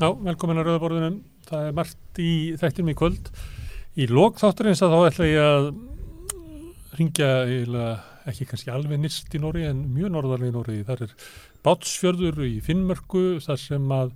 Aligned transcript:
Já, 0.00 0.14
velkomin 0.16 0.56
að 0.56 0.64
Rauðaborðunum. 0.64 1.16
Það 1.44 1.66
er 1.66 1.74
margt 1.76 2.18
í 2.24 2.30
þættinum 2.56 2.88
í 2.88 2.96
kvöld. 2.96 3.26
Í 4.00 4.06
lók 4.08 4.38
þátturins 4.40 4.80
að 4.80 4.94
þá 4.94 5.00
ætla 5.10 5.26
ég 5.28 5.40
að 5.44 5.66
ringja 6.96 7.28
ekki 8.30 8.46
kannski 8.48 8.72
alveg 8.72 9.02
nýst 9.02 9.36
í 9.36 9.40
Nóri 9.42 9.66
en 9.68 9.82
mjög 9.92 10.14
norðarlega 10.14 10.48
í 10.48 10.54
Nóri. 10.54 10.78
Það 10.88 11.04
er 11.04 11.12
Bátsfjörður 11.68 12.40
í 12.46 12.54
Finnmörku 12.64 13.26
þar 13.44 13.60
sem 13.60 13.92
að 13.92 14.14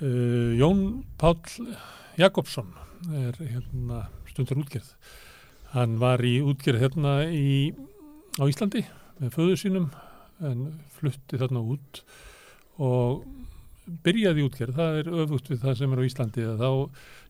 uh, 0.00 0.56
Jón 0.56 0.80
Páll 1.20 1.68
Jakobsson 2.16 2.72
er 3.12 3.36
hérna 3.36 4.06
stundar 4.32 4.64
útgerð. 4.64 4.96
Hann 5.76 6.00
var 6.00 6.24
í 6.24 6.38
útgerð 6.40 6.86
hérna 6.86 7.18
í, 7.28 7.68
á 8.40 8.48
Íslandi 8.48 8.86
með 9.20 9.36
föðu 9.36 9.60
sínum 9.60 9.92
en 10.40 10.70
flutti 10.96 11.36
þarna 11.36 11.68
út 11.76 12.00
og 12.80 13.26
byrjaði 14.06 14.46
útgerð, 14.46 14.76
það 14.78 15.00
er 15.00 15.10
öfugt 15.24 15.50
við 15.50 15.60
það 15.64 15.76
sem 15.78 15.92
er 15.94 16.02
á 16.02 16.08
Íslandi 16.08 16.46
þá 16.60 16.70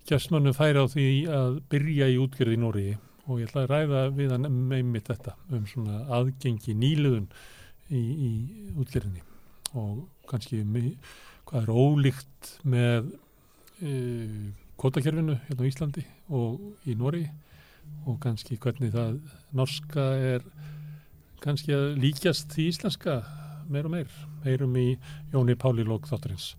gefst 0.08 0.32
mannu 0.34 0.52
færi 0.56 0.82
á 0.82 0.86
því 0.90 1.08
að 1.32 1.58
byrja 1.72 2.08
í 2.12 2.18
útgerð 2.20 2.54
í 2.56 2.60
Nóri 2.60 2.86
og 3.26 3.40
ég 3.40 3.48
ætla 3.48 3.64
að 3.64 3.70
ræða 3.70 4.02
við 4.16 4.32
hann 4.34 4.48
um 4.48 4.74
einmitt 4.74 5.08
þetta 5.08 5.36
um 5.54 5.66
svona 5.70 6.00
aðgengi 6.18 6.74
nýluðun 6.76 7.28
í, 7.88 8.00
í 8.00 8.30
útgerðinni. 8.82 9.22
Og 9.78 10.02
kannski 10.28 10.62
hvað 11.46 11.62
er 11.62 11.70
ólíkt 11.72 12.50
með 12.68 13.12
e, 13.80 13.92
kvotakerfinu 14.80 15.38
hérna 15.46 15.64
á 15.64 15.70
Íslandi 15.70 16.04
og 16.34 16.88
í 16.88 16.96
Nóri 16.98 17.24
og 18.06 18.18
kannski 18.22 18.58
hvernig 18.60 18.92
það 18.94 19.18
norska 19.54 20.04
er 20.18 20.44
kannski 21.42 21.74
að 21.76 21.88
líkjast 22.02 22.54
í 22.58 22.68
íslenska 22.70 23.20
meir 23.70 23.88
og 23.88 23.94
meir 23.96 24.10
heyrum 24.46 24.76
í 24.80 24.88
Jóni 25.32 25.56
Páli 25.58 25.86
Lók 25.86 26.08
þátturins. 26.10 26.52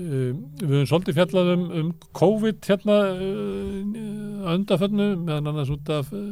Uh, 0.00 0.32
við 0.60 0.70
höfum 0.70 0.88
svolítið 0.88 1.18
fjallað 1.18 1.52
um, 1.54 1.64
um 1.80 1.92
COVID 2.16 2.68
hérna 2.70 2.98
uh, 3.12 4.46
að 4.46 4.60
undafönnu 4.60 5.08
meðan 5.26 5.50
annars 5.52 5.72
út 5.74 5.90
af 5.92 6.12
uh, 6.16 6.24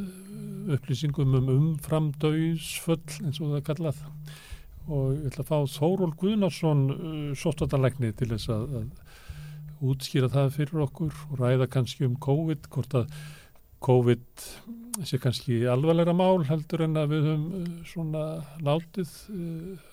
upplýsingum 0.76 1.36
um 1.38 1.50
umframdauðsföll 1.56 3.02
eins 3.24 3.40
og 3.42 3.56
það 3.56 3.66
kallað 3.66 4.00
og 4.88 5.10
ég 5.18 5.26
ætla 5.28 5.44
að 5.44 5.50
fá 5.50 5.74
Þóról 5.74 6.14
Guðnarsson 6.16 6.84
sóttatarleikni 7.36 8.14
til 8.16 8.30
þess 8.30 8.48
að, 8.52 8.78
að 8.78 9.84
útskýra 9.84 10.30
það 10.32 10.54
fyrir 10.56 10.84
okkur 10.86 11.18
og 11.28 11.42
ræða 11.42 11.68
kannski 11.72 12.06
um 12.08 12.16
COVID 12.24 12.70
hvort 12.72 12.96
að 13.02 13.12
COVID 13.84 14.48
sé 15.06 15.18
kannski 15.22 15.60
alvarlegra 15.70 16.14
mál 16.16 16.42
heldur 16.48 16.82
en 16.86 16.98
að 16.98 17.12
við 17.12 17.26
höfum 17.28 17.66
svona 17.86 18.22
látið 18.64 19.12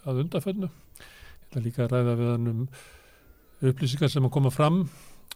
að 0.05 0.21
undafönnu. 0.23 0.69
Ég 0.69 1.49
ætla 1.49 1.65
líka 1.65 1.83
að 1.85 1.91
ræða 1.93 2.15
við 2.21 2.31
hann 2.31 2.47
um 2.51 2.63
upplýsingar 3.65 4.11
sem 4.11 4.25
að 4.25 4.33
koma 4.35 4.51
fram 4.53 4.81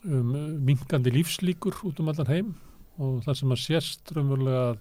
um 0.08 0.34
minkandi 0.66 1.14
lífslíkur 1.14 1.84
út 1.88 2.00
um 2.02 2.10
allan 2.12 2.32
heim 2.32 2.50
og 3.00 3.22
það 3.26 3.40
sem 3.40 3.54
að 3.54 3.62
sérst 3.64 4.14
raunverulega 4.16 4.64
að, 4.72 4.80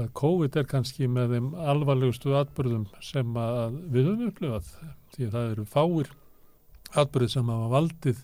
að 0.00 0.08
COVID 0.20 0.58
er 0.60 0.68
kannski 0.70 1.08
með 1.10 1.36
þeim 1.36 1.48
alvarlegustu 1.72 2.34
atbyrðum 2.40 2.86
sem 3.04 3.36
að 3.40 3.78
við 3.92 4.10
höfum 4.10 4.32
upplifað 4.32 4.72
því 5.14 5.26
að 5.28 5.36
það 5.36 5.54
eru 5.54 5.66
fáir 5.70 6.12
atbyrðið 7.00 7.34
sem 7.36 7.52
að 7.54 7.66
valdið 7.74 8.22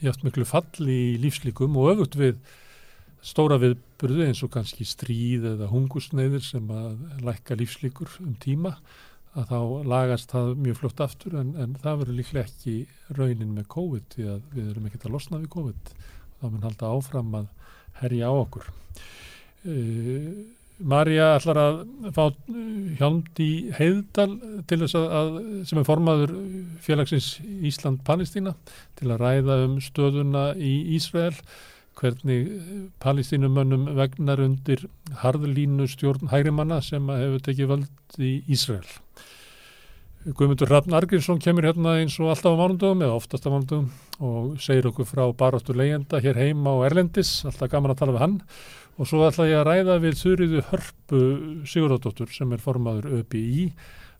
hjátt 0.00 0.24
miklu 0.24 0.46
falli 0.48 0.98
í 1.10 1.20
lífslíkum 1.20 1.76
og 1.80 1.94
öfugt 1.94 2.16
við 2.20 2.40
stóra 3.26 3.60
viðbyrðu 4.00 4.26
eins 4.30 4.40
og 4.44 4.50
kannski 4.54 4.86
stríð 4.88 5.44
eða 5.54 5.66
hungusneiðir 5.68 6.40
sem 6.40 6.68
að 6.72 7.00
lækka 7.26 7.56
lífslíkur 7.58 8.14
um 8.24 8.34
tíma 8.40 8.78
að 9.36 9.50
þá 9.50 9.58
lagast 9.92 10.30
það 10.32 10.54
mjög 10.64 10.78
fljótt 10.78 11.02
aftur 11.04 11.34
en, 11.36 11.50
en 11.60 11.74
það 11.82 11.98
verður 12.00 12.16
líklega 12.16 12.48
ekki 12.48 12.76
raunin 13.18 13.52
með 13.54 13.66
COVID 13.74 14.06
því 14.14 14.28
að 14.32 14.46
við 14.54 14.70
erum 14.70 14.86
ekkert 14.88 15.04
að 15.04 15.12
losna 15.14 15.40
við 15.42 15.50
COVID. 15.52 15.92
Þá 16.40 16.46
mun 16.46 16.64
halda 16.64 16.92
áfram 16.94 17.36
að 17.42 17.50
herja 18.00 18.30
á 18.30 18.34
okkur. 18.40 18.70
Uh, 19.68 20.30
Marja 20.80 21.26
ætlar 21.36 21.58
að 21.60 21.82
fá 22.16 22.22
hjánd 22.96 23.42
í 23.44 23.50
heiðdal 23.76 24.38
að 24.64 25.34
sem 25.68 25.76
er 25.76 25.84
formaður 25.84 26.32
félagsins 26.80 27.34
Ísland-Palestína 27.68 28.54
til 28.96 29.10
að 29.10 29.20
ræða 29.20 29.58
um 29.66 29.76
stöðuna 29.84 30.46
í 30.56 30.72
Ísrael 30.96 31.36
hvernig 32.00 32.48
palestínumönnum 33.02 33.90
vegnar 33.98 34.40
undir 34.44 34.86
harðlínu 35.20 35.88
stjórn 35.90 36.30
hægrimanna 36.32 36.80
sem 36.84 37.08
hefur 37.12 37.44
tekið 37.44 37.72
völd 37.74 38.18
í 38.18 38.32
Ísrael. 38.50 38.88
Guðmundur 40.20 40.68
Hrafn 40.68 40.92
Argrímsson 40.92 41.40
kemur 41.40 41.64
hérna 41.64 41.94
eins 42.00 42.18
og 42.20 42.28
alltaf 42.32 42.52
á 42.52 42.60
mánundum 42.60 43.00
eða 43.00 43.16
oftast 43.16 43.46
á 43.48 43.52
mánundum 43.52 43.86
og 44.20 44.58
segir 44.60 44.90
okkur 44.90 45.08
frá 45.08 45.22
baróttu 45.32 45.72
leyenda 45.72 46.20
hér 46.20 46.36
heima 46.36 46.74
á 46.76 46.84
Erlendis, 46.90 47.38
alltaf 47.48 47.70
gaman 47.72 47.94
að 47.94 48.02
tala 48.02 48.16
við 48.16 48.24
hann 48.26 48.36
og 49.00 49.08
svo 49.08 49.22
ætla 49.24 49.48
ég 49.48 49.62
að 49.62 49.70
ræða 49.70 49.96
við 50.02 50.18
Þurriðu 50.20 50.64
Hörpu 50.68 51.22
Sigurðardóttur 51.64 52.34
sem 52.36 52.52
er 52.52 52.60
formaður 52.60 53.22
ÖBI 53.22 53.70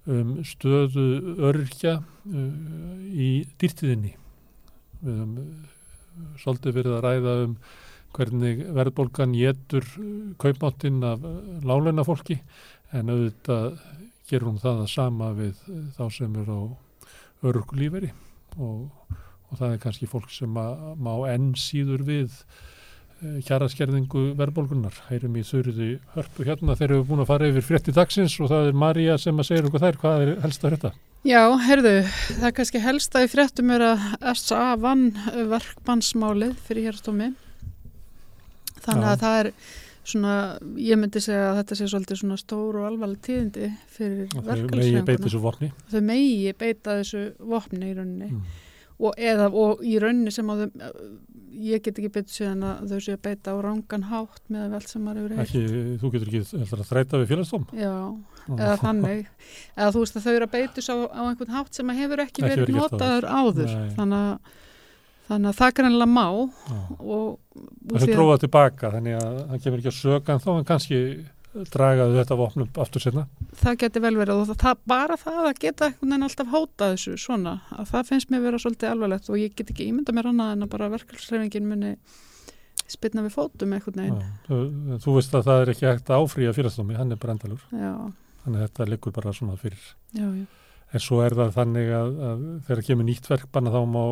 um 0.09 0.39
stöðu 0.49 1.37
örkja 1.51 1.99
uh, 2.01 2.47
í 3.12 3.45
dýrtiðinni. 3.61 4.15
Við 5.05 5.21
höfum 5.21 5.37
svolítið 6.42 6.76
verið 6.81 6.97
að 6.97 7.06
ræða 7.06 7.36
um 7.44 7.54
hvernig 8.16 8.64
verðbólgan 8.75 9.34
getur 9.38 9.86
kaupmáttinn 10.42 11.03
af 11.06 11.22
láleina 11.66 12.04
fólki 12.06 12.41
en 12.97 13.12
auðvitað 13.12 13.78
gerum 14.31 14.58
það 14.62 14.84
að 14.84 14.92
sama 14.92 15.31
við 15.38 15.62
þá 15.97 16.04
sem 16.14 16.36
eru 16.42 16.56
á 16.58 16.64
örglíferi 17.50 18.10
og, 18.58 18.91
og 19.50 19.54
það 19.58 19.72
er 19.75 19.82
kannski 19.84 20.10
fólk 20.10 20.31
sem 20.34 20.50
má 20.50 21.14
enn 21.31 21.53
síður 21.58 22.04
við 22.06 22.34
kjaraskerðingu 23.20 24.31
verðbólgunar. 24.38 24.97
Hærum 25.10 25.36
í 25.36 25.44
þurriði 25.44 25.91
hörpu 26.14 26.47
hérna 26.48 26.76
þeir 26.78 26.88
eru 26.88 27.04
búin 27.08 27.22
að 27.25 27.31
fara 27.32 27.50
yfir 27.50 27.66
frétti 27.66 27.94
dagsins 27.97 28.36
og 28.41 28.48
það 28.53 28.70
er 28.70 28.81
Marja 28.84 29.19
sem 29.20 29.36
að 29.36 29.48
segja 29.50 29.66
okkur 29.69 29.84
þær 29.84 30.00
hvað 30.00 30.25
er 30.25 30.32
helst 30.47 30.64
að 30.64 30.76
þetta? 30.76 30.92
Já, 31.28 31.42
herðu, 31.66 31.94
það 32.31 32.48
er 32.48 32.56
kannski 32.56 32.81
helst 32.81 33.16
að 33.19 33.26
í 33.26 33.31
fréttum 33.34 33.75
er 33.75 33.84
að 33.91 34.08
SA 34.41 34.62
vann 34.81 35.10
verkbannsmálið 35.50 36.56
fyrir 36.64 36.88
hérstómi 36.88 37.34
þannig 38.81 39.04
Já. 39.04 39.12
að 39.12 39.22
það 39.26 39.37
er 39.42 39.50
svona, 40.10 40.37
ég 40.81 41.00
myndi 41.00 41.20
segja 41.20 41.50
að 41.50 41.60
þetta 41.60 41.76
sé 41.76 41.91
svolítið 41.92 42.22
svona 42.22 42.38
stór 42.41 42.81
og 42.81 42.88
alvarleg 42.88 43.20
tíðindi 43.26 43.69
fyrir 43.92 44.32
verkefnsfenguna 44.32 45.70
þau 45.92 46.00
megi 46.08 46.54
beita 46.56 46.97
þessu 47.02 47.26
vopni 47.52 47.91
í 47.91 47.97
rauninni 47.98 48.31
mm. 48.31 48.41
og, 49.04 49.12
eða, 49.20 49.50
og 49.52 49.84
í 49.84 49.98
rauninni 50.00 50.32
sem 50.32 50.48
að 50.54 50.64
þau 50.64 50.88
ég 51.50 51.83
get 51.83 51.99
ekki 51.99 52.11
betur 52.15 52.34
síðan 52.34 52.65
að 52.66 52.93
þau 52.93 53.00
séu 53.05 53.15
að 53.16 53.22
beita 53.27 53.53
á 53.53 53.56
rángan 53.65 54.06
hátt 54.11 54.43
með 54.53 54.77
allt 54.78 54.91
sem 54.93 55.03
maður 55.05 55.34
hefur 55.34 55.41
heilt. 55.41 56.00
Þú 56.03 56.11
getur 56.15 56.31
ekki 56.31 56.43
að 56.61 56.84
þræta 56.91 57.21
við 57.21 57.33
félagsdóm? 57.33 57.66
Já, 57.75 57.94
eða 58.55 58.77
þannig. 58.84 59.27
Eða 59.77 59.91
þú 59.97 60.05
veist 60.05 60.19
að 60.21 60.27
þau 60.27 60.33
eru 60.34 60.49
að 60.49 60.55
beita 60.55 60.84
á, 60.87 60.97
á 61.11 61.22
einhvern 61.27 61.55
hátt 61.56 61.81
sem 61.81 61.93
hefur 62.00 62.25
ekki, 62.25 62.44
ekki 62.44 62.53
verið 62.55 62.75
notaður 62.77 63.28
áður. 63.31 63.75
Þannig 63.99 64.21
að, 64.21 64.55
þannig 65.31 65.50
að 65.53 65.61
það 65.61 65.75
kannilega 65.81 66.11
má. 66.15 66.27
Það 67.91 68.06
er 68.06 68.15
dróðað 68.15 68.47
tilbaka 68.47 68.94
þannig 68.97 69.21
að 69.21 69.43
það 69.50 69.67
kemur 69.67 69.82
ekki 69.82 69.93
að 69.93 70.00
söka 70.00 70.37
en 70.37 70.44
þá 70.47 70.50
en 70.55 70.69
kannski 70.71 71.03
dragaðu 71.72 72.16
þetta 72.21 72.38
vopnum 72.38 72.69
aftur 72.83 73.03
senna? 73.03 73.27
Það 73.59 73.78
getur 73.83 74.05
vel 74.05 74.15
verið 74.21 74.43
og 74.44 74.52
það, 74.61 74.82
bara 74.91 75.19
það 75.20 75.38
að 75.49 75.61
geta 75.64 75.88
einhvern 75.88 76.14
veginn 76.14 76.26
alltaf 76.29 76.52
hóta 76.55 76.91
þessu 76.93 77.14
svona 77.19 77.55
að 77.75 77.91
það 77.91 78.11
finnst 78.12 78.32
mér 78.32 78.44
vera 78.47 78.61
svolítið 78.62 78.93
alvarlegt 78.93 79.31
og 79.31 79.41
ég 79.41 79.55
get 79.58 79.73
ekki 79.73 79.88
ímynda 79.91 80.14
mér 80.14 80.31
annað 80.31 80.55
en 80.55 80.67
að 80.67 80.73
bara 80.76 80.91
verkefælsreifingin 80.94 81.69
muni 81.70 81.93
spilna 82.91 83.25
við 83.26 83.37
fótum 83.37 83.75
eitthvað 83.75 84.00
neginn. 84.00 84.23
Þú, 84.47 84.61
þú 85.05 85.17
veist 85.19 85.37
að 85.37 85.47
það 85.47 85.61
er 85.64 85.73
ekki 85.75 85.88
hægt 85.88 86.11
að 86.11 86.25
áfrýja 86.25 86.55
fyrirstómi, 86.56 86.97
hann 86.99 87.14
er 87.14 87.20
brendalur. 87.23 87.62
Já. 87.70 87.93
Þannig 88.44 88.62
að 88.62 88.64
þetta 88.67 88.88
liggur 88.88 89.14
bara 89.14 89.35
svona 89.37 89.58
fyrir. 89.61 89.85
Já, 90.17 90.26
já. 90.26 90.47
En 90.91 91.02
svo 91.05 91.20
er 91.23 91.37
það 91.38 91.52
þannig 91.55 91.93
að, 91.94 92.17
að 92.26 92.41
þegar 92.67 92.87
kemur 92.88 93.06
nýtt 93.06 93.29
verk, 93.31 93.50
banna 93.55 93.70
þá 93.70 93.82
má 93.87 94.02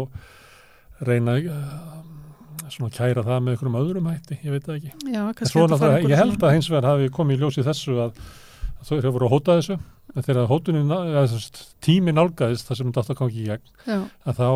reyna 1.09 1.35
svona 2.73 2.91
kæra 2.95 3.25
það 3.27 3.45
með 3.45 3.55
einhverjum 3.55 3.79
öðrum 3.81 4.11
hætti, 4.13 4.39
ég 4.45 4.55
veit 4.55 4.67
það 4.67 4.79
ekki. 4.79 4.93
Já, 5.15 5.23
það, 5.79 5.97
ég 6.09 6.21
held 6.23 6.43
að 6.43 6.57
hins 6.57 6.71
vegar 6.73 6.89
hafi 6.93 7.13
komið 7.19 7.39
í 7.39 7.43
ljósi 7.43 7.65
þessu 7.67 7.97
að, 8.05 8.19
að 8.79 8.91
þau 8.91 8.97
eru 8.99 9.15
voru 9.17 9.29
að 9.29 9.35
hóta 9.37 9.57
þessu, 9.61 9.79
en 10.15 10.27
þegar 10.27 11.47
tími 11.85 12.15
nálgæðist 12.17 12.69
þar 12.69 12.81
sem 12.81 12.91
þetta 12.91 13.05
alltaf 13.05 13.19
kom 13.21 13.31
ekki 13.31 13.45
í 13.45 13.49
gegn, 13.53 13.73
Já. 13.87 13.99
að 14.25 14.43
þá 14.43 14.49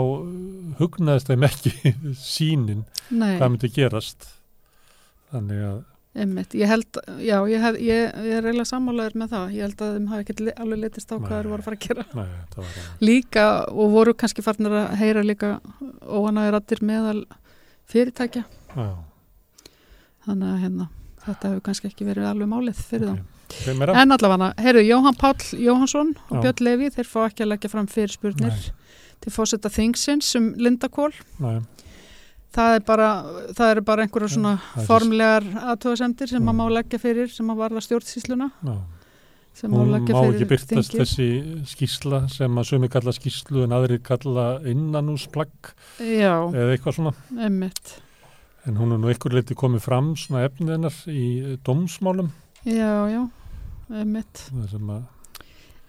hugnaðist 0.83 1.33
þeim 1.33 1.49
ekki 1.49 1.75
sínin 2.35 2.85
Nei. 3.11 3.37
hvað 3.39 3.49
myndi 3.55 3.73
gerast. 3.77 4.29
Þannig 5.33 5.65
að 5.71 5.81
Einmitt. 6.13 6.53
Ég 6.53 6.69
held, 6.69 6.99
já, 7.25 7.39
ég, 7.49 7.63
hef, 7.63 7.77
ég, 7.81 8.11
ég 8.27 8.35
er 8.37 8.45
reyna 8.45 8.67
sammálaður 8.69 9.15
með 9.23 9.31
það. 9.33 9.53
Ég 9.57 9.65
held 9.65 9.85
að 9.85 9.93
þeim 9.95 10.09
hafi 10.11 10.25
ekki 10.27 10.53
alveg 10.61 10.81
letist 10.83 11.09
á 11.09 11.17
hvað 11.17 11.33
þeir 11.33 11.49
voru 11.49 11.63
að 11.63 11.69
fara 11.69 11.79
að 11.79 11.87
gera. 11.87 12.05
Nei, 12.19 12.67
líka 13.01 13.45
og 13.73 13.95
voru 13.95 14.13
kannski 14.21 14.45
farnir 14.45 14.77
að 14.77 14.91
heyra 15.01 15.23
líka 15.25 15.53
óanæður 16.05 16.59
allir 16.59 16.85
meðal 16.91 17.23
fyrirtækja 17.93 18.43
Já. 18.73 18.89
þannig 20.27 20.49
að 20.49 20.65
hérna, 20.65 20.89
þetta 21.27 21.53
hefur 21.53 21.65
kannski 21.69 21.91
ekki 21.91 22.09
verið 22.09 22.31
alveg 22.31 22.51
málið 22.51 22.83
fyrir 22.89 23.13
okay. 23.13 23.77
þá 23.77 24.01
en 24.03 24.17
allavega, 24.17 24.53
heyrðu, 24.65 24.87
Jóhann 24.89 25.19
Páll 25.21 25.51
Jóhansson 25.61 26.15
og 26.29 26.39
Já. 26.39 26.43
Björn 26.47 26.65
Levi 26.69 26.91
þeir 26.97 27.11
fá 27.11 27.21
ekki 27.27 27.45
að 27.45 27.53
leggja 27.53 27.73
fram 27.73 27.91
fyrirspurnir 27.93 28.57
Nei. 28.57 28.97
til 29.23 29.35
fósetta 29.35 29.71
þingsins 29.73 30.33
um 30.41 30.53
Lindakól. 30.59 31.13
Nei, 31.43 31.61
Það 32.53 32.75
er 32.77 32.83
bara, 32.85 33.07
bara 33.81 34.05
einhverja 34.05 34.35
svona 34.35 34.51
formlegar 34.85 35.47
aðtöðasemdir 35.73 36.29
sem 36.29 36.43
maður 36.45 36.59
má 36.59 36.75
leggja 36.77 36.99
fyrir, 37.01 37.31
sem 37.33 37.47
maður 37.49 37.63
varða 37.63 37.83
stjórnsýsluna, 37.87 38.49
já. 38.61 38.75
Hún 39.61 39.93
má 39.93 39.99
ekki 40.01 40.47
byrtast 40.49 40.95
þessi 40.97 41.27
skýrsla 41.69 42.23
sem 42.33 42.57
að 42.59 42.69
sumi 42.71 42.89
kalla 42.91 43.13
skýrslu 43.15 43.67
en 43.67 43.75
aðri 43.77 43.99
kalla 44.03 44.47
innanúsplagg 44.67 45.75
eða 46.01 46.71
eitthvað 46.73 46.97
svona. 46.97 47.13
emmitt. 47.37 47.99
En 48.67 48.79
hún 48.79 48.95
er 48.95 49.03
nú 49.03 49.11
einhver 49.11 49.37
leiti 49.37 49.55
komið 49.59 49.85
fram 49.85 50.15
svona 50.17 50.47
efnið 50.49 50.77
hennar 50.77 50.99
í 51.11 51.27
dómsmálum. 51.67 52.31
Já, 52.65 53.11
já, 53.13 53.23
emmitt. 54.03 54.47
Það 54.49 54.71
sem 54.71 54.95
að, 54.97 55.03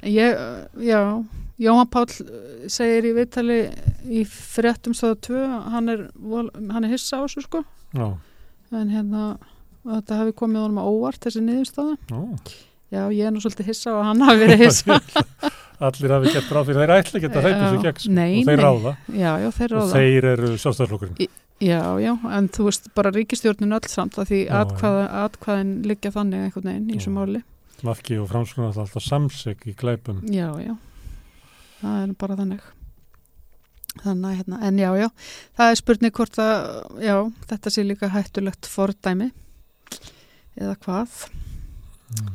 Ég, 0.03 0.35
já, 0.83 0.99
Jóhann 1.63 1.87
Páll 1.87 2.11
eh, 2.11 2.65
segir 2.67 3.05
í 3.07 3.13
viðtali 3.15 3.59
í 4.11 4.25
fréttum 4.27 4.95
stöðu 4.97 5.15
2, 5.29 5.43
hann 5.71 5.93
er, 5.93 6.01
er 6.11 6.87
hissa 6.91 7.21
á 7.21 7.23
þessu 7.23 7.45
sko, 7.45 7.61
já, 7.95 8.09
en 8.75 8.91
hérna, 8.91 9.23
þetta 9.87 10.19
hafi 10.19 10.35
komið 10.41 10.65
honum 10.65 10.81
á 10.83 10.85
óvart 10.91 11.23
þessi 11.23 11.45
niðurstöða. 11.45 11.95
já. 12.11 12.19
Já, 12.93 13.03
ég 13.09 13.25
er 13.25 13.33
nú 13.33 13.41
svolítið 13.41 13.69
hissa 13.71 13.93
og 13.97 14.03
hann 14.05 14.21
hafi 14.21 14.43
verið 14.43 14.59
hissa. 14.67 14.99
Allir 15.87 16.11
hafi 16.13 16.33
gett 16.35 16.51
ráð 16.53 16.67
fyrir 16.69 16.83
þeir 16.83 16.91
ætla 16.93 17.19
hleypa 17.23 17.39
þessu 17.43 17.79
Já. 17.79 17.85
gegn 17.87 18.01
sko, 18.03 18.11
Nei, 18.13 18.33
og 18.43 18.49
þeir 18.51 18.61
ráða 18.61 18.91
já, 19.09 19.31
já, 19.41 19.47
þeir 19.57 19.73
og 19.73 19.79
ráða. 19.81 19.95
þeir 19.97 20.27
eru 20.33 20.51
sjálfstæðarflokkurinn. 20.61 21.31
Já, 21.63 21.79
já, 22.03 22.11
en 22.37 22.47
þú 22.53 22.67
veist 22.67 22.87
bara 22.97 23.11
ríkistjórnin 23.15 23.75
öll 23.77 23.89
samt 23.91 24.17
að 24.21 24.29
því 24.29 24.39
atkvæðin 24.53 25.73
liggja 25.89 26.11
þannig 26.15 26.45
einhvern 26.45 26.69
veginn 26.69 26.87
í 26.93 26.97
þessu 26.99 27.13
máli. 27.15 27.41
Mafki 27.83 28.17
og 28.21 28.29
framskonar 28.31 28.77
alltaf 28.79 29.03
samsök 29.03 29.65
í 29.67 29.73
glæpum. 29.79 30.21
Já, 30.31 30.47
já, 30.63 30.75
það 31.81 31.97
er 32.05 32.13
bara 32.23 32.37
þannig. 32.39 32.69
Þannig 34.03 34.29
að 34.29 34.37
hérna, 34.39 34.59
en 34.69 34.79
já, 34.81 34.89
já, 35.03 35.07
það 35.59 35.71
er 35.73 35.79
spurning 35.81 36.15
hvort 36.17 36.39
að, 36.41 36.61
já, 37.05 37.15
þetta 37.51 37.73
sé 37.75 37.83
líka 37.85 38.11
hættulegt 38.13 38.69
fordæmi 38.71 39.31
eða 40.61 40.77
hvað, 40.85 41.23
Mm. 42.13 42.27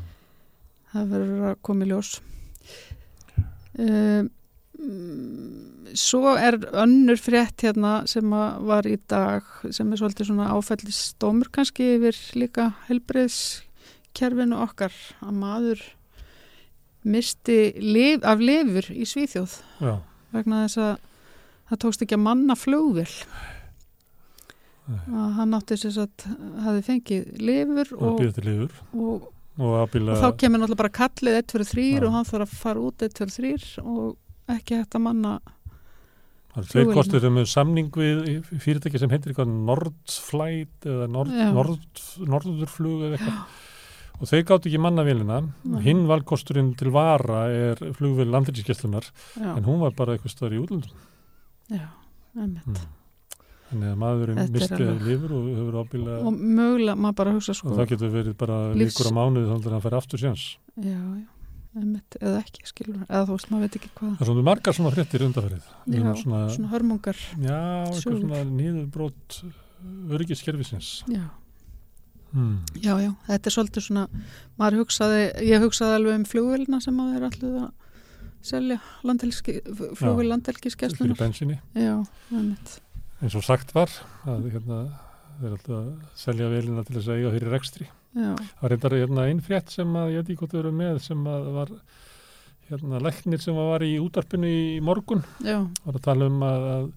Það 0.93 1.14
verður 1.14 1.46
að 1.50 1.62
koma 1.69 1.87
í 1.87 1.90
ljós. 1.93 2.14
Um, 3.79 4.31
svo 5.99 6.35
er 6.38 6.58
önnur 6.76 7.19
frétt 7.20 7.64
hérna 7.67 8.02
sem 8.11 8.31
var 8.31 8.87
í 8.87 8.96
dag 9.11 9.46
sem 9.75 9.90
er 9.93 10.00
svolítið 10.00 10.31
svona 10.31 10.50
áfællistómur 10.55 11.50
kannski 11.55 11.94
yfir 11.96 12.19
líka 12.38 12.70
helbriðskerfinu 12.87 14.58
okkar 14.62 14.94
að 15.25 15.38
maður 15.40 15.85
misti 17.08 17.58
lif, 17.81 18.25
af 18.26 18.43
lifur 18.43 18.91
í 18.94 19.06
Svíþjóð 19.08 19.58
Já, 19.82 19.94
vegna 20.34 20.64
þess 20.67 20.82
að 20.82 20.93
það 21.70 21.82
tókst 21.84 22.05
ekki 22.05 22.19
að 22.19 22.26
manna 22.26 22.58
flugvill 22.58 23.14
Nei. 24.88 25.00
að 25.20 25.32
hann 25.41 25.56
átti 25.58 25.81
þess 25.82 26.02
að 26.05 26.29
hafi 26.67 26.87
fengið 26.87 27.43
lifur 27.43 27.93
og 27.99 28.06
og, 28.14 28.41
liður 28.46 28.79
og, 29.58 29.75
og 29.75 29.94
og 29.99 30.22
þá 30.22 30.31
kemur 30.38 30.62
náttúrulega 30.62 30.82
bara 30.82 30.96
kallið 31.00 31.38
1 31.43 31.55
fyrir 31.55 31.70
3 31.75 31.87
Já. 31.88 32.00
og 32.06 32.12
hann 32.16 32.28
þarf 32.28 32.46
að 32.46 32.58
fara 32.62 32.84
út 32.88 33.06
1 33.06 33.16
fyrir 33.19 33.37
3 33.58 33.84
og 33.84 34.16
ekki 34.55 34.78
hægt 34.81 34.99
að 34.99 35.05
manna 35.05 35.38
Það 36.49 36.62
er 36.62 36.69
tveir 36.72 36.87
flugvélina. 36.87 36.96
kostur 36.96 37.26
um 37.28 37.38
samning 37.46 37.88
við 37.94 38.20
fyrirtæki 38.64 38.99
sem 38.99 39.10
heitir 39.12 39.32
eitthvað 39.32 39.50
Nordflight 39.69 40.87
eða 40.88 41.08
Nord. 41.12 41.34
Nord, 41.55 42.05
Nordurflug 42.25 43.05
eða 43.06 43.19
eitthvað. 43.19 43.43
Og 44.19 44.26
þeir 44.26 44.44
gátt 44.49 44.66
ekki 44.66 44.81
manna 44.82 45.05
vélina. 45.06 45.38
Nei. 45.62 45.82
Hinn 45.84 46.06
valkosturinn 46.10 46.72
til 46.78 46.90
vara 46.94 47.44
er 47.55 47.82
flugvél 47.94 48.32
landinskeslunar 48.32 49.06
já, 49.38 49.52
en 49.52 49.69
hún 49.69 49.78
var 49.84 49.94
bara 49.94 50.16
eitthvað 50.16 50.34
stöður 50.34 50.56
í 50.56 50.62
útlundum. 50.64 51.05
já, 51.70 51.87
einmitt. 52.34 52.66
Mm. 52.66 52.97
Þannig 53.69 53.88
að 53.93 53.99
maðurinn 54.00 54.38
Þetta 54.38 54.49
er 54.49 54.55
misti 54.59 54.76
alveg- 54.79 55.03
lifur 55.09 55.32
og 55.37 55.43
hefur 55.59 55.75
ábíla 55.82 56.12
og 56.25 56.32
mögulega, 56.41 56.94
maður 56.97 57.17
bara 57.20 57.32
hugsa 57.37 57.50
og 57.53 57.56
sko 57.59 57.69
það 57.76 57.88
getur 57.91 58.11
verið 58.15 58.35
bara 58.41 58.56
Lífs- 58.73 58.97
líkur 58.97 59.09
á 59.09 59.12
mánuði 59.19 59.47
þannig 59.50 59.67
að 59.69 59.73
hann 59.76 59.85
fær 59.85 59.97
aftur 59.99 60.19
séns. 60.23 60.44
já, 60.79 60.97
já, 60.97 61.26
einmitt, 61.76 62.12
eða 62.20 62.38
ekki 62.43 62.61
skilur, 62.65 63.03
eða 63.09 63.25
þú 63.29 63.32
veist, 63.37 63.50
maður 63.53 63.61
veit 63.67 63.76
ekki 63.76 63.91
hvað 63.99 64.12
Það 64.17 64.23
er 64.25 64.29
svona 64.31 64.44
margar 64.49 64.73
svona 64.79 64.93
fréttir 64.94 65.20
undarferðið. 65.29 65.67
Já, 65.87 66.15
svona, 66.23 66.41
svona 66.56 66.69
hörmungar 66.73 67.17
já, 67.44 67.61
eitthvað 67.93 68.23
svona 68.23 68.38
nýðurbrót 68.56 69.29
öryggiskerfisins. 70.17 70.88
já, 71.09 71.25
Hmm. 72.32 72.59
já, 72.76 72.93
já, 73.00 73.12
þetta 73.26 73.47
er 73.47 73.53
svolítið 73.53 73.82
svona 73.85 74.09
maður 74.59 74.79
hugsaði, 74.85 75.20
ég 75.49 75.61
hugsaði 75.65 75.94
alveg 75.97 76.15
um 76.15 76.25
flugvélina 76.25 76.81
sem 76.82 76.97
að 77.00 77.12
þeir 77.15 77.25
allir 77.29 77.53
að 77.62 77.70
selja 78.43 78.81
landelgiskeslunar 79.05 81.17
bensinni. 81.19 81.59
já, 81.75 82.05
eins 83.23 83.37
og 83.38 83.44
sagt 83.47 83.73
var 83.76 83.93
að 84.29 84.50
hérna, 84.53 84.81
þeir 85.41 85.55
alltaf 85.56 85.79
að 85.79 85.88
selja 86.19 86.50
velina 86.53 86.85
til 86.87 86.99
þess 86.99 87.11
að 87.11 87.20
eiga 87.23 87.32
fyrir 87.37 87.55
rekstri. 87.55 87.88
já, 88.19 88.31
Það 88.61 88.70
reyndar 88.73 88.97
hérna, 88.99 89.25
einn 89.31 89.41
frétt 89.44 89.73
sem 89.75 89.97
að 89.99 90.12
ég 90.15 90.23
veit 90.23 90.31
ekki 90.31 90.38
hvort 90.43 90.55
þau 90.55 90.61
eru 90.62 90.75
með 90.79 91.00
sem 91.05 91.26
að 91.31 91.49
var 91.56 91.73
hérna, 92.69 93.00
læknir 93.03 93.43
sem 93.43 93.59
var 93.59 93.85
í 93.87 93.94
útarpinu 94.03 94.49
í 94.50 94.79
morgun. 94.85 95.25
Já, 95.44 95.61
var 95.85 95.99
að 95.99 96.06
tala 96.06 96.31
um 96.31 96.43
að, 96.47 96.67
að 96.75 96.88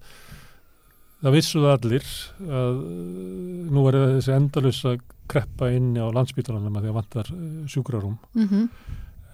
það 1.22 1.36
vissuðu 1.38 1.70
allir 1.72 2.08
að 2.48 2.82
uh, 2.82 3.70
nú 3.72 3.86
er 3.90 4.00
þessi 4.16 4.34
endalus 4.36 4.82
að 4.90 4.98
kreppa 5.32 5.70
inn 5.72 5.94
á 5.96 6.06
landsbítalanum 6.12 6.76
að 6.76 6.86
því 6.86 6.92
að 6.92 6.98
vantar 6.98 7.30
uh, 7.34 7.46
sjúkrarúm. 7.70 8.18
Mhm, 8.36 8.66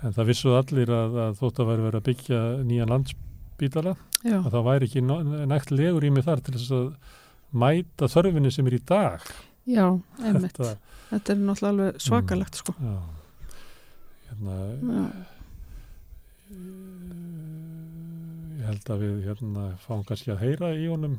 en 0.04 0.14
það 0.14 0.28
vissuðu 0.30 0.60
allir 0.60 0.92
að, 0.94 1.16
að 1.24 1.40
þótt 1.40 1.64
að 1.64 1.72
verið 1.72 1.98
að 1.98 2.06
byggja 2.12 2.42
nýjan 2.68 2.92
landsbítala 3.58 3.96
já, 4.22 4.38
að 4.38 4.52
það 4.52 4.66
væri 4.66 4.88
ekki 4.88 5.02
nægt 5.48 5.70
legur 5.72 6.04
í 6.04 6.10
mig 6.10 6.24
þar 6.24 6.42
til 6.42 6.54
þess 6.54 6.72
að 6.72 6.88
mæta 7.52 8.08
þörfinni 8.08 8.52
sem 8.52 8.66
er 8.66 8.76
í 8.76 8.82
dag. 8.86 9.24
Já, 9.68 9.86
einmitt. 10.24 10.56
Þetta, 10.56 10.76
þetta 11.10 11.32
er 11.32 11.40
náttúrulega 11.42 11.72
alveg 11.72 12.02
svakalegt 12.02 12.54
sko. 12.60 12.74
já, 12.78 12.98
hérna, 14.28 14.58
já, 14.82 15.02
ég 18.58 18.68
held 18.68 18.92
að 18.94 19.02
við 19.04 19.18
hérna, 19.26 19.66
fáum 19.82 20.04
kannski 20.06 20.32
að 20.32 20.44
heyra 20.44 20.72
í 20.76 20.86
honum. 20.88 21.18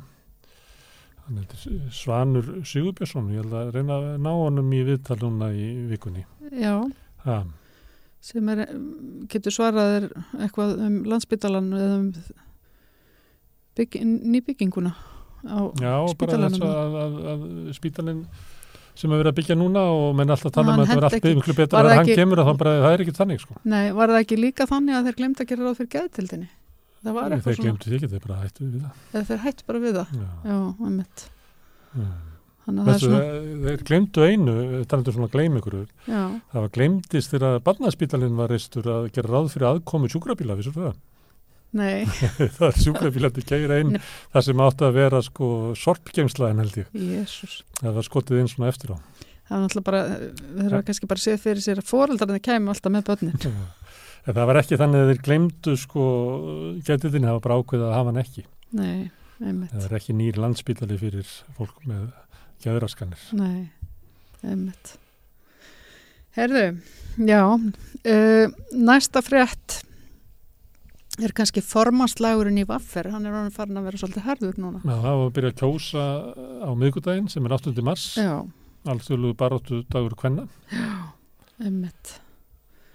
Svanur 1.94 2.48
Sigurbjörnsson. 2.66 3.28
Ég 3.36 3.44
held 3.44 3.54
að 3.54 3.75
reyna 3.75 4.00
að 4.00 4.06
ná 4.25 4.32
honum 4.34 4.72
í 4.74 4.80
viðtal 4.88 5.20
núna 5.22 5.52
í 5.54 5.68
vikunni. 5.92 6.24
Já. 6.50 6.80
Ha, 7.25 7.44
sem 8.22 8.50
er, 8.52 8.66
getur 9.32 9.54
svarað 9.56 9.90
þér 9.96 10.08
eitthvað 10.46 10.74
um 10.88 10.96
landsbytalan 11.08 11.70
eða 11.78 11.98
um 12.02 12.08
bygg, 13.80 14.00
nýbygginguna 14.36 14.92
á 15.48 15.60
spítalanum 16.12 16.64
að, 16.68 16.96
að, 17.00 17.20
að 17.34 17.44
spítalinn 17.78 18.24
sem 19.00 19.12
er 19.16 19.22
verið 19.22 19.32
að 19.32 19.38
byggja 19.38 19.56
núna 19.56 19.84
og 19.96 20.10
menn 20.20 20.34
alltaf 20.34 20.52
tala 20.52 20.74
um 20.76 20.82
að 20.84 20.90
þetta 20.90 20.92
henti 20.92 21.00
var 21.00 21.08
allt 21.08 21.18
ekki- 21.22 21.36
miklu 21.40 21.54
betur 21.56 21.78
var 21.80 21.88
að 21.88 21.96
hann 22.02 22.10
kemur 22.20 22.42
þá 22.44 22.50
bara, 22.60 22.74
það 22.84 22.96
er 22.98 23.04
ekki 23.06 23.14
þannig 23.16 23.40
sko. 23.46 23.56
Nei, 23.72 23.86
var 23.96 24.12
það 24.12 24.24
ekki 24.26 24.38
líka 24.42 24.68
þannig 24.68 24.98
að 24.98 25.06
þeir 25.08 25.18
glemd 25.22 25.40
að 25.44 25.48
gera 25.54 25.64
ráð 25.70 25.78
fyrir 25.80 25.92
geðtildinni? 25.96 26.50
Það 27.00 27.16
var 27.16 27.24
þeir 27.30 27.36
eitthvað 27.38 27.56
svona, 27.56 27.70
glemtu 27.70 27.88
því 27.94 27.96
ekki, 28.02 28.10
þeir 28.12 28.26
bara 28.28 28.40
hættu 28.44 28.66
við 28.66 28.82
það 28.84 29.16
eða 29.16 29.24
þeir 29.30 29.42
hættu 29.46 29.68
bara 29.70 29.80
við 29.86 29.94
það. 30.02 30.12
já. 30.20 30.28
Já, 30.52 30.58
einmitt. 30.90 31.24
Já. 31.96 32.10
Þannig 32.70 32.90
að 32.94 33.04
svona, 33.04 33.20
þeir 33.66 33.84
glemdu 33.88 34.26
einu, 34.30 34.56
talandu 34.90 35.14
svona 35.16 35.30
gleym 35.34 35.56
ykkur, 35.60 35.78
já, 36.06 36.20
það 36.54 36.66
var 36.66 36.74
glemdist 36.76 37.32
þegar 37.34 37.56
að 37.56 37.64
barnaspítalinn 37.66 38.36
var 38.38 38.52
reistur 38.54 38.90
að 38.94 39.08
gera 39.16 39.32
ráð 39.34 39.48
fyrir 39.56 39.70
aðkomu 39.72 40.10
sjúkrabíla, 40.14 40.58
vissur 40.60 40.76
það? 40.78 41.00
nei, 41.80 42.06
það 42.58 42.68
er 42.68 42.78
sjúkrabílandi 42.82 43.44
keira 43.46 43.80
inn, 43.84 43.92
Nei. 43.98 44.06
það 44.34 44.46
sem 44.48 44.62
átti 44.66 44.86
að 44.88 44.96
vera 44.96 45.20
sko 45.26 45.50
sorpgemslaðin 45.78 46.64
held 46.64 46.80
ég, 46.82 46.88
jésús. 47.14 47.60
það 47.82 48.00
var 48.00 48.08
skotið 48.08 48.40
inn 48.44 48.50
svona 48.50 48.72
eftir 48.74 48.94
á. 48.94 48.98
Það 49.50 49.58
er 49.58 49.62
náttúrulega 49.66 49.86
bara, 49.90 50.00
þeir 50.40 50.66
eru 50.70 50.80
kannski 50.88 51.10
bara 51.10 51.22
séð 51.26 51.38
fyrir 51.46 51.66
sér 51.66 51.82
að 51.82 51.90
foreldrarnir 51.90 52.42
kemur 52.46 52.74
alltaf 52.76 52.94
með 52.94 53.06
börnin. 53.10 53.38
En 54.28 54.36
það 54.36 54.50
var 54.50 54.58
ekki 54.60 54.78
þannig 54.78 55.00
að 55.00 55.08
þeir 55.10 55.20
glemdu 55.26 55.74
sko 55.80 56.02
getiðin 56.86 57.26
hafa 57.30 57.40
bara 57.46 57.56
ákveðið 57.62 57.86
að 57.88 57.94
hafa 57.96 58.12
hann 58.12 58.20
ekki. 58.22 58.44
Nei, 58.78 59.08
Það 59.40 59.86
er 59.88 59.94
ekki 59.96 60.14
nýr 60.20 60.38
landsbítali 60.44 60.98
fyrir 61.00 61.30
fólk 61.56 61.78
með 61.88 62.10
geðraskanir. 62.63 63.22
nei, 63.38 63.70
einmitt. 64.44 64.96
Herðu, 66.38 66.66
já, 67.25 67.42
uh, 67.44 68.51
næsta 68.75 69.22
frétt 69.25 69.80
er 71.20 71.34
kannski 71.36 71.60
formanslagurinn 71.66 72.62
í 72.62 72.68
Vaffer, 72.70 73.10
hann 73.12 73.25
er 73.28 73.34
hann 73.36 73.51
farin 73.51 73.75
að 73.82 73.89
vera 73.89 74.00
svolítið 74.00 74.28
harður 74.30 74.60
núna. 74.62 74.80
Já, 74.86 74.94
það 75.04 75.18
var 75.20 75.25
að 75.25 75.34
byrja 75.36 75.51
að 75.51 75.58
kjósa 75.60 76.06
á 76.63 76.70
miðgudaginn 76.80 77.28
sem 77.34 77.46
er 77.50 77.56
8. 77.58 77.84
mars, 77.84 78.06
Já, 78.16 78.32
alþjóðlugu 78.88 79.36
baróttu 79.42 79.82
dagur 79.92 80.16
kvenna. 80.16 80.46
einmitt. 81.60 82.13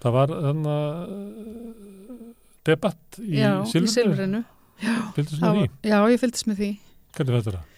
Það 0.01 0.15
var 0.15 0.33
þannig 0.33 0.71
að 0.71 1.13
debatt 2.65 3.19
í 3.21 3.37
já, 3.43 3.51
Silfrinu. 3.69 4.41
í 4.81 5.25
því? 5.25 5.39
var- 5.41 5.69
Já, 5.85 5.99
ég 6.09 6.19
fylgdist 6.23 6.47
með 6.49 6.57
því. 6.63 6.71
Hvernig 7.15 7.37
þetta 7.43 7.53
það? 7.59 7.74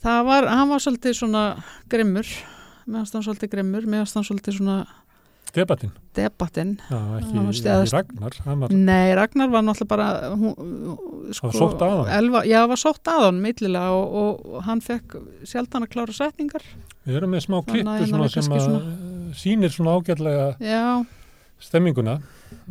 Það 0.00 0.24
var, 0.24 0.46
hann 0.48 0.70
var 0.72 0.80
svolítið 0.80 1.16
svona 1.18 1.42
grimmur, 1.92 2.28
meðan 2.88 3.10
hann 3.12 3.24
svolítið 3.26 3.50
grimmur, 3.52 3.86
meðan 3.90 4.08
hann 4.14 4.24
svolítið 4.24 4.56
svona 4.56 4.78
ekki 7.18 7.52
stæðast- 7.58 7.92
Ragnar. 7.96 8.36
Var, 8.46 8.70
Nei, 8.70 9.14
Ragnar 9.18 9.50
var 9.50 9.62
náttúrulega 9.66 9.88
bara 9.90 10.06
hún, 10.38 10.54
sko, 11.34 11.50
var 11.50 11.56
sótt? 11.58 11.82
Elva, 12.18 12.42
já, 12.46 12.60
var 12.70 12.76
sótt 12.80 13.10
að 13.10 13.24
hann 13.26 13.40
millilega 13.42 13.90
og, 13.90 14.46
og 14.46 14.62
hann 14.68 14.80
fekk 14.80 15.16
sjaldan 15.44 15.84
að 15.88 15.90
klára 15.96 16.14
setningar 16.14 16.62
við 17.06 17.16
erum 17.18 17.34
með 17.34 17.44
smá 17.48 17.58
klippu 17.66 17.96
hérna 17.98 18.28
sem 18.30 18.52
að 18.52 18.64
svona- 18.68 19.34
sýnir 19.34 19.74
svona 19.74 19.96
ágætlega 19.98 20.46
Já, 20.62 21.04
stemminguna 21.60 22.20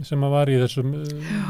sem 0.03 0.19
að 0.23 0.31
var 0.31 0.47
í 0.47 0.57
þessum, 0.63 0.93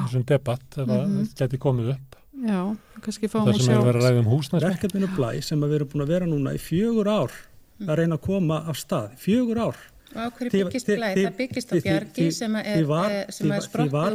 þessum 0.10 0.26
debatt 0.26 0.78
ef 0.78 0.88
að 0.88 1.06
Mhm. 1.08 1.30
geti 1.38 1.58
komið 1.62 1.94
upp. 1.96 2.16
Já, 2.46 2.60
kannski 3.04 3.30
fáum 3.32 3.48
Það 3.50 3.54
að 3.56 3.62
sem 3.66 3.74
hefur 3.74 3.88
verið 3.90 4.00
að 4.00 4.06
sjá 4.06 4.10
ræða 4.10 4.24
um 4.24 4.32
húsnæsmál. 4.34 4.66
verkefninu 4.70 5.10
blæ 5.16 5.30
sem 5.44 5.64
að 5.64 5.72
við 5.72 5.80
erum 5.80 5.92
búin 5.94 6.06
að 6.06 6.14
vera 6.14 6.30
núna 6.30 6.56
í 6.56 6.62
fjögur 6.64 7.10
ár 7.12 7.38
að 7.88 7.96
reyna 8.00 8.20
að 8.20 8.26
koma 8.28 8.60
af 8.70 8.80
stað, 8.80 9.14
fjögur 9.20 9.62
ár 9.70 9.82
Og 10.10 10.22
á 10.26 10.28
hverju 10.34 10.52
byggist 10.52 10.88
því- 10.90 10.98
blæ? 10.98 11.10
því- 11.14 11.26
Það 11.28 11.36
byggist 11.40 11.70
á 11.70 11.76
bjargi 11.86 12.28
sem 12.34 12.56
er, 12.56 12.64
eh, 12.66 12.78
er 12.80 12.86
var- 12.90 13.10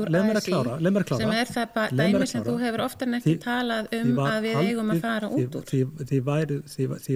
úr 0.03 0.09
leið 0.11 0.25
mér 0.27 0.35
að 0.35 0.43
ASI, 0.43 0.51
klára, 0.51 0.75
leið 0.83 0.93
mér 0.95 1.03
að 1.05 1.09
klára. 1.11 1.19
sem 1.23 1.31
er 1.31 1.47
það 1.55 1.67
dæmi 2.01 2.27
sem 2.29 2.45
þú 2.45 2.55
hefur 2.65 2.81
ekki 3.15 3.35
Því- 3.35 3.43
talað 3.45 3.85
um 4.01 4.17
að 4.17 4.39
við 4.43 4.55
eigum 4.65 4.91
að 4.91 5.01
fara 5.01 5.29
út 5.29 5.55
úr. 5.55 5.65
því, 5.65 5.81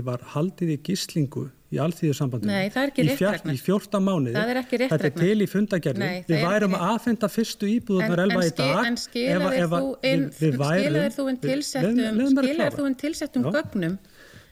var 0.04 0.18
haldið 0.18 0.68
í 0.68 0.78
gíslingu 0.78 1.50
í 1.70 1.78
ekki 2.88 3.02
í, 3.04 3.16
í 3.52 3.61
14 3.61 4.00
mánuði 4.00 4.32
Það 4.38 4.49
er 4.49 4.56
ekki 4.62 4.78
rétt, 4.78 4.88
þetta 4.88 5.04
er 5.04 5.11
til 5.18 5.38
í 5.42 5.49
fundagerði 5.49 6.25
við 6.28 6.40
værum 6.47 6.75
að 6.78 6.85
afhenda 6.94 7.28
fyrstu 7.28 7.66
íbúðunar 7.80 8.18
elva 8.25 8.40
í 8.47 8.54
dag 8.56 8.87
en 8.87 8.97
skilaðir 8.97 9.68
þú 9.68 9.99
inn, 10.04 10.30
tilsettum, 12.94 13.42
gögnum? 13.52 13.99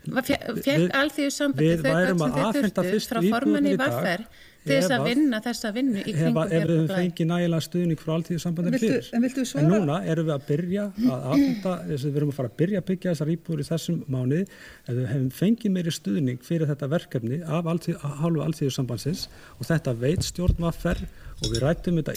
Fekk 0.07 0.99
alþjóðu 1.01 1.33
sambandi 1.35 1.71
við 1.73 1.83
þau 1.87 1.95
gögn 2.03 2.21
sem 2.57 2.71
þau 2.77 2.85
þurftu 2.87 3.11
frá 3.11 3.21
íbúðirnar 3.27 3.73
í 3.73 3.79
til 3.81 4.27
þess 4.67 4.91
ef 4.91 4.95
að 4.97 5.05
vinna 5.11 5.41
þessa 5.47 5.73
vinnu 5.77 5.99
í 5.99 6.03
ef, 6.13 6.17
kringum 6.17 6.41
að- 6.43 6.53
ef 6.59 6.65
við 6.71 6.93
fengið 6.97 7.27
nægilega 7.31 7.67
stuðning 7.67 8.01
frá 8.03 8.13
alþýðusambandinu 8.17 8.77
Viltu- 8.77 8.93
fyrir 8.93 9.11
en 9.19 9.23
viltu 9.27 9.45
svara? 9.47 9.65
en 9.65 9.71
núna 9.73 9.99
erum 10.13 10.27
við 10.27 10.35
að 10.37 10.47
byrja 10.51 10.85
að 10.97 11.29
að 11.67 11.93
við 12.07 12.17
erum 12.17 12.31
að 12.33 12.39
fara 12.41 12.49
að 12.53 12.57
byrja 12.63 12.81
að 12.83 12.87
byggja 12.91 13.13
þessar 13.15 13.33
íbúður 13.37 13.61
í 13.65 13.69
þessum 13.71 14.01
mánuði 14.17 14.43
ef 14.87 14.95
við 14.97 15.07
hefum 15.13 15.31
fengið 15.41 15.71
meiri 15.77 15.93
stuðning 15.99 16.41
fyrir 16.43 16.67
þetta 16.73 16.89
verkefni 16.97 17.43
af 17.47 17.65
alþýð, 17.73 17.97
hálfu 18.23 18.43
alþýðusambandsins 18.47 19.29
og 19.61 19.67
þetta 19.71 19.97
veit 19.99 20.23
stjórnvaffer 20.27 21.07
og 21.37 21.51
við 21.53 21.61
rættum 21.61 21.99
þetta 22.01 22.15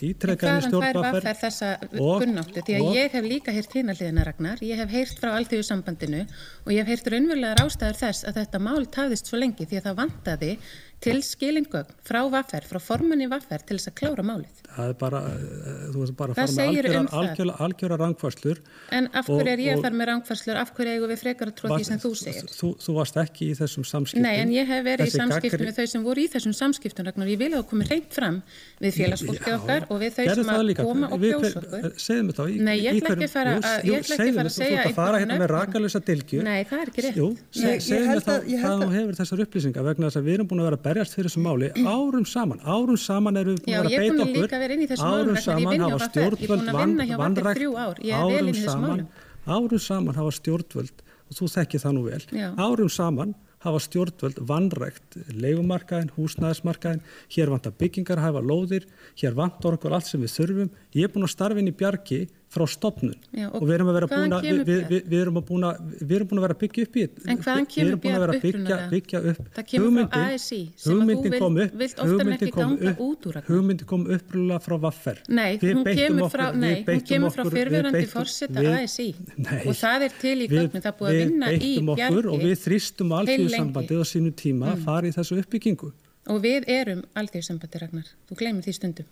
stjórnvaffer 0.64 0.96
vaffer 1.04 1.36
þessa 1.42 1.70
kunnáttu? 1.92 2.62
Því 2.64 2.76
að 2.78 2.86
og- 2.88 2.96
ég 2.96 3.12
hef 3.12 3.26
líka 3.28 3.52
heyrt 3.52 3.74
hliðina 3.76 4.24
Ragnar, 4.26 4.58
ég 4.64 4.76
hef 4.80 4.90
heyrt 4.90 5.20
frá 5.20 5.34
alþjóðsambandinu 5.36 6.22
og 6.66 6.72
ég 6.72 6.78
hef 6.86 6.88
heyrt 6.88 7.10
raunverulegar 7.12 7.60
ástæður 7.66 8.00
þess 8.00 8.24
að 8.30 8.40
þetta 8.40 8.60
mál 8.64 8.86
tafðist 8.88 9.28
svo 9.28 9.38
lengi 9.42 9.66
því 9.68 9.82
að 9.82 9.90
það 9.90 10.00
vantaði 10.00 10.52
til 11.00 11.22
skilingögn 11.24 11.88
frá 12.04 12.20
vaffer, 12.30 12.66
frá 12.68 12.80
formanni 12.84 13.28
vaffer 13.32 13.62
til 13.66 13.78
þess 13.80 13.88
að 13.88 13.96
klára 14.02 14.24
málið. 14.28 14.56
það 14.70 14.90
er 14.90 14.94
bara, 15.00 15.20
eh, 15.30 15.88
þú 15.94 15.98
veist 16.04 16.16
bara 16.20 16.34
að 16.34 16.36
fara 16.36 16.48
með 16.52 16.68
algjöra, 16.70 16.90
um 16.90 18.00
rangfærslur 18.00 18.58
En 18.92 19.06
af 19.14 19.26
hverju 19.28 19.48
er 19.54 19.58
ég 19.64 19.78
að 19.78 19.82
fara 19.82 19.96
með 19.96 20.06
rángfærslur, 20.10 20.56
af 20.60 20.70
hverju 20.76 20.92
eigum 20.96 21.10
við 21.10 21.20
frekar 21.24 21.48
að 21.50 21.56
trúa 21.60 21.70
því 21.80 21.86
sem 21.86 22.00
þú 22.00 22.12
segir? 22.20 22.44
þú, 22.60 22.68
þú 22.84 22.92
varst 23.00 23.16
ekki 23.24 23.44
í 23.50 23.54
þessum 23.58 23.84
samskiptum 23.88 24.22
Nei, 24.28 24.36
en 24.44 24.50
ég 24.52 24.66
hef 24.68 24.84
verið 24.86 25.00
í 25.00 25.10
Þessi 25.10 25.20
samskiptum 25.24 25.60
gagnrý- 25.60 25.68
við 25.70 25.76
þau 25.80 25.88
sem 25.90 26.04
voru 26.04 26.20
í 26.20 26.28
þessum 26.30 26.54
samskiptum, 26.60 27.04
Ragnar, 27.10 27.28
ég 27.28 27.38
vil 27.40 27.52
að 27.52 27.58
það 27.64 27.68
komi 27.70 27.84
reynd 27.90 28.12
fram 28.14 28.38
við 28.82 28.92
félagsfólkið 29.00 29.54
okkar 29.60 29.82
og 29.90 29.98
við 30.04 30.12
þau 30.20 30.26
gerðu 30.28 30.44
sem 30.44 30.50
að 30.50 30.76
koma 30.84 31.08
og 31.10 31.20
kjósa 31.20 31.58
okkur. 31.64 31.94
segðu 31.96 32.24
mér 32.28 32.36
þá 32.40 32.44
í, 32.50 32.60
Nei, 32.60 32.78
ég 32.84 32.92
í 32.94 33.00
ætla 33.00 33.16
ekki 33.16 33.30
fara 33.30 33.52
að- 33.56 33.64
segja 34.50 34.84
rakalösa 35.50 36.00
dilgju 36.04 36.44
Nei, 36.44 36.64
það 36.66 36.80
er 36.80 36.88
ekki 36.90 37.02
rétt. 37.08 37.16
Að- 40.90 40.96
að- 40.96 40.96
að 40.96 40.96
að 40.96 40.96
að 40.96 40.96
berjast 40.96 41.16
fyrir 41.16 41.30
þessu 41.30 41.42
máli 41.42 41.68
árum 41.86 42.26
saman, 42.26 42.60
árum 42.66 42.98
saman 42.98 43.38
erum 43.38 43.56
við 43.56 43.64
búin 43.66 43.76
að 43.76 43.86
að 43.86 43.90
beita 44.00 44.14
að 44.14 44.30
okkur 44.30 44.48
árum 45.00 45.38
saman 45.38 45.80
hafa 45.80 46.10
stjórnvöld 46.10 46.68
að 46.70 46.76
vel 46.80 46.98
árum 48.14 48.54
saman 48.54 49.08
árum 49.48 49.80
saman 49.80 50.16
hafa 50.16 50.32
stjórnvöld 50.32 50.98
og 51.30 51.34
þú 51.38 51.46
þekkir 51.56 51.80
það 51.84 51.94
nú 51.94 52.04
vel 52.10 52.24
Já. 52.32 52.48
árum 52.58 52.90
saman 52.90 53.36
hafa 53.60 53.80
stjórnvöld 53.80 54.38
vanrækt 54.48 55.18
leigumarkaðin, 55.36 56.12
húsnæðismarkaðin 56.16 57.02
hér 57.36 57.50
vantar 57.52 57.74
byggingar, 57.78 58.18
hafa 58.18 58.40
lóðir. 58.40 58.86
Hér 59.20 59.34
vantar 59.36 59.76
okkur 59.76 59.92
allt 59.92 60.06
sem 60.08 60.22
við 60.22 60.32
þurfum 60.32 60.70
ég 60.98 61.04
er 61.06 61.12
búin 61.14 61.26
að 61.28 61.34
starfa 61.36 61.60
inn 61.62 61.70
í 61.70 61.76
bjargi 61.78 62.28
frá 62.50 62.66
stopnun 62.66 63.14
Já, 63.30 63.46
og 63.54 63.60
og 63.62 63.68
við 63.70 63.74
erum 63.76 63.90
að 63.92 63.96
vera 64.00 64.08
búin 64.10 64.32
að 64.34 64.46
við, 64.50 64.62
við, 64.90 65.04
við, 65.12 65.20
erum 65.22 65.36
að 65.38 65.44
búin 65.50 65.66
að 65.68 65.82
við 66.02 66.14
erum 66.18 66.30
búin 66.32 66.40
að 66.40 66.46
vera 66.48 66.56
að 66.56 66.62
byggja 66.64 66.86
upp 66.88 66.96
í 66.98 67.04
við 67.06 67.84
erum 67.84 68.00
búin 68.02 68.16
að 68.18 68.24
vera 68.24 68.34
að 68.34 68.42
byggja, 68.46 68.78
byggja 68.90 69.20
upp 69.30 69.60
Hugmyndin- 69.70 70.40
hugmyndin 70.90 71.36
kom 71.38 71.60
upp- 71.62 71.76
hugmyndin 72.10 72.52
kom 72.56 72.74
upp- 72.90 73.46
hugmyndin 73.52 73.86
kom 73.92 74.08
upprúlega 74.16 74.60
frá 74.66 74.76
Vaffer. 74.82 75.22
Nei, 75.30 75.60
hún 75.62 75.84
kemur 75.86 76.30
frá, 76.34 76.48
nei, 76.58 76.84
hún 76.90 77.06
kemur 77.06 77.30
frá 77.38 77.46
fórseta 78.16 78.60
við- 78.66 78.82
ASI 78.82 79.08
og 79.70 79.74
það 79.78 80.08
er 80.10 80.18
til 80.20 80.38
í 80.42 80.48
gögnum, 80.50 80.82
það 80.82 80.98
búið 80.98 81.10
að 81.14 81.22
vinna 81.22 81.54
í 81.54 81.74
okkur 81.86 82.32
og 82.34 82.40
við 82.42 82.50
bjargi 82.50 82.62
þrýstum 82.66 83.14
alþjóðsambandið 83.20 84.02
á 84.02 84.06
sínu 84.10 84.32
tíma 84.34 84.74
að 84.74 84.84
fara 84.90 85.06
í 85.08 85.14
þessu 85.14 85.38
uppbyggingu. 85.44 85.94
Og 86.30 86.42
við 86.42 86.66
erum 86.68 87.04
alþjóðsambandi 87.16 87.78
Ragnar, 87.82 88.08
þú 88.30 88.36
gleymir 88.42 88.64
því 88.66 88.74
stundum. 88.74 89.06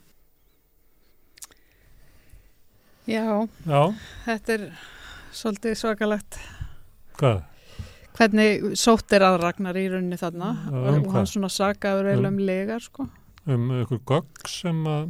Já, 3.07 3.47
Já, 3.67 3.81
þetta 4.25 4.53
er 4.57 4.65
svolítið 5.37 5.77
svakalegt 5.79 6.39
hvað? 7.19 7.43
hvernig 8.17 8.65
sótt 8.79 9.13
er 9.15 9.23
að 9.27 9.37
Ragnar 9.43 9.77
í 9.79 9.85
rauninni 9.93 10.17
þarna 10.19 10.49
um 10.67 10.81
og, 10.81 11.05
hvað? 11.05 11.13
hann 11.15 11.29
svona 11.31 11.49
sagaður 11.53 12.09
eiginlega 12.11 12.33
um 12.33 12.41
legar 12.49 12.83
sko. 12.83 13.05
Um 13.47 13.69
ykkur 13.83 14.01
gögg 14.11 14.47
sem 14.51 14.83
að 14.89 15.07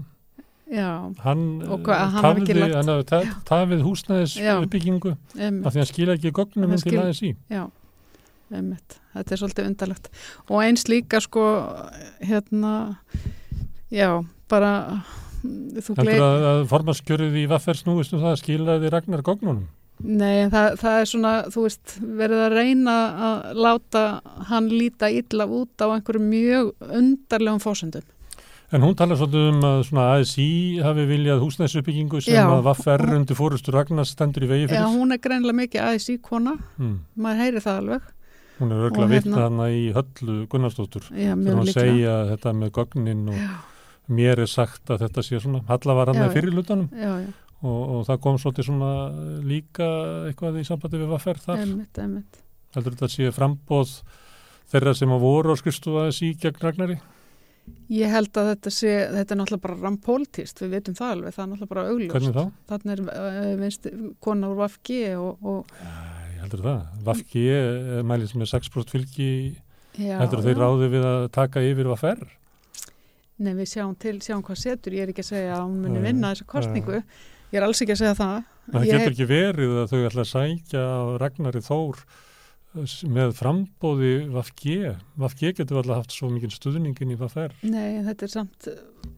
Já, 0.67 0.89
hann 1.23 1.43
Og 1.63 1.79
hvað, 1.79 1.95
eh, 1.95 2.09
hann 2.11 2.25
hafi 2.25 2.41
ekki 2.43 2.55
lagt- 2.59 2.73
hann 2.75 2.89
hafi 2.91 3.05
ta- 3.07 3.35
tafið 3.47 3.83
húsnæðis 3.87 4.33
uppbyggingu 4.65 5.13
um, 5.15 5.61
af 5.65 5.71
því 5.73 5.79
hann 5.79 5.85
skila 5.93 6.15
ekki 6.17 6.31
Hann 6.35 6.73
inn 6.73 6.81
til 6.83 6.97
aðeins 6.99 7.21
í. 7.23 7.29
já, 7.49 7.61
einmitt. 8.51 8.97
Þetta 9.15 9.31
er 9.31 9.37
svolítið 9.41 9.69
undarlegt. 9.71 10.09
Og 10.49 10.59
eins 10.61 10.83
líka 10.91 11.21
sko, 11.23 11.45
hérna, 12.19 12.97
já, 13.89 14.11
bara, 14.49 15.03
þú 15.81 15.95
Heldur 15.99 16.23
að, 16.27 16.45
að 16.51 16.61
formanskjörið 16.71 17.35
í 17.41 17.45
Vaffer 17.51 17.79
snúist 17.79 18.13
um 18.13 18.21
það 18.23 18.33
að 18.35 18.41
skilaði 18.43 18.91
Ragnar 18.93 19.23
gögnunum? 19.27 19.65
nei, 19.97 20.45
það, 20.53 20.75
það 20.77 20.95
er 21.01 21.07
svona, 21.09 21.31
þú 21.49 21.61
veist, 21.65 21.95
verið 22.19 22.41
að 22.45 22.53
reyna 22.53 22.95
að 23.27 23.55
láta 23.65 24.03
hann 24.51 24.67
líta 24.69 25.07
illa 25.09 25.47
út 25.49 25.73
á 25.81 25.87
einhverjum 25.95 26.27
mjög 26.29 26.67
undarlegum 26.99 27.63
fósundum. 27.63 28.05
En 28.75 28.83
hún 28.83 28.93
talar 28.99 29.15
svolítið 29.17 29.45
um 29.55 29.61
að 29.63 29.77
svona 29.87 30.05
ASI 30.19 30.45
hafi 30.83 31.05
viljað 31.07 31.39
húsnæðisuppbyggingu 31.45 32.19
sem 32.21 32.35
Já. 32.35 32.43
að 32.51 32.65
Vaffer 32.67 33.05
undir 33.15 33.37
fórustu 33.39 33.71
Ragnar 33.71 34.05
stendur 34.05 34.43
í 34.43 34.49
vegi 34.51 34.65
Já, 34.67 34.73
fyrir. 34.75 34.89
hún 34.91 35.15
er 35.15 35.21
greinlega 35.23 35.55
mikið 35.63 36.11
í 36.13 36.17
kona, 36.21 36.57
Hmm. 36.77 36.99
maður 37.17 37.41
heyri 37.45 37.63
það 37.63 37.79
alveg. 37.81 38.01
Hún 38.59 38.71
er 38.73 38.83
örgulega 38.89 39.13
hérna... 39.13 39.37
hérna- 39.37 39.43
hana 39.47 39.67
í 39.71 39.81
höllu 39.95 40.35
Gunnarsdóttur. 40.51 41.07
Já, 41.09 41.31
Þegar 41.31 41.41
mjög 41.41 41.55
hún 41.57 41.65
líklega. 41.65 41.89
segja 41.95 42.13
þetta 42.35 42.53
með 42.59 42.71
gögnin 42.77 43.27
og 43.29 43.35
mér 44.07 44.43
er 44.43 44.49
sagt 44.51 44.89
að 44.93 45.05
þetta 45.05 45.23
sé 45.25 45.41
svona, 45.43 45.63
Halla 45.67 45.97
var 45.97 46.11
hann 46.11 46.21
með 46.21 46.29
já. 46.29 46.35
fyrir 46.37 46.55
lutanum 46.55 46.87
Já, 46.95 47.11
já, 47.25 47.31
og, 47.61 47.81
og 47.97 48.05
það 48.07 48.21
kom 48.23 48.39
svolítið 48.41 48.69
svona 48.69 48.91
líka 49.47 49.89
eitthvað 50.29 50.61
í 50.61 50.65
sambandi 50.67 51.01
við 51.01 51.11
Vaffer 51.15 51.41
þar. 51.43 51.65
einmitt, 51.65 51.99
einmitt. 51.99 52.41
Heldur 52.77 52.95
þetta 52.95 53.11
sé 53.13 53.29
frambóð 53.35 53.93
þeirra 54.71 54.95
sem 54.99 55.13
að 55.15 55.23
voru 55.23 55.55
á 55.55 55.59
skrifstofa 55.59 56.07
ASI 56.11 56.33
gegn 56.39 56.63
Ragnari? 56.63 56.97
Ég 57.91 58.11
held 58.11 58.35
að 58.39 58.49
þetta 58.53 58.71
sé, 58.71 58.91
þetta 59.11 59.33
er 59.33 59.39
náttúrulega 59.41 59.63
bara 59.65 59.77
rampóltist, 59.81 60.61
við 60.63 60.75
veitum 60.77 60.95
það 60.95 61.13
alveg, 61.15 61.33
það 61.35 61.43
er 61.43 61.49
náttúrulega 61.51 61.73
bara 61.73 61.85
augljóst. 61.91 62.13
Hvernig 62.15 62.35
þá? 62.37 62.43
Þannig 62.71 62.93
er 62.93 63.01
uh, 63.11 63.47
vinst, 63.59 63.87
kona 64.23 64.51
úr 64.51 64.59
VFG 64.61 64.99
og, 65.19 65.43
og 65.43 65.73
Ég 66.37 66.41
heldur 66.45 66.63
það. 66.63 66.81
Vafki 67.07 67.43
er 67.51 68.05
mælið 68.07 68.31
sem 68.31 68.43
er 68.45 68.51
6% 68.53 68.93
fylgi 68.93 69.29
heldur 69.97 70.43
þeir 70.45 70.59
ráði 70.61 70.89
við 70.93 71.07
að 71.09 71.23
taka 71.35 71.63
yfir 71.65 71.89
Vaffer? 71.91 72.23
Nei, 73.37 73.53
við 73.53 73.71
sjáum 73.73 73.95
til, 74.01 74.15
sjáum 74.25 74.43
hvað 74.45 74.61
setur, 74.63 74.95
ég 74.97 75.05
er 75.05 75.11
ekki 75.13 75.25
að 75.25 75.31
segja 75.31 75.57
að 75.57 75.65
hún 75.67 75.81
muni 75.83 76.03
vinna 76.03 76.31
þessa 76.33 76.47
kostningu, 76.49 77.01
ég 77.51 77.59
er 77.59 77.65
alls 77.67 77.81
ekki 77.83 77.93
að 77.93 77.99
segja 78.01 78.15
það. 78.17 78.37
Það 78.67 78.87
Ég 78.87 78.95
getur 78.95 79.13
ekki 79.13 79.27
verið 79.29 79.75
að 79.81 79.91
þau 79.91 79.99
ætla 80.07 80.23
að 80.23 80.31
sækja 80.31 80.85
Ragnari 81.21 81.61
Þór 81.63 81.99
eh, 82.01 82.95
með 83.17 83.35
frambóði 83.37 84.15
Vafki. 84.33 84.79
Vafki 85.21 85.53
getur 85.53 85.83
alltaf 85.83 86.01
haft 86.01 86.17
svo 86.17 86.31
mikið 86.33 86.55
stuðningin 86.57 87.13
í 87.13 87.19
Vaffer. 87.19 87.53
Nei, 87.61 88.01
þetta 88.09 88.27
er 88.27 88.33
samt, 88.33 88.71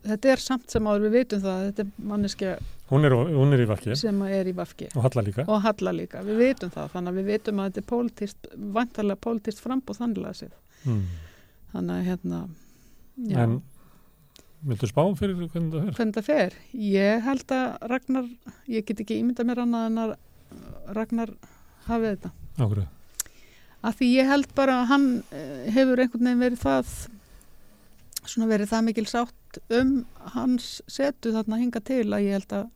þetta 0.03 0.35
er 0.35 0.43
samt 0.43 0.75
sem 0.75 0.91
áður 0.91 1.07
við 1.07 1.17
veitum 1.21 1.47
það, 1.47 1.63
þetta 1.69 1.87
er 1.87 2.11
manneskja 2.11 2.59
Hún 2.89 3.05
er, 3.05 3.13
hún 3.13 3.53
er 3.53 3.61
í 3.61 3.65
Vafki 3.69 3.93
sem 3.97 4.21
er 4.25 4.47
í 4.49 4.53
VFG 4.57 4.87
og 4.97 5.03
Halla 5.05 5.21
líka. 5.21 5.43
og 5.45 5.59
Halla 5.61 5.91
líka, 5.93 6.23
við 6.25 6.39
veitum 6.41 6.71
það, 6.73 6.87
þannig 6.95 7.11
að 7.11 7.19
við 7.19 7.27
veitum 7.29 7.59
að 7.61 7.67
þetta 7.67 7.81
er 7.81 7.89
pólitíst, 7.91 8.47
vantarlega 8.77 9.21
pólitíst 9.25 9.61
frambúð 9.61 9.99
þannlega 10.01 10.37
sér. 10.39 10.55
Mm. 10.89 11.03
Þannig 11.73 11.93
að 11.99 12.07
hérna, 12.09 12.39
já. 13.29 13.37
En 13.43 13.53
viltu 14.67 14.87
spá 14.89 15.01
fyrir 15.15 15.35
hvernig 15.39 15.71
það 15.73 15.83
fer? 15.85 15.93
hvernig 15.97 16.15
það 16.17 16.25
fer. 16.29 16.55
Ég 16.73 17.21
held 17.23 17.53
að 17.55 17.87
Ragnar, 17.91 18.25
ég 18.67 18.85
get 18.85 18.99
ekki 19.03 19.19
ímynda 19.21 19.45
mér 19.47 19.61
annað 19.63 19.85
en 19.89 20.01
að 20.03 20.15
Ragnar 20.97 21.31
hafi 21.87 22.09
þetta. 22.13 22.31
Ákveðu. 22.59 22.87
Af 23.87 23.95
því 23.95 24.09
ég 24.17 24.27
held 24.27 24.49
bara 24.57 24.81
að 24.81 24.89
hann 24.91 25.07
eh, 25.31 25.69
hefur 25.71 26.01
einhvern 26.03 26.25
veginn 26.27 26.41
verið 26.43 26.59
það 26.65 26.89
svona 28.29 28.49
verið 28.51 28.69
það 28.73 28.83
mikil 28.89 29.05
sátt 29.07 29.59
um 29.73 29.93
hans 30.35 30.67
setu 30.91 31.31
þarna 31.33 31.57
hinga 31.61 31.79
til 31.87 32.03
að 32.13 32.25
ég 32.27 32.35
held 32.35 32.51
að 32.59 32.67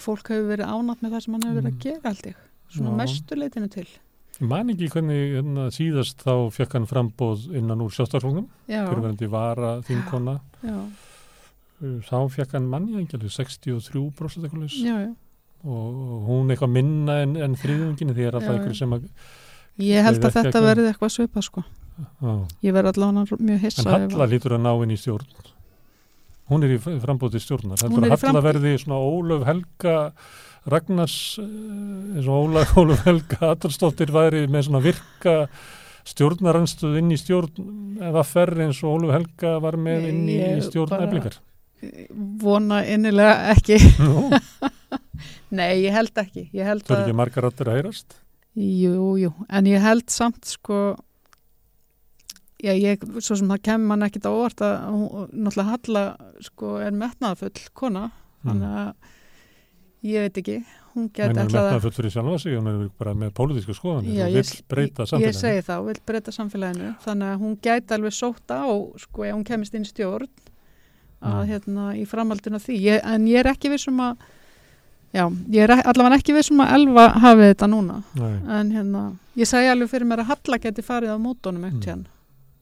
fólk 0.00 0.28
hefur 0.30 0.50
verið 0.52 0.68
ánátt 0.70 1.00
með 1.02 1.14
það 1.16 1.24
sem 1.24 1.34
hann 1.38 1.46
hefur 1.48 1.58
verið 1.62 1.70
að 1.70 1.78
Mm. 1.78 1.82
gera 1.86 2.12
held 2.12 2.26
ég, 2.30 2.36
svona 2.70 2.92
mestu 3.00 3.36
leitinu 3.40 3.68
til 3.72 3.88
Ég 4.40 4.48
man 4.48 4.72
ekki 4.72 4.88
hvernig 4.88 5.34
hérna, 5.36 5.66
síðast 5.74 6.22
þá 6.24 6.32
fekk 6.54 6.78
hann 6.78 6.88
frambóð 6.88 7.50
innan 7.60 7.82
úr 7.84 7.92
sjálfstaflunum, 7.92 8.46
já, 8.70 8.86
fyrirverandi 8.86 9.28
vara 9.28 9.74
þinkona, 9.84 10.38
já, 10.64 10.78
þá 12.08 12.16
fekk 12.36 12.56
hann 12.56 12.70
manni 12.72 13.02
engjali 13.02 13.28
63% 13.28 14.46
eitthvað 14.46 14.64
laus. 14.64 14.78
Já, 14.80 14.96
já. 15.04 15.10
Og 15.60 16.24
hún 16.24 16.48
eitthvað 16.48 16.72
minna 16.72 17.18
en, 17.20 17.36
en 17.36 17.56
þriðunginu 17.60 18.16
því 18.16 18.26
er 18.30 18.38
alltaf 18.38 18.54
Já, 18.54 18.56
einhver 18.62 18.76
sem 18.78 18.96
að 18.96 19.08
ég 19.84 20.06
held 20.08 20.24
að 20.24 20.36
þetta 20.38 20.62
verði 20.64 20.88
eitthvað 20.88 21.14
svipa 21.18 21.44
sko. 21.44 21.64
Á, 22.24 22.32
ég 22.64 22.72
verði 22.72 22.94
allavega 22.94 23.40
mjög 23.44 23.64
hissa 23.66 23.84
en 23.84 24.06
Halla 24.08 24.28
lítur 24.30 24.56
að 24.56 24.62
ná 24.64 24.70
inn 24.72 24.94
í 24.94 25.00
stjórn. 25.00 25.50
Hún 26.50 26.64
er 26.64 26.72
í 26.74 26.78
frambóði 26.80 27.42
stjórnar. 27.44 27.82
Hún 27.84 28.00
heldur 28.00 28.08
er 28.08 28.16
að 28.16 28.24
Halla 28.24 28.42
verði 28.48 28.72
svona 28.80 29.02
Ólöf 29.04 29.44
Helga 29.46 29.98
Ragnars 30.68 31.38
eh, 31.40 32.16
eins 32.16 32.26
og 32.28 32.48
Ólöf, 32.48 32.74
Ólöf 32.80 33.04
Helga 33.06 33.52
Adolfsdóttir 33.54 34.12
væri 34.12 34.46
með 34.50 34.68
svona 34.68 34.82
virka 34.84 35.36
stjórnaranstöð 36.10 36.98
inn 37.00 37.12
í 37.12 37.18
stjórn 37.20 38.00
eða 38.10 38.24
ferri 38.26 38.66
eins 38.66 38.80
og 38.84 38.98
Ólöf 38.98 39.14
Helga 39.16 39.54
var 39.62 39.78
með 39.80 40.08
inn 40.10 40.24
í, 40.32 40.40
stjórn 40.64 40.96
eflingar. 41.00 41.38
vona 42.42 42.82
innilega 42.84 43.54
ekki. 43.54 43.78
Nei, 45.56 45.86
ég 45.86 45.94
held 45.94 46.18
ekki. 46.20 46.48
Ég 46.54 46.66
held 46.66 46.84
það 46.84 46.96
er 46.96 46.98
að, 47.00 47.06
ekki 47.06 47.20
margar 47.20 47.46
rættir 47.46 47.70
að 47.70 47.78
heyrast? 47.80 48.18
Jú, 48.60 49.14
jú. 49.20 49.30
En 49.48 49.68
ég 49.70 49.82
held 49.82 50.10
samt 50.12 50.44
sko 50.48 50.80
já, 52.60 52.74
ég, 52.74 53.02
svo 53.20 53.38
sem 53.38 53.48
það 53.50 53.64
kemur 53.68 53.92
mann 53.92 54.06
ekkit 54.06 54.28
á 54.28 54.32
óvart 54.32 54.64
að 54.64 54.76
hún, 54.90 55.30
náttúrulega 55.32 55.70
Halla 55.74 56.04
sko 56.44 56.76
er 56.84 56.96
metnaðafull 56.96 57.64
kona. 57.76 58.10
Þannig 58.44 58.76
að 58.82 59.16
ég 60.02 60.20
veit 60.24 60.38
ekki, 60.40 60.54
hún 60.94 61.08
geti 61.12 61.22
er 61.28 61.30
ætlað 61.34 61.60
að 61.60 61.66
metnað 61.70 61.82
full 61.84 61.94
fyrir 61.98 62.10
sjálfa 62.14 62.38
sig 62.40 62.56
hún 62.56 62.68
er 62.70 62.88
bara 62.98 63.12
með 63.14 63.32
pólitíska 63.36 63.74
skoðanir 63.76 64.14
Já, 64.16 64.24
og 64.24 64.30
ég, 64.30 64.50
vill 64.50 64.62
breyta 64.72 65.02
ég, 65.02 65.06
ég 65.06 65.10
samfélaginu 65.10 65.40
segi 65.40 65.64
það, 65.66 65.84
vill 65.90 66.00
breyta 66.06 66.32
samfélaginu 66.32 66.92
þannig 67.04 67.28
að 67.34 67.40
hún 67.44 67.56
gæti 67.62 67.94
alveg 67.98 68.12
sótt 68.16 68.50
á 68.54 68.64
sko, 69.04 69.24
ef 69.28 69.34
hún 69.36 69.44
kemist 69.44 69.74
inn 69.74 69.84
í 69.84 69.90
stjórn 69.92 70.28
að 71.20 71.42
Mm. 71.44 71.48
hérna 71.50 71.82
í 72.00 72.06
framhaldinu 72.08 72.56
því 72.64 72.74
ég, 72.80 73.00
en 73.04 73.26
ég 73.28 73.36
er 73.42 73.50
ekki 73.52 73.68
vissum 73.68 73.98
að 74.00 74.16
já, 75.12 75.26
ég 75.52 75.66
er 75.66 75.70
allavega 75.84 76.16
ekki 76.16 76.32
vissum 76.32 76.62
að 76.64 76.72
Elva 76.78 77.08
hafi 77.20 77.50
þetta 77.52 77.68
núna 77.68 77.98
Nei. 78.16 78.38
en 78.56 78.70
hérna, 78.72 79.02
ég 79.36 79.44
segi 79.46 79.68
alveg 79.68 79.90
fyrir 79.92 80.06
mér 80.08 80.22
að 80.24 80.30
Halla 80.32 80.58
geti 80.64 80.80
farið 80.82 81.12
á 81.12 81.18
mótónum 81.20 81.60
Mm. 81.60 81.68
ekkert 81.68 81.86
hérna 81.92 82.08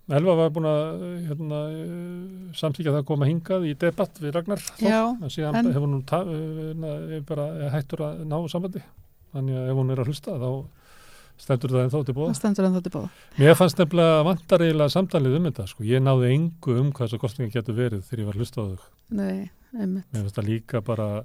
Elva 0.08 0.34
var 0.38 0.50
búin 0.56 0.64
að 0.64 1.02
hérna, 1.28 1.58
eh, 1.68 2.52
samþykja 2.56 2.92
það 2.94 3.02
að 3.02 3.08
koma 3.10 3.26
hingað 3.28 3.66
í 3.68 3.74
debatt 3.76 4.14
við 4.22 4.32
Ragnar 4.38 4.62
Þór, 4.64 4.88
Já, 4.88 5.00
en 5.20 5.28
síðan 5.34 5.54
en- 5.60 5.66
hefur 5.74 5.84
hún 5.92 6.06
ta- 6.06 6.24
eh, 6.24 7.20
bara 7.28 7.70
hættur 7.74 7.98
að 8.06 8.24
ná 8.24 8.38
sambandi. 8.48 8.82
Þannig 9.34 9.54
að 9.60 9.68
ef 9.68 9.76
hún 9.76 9.90
er 9.92 9.96
að 10.00 10.06
hlusta 10.08 10.38
þá 10.40 10.64
stendur 11.38 11.70
það 11.70 11.82
en 11.84 11.90
þetta 11.90 12.14
báða 12.16 13.10
Mér 13.38 13.54
fannst 13.54 13.76
nefnilega 13.78 14.24
vantar 14.24 14.58
eiginlega 14.64 14.94
samtalið 14.96 15.36
um 15.36 15.44
þetta 15.44 15.68
sko. 15.68 15.84
ég 15.84 16.00
náði 16.02 16.32
engu 16.34 16.80
um 16.80 16.90
hvað 16.92 17.08
þessu 17.12 17.18
kostninga 17.20 17.52
getur 17.52 17.74
verið 17.76 18.02
þegar 18.08 18.18
ég 18.18 18.26
var 18.26 18.34
að 18.34 18.40
hlusta 18.40 18.58
á 18.58 18.64
þau. 18.64 18.78
Nei, 19.10 19.50
einmitt. 19.78 20.04
Mér 20.12 20.22
finnst 20.24 20.34
það 20.40 20.48
líka 20.48 20.80
bara 20.84 21.24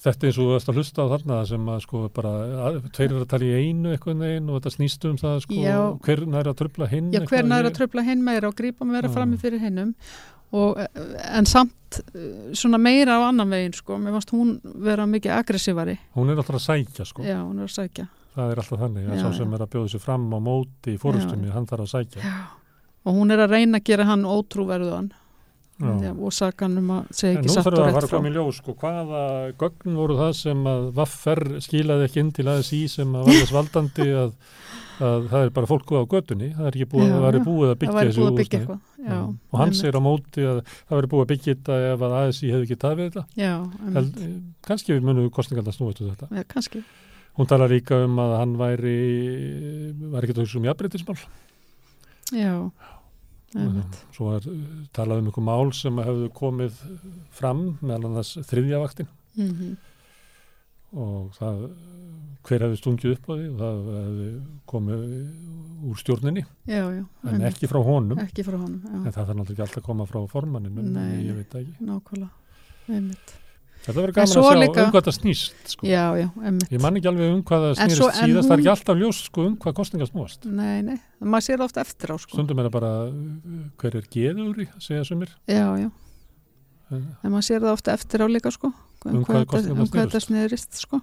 þetta 0.00 0.26
eins 0.28 0.38
og 0.38 0.44
þú 0.44 0.50
varst 0.54 0.70
að 0.70 0.78
hlusta 0.80 1.04
á 1.04 1.12
þarna 1.12 1.38
sem 1.50 1.70
að 1.74 1.78
sko 1.84 2.02
bara 2.14 2.32
tveir 2.94 3.08
eru 3.10 3.22
að 3.24 3.30
tala 3.32 3.48
í 3.48 3.62
einu 3.68 3.94
eitthvað 3.94 4.20
neginn 4.20 4.50
og 4.50 4.60
þetta 4.60 4.72
snýst 4.76 5.06
um 5.10 5.16
það 5.20 5.40
sko 5.44 5.58
Já. 5.60 5.78
hver 6.06 6.22
næri 6.26 6.52
að 6.52 6.58
tröfla 6.60 6.88
hinn 6.90 7.10
Já, 7.14 7.20
hver 7.26 7.48
næra 7.50 7.70
að 7.72 7.78
tröfla 7.80 8.04
hinn 8.06 8.22
meira 8.26 8.50
og 8.50 8.56
grípa 8.58 8.86
meira 8.88 9.08
Já. 9.08 9.14
frammi 9.16 9.40
fyrir 9.40 9.60
hinnum. 9.64 9.94
Og, 10.50 10.78
eh, 10.82 10.88
en 11.38 11.46
samt 11.46 12.00
eh, 12.14 12.54
svona 12.58 12.78
meira 12.82 13.20
á 13.22 13.28
annan 13.28 13.50
veginn 13.50 13.76
sko, 13.76 13.98
mér 14.02 14.16
varst 14.16 14.32
hún 14.34 14.56
vera 14.64 15.06
mikið 15.06 15.36
aggressívari. 15.36 15.98
Hún 16.16 16.32
er 16.32 16.40
alltaf 16.42 16.58
að 16.58 16.64
sækja 16.64 17.06
sko. 17.06 17.22
Já, 17.22 17.38
hún 17.44 17.60
er 17.62 17.68
að 17.68 17.76
sækja. 17.76 18.08
Það 18.34 18.50
er 18.50 18.62
alltaf 18.62 18.80
þannig 18.80 19.06
að 19.06 19.14
Já, 19.14 19.22
sá 19.22 19.36
sem 19.36 19.46
já. 19.50 19.54
er 19.54 19.62
að 19.62 19.70
bjóða 19.70 19.92
sér 19.92 20.02
fram 20.02 20.26
á 20.34 20.38
móti 20.42 20.94
í 20.96 20.98
fórustunni, 20.98 21.52
hann 21.54 21.66
þarf 21.70 21.86
að 21.86 21.92
sækja. 21.94 22.34
Og 23.06 23.14
hún 23.14 23.30
er 23.30 23.44
að 23.44 23.54
reyna 23.54 23.78
að 23.78 23.86
gera 23.90 24.04
hann 24.10 24.26
ótrúverðuðan 24.26 25.12
Já. 25.80 26.10
og 26.12 26.32
saka 26.36 26.66
hann 26.66 26.78
um 26.80 26.90
að 26.96 27.06
segja 27.16 27.32
En 27.32 27.38
ekki 27.40 27.48
nú 27.48 27.54
satt 27.54 27.64
þarf 27.64 27.72
og 27.72 27.78
það 27.78 27.84
að 27.84 27.86
rétt 27.90 27.96
fara 27.96 28.08
frá. 28.08 28.14
fram 28.16 28.26
í 28.28 28.32
ljós 28.34 28.58
sko, 28.60 28.74
hvaða 28.82 29.22
gögn 29.62 29.94
voru 30.00 30.16
það 30.20 30.32
sem 30.40 30.66
að 30.74 30.82
Vaffer 31.00 31.40
skilaði 31.64 32.08
ekki 32.10 32.20
inn 32.24 32.32
til 32.36 32.48
ASI 32.52 32.80
sem 32.92 33.14
að 33.16 33.24
var 33.30 33.38
þess 33.40 33.54
valdandi 33.56 34.06
að, 34.24 34.34
að 35.00 35.28
það 35.32 35.44
er 35.46 35.52
bara 35.56 35.70
fólku 35.70 35.96
á 35.96 36.04
götunni 36.12 36.50
það 36.58 36.66
er 36.68 36.76
ekki 36.76 36.88
búið, 36.92 37.08
Já, 37.08 37.16
já. 37.40 37.44
búið 37.48 37.70
að 37.72 37.78
byggja 37.80 38.04
þessu 38.10 38.78
Já, 39.00 39.16
og 39.24 39.56
hann 39.56 39.70
einmitt. 39.70 39.80
segir 39.80 39.96
á 39.96 40.02
móti 40.04 40.44
að 40.44 40.58
það 40.68 40.96
væri 40.98 41.10
búið 41.14 41.24
að 41.24 41.30
byggja 41.32 41.54
þetta 41.54 41.78
ef 41.94 42.04
að 42.04 42.16
ASI 42.20 42.50
hefði 42.52 42.66
ekki 42.68 42.78
tafið 42.84 43.06
þetta. 43.08 43.22
Já, 43.40 43.52
Held, 43.96 44.18
kannski 44.68 44.92
við 44.92 45.06
munum 45.08 45.30
kostningarna 45.32 45.72
snúið 45.72 45.96
til 46.02 46.10
þetta. 46.12 46.28
Já, 46.36 46.44
kannski. 46.52 46.82
Hún 47.40 47.48
talar 47.48 47.70
líka 47.72 47.96
um 48.04 48.18
að 48.20 48.34
hann 48.42 48.56
væri 48.60 48.96
var 50.12 50.26
ekki 50.26 50.34
að 50.36 50.42
hugsa 50.44 50.58
um 50.60 50.66
jafnbreytismál 50.68 51.16
Já, 52.36 52.52
svo 54.14 54.32
er 54.36 54.46
uh, 54.46 54.58
talað 54.94 55.22
um 55.22 55.30
einhver 55.30 55.46
mál 55.46 55.72
sem 55.74 55.96
hefðu 55.98 56.28
komið 56.36 56.82
fram 57.34 57.64
meðal 57.80 58.10
annars 58.10 58.36
þriðja 58.50 58.82
vaktin. 58.84 59.10
Mm 59.38 59.78
og 60.90 61.28
það 61.36 61.60
hver 62.46 62.64
hefði 62.64 62.78
stungið 62.80 63.12
upp 63.14 63.28
á 63.30 63.32
því? 63.34 63.44
Og 63.50 63.60
það 63.60 63.76
hefði 63.94 64.30
komið 64.72 65.04
úr 65.90 66.00
stjórninni. 66.00 66.42
Já, 66.66 66.82
já, 66.82 67.04
en 67.04 67.28
einmitt. 67.30 67.46
ekki 67.52 67.70
frá 67.70 67.78
honum. 67.86 68.22
Ekki 68.24 68.46
frá 68.46 68.56
honum 68.56 68.80
en 68.90 69.06
það 69.06 69.20
þarf 69.20 69.36
náttúrulega 69.38 69.52
ekki 69.54 69.64
alltaf 69.66 69.82
að 69.82 69.86
koma 69.86 70.08
frá 70.10 70.18
formanninu 70.32 70.86
Nei. 70.88 71.20
ég 71.28 71.38
veit 71.38 71.54
ekki. 71.60 71.76
nákvæmlega. 71.78 72.32
Einmitt 72.90 73.36
þetta 73.84 73.96
verður 74.00 74.14
gaman 74.16 74.28
að 74.28 74.34
sjá 74.34 74.60
líka- 74.60 74.84
um 74.84 74.90
hvað 74.94 75.04
það 75.08 75.16
snýst 75.18 75.72
sko. 75.74 75.86
Já, 75.86 76.04
já, 76.20 76.26
einmitt. 76.44 76.70
Ég 76.70 76.80
man 76.84 76.94
ekki 77.00 77.08
alveg 77.10 77.32
um 77.34 77.42
hvað 77.42 77.60
það 77.64 77.70
En 77.70 77.76
snýrist 77.80 78.00
svo- 78.00 78.10
síðast 78.10 78.48
það 78.48 78.50
er 78.50 78.56
hún- 78.56 78.60
ekki 78.60 78.72
alltaf 78.74 78.96
ljós 79.00 79.18
sko, 79.26 79.46
um 79.46 79.56
hvað 79.56 79.74
kostninga 79.80 80.06
snúast. 80.10 80.44
Nei, 80.46 80.82
nei, 80.82 80.98
maður 81.22 81.44
sér 81.48 81.56
það 81.58 81.64
oft 81.70 81.76
eftir 81.84 82.08
á 82.12 82.16
sko. 82.20 82.32
Stundum 82.36 82.58
er 82.60 82.64
það 82.68 82.74
bara 82.76 82.92
uh, 83.08 83.12
hver 83.80 83.94
er 83.96 84.04
geðugri 84.10 84.68
segja 84.78 85.04
sumir 85.04 85.28
Já, 85.48 85.66
já, 85.80 85.90
En 86.90 87.16
en 87.22 87.30
maður 87.32 87.46
sér 87.46 87.60
það 87.62 87.72
ofta 87.78 87.92
eftir 87.94 88.18
á 88.20 88.26
líka 88.28 88.50
sko 88.52 88.72
Um 89.06 89.24
hvað 89.24 89.46
kosningarnar 89.46 89.80
um 89.80 89.86
hvað 89.86 90.06
þetta 90.10 90.20
snerust. 90.20 90.26
snerist 90.28 90.74
sko 90.84 91.00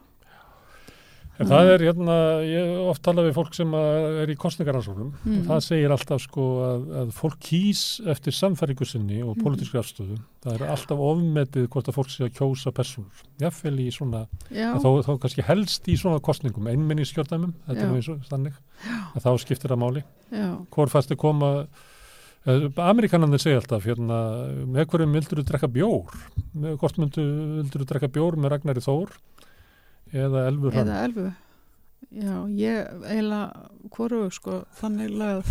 En 1.39 1.45
það 1.45 1.67
er 1.76 1.84
hérna, 1.86 2.13
ég 2.50 2.69
oft 2.89 3.04
talað 3.06 3.28
við 3.28 3.36
fólk 3.38 3.54
sem 3.54 3.73
er 3.78 4.32
í 4.34 4.36
kostningaransóknum 4.41 5.12
Mm. 5.23 5.36
og 5.43 5.45
það 5.52 5.60
segir 5.67 5.91
alltaf 5.93 6.21
sko 6.23 6.45
að, 6.65 6.86
að 7.02 7.12
fólk 7.13 7.38
kýs 7.45 7.82
eftir 8.10 8.34
samfæringu 8.34 8.86
sinni 8.89 9.19
og 9.21 9.36
Mm. 9.38 9.43
pólitískri 9.45 9.78
afstöðu. 9.78 10.17
Það 10.41 10.56
er 10.62 10.67
alltaf 10.73 10.97
ofmetið 10.97 11.67
hvort 11.69 11.88
að 11.91 11.93
fólk 12.00 12.10
sé 12.10 12.23
að 12.26 12.34
kjósa 12.39 12.71
persónur. 12.73 13.21
Jáfnvel 13.39 13.78
í 13.86 13.89
svona, 13.93 14.26
þó, 14.50 14.89
þó 15.06 15.19
kannski 15.19 15.43
helst 15.45 15.86
í 15.88 15.93
svona 15.95 16.19
kostningum, 16.19 16.65
einminningskjördæmum, 16.73 17.54
þetta 17.67 17.82
Já. 17.82 17.86
er 17.86 17.95
eins 17.95 18.10
og 18.10 18.19
þannig, 18.32 18.54
að 19.15 19.21
þá 19.21 19.38
skiptir 19.45 19.69
það 19.69 19.78
máli. 19.86 20.04
já, 20.34 20.65
Hvor 20.71 20.89
fannst 20.89 21.10
þið 21.12 21.17
koma, 21.17 21.67
eh, 22.47 22.67
Amerikanarnir 22.82 23.39
segja 23.39 23.62
alltaf, 23.62 23.84
hérna, 23.86 24.17
með 24.65 24.86
hverjum 24.89 25.13
vildur 25.13 25.43
þú 25.43 25.45
drekka 25.45 25.67
bjór? 25.69 26.10
Hvort 26.80 26.97
myndu 26.97 27.21
vildur 27.62 27.84
þú 27.84 27.88
drekka 27.91 28.08
bjór 28.10 28.36
með 28.38 28.50
Ragnari 28.56 28.82
Þór 28.82 29.10
eða 30.13 30.47
Elfur 30.51 30.71
Hrönn? 30.71 30.87
eða 30.87 31.03
elfu 31.07 31.27
Já, 32.07 32.35
ég 32.55 32.87
eiginlega 33.03 33.69
hvoru 33.91 34.27
sko, 34.31 34.61
þannig 34.79 35.11
lagað. 35.17 35.49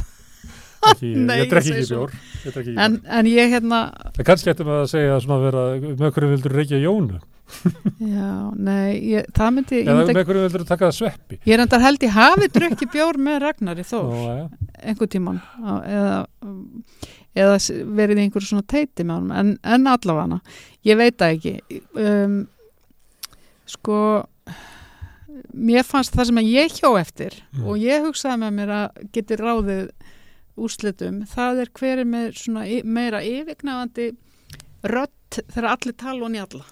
Ekki, 0.86 1.10
Nei, 1.28 1.40
ég 1.42 1.48
drekki 1.50 1.72
ekki 1.74 1.88
bjór 1.90 2.12
ég 2.14 2.54
drekki 2.54 2.72
ekki 2.72 2.76
en, 2.80 2.98
bjór. 3.00 3.14
En 3.18 3.28
ég 3.28 3.50
hérna 3.52 3.80
það 4.16 4.28
kannski 4.30 4.52
ættum 4.52 4.70
að 4.72 4.84
segja 4.92 5.16
svona 5.24 5.40
vera 5.42 5.64
með 5.84 6.12
hverju 6.14 6.30
vildur 6.32 6.54
reykja 6.56 6.80
jónu? 6.80 7.18
Já, 8.16 8.30
nei, 8.56 8.96
ég, 9.12 9.28
það 9.36 9.52
myndi 9.58 9.80
eða 9.82 9.96
myndi, 10.00 10.14
með 10.16 10.28
hverju 10.30 10.44
vildur 10.46 10.64
taka 10.70 10.88
það 10.88 10.96
sveppi? 11.00 11.38
Ég 11.42 11.56
er 11.56 11.64
endar 11.66 11.84
held 11.84 12.06
ég 12.06 12.16
hafi 12.16 12.48
drukki 12.54 12.88
bjór 12.94 13.20
með 13.28 13.38
Ragnari 13.44 13.86
þó 13.86 13.98
Nú, 14.06 14.22
ja. 14.24 14.46
einhver 14.80 15.10
tíman 15.12 15.42
eða, 15.82 16.16
eða 17.36 17.58
verið 18.00 18.22
í 18.22 18.26
einhverju 18.26 18.52
svona 18.54 18.66
teiti 18.70 19.04
með 19.04 19.20
honum. 19.20 19.36
En, 19.42 19.52
en 19.76 19.92
allavega 19.92 20.40
ég 20.88 20.98
veit 21.02 21.20
það 21.20 21.36
ekki. 21.36 21.82
Um, 22.00 22.40
sko 23.66 24.00
mér 25.56 25.86
fannst 25.88 26.14
það 26.16 26.28
sem 26.30 26.42
ég 26.44 26.76
hjó 26.80 26.92
eftir 27.00 27.34
Mm. 27.56 27.64
og 27.66 27.80
ég 27.80 28.04
hugsaði 28.04 28.40
með 28.42 28.54
mér 28.60 28.72
að 28.76 29.10
geti 29.16 29.38
ráðið 29.40 29.90
úrslitum 30.56 31.22
það 31.28 31.60
er 31.64 31.70
hver 31.78 31.98
er 32.02 32.08
með 32.08 32.38
svona 32.40 32.64
meira 32.84 33.20
yfirgnafandi 33.24 34.10
rödd 34.86 35.40
þegar 35.52 35.70
allir 35.72 35.96
tala 35.96 36.24
og 36.24 36.32
njalla 36.32 36.64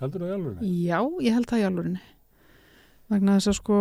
heldur 0.00 0.24
það 0.24 0.30
í 0.30 0.34
alveg 0.38 0.64
Já, 0.86 0.98
ég 1.26 1.36
held 1.36 1.48
það 1.50 1.60
í 1.62 1.66
alvörinni 1.68 2.02
vegna 3.10 3.36
þess 3.38 3.50
að 3.52 3.58
sko 3.58 3.78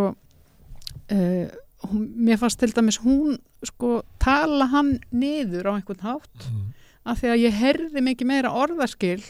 uh, 1.14 1.48
hún, 1.88 2.06
mér 2.16 2.40
fannst 2.42 2.60
til 2.60 2.72
dæmis 2.76 3.00
hún 3.04 3.40
sko 3.68 4.02
tala 4.20 4.70
hann 4.74 4.96
niður 5.12 5.72
á 5.72 5.78
einhvern 5.78 6.04
hátt 6.04 6.48
mm. 6.50 6.72
af 7.06 7.22
því 7.22 7.34
að 7.34 7.44
ég 7.46 7.60
herði 7.60 8.06
mikið 8.08 8.32
meira 8.32 8.54
orðaskil 8.56 9.22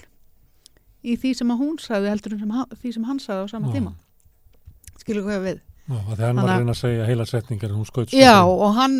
í 1.03 1.15
því 1.15 1.33
sem 1.37 1.51
að 1.53 1.61
hún 1.61 1.77
sagði 1.81 2.13
heldur 2.13 2.37
en 2.37 2.53
því 2.81 2.93
sem 2.95 3.05
hann 3.07 3.21
sagði 3.23 3.45
á 3.45 3.53
sama 3.53 3.69
Já. 3.69 3.77
tíma 3.79 3.93
skilur 5.03 5.25
hvað 5.27 5.43
við 5.47 5.59
af 5.89 6.05
því 6.13 6.21
hann 6.21 6.37
var 6.37 6.43
Þannig 6.43 6.43
að 6.43 6.49
að- 6.49 6.59
reyna 6.61 6.73
að 6.75 6.79
segja 6.83 7.05
heila 7.09 7.25
setningar 7.25 7.69
en 7.71 7.77
hún 7.79 7.87
skaut 7.89 8.11
Já, 8.13 8.35
og 8.45 8.73
hann 8.77 8.97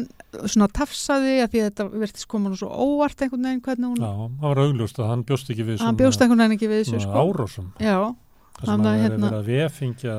svona 0.49 0.67
tafsaði 0.73 1.35
að 1.43 1.49
því 1.51 1.59
að 1.62 1.67
þetta 1.69 1.85
verðist 1.93 2.27
koma 2.31 2.49
svo 2.57 2.69
óvart 2.73 3.21
einhvern 3.21 3.45
veginn 3.45 3.62
hvernig 3.62 3.91
hún, 3.91 4.01
Já, 4.01 4.09
hann 4.17 4.39
var 4.41 4.57
augljóst 4.63 4.97
að 5.03 5.09
hann 5.12 5.23
bjóst 5.29 5.51
ekki 5.53 5.65
við 5.67 5.83
hann 5.85 5.99
bjóst 5.99 6.21
einhvern 6.25 6.41
veginn 6.41 6.57
ekki 6.57 6.69
við 6.71 6.81
þessu 6.81 6.97
svona 6.97 7.05
sko. 7.05 7.25
árásum 7.29 7.67
Já, 7.79 8.15
Þannig 8.59 8.89
að 8.89 8.95
að 8.95 9.01
hérna- 9.05 9.29
vera 9.29 9.39
að 9.39 9.45
vefingja 9.53 10.15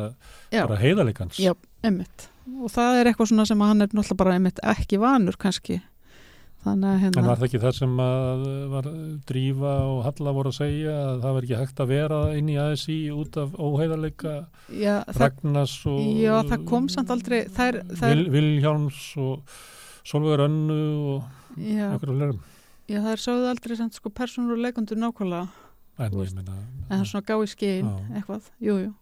bara 0.52 0.76
heiðalegans 0.80 1.36
já, 1.42 1.52
emmitt. 1.84 2.28
Og 2.62 2.70
það 2.72 3.00
er 3.00 3.10
eitthvað 3.10 3.28
svona 3.28 3.44
sem 3.46 3.58
að 3.60 3.68
hann 3.68 3.82
er 3.82 3.88
náttúrulega 3.92 4.16
bara 4.16 4.34
emmitt 4.38 4.58
ekki 4.64 4.98
vanur 4.98 5.36
kannski. 5.36 5.82
Þannig 6.60 6.90
að 6.90 6.94
En 6.94 7.00
hérna, 7.00 7.22
var 7.24 7.38
það 7.40 7.46
ekki 7.46 7.60
það 7.62 7.76
sem 7.78 8.00
að 8.04 8.42
var 8.68 8.88
Drífa 9.30 9.70
og 9.88 10.00
Halla 10.04 10.34
voru 10.36 10.50
að 10.52 10.58
segja 10.58 10.96
að 11.06 11.22
það 11.22 11.36
var 11.36 11.46
ekki 11.46 11.60
hægt 11.60 11.80
að 11.80 11.92
vera 11.94 12.18
inn 12.36 12.50
í 12.52 12.56
ASI 12.60 12.96
út 13.16 13.38
af 13.40 13.54
óheiðarleika 13.56 14.34
Ragnars 15.16 15.76
og 15.88 16.02
já, 16.20 16.34
það 16.50 16.66
kom 16.68 16.90
samt 16.92 17.14
aldrei, 17.14 17.38
það 17.48 17.72
er, 17.72 17.80
Vil, 18.02 18.26
Vilhjáms 18.34 19.00
og 19.24 19.56
Solveig 20.04 20.44
Önnu 20.44 20.80
og 21.14 21.56
já, 21.56 21.88
einhverjum 21.94 22.20
flerum 22.20 22.44
já, 22.90 22.98
það 22.98 23.10
er 23.14 23.24
sögðu 23.24 23.50
aldrei 23.54 23.80
samt 23.80 23.96
sko 23.96 24.12
persónur 24.20 24.58
og 24.58 24.64
leikundur 24.66 25.00
nákvæmlega, 25.00 25.48
En 26.00 26.14
en 26.16 26.44
það 26.88 27.00
er 27.00 27.08
svona 27.08 27.26
gá 27.28 27.34
í 27.40 27.48
skinn, 27.48 27.88
eitthvað, 28.16 28.52
jú, 28.60 28.76
jú, 28.84 28.92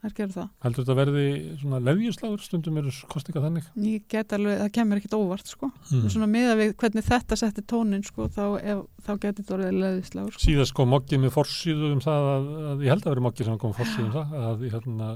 það 0.00 0.14
gerur 0.16 0.34
það. 0.34 0.48
heldur 0.64 0.84
þetta 0.86 0.96
verði 0.98 1.24
svona 1.60 1.80
leðjuslagur? 1.86 2.42
Stundum 2.44 2.80
eru 2.80 2.92
kostinga 3.12 3.42
þannig. 3.44 3.68
Ég 3.84 4.06
get 4.10 4.34
alveg, 4.36 4.58
það 4.62 4.72
kemur 4.78 5.00
ekkit 5.00 5.16
óvart 5.18 5.52
sko. 5.52 5.70
mm. 5.90 6.08
Svona 6.14 6.28
miða 6.30 6.56
við 6.60 6.74
hvernig 6.80 7.06
þetta 7.06 7.38
setti 7.40 7.64
tónin 7.68 8.04
sko, 8.06 8.28
þá, 8.32 8.42
ef, 8.60 8.82
þá 9.06 9.12
getur 9.26 9.44
þetta 9.44 9.56
orðið 9.58 9.78
leðislagur 9.84 10.36
sko. 10.36 10.44
Síðast 10.46 10.76
kom 10.76 10.92
moggið 10.94 11.22
með 11.24 11.34
forsýðu 11.36 11.92
um 11.94 12.02
það 12.04 12.28
að, 12.34 12.50
að 12.72 12.84
ég 12.86 12.94
held 12.94 13.04
að 13.06 13.14
veri 13.14 13.26
moggið 13.28 13.50
sem 13.50 13.60
kom 13.60 13.76
forsýðu 13.76 14.06
um 14.08 14.14
það 14.16 14.36
að 14.50 14.66
hérna, 14.74 15.10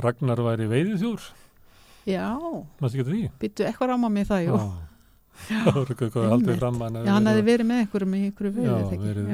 Ragnar 0.00 0.44
væri 0.46 0.70
veiðið 0.70 1.06
Já, 2.08 2.26
maður 2.80 2.94
ekki 2.94 3.08
því? 3.10 3.22
Býttu 3.42 3.66
eitthvað 3.66 3.90
ráma 3.92 4.08
mig 4.12 4.28
það, 4.30 4.46
jú. 4.46 4.60
Já, 5.50 5.72
að 7.00 7.06
Já, 7.06 7.12
hann 7.16 7.28
hefði 7.30 7.44
verið 7.46 7.68
með 7.70 7.82
einhverjum 7.84 8.16
í 8.16 8.20
einhverju 8.26 8.50
Já, 8.50 8.72
veiði, 8.72 8.90
þegar 8.90 9.06
verið- 9.10 9.30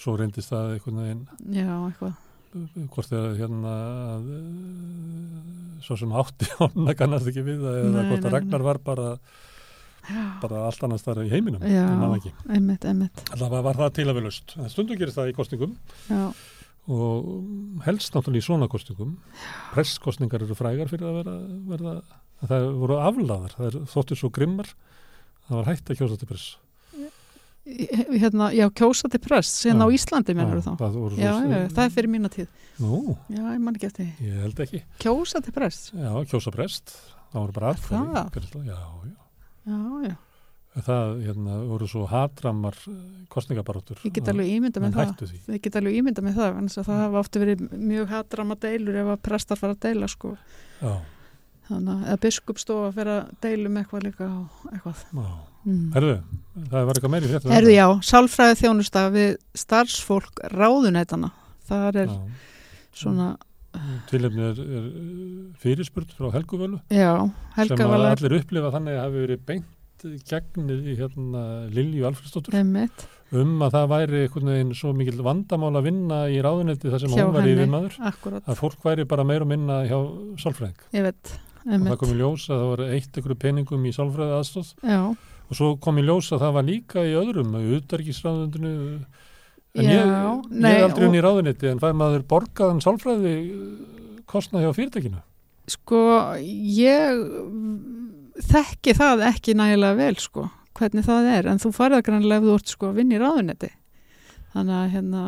Svo 0.00 0.16
reyndist 0.18 0.50
það 0.52 0.74
einhvern 0.76 1.00
veginn. 1.02 1.24
Já, 1.54 1.68
eitthvað. 1.88 2.14
hvort 2.92 3.08
þegar 3.08 3.36
hérna 3.38 3.70
að, 4.12 4.26
uh, 4.36 5.78
svo 5.86 5.96
sem 6.00 6.12
átti 6.20 6.48
ána 6.66 6.94
kannast 6.98 7.30
ekki 7.30 7.44
við 7.46 7.62
það 7.64 7.78
eða 7.80 7.92
Nei, 7.94 8.08
hvort 8.10 8.20
nei, 8.20 8.28
að 8.28 8.34
Ragnar 8.36 8.64
var 8.66 8.80
bara, 8.84 9.06
Já, 10.02 10.24
bara 10.42 10.64
allt 10.66 10.82
annars 10.84 11.04
þar 11.06 11.22
í 11.24 11.30
heiminum 11.32 11.62
Já. 11.64 11.86
einmitt, 12.50 12.84
einmitt. 12.84 13.22
Alltaf 13.32 13.54
var 13.68 13.78
það 13.78 13.94
til 14.00 14.08
að 14.10 14.18
við 14.18 14.26
löst 14.26 14.56
en 14.58 14.72
stundum 14.72 14.98
gerist 15.00 15.16
það 15.20 15.30
í 15.32 15.36
kostningum 15.38 15.76
Já, 16.10 16.24
og 16.92 17.30
helst 17.86 18.12
náttúrulega 18.16 18.42
í 18.42 18.46
svona 18.48 18.68
kostningum 18.68 19.14
presskostningar 19.72 20.42
eru 20.44 20.58
frægar 20.58 20.90
fyrir 20.90 21.08
að 21.08 21.18
vera, 21.22 21.36
verða 21.72 21.94
það 22.42 22.66
voru 22.82 22.98
aflaðar, 22.98 23.54
það 23.54 23.68
er 23.70 23.78
þóttir 23.94 24.18
svo 24.18 24.32
grimmar 24.34 24.72
það 25.46 25.56
var 25.60 25.70
hægt 25.70 25.92
að 25.94 26.02
kjósa 26.02 26.18
til 26.18 26.30
press 26.32 26.48
hérna, 27.64 28.50
já, 28.56 28.66
kjósa 28.74 29.08
til 29.12 29.20
prest, 29.22 29.60
síðan 29.62 29.84
á 29.84 29.88
Íslandi 29.94 30.34
mennur 30.34 30.62
þá. 30.64 30.72
það, 30.80 30.96
Já, 31.20 31.32
já, 31.46 31.60
það 31.70 31.84
er 31.84 31.94
fyrir 31.94 32.10
mína 32.10 32.30
tíð. 32.32 32.48
Nú, 32.82 33.16
Já, 33.30 33.42
ég 33.52 33.60
man 33.62 33.76
ekki 33.78 33.86
eftir 33.90 34.08
því. 34.08 34.26
ég 34.26 34.42
Kjósa 35.02 35.42
til 35.44 35.54
prest. 35.54 35.92
Já, 35.94 36.10
kjósa 36.26 36.52
prest, 36.54 36.96
það 37.30 37.38
voru 37.44 37.56
bara 37.60 37.72
aðfæri? 37.76 38.66
Já, 38.66 38.80
já 39.66 39.78
Já. 40.02 40.16
Það 40.72 41.18
hérna, 41.26 41.56
voru 41.68 41.84
svo 41.86 42.06
hatramar 42.08 42.76
kostningabaróttur. 43.28 43.98
Ég 44.08 44.14
get 44.16 44.30
alveg 44.32 44.48
ímynda 44.54 44.80
með 44.80 44.94
það. 44.96 45.32
Ég 45.52 45.60
get 45.66 45.74
alveg 45.76 45.98
ímynda 45.98 46.24
með 46.24 46.38
það, 46.38 46.60
það 46.78 47.00
hafa 47.02 47.20
ofta 47.20 47.42
verið 47.42 47.64
mjög 47.76 48.06
hatrama 48.14 48.56
deilur 48.56 48.96
ef 49.02 49.10
að 49.12 49.20
prestar 49.28 49.60
fara 49.60 49.76
að 49.76 49.82
deila, 49.84 50.08
sko. 50.08 50.32
Já, 50.80 50.94
Þannig 51.72 52.04
að- 52.12 52.20
biskupstofa 52.26 52.92
fyrir 52.96 53.12
að 53.16 53.30
deilum 53.46 53.76
eitthvað 53.82 54.04
líka 54.08 54.28
og 54.28 54.72
eitthvað. 54.72 55.04
Mm. 55.62 55.92
Herðu, 55.94 56.14
það 56.72 56.86
var 56.88 56.94
eitthvað 56.98 57.14
meiri 57.14 57.30
þetta. 57.32 57.52
Herðu, 57.54 57.72
já, 57.76 57.86
sálfræði 58.12 58.56
þjónusta 58.62 59.02
við 59.14 59.30
starfsfólk 59.62 60.42
ráðunætana. 60.52 61.30
Það 61.68 61.96
er 62.02 62.08
Já. 62.10 62.18
svona, 62.92 63.28
Tilefni 64.10 64.42
er, 64.50 64.58
er 64.60 64.88
fyrirspurt 65.62 66.10
frá 66.12 66.26
Helguvölu 66.34 66.80
já, 66.92 67.14
sem 67.56 67.78
að 67.80 68.02
allir 68.10 68.34
upplifa 68.36 68.72
þannig 68.74 68.98
að 68.98 69.04
hafi 69.06 69.22
verið 69.22 69.46
beint 69.48 70.04
gegn 70.28 70.66
í 70.74 70.96
hérna 70.98 71.44
Lilju 71.72 72.04
Alfredsdóttur 72.04 72.56
emmitt, 72.58 73.06
um 73.32 73.54
að 73.64 73.72
það 73.78 73.86
væri 73.94 74.20
einhvern 74.26 74.50
veginn 74.52 74.74
svo 74.76 74.92
mikil 74.98 75.22
vandamál 75.24 75.70
að 75.80 75.86
vinna 75.88 76.18
í 76.28 76.42
ráðunetti 76.44 76.90
þar 76.92 77.00
sem 77.06 77.14
Hjá 77.16 77.22
hún 77.24 77.32
var 77.38 77.46
henni. 77.46 77.54
yfir 77.56 77.72
maður 77.72 77.96
akkurat, 78.10 78.44
að 78.44 78.60
fólk 78.60 78.84
væri 78.90 79.08
bara 79.08 79.24
meir 79.24 79.46
og 79.46 79.50
minna 79.54 79.78
hjá 79.88 79.96
sálfræðing 80.44 80.84
ég 80.98 81.06
veit, 81.08 81.32
og 81.66 81.86
það 81.88 81.98
kom 82.02 82.12
í 82.14 82.18
ljós 82.20 82.46
að 82.50 82.58
það 82.62 82.70
var 82.72 82.82
eitt 82.96 83.18
ykkur 83.22 83.34
peningum 83.44 83.84
í 83.86 83.92
sálfræði 83.94 84.36
aðstóð 84.38 84.70
já, 84.82 85.00
og 85.12 85.58
svo 85.58 85.72
kom 85.84 85.98
í 86.00 86.06
ljós 86.06 86.30
að 86.34 86.42
það 86.46 86.54
var 86.58 86.66
líka 86.68 87.04
í 87.06 87.12
öðrum 87.22 87.52
utarkisráðundinu 87.78 88.72
en 89.72 89.86
Já, 89.86 89.88
ég, 89.88 90.06
ég 90.06 90.56
nei, 90.60 90.72
er 90.76 90.82
aldrei 90.84 91.04
og- 91.06 91.08
unni 91.08 91.20
í 91.20 91.24
ráðunetti 91.24 91.70
en 91.70 91.78
fær 91.80 91.94
maður 91.96 92.24
borgaðan 92.28 92.82
sálfræði 92.84 93.34
kostnað 94.28 94.66
hjá 94.66 94.72
fyrirtækinu? 94.76 95.20
Sko, 95.72 96.00
ég 96.36 97.22
þekki 98.50 98.94
það 98.98 99.22
ekki 99.28 99.54
nægilega 99.56 99.96
vel, 99.98 100.16
sko, 100.20 100.46
hvernig 100.78 101.04
það 101.06 101.28
er, 101.36 101.48
en 101.52 101.60
þú 101.62 101.70
farið 101.76 102.02
grannlega 102.08 102.40
ef 102.42 102.46
þú 102.48 102.54
ert, 102.58 102.72
sko, 102.74 102.88
að 102.90 102.98
vinna 103.00 103.16
í 103.16 103.20
ráðunæti. 103.22 103.70
Þannig 104.52 104.76
að, 104.78 104.88
hérna, 104.96 105.22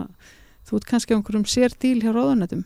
þú 0.68 0.79
ert 0.81 0.88
kannski 0.90 1.14
á 1.14 1.16
einhverjum 1.18 1.47
sér 1.55 1.77
díl 1.81 2.01
hjá 2.03 2.11
ráðunætum, 2.16 2.64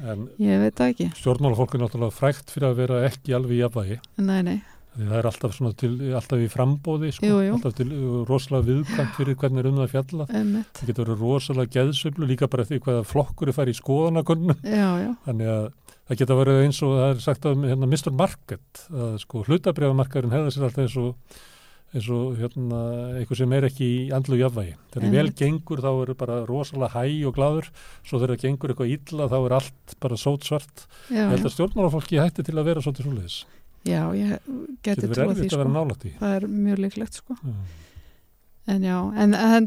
en 0.00 0.28
ég 0.42 0.60
veit 0.62 0.76
það 0.78 0.92
ekki, 0.92 1.08
stjórnmálafólk 1.20 1.74
er 1.76 1.82
náttúrulega 1.84 2.16
frækt 2.16 2.52
fyrir 2.54 2.70
að 2.70 2.78
vera 2.82 3.00
ekki 3.08 3.34
alveg 3.36 3.56
í 3.56 3.60
jafnvægi. 3.62 3.98
Nei, 4.22 4.38
nei, 4.46 4.56
Því 4.92 5.06
það 5.08 5.16
er 5.16 5.26
alltaf, 5.30 5.54
til, 5.80 5.90
alltaf 6.18 6.40
í 6.44 6.48
frambóði 6.52 7.10
sko, 7.16 7.28
Jú, 7.30 7.36
jú. 7.46 7.52
alltaf 7.56 7.76
til 7.78 7.86
uh, 7.96 8.16
rosalega 8.28 8.66
viðkvæmt 8.66 9.14
fyrir 9.16 9.38
hvernig 9.40 9.62
er 9.62 9.68
um 9.70 9.78
það 9.78 9.86
að 9.86 9.94
fjalla. 9.94 10.26
Emmitt, 10.36 10.72
það 10.76 10.90
getur 10.90 11.06
verið 11.06 11.22
rosalega 11.24 11.72
geðsöflu 11.78 12.28
líka 12.28 12.48
bara 12.52 12.66
eftir 12.66 12.82
hvaða 12.84 13.06
flokkur 13.08 13.48
er 13.48 13.56
farið 13.56 13.72
í 13.72 13.78
já, 15.00 15.08
þannig 15.24 15.52
að 15.54 15.64
það 16.02 16.20
geta 16.20 16.36
verið 16.42 16.60
eins 16.66 16.82
og 16.84 16.92
það 16.98 17.14
er 17.14 17.24
sagt 17.24 17.48
að 17.48 17.64
hérna, 17.70 17.88
Mr. 17.88 18.12
Market 18.20 18.84
að 18.92 19.16
sko 19.22 19.44
hlutabriðamarkaðurinn 19.48 20.36
hefða 20.36 20.52
sér 20.52 20.68
alltaf 20.68 20.84
eins 20.84 20.98
og 21.00 21.40
eins 21.92 22.06
og 22.08 22.38
hérna 22.40 22.78
eitthvað 23.20 23.38
sem 23.42 23.52
er 23.52 23.66
ekki 23.68 23.86
í 23.92 23.96
andlu 24.16 24.38
jafnvægi. 24.40 24.74
Þegar 24.94 25.10
vel 25.12 25.20
Einmitt. 25.26 25.36
gengur 25.42 25.82
þá 25.84 25.90
er 26.06 26.14
bara 26.22 26.38
rosalega 26.48 26.92
hæ 26.94 27.26
og 27.28 27.34
gladur 27.36 27.68
svo 28.02 28.18
þegar 28.22 28.32
það 28.36 28.42
gengur 28.46 28.72
eitthvað 28.72 28.94
illa 28.96 29.28
þá 29.28 29.36
er 29.42 29.56
allt 29.58 29.96
bara 30.00 30.16
sót 30.16 30.48
svart. 30.48 30.86
já, 31.10 31.20
Ég 31.26 31.34
held 31.36 31.44
að 31.50 31.54
stjórnmálafólki 31.56 32.20
hætti 32.22 32.46
til 32.48 32.56
að 32.56 32.64
vera 32.70 32.80
svolítið 32.80 33.06
svoleiðis. 33.08 33.38
já, 33.84 34.02
ég 34.16 34.50
geti 34.82 35.08
trúið 35.10 35.38
því, 35.42 35.48
sko, 35.52 36.16
það 36.20 36.34
er 36.36 36.46
mjög 36.48 36.78
líklegt, 36.86 37.14
sko. 37.20 37.36
Já. 37.42 37.54
En 38.72 38.82
já, 38.86 38.98
en, 39.18 39.34
en 39.34 39.64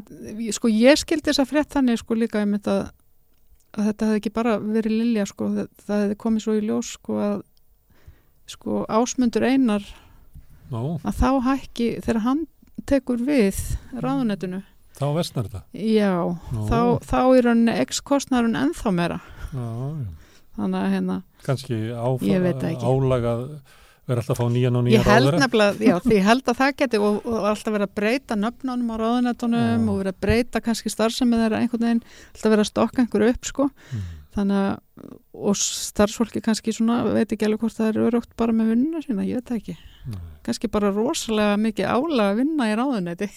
sko 0.55 0.69
ég 0.71 0.95
skildi 0.97 1.27
þess 1.27 1.41
að 1.43 1.49
frétt 1.51 1.73
þannig 1.75 1.99
sko 1.99 2.15
líka 2.15 2.41
um 2.45 2.53
þetta 2.55 2.75
að 3.75 3.89
þetta 3.89 4.05
hefði 4.07 4.19
ekki 4.21 4.31
bara 4.31 4.53
verið 4.63 4.93
Lilja 5.01 5.25
sko, 5.27 5.49
það, 5.51 5.67
það 5.83 6.01
hefði 6.05 6.15
komið 6.23 6.43
svo 6.45 6.53
í 6.55 6.61
ljós 6.63 6.91
sko 6.95 7.17
að 7.19 7.41
sko 8.47 8.85
ásmundur 8.87 9.43
einar 9.43 9.83
Nú, 10.73 10.83
að 11.05 11.19
þá 11.21 11.29
hækki 11.49 11.87
þegar 12.05 12.21
hann 12.25 12.43
tekur 12.89 13.21
við 13.25 13.59
ráðunettinu 14.01 14.63
þá 14.95 15.05
vestnar 15.17 15.47
þetta. 15.49 15.63
já, 15.73 16.11
Nú. 16.55 16.65
þá, 16.69 16.79
þá 17.05 17.19
er 17.39 17.49
hann 17.51 17.65
x-kostnarun 17.85 18.55
ennþá 18.59 18.93
já. 19.53 20.05
þannig 20.55 20.79
að 20.85 20.93
hérna, 20.95 21.17
Kannski 21.45 21.79
álagað 22.81 23.41
vera 24.05 24.21
alltaf 24.21 24.35
að 24.35 24.39
fá 24.39 24.49
nýjan 24.53 24.77
og 24.79 24.83
nýjan 24.85 25.01
nefnilega 25.41 25.87
já, 25.89 25.95
því 26.05 26.17
ég 26.19 26.27
held 26.29 26.49
að 26.51 26.59
það 26.61 26.73
geti 26.81 26.99
og, 27.01 27.15
og 27.25 27.47
alltaf 27.49 27.73
verið 27.75 27.87
að 27.89 27.95
breyta 27.99 28.37
nöfnunum 28.37 28.91
á 28.93 28.95
ráðunettunum 29.01 29.87
og 29.89 29.97
verið 30.01 30.13
að 30.13 30.19
breyta 30.27 30.61
kannski 30.65 30.91
starfsemið 30.93 31.41
þeirra 31.45 31.61
einhvern 31.63 31.85
veginn, 31.87 32.03
alltaf 32.35 32.53
verið 32.53 32.65
að 32.65 32.71
stokka 32.71 33.05
einhverju 33.05 33.33
upp 33.35 33.49
sko 33.51 33.69
Mm. 33.95 34.05
þannig 34.35 34.61
að 34.61 35.11
og 35.35 35.55
starfsfólki 35.59 36.41
kannski 36.43 36.73
svona 36.75 36.97
veit 37.07 37.31
ekki 37.31 37.45
alveg 37.47 37.61
hvort 37.65 37.75
það 37.77 37.89
er 37.93 37.99
örugt 38.09 38.31
bara 38.39 38.51
með 38.55 38.73
vinnuna 38.73 39.01
sína, 39.03 39.23
ég 39.27 39.39
veit 39.41 39.51
ekki 39.57 39.75
kannski 40.45 40.67
bara 40.71 40.91
rosalega 40.93 41.57
mikið 41.57 41.85
álega 41.89 42.27
að 42.31 42.39
vinna 42.41 42.67
í 42.71 42.75
ráðuneyti 42.79 43.29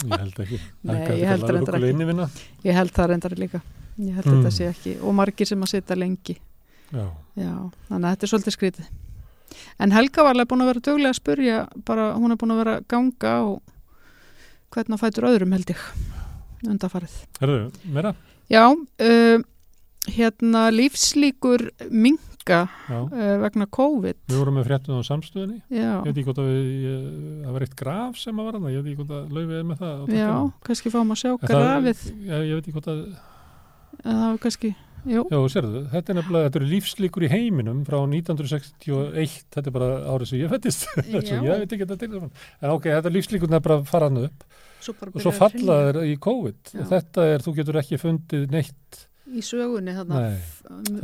Ég 0.00 0.14
held 0.16 0.38
ekki. 0.40 0.58
Nei, 0.88 0.96
ég 1.20 1.26
held 1.28 1.42
reyndar 1.52 1.76
ekki. 1.76 2.44
Ég 2.64 2.72
held 2.78 2.92
það 2.96 3.08
reyndar 3.12 3.34
líka 3.36 3.60
ég 4.00 4.14
held 4.16 4.26
Mm. 4.30 4.38
þetta 4.40 4.50
sé 4.56 4.68
ekki 4.70 4.92
og 5.04 5.12
margir 5.18 5.46
sem 5.46 5.60
að 5.60 5.72
sitja 5.74 5.96
lengi 5.98 6.36
Já, 6.90 7.04
já, 7.36 7.52
þannig 7.90 8.06
að 8.06 8.14
þetta 8.14 8.24
er 8.26 8.30
svolítið 8.32 8.54
skrítið 8.56 8.86
en 9.84 9.92
Helga 9.92 10.22
var 10.24 10.32
alveg 10.34 10.48
búin 10.48 10.62
að 10.64 10.70
vera 10.70 10.82
duglega 10.88 11.10
að 11.12 11.18
spurja 11.20 11.58
bara 11.84 12.06
hún 12.16 12.32
er 12.32 12.38
búin 12.40 12.54
að 12.54 12.60
vera 12.62 12.74
ganga 12.88 13.34
og 13.44 13.60
hvernig 14.72 14.96
að 14.96 15.02
fætur 15.04 15.28
öðrum 15.28 15.52
held 15.56 15.70
ég 15.74 15.84
undarfarið 16.70 17.14
herðu, 17.42 17.58
meira? 17.92 18.14
já, 18.50 18.64
uh, 18.72 19.38
hérna 20.16 20.64
lífslíkur 20.74 21.68
minga 21.90 22.29
Já. 22.50 22.98
uh, 23.00 23.32
vegna 23.44 23.66
COVID 23.78 24.18
Við 24.28 24.38
vorum 24.40 24.58
með 24.60 24.68
fréttum 24.68 24.98
á 24.98 25.02
samstöðinni. 25.06 25.60
já, 25.70 25.90
Ég 26.02 26.10
veit 26.10 26.16
ekki 26.20 26.26
hvort 26.28 26.42
að 26.42 26.50
við, 26.50 26.68
ég, 26.84 27.08
það 27.46 27.56
var 27.56 27.66
eitt 27.68 27.76
graf 27.80 28.20
sem 28.20 28.40
að 28.42 28.48
var 28.50 28.58
hana. 28.60 28.74
Ég 28.74 28.82
veit 28.84 28.92
ekki 28.92 29.00
hvort 29.04 29.16
að 29.16 29.34
laufið 29.38 29.56
er 29.62 29.66
með 29.70 29.82
það. 29.84 30.14
já, 30.18 30.30
kannski 30.68 30.92
fáum 30.94 31.14
að 31.14 31.20
sjá 31.22 31.30
En 31.32 31.42
það- 31.46 31.64
grafið 31.64 32.04
Já, 32.30 32.36
ég 32.44 32.54
veit 32.58 32.64
ekki 32.70 32.76
hvort 32.78 32.90
að, 32.94 33.02
en 34.04 34.14
það 34.16 34.30
var 34.30 34.40
kannski 34.44 34.70
jú, 35.10 35.22
Já, 35.32 35.38
sérðu, 35.54 35.80
þetta 35.94 36.12
er 36.12 36.16
nefnilega, 36.20 36.48
þetta 36.50 36.58
eru 36.60 36.66
lífslíkur 36.74 37.24
í 37.24 37.30
heiminum 37.32 37.78
frá 37.88 37.98
1961, 38.04 39.38
þetta 39.54 39.70
er 39.70 39.74
bara 39.76 39.88
árið 40.12 40.28
sem 40.28 40.40
ég 40.42 40.50
fættist, 40.52 40.82
ég 41.08 41.46
veit 41.48 41.72
ekki 41.72 41.86
þetta 41.86 41.96
til. 42.02 42.20
En 42.60 42.74
ok, 42.74 42.88
þetta 42.90 43.08
er 43.08 43.14
lífslíkurna 43.16 43.60
bara 43.64 43.78
faraðnu 43.88 44.26
upp 44.28 44.44
svo 44.80 44.94
bara 45.00 45.12
og 45.14 45.20
svo 45.24 45.30
byrjar 45.30 45.36
að 45.36 45.40
falla 45.40 45.78
hrynja 45.80 45.92
þeir 46.00 46.10
í 46.12 46.18
COVID. 46.26 46.60
Já. 46.76 46.84
Þetta 46.92 47.24
er, 47.32 47.42
þú 47.44 47.54
getur 47.60 47.78
ekki 47.80 47.98
fundið 48.00 48.44
neitt, 48.54 49.00
í 49.30 49.42
sögunni 49.44 49.92
þarna 49.96 50.20
Nei, 50.20 50.38
um, 50.68 51.00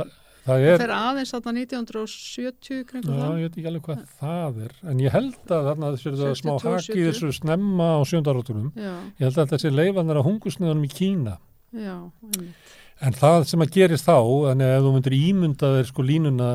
það 0.47 0.63
það 0.63 0.67
er, 0.71 0.81
fer 0.81 0.93
aðeins 0.97 1.33
þarna 1.35 1.53
1970 1.61 2.77
já, 2.77 2.85
kringum 2.89 3.19
það 3.19 3.37
ég 3.41 3.45
veit 3.47 3.59
ekki 3.59 3.69
alveg 3.71 3.85
hvað 3.87 4.01
það 4.21 4.59
er, 4.67 4.73
en 4.91 5.03
ég 5.03 5.15
held 5.17 5.53
að 5.57 5.69
þarna 5.69 5.91
þessu 5.93 6.09
er 6.11 6.17
það 6.21 6.33
smá 6.41 6.51
62, 6.55 6.73
haki 6.77 7.05
þessu 7.09 7.31
snemma 7.37 7.89
á 7.93 7.99
sjöndaróttunum. 8.11 8.71
já, 8.73 8.93
Ég 9.19 9.23
held 9.27 9.37
að 9.37 9.43
þetta 9.43 9.61
sé 9.63 9.73
leifanar 9.73 10.21
á 10.21 10.27
hungusniðunum 10.27 10.87
í 10.87 10.91
Kína. 10.97 11.37
já, 11.75 11.95
einmitt. 12.33 12.75
En 12.97 13.13
það 13.13 13.43
sem 13.45 13.61
að 13.61 13.73
gerist 13.75 14.07
þá, 14.07 14.15
þannig 14.49 14.65
að 14.65 14.75
ef 14.75 14.85
þú 14.87 14.91
myndir 14.95 15.15
ímynda 15.19 15.67
þér 15.75 15.89
sko 15.91 16.05
línuna 16.07 16.47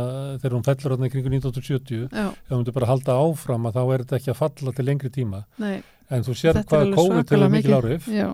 þegar 0.43 0.57
hún 0.57 0.65
fellur 0.67 0.95
í 1.07 1.11
kringu 1.13 1.31
1970, 1.31 2.09
já, 2.11 2.25
ef 2.35 2.49
þú 2.51 2.59
myndir 2.59 2.75
bara 2.75 2.89
halda 2.91 3.15
áfram 3.15 3.69
að 3.71 3.77
þá 3.79 3.83
er 3.85 4.03
þetta 4.03 4.19
ekki 4.19 4.33
að 4.33 4.41
falla 4.41 4.73
til 4.75 4.87
lengri 4.89 5.13
tíma. 5.15 5.45
nei 5.63 5.77
En 6.13 6.25
þú 6.27 6.35
sér 6.37 6.59
hvað 6.67 6.91
COVID 6.97 7.31
hefur 7.33 7.53
mikil 7.53 7.77
áhrif 7.79 8.09
já, 8.11 8.27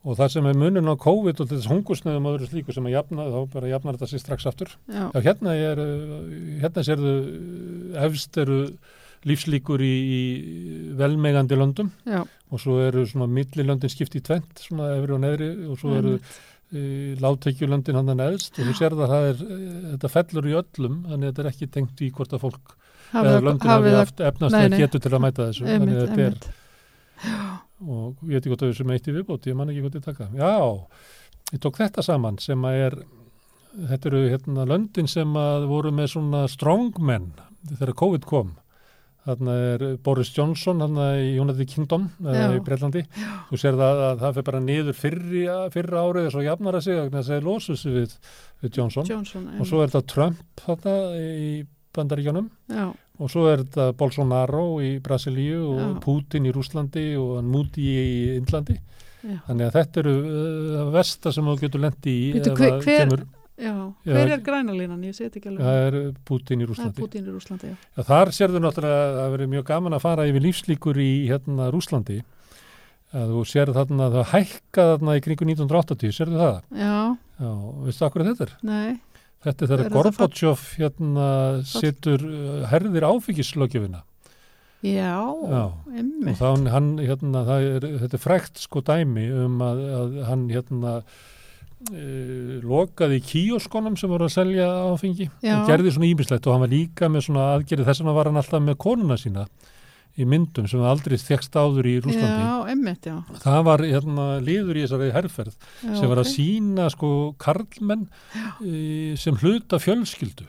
og 0.00 0.16
það 0.16 0.32
sem 0.32 0.46
er 0.48 0.56
munun 0.56 0.88
á 0.88 0.96
COVID 1.00 1.42
og 1.42 1.50
þess 1.50 1.68
hungusnöðum 1.68 2.28
og 2.28 2.38
öðru 2.38 2.48
slíku 2.48 2.72
sem 2.72 2.86
að 2.88 2.96
jafna, 2.96 3.26
þá 3.28 3.40
bara 3.52 3.72
jafnar 3.72 3.98
þetta 3.98 4.08
sér 4.12 4.22
strax 4.22 4.48
aftur. 4.48 4.72
já, 4.88 5.02
Já, 5.12 5.20
hérna 5.26 5.56
er, 5.56 5.82
uh, 5.84 6.30
hérna 6.62 6.84
sérðu 6.86 7.14
uh, 7.20 8.04
efst 8.06 8.40
eru 8.40 8.60
lífslíkur 9.28 9.82
í, 9.84 9.94
í 10.00 10.20
velmegandi 10.96 11.58
löndum. 11.60 11.90
Já, 12.08 12.22
og 12.24 12.62
svo 12.62 12.78
eru 12.80 13.04
svona 13.08 13.28
millilöndin 13.28 13.92
skipt 13.92 14.16
í 14.16 14.24
tvent, 14.24 14.64
svona 14.64 14.94
efri 14.96 15.16
og 15.16 15.20
neðri 15.26 15.50
og 15.68 15.76
svo 15.82 15.92
eru 15.98 16.16
uh, 16.16 17.12
láttekjulöndin 17.20 18.00
hann 18.00 18.14
að 18.14 18.22
neðst 18.22 18.56
og 18.56 18.70
þú 18.70 18.76
sér 18.78 18.96
það, 18.96 19.12
það 19.12 19.28
er, 19.28 19.42
uh, 19.44 19.80
þetta 19.92 20.12
fellur 20.16 20.48
í 20.48 20.60
öllum, 20.62 21.00
þannig 21.10 21.26
að 21.26 21.28
þetta 21.28 21.44
er 21.44 21.50
ekki 21.52 21.72
tengt 21.76 22.00
í 22.00 22.12
hvort 22.16 22.32
að 22.32 22.46
fólk 22.46 22.76
eða 23.10 23.40
löndin 23.44 23.74
hafi 23.74 23.92
efnast 24.30 24.56
nei. 24.56 24.78
getur 24.80 25.02
til 25.02 25.12
að 25.12 25.24
mæta 25.26 25.50
þessu, 25.50 25.66
þannig 25.68 25.98
að 25.98 26.06
þetta 26.06 26.24
er 26.24 26.30
einmitt. 26.30 27.68
Og 27.86 28.20
ég 28.26 28.36
veit 28.36 28.42
ekki 28.44 28.52
hvort 28.52 28.64
þau 28.66 28.76
sem 28.80 28.92
eitt 28.94 29.08
í 29.10 29.14
viðbót, 29.16 29.48
ég 29.50 29.56
man 29.58 29.70
ekki 29.72 29.84
hvort 29.84 29.98
ég 30.00 30.04
taka. 30.04 30.28
Já, 30.36 30.52
ég 31.54 31.62
tók 31.64 31.80
þetta 31.80 32.04
saman 32.04 32.38
sem 32.42 32.64
að 32.68 32.80
er, 32.86 32.96
þetta 33.92 34.10
eru 34.10 34.24
hérna 34.28 34.66
löndin 34.68 35.08
sem 35.10 35.36
að 35.40 35.68
voru 35.70 35.92
með 35.94 36.12
svona 36.14 36.42
strongmen 36.50 37.30
þegar 37.76 37.96
COVID 38.02 38.26
kom. 38.28 38.56
Þarna 39.20 39.54
er 39.74 39.82
Boris 40.00 40.30
Johnson, 40.32 40.78
þarna 40.80 41.10
í 41.20 41.34
United 41.36 41.68
Kingdom, 41.68 42.06
eða 42.24 42.46
Já. 42.46 42.54
í 42.56 42.62
Breitlandi. 42.64 43.02
Þú 43.50 43.58
sér 43.60 43.76
það 43.76 43.98
að 44.06 44.22
það 44.22 44.38
fyrir 44.38 44.46
bara 44.46 44.60
niður 44.64 44.96
fyrri, 44.96 45.42
fyrra 45.74 46.04
árið 46.06 46.28
og 46.30 46.32
svo 46.32 46.44
jafnar 46.46 46.78
að 46.78 46.86
sig 46.86 46.96
að 47.02 47.10
það 47.18 47.26
segir 47.28 47.44
losu 47.44 47.76
sig 47.76 47.92
við, 47.98 48.14
við 48.64 48.78
Johnson. 48.78 49.10
Johnson, 49.10 49.44
Og 49.60 49.68
svo 49.68 49.82
er 49.84 49.92
þetta 49.92 50.14
Trump 50.14 50.64
þarna 50.64 50.94
í 51.20 51.50
bandaríkjónum 51.96 52.48
já, 52.72 52.86
og 53.20 53.28
svo 53.32 53.42
er 53.52 53.62
þetta 53.64 53.90
Bolsonaro 54.00 54.62
í 54.84 54.94
Brasilíu 55.04 55.58
og 55.74 55.80
Já. 55.80 55.88
Putin 56.04 56.46
í 56.48 56.52
Rúslandi 56.56 57.04
og 57.20 57.42
Moody 57.44 57.84
í 57.90 58.14
Indlandi. 58.38 58.78
já, 59.20 59.36
Þannig 59.48 59.66
að 59.68 59.74
þetta 59.76 60.00
eru 60.00 60.14
uh, 60.24 60.86
versta 60.94 61.32
sem 61.36 61.44
þú 61.50 61.58
getur 61.60 61.82
lendi 61.84 62.14
í 62.16 62.30
ef 62.40 62.46
hver- 62.56 62.78
það 62.78 62.86
kemur, 62.88 63.24
já, 63.60 63.74
hver 64.08 64.32
er 64.32 64.40
grænalínan, 64.46 65.02
ég 65.04 65.12
sé 65.18 65.26
þetta 65.28 65.40
ekki 65.42 65.50
alveg 65.52 65.66
það 65.68 65.86
er 65.90 65.98
Putin 66.24 66.56
í 66.56 66.64
það 66.64 66.64
er 66.64 66.70
Rúslandi. 66.72 67.02
Putin 67.04 67.26
í 67.28 67.34
Rúslandi, 67.36 67.70
já, 67.74 67.76
Já, 67.98 68.02
þar 68.08 68.32
sérðu 68.38 68.62
náttúrulega 68.64 69.02
að 69.10 69.18
það 69.20 69.34
verið 69.36 69.52
mjög 69.56 69.66
gaman 69.74 69.98
að 69.98 70.04
fara 70.06 70.28
yfir 70.30 70.46
lífslíkur 70.48 71.00
í 71.04 71.10
hérna 71.28 71.68
Rúslandi. 71.74 72.18
Að 73.10 73.30
þú 73.34 73.40
sérðu 73.50 73.72
þarna 73.74 74.04
að 74.06 74.16
það 74.20 74.28
hækka 74.32 74.82
þarna 74.94 75.14
í 75.18 75.22
kringu 75.26 75.46
1980, 75.50 76.12
sérðu 76.14 76.40
það? 76.40 76.58
já, 76.78 76.96
Já, 77.40 77.50
veistu 77.84 78.04
akkur 78.06 78.22
þetta 78.30 78.44
er? 78.46 78.50
nei 78.62 78.90
Þetta 79.40 79.64
er 79.64 79.70
þegar 79.72 79.92
Gorbachev 79.94 80.62
hérna 80.76 81.26
situr 81.64 82.24
uh, 82.28 82.62
herðir 82.68 83.06
áfengislögjöfina. 83.08 84.02
já, 84.84 85.16
Já. 85.16 85.62
og 85.64 85.88
einmitt 85.92 86.38
þá 86.40 86.68
hann, 86.72 86.90
hérna, 87.00 87.42
er, 87.56 87.84
þetta 88.02 88.16
er 88.16 88.22
frækt 88.22 88.60
sko 88.62 88.80
dæmi 88.84 89.26
um 89.46 89.58
að, 89.64 89.80
að 89.96 90.14
hann 90.28 90.44
hérna 90.48 90.92
e, 91.92 92.60
lokaði 92.64 93.18
kíoskonum 93.24 93.98
sem 94.00 94.08
voru 94.12 94.24
að 94.28 94.32
selja 94.38 94.68
áfengi 94.88 95.26
Já. 95.44 95.58
og 95.58 95.68
gerði 95.68 95.92
svona 95.92 96.08
ímislegt 96.08 96.48
og 96.48 96.56
hann 96.56 96.64
var 96.64 96.72
líka 96.72 97.10
með 97.12 97.26
svona 97.28 97.50
aðgerði 97.58 97.88
þess 97.90 98.00
vegna 98.00 98.16
var 98.16 98.30
hann 98.30 98.40
alltaf 98.40 98.64
með 98.64 98.78
konuna 98.86 99.18
sína 99.20 99.44
í 100.18 100.26
myndum 100.28 100.66
sem 100.70 100.82
aldrei 100.84 101.16
þekst 101.20 101.56
áður 101.56 101.88
í 101.90 101.94
Rúslandi. 102.02 102.44
já, 102.44 102.54
einmitt, 102.72 103.06
já, 103.06 103.16
Það 103.44 103.60
var 103.68 103.84
hérna 103.86 104.26
liður 104.44 104.80
í 104.80 104.84
þessari 104.84 105.10
herrferð 105.14 105.56
já 105.56 105.94
sem 105.94 106.10
var 106.10 106.22
að 106.22 106.26
ok. 106.26 106.32
sína 106.34 106.90
sko 106.92 107.10
karlmenn 107.40 108.06
e, 108.64 109.16
sem 109.20 109.38
hluta 109.42 109.80
fjölskyldu. 109.82 110.48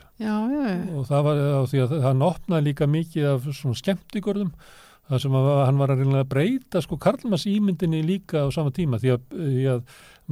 Og 0.96 1.08
það 1.08 1.26
var 1.28 1.42
á 1.42 1.62
því 1.70 1.84
að 1.86 1.98
hann 2.06 2.24
opnaði 2.26 2.68
líka 2.70 2.88
mikið 2.90 3.28
af 3.32 3.50
svona 3.56 3.78
skemmtigörðum 3.78 4.54
það 5.12 5.22
sem 5.24 5.36
að, 5.36 5.50
hann 5.66 5.80
var 5.80 5.92
að 5.92 6.02
reynilega 6.02 6.30
breyta 6.30 6.82
sko 6.82 6.98
Karlmanns 7.00 7.46
ímyndinni 7.50 8.02
líka 8.06 8.46
á 8.46 8.48
sama 8.54 8.72
tíma. 8.74 9.00
Því 9.02 9.14
að, 9.16 9.24
því 9.34 9.64
að 9.74 9.82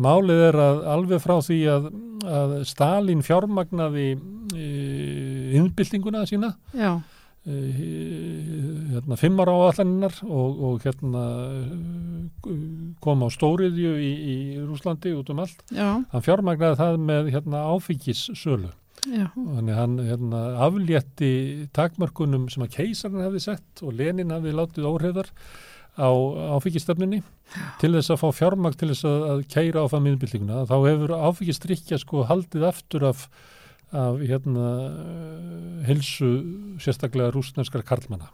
málið 0.00 0.42
er 0.46 0.58
að 0.64 0.82
alveg 0.94 1.22
frá 1.22 1.36
því 1.44 1.60
að, 1.74 1.88
að 2.38 2.54
Stalin 2.70 3.24
fjármagnaði 3.26 4.08
e, 4.54 4.68
innbyltinguna 5.58 6.24
sína 6.30 6.54
já, 6.72 7.00
hérna 7.48 9.16
fimm 9.16 9.40
ára 9.40 9.54
áallanirnar 9.56 10.18
og, 10.26 10.58
og 10.60 10.82
hérna 10.84 11.22
e, 11.56 12.56
kom 13.00 13.24
á 13.24 13.28
stóriðju 13.32 13.94
í, 13.96 14.10
í 14.12 14.36
Rúslandi 14.66 15.14
út 15.16 15.32
um 15.32 15.40
allt. 15.40 15.64
Já, 15.72 16.02
hann 16.12 16.26
fjármagnaði 16.26 16.80
það 16.82 17.00
með 17.08 17.32
hérna 17.32 17.64
áfengissölu. 17.72 18.74
Já, 19.08 19.30
Þannig 19.32 19.78
hann 19.78 19.96
hérna, 20.04 20.40
aflétti 20.66 21.32
takmörkunum 21.72 22.50
sem 22.52 22.66
að 22.66 22.74
keisarinn 22.74 23.24
hefði 23.24 23.44
sett 23.46 23.80
og 23.80 23.94
Lenin 23.96 24.34
hefði 24.34 24.52
látið 24.58 24.88
óhrifðar 24.90 25.30
á 25.96 26.10
áfengistöfninni 26.56 27.22
til 27.80 27.94
þess 27.96 28.12
að 28.12 28.20
fá 28.20 28.28
fjármagn 28.36 28.76
til 28.78 28.90
þess 28.92 29.06
að, 29.08 29.24
að 29.32 29.40
keira 29.52 29.84
á 29.84 29.90
það 29.90 30.04
miðbyltinguna. 30.06 30.66
Þá 30.68 30.76
hefur 30.84 31.14
áfengistrykja 31.16 32.00
sko 32.02 32.26
haldið 32.28 32.68
aftur 32.68 33.08
af, 33.08 33.24
af 33.90 34.20
hérna, 34.22 34.66
eh, 34.86 35.86
heilsu 35.88 36.28
sérstaklega 36.78 37.32
rúsneskar 37.34 37.82
karlmanna. 37.82 38.28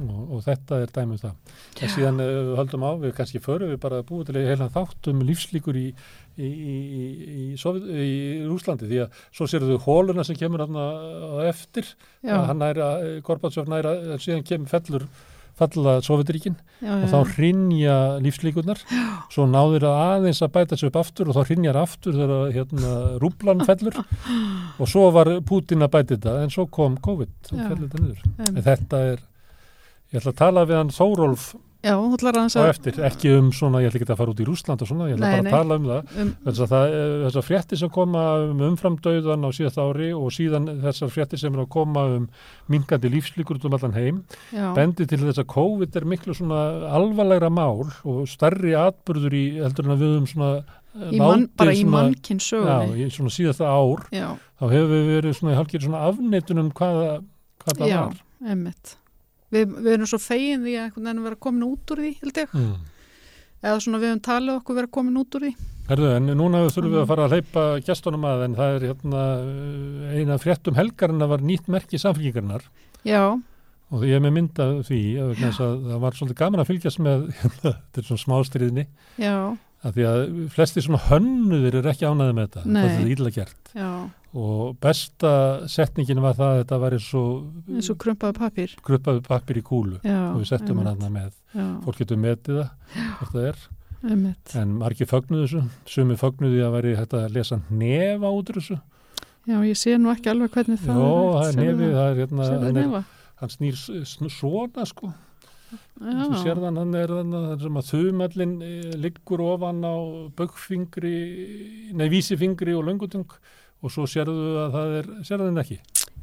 Og, 0.00 0.20
og 0.32 0.44
þetta 0.46 0.78
er 0.82 0.92
dæmið 0.94 1.26
það. 1.26 1.56
En 1.82 1.92
síðan 1.92 2.22
við 2.22 2.52
höldum 2.60 2.86
á, 2.88 2.90
við 3.02 3.14
kannski 3.18 3.42
förum 3.44 3.72
við 3.72 3.80
bara 3.82 4.00
að 4.00 4.06
búa 4.08 4.24
til 4.24 4.38
heilan 4.40 4.72
þáttum 4.72 5.20
lífslíkur 5.28 5.76
í, 5.76 5.86
í, 6.38 6.48
í, 6.48 6.76
í, 6.76 7.04
í, 7.42 7.44
Sovjet, 7.60 7.84
í 7.92 8.14
Rúslandi 8.48 8.88
því 8.88 9.02
að 9.04 9.20
svo 9.28 9.50
sér 9.50 9.68
þau 9.68 9.84
hóluna 9.84 10.24
sem 10.24 10.38
kemur 10.40 10.64
hann 10.64 10.80
á 10.80 11.44
eftir, 11.50 11.92
að 12.24 12.48
hann 12.48 12.64
næra, 12.64 12.88
Gorbatsov 13.26 13.68
næra, 13.68 13.98
síðan 14.22 14.46
kemur 14.48 14.72
fellur 14.72 15.06
falla 15.62 15.96
Sovjetríkin 16.04 16.58
já, 16.82 16.92
og 16.98 17.08
þá 17.12 17.34
hrinja 17.36 17.96
lífslíkurnar. 18.22 18.84
Svo 19.32 19.48
náður 19.50 19.88
það 19.88 20.04
aðeins 20.04 20.42
að 20.44 20.54
bæta 20.58 20.78
sig 20.78 20.90
upp 20.90 21.00
aftur 21.02 21.32
og 21.32 21.38
þá 21.38 21.42
hrinjar 21.50 21.80
aftur 21.80 22.16
þegar 22.20 22.54
hérna, 22.58 22.94
rúblan 23.22 23.66
fellur. 23.66 23.98
Og 24.78 24.90
svo 24.90 25.08
var 25.14 25.32
Putin 25.48 25.86
að 25.86 25.92
bæta 25.96 26.16
þetta 26.16 26.38
en 26.44 26.54
svo 26.54 26.68
kom 26.72 26.96
COVID 27.02 27.52
þetta 27.52 28.62
þetta 28.62 29.04
er 29.12 29.28
ég 30.12 30.20
ætla 30.20 30.32
að 30.34 30.40
tala 30.42 30.66
við 30.68 30.80
hann 30.82 30.92
Þórólf 30.92 31.52
já, 31.82 31.92
hún 31.98 32.14
ætlar 32.14 32.38
aðeins 32.38 32.54
á 32.54 32.62
að 32.62 32.70
eftir, 32.72 32.98
ekki 33.08 33.30
um 33.34 33.48
svona, 33.54 33.80
ég 33.82 33.90
ætla 33.90 33.98
ekki 34.00 34.06
að 34.12 34.20
fara 34.20 34.32
út 34.32 34.42
í 34.42 34.46
Rúsland 34.46 34.84
og 34.84 34.88
svona, 34.88 35.08
ég 35.10 35.16
ætla 35.18 35.26
Nei, 35.26 35.32
bara 35.34 35.42
nei. 35.42 35.50
að 35.50 35.56
tala 35.56 35.78
um 35.78 35.88
það. 35.90 36.12
Um, 36.22 36.30
að 36.52 36.74
eh, 36.78 37.14
þessar 37.24 37.46
fréttir 37.46 37.80
sem 37.80 37.92
koma 37.96 38.22
um 38.46 38.62
umframdauðan 38.68 39.46
á 39.46 39.50
síðast 39.56 39.80
ári 39.82 40.10
og 40.16 40.28
síðan 40.36 40.68
þessar 40.84 41.12
fréttir 41.14 41.42
sem 41.42 41.56
er 41.56 41.64
að 41.64 41.70
koma 41.74 42.04
um 42.18 42.28
minkandi 42.72 43.10
lífslíkur 43.12 43.58
út 43.58 43.66
um 43.68 43.76
allan 43.78 43.96
heim 43.98 44.22
já, 44.54 44.68
bendi 44.78 45.08
til 45.10 45.20
þess 45.24 45.42
að 45.42 45.50
COVID 45.56 45.98
er 46.00 46.08
miklu 46.14 46.38
svona 46.38 46.62
alvarlegra 46.94 47.50
mál 47.52 47.90
og 48.06 48.22
stærri 48.30 48.76
atbyrður 48.78 49.36
í 49.36 49.44
heldur 49.58 49.90
en 49.90 49.96
að 49.96 50.06
við 50.06 50.16
um 50.20 50.30
svona 50.30 50.54
eh, 50.62 51.10
í 51.10 51.20
mann, 51.20 51.46
látið 51.48 51.52
bara 51.64 51.76
í 51.76 51.84
mannkinn 51.98 52.42
já, 52.42 52.48
sögunni 52.52 53.06
í 53.06 53.10
svona 53.12 53.34
síðasta 53.34 53.74
ár. 53.74 54.08
Já, 54.14 54.28
þá 54.62 54.66
hefur 54.70 54.90
við 54.94 55.14
verið 55.16 55.38
svona, 55.40 55.58
hálfgeir 55.58 55.86
svona 55.88 56.06
afneitun 56.08 56.66
um 56.66 56.74
hvað, 56.78 57.04
hvað 57.66 57.80
það 57.82 57.96
já, 57.96 58.02
var. 58.06 58.26
einmitt 58.46 58.98
við, 59.52 59.76
við 59.78 59.92
erum 59.96 60.10
svo 60.10 60.20
fegin 60.22 60.64
því 60.66 60.78
að 60.80 61.22
vera 61.26 61.38
komin 61.46 61.68
út 61.68 61.94
úr 61.94 62.02
því, 62.02 62.14
held 62.22 62.42
ég. 62.42 62.56
Mm. 62.56 62.72
eða 63.62 63.84
svona 63.84 64.00
við 64.02 64.10
höfum 64.10 64.24
talið 64.26 64.56
okkur 64.58 64.80
vera 64.80 64.92
komin 64.98 65.20
út 65.20 65.38
úr 65.38 65.46
því. 65.46 65.52
Herðu, 65.92 66.10
en 66.14 66.30
núna 66.38 66.60
þurfum 66.70 66.92
við 66.92 67.00
að 67.00 67.08
fara 67.10 67.24
að 67.26 67.32
hleypa 67.34 67.62
gestunum 67.82 68.26
að 68.30 68.44
en 68.46 68.52
það 68.58 68.76
er 68.76 68.84
hérna 68.86 69.22
eh, 69.42 70.20
eina 70.20 70.36
fréttum 70.38 70.76
helgarina 70.78 71.26
var 71.30 71.42
nýtt 71.42 71.66
merki 71.72 71.98
samfélgingarnar 71.98 72.68
já, 73.04 73.24
og 73.92 74.04
ég 74.06 74.16
er 74.16 74.22
með 74.22 74.36
mynda 74.36 74.68
því 74.86 75.00
að, 75.24 75.32
að 75.50 75.58
það 75.88 75.98
var 76.04 76.16
svolítið 76.16 76.38
gaman 76.38 76.62
að 76.62 76.70
fylgjast 76.70 77.02
með 77.02 77.26
hérna, 77.40 77.74
þetta 77.74 78.02
er 78.02 78.08
svona 78.08 78.22
smástriðni 78.22 78.86
já, 79.18 79.34
að 79.82 79.96
því 79.96 80.06
að 80.08 80.24
flesti 80.54 80.82
svona 80.84 81.00
hönnuðir 81.08 81.78
er 81.80 81.88
ekki 81.92 82.06
ánaði 82.06 82.36
með 82.38 82.48
þetta, 82.48 82.64
Nei. 82.66 82.82
þetta 82.82 83.02
er 83.02 83.12
illa 83.16 83.32
gert. 83.34 83.72
Já. 83.74 83.90
Og 84.32 84.76
besta 84.80 85.32
setningin 85.68 86.22
var 86.24 86.38
það 86.38 86.52
að 86.52 86.60
þetta 86.62 86.78
var 86.80 86.96
eins 86.96 87.08
og 87.18 87.74
eins 87.76 87.90
og 87.92 87.98
krumpaði 88.00 88.36
pappir 88.38 88.74
kruppaðu 88.86 89.24
pappir 89.26 89.60
í 89.60 89.64
kúlu. 89.66 89.98
Já, 90.06 90.20
og 90.30 90.40
við 90.40 90.48
settum 90.54 90.80
hann 90.80 90.94
hann 90.94 91.12
með. 91.12 91.34
Já, 91.52 91.66
fólk 91.84 92.00
getur 92.00 92.20
metið 92.22 92.62
það 92.62 93.02
hvort 93.18 93.34
það 93.34 93.48
er. 93.50 93.62
Einmitt. 94.02 94.54
en 94.58 94.70
margir 94.80 95.06
fögnuðu 95.06 95.44
þessu, 95.44 95.60
sumi 95.86 96.16
fögnuði 96.18 96.64
að 96.66 96.72
veri 96.74 96.94
hægt 96.98 97.12
að 97.14 97.36
lesa 97.36 97.60
nefa 97.70 98.32
út 98.34 98.48
þessu. 98.50 98.80
Já, 99.46 99.58
ég 99.66 99.78
sé 99.78 99.94
nú 99.98 100.10
ekki 100.12 100.30
alveg 100.30 100.54
hvernig 100.54 100.80
það 100.82 100.98
Jó, 101.02 101.12
það 101.34 101.48
er 101.48 101.56
nefið, 101.58 101.92
það? 101.92 102.08
er 102.08 102.18
hérna 102.20 102.48
hann, 102.50 102.80
er, 103.42 103.54
snýr 103.54 104.34
svona 104.34 104.86
sko 104.86 105.10
Þú 106.02 106.38
sérðan 106.42 106.78
hann 106.80 106.94
er 106.98 107.12
þannig 107.14 107.48
að 107.52 107.64
sem 107.66 107.80
að 107.80 107.90
þumallin 107.92 108.54
e, 108.66 108.70
liggur 109.02 109.42
ofan 109.46 109.82
á 109.86 109.94
böggfingri 110.38 111.16
nei 111.98 112.06
vísifingri 112.12 112.74
og 112.78 112.86
löngutung 112.88 113.26
og 113.82 113.90
svo 113.92 114.06
sérðu 114.10 114.56
að 114.64 114.76
það 114.76 114.96
er 115.00 115.10
sérðan 115.26 115.62
ekki, 115.62 115.78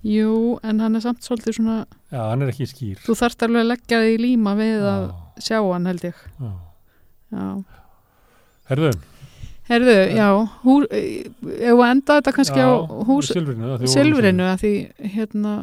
Jú, 0.08 0.60
en 0.64 0.80
hann 0.80 0.96
er 0.96 1.04
samt 1.04 1.26
svolítið 1.28 1.58
svona 1.58 1.78
já 2.08 2.22
hann 2.24 2.44
er 2.46 2.54
ekki 2.54 2.68
skýr. 2.72 3.02
Þú 3.04 3.16
þarft 3.20 3.44
alveg 3.48 3.66
að 3.66 3.72
leggja 3.74 4.02
þig 4.06 4.14
í 4.14 4.22
líma 4.24 4.54
við 4.60 4.86
að 4.88 5.06
Já, 5.10 5.16
sjá 5.44 5.58
hann 5.60 5.90
held 5.90 6.06
ég. 6.08 6.22
Já. 6.40 6.52
Já. 7.36 7.48
Herðu, 8.70 8.92
Herðu, 9.70 9.96
já, 10.18 10.28
hú, 10.64 10.76
ef 10.90 11.76
að 11.76 11.92
enda 11.92 12.16
þetta 12.18 12.32
kannski 12.34 12.62
já, 12.64 12.70
á 12.74 12.90
hús 13.06 13.28
silfrinu, 13.30 13.68
að 13.76 13.84
því 13.84 13.92
Silfrinu 13.94 14.48
að 14.50 14.64
því 14.64 14.72
hérna 15.18 15.54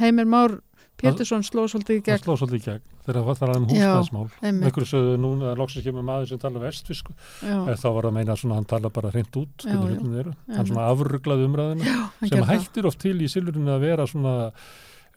Heimir 0.00 0.26
Már 0.32 0.56
Pétursson 1.02 1.44
sló 1.46 1.64
svolítið 1.70 1.98
í 1.98 2.02
gegn 2.06 2.22
sló 2.22 2.36
svolítið 2.38 2.60
í 2.60 2.64
gegn 2.66 2.84
þegar 3.02 3.18
það 3.26 3.40
var 3.42 3.52
um 3.56 3.66
Já. 3.66 3.88
húsnæðismál. 3.98 4.26
Einhverju 4.48 4.88
sögðu 4.92 5.16
núna 5.22 5.50
að 5.52 5.60
loksins 5.62 5.86
kemur 5.86 6.06
maður 6.06 6.28
sem 6.30 6.40
tala 6.42 6.62
vestfisku. 6.62 7.14
já, 7.42 7.56
Þá 7.82 7.88
var 7.96 8.08
að 8.08 8.14
meina 8.18 8.36
að 8.36 8.54
hann 8.54 8.68
tala 8.70 8.92
bara 8.94 9.10
hreint 9.10 9.38
út, 9.40 9.66
Já, 9.66 9.74
já. 9.74 10.32
Hann 10.56 10.70
svona 10.70 10.86
afruglaði 10.92 11.48
umræðina 11.50 11.96
hann 12.20 12.30
sem 12.30 12.46
hættir 12.52 12.86
oft 12.86 13.02
til 13.02 13.16
í 13.18 13.30
silfurinu 13.30 13.74
að 13.74 13.86
vera 13.88 14.06
svona 14.06 14.36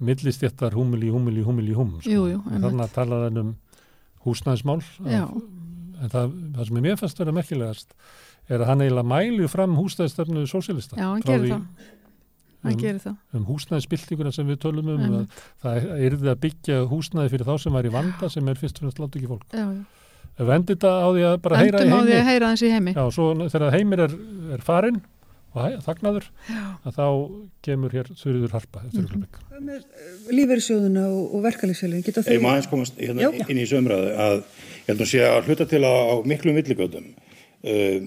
millistjættar 0.02 0.76
húmili, 0.76 1.12
húmili, 1.14 1.44
húmili, 1.46 1.76
húm. 1.78 2.00
Sko. 2.02 2.26
Þannig 2.50 2.84
að 2.84 2.96
tala 2.98 3.22
hann 3.28 3.42
um 3.44 3.54
húsnæðismál. 4.26 4.82
Já. 5.06 5.26
En 6.02 6.12
það, 6.12 6.34
það 6.58 6.68
sem 6.68 6.80
er 6.80 6.84
mér 6.84 6.98
fannst 7.00 7.22
vera 7.22 7.36
merkilegast 7.36 7.94
er 8.50 8.62
að 8.62 8.70
hann 8.70 8.84
eiginlega 8.84 9.10
mæli 9.10 9.48
fram 9.50 9.78
húsnæðisstefnu 9.80 10.44
sósélista. 10.50 10.98
Já, 11.00 11.08
hann 11.14 11.24
gerir 11.26 11.54
það. 11.56 11.94
Um, 12.74 12.80
gerir 12.82 13.00
það. 13.04 13.16
um 13.34 13.46
húsnæðisbyltinguna 13.46 14.32
sem 14.34 14.48
við 14.48 14.58
tölum 14.66 14.88
um 14.90 14.98
að 14.98 15.06
Einmitt. 15.06 15.42
það 15.62 15.90
yrði 16.10 16.30
að 16.34 16.40
byggja 16.46 16.80
húsnæði 16.90 17.30
fyrir 17.36 17.46
þá 17.46 17.56
sem 17.62 17.74
var 17.74 17.86
í 17.86 17.92
vanda 17.94 18.30
sem 18.30 18.48
er 18.50 18.56
fyrst 18.56 18.76
og 18.80 18.82
fremst 18.88 19.00
látt 19.04 19.16
ekki 19.20 19.28
fólk. 19.28 19.44
Já, 19.54 19.66
já. 19.66 19.84
Endur 20.36 20.76
þetta 20.76 20.90
á 21.00 21.08
því 21.16 21.22
að 21.30 21.36
bara 21.42 21.58
heyra 21.62 21.80
í 21.80 21.82
Endum 21.86 21.96
á 21.96 22.02
því 22.04 22.12
heimi 22.12 22.22
að 22.22 22.30
heyra 22.32 22.54
í 22.56 22.72
heimi. 22.76 22.94
já, 22.96 23.04
svo 23.16 23.28
þegar 23.50 23.72
heimir 23.78 24.00
er, 24.04 24.16
er 24.58 24.62
farinn 24.66 25.02
og 25.56 25.78
þagnaður 25.86 26.26
að 26.84 26.96
þá 26.98 27.06
kemur 27.64 27.94
hér 27.96 28.10
Þurriður 28.20 28.52
Harpa 28.52 28.82
eftir 28.84 29.06
Mhm. 29.06 29.08
augnablik. 29.08 29.36
lífeyrissjóðuna 30.36 31.04
og, 31.08 31.36
og 31.36 31.44
verkalýsfélagin 31.46 32.04
geta 32.04 32.24
Ég 32.28 32.40
þau 32.40 32.44
má 32.44 32.50
aðeins 32.56 32.70
komast 32.72 32.98
hérna 33.00 33.22
Já, 33.24 33.30
já. 33.32 33.46
inn 33.48 33.58
í 33.58 33.64
þessu 33.64 33.80
umræðu 33.80 34.10
að 34.26 34.36
ég 34.36 34.90
held 34.90 35.04
að 35.06 35.10
sé 35.14 35.22
að 35.24 35.48
hluta 35.50 35.68
til 35.72 35.82
á, 35.88 35.94
á 35.96 36.16
miklum 36.28 36.58
villigötum. 36.60 37.08
Uh, 37.66 38.00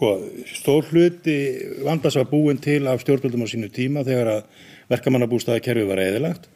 sko, 0.00 0.14
stór 0.48 0.86
hluti 0.88 1.36
vandas 1.84 2.16
var 2.16 2.30
búin 2.30 2.60
til 2.60 2.86
af 2.88 3.02
stjórnvöldum 3.02 3.44
á 3.44 3.48
sínu 3.52 3.68
tíma 3.68 4.04
þegar 4.06 4.32
að 4.32 4.64
verkamannabústaða 4.88 5.60
kerfi 5.60 5.84
var 5.88 6.00
eðilagt. 6.00 6.48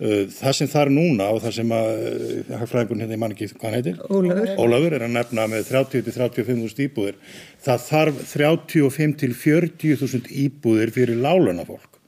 Uh, 0.00 0.24
það 0.32 0.54
sem 0.56 0.68
þar 0.72 0.88
núna 0.92 1.26
og 1.28 1.42
það 1.44 1.54
sem 1.58 1.72
að 1.76 1.88
uh, 1.92 2.52
hagfræðingun 2.56 3.02
hérna, 3.02 3.16
ég 3.16 3.20
man 3.20 3.34
ekki 3.34 3.48
hvað 3.52 3.74
heitir, 3.76 3.98
Ólafur. 4.08 4.52
Ólafur 4.56 4.96
er 4.96 5.04
að 5.04 5.12
nefna 5.12 5.44
með 5.52 5.66
30-35 5.68 6.60
þúsund 6.62 6.82
íbúðir. 6.86 7.18
Það 7.60 7.82
þarf 7.88 8.22
35-40 8.30 10.00
þúsund 10.00 10.30
íbúðir 10.32 10.94
fyrir 10.96 11.20
láluna 11.20 11.66
fólk. 11.68 12.00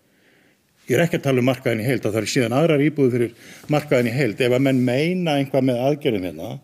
Ég 0.88 0.96
er 0.96 1.04
ekki 1.04 1.20
að 1.20 1.26
tala 1.28 1.44
um 1.44 1.48
markaðin 1.50 1.84
í 1.84 1.88
heild, 1.88 2.04
það 2.04 2.22
er 2.22 2.30
síðan 2.32 2.56
aðrar 2.56 2.84
íbúið 2.84 3.12
fyrir 3.16 3.52
markaðin 3.72 4.08
í 4.08 4.16
heild. 4.16 4.40
Ef 4.40 4.56
að 4.56 4.64
menn 4.64 4.80
meina 4.88 5.36
einhvað 5.36 5.68
með 5.68 5.84
aðgerðum 5.90 6.26
hérna, 6.30 6.54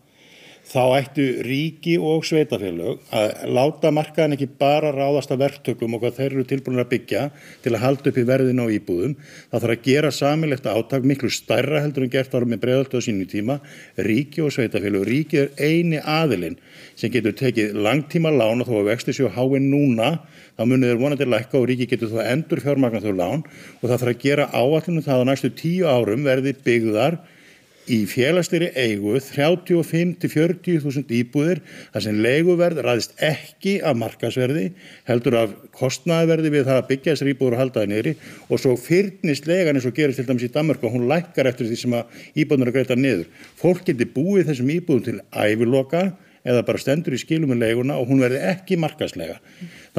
þá 0.69 0.81
ættu 0.99 1.23
ríki 1.45 1.95
og 1.97 2.25
sveitafélög 2.27 2.99
að 3.15 3.31
láta 3.55 3.89
markaðin 3.93 4.35
ekki 4.35 4.47
bara 4.59 4.91
ráðast 4.93 5.31
af 5.33 5.39
verktökum 5.41 5.95
og 5.97 6.03
hvað 6.03 6.19
þeir 6.19 6.35
eru 6.35 6.43
tilbúin 6.51 6.81
að 6.83 6.91
byggja 6.91 7.23
til 7.63 7.73
að 7.73 7.81
halda 7.83 8.11
upp 8.11 8.19
í 8.21 8.25
verðin 8.27 8.61
á 8.61 8.65
íbúðum. 8.75 9.15
Það 9.49 9.63
þarf 9.63 9.75
að 9.75 9.87
gera 9.87 10.11
samilegt 10.13 10.69
átak 10.69 11.07
miklu 11.09 11.31
stærra 11.33 11.81
heldur 11.81 12.05
en 12.05 12.13
gert 12.13 12.35
ára 12.37 12.49
með 12.49 12.61
bregðaltöðu 12.65 13.07
sínu 13.07 13.25
tíma. 13.31 13.57
Ríki 13.97 14.45
og 14.45 14.53
sveitafélög, 14.53 15.07
ríki 15.09 15.41
er 15.41 15.49
eini 15.57 16.03
aðilinn 16.03 16.59
sem 16.99 17.09
getur 17.13 17.33
tekið 17.39 17.73
langtíma 17.79 18.29
lán 18.35 18.61
og 18.61 18.69
þó 18.69 18.77
að 18.83 18.91
vexti 18.91 19.17
séu 19.17 19.33
háinn 19.33 19.71
núna 19.73 20.19
þá 20.59 20.63
munið 20.67 20.91
þeir 20.91 21.01
vonandi 21.01 21.29
lækka 21.31 21.57
og 21.57 21.67
ríki 21.71 21.89
getur 21.89 22.13
þá 22.13 22.21
endur 22.27 22.61
fjármagna 22.61 23.01
þau 23.01 23.13
lán 23.15 23.43
og 23.47 23.85
það 23.87 23.97
þarf 23.97 24.13
að 24.13 24.23
gera 24.25 24.49
áallinu 24.53 25.03
það 25.05 25.21
á 25.23 25.27
næstu 25.29 25.53
tíu 25.55 25.89
árum 25.89 26.25
verði 26.27 26.53
byggðar 26.65 27.21
í 27.89 27.97
félagstýri 28.09 28.69
eigu 28.77 29.15
35-40 29.23 30.83
þúsund 30.83 31.13
íbúðir 31.19 31.61
þar 31.93 32.05
sem 32.05 32.21
leiguverð 32.23 32.81
ræðist 32.85 33.15
ekki 33.25 33.79
af 33.85 33.97
markasverði, 33.99 34.69
heldur 35.09 35.37
af 35.41 35.55
kostnaðverði 35.75 36.53
við 36.53 36.69
það 36.69 36.81
að 36.81 36.87
byggja 36.91 37.15
þessar 37.15 37.31
íbúður 37.33 37.57
og 37.57 37.63
halda 37.63 37.81
það 37.81 37.91
niðri 37.93 38.15
og 38.47 38.61
svo 38.61 38.75
fyrnist 38.79 39.49
legan 39.49 39.79
eins 39.79 39.89
og 39.89 39.97
gerist 39.97 40.21
til 40.21 40.27
dæmis 40.29 40.45
í 40.45 40.53
Danmark 40.53 40.85
og 40.85 40.95
hún 40.95 41.09
lækkar 41.09 41.49
eftir 41.49 41.69
því 41.69 41.81
sem 41.83 41.97
að 41.97 42.23
íbúðunar 42.43 42.73
greita 42.75 42.97
niður. 42.99 43.27
Fólk 43.59 43.85
getur 43.89 44.13
búið 44.15 44.51
þessum 44.51 44.73
íbúðum 44.77 45.05
til 45.07 45.19
æviloka 45.33 46.09
eða 46.47 46.63
bara 46.67 46.81
stendur 46.81 47.15
í 47.17 47.21
skilum 47.21 47.51
með 47.53 47.65
leiguna 47.65 47.99
og 47.99 48.09
hún 48.11 48.21
verði 48.23 48.41
ekki 48.53 48.77
markaslega. 48.79 49.39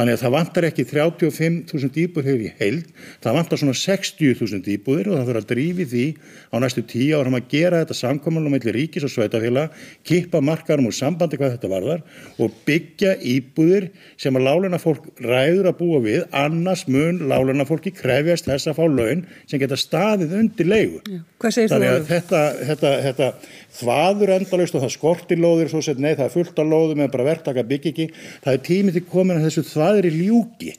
Þannig 0.01 0.17
að 0.17 0.23
það 0.23 0.33
vantar 0.33 0.65
ekki 0.65 0.85
35.000 0.89 1.99
íbúður 2.01 2.41
í 2.41 2.51
heild, 2.57 2.87
það 3.21 3.35
vantar 3.37 3.61
svona 3.61 3.75
60.000 3.77 4.71
íbúður 4.73 5.11
og 5.11 5.19
það 5.19 5.27
þarf 5.29 5.41
að 5.43 5.49
drífi 5.51 5.87
því 5.91 6.05
á 6.49 6.57
næstu 6.65 6.85
tíu 6.89 7.19
árum 7.21 7.37
að 7.37 7.51
gera 7.53 7.83
þetta 7.83 7.97
samkominum 7.99 8.55
mellir 8.57 8.79
ríkis 8.79 9.05
og 9.05 9.13
sveitafélag, 9.13 9.75
kippa 10.09 10.41
markarum 10.41 10.89
úr 10.89 10.97
sambandi 10.97 11.37
hvað 11.37 11.53
þetta 11.59 11.73
varðar 11.75 12.01
og 12.41 12.57
byggja 12.65 13.13
íbúður 13.29 13.91
sem 14.17 14.41
að 14.41 14.47
láluna 14.49 14.81
fólk 14.81 15.11
ræður 15.21 15.69
að 15.69 15.79
búa 15.83 16.01
við, 16.07 16.25
annars 16.33 16.87
mun 16.89 17.21
láluna 17.29 17.69
fólki 17.69 17.93
krefjast 17.93 18.49
þess 18.49 18.73
að 18.73 18.81
fá 18.81 18.85
laun 18.89 19.27
sem 19.45 19.61
geta 19.61 19.77
staðið 19.77 20.33
undir 20.41 20.73
leigu. 20.73 21.05
Hvað 21.37 21.59
segir 21.59 21.69
þú 21.69 21.77
Þannig 21.77 21.91
að 21.91 21.99
Ólafur? 21.99 22.11
þetta, 22.15 22.43
þetta, 22.71 22.97
þetta 23.05 23.31
þvaður 23.79 24.35
endalaust 24.37 24.77
og 24.77 24.85
það 24.85 24.95
skortir 24.97 25.41
lóðir 25.41 25.71
svo 25.73 25.83
sett 25.85 26.01
nei 26.03 26.13
það 26.13 26.27
er 26.27 26.35
fullt 26.35 26.59
af 26.59 26.71
lóðum 26.71 27.03
eða 27.05 27.15
bara 27.15 27.29
verktaka 27.31 27.67
bygg 27.67 27.91
ekki 27.93 28.07
það 28.15 28.53
er 28.55 28.63
tímið 28.67 28.97
til 28.99 29.05
komin 29.13 29.39
að 29.39 29.47
þessu 29.49 29.67
þvaðri 29.71 30.15
ljúki 30.17 30.73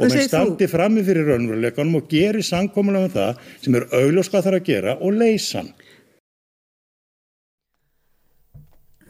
og 0.00 0.14
þú? 0.14 0.22
standi 0.24 0.68
frammi 0.70 1.04
fyrir 1.04 1.28
raunveruleikanum 1.28 1.98
og 2.00 2.08
geri 2.10 2.44
samkomulega 2.44 3.08
um 3.08 3.14
það 3.14 3.42
sem 3.64 3.76
er 3.76 3.88
augljósk 4.00 4.32
hvað 4.34 4.46
þarf 4.46 4.60
að 4.60 4.68
gera 4.70 4.94
og 4.96 5.18
leysan. 5.20 5.72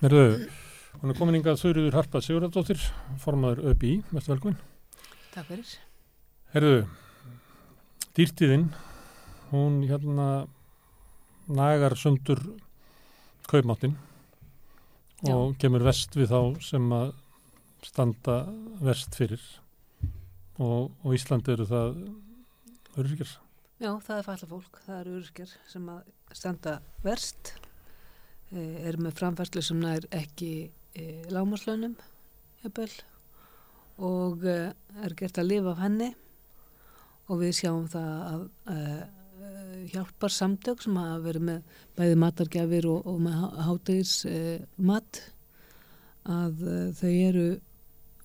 Merðu, 0.00 0.24
hún 1.02 1.12
er 1.12 1.18
komin 1.18 1.36
ingað 1.36 1.60
Þurriður 1.60 1.98
Harpa 1.98 2.22
Sigurðardóttir, 2.24 2.80
formaður 3.20 3.74
ÖBI, 3.74 3.98
verður 4.14 4.32
velkvinn. 4.34 4.56
Takk 5.34 5.50
fyrir. 5.50 5.74
Herðu, 6.54 6.78
dýrtíðin, 8.16 8.64
hún 9.52 9.82
hérna 9.90 10.30
nagar 11.50 11.98
sundur 12.00 12.40
kaupmáttin 13.50 13.96
og 15.28 15.56
kemur 15.60 15.84
vest 15.84 16.14
við 16.16 16.30
þá 16.30 16.40
sem 16.64 16.86
að 16.96 17.12
standa 17.84 18.36
vest 18.84 19.16
fyrir. 19.16 19.42
Og, 20.60 20.90
og 21.04 21.14
Íslandi 21.16 21.54
eru 21.54 21.66
það 21.68 22.00
öryrkjar. 23.00 23.36
Já, 23.80 23.90
það 24.04 24.16
er 24.16 24.26
falla 24.26 24.48
fólk, 24.50 24.80
það 24.84 24.98
eru 25.00 25.14
öryrkjar 25.18 25.52
sem 25.70 25.86
að 25.88 26.10
standa 26.36 26.74
verst, 27.04 27.54
eh, 28.52 28.88
er 28.90 28.98
með 29.00 29.16
framfærslu 29.20 29.62
sem 29.64 29.80
nær 29.80 30.04
ekki 30.12 30.50
eh, 30.68 31.22
lámaslönum, 31.32 31.94
jafnvel, 32.64 32.90
og 34.04 34.44
eh, 34.44 34.74
er 35.00 35.16
gert 35.16 35.40
að 35.40 35.48
lifa 35.54 35.72
af 35.72 35.80
henni. 35.86 36.10
Og 37.30 37.40
við 37.44 37.56
sjáum 37.60 37.86
það 37.88 38.12
að 38.26 38.44
eh, 38.74 39.02
hjálpar 39.92 40.32
samtök 40.34 40.82
sem 40.84 40.96
hafa 40.98 41.20
verið 41.24 41.46
með 41.48 41.76
bæði 41.98 42.18
matargjafir 42.22 42.88
og, 42.90 43.06
og 43.08 43.20
með 43.24 43.44
hátegis 43.66 44.14
eh, 44.28 44.58
mat 44.76 45.22
að 46.28 46.66
eh, 46.66 46.90
þau 46.98 47.12
eru 47.12 47.46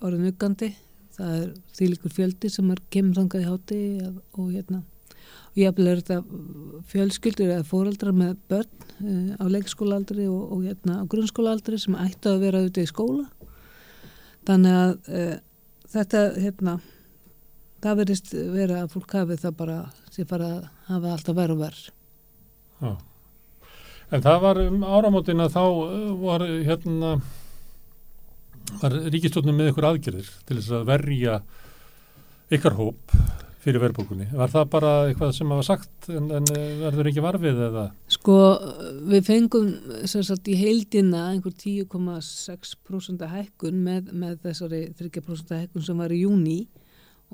orðin 0.05 0.31
uggandi. 0.31 0.73
Það 1.15 1.37
er 1.39 1.53
þýlikur 1.77 2.11
fjöldi 2.11 2.51
sem 2.51 2.73
er 2.73 2.83
kemur 2.91 3.21
þangað 3.21 3.45
í 3.45 3.49
hátegi 3.49 4.09
og 4.35 4.51
hérna 4.51 4.81
og 5.55 5.61
jáfnvel 5.61 5.87
er 5.87 6.01
þetta 6.01 6.81
fjölskyldur 6.91 7.51
eða 7.53 7.67
fóreldrar 7.69 8.15
með 8.15 8.33
börn 8.51 8.89
uh, 9.07 9.39
á 9.39 9.45
leikskólaaldri 9.47 10.25
og, 10.27 10.41
og 10.51 10.65
hérna 10.67 10.99
á 10.99 11.03
grunnskólaaldri 11.07 11.79
sem 11.79 11.95
ættu 11.95 12.33
að 12.33 12.43
vera 12.43 12.59
auðvitað 12.59 12.83
í 12.83 12.91
skóla. 12.91 13.23
Þannig 14.45 14.75
að 14.81 14.91
uh, 15.07 15.37
þetta 15.95 16.25
hérna 16.35 16.75
það 17.83 17.99
verðist 18.01 18.33
vera 18.55 18.81
að 18.83 18.93
fólk 18.95 19.17
hafi 19.19 19.37
það 19.41 19.59
bara 19.59 19.77
sem 20.13 20.29
fara 20.29 20.49
að 20.53 20.65
hafa 20.87 21.13
alltaf 21.15 21.37
verð 21.37 21.55
og 21.55 21.63
verð 21.65 21.83
Já. 22.81 22.91
En 24.13 24.21
það 24.21 24.41
var 24.43 24.59
um 24.65 24.83
áramótin 24.85 25.41
að 25.41 25.55
þá 25.55 25.63
uh, 25.63 26.11
var 26.21 26.45
hérna 26.45 27.15
var 28.81 28.97
ríkistofnum 29.13 29.57
með 29.57 29.71
ykkur 29.71 29.87
aðgerðir 29.89 30.29
til 30.45 30.59
þess 30.59 30.75
að 30.75 30.85
verja 30.89 31.39
ykkar 32.53 32.77
hóp 32.77 33.15
fyrir 33.65 33.81
verðbókunni. 33.81 34.27
Var 34.29 34.51
það 34.53 34.67
bara 34.75 34.91
eitthvað 35.07 35.31
sem 35.33 35.53
hafa 35.53 35.65
sagt 35.65 36.09
en, 36.13 36.29
en 36.37 36.49
uh, 36.53 36.63
verður 36.83 37.09
ekki 37.09 37.25
varfið 37.25 37.61
eða? 37.69 37.85
Sko 38.13 38.37
við 39.09 39.25
fengum 39.25 39.71
sagt, 40.05 40.51
í 40.53 40.57
heildina 40.59 41.29
einhver 41.31 41.55
10,6% 41.57 43.25
hækkun 43.31 43.81
með, 43.87 44.13
með 44.13 44.37
þessari 44.45 44.83
3% 44.99 45.55
hækkun 45.63 45.87
sem 45.87 46.03
var 46.05 46.13
í 46.13 46.21
júni 46.27 46.59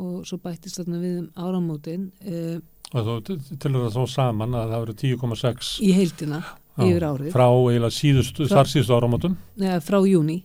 og 0.01 0.27
svo 0.27 0.39
bættist 0.41 0.81
þarna 0.81 1.01
við 1.01 1.17
um 1.21 1.29
áramótin. 1.45 2.09
Eh, 2.25 2.59
og 2.91 3.07
þú 3.07 3.37
tilur 3.55 3.85
það 3.85 3.93
svo 3.95 4.07
saman 4.11 4.57
að 4.57 4.73
það 4.73 4.85
verið 4.85 5.03
10,6 5.05 5.73
í 5.85 5.91
heildina 5.95 6.41
já, 6.43 6.85
yfir 6.87 7.07
árið. 7.07 7.33
Frá 7.35 7.47
eiginlega 7.47 7.97
síðustu, 7.97 8.47
þar 8.51 8.71
síðustu 8.71 8.97
áramótum? 8.97 9.37
Neða, 9.61 9.83
frá 9.85 10.01
júni. 10.03 10.41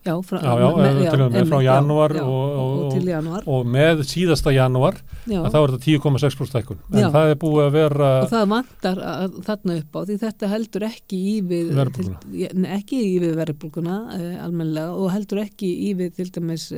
Já, 0.00 0.14
frá, 0.24 0.38
já, 0.40 0.52
já, 0.56 0.68
með, 0.80 1.22
með, 1.28 1.42
frá 1.50 1.58
janúar 1.60 2.14
og, 2.22 2.28
og, 2.56 2.94
og, 2.96 3.48
og 3.52 3.66
með 3.68 3.98
síðasta 4.08 4.54
janúar 4.54 4.96
að 5.28 5.48
þá 5.52 5.58
er 5.58 5.74
þetta 5.74 5.80
10,6% 5.84 6.56
hækkun 6.56 6.78
en 6.88 7.12
það 7.12 7.32
er 7.34 7.36
búið 7.42 7.66
að 7.66 7.74
vera 7.74 8.08
og 8.22 8.30
það 8.30 8.46
vantar 8.54 9.02
að, 9.10 9.36
þarna 9.50 9.76
upp 9.82 9.92
á 9.92 10.00
því 10.00 10.16
þetta 10.22 10.50
heldur 10.54 10.86
ekki 10.88 11.18
í 11.20 11.34
við 11.50 11.74
verðbúlguna 11.76 12.72
ekki 12.78 13.02
í 13.10 13.12
við 13.26 13.36
verðbúlguna 13.42 13.98
eh, 14.16 14.32
almenlega 14.40 14.96
og 14.96 15.12
heldur 15.12 15.42
ekki 15.44 15.68
í 15.90 15.92
við 16.00 16.16
til 16.16 16.30
dæmis 16.38 16.70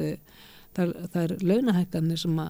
eh, 0.72 0.82
þar, 0.82 0.92
þar 1.14 1.34
launahækkanir 1.42 2.20
sem 2.20 2.42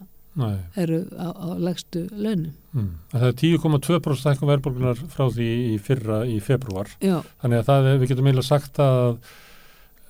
eru 0.81 0.99
á, 1.13 1.29
á 1.29 1.49
legstu 1.61 2.07
launum. 2.11 2.55
Mm. 2.73 2.91
Það 3.13 3.27
er 3.29 3.39
10,2% 3.43 4.31
hækkun 4.31 4.53
verðbúlgunar 4.53 5.03
frá 5.13 5.27
því 5.29 5.49
í 5.75 5.79
fyrra 5.83 6.23
í 6.25 6.39
februar 6.41 6.89
þannig 7.03 7.59
að 7.59 7.67
það, 7.69 7.89
við 8.01 8.13
getum 8.13 8.31
eiginlega 8.31 8.49
sagt 8.49 8.81
að 8.81 9.19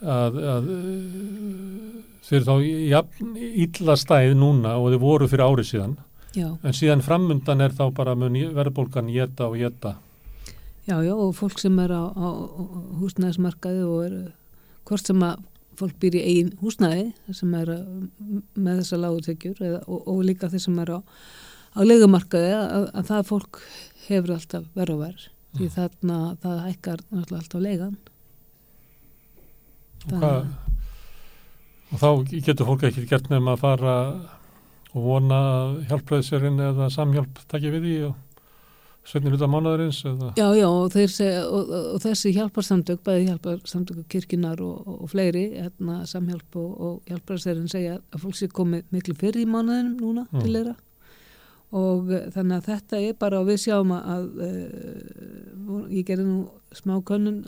að, 0.02 0.38
að 0.52 0.70
þeir 2.26 2.38
eru 2.38 2.46
þá 2.46 2.54
jafn, 2.92 3.34
illa 3.38 3.98
stæð 3.98 4.32
núna 4.38 4.76
og 4.78 4.92
þeir 4.92 5.02
voru 5.02 5.28
fyrir 5.30 5.46
árið 5.46 5.70
síðan. 5.72 5.98
Já. 6.32 6.48
en 6.64 6.72
síðan 6.72 7.02
framundan 7.04 7.60
er 7.60 7.74
þá 7.76 7.90
bara 7.92 8.14
verðbólgan 8.16 9.10
jeta 9.12 9.50
og 9.50 9.58
jeta 9.60 9.98
Já, 10.82 10.96
já, 11.04 11.12
og 11.14 11.34
fólk 11.36 11.60
sem 11.60 11.76
er 11.78 11.92
á, 11.94 12.10
á 12.10 12.28
húsnæðismarkaði 12.98 13.82
og 13.86 13.98
er 14.06 14.14
hvort 14.88 15.06
sem 15.06 15.20
að 15.22 15.44
fólk 15.78 15.96
býr 16.02 16.18
í 16.18 16.22
einn 16.32 16.52
húsnæði 16.60 17.34
sem 17.36 17.52
er 17.58 17.72
með 18.54 18.82
þessa 18.82 19.00
lágutekjur 19.02 19.62
og, 19.82 19.98
og 19.98 20.22
líka 20.26 20.50
þeir 20.52 20.64
sem 20.66 20.80
er 20.82 20.94
á, 20.96 20.98
á 21.76 21.80
legumarkaði 21.84 22.52
að, 22.56 22.88
að 22.92 23.08
það 23.10 23.28
fólk 23.30 23.62
hefur 24.08 24.34
alltaf 24.36 24.66
verið 24.76 24.96
og 24.96 25.04
verið 25.06 25.28
því 25.52 25.68
þarna 25.74 26.18
það 26.42 26.60
hækkar 26.66 27.04
alltaf 27.20 27.60
legan 27.60 27.96
og, 30.08 30.14
hvað, 30.18 30.38
og 31.92 32.02
þá 32.02 32.08
getur 32.48 32.68
fólk 32.70 32.86
ekki 32.88 33.08
gert 33.10 33.28
nefn 33.32 33.52
að 33.52 33.62
fara 33.62 33.96
og 34.92 35.06
vona 35.06 35.40
hjálpræðisverðin 35.88 36.60
eða 36.68 36.90
samhjálp 36.92 37.42
takja 37.48 37.72
við 37.72 37.86
því 37.86 37.96
og 38.10 38.31
sveitnir 39.06 39.34
hluta 39.34 39.48
mánuðarins 39.50 39.98
eða... 40.06 40.30
Já, 40.38 40.46
já, 40.54 40.68
og, 40.68 40.94
segja, 40.94 41.42
og, 41.48 41.72
og 41.94 41.98
þessi 42.04 42.32
hjálparsamtök, 42.36 43.02
bæði 43.06 43.26
hjálparsamtök 43.30 44.06
kirkinar 44.12 44.62
og 44.62 45.04
fleiri, 45.10 45.48
hérna, 45.56 46.02
samhjálp 46.06 46.58
og 46.62 47.10
hjálpræðisverðin 47.10 47.72
segja 47.72 47.98
að 48.12 48.24
fólk 48.24 48.38
sé 48.38 48.48
komið 48.52 48.86
miklu 48.94 49.16
fyrir 49.18 49.42
í 49.42 49.50
mánuðinum 49.50 49.98
núna 49.98 50.26
mm. 50.30 50.40
til 50.44 50.54
þeirra 50.54 50.76
og 51.72 52.10
þannig 52.34 52.58
að 52.58 52.66
þetta 52.68 53.00
er 53.00 53.14
bara 53.20 53.40
og 53.40 53.48
við 53.48 53.62
sjáum 53.64 53.94
að 53.96 54.26
uh, 54.44 55.86
ég 55.88 56.04
gerði 56.08 56.26
nú 56.28 56.42
smá 56.76 56.98
könnun 57.08 57.40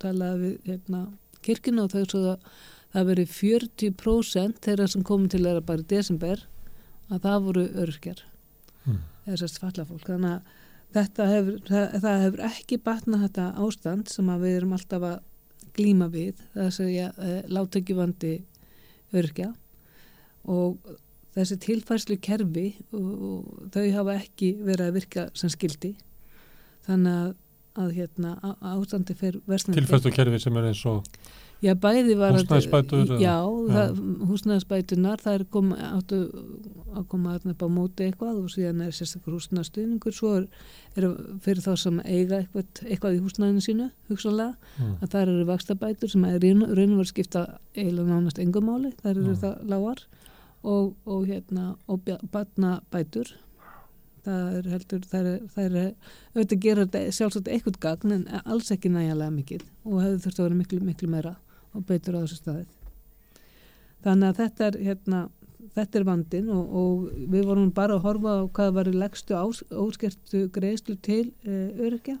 talaði 0.00 0.42
við 0.42 0.68
hérna 0.68 1.06
kirkina 1.44 1.86
og 1.86 1.94
þau 1.94 2.04
svo 2.04 2.22
að 2.34 2.50
það 2.92 3.06
veri 3.10 3.26
40% 3.32 4.64
þeirra 4.66 4.88
sem 4.92 5.06
komið 5.06 5.34
til 5.34 5.44
þeirra 5.46 5.66
bara 5.70 5.84
í 5.84 5.88
desember 5.94 6.44
að 7.10 7.22
það 7.26 7.46
voru 7.46 7.66
örkjar 7.84 8.24
mm. 8.84 8.98
eða 9.26 9.40
sérst 9.40 9.60
fallafólk 9.62 10.04
þannig 10.10 10.36
að 10.36 10.58
þetta 10.94 11.26
hefur, 11.30 11.58
það, 11.68 11.98
það 12.04 12.24
hefur 12.24 12.44
ekki 12.50 12.80
batnað 12.86 13.26
þetta 13.26 13.48
ástand 13.66 14.12
sem 14.12 14.32
við 14.42 14.56
erum 14.56 14.76
alltaf 14.76 15.06
að 15.10 15.18
glíma 15.76 16.08
við 16.10 16.40
er 16.54 16.66
að 16.66 16.72
segja 16.76 17.10
eh, 17.22 17.42
láttökjuvandi 17.50 18.32
örkja 19.20 19.52
og 20.50 20.96
þessi 21.36 21.60
tilfærslu 21.62 22.16
kerfi 22.22 22.72
og, 22.90 23.10
og 23.30 23.68
þau 23.74 23.84
hafa 23.94 24.16
ekki 24.18 24.54
verið 24.58 24.88
að 24.88 24.98
virka 24.98 25.28
sem 25.38 25.52
skildi 25.52 25.94
þannig 26.88 27.14
að 27.20 27.38
að 27.78 27.92
hérna 27.94 28.32
ástandi 28.72 29.14
fyrir 29.14 29.40
Tilfæstu 29.46 30.10
kerfi 30.14 30.40
sem 30.42 30.56
er 30.58 30.70
eins 30.70 30.82
og 30.90 31.06
Já, 31.60 31.74
bæði 31.76 32.14
var 32.16 32.32
húsnæðisbætur 32.38 33.10
Já, 33.20 33.34
ja. 33.44 33.82
húsnæðisbætunar 34.30 35.20
það 35.20 35.34
er 35.36 35.42
kom, 35.52 35.72
áttu 35.76 36.20
að 36.96 37.04
koma 37.12 37.34
upp 37.36 37.64
á 37.64 37.68
móti 37.68 38.06
eitthvað 38.06 38.38
og 38.40 38.52
síðan 38.54 38.80
er 38.86 38.94
sérstaklega 38.96 39.36
húsnæðstuðningur 39.36 40.16
svo 40.16 40.32
er, 40.38 40.46
er 40.96 41.10
fyrir 41.44 41.60
þá 41.66 41.74
sem 41.82 41.98
eiga 42.06 42.40
eitthvað, 42.40 42.70
eitthvað 42.86 43.18
í 43.18 43.20
húsnæðinu 43.26 43.64
sínu 43.66 43.90
hugsanlega, 44.08 44.56
mm. 44.78 44.94
að 45.02 45.12
það 45.12 45.26
eru 45.26 45.50
vakstabætur 45.50 46.14
sem 46.14 46.24
er 46.30 46.40
raun 46.40 46.64
og 46.64 46.72
verið 47.02 47.12
skipta 47.12 47.44
eiginlega 47.76 48.08
nánast 48.08 48.40
engumáli, 48.40 48.94
það 49.02 49.12
eru 49.12 49.26
mm. 49.26 49.38
það 49.44 49.70
lágar 49.74 50.02
og, 50.62 50.96
og 51.04 51.28
hérna 51.28 51.74
og 51.92 52.08
batnabætur 52.32 53.34
það 54.24 54.56
er 54.56 54.72
heldur, 54.74 55.04
það 55.12 55.28
er, 55.28 55.38
það 55.52 55.68
er 55.68 55.78
auðvitað 56.34 56.56
að 56.56 56.64
gera 56.64 57.04
sjálfsagt 57.16 57.52
eitthvað 57.52 57.78
gagn 57.84 58.16
en 58.16 58.26
alls 58.44 58.72
ekki 58.72 58.92
næjanlega 58.92 59.36
mikið 59.36 59.64
og 59.84 60.02
hefur 60.02 60.20
þurft 60.24 60.40
að 60.40 60.46
vera 60.48 60.60
miklu, 60.60 60.82
miklu 60.88 61.12
meira 61.12 61.36
og 61.74 61.86
beitur 61.88 62.18
á 62.18 62.22
þessu 62.22 62.40
staðið 62.40 62.78
þannig 64.04 64.28
að 64.30 64.40
þetta 64.40 64.66
er 64.66 64.78
hérna, 64.88 65.20
þetta 65.76 66.00
er 66.00 66.08
vandin 66.08 66.52
og, 66.54 66.76
og 66.82 67.26
við 67.34 67.48
vorum 67.50 67.74
bara 67.76 67.98
að 67.98 68.06
horfa 68.06 68.36
á 68.40 68.42
hvað 68.58 68.72
var 68.78 68.90
í 68.90 68.96
legstu 68.96 69.36
óskertu 69.36 70.46
greiðslu 70.54 70.96
til 71.04 71.26
e, 71.44 71.58
örkja 71.88 72.16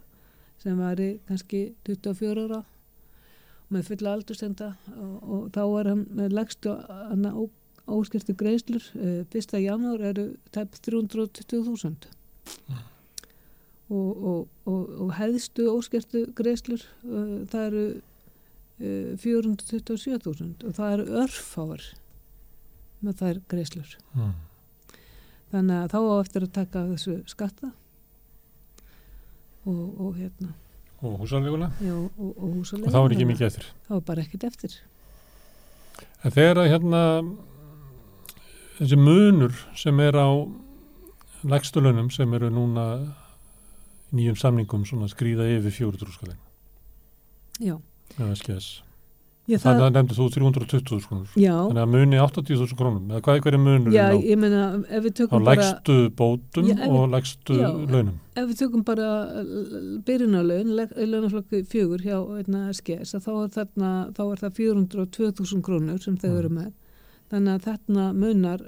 sem 0.60 0.76
var 0.78 1.00
í 1.00 1.14
kannski 1.28 1.70
24 1.88 2.44
ára 2.48 2.60
með 3.70 3.86
fulla 3.86 4.14
aldurstenda 4.16 4.74
og, 4.96 5.16
og 5.22 5.48
þá 5.54 5.62
var 5.72 5.90
hann 5.92 6.04
með 6.18 6.36
legstu 6.36 6.74
óskilti 7.90 8.36
greiðslur 8.38 8.86
uh, 8.98 9.22
1. 9.26 9.56
janúar 9.62 10.04
eru 10.10 10.26
tæp 10.54 10.76
320.000 10.84 12.10
mm. 12.68 12.80
og, 13.88 14.10
og, 14.10 14.40
og, 14.66 14.82
og 15.06 15.12
hefðstu 15.18 15.68
óskilti 15.72 16.26
greiðslur 16.38 16.84
uh, 17.06 17.40
það 17.50 17.66
eru 17.70 17.84
427.000 18.80 20.64
og 20.66 20.76
það 20.78 20.94
eru 20.94 21.18
örfáar 21.24 21.84
með 23.04 23.20
þær 23.20 23.42
greiðslur 23.52 23.92
mm. 24.16 24.32
þannig 25.52 25.82
að 25.82 25.92
þá 25.92 25.98
á 26.00 26.14
eftir 26.20 26.46
að 26.46 26.56
taka 26.56 26.86
þessu 26.94 27.18
skatta 27.30 27.72
og 29.70 30.16
hérna 30.16 30.54
og 31.00 31.20
húsaleguna 31.20 31.70
og, 31.92 32.08
og 32.18 32.40
og 32.60 32.88
þá 32.88 32.98
er 33.00 33.14
ekki 33.14 33.28
mikið 33.28 33.46
eftir 33.50 33.70
þá 33.88 33.94
er 33.98 34.04
bara 34.08 34.24
ekkit 34.24 34.48
eftir 34.48 34.80
en 36.24 36.34
þegar 36.34 36.62
að 36.64 36.72
hérna 36.74 37.04
þessi 38.80 39.00
munur 39.00 39.56
sem 39.76 40.00
er 40.00 40.16
á 40.16 40.28
legstulunum 41.44 42.10
sem 42.12 42.32
eru 42.36 42.50
núna 42.52 42.86
nýjum 44.16 44.38
samningum 44.38 44.84
skrýða 45.08 45.46
yfir 45.56 45.74
fjóru 45.74 46.00
trúskalinn. 46.00 46.40
Já. 47.60 47.78
Eða 48.18 48.36
skess. 48.40 48.80
Það, 49.50 49.80
það 49.80 49.94
nefndi 49.96 50.14
þú 50.14 50.24
320.000 50.30 51.06
krónur. 51.08 51.30
Já. 51.34 51.54
Þannig 51.56 51.80
að 51.82 51.94
muni 51.94 52.18
80.000 52.22 52.76
krónum. 52.78 53.06
Eða 53.10 53.22
hvað 53.26 53.38
er 53.38 53.44
hverju 53.46 53.60
munur 53.64 53.94
já, 53.96 54.04
á, 54.06 54.18
meina, 54.38 54.60
á 54.78 55.36
legstu 55.48 55.96
bótum 56.14 56.68
já, 56.70 56.76
og 56.86 57.08
legstu 57.10 57.56
já, 57.58 57.66
launum? 57.90 58.20
Ef 58.36 58.46
við 58.52 58.60
tökum 58.60 58.84
bara 58.86 59.08
byrjunarlaun, 60.06 60.70
launaflokki 60.76 61.64
fjögur 61.72 62.04
hjá 62.04 62.20
skess, 62.78 63.16
þá 63.16 63.32
er, 63.32 63.50
þarna, 63.56 63.90
þá 64.14 64.22
er 64.28 64.44
það 64.44 64.60
402.000 64.60 65.66
krónur 65.66 65.98
sem 66.04 66.20
þau 66.20 66.30
eru 66.30 66.52
með 66.60 66.70
þannig 67.30 67.52
að 67.56 67.66
þarna 67.68 68.06
munar 68.16 68.64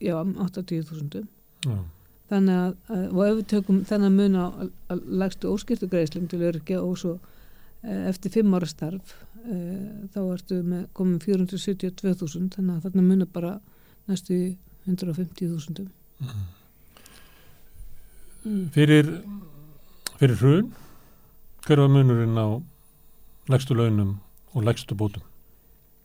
já, 0.00 0.14
80.000 0.18 1.24
um 1.70 1.88
þannig 2.30 2.54
að, 2.54 2.74
og 3.10 3.22
ef 3.26 3.36
við 3.40 3.46
tökum 3.50 3.82
þennan 3.88 4.14
mun 4.14 4.38
á 4.38 4.46
lagstu 5.22 5.50
óskiptu 5.50 5.88
greiðslum 5.90 6.28
til 6.30 6.44
örkja 6.46 6.78
og 6.78 6.98
svo 7.00 7.16
eftir 7.82 8.32
fimm 8.34 8.54
ára 8.54 8.68
starf 8.68 9.14
e, 9.44 9.56
þá 10.12 10.20
ertu 10.34 10.60
með 10.62 10.86
komin 10.96 11.20
472.000 11.22 12.50
þannig 12.56 12.74
að 12.76 12.82
þarna 12.86 13.06
munar 13.06 13.30
bara 13.32 13.52
næstu 14.10 14.40
150.000 14.86 15.86
mm. 16.20 16.48
Fyrir 18.74 19.08
fyrir 20.20 20.36
hrun 20.40 20.70
hver 21.64 21.80
var 21.82 21.92
munurinn 21.92 22.36
á 22.40 22.60
lagstu 23.52 23.76
launum 23.76 24.18
og 24.52 24.64
lagstu 24.64 24.96
bótum? 24.96 25.24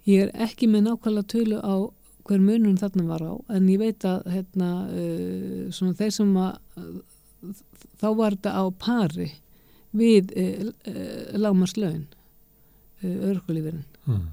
Ég 0.08 0.28
er 0.28 0.48
ekki 0.48 0.68
með 0.70 0.90
nákvæmlega 0.90 1.32
tölu 1.32 1.60
á 1.60 1.76
hver 2.26 2.42
munum 2.42 2.78
þarna 2.80 3.08
var 3.10 3.24
á 3.24 3.34
en 3.56 3.70
ég 3.70 3.82
veit 3.82 4.06
að 4.08 4.28
hérna, 4.34 4.70
uh, 4.90 5.94
þeir 6.00 6.14
sem 6.14 6.32
að 6.40 6.60
þá 8.02 8.08
var 8.18 8.38
þetta 8.38 8.54
á 8.56 8.64
pari 8.72 9.30
við 9.96 10.36
uh, 10.36 10.68
uh 10.92 11.40
lámarslaun 11.40 12.04
uh, 13.04 13.16
örkulífurinn 13.32 13.86
mm. 14.06 14.28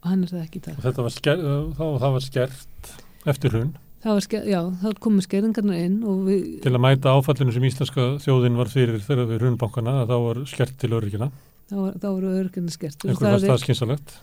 og 0.00 0.10
hann 0.10 0.24
er 0.24 0.32
það 0.34 0.42
ekki 0.46 0.64
það. 0.66 0.80
Og 0.80 1.04
var 1.04 1.14
skert, 1.14 1.46
þá 1.76 1.84
það 1.84 2.18
var 2.18 2.26
skert 2.26 2.92
eftir 3.30 3.56
hrun? 3.56 3.72
það 4.00 4.16
var, 4.16 4.24
ske- 4.24 4.42
já, 4.48 4.60
það 4.80 4.98
komið 5.04 5.26
skerðingarna 5.26 5.78
inn 5.84 6.00
við, 6.24 6.42
Til 6.64 6.72
að 6.72 6.82
mæta 6.86 7.14
áfallinu 7.16 7.54
sem 7.54 7.68
íslenska 7.68 8.08
þjóðin 8.24 8.58
var 8.60 8.72
fyrir 8.72 9.02
þegar 9.04 9.28
við 9.28 9.42
hrunbankana 9.44 9.96
að 10.02 10.12
þá 10.12 10.16
var 10.26 10.42
skert 10.48 10.76
til 10.80 10.92
öryggina. 10.96 11.30
þá, 11.68 11.78
þá 12.00 12.08
voru 12.08 12.34
örgjörna 12.40 12.74
skert 12.74 13.04
Einhver 13.04 13.26
það 13.26 13.34
fast 13.36 13.44
er- 13.44 13.52
það 13.52 13.64
skynsalegt. 13.64 14.14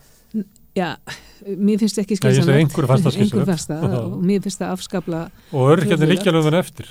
Já, 0.76 0.88
mér 1.56 1.80
finnst 1.80 1.98
ekki 1.98 2.18
Nei, 2.18 2.34
ég 2.34 2.36
segi 2.36 2.42
skynsamlegt. 2.42 2.64
einhverju 2.66 2.88
fannst 2.90 3.06
það 3.06 3.14
það 3.70 3.84
Já. 3.86 4.00
og 4.02 4.24
mér 4.28 4.42
finnst 4.44 4.62
það 4.62 4.74
afskapla 4.74 5.20
Og 5.52 5.70
öryggjandi 5.74 6.10
liggja 6.10 6.32
alveg 6.32 6.48
þarna 6.48 6.64
eftir. 6.66 6.90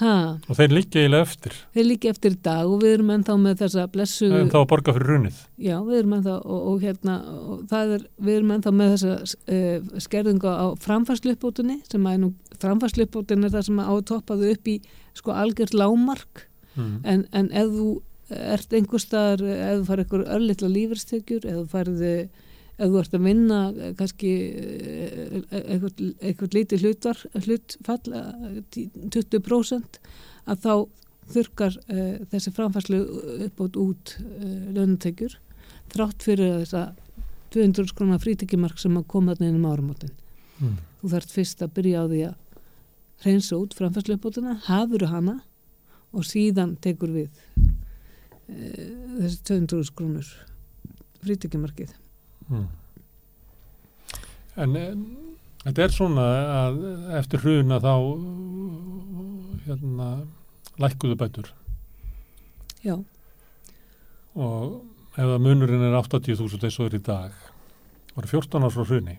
Ha, 0.00 0.12
Og 0.48 0.56
þeir 0.58 0.72
liggja 0.74 1.00
eiginlega 1.02 1.26
eftir. 1.26 1.54
þeir 1.76 1.86
líka 1.86 2.10
eftir 2.14 2.36
dag 2.42 2.66
og 2.70 2.82
við 2.82 2.94
erum 2.96 3.10
ennþá 3.16 3.36
með 3.40 3.58
þessa 3.62 3.86
blessu 3.92 4.28
En 4.32 4.50
þá 4.52 4.58
að 4.62 4.66
borga 4.72 4.94
fyrir 4.96 5.10
hrunið. 5.12 5.38
já, 5.60 5.76
við 5.86 5.98
erum 6.00 6.14
ennþá 6.18 6.36
og, 6.40 6.60
og 6.72 6.84
hérna, 6.84 7.16
og 7.54 7.64
er 7.98 8.04
við 8.20 8.34
erum 8.40 8.52
ennþá 8.56 8.72
með 8.80 8.92
þessa 8.96 9.16
uh, 9.20 9.98
skerðingu 10.06 10.48
á 10.50 10.66
framfærsluppbótunni 10.86 11.80
sem 11.90 12.06
að 12.10 12.18
nú 12.24 12.32
framfærsluppbótin 12.60 13.44
er 13.44 13.54
það 13.56 13.66
sem 13.70 13.80
að 13.82 13.90
toppa 14.12 14.36
þau 14.40 14.50
upp 14.54 14.68
í 14.68 14.78
sko 15.14 15.36
algjört 15.36 15.74
lámark 15.76 16.46
Mm. 16.78 17.00
en, 17.02 17.24
en 17.34 17.48
ef 17.50 17.66
þú 17.74 17.84
ert 18.30 18.74
einhver 18.78 19.00
staðar, 19.02 19.40
ef 19.42 19.80
þú 19.80 19.86
farið 19.88 20.04
einhver 20.04 20.20
örlittla 20.36 20.68
lífyrstekjur, 20.70 21.46
ef 21.50 21.56
þú 21.56 21.64
farið 21.72 21.96
ef 22.80 22.88
þú 22.88 23.00
ert 23.02 23.16
að 23.16 23.26
vinna 23.26 23.58
eh, 23.70 23.92
kannski 23.98 24.30
eh, 24.48 25.36
eitthvað, 25.60 26.00
eitthvað 26.20 26.56
lítið 26.56 26.86
hlutvar, 26.86 27.20
hlutfall 27.44 28.16
eh, 28.16 28.88
20% 29.16 30.00
að 30.50 30.64
þá 30.64 30.74
þurkar 31.30 31.76
uh, 31.92 32.16
þessi 32.32 32.52
framfærslu 32.54 32.98
uppbót 33.46 33.76
út 33.78 34.14
uh, 34.18 34.70
launatekjur 34.74 35.36
þrátt 35.92 36.24
fyrir 36.26 36.56
að 36.56 36.64
þessa 36.64 36.82
200 37.54 37.90
skrona 37.90 38.18
frítekjumark 38.22 38.80
sem 38.82 38.96
að 38.98 39.08
koma 39.10 39.36
inn 39.38 39.58
um 39.58 39.68
áramótin. 39.70 40.12
Mm. 40.58 40.76
Þú 41.00 41.12
þarft 41.14 41.34
fyrst 41.34 41.62
að 41.62 41.72
byrja 41.78 42.02
á 42.02 42.04
því 42.10 42.20
að 42.28 42.66
reynsa 43.26 43.58
út 43.58 43.76
framfærslu 43.78 44.16
uppbótina, 44.16 44.56
hafuru 44.66 45.10
hana 45.10 45.36
og 46.10 46.26
síðan 46.26 46.76
tekur 46.82 47.14
við 47.14 47.30
uh, 47.30 48.90
þessi 49.20 49.42
200 49.52 49.94
krónur 49.94 50.34
frítekjumarkið. 51.22 51.94
Mm. 52.50 52.68
En, 54.60 54.76
en 54.76 55.04
þetta 55.64 55.84
er 55.86 55.94
svona 55.94 56.26
að 56.66 56.80
eftir 57.20 57.44
hruna 57.44 57.78
þá 57.82 57.94
hérna 59.66 60.08
lækkuðu 60.80 61.18
bætur. 61.20 61.50
Já, 62.84 62.96
og 64.34 64.80
ef 65.20 65.26
að 65.26 65.42
munurinn 65.44 65.84
er 65.84 65.98
80.000 65.98 66.64
eins 66.64 66.78
og 66.80 66.88
er 66.88 66.96
í 66.96 67.02
dag 67.04 67.34
voru 68.14 68.30
14 68.30 68.66
árs 68.66 68.76
frá 68.76 68.86
hruni. 68.88 69.18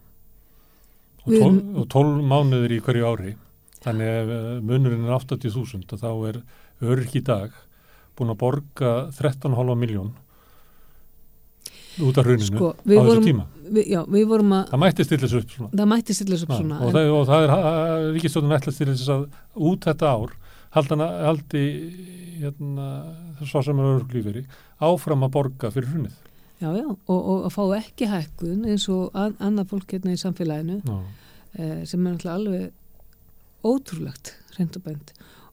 Og 1.22 1.32
Við 1.32 1.44
12, 1.44 1.46
erum- 1.46 1.78
og 1.78 1.88
12 1.94 2.24
mánuður 2.32 2.74
í 2.74 2.82
hverju 2.82 3.06
ári. 3.12 3.36
Þannig 3.82 4.10
ef 4.22 4.64
munurinn 4.66 5.06
er 5.06 5.16
80.000 5.18 6.00
þá 6.02 6.10
er 6.30 6.42
öryrk 6.82 7.16
í 7.16 7.24
dag 7.26 7.54
búin 8.18 8.34
að 8.34 8.42
borga 8.42 8.92
13,5 9.14 9.78
miljón 9.78 10.12
út 12.08 12.20
af 12.22 12.28
hruninu 12.28 12.48
sko, 12.48 12.72
á 12.74 12.84
þessu 12.88 13.08
vorum, 13.08 13.26
tíma. 13.26 13.46
við, 13.70 13.90
já, 13.94 14.00
við 14.16 14.26
vorum 14.32 14.56
að, 14.58 14.64
það 14.72 14.82
mætti 14.84 15.08
stilla 15.08 15.28
þessu 15.28 15.42
upp 15.42 15.56
svona. 15.56 15.72
Það 15.82 15.92
mætti 15.94 16.18
stilla 16.18 16.38
þessu 16.38 16.48
upp 16.48 16.56
svona. 16.58 16.80
og, 16.80 16.88
en- 16.88 16.96
það, 16.98 17.12
og 17.18 17.28
það 17.30 17.48
er 17.52 18.08
ríkistjóðun 18.18 18.58
ætlast 18.58 18.82
til 18.82 18.90
þess 18.92 19.14
að 19.16 19.26
út 19.72 19.88
þetta 19.90 20.12
ár 20.16 20.36
haldana, 20.76 21.08
haldi 21.28 21.64
hérna, 22.42 22.90
svo 23.46 23.64
sem 23.66 23.80
er 23.82 23.94
örglíferi 23.98 24.44
áfram 24.82 25.26
að 25.28 25.34
borga 25.38 25.72
fyrir 25.74 25.92
hrunnið 25.94 26.20
Já, 26.62 26.70
já, 26.78 26.86
og, 26.86 27.18
og 27.18 27.46
að 27.48 27.56
fá 27.56 27.64
ekki 27.80 28.08
hækkun 28.12 28.68
eins 28.70 28.86
og 28.94 29.16
an, 29.18 29.34
annað 29.42 29.72
fólk 29.72 29.96
hérna 29.96 30.14
í 30.14 30.20
samfélaginu 30.22 30.78
eh, 31.58 31.82
sem 31.90 32.06
er 32.06 32.14
náttúrulega 32.14 32.36
alveg 32.38 33.66
ótrúlegt 33.66 34.36
reynd 34.60 34.78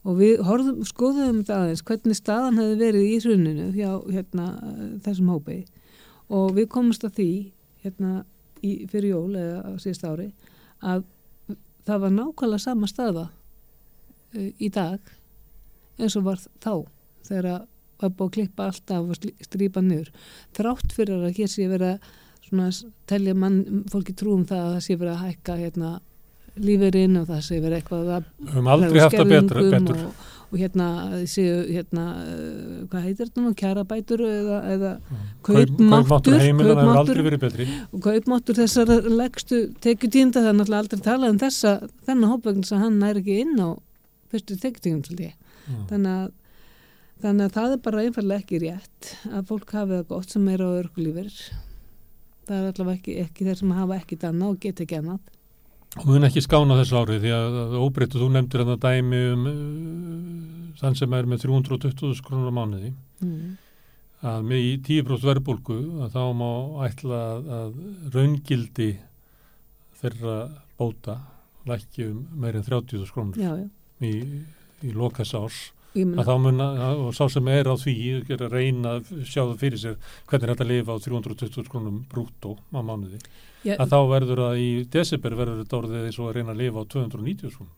og 0.05 0.18
við 0.20 0.42
horfum, 0.46 0.82
skoðum 0.86 1.40
þetta 1.40 1.62
aðeins 1.62 1.84
hvernig 1.88 2.18
staðan 2.18 2.61
hefði 2.61 2.76
verið 2.82 3.07
í 3.09 3.16
hruninu 3.24 3.70
hjá 3.74 3.90
hérna, 4.12 4.51
þessum 5.05 5.32
hópi 5.32 5.59
og 6.29 6.53
við 6.57 6.68
komumst 6.72 7.07
að 7.07 7.16
því 7.20 7.31
hérna 7.85 8.12
í, 8.62 8.87
fyrir 8.91 9.14
jól 9.14 9.39
eða 9.39 9.62
á 9.64 9.70
síðast 9.81 10.05
ári 10.09 10.29
að 10.85 11.07
það 11.89 12.05
var 12.05 12.14
nákvæmlega 12.18 12.64
sama 12.64 12.91
staða 12.91 13.26
uh, 13.29 14.51
í 14.59 14.68
dag 14.74 15.01
eins 15.99 16.16
og 16.18 16.29
var 16.29 16.43
þá 16.62 16.72
þegar 17.29 17.53
að 17.55 17.66
var 17.99 18.14
búið 18.14 18.29
að 18.29 18.35
klippa 18.37 18.66
alltaf 18.70 19.09
og 19.11 19.31
strípa 19.47 19.83
niður. 19.83 20.11
Þrátt 20.57 20.95
fyrir 20.95 21.24
að 21.26 21.39
hér 21.39 21.51
sé 21.51 21.66
verið 21.70 21.95
að 21.97 22.11
svona 22.49 22.68
telja 23.11 23.35
mann, 23.37 23.59
fólki 23.93 24.14
trúum 24.16 24.45
það 24.49 24.62
að 24.64 24.76
það 24.76 24.85
sé 24.87 24.97
verið 25.01 25.14
að 25.14 25.24
hækka 25.24 25.57
hérna 25.59 25.91
lífeyrin 26.59 27.18
og 27.20 27.29
það 27.29 27.43
sé 27.47 27.61
verið 27.62 27.81
eitthvað 27.81 28.12
að 28.16 28.29
Við 28.39 28.55
höfum 28.55 28.70
aldrei 28.74 29.03
haft 29.03 29.18
það 29.18 29.33
betur. 29.35 29.91
og, 30.07 30.22
og 30.49 30.57
hérna 30.57 30.86
séu 31.28 31.59
hérna 31.68 32.05
uh, 32.22 32.78
hvað 32.88 33.05
heitir 33.05 33.28
þetta 33.28 33.44
nú, 33.44 33.53
kjarabætur 33.59 34.22
eða, 34.24 34.61
eða 34.74 34.92
kaupmáttur 35.44 36.38
kaupmáttur 36.38 37.62
kaupmáttur 38.07 38.61
þessar 38.62 38.92
leggstu 39.12 39.61
tekjutíðinda 39.84 40.40
það 40.40 40.51
er 40.53 40.59
náttúrulega 40.59 40.82
aldrei 40.84 41.05
talað 41.05 41.34
um 41.34 41.42
þessa 41.44 41.74
þennan 42.09 42.32
hópvegn 42.32 42.66
sem 42.68 42.82
hann 42.82 42.99
er 43.11 43.20
ekki 43.20 43.40
inn 43.44 43.61
á 43.61 43.68
fyrstu 44.32 44.59
tekjutíðum 44.64 45.05
þannig 45.90 46.12
að 46.14 46.28
þannig 47.22 47.49
að 47.49 47.55
það 47.57 47.72
er 47.74 47.80
bara 47.84 48.05
einfallega 48.07 48.44
ekki 48.44 48.61
rétt 48.62 49.14
að 49.28 49.49
fólk 49.51 49.72
hafi 49.74 49.96
það 49.96 50.05
gott 50.12 50.34
sem 50.34 50.53
er 50.53 50.62
á 50.62 50.68
örgulífur 50.70 51.32
það 52.49 52.59
er 52.59 52.68
allavega 52.70 52.96
ekki, 52.99 53.16
ekki 53.24 53.49
þeir 53.49 53.59
sem 53.61 53.74
hafa 53.76 53.99
ekkit 53.99 54.26
annað 54.28 54.55
og 54.55 54.61
geta 54.62 54.84
ekki 54.84 55.01
annað 55.01 55.34
mun 56.05 56.28
ekki 56.28 56.43
skána 56.45 56.76
þessu 56.80 56.99
ári 57.01 57.20
því 57.22 57.32
að, 57.34 57.57
að 57.62 57.78
óbreyttu 57.80 58.20
þú 58.20 58.28
nefndir 58.34 58.64
þetta 58.64 58.93
dæmi 58.93 59.22
um 59.32 59.47
uh, 59.49 59.57
þann 60.78 60.99
sem 60.99 61.16
er 61.16 61.30
með 61.30 61.47
320 61.47 62.22
krónur 62.26 62.53
á 62.53 62.59
mánuði. 62.59 62.93
Mm. 63.24 63.57
að 64.28 64.45
með 64.47 64.64
í 64.66 64.70
10% 64.86 65.26
verðbólgu 65.26 65.78
að 66.05 66.14
þá 66.14 66.22
má 66.39 66.51
ætla 66.86 67.18
að, 67.32 67.49
að 67.57 67.80
raungildi 68.14 68.89
þeirra 69.99 70.36
bóta 70.78 71.16
lækki 71.68 72.07
um 72.07 72.22
meirinn 72.39 72.66
30 72.66 73.11
krónur 73.14 73.39
já, 73.39 73.51
já, 73.59 73.66
í, 74.07 74.14
í 74.86 74.95
lokas 74.95 75.34
árs 75.39 75.59
ég 75.97 76.14
að 76.18 76.28
þá 76.28 76.34
mun 76.43 76.62
að, 76.62 77.03
og 77.03 77.14
sá 77.16 77.24
sem 77.32 77.51
er 77.51 77.70
á 77.70 77.74
því 77.78 77.97
er 78.28 78.45
að 78.47 78.55
reyna 78.55 78.97
að 78.99 79.12
sjá 79.26 79.41
það 79.41 79.55
fyrir 79.62 79.82
sér 79.82 79.97
hvernig 80.30 80.53
þetta 80.53 80.68
lifa 80.68 80.95
á 80.95 80.99
320 81.05 81.70
krónum 81.72 82.03
brúttó 82.11 82.55
á 82.70 82.80
mánuði 82.80 83.20
já, 83.64 83.74
að 83.76 83.92
þá 83.92 83.98
verður 84.12 84.44
það 84.44 84.62
í 84.62 84.70
desember 84.92 85.36
verður 85.38 85.62
þetta 85.62 85.78
orðið 85.82 86.09
eins 86.09 86.18
og 86.18 86.30
að 86.30 86.38
reyna 86.38 86.54
að 86.54 86.62
lifa 86.62 86.82
á 86.82 86.84
290 86.94 87.54
krónum 87.56 87.76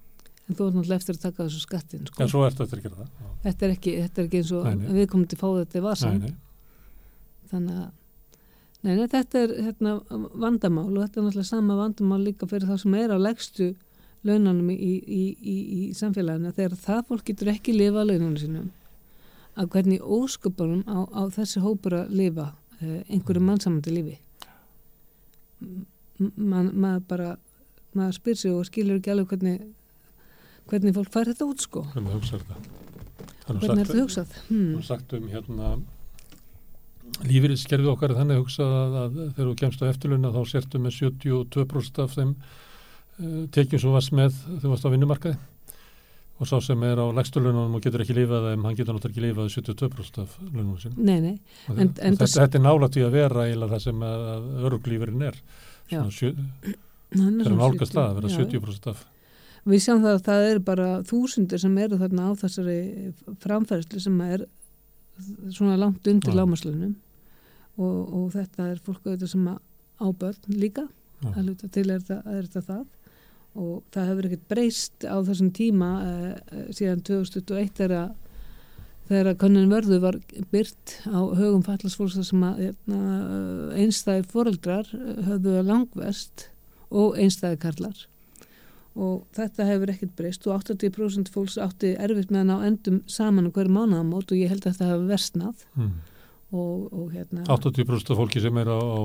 en 0.50 0.56
þú 0.58 0.66
ert 0.66 0.76
náttúrulega 0.76 0.98
eftir 1.00 1.16
að 1.16 1.24
taka 1.24 1.46
þessu 1.46 1.62
skattin 1.62 2.06
sko. 2.08 2.22
en 2.22 2.30
svo 2.30 2.42
ertu 2.46 2.64
eftir 2.64 2.80
að 2.80 2.86
gera 2.86 2.98
það 2.98 3.10
þetta, 3.44 3.66
er 3.66 3.74
ekki, 3.76 3.94
þetta 4.04 4.20
er 4.22 4.28
ekki 4.28 4.40
eins 4.40 4.52
og 4.56 4.66
Nei, 4.66 4.74
nei. 4.80 4.90
við 4.98 5.08
komum 5.12 5.28
til 5.30 5.38
að 5.38 5.42
fá 5.42 5.48
þetta 5.60 5.78
í 5.78 5.84
vasan 5.84 6.16
nei, 6.16 6.30
nei. 6.30 7.44
þannig 7.52 7.78
að 7.80 7.86
nei, 8.80 8.92
nei, 8.96 9.06
þetta 9.14 9.44
er 9.44 9.54
hérna, 9.68 9.94
vandamál 10.46 10.88
og 10.88 11.04
þetta 11.04 11.20
er 11.20 11.28
náttúrulega 11.28 11.50
sama 11.52 11.78
vandamál 11.78 12.20
líka 12.24 12.50
fyrir 12.50 12.70
þá 12.70 12.82
sem 12.82 12.98
er 12.98 13.14
á 13.14 13.18
legstu 13.20 13.70
launanum 14.26 14.72
í, 14.74 14.76
í, 14.76 15.22
í, 15.38 15.56
í, 15.80 15.82
samfélaginu 15.96 16.52
þegar 16.56 16.76
það 16.82 17.04
fólk 17.08 17.28
getur 17.30 17.52
ekki 17.54 17.76
lifa 17.76 18.02
á 18.02 18.08
launanum 18.08 18.36
sínum 18.40 18.68
að 19.60 19.70
hvernig 19.74 20.02
ósköpunum 20.02 20.82
á, 20.84 20.98
á 21.08 21.22
þessi 21.32 21.62
hópur 21.64 21.96
að 22.02 22.12
lifa 22.16 22.50
uh, 22.50 23.00
einhverju 23.08 23.44
mannsamandi 23.44 23.94
lífi 23.94 24.18
man, 25.60 26.72
maður 26.74 27.06
bara 27.10 27.30
maður 27.96 28.18
spyr 28.18 28.38
sig 28.38 28.54
og 28.54 28.66
skilur 28.68 29.00
ekki 29.00 29.12
alveg 29.14 29.32
hvernig 29.34 29.62
hvernig 30.70 30.94
fólk 30.94 31.10
fær 31.14 31.30
þetta 31.32 31.48
út 31.50 31.64
sko. 31.64 31.86
Hvernig 31.94 32.18
hugsaður 32.18 32.44
þetta? 32.48 32.76
Er 33.50 33.56
hvernig 33.58 33.80
er 33.82 33.88
þetta 33.88 34.02
hugsað? 34.04 34.34
Það 34.36 34.52
hmm. 34.54 34.82
sagt 34.86 35.14
um 35.16 35.30
hérna 35.30 35.70
lífeyriskerfið 37.26 37.90
okkar 37.90 38.12
er 38.12 38.20
þannig 38.20 38.40
hugsað 38.40 38.74
að, 38.76 38.98
að 39.00 39.16
þegar 39.20 39.48
þú 39.48 39.54
kemst 39.62 39.82
á 39.82 39.90
eftirluna 39.90 40.34
þá 40.34 40.42
sértu 40.52 40.80
með 40.80 40.96
72% 41.00 42.02
af 42.04 42.14
þeim 42.14 42.34
uh, 42.36 43.40
tekjum 43.56 43.82
sem 43.82 43.96
varst 43.96 44.14
með 44.16 44.36
þegar 44.36 44.62
þú 44.62 44.74
varst 44.74 44.86
á 44.86 44.92
vinnumarkaði 44.94 45.40
og 46.40 46.48
sá 46.48 46.56
sem 46.64 46.82
er 46.88 46.96
á 46.96 47.06
lægstulunum 47.12 47.74
og 47.76 47.82
getur 47.84 48.00
ekki 48.04 48.14
lifað 48.16 48.46
þeim, 48.50 48.62
hann 48.64 48.76
getur 48.78 48.96
náttúrulega 48.96 49.12
ekki 49.12 49.24
lifað 49.26 49.50
72% 49.54 50.20
af 50.22 50.36
lunum 50.54 50.78
sin 50.80 50.94
nei, 50.96 51.18
nei, 51.20 51.34
En- 51.68 51.78
en 51.78 51.90
þetta, 51.94 52.24
það- 52.24 52.36
þetta 52.40 52.58
er 52.58 52.64
nálægt 52.64 52.96
í 52.96 53.04
að 53.04 53.12
vera 53.18 53.44
eiginlega 53.46 53.74
það 53.74 53.82
sem 53.84 54.04
öruglífurinn 54.66 55.22
er. 55.28 55.36
Já. 55.90 56.00
Hann 56.00 57.40
er 57.42 57.50
nálgast 57.50 57.92
70, 57.92 57.96
það 57.96 58.06
að 58.10 58.14
vera 58.20 58.28
já, 58.30 58.36
70% 58.38 58.86
af. 58.92 59.04
Við 59.66 59.82
sjáum 59.84 60.00
það 60.04 60.14
að 60.16 60.22
það 60.30 60.44
er 60.50 60.58
bara 60.64 60.88
þúsundir 61.04 61.60
sem 61.60 61.78
eru 61.78 61.98
þarna 62.00 62.28
á 62.30 62.30
þessari 62.40 62.76
framfærslu 63.42 64.00
sem 64.00 64.20
er 64.24 64.46
svona 65.52 65.76
langt 65.76 66.06
undir 66.08 66.32
lámaslunum 66.32 66.94
og, 67.76 67.98
og 68.14 68.30
þetta 68.32 68.70
er 68.72 68.78
fólk 68.80 69.02
auðvitað 69.04 69.28
sem 69.34 69.48
að 69.52 69.58
á 70.00 70.06
börn 70.16 70.56
líka. 70.56 70.86
Hluta 71.20 71.68
til 71.68 71.90
er 71.92 72.00
þetta 72.00 72.62
það 72.64 72.86
og 73.58 73.82
það 73.94 74.10
hefur 74.12 74.28
ekkert 74.28 74.48
breyst 74.52 75.06
á 75.06 75.16
þessum 75.26 75.50
tíma 75.56 75.88
uh, 76.00 76.66
síðan 76.74 77.02
2021 77.06 77.72
þegar 77.80 78.12
þegar 79.10 79.32
að 79.32 79.40
konun 79.42 79.72
vörðu 79.72 79.96
var 80.04 80.20
byrt 80.52 80.92
á 81.10 81.18
högum 81.34 81.64
fallasfólks 81.66 82.20
sem 82.28 82.44
að 82.46 82.60
hérna, 82.68 83.00
einstæði 83.74 84.22
foreldrar 84.30 84.86
höfðu 85.26 85.56
að 85.58 85.66
langvest 85.72 86.46
og 86.94 87.18
einstæði 87.18 87.58
karlar 87.64 88.04
og 89.00 89.24
þetta 89.34 89.66
hefur 89.66 89.90
ekkert 89.92 90.14
breyst 90.18 90.46
og 90.46 90.62
80% 90.62 91.30
fólks 91.34 91.58
átti 91.62 91.92
erfitt 91.98 92.30
með 92.30 92.40
að 92.44 92.48
ná 92.52 92.68
endum 92.68 93.02
saman 93.10 93.46
á 93.46 93.54
hverju 93.54 93.74
mánuðamót 93.74 94.30
og 94.30 94.38
ég 94.38 94.50
held 94.50 94.64
að 94.66 94.72
þetta 94.76 94.88
hefur 94.92 95.10
versnað 95.10 95.66
Mm. 95.74 95.92
og, 96.50 96.88
og 96.92 97.12
hérna 97.14 97.44
80% 97.46 98.10
af 98.10 98.18
fólki 98.18 98.42
sem 98.42 98.56
er 98.58 98.70
á, 98.70 98.78
á 98.78 99.00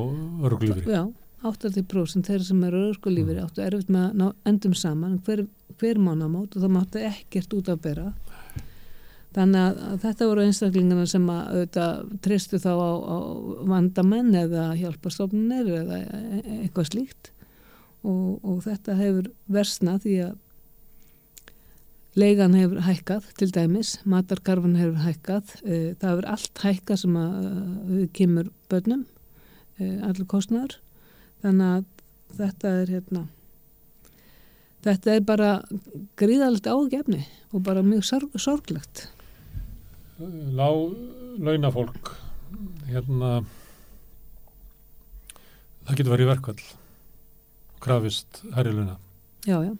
örglífri. 0.50 0.86
Já, 0.90 1.04
80% 1.46 2.30
þeirra 2.30 2.48
sem 2.48 2.64
eru 2.68 2.82
örgulífur 2.90 3.42
áttu 3.44 3.64
erfitt 3.66 3.92
með 3.94 4.08
að 4.08 4.22
ná 4.22 4.28
endum 4.50 4.76
saman. 4.78 5.20
Hver, 5.26 5.46
hver 5.80 6.00
mánamót 6.02 6.56
og 6.56 6.64
það 6.64 6.74
mátti 6.76 7.04
ekkert 7.10 7.56
út 7.58 7.72
að 7.72 7.82
bera. 7.86 8.06
Þannig 9.36 9.60
að, 9.60 9.80
að 9.90 9.98
þetta 10.06 10.30
voru 10.30 10.44
einstaklingarna 10.46 11.06
sem 11.12 11.26
að 11.32 11.42
auðvitað 11.52 12.04
tristu 12.24 12.60
þá 12.64 12.72
á, 12.72 12.92
á 12.96 13.18
vandamenn 13.68 14.32
eða 14.40 14.70
hjálpastofnunir 14.80 15.72
eða 15.82 16.00
e- 16.00 16.22
e- 16.40 16.60
eitthvað 16.62 16.90
slíkt. 16.94 17.32
Og, 18.06 18.40
og 18.46 18.62
þetta 18.64 18.96
hefur 19.02 19.30
versnað 19.52 20.06
því 20.06 20.16
að 20.30 20.38
leigan 22.16 22.56
hefur 22.56 22.86
hækkað 22.86 23.28
til 23.42 23.50
dæmis, 23.52 23.98
matarkarfan 24.08 24.78
hefur 24.80 25.04
hækkað, 25.04 25.52
uh, 25.66 25.92
það 26.00 26.10
hefur 26.14 26.32
allt 26.38 26.64
hækkað 26.64 27.04
sem 27.04 27.20
að 27.20 27.36
uh, 27.50 28.02
kemur 28.16 28.50
börnum, 28.72 29.04
allir 29.76 30.24
kostnæður 30.32 30.78
þannig 31.44 31.72
að 31.72 31.86
þetta 32.36 32.76
er 32.82 32.94
hérna 32.96 33.26
þetta 34.86 35.16
er 35.16 35.24
bara 35.26 35.52
gríðalegt 36.20 36.68
ágefni 36.70 37.24
og 37.56 37.64
bara 37.66 37.84
mjög 37.86 38.06
sorg, 38.06 38.36
sorglegt. 38.42 39.08
Lá, 40.56 40.70
launafólk, 41.42 42.14
hérna, 42.88 43.40
það 45.88 45.98
getur 46.00 46.14
verið 46.14 46.30
verkvall, 46.32 46.62
krafist 47.84 48.44
herri 48.56 48.76
launa. 48.76 49.00
já, 49.46 49.58
já, 49.64 49.74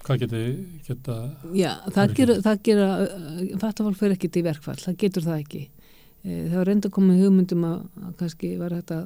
Hvað 0.00 0.20
geti, 0.22 0.42
geta, 0.86 1.14
já 1.52 1.74
það 1.92 2.20
er 2.24 2.30
það 2.40 2.60
gera 2.64 2.86
fattafólk 3.60 3.98
fyrir 3.98 4.14
ekkit 4.16 4.38
í 4.40 4.44
verkfall, 4.46 4.78
það 4.80 4.96
getur 5.02 5.26
það 5.26 5.42
ekki. 5.42 5.60
Eh, 6.24 6.46
það 6.46 6.56
var 6.56 6.70
reynda 6.70 6.90
komið 6.94 7.20
hugmyndum 7.24 7.66
að, 7.68 7.82
að 8.06 8.14
kannski 8.22 8.54
var 8.60 8.76
þetta 8.78 9.00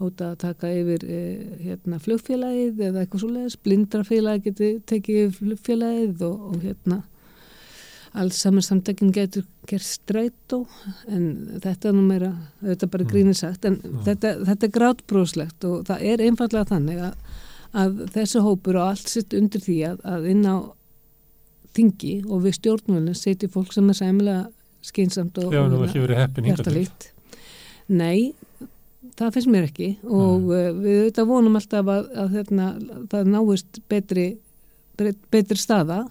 hóta 0.00 0.32
að 0.32 0.38
taka 0.42 0.70
yfir 0.74 1.04
eh, 1.06 1.42
hérna 1.62 2.00
flugfélagið 2.02 2.84
eða 2.88 3.02
eitthvað 3.02 3.22
svo 3.22 3.32
leiðis, 3.32 3.58
blindrafélagið 3.66 4.46
geti 4.48 4.70
tekið 4.90 5.20
yfir 5.24 5.36
flugfélagið 5.40 6.24
og, 6.28 6.46
og 6.50 6.64
hérna 6.64 7.02
alls 8.14 8.38
saman 8.38 8.62
samtökin 8.62 9.12
getur 9.14 9.46
gert 9.66 9.86
strætó 9.86 10.60
en 11.10 11.24
þetta 11.62 11.90
er 11.90 11.96
nú 11.96 12.04
meira, 12.06 12.30
þetta 12.62 12.86
er 12.86 12.92
bara 12.92 13.08
grínir 13.10 13.38
sagt 13.38 13.66
en 13.66 13.80
þetta, 14.06 14.36
þetta 14.46 14.68
er 14.68 14.74
grátbróðslegt 14.76 15.66
og 15.66 15.88
það 15.88 16.04
er 16.12 16.22
einfallega 16.22 16.70
þannig 16.70 17.00
að, 17.08 17.16
að 17.82 18.04
þessi 18.14 18.44
hópur 18.46 18.78
og 18.78 18.92
allt 18.92 19.10
sitt 19.10 19.34
undir 19.34 19.64
því 19.64 19.78
að, 19.90 20.04
að 20.14 20.28
inn 20.30 20.46
á 20.46 20.56
þingi 21.74 22.14
og 22.28 22.44
við 22.44 22.58
stjórnvölinn 22.60 23.18
setjum 23.18 23.54
fólk 23.56 23.74
sem 23.74 23.90
er 23.90 23.98
sæmilega 23.98 24.44
skynsamt 24.84 25.40
og, 25.42 25.50
og 25.50 25.90
hjartalíkt. 26.44 27.10
Nei, 27.90 28.32
það 29.18 29.36
finnst 29.36 29.50
mér 29.52 29.68
ekki. 29.68 29.90
Og 30.04 30.48
uh, 30.50 30.70
við 30.76 31.00
auðvitað 31.00 31.30
vonum 31.30 31.58
alltaf 31.60 31.90
að, 31.94 32.08
að 32.22 32.38
hérna, 32.38 32.68
það 33.12 33.32
náist 33.34 33.80
betri, 33.90 34.26
betri, 34.98 35.58
staða. 35.60 36.04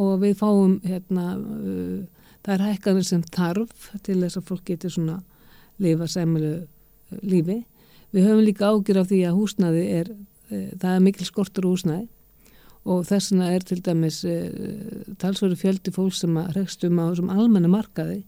Og 0.00 0.14
við 0.22 0.38
fáum 0.40 0.78
hérna, 0.86 1.26
uh, 1.36 2.30
það 2.42 2.54
er 2.56 2.66
hækkanir 2.70 3.08
sem 3.08 3.26
þarf 3.34 3.90
til 4.02 4.20
þess 4.22 4.40
að 4.40 4.48
fólk 4.48 4.64
getur 4.72 4.94
svona 4.94 5.20
lifa 5.82 6.08
sæmilu 6.10 6.54
lífi. 7.20 7.62
Við 8.12 8.28
höfum 8.28 8.44
líka 8.46 8.72
ágjur 8.72 9.02
af 9.02 9.08
því 9.10 9.22
að 9.28 9.38
húsnaði 9.38 9.86
er, 10.00 10.10
uh, 10.50 10.66
það 10.80 10.90
er 10.96 11.06
mikil 11.06 11.28
skortur 11.28 11.70
húsnaði 11.70 12.08
og 12.82 13.04
þess 13.06 13.30
vegna 13.30 13.52
er 13.54 13.64
til 13.66 13.78
dæmis 13.84 14.22
uh, 14.26 15.12
talsverðu 15.22 15.58
fjöldi 15.60 15.92
fólk 15.94 16.16
sem 16.18 16.34
að 16.40 16.56
rekst 16.58 16.82
um 16.88 16.98
á 16.98 17.04
þessum 17.12 17.30
almenna 17.30 17.70
markaði 17.70 18.22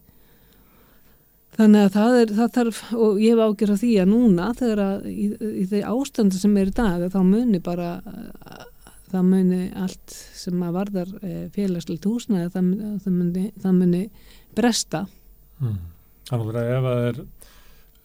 þannig 1.55 1.81
að 1.87 1.91
það 1.95 2.19
er 2.19 2.31
það 2.37 2.53
þarf, 2.59 2.79
og 2.93 3.19
ég 3.23 3.35
hef 3.35 3.43
ágjör 3.45 3.73
af 3.75 3.83
því 3.83 3.91
að 4.01 4.09
núna 4.11 4.47
þegar 4.59 4.85
að 4.85 5.09
í, 5.11 5.27
í 5.35 5.67
þeir 5.71 5.91
ástandi 5.91 6.39
sem 6.39 6.55
er 6.59 6.71
í 6.71 6.75
dag 6.75 7.05
þá 7.13 7.19
muni 7.25 7.61
bara 7.63 7.91
það 9.11 9.29
muni 9.29 9.61
allt 9.79 10.15
sem 10.35 10.63
að 10.65 10.79
varðar 10.79 11.13
uh, 11.21 11.43
félagslegt 11.55 12.07
húsnaði 12.09 12.49
það, 12.51 12.73
það, 13.03 13.13
muni, 13.19 13.45
það 13.63 13.77
muni 13.83 14.03
bresta 14.55 15.05
Mm. 15.63 15.77
Þannig 16.27 16.57
að 16.59 16.69
ef 16.73 16.85
það 16.85 17.03
er 17.09 17.19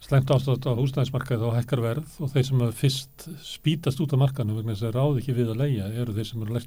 slæmt 0.01 0.33
ástætt 0.35 0.67
á 0.71 0.73
húsnæðismarkaði 0.79 1.41
þá 1.43 1.57
hækkar 1.59 1.83
verð 1.85 2.19
og 2.23 2.33
þeir 2.33 2.47
sem 2.49 2.63
að 2.65 2.77
fyrst 2.79 3.27
spítast 3.45 4.01
út 4.01 4.15
af 4.15 4.23
markaðinu 4.23 4.59
vegna 4.59 4.77
þess 4.77 4.89
að 4.89 4.97
ráð 4.97 5.21
ekki 5.21 5.37
við 5.37 5.53
að 5.53 5.63
leia 5.65 5.89
eru 5.91 6.15
þeir 6.17 6.29
sem 6.29 6.45
eru 6.45 6.61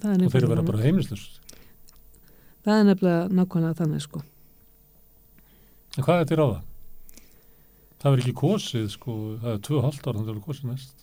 það 0.00 0.12
er 0.12 0.24
og 0.24 0.32
þeir 0.32 0.42
eru 0.42 0.52
þannig. 0.52 0.68
bara 0.70 0.84
heimilislust. 0.84 1.56
það 2.64 2.76
er 2.76 2.88
nefnilega 2.90 3.28
nákvæmlega 3.40 3.78
þannig 3.80 4.04
sko 4.04 4.22
En 5.98 6.04
hvað 6.06 6.20
er 6.22 6.28
til 6.30 6.38
ráða? 6.40 6.60
Það 8.00 8.10
verður 8.14 8.22
ekki 8.24 8.36
kosið 8.40 8.84
sko, 8.94 9.14
það 9.42 9.52
er 9.56 9.62
tvö 9.66 9.80
hálft 9.84 10.06
ára 10.06 10.14
þannig 10.16 10.20
að 10.20 10.28
það 10.28 10.34
verður 10.34 10.46
kosið 10.50 10.70
næst. 10.70 10.96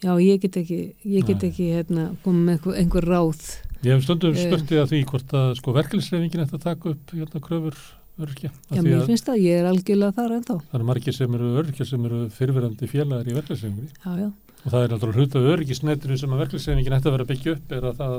já 0.00 0.12
ég 0.24 0.38
get 0.40 0.56
ekki, 0.56 0.78
ég 1.04 1.26
get 1.28 1.42
ekki 1.44 1.66
hérna, 1.74 2.04
komið 2.24 2.44
með 2.46 2.54
einhver, 2.56 2.76
einhver 2.80 3.04
ráð 3.10 3.42
Ég 3.84 3.94
hef 3.96 4.04
stundum 4.04 4.34
Eh. 4.36 4.44
spurtið 4.46 4.78
að 4.82 4.88
því 4.92 5.00
hvort 5.10 5.32
að 5.36 5.50
sko 5.58 5.72
verkefnisreifingin 5.76 6.40
eftir 6.44 6.58
að 6.58 6.64
taka 6.64 6.88
upp 6.94 7.12
hérna 7.16 7.40
kröfur 7.40 7.76
örkja. 8.20 8.50
já 8.72 8.80
mér 8.84 9.04
finnst 9.08 9.24
það, 9.28 9.38
ég 9.44 9.60
er 9.60 9.68
algjörlega 9.68 10.12
þar 10.16 10.34
ennþá 10.38 10.56
Það 10.70 10.74
eru 10.78 10.84
margir 10.88 11.14
sem 11.16 11.34
eru 11.34 11.50
örkja 11.62 11.86
sem 11.88 12.04
eru 12.04 12.20
fyrirverandi 12.30 12.88
félagar 12.88 13.28
í 13.28 13.36
verkefnisreifinginni 13.36 13.92
já 14.04 14.12
já 14.24 14.30
og 14.60 14.72
það 14.72 14.82
er 14.84 14.88
náttúrulega 14.92 15.20
hluta 15.20 15.44
örgisnetinu 15.54 16.18
sem 16.20 16.30
að 16.32 16.42
verkefnisreifingin 16.44 16.96
ætti 16.96 17.08
að 17.08 17.16
vera 17.16 17.28
byggja 17.30 17.52
upp 17.56 17.72
er 17.72 17.84
að, 17.88 17.96
það, 18.00 18.16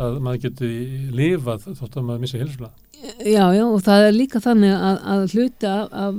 að 0.00 0.18
maður 0.24 0.42
geti 0.46 0.70
lifað 1.14 1.68
þótt 1.78 1.98
að 1.98 2.06
maður 2.08 2.24
missi 2.24 2.40
helsula. 2.40 2.70
Já, 3.24 3.46
já, 3.56 3.64
og 3.64 3.78
það 3.84 4.06
er 4.06 4.16
líka 4.16 4.42
þannig 4.44 4.74
að, 4.76 4.98
að 5.12 5.22
hluti 5.34 5.68
af, 5.70 5.94
af, 6.02 6.18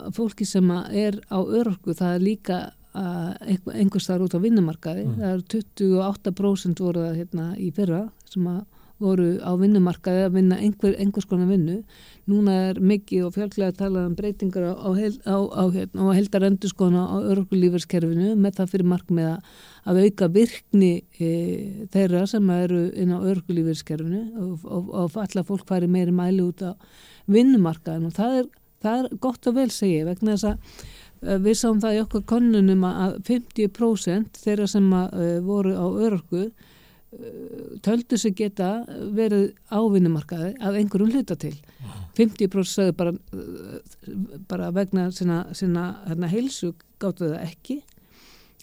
af 0.00 0.16
fólki 0.16 0.46
sem 0.48 0.72
er 0.74 1.20
á 1.30 1.38
örorku, 1.38 1.94
það 1.94 2.14
er 2.16 2.24
líka 2.24 2.58
einhver, 2.96 3.76
einhvers 3.76 4.08
þar 4.08 4.24
út 4.26 4.36
á 4.36 4.40
vinnumarkaði. 4.40 5.04
Mm. 5.06 5.18
Það 5.20 5.34
eru 5.34 5.62
28% 5.92 6.82
voru 6.82 7.04
það 7.04 7.20
hérna 7.20 7.46
í 7.60 7.70
fyrra 7.76 8.02
sem 8.30 8.48
að 8.50 8.62
voru 9.02 9.26
á 9.44 9.52
vinnumarkaði 9.60 10.22
að 10.24 10.36
vinna 10.38 10.58
einhver, 10.62 10.94
einhvers 11.00 11.26
konar 11.28 11.50
vinnu. 11.50 11.82
Núna 12.30 12.54
er 12.70 12.80
mikið 12.80 13.26
og 13.26 13.34
fjölklega 13.36 13.74
að 13.74 13.80
tala 13.82 14.04
um 14.08 14.14
breytingar 14.16 14.70
á, 14.72 14.74
á, 14.74 14.88
á, 14.88 15.36
á, 15.36 15.64
hérna, 15.74 17.02
á 17.04 17.16
örorkulífarskerfinu 17.20 18.32
með 18.40 18.60
það 18.60 18.72
fyrir 18.72 18.90
markmið 18.92 19.28
að, 19.34 19.50
að 19.84 20.00
auka 20.06 20.30
virkni 20.38 20.92
e, 21.20 21.30
þeirra 21.92 22.24
sem 22.30 22.52
eru 22.56 22.82
inn 22.96 23.12
á 23.12 23.18
örorkulífarskerfinu 23.20 24.22
og, 24.42 24.64
og, 24.64 24.92
og 25.04 25.18
alla 25.26 25.44
fólk 25.46 25.66
fari 25.68 25.90
meiri 25.90 26.14
mæli 26.16 26.46
út 26.46 26.64
á 26.64 26.72
vinnumarkaðin 27.30 28.08
og 28.08 28.16
það 28.16 28.38
er, 28.40 28.52
það 28.84 29.02
er 29.02 29.18
gott 29.20 29.50
og 29.50 29.58
vel 29.58 29.68
segi 29.74 30.00
ég, 30.00 30.08
vegna 30.08 30.36
þess 30.36 30.48
að 30.50 30.56
eh, 31.26 31.38
við 31.44 31.60
sáum 31.60 31.82
það 31.84 31.98
í 31.98 32.00
okkar 32.06 32.24
konunum 32.32 32.88
að 32.88 33.18
50% 33.28 34.40
þeirra 34.40 34.70
sem 34.70 34.88
að, 34.96 35.20
uh, 35.20 35.36
voru 35.44 35.76
á 35.76 35.84
uh, 35.84 36.48
töldu 37.84 38.18
sig 38.18 38.34
geta 38.36 38.70
verið 39.14 39.50
á 39.72 39.80
vinnumarkaði 39.92 40.54
af 40.60 40.76
einhverjum 40.76 41.12
hluta 41.14 41.36
til. 41.40 41.54
50% 42.16 42.72
sögðu 42.72 42.96
bara, 42.96 43.12
uh, 43.12 43.76
bara 44.48 44.70
vegna 44.74 45.10
sinna, 45.12 45.44
sinna 45.56 45.86
hérna, 46.06 46.30
heilsu 46.32 46.72
gáttu 47.02 47.30
það 47.30 47.42
ekki. 47.44 47.80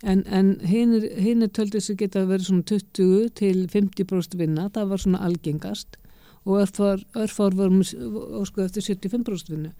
En, 0.03 0.23
en 0.27 0.55
hinn 0.67 1.47
töldu 1.55 1.79
sig 1.81 1.97
geta 2.01 2.25
verið 2.27 2.49
svona 2.49 2.65
20 2.67 3.29
til 3.39 3.67
50% 3.71 4.39
vinna, 4.39 4.69
það 4.73 4.89
var 4.91 5.03
svona 5.03 5.21
algengast. 5.23 5.99
Og 6.43 6.59
örfár, 6.65 7.05
örfár 7.15 7.55
vorum 7.55 7.79
óskuð 7.81 8.65
eftir 8.65 8.83
75% 8.83 9.53
vinnu. 9.53 9.71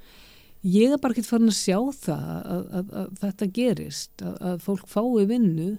Ég 0.63 0.93
er 0.95 1.01
bara 1.01 1.11
ekki 1.11 1.25
farin 1.27 1.51
að 1.51 1.57
sjá 1.59 1.75
það 2.05 2.27
að, 2.39 2.61
að, 2.79 2.93
að 3.01 3.09
þetta 3.19 3.47
gerist 3.57 4.23
að, 4.23 4.37
að 4.47 4.61
fólk 4.63 4.85
fái 4.87 5.25
vinnu 5.27 5.73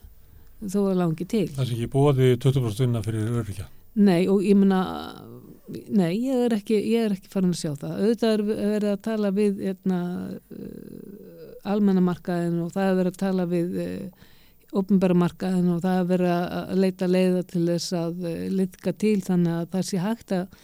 þó 0.62 0.80
að 0.88 1.00
langi 1.00 1.26
til. 1.28 1.46
Það 1.54 1.68
sé 1.68 1.78
ekki 1.78 1.90
bóði 1.92 2.28
20% 2.42 2.84
vinna 2.84 3.02
fyrir 3.04 3.40
örkja. 3.42 3.66
Nei 3.94 4.26
og 4.30 4.42
ég 4.42 4.58
meina 4.58 4.82
nei, 5.88 6.12
ég 6.26 6.44
er 6.46 6.56
ekki, 6.58 6.76
ég 6.92 7.06
er 7.06 7.16
ekki 7.16 7.30
farin 7.32 7.54
að 7.54 7.60
sjá 7.62 7.72
það. 7.80 7.96
Auðvitað 8.02 8.32
er 8.34 8.44
verið 8.50 8.90
að 8.92 9.02
tala 9.06 9.32
við 9.34 9.60
hérna, 9.64 9.98
uh, 10.52 11.50
almennamarkaðin 11.74 12.62
og 12.64 12.72
það 12.74 12.88
er 12.88 12.98
verið 13.00 13.12
að 13.12 13.20
tala 13.22 13.46
við 13.50 13.76
uh, 13.84 14.24
opnbæramarkaðin 14.74 15.70
og 15.76 15.84
það 15.84 16.00
er 16.00 16.08
verið 16.10 16.34
að 16.34 16.82
leita 16.82 17.08
leiða 17.10 17.44
til 17.52 17.62
þess 17.68 17.94
að 18.00 18.26
uh, 18.26 18.40
litka 18.58 18.96
til 19.04 19.16
þannig 19.24 19.60
að 19.60 19.70
það 19.76 19.86
sé 19.90 20.02
hægt 20.02 20.34
að 20.34 20.58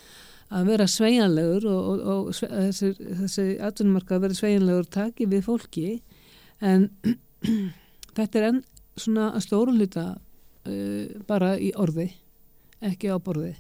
að 0.51 0.70
vera 0.72 0.86
sveianlegur 0.91 1.66
og, 1.70 1.84
og, 1.88 2.01
og 2.12 2.30
sve, 2.34 2.49
þessi, 2.51 2.88
þessi 3.20 3.45
atvinnumarkað 3.62 4.24
verið 4.24 4.41
sveianlegur 4.41 4.88
taki 4.91 5.28
við 5.30 5.45
fólki. 5.47 5.84
En 6.59 6.88
þetta 8.16 8.41
er 8.41 8.49
enn 8.49 8.64
svona 9.01 9.30
að 9.34 9.44
stóru 9.46 9.74
hluta 9.76 10.07
uh, 10.16 11.05
bara 11.28 11.57
í 11.59 11.72
orði 11.76 12.11
ekki 12.80 13.11
á 13.12 13.16
borði 13.20 13.55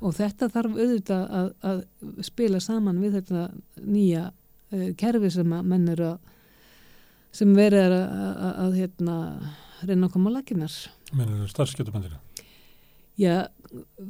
og 0.00 0.14
þetta 0.16 0.48
þarf 0.52 0.76
auðvitað 0.78 1.24
að, 1.38 1.48
að 1.70 1.80
spila 2.26 2.60
saman 2.62 3.00
við 3.02 3.18
þetta 3.20 3.48
nýja 3.84 4.28
uh, 4.30 4.90
kerfi 4.98 5.30
sem 5.34 5.54
að 5.54 5.70
menn 5.72 5.88
eru 5.94 6.12
að 6.14 6.34
sem 7.38 7.50
verið 7.54 7.84
er 7.84 7.94
að, 7.94 8.06
að, 8.08 8.54
að 8.64 8.78
hérna, 8.78 9.16
reyna 9.84 10.08
að 10.08 10.14
koma 10.14 10.32
á 10.32 10.36
laginnar 10.38 10.76
Mennur 11.16 11.48
starfskjöldumandina? 11.48 12.18
Já, 13.18 13.48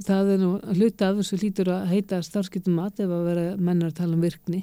það 0.04 0.32
er 0.34 0.40
nú 0.42 0.50
hluta 0.76 1.08
af 1.08 1.20
þessu 1.20 1.38
hlýtur 1.40 1.70
að 1.72 1.92
heita 1.92 2.18
starfskiptum 2.24 2.76
mat 2.76 3.00
ef 3.00 3.12
að 3.12 3.28
vera 3.30 3.44
mennar 3.56 3.92
að 3.92 4.00
tala 4.02 4.18
um 4.18 4.24
virkni 4.24 4.62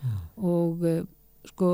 mm. 0.00 0.18
og 0.46 0.84
uh, 0.86 1.00
sko 1.50 1.70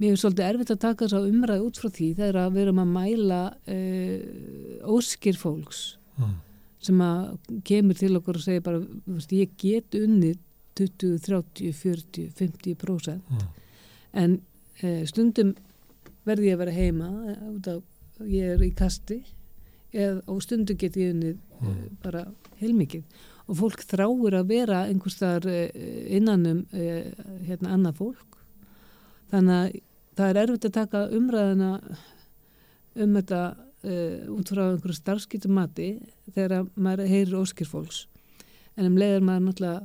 mér 0.00 0.14
er 0.14 0.20
svolítið 0.20 0.48
erfitt 0.48 0.72
að 0.74 0.80
taka 0.82 1.06
þess 1.06 1.16
að 1.18 1.28
umræða 1.30 1.66
út 1.66 1.78
frá 1.78 1.90
því 1.94 2.08
þegar 2.18 2.38
að 2.40 2.56
við 2.56 2.64
erum 2.64 2.80
að 2.82 2.94
mæla 2.96 3.42
uh, 3.74 4.88
óskir 4.90 5.38
fólks 5.38 5.82
mm. 6.18 6.32
sem 6.88 7.04
að 7.04 7.20
kemur 7.68 8.00
til 8.00 8.10
okkur 8.18 8.40
og 8.40 8.46
segja 8.46 8.64
bara 8.64 8.82
veist, 9.06 9.34
ég 9.34 9.54
get 9.60 9.98
unnið 9.98 10.40
20, 10.80 11.20
30, 11.22 11.70
40, 11.78 12.32
50% 12.40 13.14
mm. 13.14 13.46
en 14.24 14.36
uh, 14.82 15.04
stundum 15.10 15.54
verði 16.26 16.50
ég 16.50 16.58
að 16.58 16.64
vera 16.64 16.76
heima 16.80 17.12
út 17.52 17.70
af 17.70 18.26
ég 18.30 18.56
er 18.56 18.66
í 18.66 18.72
kasti 18.74 19.20
eða, 19.94 20.24
og 20.26 20.42
stundu 20.42 20.74
get 20.78 20.98
ég 20.98 21.14
unnið 21.14 21.38
mm. 21.38 21.70
uh, 21.70 21.88
bara 22.02 22.26
heilmikið 22.58 23.06
og 23.44 23.58
fólk 23.60 23.82
þráir 23.86 24.40
að 24.40 24.50
vera 24.50 24.84
einhvers 24.88 25.20
þar 25.22 25.46
uh, 25.46 25.66
innanum 26.10 26.64
hérna 26.74 27.76
annað 27.76 28.00
fólk 28.02 28.40
þannig 29.34 29.54
að 29.58 29.78
það 30.14 30.30
er 30.30 30.40
erfitt 30.44 30.68
að 30.68 30.76
taka 30.78 31.04
umræðina 31.18 31.70
um 32.94 33.16
þetta 33.18 33.42
út 34.32 34.48
frá 34.48 34.62
einhverju 34.70 34.96
starfskiptum 34.96 35.56
mati 35.58 35.88
þegar 36.32 36.68
maður 36.74 37.10
heyrir 37.10 37.40
óskir 37.42 37.68
fólks. 37.68 38.04
En 38.78 38.88
um 38.88 38.96
leiðar 38.98 39.26
maður 39.26 39.44
náttúrulega 39.48 39.82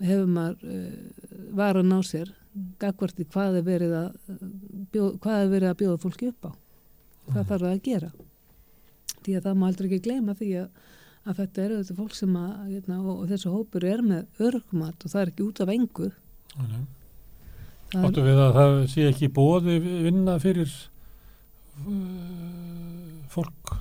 hefur 0.00 0.30
maður 0.32 0.56
var 1.58 1.76
að 1.76 1.90
ná 1.90 1.98
sér 2.06 2.30
gagvarti 2.80 3.26
hvað 3.30 3.60
er 3.60 3.66
verið 3.66 3.96
að 3.98 4.14
bjóð, 4.94 5.10
hvað 5.22 5.42
er 5.42 5.50
verið 5.52 5.70
að 5.70 5.80
bjóða 5.82 6.02
fólki 6.04 6.30
upp 6.30 6.48
á. 6.48 6.52
Hvað 7.30 7.50
þarf 7.50 7.64
það 7.66 7.74
að 7.74 7.82
gera? 7.86 8.10
Því 9.20 9.36
að 9.36 9.44
það 9.44 9.58
má 9.60 9.66
aldrei 9.68 9.88
ekki 9.90 10.04
gleyma 10.06 10.36
því 10.38 10.50
að, 10.62 10.80
að 11.26 11.42
þetta 11.42 11.64
eru 11.66 11.82
þetta 11.82 11.98
fólk 12.00 12.16
sem 12.16 12.38
að 12.40 12.54
hérna, 12.70 12.96
og, 13.02 13.12
og 13.18 13.28
þessu 13.30 13.52
hópur 13.54 13.86
er 13.86 14.02
með 14.06 14.46
örgumat 14.48 15.04
og 15.04 15.12
það 15.12 15.22
er 15.22 15.34
ekki 15.34 15.46
út 15.46 15.62
af 15.62 15.74
engu 15.76 16.08
Áttu 17.90 18.24
við 18.24 18.38
að 18.38 18.56
það 18.56 18.74
sé 18.92 19.06
ekki 19.10 19.30
bóði 19.34 19.78
vinna 19.82 20.36
fyrir 20.42 20.70
uh, 21.82 21.94
fólk? 23.32 23.76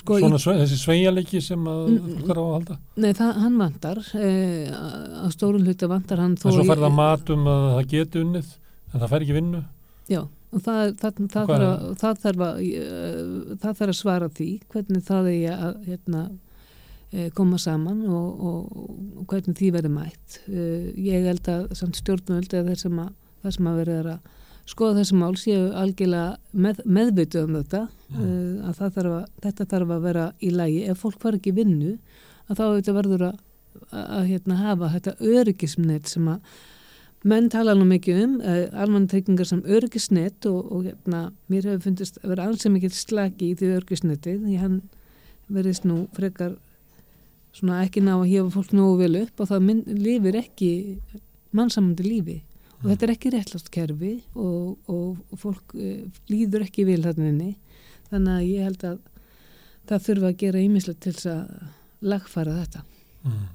Sko, 0.00 0.16
svona 0.16 0.40
í, 0.40 0.60
þessi 0.62 0.78
sveigalegi 0.80 1.40
sem 1.44 1.64
að 1.68 1.80
fólk 2.00 2.26
þarf 2.28 2.42
að 2.42 2.52
halda? 2.54 2.76
Nei, 3.00 3.10
það, 3.16 3.32
hann 3.44 3.56
vantar 3.60 4.02
eh, 4.16 4.70
á 4.72 5.26
stórun 5.32 5.66
hluta 5.68 5.88
vantar 5.90 6.22
hann 6.22 6.36
En 6.38 6.56
svo 6.56 6.64
fær 6.64 6.80
það 6.80 6.96
matum 6.96 7.48
að 7.52 7.66
það 7.76 7.88
geti 7.94 8.22
unnið 8.24 8.52
en 8.56 9.02
það 9.02 9.10
fær 9.12 9.26
ekki 9.26 9.36
vinnu? 9.36 9.64
Já 10.10 10.22
og 10.50 10.62
það, 10.64 10.94
það, 10.98 11.18
það, 11.30 11.50
þarf 11.50 11.64
að, 11.64 12.22
þarf 12.24 12.44
að, 12.46 12.62
það 13.62 13.74
þarf 13.80 13.92
að 13.92 13.98
svara 13.98 14.28
því 14.34 14.48
hvernig 14.72 15.04
það 15.06 15.28
er 15.32 15.66
að 15.68 15.76
hérna, 15.86 16.22
eh, 16.26 16.49
koma 17.34 17.58
saman 17.58 18.04
og, 18.06 18.42
og, 18.46 18.90
og 19.20 19.24
hvernig 19.30 19.56
því 19.58 19.70
verður 19.76 19.94
mætt. 19.96 20.40
Eh, 20.46 20.90
ég 21.10 21.26
held 21.26 21.48
að 21.50 21.72
stjórnvöld 21.98 22.54
eða 22.54 22.74
þess 22.74 22.86
að 22.90 23.00
það 23.40 23.56
sem 23.56 23.70
að 23.70 23.80
verður 23.80 24.10
að 24.14 24.36
skoða 24.70 24.98
þessi 25.00 25.18
mál 25.18 25.36
séu 25.40 25.60
algjörlega 25.74 26.36
með, 26.52 26.82
meðbyttu 26.86 27.44
um 27.46 27.56
þetta. 27.58 27.84
Mm. 28.10 28.66
að 28.66 28.78
þarf 28.80 29.12
að, 29.14 29.24
þetta 29.44 29.64
þarf 29.70 29.94
að 29.94 30.04
vera 30.08 30.26
í 30.42 30.50
lægi 30.50 30.80
ef 30.90 30.98
fólk 31.04 31.20
far 31.22 31.36
ekki 31.38 31.54
vinnu 31.54 31.92
að 32.50 32.58
þá 32.58 32.92
verður 32.96 33.24
að, 33.28 33.36
að 33.94 34.24
hérna, 34.26 34.56
hafa 34.58 34.88
þetta 34.96 35.14
öryggismnett 35.30 36.10
sem 36.10 36.26
að 36.30 36.56
menn 37.30 37.50
tala 37.52 37.74
nú 37.76 37.84
mikið 37.88 38.22
um 38.24 38.38
eh, 38.40 38.66
almantryggingar 38.72 39.48
sem 39.48 39.60
örgisnett 39.68 40.46
og, 40.48 40.72
og 40.72 40.88
hérna, 40.88 41.28
mér 41.52 41.68
hefur 41.68 41.84
fundist 41.90 42.18
að 42.22 42.32
vera 42.32 42.48
alls 42.48 42.64
sem 42.64 42.76
ekki 42.78 42.90
slagi 42.96 43.50
í 43.50 43.58
því 43.60 43.72
örgisnetti 43.76 44.36
því 44.40 44.58
hann 44.62 44.80
verðist 45.52 45.86
nú 45.88 46.06
frekar 46.16 46.56
svona 47.56 47.82
ekki 47.84 48.02
ná 48.04 48.14
að 48.16 48.28
hefa 48.30 48.54
fólk 48.54 48.72
nógu 48.76 49.00
vel 49.02 49.16
upp 49.24 49.42
og 49.42 49.50
það 49.50 49.66
minn, 49.66 49.82
lifir 49.98 50.38
ekki 50.40 50.70
mannsamandi 51.56 52.06
lífi 52.06 52.38
og 52.80 52.88
þetta 52.88 53.06
er 53.06 53.14
ekki 53.14 53.32
réttlast 53.34 53.70
kerfi 53.74 54.14
og, 54.34 54.76
og, 54.88 55.20
og 55.30 55.40
fólk 55.40 55.74
uh, 55.76 56.02
líður 56.30 56.66
ekki 56.68 56.86
vil 56.88 57.02
þarna 57.04 57.52
þannig 58.10 58.34
að 58.36 58.48
ég 58.48 58.68
held 58.68 58.84
að 58.88 58.98
það 59.90 60.04
þurfa 60.06 60.30
að 60.30 60.40
gera 60.44 60.66
ímislegt 60.66 61.02
til 61.04 61.14
þess 61.16 61.32
að 61.34 62.10
lagfara 62.10 62.60
þetta 62.62 62.84
mm. 63.26 63.48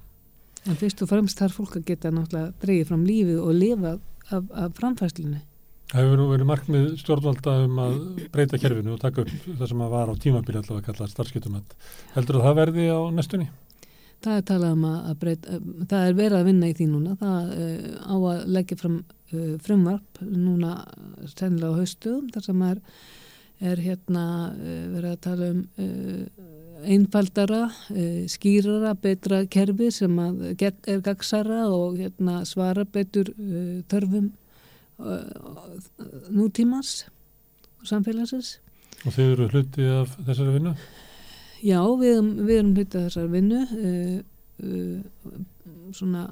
En 0.65 0.77
fyrst 0.79 1.03
og 1.05 1.11
fremst 1.11 1.37
þarf 1.37 1.59
fólk 1.59 1.75
að 1.77 1.89
geta 1.91 2.09
náttúrulega 2.13 2.53
dreyið 2.63 2.87
fram 2.89 3.03
lífið 3.05 3.41
og 3.41 3.51
lifa 3.53 3.91
af, 4.33 4.47
af 4.49 4.71
framfæslinu. 4.79 5.41
Það 5.91 6.01
hefur 6.01 6.23
verið 6.31 6.49
markmið 6.49 6.87
stjórnvalda 6.97 7.53
um 7.67 7.81
að 7.83 7.99
breyta 8.33 8.59
kerfinu 8.61 8.95
og 8.95 9.03
taka 9.03 9.21
upp 9.21 9.33
það 9.59 9.69
sem 9.69 9.83
að 9.85 9.93
var 9.93 10.09
á 10.09 10.13
tímabili 10.23 10.57
allavega 10.57 10.81
að 10.81 10.87
kalla 10.87 11.09
starfskiptum. 11.11 11.59
Heldur 12.15 12.41
það 12.41 12.57
verði 12.57 12.87
á 12.89 12.99
næstunni? 13.13 13.51
Það 14.25 14.39
er 14.39 14.45
talað 14.49 14.71
um 14.73 14.85
að 14.89 15.17
breyta, 15.21 15.57
það 15.91 16.03
er 16.07 16.15
verið 16.17 16.39
að 16.39 16.47
vinna 16.47 16.69
í 16.69 16.75
því 16.77 16.87
núna. 16.89 17.11
Það 17.19 17.51
uh, 17.55 17.83
á 18.09 18.15
að 18.15 18.39
leggja 18.55 18.77
fram 18.79 18.95
uh, 19.03 19.51
frumvarp 19.61 20.21
núna 20.25 20.71
sennilega 21.35 21.69
á 21.69 21.79
haustuðum 21.81 22.31
þar 22.33 22.47
sem 22.47 22.63
er, 22.65 22.81
er 23.71 23.83
hérna 23.85 24.25
uh, 24.49 24.79
verið 24.95 25.11
að 25.11 25.21
tala 25.27 25.51
um 25.53 25.61
einfaldara, 26.85 27.61
eh, 27.95 28.25
skýrara, 28.29 28.91
betra 29.01 29.39
kerfi 29.49 29.87
sem 29.95 30.19
er 30.19 30.99
gagsara 31.01 31.63
og 31.71 31.95
hérna, 31.97 32.43
svara 32.45 32.83
betur 32.85 33.31
törfum 33.89 34.27
nútímans 36.29 37.07
samfélagsins. 37.81 38.57
Og 39.05 39.15
þið 39.15 39.31
eru 39.31 39.49
hluti 39.53 39.89
af 39.95 40.13
þessari 40.19 40.57
vinnu? 40.59 40.75
Já, 41.65 41.79
við, 41.97 42.19
við 42.45 42.57
erum 42.59 42.73
hluti 42.75 42.99
af 42.99 43.07
þessari 43.07 43.31
vinnu 43.33 43.61
uh, 43.65 44.17
svona 45.95 46.27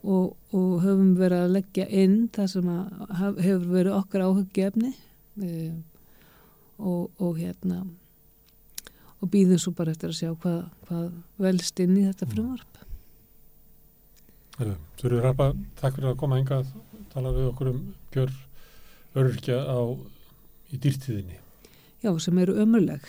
og, 0.00 0.34
og 0.56 0.70
höfum 0.82 1.14
verið 1.18 1.44
að 1.44 1.54
leggja 1.58 1.86
inn 2.02 2.18
það 2.34 2.50
sem 2.54 2.68
hefur 3.44 3.66
verið 3.70 3.96
okkar 3.96 4.24
áhuggefni 4.26 4.92
og, 6.80 7.10
og 7.20 7.38
hérna 7.38 7.82
og 9.20 9.30
býðum 9.32 9.60
svo 9.60 9.72
bara 9.76 9.92
eftir 9.92 10.12
að 10.12 10.18
sjá 10.18 10.30
hvað, 10.32 10.60
hvað 10.88 11.08
velst 11.44 11.82
inn 11.84 11.96
í 11.98 12.04
þetta 12.06 12.26
mm. 12.26 12.34
frumvarp. 12.34 12.66
Þurfið 15.00 15.24
Rappa, 15.24 15.50
takk 15.80 15.96
fyrir 15.96 16.12
að 16.12 16.20
koma 16.20 16.38
enga 16.40 16.60
að 16.60 16.72
tala 17.12 17.32
við 17.36 17.48
okkur 17.50 17.72
um 17.72 17.82
gjör 18.12 18.32
öryrkja 19.20 19.58
á, 19.64 19.80
í 20.70 20.80
dýrtíðinni. 20.80 21.40
Já, 22.00 22.12
sem 22.22 22.38
eru 22.40 22.56
ömurleg. 22.62 23.04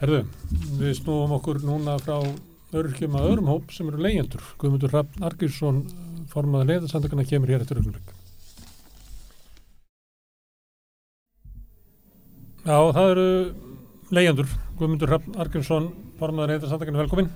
Herðu, 0.00 0.24
við 0.80 0.96
snúum 0.98 1.36
okkur 1.38 1.62
núna 1.64 1.96
frá 2.02 2.18
öryrkjum 2.74 3.14
að 3.18 3.28
öðrum 3.30 3.52
hóp 3.52 3.70
sem 3.74 3.88
eru 3.90 4.02
leyendur. 4.02 4.42
Guðmundur 4.58 4.92
Rapp 4.94 5.14
Argjursson, 5.22 5.84
formaði 6.32 6.72
leiðarsandakana, 6.72 7.26
kemur 7.30 7.52
hér 7.54 7.62
eftir 7.62 7.80
ögnumleik. 7.82 8.14
Já, 12.64 12.78
það 12.96 13.10
eru 13.12 13.28
leyendur, 14.14 14.52
Guðmundur 14.78 15.10
Hrafn 15.10 15.34
Argrímsson 15.40 15.90
formadur 16.18 16.54
eitthvað 16.54 16.70
samtakinu, 16.72 17.02
velkomin 17.02 17.28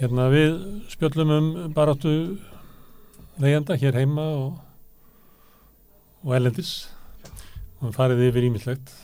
hérna 0.00 0.30
við 0.32 0.56
spjöllum 0.88 1.30
um 1.34 1.48
baráttu 1.76 2.12
leyenda 3.40 3.76
hér 3.76 3.98
heima 4.00 4.24
og, 4.38 4.56
og 6.24 6.34
ellendis 6.38 6.72
og 7.80 7.92
farið 7.96 8.24
yfir 8.30 8.48
ímyndlegt 8.48 8.94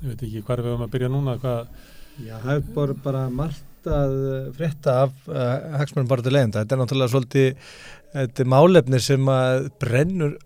ég 0.00 0.06
veit 0.10 0.22
ekki 0.26 0.44
hvað 0.46 0.62
við 0.62 0.70
höfum 0.70 0.86
að 0.86 0.94
byrja 0.94 1.10
núna 1.12 1.38
hvað... 1.40 1.74
Já, 2.20 2.34
það 2.42 2.52
er 2.52 2.64
bara, 2.74 2.94
bara 3.04 3.20
margt 3.32 3.88
að 3.88 4.14
frétta 4.58 4.96
af 5.06 5.28
uh, 5.30 5.76
hagsmennum 5.80 6.10
baráttu 6.10 6.32
leyenda, 6.34 6.62
þetta 6.62 6.76
er 6.76 6.80
náttúrulega 6.82 7.12
svolítið 7.14 7.68
þetta 8.12 8.42
er 8.42 8.50
málefni 8.50 9.00
sem 9.02 9.30
að 9.32 9.68
brennur 9.80 10.36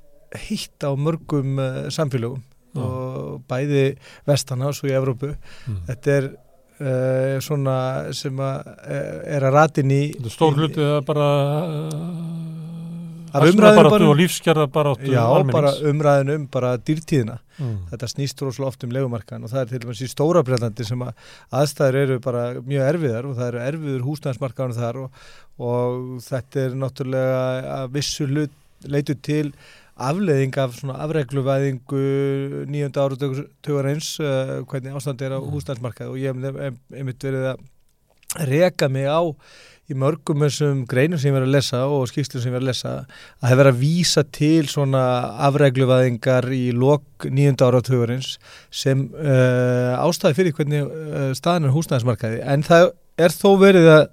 hitt 0.44 0.86
á 0.86 0.90
mörgum 0.98 1.58
uh, 1.58 1.80
samfélögum 1.94 2.42
og 2.74 3.42
bæði 3.46 3.84
vestana 4.26 4.66
og 4.72 4.80
í 4.82 4.94
Evrópu. 4.94 5.28
Mm. 5.68 5.76
þetta 5.86 6.14
er 6.16 6.24
uh, 6.80 7.36
svona 7.44 7.76
sem 8.16 8.40
að 8.42 8.70
uh, 8.74 9.20
er 9.36 9.46
að 9.46 9.54
ratin 9.54 9.94
í 9.94 10.02
er 10.10 10.34
stór 10.34 10.58
hlutið 10.58 10.96
að 10.96 11.04
bara 11.10 11.28
aðsumraðbaráttu 13.34 14.08
og 14.08 14.18
lífskerðarbaráttu 14.20 15.12
Já, 15.12 15.22
bara 15.50 15.72
umræðin 15.90 16.32
um 16.34 16.46
bara 16.52 16.74
dýrtíðina 16.78 17.38
mm. 17.58 17.76
þetta 17.92 18.10
snýst 18.12 18.42
rosalega 18.44 18.70
oft 18.70 18.86
um 18.86 18.94
legumarkan 18.94 19.46
og 19.46 19.52
það 19.52 19.62
er 19.62 19.70
til 19.72 19.88
með 19.88 19.98
síðan 20.00 20.12
stóra 20.14 20.44
breytandi 20.46 20.86
sem 20.88 21.04
að 21.06 21.30
aðstæður 21.60 22.00
eru 22.02 22.18
bara 22.24 22.44
mjög 22.60 22.90
erfiðar 22.92 23.30
og 23.30 23.38
það 23.38 23.50
eru 23.50 23.62
erfiður 23.68 24.04
húsnæðismarkanum 24.08 24.78
þar 24.78 25.00
og, 25.04 25.22
og 25.70 25.98
þetta 26.28 26.64
er 26.64 26.78
náttúrulega 26.84 27.40
að 27.78 27.96
vissu 27.98 28.28
hlut 28.30 28.60
leitu 28.84 29.16
til 29.24 29.48
afleðing 29.94 30.56
af 30.58 30.74
svona 30.74 30.96
afregluvæðingu 31.04 32.06
nýjönda 32.70 33.04
ára 33.04 33.18
tökur 33.18 33.90
eins 33.92 34.16
uh, 34.22 34.58
hvernig 34.66 34.96
ástand 34.98 35.22
er 35.22 35.36
á 35.36 35.38
mm. 35.38 35.52
húsnæðsmarkað 35.54 36.10
og 36.10 36.18
ég 36.22 36.34
hef 36.34 36.58
einmitt 36.94 37.30
verið 37.30 37.52
að 37.52 37.70
reka 38.50 38.88
mig 38.90 39.06
á 39.06 39.22
í 39.90 39.96
mörgum 40.00 40.40
þessum 40.46 40.82
greinum 40.88 41.20
sem 41.20 41.28
ég 41.28 41.36
verið 41.36 41.50
að 41.50 41.56
lesa 41.58 41.82
og 41.92 42.06
skýrstum 42.08 42.40
sem 42.40 42.48
ég 42.48 42.56
verið 42.56 42.64
að 42.64 42.70
lesa 42.70 42.92
að 42.94 43.48
það 43.48 43.58
verið 43.60 43.72
að 43.74 43.80
vísa 43.82 44.24
til 44.38 44.64
svona 44.72 45.04
afregluvaðingar 45.48 46.48
í 46.56 46.64
lok 46.72 47.26
nýjunda 47.28 47.68
áratugurins 47.68 48.34
sem 48.72 49.06
uh, 49.12 50.00
ástæði 50.00 50.38
fyrir 50.38 50.56
hvernig 50.56 50.86
uh, 50.88 51.32
staðan 51.36 51.68
er 51.68 51.74
húsnæðismarkaði. 51.74 52.40
En 52.48 52.64
það 52.64 52.92
er 53.20 53.30
þó 53.30 53.50
verið 53.60 53.88
að 53.92 54.04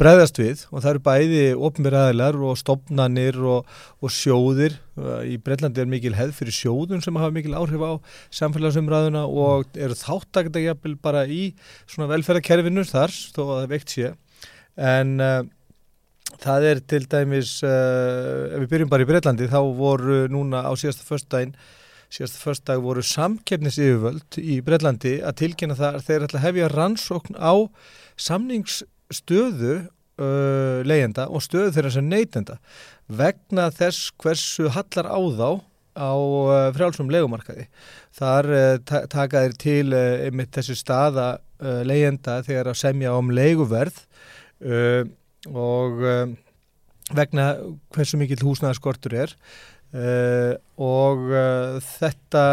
bregðast 0.00 0.40
við 0.40 0.64
og 0.68 0.82
það 0.82 0.90
eru 0.90 1.02
bæði 1.06 1.44
ofnbyrjaðilar 1.68 2.38
og 2.44 2.58
stopnanir 2.60 3.38
og, 3.54 3.68
og 4.02 4.12
sjóðir. 4.12 4.74
Í 5.24 5.38
Brellandi 5.44 5.80
er 5.80 5.88
mikil 5.88 6.16
heð 6.18 6.34
fyrir 6.36 6.56
sjóðun 6.56 7.04
sem 7.04 7.16
hafa 7.16 7.32
mikil 7.32 7.54
áhrif 7.56 7.84
á 7.86 7.92
samfélagsumræðuna 8.40 9.24
og 9.28 9.78
eru 9.78 9.96
þáttakta 9.96 10.74
bara 11.00 11.24
í 11.24 11.54
svona 11.86 12.10
velferðarkerfinu 12.12 12.84
þar 12.88 13.14
þó 13.14 13.40
að 13.46 13.54
það 13.54 13.70
veikt 13.76 13.94
sé 13.94 14.12
en 14.78 15.18
uh, 15.20 15.42
það 16.40 16.66
er 16.70 16.80
til 16.88 17.04
dæmis 17.10 17.58
uh, 17.66 18.54
ef 18.54 18.64
við 18.64 18.72
byrjum 18.74 18.90
bara 18.92 19.04
í 19.04 19.10
Breitlandi 19.10 19.50
þá 19.50 19.60
voru 19.76 20.24
núna 20.32 20.64
á 20.66 20.72
síðasta 20.78 21.06
förstdægin 21.08 21.54
síðasta 22.10 22.42
förstdag 22.42 22.82
voru 22.82 23.04
samkeppnisyfirvöld 23.06 24.40
í 24.42 24.60
Breitlandi 24.66 25.18
að 25.22 25.40
tilkynna 25.44 25.78
það 25.78 25.98
að 25.98 26.06
þeir 26.08 26.26
ætla 26.26 26.40
að 26.40 26.46
hefja 26.48 26.70
rannsókn 26.74 27.38
á 27.38 27.54
samningsstöðu 28.20 29.74
uh, 29.80 30.78
leyenda 30.86 31.28
og 31.30 31.44
stöðu 31.46 31.74
þeirra 31.76 31.94
sem 31.96 32.10
neytenda 32.10 32.60
vegna 33.10 33.68
þess 33.74 34.10
hversu 34.20 34.70
hallar 34.74 35.10
á 35.10 35.20
þá 35.38 35.50
á 36.00 36.14
frjálsum 36.70 37.08
legumarkaði. 37.10 37.64
Þar 38.14 38.46
taka 38.86 39.42
þeir 39.42 39.54
til 39.58 39.88
einmitt 39.92 40.54
þessi 40.54 40.76
staða 40.78 41.40
leyenda 41.58 42.38
þegar 42.46 42.70
að 42.70 42.78
semja 42.78 43.16
um 43.18 43.32
leguverð 43.34 43.98
uh, 44.64 45.02
og 45.50 46.00
uh, 46.04 46.32
vegna 47.16 47.52
hversu 47.94 48.20
mikill 48.20 48.44
húsnæðaskortur 48.46 49.16
er 49.24 49.34
uh, 49.96 50.54
og 50.80 51.32
þetta 51.86 52.44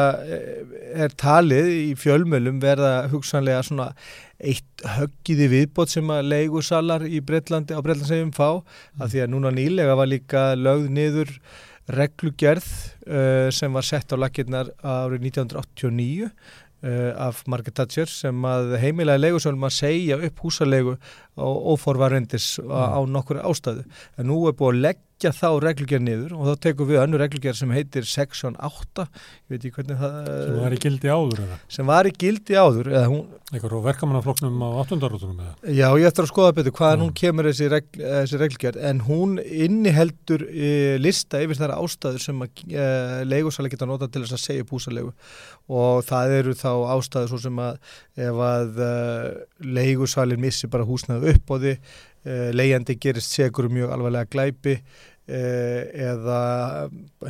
er 1.05 1.13
talið 1.19 1.69
í 1.73 1.91
fjölmölum 1.99 2.57
verða 2.63 3.07
hugsanlega 3.11 3.61
svona 3.67 3.91
eitt 4.37 4.83
höggiði 4.97 5.47
viðbót 5.53 5.93
sem 5.93 6.09
að 6.13 6.29
leigusalar 6.33 7.05
í 7.09 7.21
Breitlandi 7.25 7.73
á 7.73 7.81
Breitlandshegjum 7.81 8.33
fá 8.35 8.59
mm. 8.59 9.01
af 9.01 9.13
því 9.13 9.23
að 9.23 9.33
núna 9.33 9.53
nýlega 9.53 9.97
var 9.97 10.09
líka 10.11 10.51
lögð 10.57 10.91
niður 10.93 11.33
reglugerð 11.87 12.67
uh, 13.07 13.47
sem 13.53 13.73
var 13.73 13.85
sett 13.87 14.11
á 14.11 14.15
lakirnar 14.19 14.69
árið 14.83 15.29
1989 15.31 16.27
uh, 16.27 16.31
af 16.83 17.39
Margaret 17.49 17.73
Thatcher 17.73 18.09
sem 18.11 18.43
að 18.45 18.75
heimilaði 18.81 19.23
leigusölum 19.23 19.65
að 19.65 19.75
segja 19.79 20.19
upp 20.27 20.43
húsalegu 20.43 20.93
og 21.41 21.71
óforvarendis 21.73 22.59
mm. 22.61 22.69
á 22.69 22.99
nokkur 23.09 23.41
ástæðu. 23.41 23.87
En 24.17 24.29
nú 24.29 24.43
er 24.49 24.57
búið 24.57 24.75
að 24.75 24.83
leggja 24.85 25.06
þá 25.17 25.47
reglugjör 25.63 26.01
niður 26.03 26.35
og 26.37 26.49
þá 26.49 26.61
tekum 26.67 26.89
við 26.89 26.99
önnu 27.01 27.19
reglugjör 27.21 27.57
sem 27.57 27.71
heitir 27.73 28.05
Section 28.05 28.57
8, 28.61 29.05
ég 29.07 29.55
veit 29.55 29.59
ekki 29.65 29.73
hvernig 29.79 29.97
það... 30.01 30.29
Sem 30.45 30.59
var 30.61 30.75
í 30.75 30.79
gildi 30.83 31.11
áður 31.11 31.41
eða? 31.45 31.57
Sem 31.77 31.89
var 31.89 32.09
í 32.09 32.13
gildi 32.13 32.57
áður, 32.57 32.91
hún... 33.07 33.23
Eitthvað 33.47 33.85
verkamannafloknum 33.87 34.61
á 34.61 34.69
8. 34.83 34.99
áratunum 35.07 35.41
eða? 35.41 35.53
Já, 35.71 35.87
ég 35.97 36.09
ætti 36.11 36.23
að 36.23 36.29
skoða 36.33 36.55
betur 36.59 36.75
hvaðan 36.77 37.05
hún 37.05 37.13
kemur 37.17 37.49
þessi, 37.49 37.69
regl, 37.73 38.01
þessi 38.03 38.41
reglugjör, 38.43 38.79
en 38.91 39.03
hún 39.07 39.37
inniheldur 39.41 40.45
e, 40.51 40.71
lista 41.01 41.41
yfir 41.41 41.61
þar 41.61 41.77
ástæður 41.77 42.25
sem 42.27 42.43
að 42.45 42.65
e, 42.67 42.89
leigusalega 43.25 43.77
geta 43.77 43.89
nota 43.89 44.11
til 44.11 44.25
þess 44.25 44.37
að 44.37 44.43
segja 44.43 44.67
púsalegu 44.67 45.13
og 45.67 46.03
það 46.07 46.35
eru 46.37 46.53
þá 46.59 46.69
ástæður 46.93 47.31
svo 47.33 47.41
sem 47.43 47.63
að 47.63 47.79
ef 48.27 48.43
að 48.51 48.83
e, 48.83 48.91
leigusalin 49.77 50.41
missi 50.41 50.69
bara 50.71 50.85
húsnaðu 50.87 51.33
uppbóði, 51.33 51.75
eh, 51.77 52.16
leiðandi 52.55 52.97
gerist 53.01 53.35
segur 53.35 53.69
mjög 53.71 53.93
alvarlega 53.95 54.29
glæpi 54.31 54.77
eh, 55.27 55.87
eða 56.07 56.39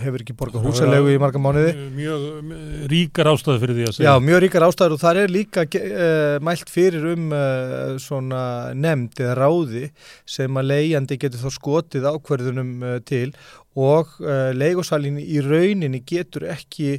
hefur 0.03 0.23
ekki 0.23 0.35
borgað 0.37 0.67
húsalegu 0.67 1.11
í 1.13 1.19
marga 1.21 1.41
mánuði. 1.41 1.73
Mjög 1.97 2.51
ríkar 2.91 3.31
ástæður 3.31 3.63
fyrir 3.63 3.79
því 3.79 3.87
að 3.87 3.95
segja. 3.97 4.09
Já, 4.09 4.25
mjög 4.27 4.43
ríkar 4.45 4.67
ástæður 4.67 4.97
og 4.97 5.03
það 5.03 5.21
er 5.23 5.33
líka 5.33 5.65
uh, 5.67 6.37
mælt 6.45 6.73
fyrir 6.73 7.07
um 7.13 7.29
uh, 7.33 7.95
svona 8.01 8.41
nefnd 8.77 9.23
eða 9.25 9.37
ráði 9.41 9.85
sem 10.37 10.61
að 10.61 10.69
leiðandi 10.73 11.19
getur 11.23 11.45
þá 11.45 11.57
skotið 11.57 12.09
ákverðunum 12.13 12.75
uh, 12.85 12.99
til 13.07 13.31
og 13.77 14.15
uh, 14.23 14.49
leigosælinn 14.57 15.19
í 15.21 15.41
rauninni 15.45 16.01
getur 16.07 16.47
ekki 16.49 16.95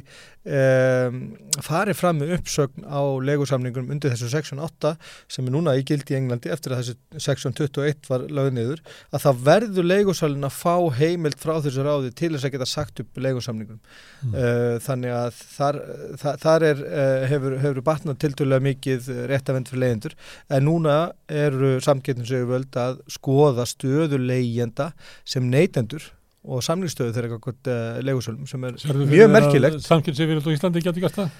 um, 0.47 1.17
farið 1.63 1.97
fram 1.99 2.19
með 2.21 2.33
uppsögn 2.37 2.85
á 2.87 3.01
leigosamningunum 3.27 3.91
undir 3.91 4.13
þessu 4.13 4.29
seksjón 4.31 4.61
8 4.63 4.93
sem 5.31 5.47
er 5.47 5.53
núna 5.55 5.75
í 5.75 5.83
gildi 5.87 6.15
í 6.15 6.19
Englandi 6.19 6.51
eftir 6.53 6.73
að 6.73 6.83
þessu 6.83 7.23
seksjón 7.25 7.55
21 7.57 8.07
var 8.11 8.23
lögð 8.31 8.55
niður 8.55 8.83
að 9.11 9.25
það 9.25 9.41
verður 9.49 9.89
leigosælinn 9.89 10.47
að 10.47 10.55
fá 10.55 10.75
heimilt 10.99 11.43
frá 11.43 11.57
þessu 11.65 11.85
ráði 11.85 12.13
til 12.21 12.31
þess 12.35 12.47
að 12.47 12.55
geta 12.55 12.69
sagt 12.71 13.03
upp 13.03 13.19
leigosamningunum 13.25 13.81
mm. 13.81 14.37
uh, 14.37 14.75
þannig 14.85 15.15
að 15.17 15.41
þar, 15.41 15.81
þar, 16.23 16.39
þar 16.45 16.67
er, 16.69 16.85
uh, 16.87 17.25
hefur, 17.33 17.57
hefur 17.65 17.81
batnað 17.91 18.21
tildulega 18.23 18.67
mikið 18.69 19.11
réttavend 19.33 19.71
fyrir 19.71 19.83
leigendur 19.83 20.15
en 20.47 20.67
núna 20.69 20.99
eru 21.27 21.75
samgetninsauðvöld 21.83 22.79
að 22.79 23.03
skoða 23.11 23.67
stöðu 23.67 24.21
leigjenda 24.23 24.93
sem 25.27 25.51
neytendur 25.51 26.07
og 26.47 26.63
samlýstöðu 26.63 27.13
þegar 27.15 27.37
eitthvað 27.37 27.71
uh, 27.71 28.01
legusölum 28.05 28.47
sem 28.49 28.67
er 28.67 28.77
mjög 29.09 29.31
merkilegt. 29.33 29.81
Samkynnsefir 29.85 30.39
á 30.39 30.49
Íslandi 30.53 30.83
getur 30.85 31.03
gæst 31.03 31.19
það? 31.19 31.33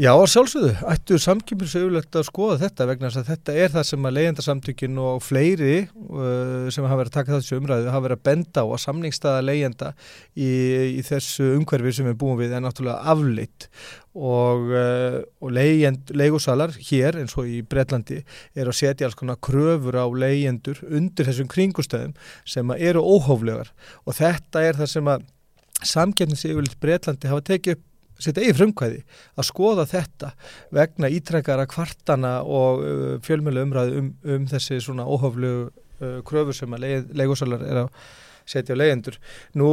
Já, 0.00 0.14
sjálfsögðu, 0.24 0.70
ættu 0.88 1.18
samkynnsefilegt 1.20 2.16
að 2.16 2.22
skoða 2.24 2.54
þetta 2.62 2.84
vegna 2.88 3.08
þess 3.10 3.18
að 3.20 3.26
þetta 3.28 3.56
er 3.60 3.72
það 3.74 3.82
sem 3.90 4.06
að 4.08 4.14
leyendasamtökin 4.16 5.00
og 5.02 5.18
fleiri 5.20 5.74
uh, 5.84 6.70
sem 6.72 6.86
hafa 6.88 6.96
verið 7.02 7.10
að 7.10 7.16
taka 7.18 7.34
þessu 7.34 7.58
umræðu 7.60 7.90
hafa 7.92 8.04
verið 8.06 8.16
að 8.16 8.22
benda 8.30 8.64
á 8.64 8.66
að 8.72 8.80
samningstaða 8.86 9.42
leyenda 9.44 9.90
í, 10.32 10.48
í 10.96 11.04
þessu 11.04 11.50
umhverfi 11.58 11.92
sem 11.98 12.08
við 12.08 12.16
búum 12.24 12.40
við 12.40 12.56
er 12.56 12.64
náttúrulega 12.64 13.12
afleitt. 13.12 13.68
Og, 14.16 14.72
uh, 14.72 15.20
og 15.44 15.52
leigusalar 16.16 16.72
hér 16.88 17.20
eins 17.20 17.36
og 17.36 17.52
í 17.52 17.60
Breitlandi 17.60 18.22
er 18.56 18.72
að 18.72 18.80
setja 18.80 19.10
alls 19.10 19.20
konar 19.20 19.42
kröfur 19.44 20.00
á 20.00 20.08
leyendur 20.08 20.80
undir 20.88 21.28
þessum 21.28 21.52
kringustöðum 21.52 22.16
sem 22.48 22.76
eru 22.80 23.04
óhóflegar. 23.04 23.74
Og 24.08 24.16
þetta 24.16 24.64
er 24.64 24.80
það 24.80 24.92
sem 24.96 25.16
að 25.18 25.32
samgefnisífjöld 25.84 26.80
Breitlandi 26.80 27.28
hafa 27.28 27.50
tekið 27.52 27.76
upp 27.76 27.88
sitt 28.22 28.40
eigi 28.40 28.56
frumkvæði 28.56 29.02
að 29.38 29.48
skoða 29.48 29.86
þetta 29.90 30.32
vegna 30.74 31.10
ítrekkara 31.12 31.68
kvartana 31.70 32.34
og 32.42 32.82
uh, 32.82 33.14
fjölmjölu 33.24 33.66
umræðu 33.66 34.02
um, 34.02 34.12
um 34.36 34.46
þessi 34.50 34.80
svona 34.82 35.06
óhóflu 35.08 35.54
uh, 35.68 36.20
kröfur 36.28 36.56
sem 36.56 36.78
að 36.78 36.86
leigusalar 37.14 37.64
er 37.66 37.84
að 37.84 37.90
setja 38.48 38.74
á 38.74 38.80
leyendur. 38.80 39.18
Nú 39.58 39.72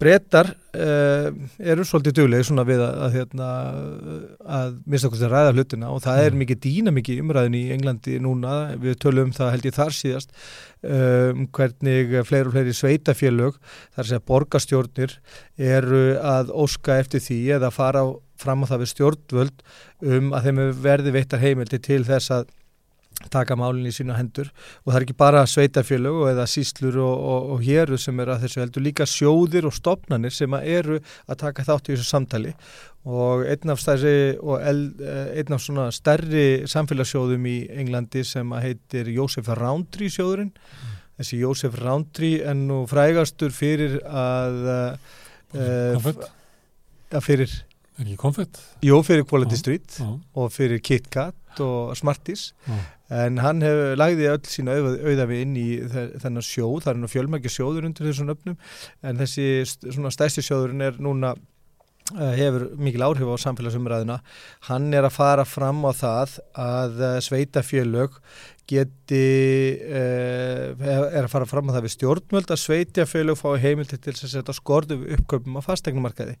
brettar 0.00 0.50
uh, 0.76 1.28
eru 1.56 1.84
svolítið 1.86 2.18
duglega 2.18 2.46
svona 2.46 2.66
við 2.68 2.82
að, 2.84 2.98
að, 3.06 3.14
hérna, 3.16 3.46
að 4.44 4.74
að 4.98 5.30
ræða 5.32 5.54
hlutina 5.54 5.92
og 5.94 6.02
það 6.04 6.20
er 6.24 6.34
mm. 6.34 6.42
mikið 6.42 6.60
dýna 6.66 6.94
mikið 6.96 7.22
umræðin 7.24 7.56
í 7.56 7.62
Englandi 7.76 8.18
núna, 8.22 8.56
við 8.82 8.98
tölum 9.02 9.30
um 9.30 9.32
það 9.36 9.54
held 9.54 9.70
ég 9.70 9.76
þar 9.78 9.96
síðast 9.96 10.36
um 10.86 11.46
hvernig 11.56 12.12
fleiri 12.28 12.50
og 12.50 12.54
fleiri 12.54 12.76
sveitafélög 12.76 13.56
þar 13.96 14.10
sem 14.10 14.26
borgastjórnir 14.28 15.16
eru 15.56 16.04
að 16.20 16.52
óska 16.52 17.00
eftir 17.00 17.24
því 17.24 17.40
eða 17.56 17.72
fara 17.74 18.04
fram 18.40 18.68
á 18.68 18.70
það 18.70 18.82
við 18.84 18.92
stjórnvöld 18.92 19.66
um 20.04 20.32
að 20.36 20.48
þeim 20.48 20.62
verði 20.84 21.16
veittar 21.16 21.42
heimildi 21.42 21.80
til 21.82 22.02
þess 22.04 22.34
að 22.36 22.52
taka 23.32 23.56
málinn 23.58 23.88
í 23.88 23.94
sína 23.94 24.16
hendur. 24.18 24.50
Og 24.84 24.90
það 24.90 24.98
er 24.98 25.06
ekki 25.06 25.16
bara 25.18 25.44
sveitarfélög 25.48 26.18
eða 26.32 26.46
síslur 26.50 26.98
og, 27.02 27.14
og, 27.14 27.46
og 27.54 27.64
héru 27.66 27.98
sem 28.00 28.20
eru 28.22 28.34
að 28.34 28.44
þessu 28.46 28.62
heldur 28.62 28.84
líka 28.86 29.06
sjóðir 29.08 29.68
og 29.68 29.76
stopnarnir 29.76 30.34
sem 30.34 30.58
eru 30.60 31.00
að 31.26 31.40
taka 31.44 31.64
þátt 31.66 31.90
í 31.90 31.94
þessu 31.94 32.08
samtali. 32.10 32.52
Og 33.06 33.46
einn 33.46 33.70
af, 33.70 33.80
stærri, 33.80 34.16
eld, 34.66 35.00
eh, 35.00 35.38
einn 35.38 35.54
af 35.54 35.62
svona 35.62 35.86
stærri 35.94 36.66
samfélagssjóðum 36.70 37.46
í 37.46 37.56
Englandi 37.78 38.24
sem 38.26 38.50
heitir 38.58 39.12
Jósef 39.14 39.52
Roundtree 39.54 40.12
sjóðurinn. 40.12 40.52
Mm. 40.52 40.94
þessi 41.16 41.38
Jósef 41.40 41.78
Roundtree 41.80 42.42
er 42.44 42.56
nú 42.58 42.82
frægastur 42.90 43.54
fyrir 43.54 43.96
að 44.04 44.58
uh, 45.56 46.10
að 47.14 47.22
fyrir 47.24 47.52
er 47.96 48.10
ekki 48.10 48.20
konfett? 48.20 48.60
Jó, 48.84 49.00
fyrir 49.06 49.24
Quality 49.28 49.58
Street 49.60 49.98
á, 50.00 50.06
á. 50.06 50.10
og 50.36 50.52
fyrir 50.54 50.82
KitKat 50.84 51.64
og 51.64 51.96
Smarties. 51.96 52.52
Á 52.68 52.76
en 53.12 53.38
hann 53.42 53.62
hefur 53.62 53.98
lagði 53.98 54.30
öll 54.32 54.48
sína 54.50 54.76
auðafi 54.78 55.42
inn 55.44 55.58
í 55.58 55.66
þennan 55.86 56.44
sjóð, 56.44 56.80
það 56.84 56.92
er 56.92 57.02
nú 57.02 57.10
fjölmækja 57.10 57.52
sjóður 57.54 57.86
undir 57.88 58.08
þessum 58.08 58.32
öfnum 58.34 58.56
en 59.06 59.20
þessi 59.20 59.46
svona 59.66 60.12
stæsti 60.14 60.42
sjóðurinn 60.42 60.88
er 60.88 60.98
núna 61.02 61.36
uh, 61.36 62.32
hefur 62.34 62.68
mikil 62.82 63.06
áhrif 63.06 63.30
á 63.30 63.44
samfélagsumræðina 63.46 64.18
hann 64.70 64.90
er 64.90 65.06
að 65.06 65.16
fara 65.20 65.46
fram 65.46 65.86
á 65.86 65.92
það 65.94 66.36
að 66.66 67.00
uh, 67.04 67.16
sveita 67.22 67.62
fjölög 67.66 68.18
geti 68.66 69.22
uh, 69.86 70.74
er 70.82 71.22
að 71.22 71.30
fara 71.30 71.46
fram 71.46 71.70
að 71.70 71.78
það 71.78 71.86
við 71.86 71.94
stjórnmöld 71.94 72.50
að 72.50 72.62
sveitja 72.64 73.06
félög 73.06 73.38
fái 73.38 73.62
heimildi 73.62 74.00
til 74.02 74.16
að 74.16 74.32
setja 74.34 74.56
skordu 74.56 74.98
uppkaupum 75.14 75.60
á 75.62 75.66
fastegnumarkaði 75.68 76.34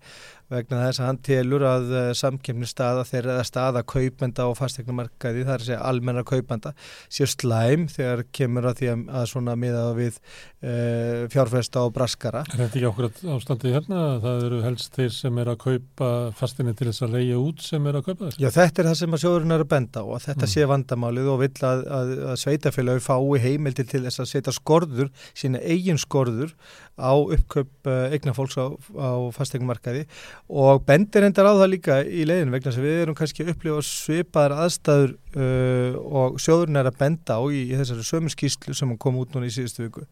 vegna 0.52 0.82
þess 0.84 1.00
að 1.02 1.08
hann 1.10 1.20
telur 1.26 1.64
að 1.66 1.88
uh, 1.90 2.10
samkemni 2.16 2.68
staða 2.70 3.04
þeirra 3.08 3.36
eða 3.36 3.46
staða 3.48 3.82
kaupenda 3.88 4.46
á 4.46 4.50
fastegnumarkaði, 4.58 5.44
það 5.46 5.54
er 5.54 5.64
að 5.64 5.70
segja 5.70 5.80
almenna 5.90 6.22
kaupenda, 6.26 6.72
séu 7.10 7.26
slæm 7.30 7.88
þegar 7.90 8.22
kemur 8.36 8.68
að 8.70 8.80
því 8.80 8.90
að, 8.92 9.02
að 9.20 9.26
svona 9.32 9.56
miða 9.58 9.82
við 9.96 10.20
uh, 10.20 11.26
fjárfesta 11.32 11.82
og 11.82 11.94
braskara. 11.96 12.44
Er 12.46 12.62
þetta 12.62 12.80
ekki 12.80 12.88
okkur 12.90 13.10
ástandið 13.36 13.76
hérna? 13.76 14.04
Það 14.22 14.46
eru 14.48 14.62
helst 14.66 15.00
þeir 15.00 15.12
sem 15.16 15.42
er 15.42 15.52
að 15.52 15.60
kaupa 15.66 16.12
fastinni 16.38 16.76
til 16.78 16.90
þess 16.90 17.06
að 17.06 17.18
leiða 17.18 17.42
út 17.42 17.66
sem 17.66 17.90
er 17.90 18.00
að 18.00 18.06
kaupa 18.10 18.28
þess? 18.28 18.40
Já, 18.42 18.50
þetta 18.54 18.82
er 18.82 18.90
það 18.90 18.98
sem 19.02 19.18
að 19.18 19.24
sjóðurinn 19.24 19.56
er 19.56 19.66
að 19.66 19.72
benda 19.74 20.02
á 20.02 20.04
og 20.06 20.24
þetta 20.24 20.46
mm. 20.46 20.52
sé 20.54 20.70
vandamálið 20.70 21.30
og 21.32 21.42
vill 21.42 21.66
að, 21.66 21.84
að, 21.98 22.14
að 22.30 22.40
sveitafélagi 22.44 23.06
fái 23.06 23.42
heimildi 23.46 23.86
til 23.86 24.04
þess 24.06 24.22
að 24.22 24.30
setja 24.32 24.54
skorður, 24.54 25.12
sína 25.34 25.62
eigin 25.66 26.00
skorður 26.00 26.54
á 26.96 27.12
uppköp 27.12 27.90
uh, 27.90 28.08
eigna 28.14 28.32
fólks 28.36 28.56
á, 28.56 28.72
á 28.72 29.10
fastegnumarkaði 29.36 30.06
og 30.46 30.84
bendir 30.86 31.26
endar 31.26 31.48
á 31.50 31.58
það 31.58 31.70
líka 31.72 31.98
í 32.06 32.24
leiðinu 32.28 32.54
vegna 32.54 32.72
sem 32.74 32.84
við 32.84 33.00
erum 33.02 33.16
kannski 33.18 33.44
að 33.44 33.52
upplifa 33.54 33.82
svipaðar 33.86 34.54
aðstæður 34.64 35.14
uh, 35.34 35.96
og 36.22 36.36
sjóðurinn 36.42 36.80
er 36.80 36.90
að 36.90 36.98
benda 37.00 37.38
á 37.38 37.42
í, 37.50 37.64
í 37.66 37.78
þessari 37.80 38.06
sömu 38.06 38.32
skýslu 38.32 38.76
sem 38.78 38.94
kom 39.02 39.18
út 39.20 39.34
núna 39.34 39.50
í 39.50 39.54
síðustu 39.54 39.86
viku 39.86 40.06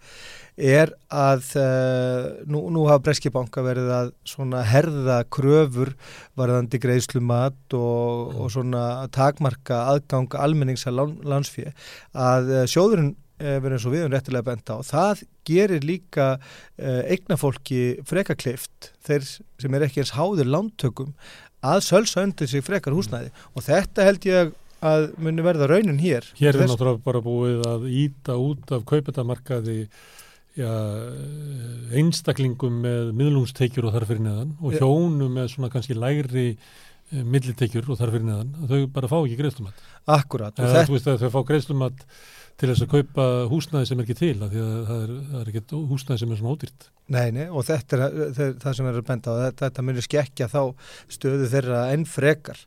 er 0.54 0.94
að 1.10 1.48
uh, 1.60 2.28
nú, 2.50 2.66
nú 2.74 2.86
hafa 2.90 3.04
Breskibanka 3.08 3.62
verið 3.66 3.90
að 3.94 4.12
svona 4.26 4.62
herða 4.66 5.20
kröfur 5.30 5.94
varðandi 6.38 6.82
greiðslumat 6.82 7.78
og, 7.78 8.34
og 8.34 8.54
svona 8.54 8.84
takmarka 9.14 9.84
aðgang 9.94 10.34
almennings 10.38 10.86
að 10.90 11.14
landsfíð 11.22 11.70
að 12.14 12.56
sjóðurinn 12.70 13.14
verið 13.38 13.78
eins 13.78 13.86
og 13.88 13.94
við 13.94 14.04
erum 14.04 14.14
réttilega 14.14 14.46
benda 14.46 14.76
á. 14.76 14.86
Það 14.86 15.22
gerir 15.48 15.86
líka 15.86 16.26
uh, 16.36 17.00
eignafólki 17.10 17.80
frekakleift 18.06 18.92
þeir 19.06 19.26
sem 19.26 19.74
er 19.74 19.86
ekki 19.88 20.04
eins 20.04 20.14
háður 20.18 20.52
lántökum 20.54 21.14
að 21.64 21.80
sölsa 21.86 22.24
undir 22.24 22.50
sig 22.50 22.64
frekar 22.64 22.94
húsnæði. 22.94 23.32
Og 23.56 23.66
þetta 23.66 24.06
held 24.06 24.28
ég 24.28 24.52
að 24.84 25.06
muni 25.22 25.44
verða 25.44 25.68
raunin 25.70 26.00
hér. 26.02 26.26
Hér 26.38 26.58
er 26.58 26.68
náttúrulega 26.68 27.04
bara 27.06 27.22
búið 27.24 27.64
að 27.68 27.86
íta 27.88 28.36
út 28.40 28.72
af 28.74 28.84
kaupetamarkaði 28.88 29.78
já, 30.58 30.72
einstaklingum 31.96 32.82
með 32.84 33.12
miðlungstekjur 33.16 33.88
og 33.88 33.96
þarfir 33.96 34.20
neðan 34.24 34.56
og 34.60 34.76
hjónum 34.76 35.38
með 35.38 35.54
svona 35.54 35.72
kannski 35.72 35.96
lægri 35.96 36.46
eh, 36.52 37.22
millitekjur 37.22 37.88
og 37.88 38.00
þarfir 38.00 38.26
neðan 38.28 38.52
þau 38.68 38.78
bara 38.98 39.10
fá 39.10 39.18
ekki 39.22 39.40
greiðslumat. 39.40 39.84
Að 40.60 41.24
þau 41.24 41.30
fá 41.32 41.40
greiðslumat 41.48 42.06
til 42.60 42.70
þess 42.70 42.84
að 42.84 42.90
kaupa 42.92 43.28
húsnæði 43.50 43.88
sem 43.90 44.00
er 44.00 44.06
ekki 44.06 44.18
til 44.18 44.34
því 44.40 44.64
að 44.64 44.74
það 44.88 44.98
er, 45.04 45.14
það 45.30 45.38
er 45.40 45.52
ekki 45.52 45.78
húsnæði 45.92 46.22
sem 46.22 46.34
er 46.34 46.40
svona 46.40 46.56
ódýrt. 46.56 46.90
Nei, 47.14 47.24
nei, 47.34 47.46
og 47.50 47.64
þetta 47.66 47.96
er 47.98 48.18
það, 48.62 48.68
sem 48.78 48.90
er 48.90 48.98
að 48.98 49.06
benda 49.08 49.32
á, 49.34 49.42
þetta, 49.48 49.64
þetta 49.66 49.86
myndir 49.86 50.06
skekja 50.06 50.50
þá 50.52 50.60
stöðu 51.12 51.48
þeirra 51.52 51.80
enn 51.92 52.06
frekar 52.08 52.60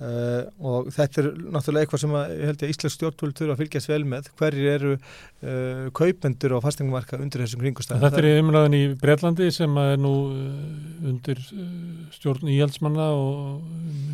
uh, 0.00 0.48
og 0.58 0.88
þetta 0.94 1.22
er 1.22 1.28
náttúrulega 1.54 1.86
eitthvað 1.86 2.02
sem 2.02 2.16
að, 2.18 2.32
ég 2.32 2.50
held 2.50 2.64
ég 2.64 2.66
að 2.66 2.74
Íslands 2.74 2.96
stjórnvöld 2.98 3.36
þurfa 3.38 3.56
að 3.56 3.62
fylgjast 3.62 3.92
vel 3.92 4.00
með, 4.12 4.30
hverjir 4.40 4.70
eru 4.72 4.94
uh, 4.96 5.84
kaupendur 6.00 6.56
á 6.56 6.64
fastingumarka 6.64 7.20
undir 7.20 7.44
þessum 7.44 7.62
kringustæðum. 7.64 8.06
Þetta 8.06 8.22
er 8.22 8.30
í 8.30 8.40
umræðin 8.42 8.78
í 8.78 8.84
Breitlandi 9.02 9.50
sem 9.54 9.82
er 9.84 10.00
nú 10.00 10.14
uh, 10.32 11.10
undir 11.12 11.42
uh, 11.44 11.68
stjórn 12.16 12.50
íhjaldsmanna 12.56 13.10
og 13.14 13.60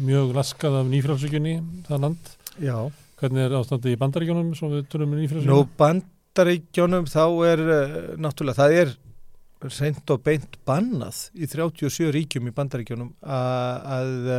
mjög 0.02 0.34
laskað 0.36 0.82
af 0.82 0.92
nýfrálsökunni 0.92 1.56
það 1.88 2.04
land. 2.08 2.36
Já. 2.60 2.76
Hvernig 3.22 3.46
er 3.46 3.54
ástandi 3.54 3.94
í 3.94 4.00
bandaríkjónum 4.00 4.52
sem 4.58 4.72
við 4.72 4.84
tölum 4.90 5.14
um 5.14 5.22
í 5.22 5.30
fyrir 5.30 5.46
Nú 5.46 5.62
bandaríkjónum 5.78 7.08
þá 7.10 7.24
er 7.52 7.64
uh, 7.68 7.96
náttúrulega 8.18 8.58
það 8.58 8.78
er 8.80 8.94
reynd 9.62 10.10
og 10.10 10.22
beint 10.26 10.58
bannað 10.66 11.18
í 11.38 11.46
37 11.46 12.10
ríkjum 12.16 12.50
í 12.50 12.54
bandaríkjónum 12.56 13.12
að 13.22 14.30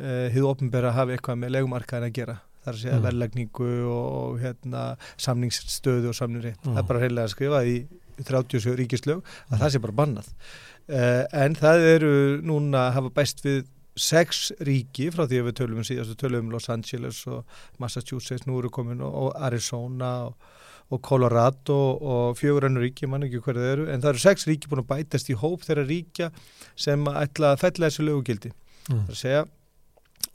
hefðu 0.00 0.46
uh, 0.46 0.50
ofnbæra 0.50 0.90
að 0.90 0.98
hafa 0.98 1.14
eitthvað 1.14 1.42
með 1.42 1.54
legumarkaðin 1.56 2.08
að 2.08 2.16
gera 2.18 2.36
þar 2.64 2.74
að 2.74 2.82
segja 2.82 2.96
mm. 2.96 3.04
verðlegningu 3.06 3.70
og 3.94 4.40
hérna, 4.42 4.84
samningsstöðu 5.20 6.10
og 6.10 6.16
samningri 6.16 6.54
mm. 6.56 6.72
það 6.72 6.82
er 6.82 6.88
bara 6.90 7.04
heilega 7.04 7.28
að 7.28 7.34
skrifa 7.34 7.62
í 7.64 7.76
37 8.20 8.76
ríkislög 8.82 9.22
að 9.22 9.54
mm. 9.54 9.60
það 9.62 9.74
sé 9.74 9.82
bara 9.86 9.98
bannað 10.02 10.32
uh, 10.34 11.24
en 11.44 11.56
það 11.60 11.86
eru 11.94 12.14
núna 12.44 12.88
að 12.88 12.96
hafa 12.98 13.14
bæst 13.20 13.44
við 13.46 13.62
sex 14.00 14.48
ríki 14.66 15.10
frá 15.12 15.26
því 15.26 15.42
að 15.42 15.50
við 15.50 15.58
tölum 15.60 15.82
um 15.82 15.86
síðast, 15.86 16.14
við 16.14 16.22
tölum 16.24 16.46
um 16.46 16.54
Los 16.54 16.70
Angeles 16.72 17.20
og 17.30 17.60
Massachusetts, 17.82 18.46
nú 18.48 18.58
eru 18.60 18.72
komin 18.72 19.04
og 19.04 19.30
Arizona 19.36 20.12
og, 20.30 20.50
og 20.90 21.02
Colorado 21.06 21.78
og 22.00 22.40
fjögur 22.40 22.66
annar 22.68 22.86
ríki, 22.86 23.08
mann 23.10 23.26
ekki 23.26 23.42
hverju 23.44 23.62
þeir 23.62 23.76
eru, 23.76 23.86
en 23.92 24.02
það 24.02 24.14
eru 24.14 24.24
sex 24.24 24.48
ríki 24.48 24.70
búin 24.70 24.84
að 24.84 24.90
bætast 24.94 25.30
í 25.30 25.38
hóp 25.38 25.64
þeirra 25.66 25.86
ríkja 25.88 26.32
sem 26.74 27.06
ætla 27.12 27.54
að 27.54 27.64
fella 27.66 27.88
þessu 27.88 28.08
lögugildi. 28.08 28.52
Mm. 28.88 29.06
Það 29.06 29.08
er 29.10 29.16
að 29.16 29.22
segja 29.22 29.46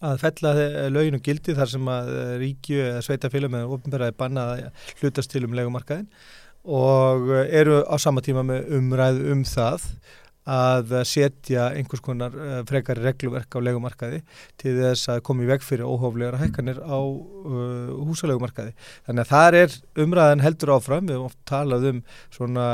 að 0.05 0.17
fella 0.21 0.53
löginu 0.91 1.21
gildi 1.23 1.55
þar 1.55 1.71
sem 1.71 1.91
að 1.91 2.09
ríkju 2.41 2.81
eða 2.89 3.03
sveitafélum 3.05 3.55
eða 3.57 3.77
ofnbæraði 3.77 4.17
banna 4.19 4.47
að 4.55 4.89
hlutast 4.99 5.31
til 5.31 5.45
um 5.47 5.55
legumarkaðin 5.55 6.09
og 6.65 7.29
eru 7.45 7.83
á 7.85 7.95
sama 8.01 8.23
tíma 8.25 8.43
með 8.45 8.71
umræð 8.79 9.21
um 9.31 9.43
það 9.45 9.85
að 10.45 10.91
setja 11.09 11.69
einhvers 11.73 12.03
konar 12.05 12.35
uh, 12.37 12.59
frekari 12.69 13.01
regluverk 13.01 13.57
á 13.57 13.59
legumarkaði 13.65 14.19
til 14.61 14.75
þess 14.77 15.09
að 15.09 15.23
komi 15.25 15.47
veg 15.49 15.63
fyrir 15.65 15.89
óhóflegar 15.89 16.37
hækkanir 16.37 16.81
á 16.85 16.99
uh, 17.01 17.95
húsalegumarkaði. 18.05 18.75
Þannig 19.07 19.25
að 19.25 19.31
þar 19.31 19.57
er 19.61 19.77
umræðan 20.05 20.45
heldur 20.45 20.75
áfram, 20.75 21.07
við 21.09 21.17
höfum 21.17 21.31
oft 21.31 21.39
talað 21.49 21.89
um 21.89 22.03
svona 22.33 22.67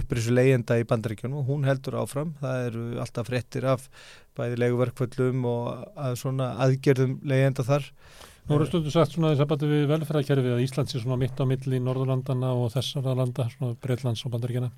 upprisu 0.00 0.34
leyenda 0.34 0.80
í 0.80 0.88
bandaríkjunum 0.90 1.38
og 1.42 1.52
hún 1.52 1.68
heldur 1.68 2.00
áfram, 2.02 2.34
það 2.42 2.66
eru 2.66 2.88
alltaf 3.04 3.30
frettir 3.30 3.68
af 3.70 3.86
bæði 4.38 4.58
leguverkvöldum 4.64 5.46
og 5.46 5.86
að 6.00 6.18
svona 6.24 6.52
aðgerðum 6.64 7.18
leyenda 7.28 7.64
þar. 7.66 7.86
Nú 8.48 8.56
eru 8.56 8.66
stundu 8.66 8.90
sagt 8.90 9.14
svona 9.14 9.36
að 9.36 9.46
bæti 9.46 9.68
við 9.70 9.84
velferðarkerfi 9.92 10.56
að 10.56 10.64
Íslands 10.64 10.96
er 10.96 11.04
svona 11.04 11.20
mitt 11.20 11.38
á 11.38 11.46
milli 11.46 11.78
í 11.78 11.84
Norðurlandana 11.84 12.50
og 12.58 12.72
þessara 12.74 13.14
landa, 13.14 13.46
svona 13.54 13.76
Breitlands 13.78 14.24
og 14.26 14.34
bandaríkjana 14.34 14.72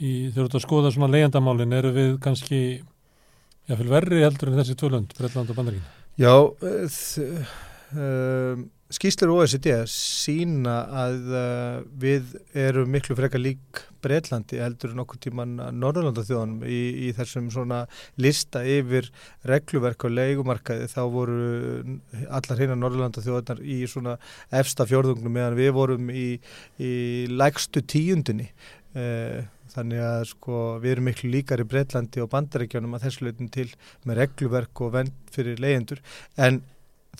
í, 0.00 0.12
þegar 0.32 0.40
þú 0.40 0.48
ert 0.48 0.58
að 0.58 0.66
skoða 0.66 0.92
svona 0.94 1.12
leiðandamálin, 1.14 1.76
eru 1.76 1.94
við 1.96 2.10
kannski 2.24 2.60
jáfnveil 3.70 3.92
verri 3.92 4.24
heldur 4.24 4.50
en 4.50 4.60
þessi 4.62 4.76
tvölönd, 4.80 5.16
Breitland 5.18 5.52
og 5.52 5.58
Bandaríkina? 5.58 5.96
Já, 6.20 6.34
uh, 7.90 8.62
skýslir 8.90 9.30
OECD 9.30 9.68
sína 9.90 10.74
að 11.04 11.30
uh, 11.30 11.76
við 12.02 12.34
erum 12.58 12.90
miklu 12.90 13.16
frekar 13.18 13.42
lík 13.42 13.84
Breitlandi 14.02 14.58
heldur 14.62 14.94
en 14.94 15.02
okkur 15.04 15.20
tíman 15.22 15.54
Norðurlandathjóðanum 15.76 16.64
í, 16.64 16.80
í 17.06 17.12
þessum 17.16 17.50
svona 17.52 17.82
lista 18.20 18.62
yfir 18.64 19.10
regluverk 19.48 20.06
og 20.08 20.14
leikumarkaði 20.16 20.88
þá 20.90 21.00
voru 21.12 21.38
allar 22.26 22.62
hérna 22.62 22.78
Norðurlandathjóðanar 22.80 23.62
í 23.62 23.82
svona 23.90 24.16
efsta 24.62 24.88
fjörðungnum 24.88 25.36
meðan 25.36 25.58
við 25.60 25.72
vorum 25.76 26.10
í, 26.14 26.28
í 26.80 26.92
lægstu 27.30 27.84
tíundinni 27.84 28.48
uh, 28.96 29.44
þannig 29.74 30.02
að 30.04 30.26
sko 30.32 30.58
við 30.82 30.96
erum 30.96 31.08
miklu 31.10 31.30
líkar 31.34 31.62
í 31.62 31.68
Breitlandi 31.70 32.22
og 32.24 32.30
bandarækjónum 32.32 32.96
að 32.96 33.06
þessu 33.06 33.26
leitum 33.26 33.48
til 33.54 33.68
með 34.08 34.22
regluverk 34.24 34.84
og 34.84 34.92
vend 34.98 35.16
fyrir 35.34 35.62
leyendur 35.62 36.02
en 36.40 36.62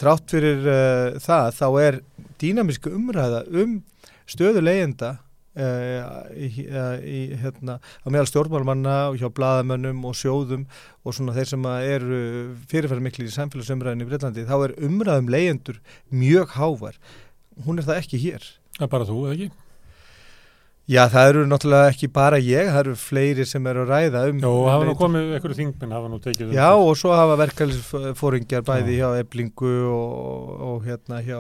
þrátt 0.01 0.30
fyrir 0.32 0.68
uh, 0.68 1.18
það 1.22 1.48
þá 1.57 1.66
er 1.84 1.98
dýnamísku 2.42 2.92
umræða 2.94 3.42
um 3.62 3.80
stöðu 4.30 4.62
leyenda 4.62 5.16
uh, 5.59 6.28
í, 6.34 6.66
uh, 6.66 6.98
í, 7.03 7.22
hérna, 7.40 7.78
á 7.80 8.07
meðal 8.09 8.28
stjórnmálmanna 8.30 8.98
og 9.11 9.18
hjá 9.20 9.28
bladamönnum 9.34 10.05
og 10.09 10.14
sjóðum 10.18 10.68
og 11.03 11.16
svona 11.16 11.34
þeir 11.36 11.51
sem 11.53 11.66
eru 11.80 12.20
fyrirfæri 12.70 13.07
miklu 13.09 13.26
í 13.26 13.34
samfélagsumræðinu 13.34 14.07
í 14.07 14.12
Breitlandi 14.12 14.46
þá 14.48 14.57
er 14.61 14.78
umræðum 14.86 15.34
leyendur 15.34 15.82
mjög 16.14 16.55
hávar 16.59 17.01
hún 17.66 17.80
er 17.80 17.88
það 17.88 18.01
ekki 18.05 18.22
hér. 18.22 18.46
Það 18.78 18.86
er 18.86 18.92
bara 18.94 19.09
þú, 19.09 19.18
eða 19.26 19.36
ekki? 19.36 19.69
Já, 20.91 21.05
það 21.07 21.28
eru 21.30 21.43
náttúrulega 21.47 21.91
ekki 21.93 22.09
bara 22.11 22.38
ég, 22.43 22.66
það 22.66 22.80
eru 22.80 22.93
fleiri 22.99 23.45
sem 23.47 23.66
eru 23.70 23.84
að 23.84 23.93
ræða 23.93 24.22
um... 24.32 24.41
Jó, 24.43 24.51
hafa 24.66 24.88
nú 24.88 24.95
komið 24.99 25.28
einhverju 25.36 25.59
þingminn, 25.61 25.93
hafa 25.95 26.09
nú 26.11 26.18
tekið 26.24 26.49
um... 26.49 26.55
Já, 26.57 26.66
og 26.74 26.91
svo 26.99 27.12
hafa 27.14 27.36
verkefælisfóringjar 27.38 28.64
bæði 28.66 28.97
Já. 28.97 29.05
hjá 29.05 29.20
Eblingu 29.22 29.70
og, 29.86 30.49
og 30.66 30.88
hérna 30.88 31.20
hjá 31.22 31.38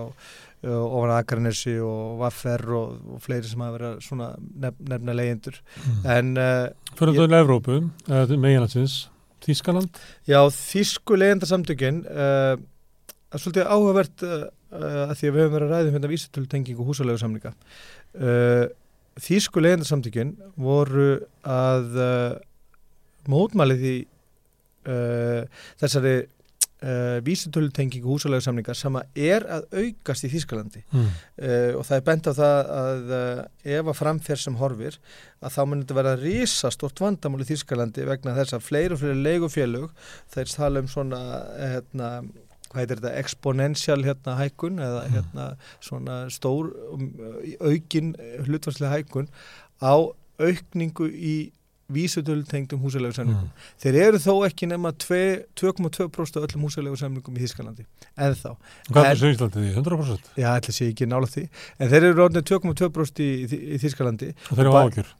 ofan 0.62 1.14
Akarnesi 1.16 1.74
og 1.82 2.20
Vaffer 2.20 2.62
og, 2.78 2.96
og 3.16 3.24
fleiri 3.24 3.50
sem 3.50 3.64
hafa 3.64 3.74
verið 3.78 4.00
svona 4.06 4.28
nef, 4.38 4.76
nefna 4.92 5.18
leyendur. 5.18 5.58
Mm. 5.82 6.00
En... 6.14 6.32
Uh, 6.38 6.94
Fyrir 7.00 7.16
þú 7.16 7.26
til 7.26 7.38
Evrópu, 7.40 7.78
uh, 8.06 8.34
meginlandsins, 8.36 8.98
Þískaland? 9.42 9.98
Já, 10.30 10.44
Þísku 10.54 11.18
leyendarsamtökinn, 11.18 12.04
uh, 12.06 12.54
er 13.34 13.42
svolítið 13.42 13.66
áhugavert 13.66 14.26
að 14.70 15.16
því 15.18 15.26
að 15.26 15.34
við 15.34 15.40
höfum 15.42 15.56
verið 15.56 15.64
að 15.64 15.72
ræða 15.74 15.88
um 15.88 15.96
hérna 15.96 16.10
vísitöltengingu 16.12 16.86
húsalegu 16.86 17.18
samlinga. 17.18 17.50
Það 18.14 18.68
Þýsku 19.20 19.62
legendarsamtökjun 19.62 20.34
voru 20.60 21.08
að 21.46 21.96
uh, 22.00 22.34
mótmæli 23.30 23.76
því 23.80 23.94
uh, 24.88 25.64
þessari 25.80 26.14
uh, 26.24 27.18
vísutölutengingu 27.26 28.08
húsalega 28.08 28.46
samningar 28.46 28.78
sem 28.78 28.96
að 28.96 29.20
er 29.30 29.46
að 29.58 29.66
aukast 29.82 30.24
í 30.24 30.32
Þískalandi 30.32 30.84
Mm. 30.90 31.10
og 31.78 31.84
það 31.88 31.96
er 31.96 32.04
bent 32.04 32.26
á 32.28 32.32
það 32.36 32.70
að 32.76 33.12
ef 33.64 33.86
að 33.90 33.98
framferð 34.00 34.40
sem 34.42 34.56
horfir 34.60 34.96
að 35.40 35.54
þá 35.54 35.60
mun 35.68 35.82
þetta 35.82 35.96
vera 36.00 36.14
risastort 36.20 37.00
vandamál 37.00 37.40
í 37.44 37.48
Þískalandi 37.48 38.04
vegna 38.08 38.34
þess 38.36 38.56
að 38.56 38.66
fleiri 38.66 38.96
og 38.96 39.00
fleiri 39.00 39.22
leigufélög 39.24 39.92
þeir 40.34 40.52
tala 40.56 40.82
um 40.82 40.88
svona 40.90 41.20
eh, 41.56 41.76
hérna, 41.78 42.10
hvað 42.70 42.82
heitir 42.84 43.00
þetta, 43.02 43.14
exponential 43.20 44.00
hérna 44.06 44.36
hækkun 44.40 44.78
eða 44.86 45.04
hérna 45.10 45.46
svona 45.82 46.18
stór 46.30 46.70
um, 46.94 47.08
aukin 47.60 48.12
hlutvarslega 48.46 48.92
hækkun 48.98 49.26
á 49.82 49.94
aukningu 50.40 51.08
í 51.10 51.38
vísutölu 51.90 52.44
tengdum 52.46 52.78
húsalegu 52.84 53.10
samningum. 53.16 53.48
Þeir 53.82 53.96
eru 53.98 54.18
þó 54.22 54.34
ekki 54.46 54.68
nema 54.70 54.92
tve- 54.94 55.40
2,2% 55.58 56.38
af 56.38 56.44
öllum 56.46 56.68
húsalegu 56.68 56.94
samningum 57.00 57.34
í 57.34 57.42
Þískalandi, 57.42 57.82
en 58.14 58.36
þá. 58.38 58.52
Hvað 58.92 59.08
er 59.08 59.16
þessu 59.18 59.30
Íslandi 59.34 59.64
því? 59.64 59.72
100%? 59.80 60.28
Já, 60.38 60.48
ætla 60.60 60.74
sé 60.76 60.86
ekki 60.92 61.08
nála 61.10 61.26
því. 61.32 61.48
En 61.82 61.90
þeir 61.90 62.06
eru 62.12 62.22
orðinni 62.28 62.44
2,2% 62.46 63.24
í, 63.26 63.28
í, 63.42 63.58
í 63.74 63.80
Þískalandi. 63.82 64.30
Og 64.46 64.52
þeir 64.54 64.68
eru 64.68 64.76
ágjur. 64.84 65.10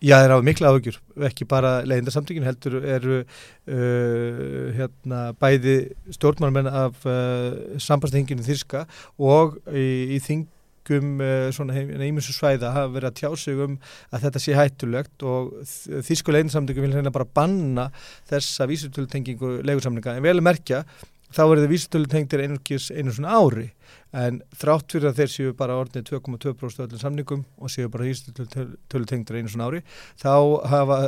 Já, 0.00 0.14
þeir 0.22 0.32
hafa 0.32 0.44
mikla 0.46 0.70
áhugjur, 0.72 0.96
ekki 1.28 1.44
bara 1.48 1.70
leiðindarsamtökin 1.84 2.46
heldur 2.46 2.78
eru 2.80 3.18
uh, 3.20 4.70
hérna, 4.72 5.18
bæði 5.36 5.74
stjórnmálmenn 6.16 6.70
af 6.72 7.04
uh, 7.04 7.76
sambandstenginu 7.76 8.46
Þíska 8.46 8.86
og 9.20 9.58
í, 9.68 10.16
í 10.16 10.22
þingum 10.24 11.20
uh, 11.20 11.50
svona 11.52 11.76
ímjömsu 11.84 12.32
svæða 12.32 12.72
hafa 12.78 12.94
verið 12.94 13.10
að 13.10 13.18
tjá 13.20 13.44
sig 13.44 13.60
um 13.60 13.76
að 14.08 14.24
þetta 14.24 14.44
sé 14.46 14.56
hættulegt 14.56 15.28
og 15.28 15.52
Þísku 15.68 16.32
leiðindarsamtökin 16.32 16.88
vil 16.88 16.96
hérna 16.96 17.12
bara 17.12 17.28
banna 17.28 17.90
þessa 18.32 18.70
vísutölutengingu 18.72 19.58
leigursamninga 19.68 20.16
en 20.16 20.24
vel 20.24 20.38
að 20.38 20.46
merkja 20.48 20.84
þá 21.30 21.42
er 21.44 21.60
það 21.60 21.70
vísutölutengdir 21.74 22.42
einungis 22.44 22.88
einu 22.94 23.14
svona 23.14 23.36
ári. 23.38 23.68
En 24.16 24.40
þrátt 24.58 24.90
fyrir 24.90 25.10
að 25.10 25.20
þeir 25.20 25.32
séu 25.34 25.54
bara 25.58 25.78
orðinni 25.78 26.08
2,2% 26.08 26.82
af 26.82 26.88
öllum 26.88 27.02
samningum 27.02 27.44
og 27.58 27.70
séu 27.70 27.90
bara 27.92 28.08
vísutölutengdir 28.08 29.38
einu 29.38 29.52
svona 29.52 29.70
ári 29.70 29.82
þá 30.18 30.34
hafa 30.72 30.98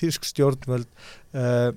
þýsk 0.00 0.28
stjórnvöld 0.30 0.88
uh, 0.88 1.72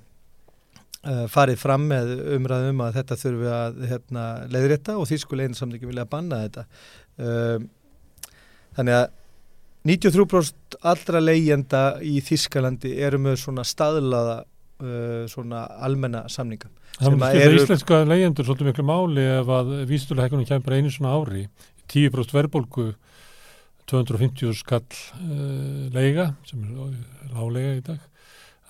uh, 1.04 1.26
farið 1.32 1.60
fram 1.60 1.90
með 1.92 2.14
umræðum 2.38 2.86
að 2.86 3.02
þetta 3.02 3.20
þurfi 3.26 3.52
að 3.58 3.84
hérna, 3.92 4.28
leiðrétta 4.54 4.96
og 5.00 5.10
þýsku 5.12 5.40
leiðinsamningi 5.40 5.90
vilja 5.90 6.08
banna 6.10 6.46
þetta. 6.46 6.66
Um, 7.20 7.68
þannig 8.78 9.02
að 9.02 9.12
93% 9.84 10.78
allra 10.88 11.20
leigjenda 11.20 11.80
í 12.00 12.22
Þískalandi 12.24 12.94
eru 13.04 13.20
með 13.20 13.42
svona 13.42 13.66
staðlaða 13.68 14.38
uh, 14.82 15.26
svona 15.32 15.66
almenna 15.86 16.26
samninga. 16.30 16.70
Það 17.00 17.38
eru- 17.42 17.62
íslenska 17.64 18.04
leyendur 18.06 18.46
svolítið 18.48 18.70
miklu 18.72 18.86
máli 18.86 19.24
ef 19.40 19.48
að 19.50 19.72
vísitulega 19.90 20.28
hækkunum 20.30 20.46
kemur 20.50 20.66
bara 20.68 20.78
einu 20.82 20.92
svona 20.94 21.14
ári. 21.18 21.48
10% 21.94 22.32
verðbólgu 22.34 22.94
250 23.92 24.54
skall 24.56 24.86
uh, 25.20 25.90
leiga 25.94 26.30
sem 26.48 26.62
er 26.64 27.34
lálega 27.36 27.74
í 27.78 27.82
dag 27.84 28.00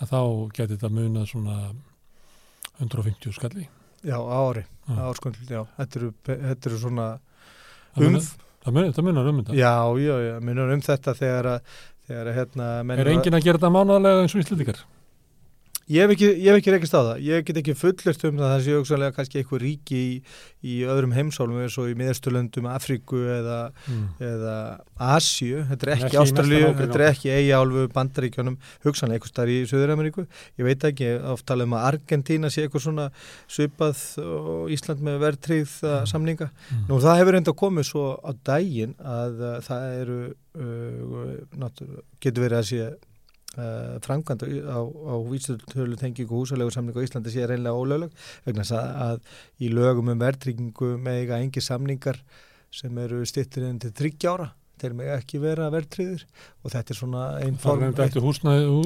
að 0.02 0.10
þá 0.10 0.22
geti 0.58 0.74
þetta 0.78 0.90
munað 0.92 1.28
svona 1.30 1.58
150 2.82 3.36
skalli. 3.38 3.68
Já, 4.04 4.18
ári, 4.20 4.66
Já. 4.90 4.96
á 5.00 5.04
áskundl, 5.14 5.44
já, 5.48 5.62
þetta 5.78 6.00
eru, 6.00 6.08
þetta 6.28 6.68
eru 6.70 6.80
svona 6.82 7.06
um, 7.14 8.02
munar- 8.04 8.26
það 8.66 8.74
munar, 8.76 8.90
það 8.98 9.06
munar 9.08 9.30
um 9.30 9.38
þetta. 9.44 9.56
Já, 9.56 9.76
já, 10.04 10.16
já, 10.26 10.34
minnur 10.44 10.74
um 10.74 10.82
þetta 10.84 11.14
þegar 11.22 11.48
að, 11.54 11.78
þegar 12.10 12.32
að 12.34 12.40
hérna, 12.42 12.68
Er 12.98 13.12
enginn 13.14 13.38
að 13.38 13.46
gera 13.46 13.62
þetta 13.62 13.72
mánaðlega 13.78 14.26
eins 14.26 14.36
og 14.36 14.42
íslendingar? 14.44 14.82
Ég 15.92 16.00
hef 16.00 16.14
ekki, 16.14 16.28
ég 16.40 16.48
hef 16.48 16.60
ekki 16.62 16.72
rekist 16.72 16.94
á 16.96 17.02
það, 17.04 17.18
ég 17.28 17.44
get 17.44 17.58
ekki 17.60 17.74
fullert 17.76 18.22
um 18.24 18.38
það 18.40 18.46
að 18.48 18.54
það 18.54 18.62
sé 18.64 18.76
auksanlega 18.78 19.16
kannski 19.18 19.40
eitthvað 19.42 19.64
ríki 19.66 19.98
í, 20.00 20.14
í 20.64 20.76
öðrum 20.88 21.12
heimsálum 21.12 21.60
eins 21.60 21.76
og 21.82 21.90
í 21.92 21.98
miðarsturlöndum, 22.00 22.70
Afríku 22.72 23.20
eða, 23.20 23.58
Mm. 23.84 24.06
eða 24.24 24.56
Asju, 24.96 25.66
þetta 25.68 25.84
er 25.84 25.94
Ekki 25.98 26.16
nágrenni 26.16 26.62
þetta 26.80 27.00
er 27.00 27.06
ekki 27.10 27.32
Eyjálfu, 27.36 27.86
Bandaríkjónum, 27.92 28.58
hugsanlega 28.86 29.20
eitthvað 29.20 29.34
starf 29.34 29.52
í 29.52 29.60
Suður-Ameríku, 29.68 30.28
ég 30.62 30.68
veit 30.70 30.88
ekki, 30.88 31.12
oft 31.34 31.46
tala 31.52 31.68
um 31.68 31.76
að 31.76 31.88
Argentína 31.92 32.52
sé 32.54 32.64
eitthvað 32.64 32.88
svona 32.88 33.12
svipað 33.52 34.04
og 34.24 34.72
Ísland 34.72 35.04
með 35.04 35.20
verðtríð 35.28 35.78
mm. 35.84 36.12
samninga. 36.14 36.52
Mm. 36.72 36.84
Nú 36.88 37.04
það 37.04 37.20
hefur 37.20 37.40
enda 37.42 37.60
komið 37.60 37.90
svo 37.92 38.06
á 38.24 38.32
daginn 38.48 38.96
að 39.04 39.42
uh, 39.44 39.58
það 39.68 39.90
eru, 40.00 40.22
uh, 40.56 41.68
getur 42.24 42.48
verið 42.48 42.62
að 42.62 42.70
sé 42.72 42.94
uh, 43.58 44.00
framkvæmd 44.06 44.48
á, 44.70 44.80
á 44.82 45.16
vísutölu 45.30 46.00
tengingu 46.00 46.42
húsalegu 46.42 46.74
samningu 46.74 47.04
á 47.04 47.06
Íslandi 47.06 47.34
sé 47.34 47.46
reynlega 47.50 47.78
ólögleg 47.78 48.26
vegna 48.48 48.66
að, 48.66 48.90
að 49.08 49.64
í 49.64 49.72
lögum 49.74 50.12
um 50.14 50.24
verðtryggingu 50.24 50.96
með 51.04 51.22
eiga 51.22 51.40
engi 51.44 51.64
samningar 51.64 52.20
sem 52.74 52.98
eru 52.98 53.24
stittir 53.30 53.68
enn 53.68 53.82
til 53.82 53.94
30 53.94 54.30
ára 54.34 54.52
þeir 54.82 54.98
með 54.98 55.14
ekki 55.16 55.40
vera 55.44 55.70
verðtryggðir 55.74 56.26
og 56.64 56.74
þetta 56.74 56.94
er 56.94 57.00
svona 57.00 57.24
einn 57.44 57.60
er 58.58 58.68
hú, 58.68 58.82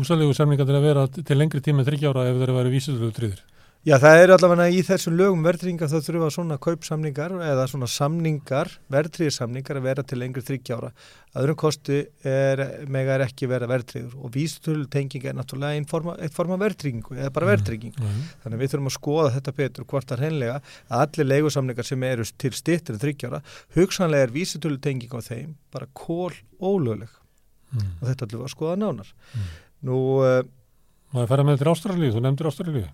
húsalegu 0.00 0.36
semninga 0.36 0.66
til 0.68 0.78
að 0.78 0.86
vera 0.86 1.04
til 1.16 1.38
lengri 1.38 1.62
tíma 1.64 1.82
en 1.82 1.90
30 1.90 2.10
ára 2.12 2.26
ef 2.30 2.40
þeir 2.40 2.54
eru 2.54 2.72
vísitulega 2.72 3.18
tryggðir. 3.18 3.44
Já, 3.86 3.94
það 4.02 4.16
er 4.18 4.30
allavega 4.34 4.64
í 4.74 4.80
þessum 4.82 5.14
lögum 5.14 5.44
verðtryggingar 5.46 5.90
þá 5.92 6.00
þurfa 6.02 6.28
svona 6.34 6.56
kaupsamningar 6.58 7.34
eða 7.46 7.66
svona 7.70 7.86
samningar, 7.86 8.72
verðtryggjarsamningar 8.90 9.78
að 9.78 9.84
vera 9.86 10.02
til 10.02 10.18
lengri 10.18 10.42
30 10.42 10.74
ára. 10.74 10.90
Öðrum 11.38 11.58
kosti 11.60 12.00
er, 12.26 12.62
mega 12.90 13.14
er 13.14 13.24
ekki 13.28 13.46
vera 13.46 13.68
verðtryggur 13.70 14.16
og 14.26 14.32
vísutölu 14.34 14.88
tenging 14.90 15.28
er 15.30 15.36
náttúrulega 15.38 15.78
einn 15.78 15.86
forma, 15.86 16.16
forma 16.34 16.58
verðtryggingu 16.64 17.14
eða 17.20 17.30
bara 17.38 17.52
verðtrygging. 17.52 17.94
Mm. 17.94 18.26
Þannig 18.42 18.58
að 18.58 18.64
við 18.64 18.74
þurfum 18.74 18.90
að 18.90 18.96
skoða 18.96 19.30
þetta 19.36 19.56
betur 19.62 19.88
hvort 19.92 20.10
það 20.10 20.24
hreinlega 20.24 20.58
að 20.58 21.04
allir 21.06 21.30
leigusamningar 21.30 21.90
sem 21.92 22.08
eru 22.10 22.26
til 22.42 22.52
stittir 22.58 22.96
en 22.98 23.04
30 23.06 23.30
ára, 23.30 23.42
hugsanlega 23.78 24.26
er 24.26 24.34
vísutölu 24.34 24.82
tenging 24.82 25.14
á 25.14 25.22
þeim 25.22 25.54
bara 25.70 25.86
kól 25.94 26.34
ólögleg 26.58 27.14
Mm. 27.74 27.96
og 28.00 28.06
þetta 28.06 28.26
ætlum 28.26 28.40
við 28.40 28.46
að 28.46 28.52
skoða 28.52 28.76
nánar. 28.78 29.08
Mm. 29.34 29.46
Nú, 29.88 29.96
uh, 30.22 30.42
Má 31.14 31.22
ég 31.24 31.28
fara 31.30 31.44
með 31.46 31.60
til 31.60 31.70
Ástralíu, 31.72 32.12
þú 32.14 32.22
nefndir 32.22 32.48
Ástralíu. 32.50 32.86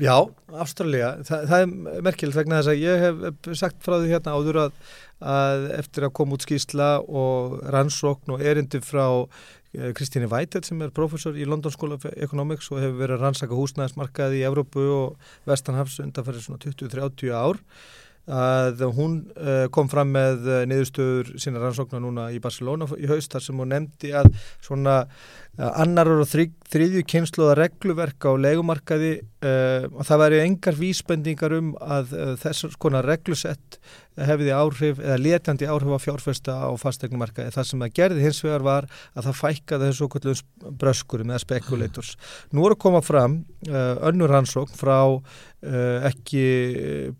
Já, 0.00 0.24
Ástralja, 0.56 1.18
Þa, 1.28 1.38
það 1.50 1.62
er 1.62 1.72
merkilegt 2.06 2.38
vegna 2.38 2.60
þess 2.62 2.70
að 2.72 2.80
ég 2.80 3.02
hef 3.02 3.48
sagt 3.60 3.82
frá 3.84 3.98
því 3.98 4.12
hérna 4.14 4.36
áður 4.38 4.58
að, 4.62 4.78
að 5.20 5.66
eftir 5.76 6.06
að 6.06 6.14
koma 6.16 6.38
út 6.38 6.46
skýsla 6.46 6.86
og 7.04 7.58
rannsókn 7.74 8.32
og 8.32 8.44
erindi 8.48 8.80
frá 8.80 9.04
eh, 9.20 9.90
Kristíni 9.92 10.30
Vætet 10.32 10.68
sem 10.68 10.80
er 10.80 10.94
professor 10.96 11.36
í 11.36 11.44
London 11.44 11.74
School 11.74 11.92
of 11.98 12.06
Economics 12.16 12.70
og 12.72 12.80
hefur 12.80 13.02
verið 13.02 13.18
að 13.18 13.26
rannsaka 13.26 13.58
húsnæðismarkaði 13.58 14.40
í 14.40 14.46
Evrópu 14.48 14.86
og 14.96 15.28
Vestanhafs 15.50 16.00
undanfærið 16.00 16.46
svona 16.46 16.64
20-30 16.64 17.36
ár 17.36 17.60
að 18.30 18.84
hún 18.94 19.16
uh, 19.34 19.66
kom 19.74 19.88
fram 19.90 20.12
með 20.14 20.44
uh, 20.46 20.58
niðurstöður 20.70 21.32
sína 21.42 21.58
rannsóknar 21.58 22.02
núna 22.04 22.28
í 22.30 22.38
Barcelona 22.38 22.86
í 22.94 23.08
haust 23.10 23.32
þar 23.34 23.42
sem 23.42 23.58
hún 23.58 23.72
nefndi 23.74 24.12
að 24.14 24.28
svona 24.62 25.00
annar 25.60 26.08
og 26.08 26.24
þrý, 26.30 26.46
þriðju 26.72 27.02
kynsluða 27.12 27.56
regluverk 27.58 28.24
á 28.24 28.32
legumarkaði 28.40 29.10
uh, 29.20 29.84
og 29.92 30.06
það 30.08 30.22
væri 30.22 30.38
engar 30.46 30.78
vísbendingar 30.78 31.54
um 31.58 31.74
að 31.76 32.14
uh, 32.16 32.30
þessar 32.40 32.78
konar 32.80 33.04
reglusett 33.04 33.76
hefði 34.16 34.52
áhrif 34.56 35.00
eða 35.00 35.18
letjandi 35.20 35.68
áhrif 35.68 35.92
á 35.92 36.04
fjárfesta 36.04 36.56
á 36.56 36.72
fastegnumarkaði. 36.80 37.52
Það 37.52 37.68
sem 37.68 37.84
það 37.84 37.94
gerði 37.98 38.24
hins 38.24 38.40
vegar 38.44 38.64
var 38.64 38.88
að 39.12 39.28
það 39.28 39.38
fækkaði 39.42 39.90
þessu 39.90 40.08
okkur 40.08 40.42
bröskurum 40.80 41.32
eða 41.32 41.44
spekulators. 41.44 42.14
Nú 42.52 42.64
er 42.64 42.76
að 42.76 42.82
koma 42.86 43.04
fram 43.04 43.38
uh, 43.68 43.94
önnur 44.08 44.32
rannsókn 44.32 44.78
frá 44.78 44.98
ekki 45.62 46.40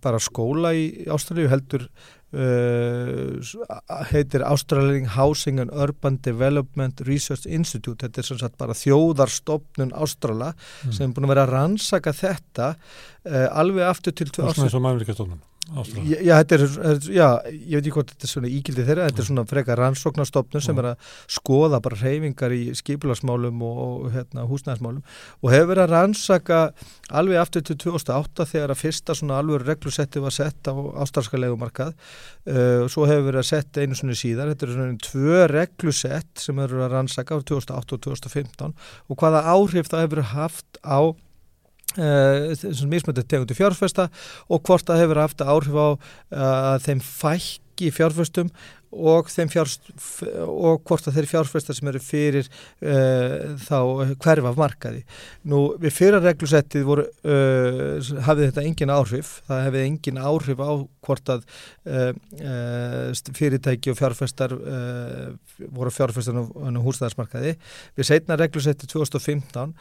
bara 0.02 0.18
skóla 0.18 0.72
í 0.74 1.04
Ástralíu 1.14 1.46
heldur 1.46 1.84
uh, 2.32 4.02
heitir 4.12 4.44
Australian 4.46 5.10
Housing 5.16 5.60
and 5.60 5.70
Urban 5.72 6.18
Development 6.24 7.00
Research 7.06 7.46
Institute 7.46 8.06
þetta 8.06 8.22
er 8.22 8.28
sem 8.30 8.40
sagt 8.40 8.58
bara 8.60 8.76
þjóðarstofnun 8.78 9.92
Ástrala 9.92 10.52
Mm. 10.82 10.92
sem 10.92 11.10
er 11.10 11.14
búin 11.14 11.26
að 11.28 11.32
vera 11.34 11.42
að 11.46 11.52
rannsaka 11.52 12.12
þetta 12.16 12.68
uh, 12.74 13.48
alveg 13.60 13.84
aftur 13.86 14.12
til 14.16 14.30
tvö 14.32 14.48
Húsnæðis 14.48 14.74
og 14.78 14.82
mæmurikastofnun. 14.82 15.40
Já, 15.62 15.84
já, 16.26 16.34
þetta 16.42 16.56
er, 16.56 16.62
já, 17.14 17.26
ég 17.46 17.76
veit 17.76 17.84
ekki 17.86 17.92
hvort 17.94 18.08
þetta 18.10 18.26
er 18.26 18.30
svona 18.32 18.48
ígildi 18.50 18.82
þeirra, 18.88 19.04
þetta 19.08 19.22
er 19.22 19.26
svona 19.28 19.44
frekar 19.46 19.78
rannsóknarstofnun 19.78 20.64
sem 20.64 20.80
er 20.82 20.88
að 20.90 21.12
skoða 21.30 21.78
bara 21.84 21.98
reyfingar 22.00 22.54
í 22.56 22.74
skipularsmálum 22.76 23.62
og, 23.68 23.78
og 23.92 24.08
hérna, 24.10 24.48
húsnæðismálum 24.50 25.00
og 25.38 25.54
hefur 25.54 25.70
verið 25.70 25.84
að 25.84 25.94
rannsaka 25.94 26.60
alveg 27.14 27.40
aftur 27.44 27.66
til 27.70 27.78
2008 27.86 28.48
þegar 28.56 28.74
að 28.74 28.82
fyrsta 28.82 29.16
svona 29.16 29.38
alveg 29.38 29.64
reglusetti 29.70 30.26
var 30.26 30.34
sett 30.34 30.66
á 30.66 30.74
ástralska 31.06 31.38
legumarkað 31.38 31.94
uh, 31.94 32.82
og 32.82 32.90
svo 32.92 33.06
hefur 33.06 33.30
verið 33.30 33.44
að 33.44 33.50
setja 33.54 33.86
einu 33.86 34.02
svona 34.02 34.18
síðar, 34.18 34.52
þetta 34.52 34.68
er 34.68 34.76
svona 34.76 35.02
tvö 35.08 35.42
reglusett 35.54 36.48
sem 36.48 36.64
eru 36.66 36.82
að 36.82 36.96
rannsaka 36.98 37.38
á 37.38 37.40
2008 37.40 38.00
og 38.00 38.06
2015 38.10 38.74
og 39.06 39.22
hvaða 39.22 39.46
áhrif 39.54 39.94
það 39.94 40.08
hefur 40.08 40.26
haft 40.34 40.82
á 40.82 41.14
þessum 41.96 42.92
mismöndið 42.92 43.28
tegundu 43.28 43.56
fjárfesta 43.58 44.08
og 44.48 44.62
hvort 44.66 44.88
það 44.88 45.02
hefur 45.04 45.22
haft 45.22 45.44
áhrif 45.44 45.76
á 45.76 45.88
uh, 45.92 45.98
að 46.72 46.86
þeim 46.86 47.04
fækka 47.04 47.62
ekki 47.72 47.92
fjárfestum 47.96 48.50
og, 48.92 49.30
fjárst, 49.30 49.88
og 50.44 50.82
hvort 50.86 51.06
að 51.08 51.16
þeir 51.16 51.28
fjárfestar 51.30 51.76
sem 51.76 51.88
eru 51.88 52.00
fyrir 52.02 52.48
uh, 52.48 53.56
þá 53.62 53.78
hverfa 54.20 54.52
af 54.52 54.60
markaði. 54.60 55.02
Nú 55.48 55.62
við 55.80 55.96
fyrra 55.96 56.20
reglusettið 56.22 56.84
voru, 56.86 57.06
uh, 57.24 58.12
hafið 58.26 58.50
þetta 58.50 58.66
engin 58.66 58.92
áhrif, 58.92 59.34
það 59.48 59.64
hefði 59.68 59.84
engin 59.88 60.20
áhrif 60.20 60.60
á 60.60 60.72
hvort 61.02 61.34
að 61.34 61.46
uh, 61.88 63.32
fyrirtæki 63.32 63.92
og 63.92 63.98
fjárfestar 63.98 64.54
voru 65.72 65.92
fjárfestar 65.92 66.36
á 66.36 66.44
húsnæðarsmarkaði. 66.84 67.56
Við 67.98 68.08
setna 68.08 68.38
reglusettið 68.40 68.92
2015 68.92 69.74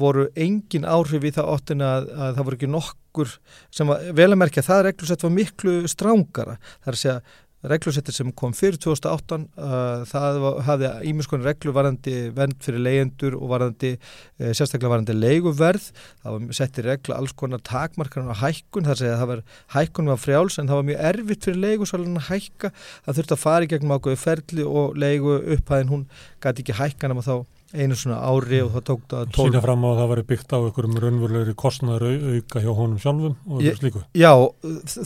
voru 0.00 0.28
engin 0.38 0.86
áhrif 0.88 1.24
í 1.24 1.32
það 1.34 1.52
óttin 1.54 1.84
að, 1.84 2.10
að 2.14 2.34
það 2.36 2.48
voru 2.48 2.58
ekki 2.58 2.70
nokkur 2.70 3.36
sem 3.74 3.90
var 3.90 4.08
vel 4.16 4.30
að 4.30 4.40
merkja 4.40 4.66
það 4.66 4.82
reglusett 4.88 5.24
var 5.24 5.34
miklu 5.34 5.76
strángara. 5.90 6.58
Það 6.80 6.90
er 6.90 6.98
að 6.98 7.02
segja 7.04 7.20
reglusettir 7.68 8.14
sem 8.16 8.30
kom 8.32 8.54
fyrir 8.56 8.78
2018 8.80 9.42
uh, 9.60 10.04
það 10.08 10.38
hafði 10.64 10.90
ímiðskonu 11.10 11.44
reglu 11.44 11.74
varandi 11.76 12.14
vend 12.36 12.56
fyrir 12.64 12.80
leyendur 12.80 13.36
og 13.36 13.52
varandi 13.52 13.92
uh, 13.98 14.50
sérstaklega 14.56 14.92
varandi 14.94 15.16
leiguverð. 15.18 15.90
Það 16.22 16.36
var 16.36 16.56
settir 16.56 16.88
regla 16.88 17.20
alls 17.20 17.36
konar 17.36 17.60
takmarkarinn 17.66 18.32
á 18.32 18.40
hækkun 18.40 18.88
þar 18.88 19.00
segja 19.02 19.14
að 19.16 19.22
það 19.22 19.32
var 19.34 19.44
hækkun 19.76 20.12
var 20.14 20.24
frjáls 20.24 20.58
en 20.58 20.72
það 20.72 20.80
var 20.80 20.90
mjög 20.90 21.06
erfitt 21.12 21.48
fyrir 21.48 21.62
leigusvalin 21.66 22.20
að 22.22 22.28
hækka. 22.30 22.72
Það 23.04 23.20
þurfti 23.20 23.36
að 23.36 23.44
fara 23.44 23.68
í 23.68 23.72
gegnum 23.74 23.96
ákveðu 23.98 24.22
ferli 24.24 24.68
og 24.80 25.00
leigu 25.00 25.38
upphæðin 25.56 25.92
hún 25.92 26.06
gæti 26.40 26.64
ekki 26.64 26.80
hækkan 26.80 27.16
að 27.18 27.26
þá 27.28 27.34
einu 27.70 27.94
svona 27.94 28.18
ári 28.26 28.58
og 28.64 28.72
það 28.74 28.84
tók 28.88 29.02
það 29.10 29.28
tól... 29.34 29.46
Sýna 29.46 29.60
fram 29.62 29.84
á 29.86 29.88
að 29.90 29.98
það 30.00 30.08
var 30.10 30.20
byggt 30.30 30.54
á 30.54 30.58
einhverjum 30.58 30.96
raunverulegri 31.04 31.54
kostnæður 31.60 32.06
auka 32.34 32.62
hjá 32.64 32.70
honum 32.74 33.00
sjálfum 33.02 33.36
og 33.46 33.62
ég, 33.62 33.76
slíku. 33.78 34.02
Já, 34.18 34.32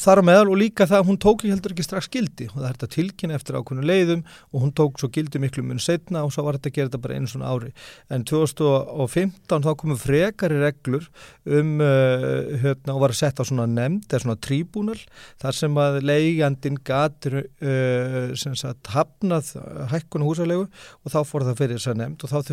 þar 0.05 0.21
á 0.21 0.29
meðal 0.31 0.49
og 0.55 0.61
líka 0.63 0.87
það 0.89 1.11
hún 1.11 1.19
tók 1.21 1.45
heldur 1.45 1.75
ekki 1.75 1.85
strax 1.85 2.09
gildi 2.13 2.49
og 2.49 2.57
það 2.57 2.69
er 2.69 2.79
þetta 2.79 2.91
tilkynna 2.95 3.37
eftir 3.37 3.59
ákveðinu 3.59 3.89
leiðum 3.91 4.23
og 4.25 4.65
hún 4.65 4.73
tók 4.81 5.03
svo 5.03 5.11
gildi 5.13 5.43
miklu 5.43 5.65
mun 5.67 5.83
setna 5.83 6.25
og 6.25 6.33
svo 6.33 6.47
var 6.47 6.59
þetta 6.59 6.73
að 6.73 6.79
gera 6.79 6.91
þetta 6.91 7.03
bara 7.05 7.19
einu 7.19 7.33
svona 7.35 7.53
ári. 7.53 7.73
En 8.09 8.25
2015 8.31 9.67
þá 9.69 9.71
komum 9.83 10.01
frekari 10.01 10.63
reglur 10.63 11.09
um 11.45 11.75
uh, 11.85 12.57
hérna, 12.65 12.97
og 12.97 13.03
var 13.05 13.13
að 13.13 13.21
setja 13.21 13.45
svona 13.45 13.69
nefnd, 13.69 14.09
eða 14.09 14.25
svona 14.25 14.41
tríbúnal 14.41 14.99
þar 15.43 15.61
sem 15.61 15.81
að 15.85 16.01
leigjandin 16.09 16.81
gatur 16.87 17.41
uh, 17.45 18.33
sem 18.39 18.57
sagt 18.57 18.93
hafnað 18.95 19.53
hækkunu 19.93 20.33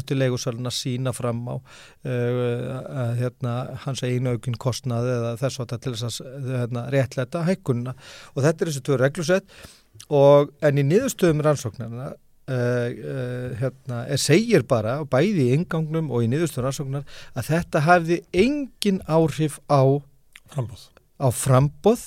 þurfti 0.02 0.18
leigusalun 0.18 0.72
að 0.72 0.78
sína 0.78 1.14
fram 1.16 1.44
á 1.48 1.56
uh, 1.56 3.14
hérna, 3.20 3.54
hans 3.86 4.04
einu 4.04 4.36
aukinn 4.36 4.58
kostnaði 4.62 5.14
eða 5.20 5.36
þess 5.42 5.62
að 5.64 5.78
til 5.78 5.94
þess 5.96 6.24
að 6.26 6.50
hérna, 6.58 6.88
réttlæta 6.94 7.46
hækkunna 7.48 7.96
og 8.34 8.44
þetta 8.44 8.66
er 8.66 8.72
þessu 8.74 8.84
tvö 8.88 9.00
reglusett 9.02 9.56
og 10.12 10.52
en 10.66 10.82
í 10.82 10.88
niðurstöðum 10.90 11.46
rannsóknarna 11.46 12.12
Uh, 12.52 12.90
uh, 13.06 13.52
hérna, 13.56 14.00
er 14.12 14.20
segir 14.20 14.64
bara 14.68 14.96
bæði 15.08 15.44
í 15.46 15.52
ingangnum 15.56 16.10
og 16.12 16.26
í 16.26 16.28
niðurstöðum 16.28 16.66
rannsóknar 16.66 17.20
að 17.38 17.46
þetta 17.48 17.82
hefði 17.86 18.18
engin 18.34 18.98
áhrif 19.06 19.60
á 19.70 20.02
frambóð, 20.52 20.88
á 21.22 21.28
frambóð 21.32 22.02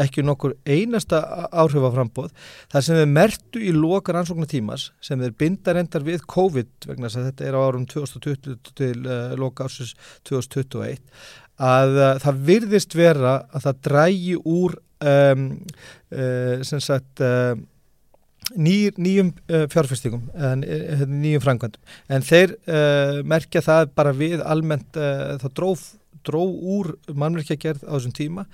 ekki 0.00 0.24
nokkur 0.26 0.56
einasta 0.66 1.20
áhrif 1.52 1.86
af 1.86 1.94
frambóð. 1.96 2.32
Það 2.72 2.86
sem 2.86 3.00
við 3.00 3.12
mertu 3.14 3.62
í 3.62 3.72
loka 3.76 4.14
rannsóknatímas 4.14 4.88
sem 5.04 5.20
við 5.22 5.36
bindar 5.40 5.80
endar 5.80 6.06
við 6.06 6.24
COVID 6.34 6.88
vegna 6.90 7.10
þess 7.10 7.20
að 7.20 7.28
þetta 7.30 7.48
er 7.48 7.58
á 7.58 7.60
árum 7.64 7.86
2020 7.90 8.72
til 8.74 8.96
uh, 9.04 9.34
loka 9.40 9.68
ársins 9.68 9.94
2021 10.28 10.98
að 11.64 12.00
uh, 12.00 12.08
það 12.22 12.42
virðist 12.48 12.96
vera 12.98 13.36
að 13.54 13.68
það 13.68 13.84
drægi 13.88 14.34
úr 14.42 14.74
um, 15.04 15.46
uh, 16.10 16.64
sem 16.66 16.82
sagt 16.82 17.22
Ný, 18.52 18.92
nýjum 19.00 19.30
uh, 19.48 19.64
fjárfestingum 19.72 20.26
nýjum 21.08 21.40
frangvandum 21.40 21.80
en 22.12 22.24
þeir 22.24 22.52
uh, 22.68 23.22
merkja 23.24 23.62
það 23.64 23.94
bara 23.96 24.12
við 24.12 24.42
almennt 24.44 24.98
uh, 25.00 25.38
það 25.40 25.54
dróf 25.56 25.84
dró 26.26 26.40
úr 26.44 26.94
mannverkjagerð 27.12 27.84
á 27.86 27.92
þessum 27.94 28.14
tíma. 28.16 28.46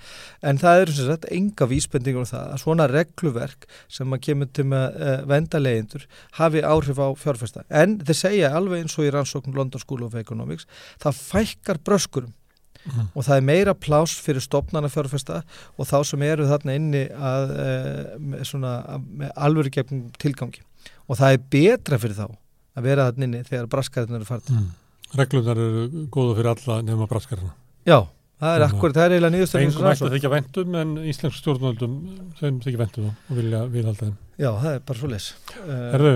En 0.43 0.59
það 0.61 0.83
eru 0.83 0.97
sem 0.97 1.09
sagt 1.11 1.29
enga 1.31 1.69
vísbendingur 1.69 2.25
um 2.25 2.29
það 2.29 2.51
að 2.55 2.61
svona 2.63 2.89
regluverk 2.91 3.69
sem 3.91 4.11
að 4.11 4.23
kemur 4.27 4.51
til 4.51 4.67
með 4.71 4.99
uh, 4.99 5.15
venda 5.31 5.61
leyendur 5.61 6.05
hafi 6.39 6.65
áhrif 6.65 7.01
á 7.01 7.07
fjárfesta. 7.19 7.65
En 7.69 7.97
þeir 8.01 8.19
segja 8.21 8.53
alveg 8.57 8.83
eins 8.83 8.97
og 8.99 9.07
í 9.07 9.15
rannsóknum 9.15 9.57
London 9.57 9.83
School 9.83 10.05
of 10.07 10.17
Economics 10.19 10.69
það 11.01 11.25
fækkar 11.31 11.81
bröskurum. 11.81 12.35
Mm. 12.81 13.11
og 13.13 13.25
það 13.27 13.35
er 13.37 13.43
meira 13.45 13.73
plás 13.77 14.15
fyrir 14.25 14.41
stopnana 14.41 14.89
fjárfesta 14.89 15.43
og 15.77 15.85
þá 15.85 15.99
sem 16.09 16.23
eru 16.25 16.47
þarna 16.49 16.73
inni 16.79 17.03
að, 17.13 17.51
e, 17.61 18.39
svona, 18.47 18.71
með 19.05 19.35
alvöru 19.37 19.73
gefnum 19.75 20.07
tilgangi. 20.17 20.63
Og 21.05 21.19
það 21.19 21.35
er 21.35 21.43
betra 21.53 21.99
fyrir 22.01 22.17
þá 22.17 22.25
að 22.25 22.87
vera 22.87 23.05
þarna 23.09 23.27
inni 23.27 23.43
þegar 23.45 23.69
braskarinn 23.69 24.17
eru 24.17 24.27
farið 24.27 24.55
mm. 24.55 24.69
Reglunar 25.19 25.59
eru 25.59 26.07
góða 26.11 26.37
fyrir 26.37 26.51
alla 26.53 26.79
nefnum 26.85 27.05
að 27.05 27.11
braskarina 27.11 27.53
Já, 27.87 27.97
það 28.41 28.55
er 28.55 28.65
akkurat, 28.67 28.95
það 28.97 29.05
er 29.05 29.15
eiginlega 29.15 29.35
nýðustöðum 29.35 29.67
Engum 29.67 29.89
ætti 29.91 30.05
það 30.05 30.17
ekki 30.17 30.29
að 30.29 30.35
vendum 30.37 30.79
en 30.81 30.95
íslensk 31.11 31.39
stjórnvöldum 31.41 31.99
þeim 32.39 32.59
það 32.61 32.71
ekki 32.71 32.81
vendum 32.81 33.11
og 33.11 33.39
vilja 33.39 33.61
viðhalda 33.73 34.07
þeim. 34.07 34.17
Já, 34.37 34.49
það 34.49 34.71
er 34.73 34.83
bara 34.87 35.01
svo 35.01 35.11
les 35.11 35.29
Herðu, 35.67 36.13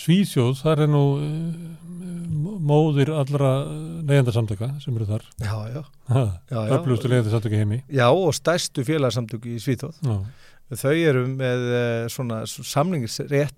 Svíþjóð, 0.00 0.52
það 0.60 0.84
er 0.84 0.90
nú 0.90 1.04
eh, 1.20 2.04
móðir 2.70 3.10
allra 3.12 3.50
leyendarsamtöka 4.08 4.68
sem 4.80 4.94
eru 4.96 5.08
þar. 5.08 5.24
Já, 5.42 5.56
já, 5.74 5.80
já, 5.82 6.22
já. 6.48 6.60
Öflustu 6.78 7.10
leyendarsamtöki 7.10 7.58
heimi. 7.60 7.82
Já, 7.92 8.06
og 8.08 8.30
stærstu 8.36 8.84
félagsamtöki 8.86 9.56
í 9.58 9.60
Svíþjóð. 9.60 9.98
Já 10.06 10.16
Þau 10.70 10.92
eru 10.94 11.24
með 11.26 11.64
eh, 11.74 12.04
svona 12.12 12.44
samlingsrétt, 12.46 13.56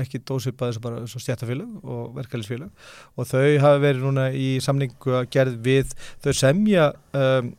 ekki 0.00 0.20
dósipaði 0.28 0.76
sem 0.76 0.84
bara 0.84 1.06
stjættafélag 1.08 1.80
og 1.84 2.12
verkefælisfélag 2.16 2.70
og 3.16 3.28
þau 3.28 3.48
hafa 3.60 3.80
verið 3.82 4.04
núna 4.06 4.26
í 4.32 4.50
samlingu 4.64 5.16
að 5.18 5.30
gerð 5.32 5.58
við, 5.64 5.94
þau 6.24 6.32
semja 6.36 6.86
um, 7.16 7.50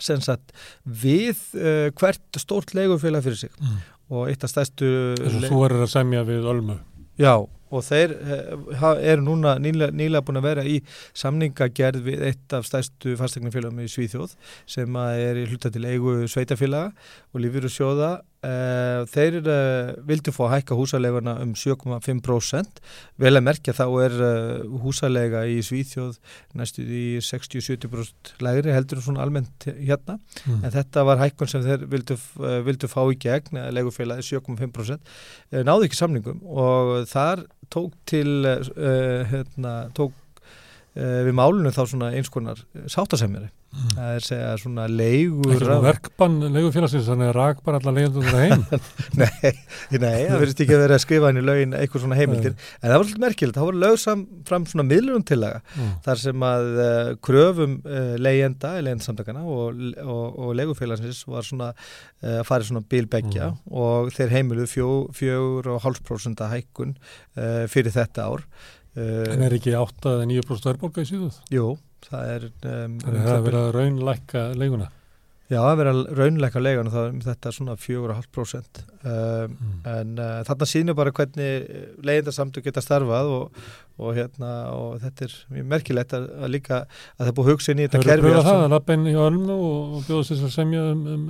sem 0.00 0.22
sagt 0.24 0.54
við 0.84 1.40
uh, 1.58 1.88
hvert 1.98 2.40
stórt 2.40 2.74
legufélag 2.78 3.26
fyrir 3.26 3.40
sig 3.42 3.54
mm. 3.58 3.80
og 4.14 4.30
eitt 4.30 4.46
af 4.46 4.54
stæstu... 4.54 4.90
Þú 5.18 5.64
eru 5.66 5.82
að 5.84 5.90
semja 5.92 6.22
við 6.28 6.46
Ölmu. 6.54 6.78
Já, 7.20 7.34
og 7.70 7.84
þeir 7.86 8.14
eh, 8.18 8.86
eru 9.12 9.24
núna 9.26 9.56
nýlega, 9.62 9.94
nýlega 9.96 10.24
búin 10.26 10.40
að 10.40 10.48
vera 10.48 10.66
í 10.66 10.80
samningagerð 11.16 12.02
við 12.06 12.24
eitt 12.30 12.56
af 12.56 12.66
stærstu 12.68 13.16
fastegnarfélagum 13.20 13.82
í 13.84 13.90
Svíþjóð 13.90 14.34
sem 14.68 15.00
er 15.06 15.40
í 15.40 15.46
hluta 15.50 15.72
til 15.72 15.86
eigu 15.88 16.20
sveitafélaga 16.30 16.90
og 17.34 17.44
lífur 17.44 17.68
og 17.70 17.74
sjóða 17.74 18.10
Uh, 18.40 19.02
þeir 19.12 19.34
uh, 19.44 19.90
vildu 20.08 20.32
fá 20.32 20.46
að 20.46 20.52
hækka 20.54 20.76
húsaleguna 20.78 21.34
um 21.42 21.50
7,5% 21.52 22.78
vel 23.20 23.32
að 23.36 23.44
merkja 23.44 23.74
þá 23.76 23.82
er 24.00 24.16
uh, 24.16 24.78
húsalega 24.80 25.42
í 25.44 25.58
Svíþjóð 25.60 26.16
næstu 26.56 26.86
í 26.88 27.02
60-70% 27.20 28.32
lægri 28.40 28.72
heldur 28.72 29.02
svona 29.04 29.20
almennt 29.26 29.68
hérna 29.68 30.16
mm. 30.16 30.64
en 30.64 30.72
þetta 30.72 31.04
var 31.10 31.20
hækkun 31.20 31.52
sem 31.52 31.68
þeir 31.68 31.84
vildu, 31.92 32.16
vildu 32.64 32.88
fá 32.88 33.02
í 33.12 33.20
gegn, 33.20 33.60
legufélagi 33.76 34.24
7,5% 34.30 35.60
náðu 35.68 35.90
ekki 35.90 36.00
samningum 36.00 36.40
og 36.48 36.96
þar 37.12 37.44
tók 37.68 37.92
til 38.08 38.40
hérna, 38.48 39.90
tók 39.92 40.16
við 40.96 41.34
málunum 41.36 41.76
þá 41.76 41.84
svona 41.84 42.14
eins 42.16 42.32
konar 42.32 42.64
sáttasemjari. 42.88 43.52
Það 43.70 44.14
er 44.16 44.24
segja 44.26 44.54
svona 44.58 44.84
leigur 44.90 45.60
verkbann 45.84 46.40
leigufélagsins 46.50 47.06
þannig 47.06 47.28
að 47.30 47.36
rak 47.36 47.60
bara 47.66 47.78
alla 47.78 47.92
leigundur 47.94 48.24
það 48.26 48.40
heim 48.42 48.64
nei, 49.20 49.52
nei, 49.94 50.24
það 50.26 50.40
verðist 50.42 50.62
ekki 50.64 50.74
að 50.74 50.82
vera 50.82 50.96
að 50.96 51.02
skrifa 51.04 51.30
inn 51.30 51.38
í 51.38 51.44
lögin 51.44 51.76
eitthvað 51.78 52.02
svona 52.04 52.18
heimildir 52.18 52.56
nei. 52.56 52.64
en 52.66 52.88
það 52.88 52.94
var 52.96 53.04
svolítið 53.06 53.24
merkilegt, 53.24 53.58
það 53.60 53.68
voru 53.68 53.82
lög 53.84 53.98
sam, 54.02 54.24
fram 54.48 54.66
svona 54.70 54.86
miðlurum 54.88 55.26
tillaga 55.28 55.60
mm. 55.76 55.92
þar 56.06 56.22
sem 56.24 56.46
að 56.48 56.66
uh, 56.72 57.10
kröfum 57.28 57.76
uh, 57.84 58.08
leigjenda, 58.18 58.72
leigendasamtakana 58.88 59.44
og, 59.46 59.84
og, 60.02 60.24
og 60.26 60.50
leigufélagsins 60.58 61.22
var 61.30 61.46
svona 61.46 61.70
uh, 61.70 62.40
að 62.40 62.42
fara 62.48 62.66
svona 62.66 62.82
bílbeggja 62.90 63.52
mm. 63.52 63.60
og 63.84 64.10
þeir 64.16 64.34
heimiluð 64.34 64.74
fjögur 65.14 65.70
og 65.76 65.84
hálfsprosent 65.86 66.42
að 66.42 66.56
hækkun 66.56 66.98
fyrir 67.70 67.94
þetta 67.94 68.26
ár 68.26 68.44
En 68.98 69.44
er 69.46 69.54
ekki 69.54 69.70
8-9% 69.78 70.66
verðbólka 70.66 71.04
í 71.04 71.06
síðuð? 71.06 71.36
Jú 71.54 71.68
það 72.08 72.32
er 72.36 72.48
um, 72.48 72.96
að 73.04 73.20
það 73.20 73.36
er 73.36 73.44
verið 73.48 73.60
að 73.60 73.70
raunleika 73.76 74.46
leiguna 74.56 74.90
Já, 75.50 75.58
það 75.64 75.80
er 75.82 75.88
að 75.90 76.00
raunleika 76.14 76.60
leiguna 76.62 76.90
þá 76.94 76.98
er 77.00 77.14
þetta 77.24 77.52
svona 77.56 77.74
4,5% 77.82 78.80
um, 78.86 79.54
mm. 79.56 79.70
en 79.90 80.12
uh, 80.22 80.34
þarna 80.46 80.68
sínur 80.70 80.96
bara 80.98 81.12
hvernig 81.14 81.72
leigindarsamtu 82.06 82.62
geta 82.62 82.82
starfað 82.84 83.32
og, 83.34 83.64
og 83.98 84.12
hérna 84.14 84.52
og 84.76 85.00
þetta 85.02 85.26
er 85.26 85.34
mjög 85.56 85.66
merkilegt 85.72 86.14
að, 86.14 86.28
að 86.38 86.54
líka 86.54 86.78
að 86.84 87.24
það 87.24 87.32
er 87.32 87.36
búið 87.40 87.50
hugsin 87.50 87.82
í 87.82 87.88
þetta 87.88 88.02
kerfi 88.04 88.12
Það 88.12 88.20
eru 88.20 88.28
pröfað 88.28 88.46
það 88.50 88.62
að 88.68 88.76
lappa 88.76 88.98
inn 88.98 89.10
í 89.10 89.16
ölmu 89.26 89.56
og, 89.56 89.96
og 89.98 90.06
bjóðast 90.06 90.34
þess 90.36 90.46
að 90.46 90.54
semja 90.54 90.86
um, 90.92 91.02
um 91.16 91.26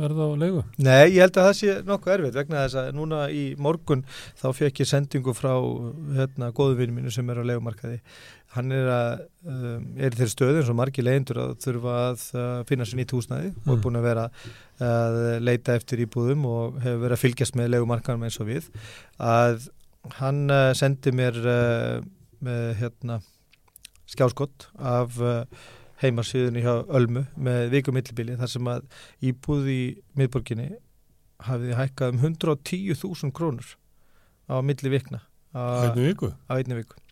verða 0.00 0.26
á 0.28 0.32
leigu? 0.40 0.64
Nei, 0.80 1.04
ég 1.12 1.20
held 1.24 1.36
að 1.36 1.46
það 1.50 1.54
sé 1.60 1.76
nokkuð 1.88 2.14
erfitt 2.16 2.40
vegna 2.40 2.64
þess 2.64 2.80
að 2.80 2.90
núna 2.96 3.22
í 3.32 3.44
morgun 3.60 4.06
þá 4.40 4.50
fekk 4.56 4.82
ég 4.86 4.90
sendingu 4.90 5.36
frá 5.36 5.52
hérna 6.16 6.50
góðuvinni 6.56 6.96
mínu 6.96 7.12
sem 7.12 7.28
er 7.28 7.40
á 7.40 7.48
leigumarkaði 7.52 8.00
hann 8.54 8.74
er 8.74 8.88
að 8.90 9.10
um, 9.46 9.84
er 9.94 10.14
þeirri 10.16 10.32
stöðu 10.32 10.60
eins 10.60 10.70
og 10.72 10.78
margi 10.78 11.04
leyendur 11.04 11.38
að 11.44 11.56
þurfa 11.62 11.96
að 12.08 12.24
uh, 12.34 12.46
finna 12.68 12.86
sér 12.88 13.00
nýtt 13.00 13.14
húsnæði 13.14 13.50
mm. 13.52 13.66
og 13.66 13.74
er 13.76 13.82
búin 13.84 14.00
að 14.00 14.08
vera 14.08 14.28
að 14.80 15.18
leita 15.44 15.76
eftir 15.78 16.02
íbúðum 16.06 16.46
og 16.48 16.80
hefur 16.82 17.04
verið 17.04 17.16
að 17.16 17.22
fylgjast 17.24 17.58
með 17.60 17.74
legumarkanum 17.74 18.24
eins 18.26 18.40
og 18.40 18.48
við. 18.48 18.70
Að 19.20 19.68
hann 20.18 20.46
uh, 20.50 20.70
sendi 20.76 21.12
mér 21.14 21.38
uh, 21.44 22.00
með 22.40 22.64
hérna 22.80 23.20
skjáskott 24.10 24.70
af 24.78 25.18
uh, 25.22 25.42
heimasíðunni 26.00 26.64
hjá 26.64 26.80
Ölmu 26.96 27.26
með 27.36 27.74
vikumillibili 27.74 28.38
þar 28.40 28.50
sem 28.50 28.70
að 28.72 28.86
íbúð 29.30 29.68
í 29.70 29.82
miðborginni 30.18 30.70
hafiði 31.46 31.76
hækkað 31.78 32.16
um 32.16 32.24
110.000 32.24 33.34
krónur 33.36 33.76
á 34.50 34.58
milli 34.64 34.92
vikna 34.92 35.22
á 35.54 35.86
einni 35.86 36.10
viku, 36.10 36.32
á 36.48 36.52
einni 36.56 36.80
viku 36.80 36.96
uh, 36.96 37.04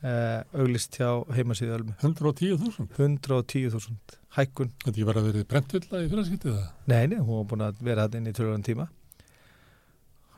auglist 0.00 0.96
hjá 0.96 1.10
heimasíðu 1.36 1.74
Ölmu. 1.76 1.96
110.000 2.00 2.86
110.000 2.96 4.16
hækkun. 4.38 4.70
Þetta 4.84 4.94
ekki 4.94 5.08
bara 5.08 5.24
verið 5.26 5.44
brentilla 5.50 6.00
í 6.00 6.08
fyrirskiptið 6.08 6.56
það 6.56 6.88
Nei, 6.92 7.02
nei, 7.12 7.18
hún 7.18 7.42
var 7.42 7.50
búin 7.50 7.66
að 7.66 7.82
vera 7.84 8.06
hann 8.06 8.16
inn 8.20 8.30
í 8.30 8.36
tölvöðan 8.36 8.64
tíma. 8.64 8.86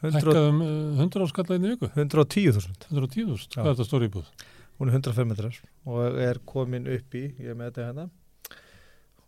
100 0.02 0.18
Hækkað 0.18 0.48
um 0.48 0.64
uh, 0.66 1.04
100 1.04 1.28
áskalla 1.28 1.58
einni 1.58 1.76
viku? 1.76 1.92
110.000 1.94 2.88
110.000, 2.90 3.54
Já. 3.54 3.60
hvað 3.60 3.70
er 3.70 3.76
þetta 3.76 3.86
stóri 3.86 4.10
íbúð? 4.10 4.32
hún 4.82 4.88
er 4.88 4.94
105 4.98 5.28
metrar 5.28 5.58
og 5.86 6.16
er 6.18 6.40
komin 6.46 6.88
upp 6.90 7.14
í 7.14 7.22
ég 7.38 7.54
með 7.54 7.68
þetta 7.68 7.84
hérna 7.86 8.06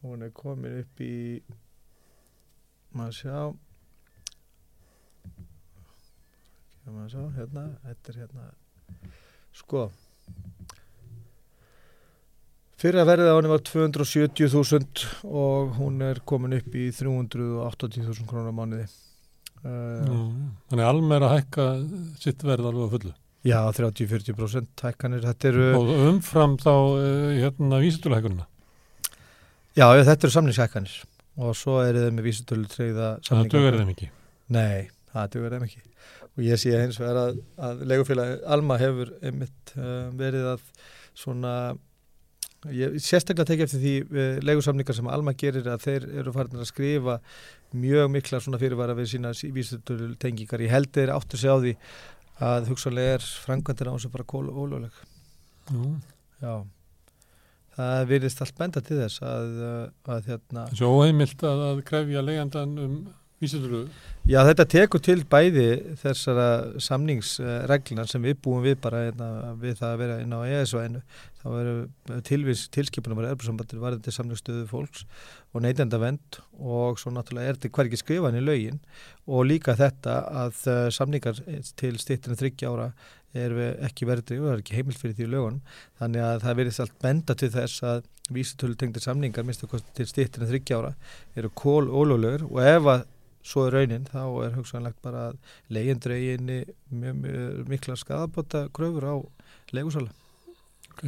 hún 0.03 0.25
er 0.27 0.33
komin 0.35 0.81
upp 0.81 1.03
í 1.05 1.43
maður 2.91 3.19
sjá 3.21 3.37
maður 6.89 7.13
sjá 7.13 7.23
hérna, 7.39 7.65
þetta 7.85 8.13
er 8.13 8.19
hérna 8.25 8.49
sko 9.55 9.85
Fyrra 12.81 13.05
verðið 13.07 13.31
á 13.31 13.37
henni 13.37 13.51
var 13.53 13.63
270.000 13.69 15.05
og 15.31 15.77
hún 15.79 16.03
er 16.05 16.21
komin 16.27 16.57
upp 16.59 16.75
í 16.75 16.89
380.000 16.95 18.27
krónar 18.29 18.55
mánuði. 18.57 18.89
Uh, 19.65 20.03
Nú, 20.05 20.17
Þannig 20.73 20.89
alveg 20.89 21.15
er 21.17 21.27
að 21.29 21.35
hækka 21.39 21.69
sitt 22.21 22.43
verð 22.45 22.69
alveg 22.69 22.89
að 22.89 22.97
fullu 22.99 23.15
já, 23.45 23.59
30-40% 23.77 24.85
hækkanir. 24.89 25.25
Eru, 25.49 25.71
og 25.79 25.95
umfram 26.11 26.59
þá 26.61 26.73
uh, 26.75 27.31
hérna 27.39 27.81
vísitöluhækunina 27.81 28.45
já, 29.79 29.87
þetta 29.89 30.27
eru 30.27 30.35
samningshækkanir 30.35 30.99
og 31.41 31.57
svo 31.59 31.79
eru 31.83 32.05
þeim 32.05 32.21
með 32.21 32.29
vísutölu 32.29 32.69
treyða 32.71 33.09
það 33.25 33.49
dögur 33.55 33.81
þeim 33.81 33.95
ekki 33.95 34.11
Nei, 34.53 34.91
það 35.13 35.31
dugur 35.35 35.55
þeim 35.57 35.65
ekki. 35.67 35.83
Og 36.35 36.45
ég 36.45 36.61
sé 36.61 36.75
hins 36.77 36.99
vegar 37.01 37.21
að, 37.21 37.41
að 37.63 37.83
legufélagi 37.89 38.37
Alma 38.57 38.77
hefur 38.81 39.13
einmitt 39.25 39.75
uh, 39.79 40.11
verið 40.19 40.51
að 40.55 40.65
svona, 41.17 41.55
ég 42.73 42.97
sérstaklega 43.03 43.49
tekið 43.51 43.67
eftir 43.67 43.83
því 43.83 43.95
uh, 44.05 44.39
legusamningar 44.45 44.97
sem 44.97 45.11
Alma 45.13 45.35
gerir 45.37 45.67
að 45.69 45.85
þeir 45.85 46.07
eru 46.23 46.35
farin 46.35 46.61
að 46.61 46.71
skrifa 46.71 47.19
mjög 47.75 48.13
mikla 48.15 48.41
svona 48.41 48.61
fyrirvara 48.63 48.97
við 48.97 49.11
sína 49.15 49.35
vísutölu 49.55 50.15
tengingar. 50.21 50.63
Ég 50.65 50.73
held 50.73 50.93
þeir 50.95 51.13
áttu 51.17 51.41
sig 51.41 51.51
á 51.51 51.57
því 51.59 51.75
að 52.45 52.71
hugsanlega 52.73 53.19
er 53.19 53.27
framkvæmdina 53.45 53.93
á 53.93 53.97
þessu 53.97 54.13
bara 54.15 54.31
kólu 54.31 54.55
ólögleg. 54.55 54.97
Nú, 55.75 55.97
Já. 56.43 56.65
Það 57.75 58.05
virðist 58.07 58.41
allt 58.45 58.59
benda 58.59 58.81
til 58.87 59.01
þess 59.01 59.23
að, 59.27 59.55
uh, 59.59 60.15
að 60.15 60.29
hérna, 60.31 60.65
þessu 60.71 60.91
óheimilt 60.95 61.43
að, 61.43 61.63
að 61.73 61.81
krefja 61.89 62.23
leigjandan 62.23 62.75
um 62.79 62.99
vísitölu 63.45 63.85
Já, 64.25 64.39
þetta 64.49 64.65
tekur 64.73 65.01
til 65.05 65.19
bæði 65.29 65.97
þessara 66.01 66.79
samningsregluna 66.81 68.07
sem 68.09 68.23
við 68.25 68.39
búum 68.47 68.63
við 68.65 68.79
bara 68.81 69.03
einna, 69.11 69.27
við 69.61 69.75
það 69.83 69.91
að 69.91 70.01
vera 70.01 70.15
inn 70.23 70.33
á 70.33 70.41
ESO-inu. 70.49 71.03
Þá 71.43 71.49
eru 71.61 71.75
tilvís 72.25 72.63
tilskipunum 72.73 73.21
að 73.21 73.35
erfarsambandir 73.35 73.83
varðandi 73.83 74.15
samningsstöðu 74.17 74.65
fólks 74.71 75.05
og 75.53 75.67
neytenda 75.67 76.01
vend 76.01 76.41
og 76.57 76.97
svo 77.03 77.13
náttúrulega 77.13 77.53
er 77.53 77.61
þetta 77.61 77.75
hvergi 77.77 78.01
skrifan 78.01 78.41
í 78.41 78.43
lögin 78.47 78.81
og 79.29 79.45
líka 79.51 79.77
þetta 79.77 80.17
að 80.47 80.65
uh, 80.73 80.89
samningar 80.89 81.45
til 81.77 81.93
stýttinu 82.01 82.41
þryggja 82.41 82.73
ára 82.73 82.91
er 83.37 83.53
ekki 83.85 84.09
verðri 84.09 84.41
og 84.41 84.49
það 84.49 84.55
er 84.55 84.65
ekki 84.65 84.79
heimilt 84.79 85.05
fyrir 85.05 85.19
því 85.21 85.33
lögunum. 85.35 85.63
Þannig 86.01 86.25
að 86.31 86.45
það 86.47 86.61
verðist 86.63 86.87
allt 86.87 87.01
benda 87.05 87.37
til 87.37 87.53
þess 87.53 87.85
að 87.93 88.07
vísitölu 88.33 88.81
tengdir 88.81 89.05
samningar 89.05 89.45
minnstu 89.45 89.69
til 89.69 90.09
stýttinu 90.09 90.49
þryggja 90.49 90.81
ára 90.81 90.95
eru 91.37 91.53
kól 91.53 91.91
ólöglegur 91.93 92.47
og 92.49 92.63
ef 92.65 92.89
að 92.95 93.11
svo 93.45 93.67
er 93.67 93.77
raunin 93.77 94.07
þá 94.09 94.23
er 94.47 94.57
hugsanlegt 94.57 95.01
bara 95.05 95.29
að 95.31 95.39
leyendur 95.77 96.15
eiginni 96.17 96.63
mikla 97.69 97.97
skadabota 98.01 98.67
kröfur 98.75 99.05
á 99.05 99.17
legusala. 99.77 100.11
ok, 100.95 101.05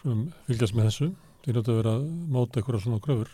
svo 0.00 0.16
fylgjast 0.48 0.76
með 0.76 0.90
þessu. 0.90 1.10
Því 1.44 1.54
að 1.60 1.76
vera 1.78 1.92
að 1.96 2.08
móta 2.28 2.58
eitthvað 2.58 2.82
svona 2.84 3.00
kröfur. 3.04 3.30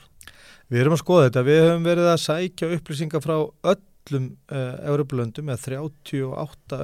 Við 0.71 0.81
erum 0.81 0.95
að 0.95 1.01
skoða 1.03 1.25
þetta, 1.29 1.47
við 1.49 1.63
höfum 1.65 1.89
verið 1.89 2.11
að 2.11 2.21
sækja 2.23 2.69
upplýsingar 2.77 3.25
frá 3.25 3.35
öllum 3.73 4.29
uh, 4.53 4.77
Európulöndum 4.93 5.51
eða 5.51 5.81
38 5.81 6.79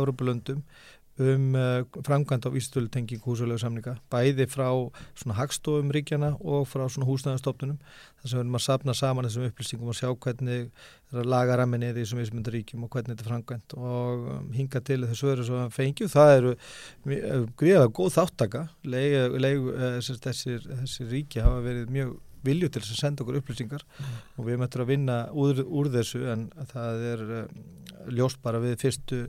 Európulöndum 0.00 0.64
um 1.20 1.54
uh, 1.54 1.84
framkvæmt 2.06 2.46
á 2.48 2.50
vísitölu 2.50 2.88
tengingu 2.88 3.26
húsalegu 3.26 3.60
samninga, 3.60 3.98
bæði 4.10 4.46
frá 4.48 4.68
svona 5.12 5.36
hagstofum 5.36 5.92
ríkjana 5.92 6.32
og 6.40 6.64
frá 6.70 6.86
svona 6.88 7.08
húsnæðastofnunum, 7.10 7.76
þar 8.22 8.30
sem 8.30 8.38
við 8.38 8.44
erum 8.44 8.56
að 8.56 8.64
sapna 8.64 8.94
saman 8.96 9.28
þessum 9.28 9.46
upplýsingum 9.50 9.92
og 9.92 9.98
sjá 9.98 10.08
hvernig 10.08 10.72
laga 11.12 11.58
ramminni 11.60 11.90
er 11.90 12.00
í 12.00 12.06
þessum 12.06 12.22
vísmynda 12.22 12.54
ríkjum 12.54 12.86
og 12.86 12.92
hvernig 12.94 13.12
þetta 13.12 13.26
er 13.26 13.30
framkvæmt. 13.30 13.76
Og 13.76 14.26
um, 14.38 14.50
hinga 14.56 14.80
til 14.80 15.02
þessu 15.04 15.30
öðru 15.34 15.46
svo 15.50 15.62
fengjum, 15.76 16.12
það 16.12 16.34
eru 16.38 16.56
uh, 16.56 17.46
gríðalega 17.60 17.96
góð 18.00 18.12
þáttaka 18.16 18.66
leig, 18.88 19.16
leig, 19.36 19.72
uh, 19.76 19.98
þessir, 20.00 20.64
þessir 20.64 21.12
ríki 21.12 21.44
hafa 21.44 21.60
verið 21.66 21.92
mjög 21.92 22.20
vilju 22.42 22.72
til 22.72 22.82
þess 22.82 22.96
að 22.96 23.02
senda 23.04 23.22
okkur 23.22 23.38
upplýsingar 23.38 23.84
og 24.34 24.46
við 24.48 24.58
möttum 24.58 24.82
að 24.82 24.88
vinna 24.90 25.18
úr, 25.38 25.62
úr 25.62 25.90
þessu 25.92 26.24
en 26.32 26.48
það 26.72 27.04
er 27.12 27.26
uh, 27.36 27.42
ljóst 28.10 28.40
bara 28.42 28.62
við 28.62 28.80
fyrstu 28.82 29.26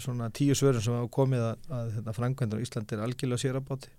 svona 0.00 0.30
tíu 0.34 0.56
svörum 0.56 0.82
sem 0.82 0.96
hafa 0.96 1.10
komið 1.12 1.46
að, 1.50 1.70
að 1.78 1.94
hérna, 1.98 2.16
frangvendur 2.16 2.60
á 2.60 2.64
Íslandi 2.64 2.96
er 2.96 3.04
algjörlega 3.04 3.42
sér 3.42 3.58
að 3.60 3.66
báti. 3.70 3.92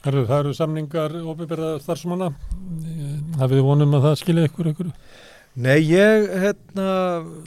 Herru, 0.00 0.24
það 0.26 0.38
eru 0.42 0.54
samningar 0.56 1.16
óbyrða 1.20 1.74
starfsmanna. 1.84 2.30
Hafið 3.40 3.58
þið 3.58 3.66
vonum 3.66 3.98
að 3.98 4.06
það 4.08 4.20
skilja 4.22 4.48
ykkur 4.48 4.70
ykkur 4.72 4.92
Nei, 5.58 5.80
ég 5.82 6.28
hérna... 6.30 6.88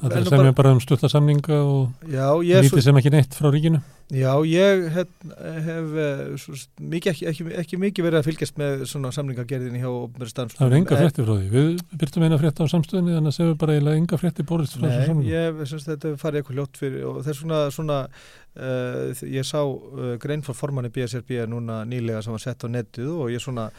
það 0.01 0.09
er 0.09 0.17
er 0.19 0.25
sem 0.27 0.41
ég 0.43 0.55
bara 0.57 0.71
um 0.75 0.79
stutta 0.83 1.07
samninga 1.07 1.55
og 1.63 2.09
Já, 2.11 2.27
ég, 2.43 2.57
er 2.59 2.65
lítið 2.65 2.73
svo, 2.75 2.83
sem 2.89 2.99
ekki 2.99 3.13
neitt 3.13 3.37
frá 3.37 3.47
ríkinu. 3.53 3.79
Já, 4.11 4.33
ég 4.43 4.83
hérna, 4.91 5.37
hef 5.63 5.95
eh, 6.03 6.19
svo, 6.41 6.57
mikið, 6.83 7.13
ekki, 7.13 7.27
ekki, 7.31 7.45
ekki 7.61 7.79
mikið 7.79 8.07
verið 8.09 8.19
að 8.19 8.27
fylgjast 8.27 8.59
með 8.59 8.83
svona 8.91 9.13
samningagerðinni 9.15 9.79
hjá 9.79 9.87
opnbæri 9.87 10.27
það 10.27 10.33
stannsfólk. 10.33 10.67
eru 10.67 10.79
enga 10.81 10.99
frétti 10.99 11.23
frá 11.23 11.31
því. 11.31 11.49
Við 11.55 11.97
byrtum 12.03 12.27
eina 12.27 12.41
frétti 12.43 12.67
á 12.67 12.73
samstöðinni 12.75 13.15
þannig 13.15 13.31
að 13.31 13.37
segjum 13.39 13.59
bara 13.63 13.77
eiginlega 13.77 14.03
enga 14.03 14.19
frétti 14.19 14.47
borist 14.51 14.75
frá 14.75 14.83
þessu 14.83 14.99
Nei, 14.99 15.09
samningu 15.09 15.33
ég 15.33 15.67
syns 15.71 15.87
þetta 15.87 16.15
farið 16.19 16.43
eitthvað 16.43 16.59
ljótt 16.59 16.81
fyrir 16.83 17.07
og 17.07 17.21
þess 17.23 17.45
svona, 17.45 17.65
svona 17.71 17.99
uh, 18.03 19.27
ég 19.31 19.47
sá 19.47 19.61
uh, 19.63 20.15
grein 20.19 20.43
frá 20.43 20.59
formanni 20.59 20.91
BSRB 20.91 21.45
núna 21.47 21.85
nýlega 21.87 22.21
sem 22.25 22.35
var 22.35 22.43
sett 22.43 22.67
á 22.67 22.69
netið 22.69 23.15
og 23.15 23.31
ég 23.31 23.41
svona 23.41 23.71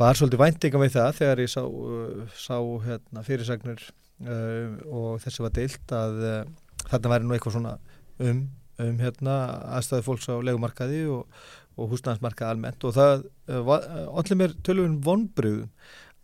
bara 0.00 0.16
svolítið 0.16 0.40
væntinga 0.40 0.80
með 0.80 0.94
það 0.96 1.16
þegar 1.18 1.42
ég 1.44 1.52
sá, 1.52 1.60
uh, 1.60 2.20
sá 2.32 2.56
hérna, 2.86 3.24
fyrirsagnir 3.26 3.82
uh, 4.24 4.78
og 4.88 5.20
þessi 5.24 5.44
var 5.44 5.54
deilt 5.56 5.94
að 5.96 6.20
uh, 6.24 6.38
þarna 6.86 7.12
væri 7.14 7.26
nú 7.28 7.36
eitthvað 7.36 7.56
svona 7.58 7.74
um, 8.24 8.44
um 8.80 9.00
hérna 9.02 9.34
aðstæðu 9.76 10.06
fólks 10.06 10.30
á 10.32 10.40
legumarkaði 10.40 11.02
og, 11.12 11.42
og 11.76 11.92
húsnæðansmarkaði 11.92 12.54
almennt. 12.54 12.86
Og 12.88 12.96
það 12.96 13.26
uh, 13.52 13.74
allir 14.22 14.40
mér 14.40 14.56
tölum 14.64 14.96
vonbröðum 15.04 15.68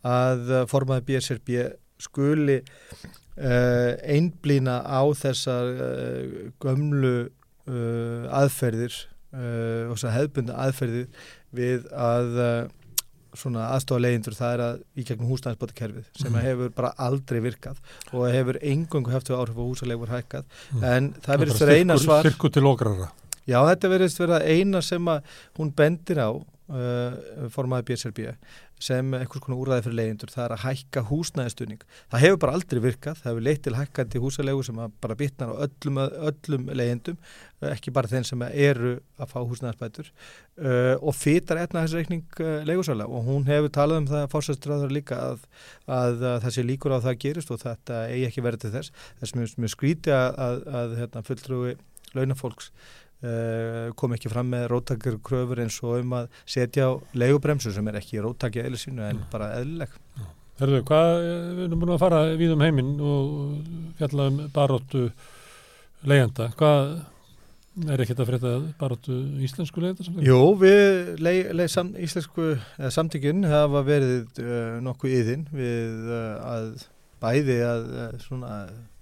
að 0.06 0.54
uh, 0.54 0.62
formaði 0.70 1.06
BSRB 1.10 1.60
skuli 2.00 2.62
uh, 2.62 3.92
einblýna 4.08 4.80
á 4.88 5.04
þessar 5.20 5.68
uh, 5.76 6.48
gömlu 6.64 7.14
uh, 7.26 8.24
aðferðir 8.40 8.96
uh, 9.36 9.92
og 9.92 9.96
þessar 9.98 10.16
hefðbundna 10.16 10.58
aðferðir 10.64 11.30
við 11.56 11.86
að 11.92 12.40
uh, 12.40 12.74
svona 13.36 13.68
aðstofa 13.76 14.00
leyendur 14.02 14.34
það 14.36 14.54
er 14.56 14.62
að 14.66 14.80
í 14.96 15.04
gegnum 15.08 15.30
húsnæðisbótakerfið 15.32 16.04
sem 16.20 16.32
Mhm. 16.32 16.42
hefur 16.46 16.70
bara 16.74 16.92
aldrei 16.98 17.40
virkað 17.44 17.76
og 18.12 18.26
hefur 18.32 18.58
engungu 18.62 19.10
við 19.30 19.38
áhrif 19.40 19.56
á 19.60 19.64
húsalegur 19.68 20.08
hækkað 20.16 20.44
Mhm. 20.72 20.84
en 20.84 21.12
það 21.22 21.32
er 21.34 21.38
verðist 21.44 21.60
vera 21.60 21.78
eina 21.78 21.98
svar 21.98 22.22
Já, 23.46 23.60
þetta 23.62 23.88
verðist 23.92 24.18
vera 24.18 24.40
eina 24.42 24.82
sem 24.82 25.04
að 25.06 25.22
hún 25.58 25.70
bendir 25.76 26.18
á 26.18 26.30
uh, 26.68 27.48
formaði 27.52 27.90
BSRB 27.90 28.32
sem 28.82 29.14
einhvers 29.16 29.40
konar 29.40 29.60
úræði 29.62 29.86
fyrir 29.86 29.96
leyendur, 29.96 30.30
það 30.32 30.42
er 30.44 30.52
að 30.52 30.62
hækka 30.66 31.02
húsnæðistunning. 31.08 31.84
Það 32.12 32.22
hefur 32.26 32.40
bara 32.42 32.56
aldrei 32.58 32.80
virkað, 32.84 33.20
það 33.22 33.30
hefur 33.30 33.46
leitt 33.46 33.62
til 33.64 33.76
hækkandi 33.76 34.20
húsalegu 34.20 34.64
sem 34.66 34.80
bara 35.00 35.16
bitnar 35.16 35.52
á 35.56 35.64
öllum, 35.64 36.00
öllum 36.28 36.66
leyendum, 36.76 37.16
ekki 37.70 37.94
bara 37.96 38.10
þeim 38.10 38.26
sem 38.28 38.44
eru 38.50 38.92
að 39.16 39.32
fá 39.32 39.38
húsnæðisbætur 39.40 40.10
uh, 40.10 40.94
og 41.00 41.16
fytar 41.16 41.62
etna 41.62 41.86
þessi 41.86 42.02
reikning 42.02 42.42
uh, 42.44 42.60
legusala 42.68 43.08
og 43.08 43.24
hún 43.30 43.48
hefur 43.48 43.72
talað 43.72 44.02
um 44.02 44.10
það 44.12 44.26
að 44.26 44.30
fórsæstræður 44.34 44.92
líka 44.92 45.22
að, 45.30 45.48
að, 45.88 46.20
að 46.20 46.38
það 46.44 46.56
sé 46.58 46.66
líkur 46.68 46.92
á 46.92 46.96
að 46.98 47.08
það 47.08 47.20
gerist 47.24 47.54
og 47.54 47.64
þetta 47.64 48.04
eigi 48.10 48.28
ekki 48.28 48.44
verið 48.44 48.66
til 48.66 48.74
þess. 48.76 48.94
Þess 49.22 49.38
mjög, 49.40 49.58
mjög 49.64 49.72
skríti 49.72 50.12
að, 50.12 50.68
að, 50.68 50.96
hérna, 51.00 51.24
fulltrúi 51.24 51.76
launafólks 52.16 52.70
uh, 52.72 53.05
kom 53.96 54.12
ekki 54.12 54.28
fram 54.28 54.50
með 54.52 54.66
róttakar 54.70 55.16
kröfur 55.24 55.62
eins 55.62 55.78
og 55.82 56.02
um 56.02 56.12
að 56.18 56.26
setja 56.44 56.90
á 56.90 56.92
leigubremsu 57.16 57.72
sem 57.72 57.88
er 57.88 57.96
ekki 58.02 58.20
róttakja 58.22 58.66
eða 58.68 58.80
sínu 58.82 59.06
en 59.08 59.22
bara 59.32 59.54
eðlileg. 59.56 59.94
Herðu, 60.56 60.78
hvað, 60.88 61.10
við 61.56 61.64
erum 61.66 61.80
búin 61.82 61.92
að 61.92 62.00
fara 62.00 62.22
við 62.40 62.54
um 62.54 62.62
heiminn 62.64 62.94
og 63.04 63.32
fjalla 63.98 64.30
um 64.30 64.38
baróttu 64.54 65.02
leiðanda. 66.08 66.46
Hvað 66.56 66.94
er 67.92 68.02
ekkert 68.02 68.22
að 68.22 68.30
frétta 68.30 68.52
baróttu 68.80 69.18
íslensku 69.44 69.82
leiðanda? 69.84 70.24
Jú, 70.24 70.38
við 70.60 71.10
leið, 71.20 71.50
leið 71.60 71.72
sam, 71.74 71.90
íslensku 72.00 72.54
eh, 72.54 72.88
samtökjun 72.94 73.44
hafa 73.50 73.82
verið 73.84 74.40
uh, 74.40 74.78
nokkuð 74.86 75.18
yðin 75.18 75.44
við 75.52 76.08
uh, 76.08 76.22
að 76.54 76.70
bæði 77.20 77.58
að 77.66 77.84
uh, 77.90 78.08
svona, 78.24 78.54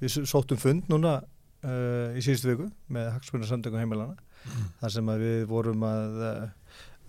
við 0.02 0.18
sóttum 0.26 0.58
fund 0.58 0.90
núna 0.90 1.20
í 1.64 2.24
síðustu 2.24 2.50
viku 2.50 2.68
með 2.92 3.10
Hagsmunnar 3.14 3.48
samtökum 3.48 3.80
heimilana 3.80 4.16
mm. 4.18 4.68
þar 4.82 4.94
sem 4.96 5.10
við 5.22 5.46
vorum 5.48 5.86
að, 5.88 6.20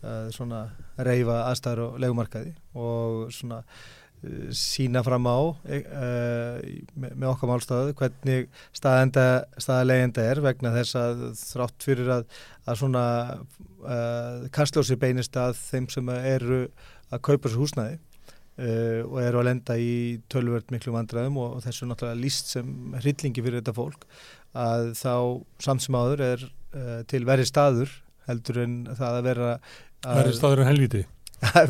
að 0.05 0.31
svona 0.35 0.61
reyfa 0.95 1.41
aðstæður 1.49 1.83
og 1.89 2.01
legumarkaði 2.03 2.55
og 2.85 3.21
svona 3.35 3.61
sína 4.55 5.03
fram 5.05 5.27
á 5.27 5.37
uh, 5.37 6.57
með 6.95 7.27
okkar 7.29 7.51
málstöðu 7.51 7.93
hvernig 7.99 8.47
staðalegenda 8.75 10.23
er 10.23 10.41
vegna 10.43 10.73
þess 10.75 10.97
að 10.99 11.23
þrátt 11.39 11.85
fyrir 11.85 12.11
að, 12.17 12.25
að 12.65 12.79
svona 12.81 13.05
uh, 13.83 14.47
kastljósi 14.55 14.97
beinist 15.01 15.37
að 15.39 15.57
þeim 15.59 15.89
sem 15.93 16.11
eru 16.15 16.65
að 17.13 17.23
kaupa 17.27 17.51
sér 17.51 17.61
húsnæði 17.61 17.97
uh, 17.99 19.01
og 19.05 19.19
eru 19.21 19.41
að 19.41 19.47
lenda 19.49 19.77
í 19.77 19.93
tölvört 20.31 20.73
miklu 20.73 20.95
vandræðum 20.95 21.39
og, 21.43 21.59
og 21.59 21.67
þessu 21.67 21.89
náttúrulega 21.89 22.23
líst 22.23 22.55
sem 22.55 22.97
hryllingi 23.01 23.45
fyrir 23.45 23.61
þetta 23.61 23.77
fólk 23.77 24.09
að 24.55 24.93
þá 24.99 25.13
samt 25.67 25.85
sem 25.85 25.97
áður 25.99 26.23
er 26.31 26.45
til 27.11 27.23
verið 27.27 27.47
staður 27.47 27.91
heldur 28.27 28.61
en 28.63 28.79
það 28.91 29.19
að 29.19 29.27
vera 29.29 29.51
verið 30.05 30.37
staður 30.39 30.63
en 30.63 30.69
helviti 30.71 31.03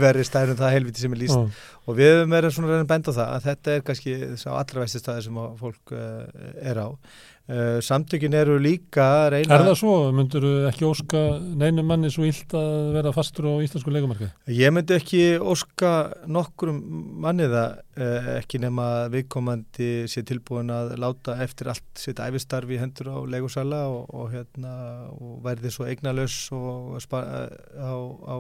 verið 0.06 0.27
stærnum 0.27 0.60
það 0.60 0.76
helviti 0.77 1.03
sem 1.03 1.15
er 1.15 1.22
líst 1.22 1.38
oh. 1.38 1.61
og 1.85 1.99
við 1.99 2.11
erum 2.14 2.35
verið 2.35 2.56
svona 2.56 2.73
reyna 2.73 2.89
bend 2.89 3.10
á 3.10 3.14
það 3.14 3.30
að 3.30 3.47
þetta 3.49 3.76
er 3.76 3.85
kannski 3.89 4.18
sá 4.41 4.49
allra 4.56 4.84
vesti 4.84 5.02
staði 5.02 5.26
sem 5.27 5.39
fólk 5.61 5.95
uh, 5.95 6.43
er 6.61 6.81
á 6.81 6.88
uh, 6.89 7.80
samtökin 7.85 8.34
eru 8.34 8.57
líka 8.61 9.30
reyna 9.34 9.57
Er 9.57 9.65
það 9.68 9.77
svo? 9.80 9.95
Myndur 10.15 10.45
þú 10.45 10.53
ekki 10.69 10.88
óska 10.88 11.23
neinum 11.61 11.88
manni 11.89 12.11
svo 12.14 12.27
illt 12.27 12.56
að 12.57 12.91
vera 12.97 13.14
fastur 13.15 13.49
á 13.52 13.53
íslensku 13.65 13.93
leikumarka? 13.93 14.31
Ég 14.52 14.73
myndi 14.73 14.97
ekki 14.97 15.23
óska 15.39 15.93
nokkrum 16.31 16.81
manni 17.26 17.49
það 17.52 17.80
uh, 17.99 18.30
ekki 18.39 18.61
nema 18.64 18.89
viðkomandi 19.14 19.91
sé 20.11 20.26
tilbúin 20.27 20.73
að 20.73 20.95
láta 21.02 21.38
eftir 21.45 21.72
allt 21.73 21.89
sitt 22.02 22.22
æfistarfi 22.23 22.80
hendur 22.81 23.14
á 23.14 23.18
leikursala 23.35 23.85
og, 23.91 24.07
og, 24.14 24.31
hérna, 24.34 24.76
og 25.15 25.41
verði 25.45 25.73
svo 25.73 25.89
eignalös 25.89 26.39
og 26.56 26.97
á, 27.02 27.93
á 27.93 28.38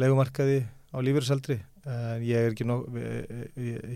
legumarkaði 0.00 0.64
á 0.94 0.98
lífeyrisaldri 1.02 1.60
en 1.84 2.22
ég 2.24 2.38
er 2.38 2.54
ekki 2.54 2.64
nokkuð 2.66 2.94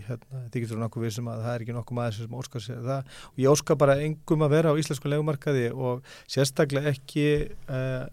hérna, 0.05 0.41
þetta 0.43 0.61
getur 0.61 0.81
nokkuð 0.81 1.05
við 1.05 1.15
sem 1.15 1.29
að 1.31 1.41
það 1.45 1.55
er 1.55 1.63
ekki 1.65 1.75
nokkuð 1.75 1.97
maður 1.97 2.17
sem 2.17 2.35
óskar 2.37 2.63
sér 2.63 2.83
það. 2.85 3.15
Og 3.31 3.41
ég 3.41 3.55
óskar 3.55 3.79
bara 3.81 3.97
engum 4.05 4.45
að 4.45 4.53
vera 4.53 4.73
á 4.73 4.79
íslensku 4.79 5.09
legumarkaði 5.09 5.65
og 5.73 6.13
sérstaklega 6.29 6.93
ekki 6.93 7.25
uh, 7.65 8.05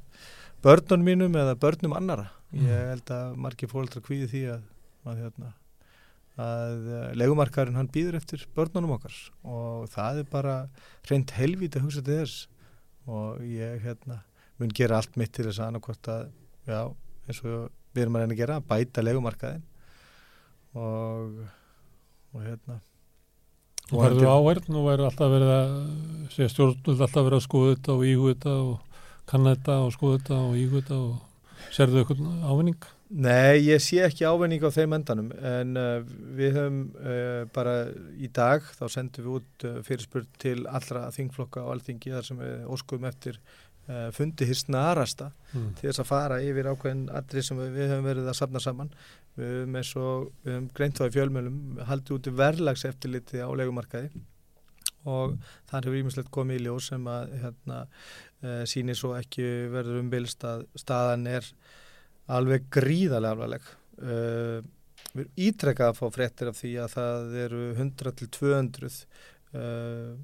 börnunum 0.65 1.11
mínum 1.11 1.39
eða 1.43 1.59
börnum 1.61 1.97
annara 1.99 2.31
mm. 2.55 2.65
ég 2.65 2.91
held 2.95 3.15
að 3.19 3.39
margir 3.45 3.73
fólkdra 3.73 4.03
kvíði 4.07 4.31
því 4.33 4.43
að, 4.55 4.67
að, 5.05 5.23
hérna, 5.25 5.53
að 6.41 6.91
uh, 6.91 7.07
legumarkaðurinn 7.21 7.81
hann 7.83 7.93
býður 7.93 8.21
eftir 8.23 8.47
börnunum 8.57 8.97
okkar. 8.97 9.19
Og 9.45 9.89
það 9.93 10.23
er 10.23 10.31
bara 10.33 10.61
reynd 11.11 11.37
helvít 11.37 11.77
að 11.77 11.91
hugsa 11.91 12.07
til 12.07 12.23
þess. 12.23 12.47
Og 13.07 13.45
ég 13.45 13.83
hérna, 13.85 14.23
mun 14.57 14.73
gera 14.75 15.03
allt 15.03 15.21
mitt 15.21 15.37
til 15.37 15.51
þess 15.51 15.61
að 15.61 15.69
annarkort 15.69 16.09
að 16.11 16.31
já 16.67 16.81
eins 17.27 17.43
og 17.45 17.71
við 17.95 18.05
erum 18.05 18.19
að 18.19 18.25
reyna 18.25 18.37
að 18.37 18.43
gera 18.43 18.59
að 18.61 18.69
bæta 18.73 19.05
legumarkaðin 19.05 19.65
og, 20.77 21.39
og 22.35 22.45
hérna 22.45 22.81
og 23.87 24.03
það 24.03 24.17
eru 24.17 24.33
áverð 24.35 24.73
nú 24.75 24.83
er 24.91 25.05
alltaf 25.07 25.31
verið 25.31 25.53
að 25.55 25.77
segja 26.35 26.53
stjórnvöld 26.53 27.07
alltaf 27.07 27.23
verið 27.29 27.39
að 27.39 27.47
skoða 27.47 27.77
þetta 27.77 27.95
og 27.95 28.05
ígu 28.11 28.33
þetta 28.33 28.57
og 28.65 29.01
kanna 29.31 29.55
þetta 29.55 29.79
og 29.85 29.95
skoða 29.95 30.19
þetta 30.19 30.43
og 30.43 30.59
ígu 30.59 30.81
þetta 30.81 31.01
og 31.05 31.73
serðu 31.75 32.03
eitthvað 32.03 32.47
ávinning? 32.51 32.87
Nei, 33.07 33.63
ég 33.63 33.79
sé 33.85 34.01
ekki 34.03 34.27
ávinning 34.27 34.65
á 34.67 34.71
þeim 34.75 34.97
endanum 34.97 35.29
en 35.39 35.79
uh, 35.79 36.01
við 36.35 36.57
höfum 36.59 36.81
uh, 36.99 37.45
bara 37.55 37.77
í 38.19 38.27
dag 38.35 38.67
þá 38.75 38.83
sendum 38.91 39.29
við 39.29 39.37
út 39.39 39.67
uh, 39.69 39.77
fyrirspurt 39.87 40.33
til 40.43 40.65
allra 40.67 41.05
þingflokka 41.15 41.63
og 41.63 41.77
alltingi 41.77 42.11
þar 42.17 42.27
sem 42.27 42.41
við 42.43 42.67
óskum 42.75 43.07
eftir 43.07 43.39
fundi 44.17 44.47
hér 44.49 44.59
snarasta 44.59 45.29
mm. 45.53 45.67
til 45.79 45.89
þess 45.89 46.03
að 46.03 46.09
fara 46.09 46.41
yfir 46.43 46.71
ákveðin 46.73 47.05
allri 47.15 47.43
sem 47.47 47.59
við, 47.61 47.69
við 47.77 47.93
höfum 47.93 48.09
verið 48.09 48.31
að 48.31 48.39
sapna 48.41 48.63
saman 48.63 48.91
við 49.37 49.53
höfum 49.53 49.77
eins 49.79 49.93
og 50.01 50.25
við 50.43 50.57
höfum 50.57 50.69
greint 50.79 50.99
þá 50.99 51.05
í 51.07 51.15
fjölmjölum 51.17 51.61
haldið 51.91 52.17
út 52.17 52.31
í 52.31 52.35
verðlags 52.41 52.87
eftirliti 52.89 53.43
á 53.43 53.49
legumarkaði 53.61 54.25
og 55.07 55.37
þar 55.71 55.87
hefur 55.87 55.99
ímislegt 56.01 56.33
komið 56.35 56.59
í 56.59 56.65
ljós 56.65 56.91
sem 56.91 57.05
að 57.11 57.37
hérna, 57.45 57.83
uh, 57.87 58.49
eh, 58.49 58.63
sínir 58.67 58.99
svo 58.99 59.13
ekki 59.15 59.45
verður 59.71 60.01
umbilst 60.03 60.43
að 60.49 60.67
staðan 60.75 61.29
er 61.31 61.47
alveg 62.27 62.67
gríðarlega 62.75 63.37
alvarleg 63.37 63.69
uh, 64.03 64.59
við 65.13 65.23
erum 65.23 65.45
ítrekkað 65.47 65.93
að 65.93 65.99
fá 66.01 66.07
fréttir 66.17 66.51
af 66.51 66.59
því 66.59 66.73
að 66.83 66.97
það 66.97 67.37
eru 67.45 67.63
100 67.77 68.17
til 68.19 68.33
200 68.35 68.91
uh, 68.91 68.97
Eh, 69.57 70.15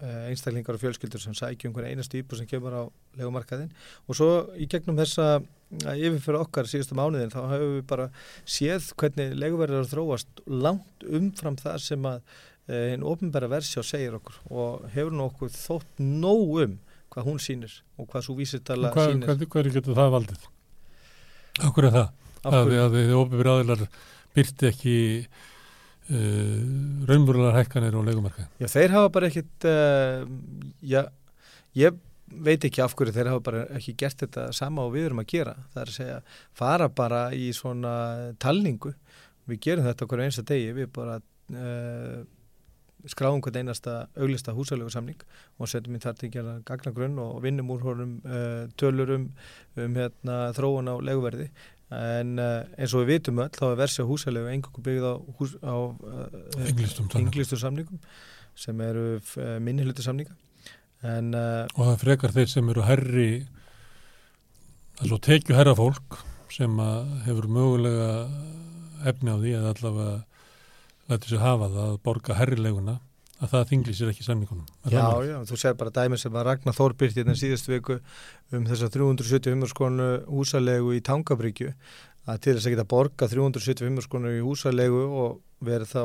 einstaklingar 0.00 0.76
og 0.76 0.82
fjölskyldur 0.82 1.22
sem 1.22 1.34
sækja 1.36 1.68
um 1.68 1.74
einhverja 1.74 1.94
einastu 1.94 2.20
íbúr 2.20 2.40
sem 2.40 2.48
kemur 2.48 2.76
á 2.76 2.82
legumarkaðin 3.18 3.72
og 4.08 4.16
svo 4.16 4.28
í 4.56 4.68
gegnum 4.70 4.98
þessa 5.00 5.26
eh, 5.40 5.96
yfirfyrir 5.96 6.40
okkar 6.40 6.70
síðustu 6.70 6.96
mánuðin 6.98 7.32
þá 7.32 7.40
hefur 7.52 7.74
við 7.76 7.82
bara 7.90 8.06
séð 8.44 8.92
hvernig 9.00 9.34
leguverðar 9.38 9.90
þróast 9.90 10.44
langt 10.46 11.04
umfram 11.08 11.58
það 11.60 11.82
sem 11.84 12.08
að 12.08 12.22
eh, 12.70 12.86
einn 12.94 13.04
ofnbæra 13.04 13.50
versjá 13.52 13.84
segir 13.84 14.16
okkur 14.20 14.40
og 14.48 14.88
hefur 14.94 15.16
nú 15.16 15.26
okkur 15.28 15.52
þótt 15.56 16.00
nóg 16.00 16.56
um 16.64 16.78
hvað 17.10 17.26
hún 17.26 17.42
sínir 17.42 17.76
og 17.98 18.08
hvað 18.08 18.26
svo 18.26 18.38
vísirtala 18.38 18.94
sínir. 18.94 19.26
Hvað, 19.26 19.46
hvað 19.50 19.72
getur 19.74 19.98
það 19.98 20.12
valdið? 20.16 20.50
Okkur 21.66 21.88
er 21.88 21.96
það? 21.96 22.10
Að, 22.40 22.74
að 22.80 22.94
þið 22.96 23.16
ofnbæra 23.18 23.54
aðilar 23.58 23.88
byrti 24.36 24.68
ekki 24.70 24.94
uh, 26.10 27.06
raunverulegar 27.08 27.58
hækkanir 27.60 27.96
á 27.96 28.00
leikumarka? 28.06 28.46
Já, 28.60 28.68
þeir 28.74 28.94
hafa 28.96 29.12
bara 29.14 29.30
ekkit, 29.30 29.66
uh, 29.70 30.24
já, 30.82 31.04
ég 31.78 31.98
veit 32.30 32.66
ekki 32.66 32.82
af 32.84 32.94
hverju 32.98 33.14
þeir 33.14 33.32
hafa 33.32 33.44
bara 33.46 33.62
ekki 33.78 33.96
gert 33.98 34.22
þetta 34.22 34.50
sama 34.56 34.84
og 34.86 34.94
við 34.94 35.08
erum 35.10 35.22
að 35.22 35.30
gera. 35.34 35.56
Það 35.72 35.82
er 35.82 35.92
að 35.92 35.96
segja, 35.98 36.18
fara 36.56 36.90
bara 37.02 37.22
í 37.34 37.48
svona 37.56 37.94
talningu. 38.42 38.94
Við 39.50 39.64
gerum 39.66 39.88
þetta 39.88 40.06
okkur 40.06 40.22
einsta 40.26 40.46
degi, 40.46 40.74
við 40.76 40.92
bara 40.94 41.18
uh, 41.18 42.20
skráum 43.08 43.40
hvern 43.40 43.64
einasta 43.64 43.94
auglista 44.18 44.52
húsalögu 44.52 44.92
samning 44.92 45.20
og 45.58 45.70
setjum 45.70 45.96
í 45.96 46.02
þar 46.02 46.16
til 46.18 46.28
að 46.28 46.34
gera 46.36 46.54
gagnagrunn 46.68 47.18
og 47.22 47.42
vinnum 47.44 47.70
úr 47.74 47.84
honum 47.86 48.16
uh, 48.26 48.66
tölur 48.80 49.14
um, 49.16 49.28
um 49.80 49.96
hérna, 49.96 50.40
þróun 50.56 50.90
á 50.92 50.94
leguverði 51.00 51.48
en 51.90 52.36
uh, 52.38 52.60
eins 52.78 52.92
og 52.94 53.02
við 53.02 53.16
vitum 53.16 53.40
öll 53.42 53.50
þá 53.54 53.64
er 53.72 53.80
versið 53.80 54.10
húsalegu 54.10 54.50
engungu 54.52 54.84
byggð 54.86 55.06
á, 55.10 55.14
hús, 55.38 55.56
á 55.58 55.74
uh, 55.74 56.60
englistum 57.18 57.58
samningum. 57.58 57.98
sem 58.54 58.80
eru 58.84 59.04
uh, 59.18 59.56
minnihluti 59.58 60.04
samninga 60.06 60.36
en, 61.00 61.32
og 61.34 61.80
það 61.80 62.00
frekar 62.02 62.34
þeir 62.34 62.50
sem 62.52 62.66
eru 62.68 62.84
herri 62.84 63.28
er 65.00 65.08
svo 65.08 65.16
tekju 65.16 65.56
herra 65.56 65.72
fólk 65.74 66.18
sem 66.52 66.74
hefur 67.24 67.46
mögulega 67.48 68.10
efni 69.08 69.32
á 69.32 69.36
því 69.40 69.54
að 69.56 69.68
allavega 69.70 70.18
læti 71.08 71.30
sér 71.30 71.42
hafa 71.42 71.70
það 71.72 71.86
að 71.86 72.02
borga 72.04 72.36
herrileguna 72.36 72.98
að 73.40 73.54
það 73.54 73.70
þingli 73.70 73.94
sér 73.96 74.12
ekki 74.12 74.26
samningunum. 74.26 74.66
Já, 74.92 75.06
já, 75.24 75.36
þú 75.48 75.56
segir 75.56 75.78
bara 75.80 75.94
dæmi 75.96 76.18
sem 76.20 76.36
að 76.36 76.46
Ragnar 76.48 76.76
Þórbyrti 76.76 77.20
hérna 77.20 77.32
den 77.32 77.40
síðustu 77.40 77.72
viku 77.72 77.96
um 78.52 78.66
þess 78.68 78.84
að 78.84 78.98
375 78.98 79.72
skonu 79.72 80.10
húsalegu 80.28 80.92
í 80.96 81.00
Tangabryggju 81.06 81.72
að 82.28 82.44
til 82.44 82.54
þess 82.56 82.68
að 82.68 82.76
geta 82.76 82.88
borga 82.90 83.30
375 83.32 84.04
skonu 84.06 84.34
í 84.36 84.44
húsalegu 84.44 85.06
og 85.08 85.40
verið 85.64 85.94
þá 85.94 86.04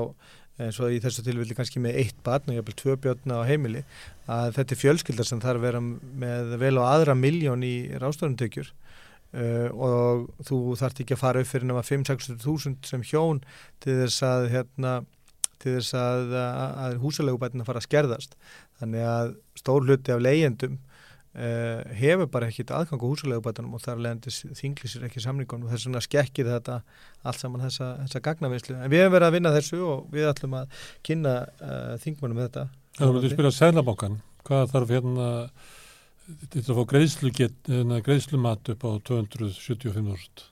eins 0.63 0.77
og 0.79 0.93
í 0.95 1.01
þessu 1.03 1.23
tilvilli 1.25 1.55
kannski 1.57 1.81
með 1.83 1.99
eitt 1.99 2.19
barn 2.23 2.47
og 2.47 2.55
jáfnvel 2.55 2.77
tvö 2.79 2.95
björna 3.03 3.41
á 3.43 3.47
heimili 3.47 3.83
að 4.31 4.53
þetta 4.55 4.75
er 4.75 4.79
fjölskyldar 4.79 5.27
sem 5.27 5.41
þarf 5.43 5.59
að 5.59 5.65
vera 5.67 5.81
með 5.83 6.55
vel 6.61 6.77
á 6.79 6.83
aðra 6.87 7.15
miljón 7.19 7.65
í 7.67 7.75
rástofnumtökjur 7.99 8.69
uh, 8.71 9.67
og 9.75 10.29
þú 10.47 10.59
þarf 10.79 11.03
ekki 11.03 11.17
að 11.17 11.23
fara 11.25 11.43
upp 11.43 11.51
fyrir 11.51 11.67
nema 11.67 11.83
5-6 11.83 12.31
þúsund 12.45 12.87
sem 12.87 13.03
hjón 13.03 13.43
til 13.83 13.97
þess 14.05 14.23
að 14.23 14.47
hérna 14.55 14.95
til 15.65 15.77
þess 15.79 15.95
að, 15.99 16.35
að 16.39 16.97
húsalegubætina 17.03 17.67
fara 17.67 17.81
að 17.81 17.87
skerðast. 17.89 18.35
Þannig 18.81 19.07
að 19.09 19.31
stór 19.59 19.87
hluti 19.87 20.13
af 20.15 20.21
leyendum 20.23 20.77
uh, 21.35 21.81
hefur 21.99 22.29
bara 22.31 22.49
ekkit 22.51 22.73
aðgang 22.75 23.03
á 23.03 23.09
húsalegubætunum 23.09 23.75
og 23.77 23.83
þar 23.83 24.03
leðandi 24.05 24.33
þinglisir 24.59 25.05
ekki 25.09 25.23
samningunum 25.23 25.67
og 25.67 25.75
þess 25.75 25.89
vegna 25.89 26.03
skekkir 26.05 26.49
þetta 26.51 26.79
allt 27.25 27.41
saman 27.41 27.65
þessa, 27.65 27.91
þessa 28.03 28.23
gagnavinslu 28.29 28.77
en 28.77 28.91
við 28.93 29.03
hefum 29.03 29.17
verið 29.17 29.29
að 29.29 29.37
vinna 29.39 29.53
þessu 29.55 29.81
og 29.85 30.09
við 30.13 30.29
ætlum 30.31 30.57
að 30.61 30.81
kynna 31.07 31.37
uh, 31.59 31.93
þingmunum 32.03 32.43
þetta. 32.45 32.67
Það 32.95 33.11
voruð 33.11 33.29
að 33.29 33.35
spyrja 33.35 33.55
Sælabankan 33.59 34.19
hvað 34.45 34.67
þarf 34.71 34.95
hérna 34.95 35.29
til 36.49 36.63
að 36.63 36.79
fá 36.79 36.83
get, 37.37 37.71
greiðslumat 38.05 38.73
upp 38.73 38.85
á 38.85 38.91
275.000 39.11 40.51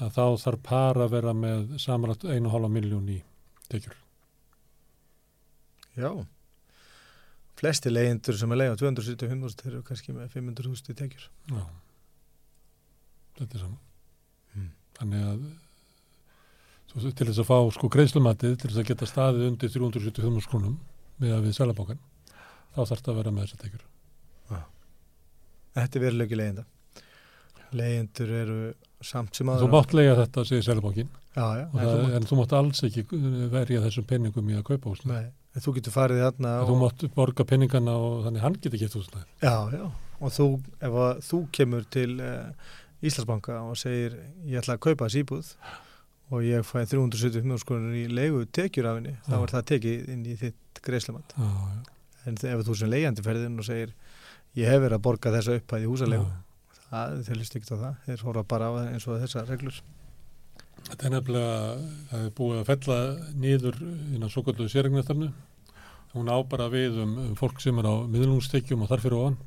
að 0.00 0.14
þá 0.16 0.24
þarf 0.44 0.62
par 0.64 1.00
að 1.00 1.14
vera 1.14 1.34
með 1.36 1.74
samanlagt 1.80 2.24
1,5 2.24 2.72
miljón 2.72 3.08
í 3.12 3.18
tekjur. 3.72 3.96
Já. 5.98 6.10
Flesti 7.60 7.92
leyendur 7.92 8.38
sem 8.40 8.52
er 8.54 8.60
leið 8.60 8.74
á 8.74 8.80
275.000 8.80 9.66
eru 9.68 9.82
kannski 9.84 10.14
með 10.16 10.30
500.000 10.36 10.94
í 10.94 10.98
tekjur. 11.00 11.26
Já. 11.50 11.64
Þetta 13.40 13.58
er 13.58 13.64
saman. 13.64 13.80
Mm. 14.54 14.70
Þannig 14.98 15.26
að 15.30 15.44
svo, 16.90 17.12
til 17.12 17.28
þess 17.28 17.42
að 17.42 17.50
fá 17.50 17.58
sko 17.76 17.90
greiðslumatið 17.92 18.56
til 18.56 18.70
þess 18.70 18.82
að 18.82 18.90
geta 18.92 19.08
staðið 19.10 19.46
undir 19.50 19.72
375 19.76 20.46
skrúnum 20.46 20.76
með 21.20 21.36
að 21.36 21.48
við 21.48 21.56
selabókan 21.58 22.00
þá 22.74 22.80
þarf 22.80 22.96
þetta 22.96 23.12
að 23.12 23.20
vera 23.20 23.34
með 23.36 23.46
þess 23.46 23.58
að 23.58 23.64
tekjur. 23.66 23.86
Þetta 25.70 25.98
er 25.98 26.02
veruleiki 26.02 26.38
leyenda. 26.38 26.64
Leyendur 27.78 28.30
eru 28.34 28.60
samt 29.06 29.36
sem 29.38 29.48
aðra. 29.48 29.62
Þú 29.62 29.74
mátt 29.76 29.92
lega 29.94 30.16
þetta, 30.18 30.44
segir 30.48 30.64
selabókin, 30.66 31.10
Já, 31.30 31.44
já. 31.60 31.66
En 32.16 32.26
þú, 32.26 32.40
mátt 32.40 32.54
alls 32.58 32.80
ekki 32.88 33.04
verja 33.52 33.82
þessum 33.84 34.06
penningum 34.10 34.48
í 34.50 34.56
að 34.58 34.64
kaupa 34.72 34.90
húsnæði. 34.90 35.28
nei, 35.28 35.39
en 35.54 35.64
þú 35.64 35.74
getur 35.78 35.94
farið 35.94 36.22
þarna 36.24 36.54
Þú 36.68 36.78
mátt 36.80 37.04
borga 37.16 37.46
penningana 37.48 37.96
og 37.98 38.24
þannig 38.26 38.44
hann 38.44 38.58
getur 38.60 38.82
gett 38.82 38.96
húsnæði. 38.98 39.26
Já, 39.42 39.54
já. 39.74 39.84
Og 40.20 40.34
þú, 40.36 40.48
ef 40.84 40.98
þú 41.30 41.40
kemur 41.56 41.86
til 41.90 42.10
uh, 42.20 42.50
Íslandsbanka 43.00 43.60
og 43.64 43.78
segir 43.80 44.18
ég 44.44 44.60
ætla 44.60 44.76
að 44.76 44.84
kaupa 44.84 45.08
þessi 45.08 45.24
íbúð 45.24 45.54
og 46.30 46.44
ég 46.46 46.66
fæ 46.66 46.84
375 46.86 47.62
skonur 47.64 47.96
í 47.96 48.04
leigu 48.10 48.44
tekjur 48.54 48.86
af 48.90 49.00
henni, 49.00 49.16
þá 49.26 49.32
Já. 49.34 49.40
er 49.40 49.54
það 49.54 49.64
tekið 49.72 50.12
inn 50.14 50.26
í 50.28 50.36
þitt 50.38 50.82
já. 50.86 51.48
En 52.28 52.36
ef 52.36 52.62
þú 52.68 52.76
sem 52.76 52.90
leigjandi 52.92 53.24
ferðin 53.24 53.58
og 53.58 53.66
segir 53.66 53.94
ég 54.58 54.68
hef 54.70 54.82
verið 54.84 54.98
að 54.98 55.04
borga 55.06 55.32
þessa 55.34 55.56
upphæði 55.58 55.88
húsalegu, 55.90 56.28
það, 56.90 57.16
þeir 57.26 57.40
list 57.40 57.56
ekki 57.58 57.74
á 57.74 57.76
það. 57.80 57.98
Þeir 58.06 58.24
horfa 58.28 58.44
bara 58.52 58.68
á 58.68 58.72
það 58.76 58.92
eins 58.92 59.06
og 59.08 59.20
þessar 59.24 59.50
reglur. 59.50 59.80
Þetta 60.88 61.06
er 61.06 61.14
nefnilega, 61.14 61.60
það 62.10 62.24
er 62.24 62.32
búið 62.38 62.58
að 62.60 62.68
fella 62.70 62.98
niður 63.44 63.78
innan 63.84 64.32
svo 64.32 64.42
kallu 64.46 64.68
sérregnastarnu. 64.70 65.30
Hún 66.14 66.30
á 66.32 66.38
bara 66.42 66.66
við 66.72 66.98
um, 67.04 67.12
um 67.28 67.36
fólk 67.38 67.60
sem 67.62 67.76
er 67.78 67.86
á 67.86 67.94
miðlungstekjum 68.10 68.82
og 68.82 68.90
þar 68.90 69.04
fyrir 69.04 69.18
ofan. 69.20 69.38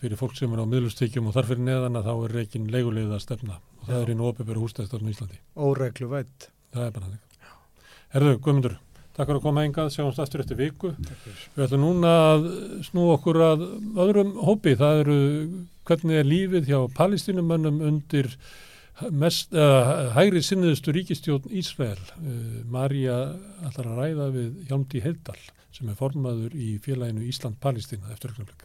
Fyrir 0.00 0.20
fólk 0.20 0.36
sem 0.38 0.52
er 0.52 0.62
á 0.64 0.66
miðlungstekjum 0.68 1.28
og 1.28 1.36
þar 1.36 1.50
fyrir 1.50 1.66
neðan 1.66 2.00
að 2.00 2.08
þá 2.08 2.14
er 2.14 2.34
reikin 2.38 2.70
leigulegða 2.72 3.20
stefna. 3.20 3.60
Og 3.82 3.90
það 3.90 3.98
Já. 3.98 4.02
er 4.02 4.12
í 4.12 4.18
nópebæru 4.22 4.64
hústæðstarnu 4.64 5.12
í 5.12 5.16
Íslandi. 5.16 5.38
Óreglu 5.56 6.08
vætt. 6.12 6.50
Það 6.72 6.86
er 6.86 6.96
bara 6.96 7.08
þannig. 7.10 7.22
Herðu, 8.16 8.34
Guðmundur, 8.46 8.76
takk 9.16 9.26
fyrir 9.26 9.40
að 9.40 9.44
koma 9.44 9.64
engað, 9.66 9.90
sjáumst 9.92 10.20
aftur 10.22 10.44
eftir 10.44 10.60
viku. 10.60 10.92
Við 11.56 11.64
ætlum 11.66 11.82
núna 11.84 12.12
að 12.30 12.46
snú 12.86 13.08
okkur 13.12 13.40
að 13.44 13.64
öðrum 14.06 14.36
hópi. 14.46 14.76
Það 14.80 15.02
eru, 15.02 15.18
hvernig 15.88 16.20
er 16.22 16.30
lífið 16.30 16.70
hjá 16.70 16.78
palestínumönnum 16.96 17.82
undir 17.84 18.32
mest, 19.12 19.52
uh, 19.52 20.08
hægri 20.16 20.40
sinniðustu 20.44 20.94
ríkistjórn 20.96 21.50
Ísrael. 21.52 22.00
Uh, 22.16 22.62
Marja 22.72 23.16
ætlar 23.68 23.90
að 23.92 24.00
ræða 24.00 24.30
við 24.34 24.54
Hjámdi 24.70 25.02
Heiddal 25.04 25.40
sem 25.76 25.90
er 25.92 25.98
formaður 25.98 26.54
í 26.56 26.78
félaginu 26.80 27.26
Ísland-Palestína 27.28 28.14
eftir 28.14 28.32
ögnumleik. 28.32 28.64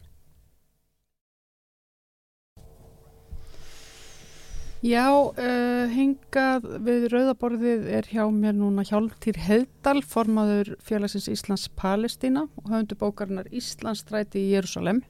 Já, 4.81 5.05
uh, 5.13 5.91
hingað 5.93 6.63
við 6.81 7.03
Rauðaborðið 7.11 7.83
er 7.99 8.07
hjá 8.09 8.23
mér 8.33 8.55
núna 8.57 8.81
Hjálmtýr 8.87 9.37
Heiðdal, 9.45 9.99
formaður 10.01 10.71
félagsins 10.81 11.27
Íslands 11.29 11.67
Palestína 11.77 12.47
og 12.57 12.71
höfundu 12.71 12.97
bókarinnar 12.97 13.51
Íslandsstræti 13.53 14.41
í 14.41 14.55
Jérúsalem. 14.55 15.03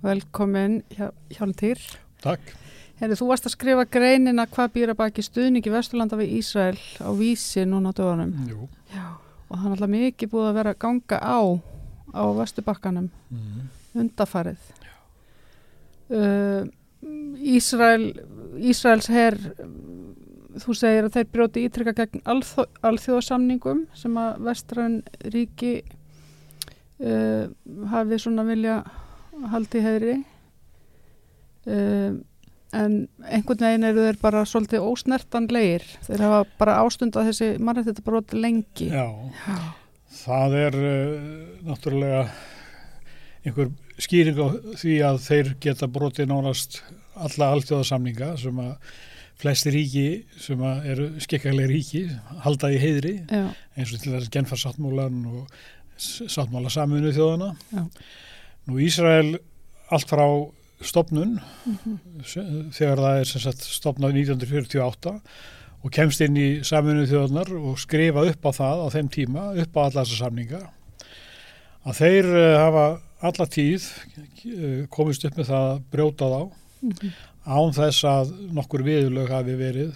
Velkomin 0.00 0.80
Hjá- 0.96 1.12
Hjálmtýr. 1.34 1.82
Takk. 2.24 2.54
Herri, 3.02 3.16
þú 3.18 3.26
varst 3.32 3.48
að 3.48 3.54
skrifa 3.56 3.84
greinina 3.90 4.44
hvað 4.46 4.74
býra 4.76 4.94
baki 4.94 5.24
stuðningi 5.26 5.72
Vesturlanda 5.74 6.14
við 6.20 6.36
Ísrael 6.38 6.78
á 7.02 7.10
vísi 7.18 7.64
núna 7.66 7.90
á 7.90 7.96
dögunum. 7.98 8.30
Jú. 8.46 8.68
Já, 8.94 9.06
og 9.50 9.56
það 9.58 9.64
er 9.66 9.72
alltaf 9.74 9.90
mikið 9.90 10.30
búið 10.30 10.46
að 10.52 10.58
vera 10.60 10.74
ganga 10.84 11.18
á 11.18 11.40
á 12.14 12.22
Vesturbakkanum 12.38 13.08
Mm. 13.32 13.66
undafarið. 13.96 14.62
Uh, 16.12 16.68
Ísrael, 17.42 18.12
Ísraels 18.60 19.08
herr, 19.10 19.34
þú 20.62 20.74
segir 20.76 21.08
að 21.08 21.14
þeir 21.16 21.30
brjóti 21.32 21.64
ítrykka 21.66 21.94
gegn 22.04 22.22
alþó, 22.28 22.66
alþjóðsamningum 22.86 23.86
sem 23.98 24.14
að 24.20 24.42
vestræn 24.46 24.98
ríki 25.32 25.82
uh, 27.02 27.48
hafi 27.90 28.18
svona 28.22 28.44
vilja 28.46 28.82
haldi 29.50 29.82
heiðri. 29.82 30.18
Uh, 31.66 32.20
en 32.72 32.96
einhvern 33.28 33.66
veginn 33.66 33.86
eru 33.90 34.06
þeir 34.06 34.18
bara 34.22 34.42
svolítið 34.48 34.86
ósnertanlegir. 34.88 35.84
Þeir 36.06 36.24
hafa 36.26 36.40
bara 36.60 36.78
ástundað 36.82 37.30
þessi 37.30 37.50
mannrætti 37.60 38.04
broti 38.06 38.40
lengi. 38.40 38.88
Já, 38.88 39.06
Já. 39.46 39.58
það 40.22 40.58
er 40.62 40.78
uh, 40.80 41.30
náttúrulega 41.68 42.24
einhver 43.42 43.72
skýring 44.02 44.40
á 44.40 44.48
því 44.80 44.98
að 45.04 45.22
þeir 45.26 45.54
geta 45.62 45.88
brotið 45.92 46.30
nánast 46.30 46.80
alla 47.12 47.50
alþjóðasamninga 47.56 48.32
sem 48.40 48.60
að 48.62 48.74
flesti 49.42 49.72
ríki 49.74 50.06
sem 50.40 50.60
að 50.64 50.88
eru 50.92 51.06
skikkalega 51.22 51.70
ríki 51.70 52.02
halda 52.44 52.70
í 52.72 52.80
heiðri 52.80 53.14
Já. 53.26 53.46
eins 53.76 53.92
og 53.92 54.02
til 54.02 54.14
þess 54.14 54.32
genfarsáttmólan 54.32 55.22
og 55.28 55.62
sáttmála 55.98 56.70
saminu 56.72 57.12
þjóðana. 57.14 57.52
Já. 57.74 57.84
Nú 58.70 58.78
Ísrael 58.82 59.36
allt 59.92 60.08
frá 60.08 60.24
stopnun 60.88 61.38
Mhm. 61.66 61.98
se- 62.24 62.46
þegar 62.76 62.98
það 63.02 63.20
er 63.20 63.24
sagt 63.24 63.62
stopnað 63.66 64.12
1948 64.18 65.20
og 65.84 65.90
kemst 65.90 66.20
inn 66.20 66.36
í 66.36 66.48
saminu 66.64 67.06
þjóðanar 67.10 67.50
og 67.58 67.78
skrifa 67.78 68.22
upp 68.30 68.42
á 68.46 68.50
það 68.54 68.82
á 68.84 68.88
þeim 68.94 69.08
tíma, 69.10 69.46
upp 69.62 69.76
á 69.76 69.80
alla 69.86 70.04
þessa 70.04 70.18
samninga 70.24 70.60
að 71.86 71.98
þeir 71.98 72.26
uh, 72.30 72.58
hafa 72.62 73.00
alla 73.22 73.46
tíð 73.46 73.82
uh, 74.46 74.86
komist 74.90 75.24
upp 75.24 75.36
með 75.38 75.46
það 75.50 75.68
að 75.72 75.82
brjóta 75.92 76.28
þá 76.30 76.42
Mhm. 76.82 77.12
án 77.46 77.72
þess 77.74 78.04
að 78.04 78.30
nokkur 78.54 78.82
viðlög 78.86 79.28
hafi 79.30 79.54
verið 79.58 79.92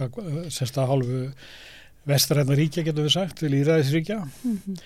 uh, 0.00 0.48
semst 0.50 0.76
að 0.78 0.88
hálfu 0.90 1.32
vestræðna 2.06 2.54
ríkja 2.58 2.84
getur 2.86 3.06
við 3.06 3.12
sagt, 3.14 3.36
til 3.38 3.50
íræðisríkja 3.54 4.20
Mhm. 4.44 4.76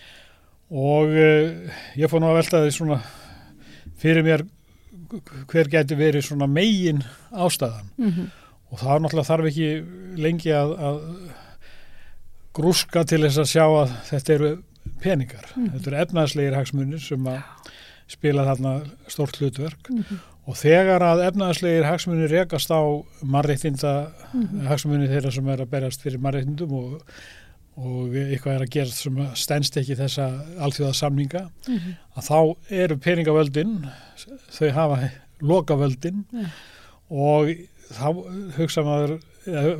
og 0.70 1.08
uh, 1.08 1.70
ég 1.96 2.08
fór 2.08 2.20
nú 2.20 2.30
að 2.30 2.38
velta 2.40 2.60
því 2.64 2.72
svona 2.76 3.00
fyrir 4.00 4.22
mér 4.24 4.46
hver 5.50 5.68
geti 5.72 5.96
verið 5.98 6.22
svona 6.28 6.46
megin 6.50 7.02
ástæðan 7.32 7.90
Mhm. 7.98 8.30
og 8.72 8.78
það 8.78 9.00
náttúrulega 9.02 9.30
þarf 9.30 9.46
ekki 9.50 9.68
lengi 10.22 10.50
að, 10.54 10.74
að 10.78 11.00
grúska 12.54 13.04
til 13.06 13.20
þess 13.24 13.38
að 13.42 13.50
sjá 13.52 13.64
að 13.66 13.92
þetta 14.10 14.34
eru 14.34 14.50
peningar, 15.00 15.46
Mhm. 15.56 15.70
þetta 15.74 15.86
eru 15.92 16.00
efnaðslegir 16.04 16.54
hagsmunir 16.58 17.00
sem 17.00 17.24
að 17.24 17.42
spila 18.08 18.44
þarna 18.44 18.90
stórt 19.08 19.36
hlutverk 19.38 19.90
Mhm. 19.90 20.18
og 20.46 20.54
þegar 20.56 21.00
að 21.00 21.24
efnaðslegir 21.30 21.84
hagsmunir 21.84 22.28
rekast 22.30 22.70
á 22.70 22.80
mannreittinda 23.22 24.10
Mhm. 24.34 24.66
hagsmunir 24.66 25.08
þeirra 25.08 25.32
sem 25.32 25.48
er 25.48 25.58
að 25.58 25.70
berjast 25.70 26.02
fyrir 26.02 26.18
mannreittindum 26.18 26.72
og, 26.72 27.02
og 27.80 28.14
eitthvað 28.20 28.54
er 28.58 28.64
að 28.66 28.72
gera 28.76 28.92
sem 28.94 29.16
að 29.24 29.32
stendst 29.40 29.76
ekki 29.80 29.96
þessa 29.98 30.26
alþjóða 30.66 30.94
samninga 31.00 31.42
Mhm. 31.68 31.94
að 32.16 32.28
þá 32.28 32.38
eru 32.84 32.96
peningavöldin 33.06 33.74
þau 34.58 34.70
hafa 34.76 35.10
lokavöldin 35.40 36.24
Já. 36.32 36.46
og 37.10 37.48
þá 37.90 38.06
hugsa 38.58 38.82
maður 38.86 39.18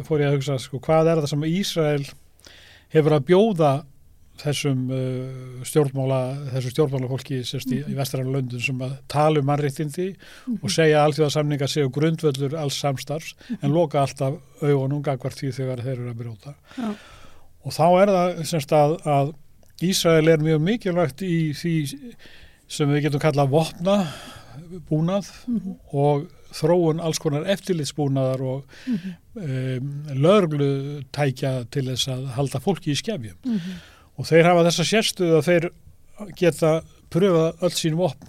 fór 0.08 0.20
ég 0.24 0.30
að 0.30 0.36
hugsa 0.38 0.58
sko, 0.58 0.80
hvað 0.80 1.10
er 1.12 1.20
það 1.20 1.28
sem 1.34 1.44
Ísrael 1.50 2.04
hefur 2.90 3.12
að 3.18 3.26
bjóða 3.28 3.72
þessum 4.40 4.86
uh, 4.88 5.60
stjórnmála 5.68 6.18
þessu 6.54 6.70
stjórnmálafólki 6.72 7.42
sérst 7.44 7.68
í, 7.76 7.82
í 7.84 7.92
vestræna 7.98 8.32
löndun 8.32 8.62
sem 8.64 8.78
að 8.80 8.94
tala 9.12 9.42
um 9.42 9.44
mannréttindi 9.50 10.06
og 10.62 10.70
segja 10.72 11.02
að 11.02 11.10
alþjóðasamninga 11.10 11.68
séu 11.68 11.90
grundvöldur 11.92 12.56
alls 12.56 12.78
samstarfs 12.80 13.34
en 13.60 13.74
loka 13.74 14.00
alltaf 14.00 14.38
augunum 14.64 15.02
gagvart 15.04 15.36
því 15.36 15.52
þegar 15.58 15.82
þeir 15.84 15.92
eru 15.98 16.08
að 16.14 16.20
brjóta 16.22 16.54
Já. 16.78 16.88
Og 17.64 17.72
þá 17.76 17.84
er 18.02 18.12
það 18.14 18.44
semst 18.50 18.72
að, 18.76 18.96
að 19.04 19.32
Ísrael 19.82 20.28
er 20.28 20.42
mjög 20.44 20.60
mikilvægt 20.60 21.22
í 21.24 21.52
því 21.56 21.74
sem 22.68 22.90
við 22.92 23.06
getum 23.06 23.22
kallað 23.22 23.48
vopna 23.54 23.94
búnað 24.90 25.30
Mhm. 25.48 25.74
og 25.92 26.26
þróun 26.52 27.00
alls 27.00 27.18
konar 27.22 27.44
eftirlitsbúnaðar 27.46 28.40
og 28.42 28.64
Mhm. 28.86 29.14
um, 29.36 30.04
löglu 30.20 31.04
tækja 31.12 31.64
til 31.70 31.84
þess 31.88 32.08
að 32.08 32.26
halda 32.36 32.58
fólki 32.60 32.90
í 32.92 32.96
skefjum 32.98 33.36
Mhm. 33.44 33.78
og 34.18 34.24
þeir 34.26 34.44
hafa 34.44 34.64
þessa 34.68 34.84
sérstuð 34.84 35.36
að 35.38 35.46
þeir 35.48 35.70
geta 36.36 36.82
pröfa 37.10 37.54
öll 37.62 37.70
sín 37.74 37.94
vopn, 37.96 38.26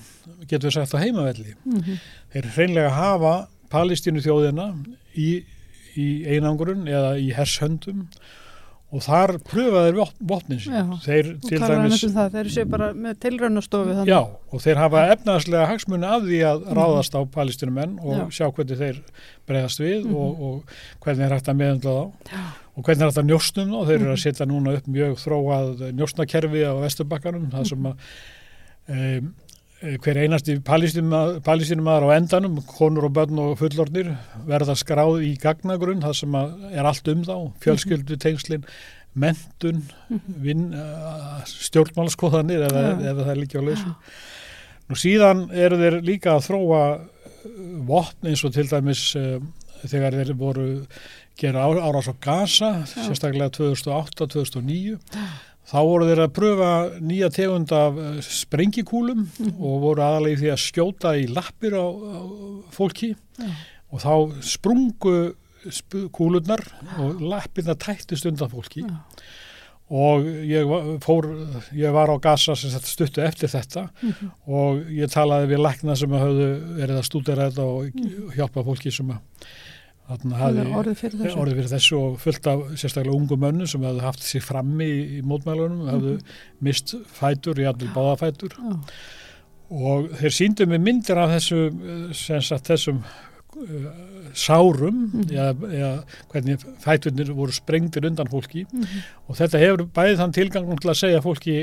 getur 0.47 0.69
við 0.69 0.73
sagt 0.73 0.93
á 0.95 1.03
heimavelli 1.03 1.53
Mhm. 1.65 1.99
þeir 2.33 2.51
hreinlega 2.55 2.89
hafa 2.91 3.47
Palestínu 3.69 4.21
þjóðina 4.21 4.85
í, 5.17 5.43
í 5.97 6.25
einangrun 6.27 6.85
eða 6.87 7.17
í 7.19 7.33
hershöndum 7.33 8.07
og 8.07 8.17
þar 8.99 9.37
pröfaðir 9.47 9.95
vopnin 10.19 10.59
sín 10.59 10.73
Já, 10.75 10.83
þeir 11.05 11.39
til 11.47 11.59
dæmis 11.63 12.03
um 12.03 12.11
það, 12.11 12.31
þeir 12.33 12.49
séu 12.51 12.65
bara 12.67 12.89
með 12.93 13.19
tilraunastofu. 13.23 14.05
Já, 14.05 14.19
og 14.51 14.59
þeir 14.61 14.75
hafa 14.81 15.03
efnaðslega 15.15 15.67
hagsmunni 15.69 16.05
af 16.05 16.21
því 16.23 16.39
að 16.49 16.65
ráðast 16.75 17.15
á 17.15 17.21
palestinumenn 17.31 17.99
og 18.03 18.17
Já. 18.17 18.25
sjá 18.31 18.51
hvernig 18.51 18.77
þeir 18.77 18.99
bregðast 19.47 19.79
við 19.79 20.03
Mhm. 20.05 20.15
og, 20.15 20.41
og 20.41 20.63
hvernig 21.05 21.23
er 21.25 21.35
hægt 21.37 21.47
að 21.47 21.55
meðundla 21.61 21.93
þá 21.95 22.35
og 22.75 22.83
hvernig 22.83 23.01
er 23.01 23.07
hægt 23.11 23.21
að 23.23 23.29
njóstnum 23.31 23.69
þá. 23.71 23.79
Þeir 23.87 23.95
eru 24.01 24.11
að 24.11 24.17
Mhm. 24.17 24.23
setja 24.25 24.45
núna 24.45 24.75
upp 24.75 24.87
mjög 24.87 25.15
þróað 25.23 25.91
njóstnakerfi 25.95 26.61
á 26.67 26.73
vesturbakkanum, 26.83 27.49
það 27.51 27.67
sem 27.67 27.83
að 27.83 27.95
um, 28.89 29.33
hver 29.81 30.19
einasti 30.21 30.57
palestinumæður 30.61 32.05
á 32.05 32.09
endanum, 32.13 32.59
konur 32.69 33.07
og 33.07 33.15
börn 33.15 33.39
og 33.41 33.55
fullornir 33.59 34.11
verða 34.45 34.75
skráð 34.77 35.23
í 35.25 35.31
gagnagrunn, 35.41 36.03
það 36.03 36.17
sem 36.19 36.35
er 36.37 36.89
allt 36.89 37.09
um 37.09 37.23
þá, 37.25 37.35
fjölskyldu 37.63 38.17
tengslin, 38.21 38.67
mentun, 39.17 39.81
vinn, 40.41 40.69
uh, 40.77 41.41
stjórnmálaskoðanir 41.49 42.67
ef, 42.67 42.75
Já. 42.77 42.91
ef 43.11 43.23
það 43.23 43.31
er 43.33 43.41
líka 43.41 43.59
á 43.59 43.67
lausu. 43.67 43.95
Nú 44.91 44.99
síðan 44.99 45.47
eru 45.55 45.79
þeir 45.81 45.97
líka 46.05 46.35
að 46.37 46.45
þróa 46.51 46.83
uh, 46.99 47.49
vopn 47.89 48.29
eins 48.31 48.45
og 48.47 48.53
til 48.55 48.69
dæmis 48.69 49.03
uh, 49.19 49.39
þegar 49.81 50.19
þeir 50.21 50.35
voru 50.37 50.67
gera 51.41 51.65
árás 51.65 52.11
á 52.11 52.15
Gaza, 52.21 52.71
sérstaklega 52.85 53.49
2008-2009 53.57 54.99
þá 55.69 55.77
voru 55.87 56.07
þeir 56.09 56.21
að 56.25 56.33
pröfa 56.37 56.71
nýja 57.05 57.29
tegund 57.35 57.71
af 57.75 57.99
uh, 58.01 58.15
sprengikúlum 58.25 59.27
og 59.59 59.75
voru 59.85 60.03
aðalega 60.05 60.33
í 60.37 60.39
því 60.41 60.49
að 60.55 60.63
skjóta 60.65 61.13
í 61.21 61.27
lappir 61.31 61.75
á, 61.77 61.85
á 61.85 62.19
fólki. 62.73 63.13
Og 63.91 63.99
þá 64.01 64.13
sprungu 64.47 65.15
sp- 65.69 66.07
kúlurnar 66.15 66.63
og 67.03 67.21
lappirna 67.21 67.75
tættist 67.77 68.25
undan 68.25 68.49
fólki. 68.51 68.85
Og 69.91 70.23
ég 70.47 70.69
fór, 71.03 71.25
ég 71.75 71.91
var 71.91 72.07
á 72.07 72.15
Gaza 72.23 72.53
sem 72.55 72.71
stuttu 72.79 73.19
eftir 73.25 73.51
þetta 73.51 73.89
og 74.47 74.85
ég 74.95 75.11
talaði 75.11 75.49
við 75.51 75.59
lækna 75.65 75.97
sem 75.99 76.13
höfðu 76.15 76.45
verið 76.77 76.95
að 77.01 77.07
stúdera 77.09 77.49
þetta 77.49 77.65
og 77.67 78.37
hjálpa 78.37 78.63
fólki 78.63 78.93
sem 78.95 79.11
að 79.11 79.19
orðið 80.11 80.97
fyrir 80.99 81.17
þessu. 81.21 81.37
orðið 81.41 81.55
fyrir 81.61 81.71
þessu 81.71 81.97
og 82.01 82.19
fullt 82.19 82.47
af 82.51 82.61
sérstaklega 82.81 83.15
ungu 83.15 83.37
mönnum 83.39 83.67
sem 83.71 83.81
hefðu 83.85 84.01
haft 84.05 84.23
sig 84.27 84.43
frammi 84.43 84.85
í, 84.85 85.01
í 85.17 85.21
mótmælunum, 85.23 85.87
hefðu 85.91 86.13
mist 86.67 86.95
fætur, 87.15 87.61
jafnvel 87.63 87.91
báðafætur 87.95 88.55
Já. 88.57 88.77
og 89.71 90.09
þeir 90.19 90.35
síndu 90.35 90.67
mig 90.67 90.81
myndir 90.83 91.17
af 91.21 91.31
þessu, 91.37 91.61
sagt, 92.13 92.67
þessum 92.67 92.99
uh, 93.01 93.91
sárum 94.33 94.99
eða, 95.27 95.51
eða 95.71 95.91
hvernig 96.31 96.65
fæturnir 96.83 97.31
voru 97.35 97.51
sprengtir 97.55 98.05
undan 98.07 98.29
fólki 98.31 98.65
og 99.27 99.35
þetta 99.39 99.59
hefur 99.63 99.85
bæðið 99.95 100.19
þann 100.23 100.35
tilgang 100.37 100.73
til 100.81 100.91
að 100.93 100.99
segja 101.05 101.23
fólki 101.23 101.57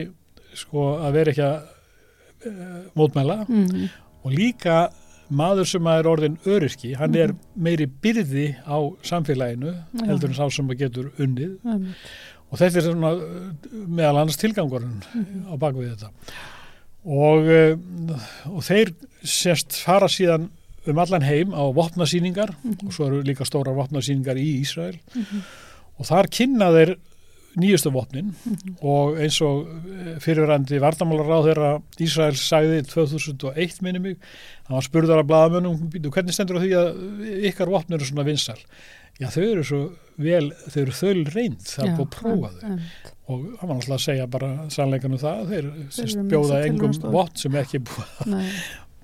sko 0.56 0.88
að 1.04 1.12
vera 1.20 1.34
ekki 1.34 1.44
að 1.48 1.58
uh, 1.58 2.80
mótmæla 2.96 3.38
Mhm. 3.48 3.88
og 4.24 4.32
líka 4.34 4.88
maður 5.28 5.68
sem 5.68 5.88
er 5.92 6.08
orðin 6.08 6.36
öryrki, 6.48 6.94
hann 6.98 7.16
er 7.18 7.34
meiri 7.58 7.88
byrði 7.88 8.50
á 8.64 8.78
samfélaginu 9.06 9.74
heldur 10.04 10.32
en 10.32 10.38
sá 10.38 10.46
sem 10.52 10.68
að 10.70 10.84
getur 10.84 11.10
unnið. 11.20 11.56
Einmitt. 11.64 12.12
og 12.48 12.60
þetta 12.60 12.80
er 12.80 12.86
svona 12.86 13.10
uh, 13.16 13.48
meðal 13.86 14.22
annars 14.22 14.40
tilgangurinn 14.40 15.02
á 15.48 15.54
bakvið 15.60 15.90
þetta. 15.94 16.12
Og, 17.08 17.50
uh, 17.52 18.14
og 18.52 18.64
þeir 18.66 18.94
sérst 19.22 19.76
fara 19.84 20.08
síðan 20.12 20.48
um 20.88 21.00
allan 21.02 21.26
heim 21.26 21.52
á 21.52 21.64
vopnasýningar 21.76 22.54
og 22.86 22.92
svo 22.94 23.10
eru 23.10 23.24
líka 23.26 23.44
stóra 23.44 23.74
vopnasýningar 23.76 24.40
í 24.40 24.62
Ísrael. 24.62 24.96
Og 25.98 26.08
þar 26.08 26.30
kynna 26.32 26.70
þeir 26.72 26.94
nýjustu 27.58 27.92
vopnin 27.94 28.34
og 28.82 29.18
eins 29.22 29.38
og 29.46 29.70
eh, 29.70 30.14
fyrirverandi 30.22 30.80
vardamálaráð 30.82 31.48
þeirra 31.48 31.72
Ísrael 32.04 32.36
sagði 32.38 32.82
2001 32.90 33.82
minni 33.86 34.04
mig, 34.04 34.20
hann 34.68 34.78
var 34.78 34.86
spurðar 34.86 35.22
að 35.22 35.30
blaðamönnum, 35.32 35.88
"Bíddu, 35.92 36.12
hvernig 36.14 36.36
stendur 36.36 36.60
því 36.62 36.72
að 36.78 37.02
ykkar 37.50 37.72
vopn 37.72 37.96
eru 37.96 38.08
svona 38.08 38.26
vinsal 38.28 38.58
já 39.18 39.28
þau 39.34 39.44
eru 39.44 39.64
svo 39.66 39.80
vel, 40.22 40.50
þau 40.70 40.80
eru 40.82 40.92
þöl 40.94 41.22
reynd, 41.34 41.62
það 41.66 41.86
er 41.86 41.94
búið 41.96 42.04
að 42.04 42.12
prófa 42.14 42.50
þau. 42.58 42.74
og 43.28 43.40
hann 43.60 43.68
var 43.68 43.76
náttúrulega 43.78 43.98
að 43.98 44.04
segja 44.04 44.26
bara 44.30 44.50
sannleikan 44.74 45.16
um 45.16 45.22
það, 45.22 45.40
þeir, 45.52 45.70
þeir 45.96 46.28
bjóða 46.30 46.60
engum 46.68 46.94
vopn 47.12 47.40
sem 47.42 47.58
ekki 47.58 47.82
búið 47.88 48.12
að 48.22 48.36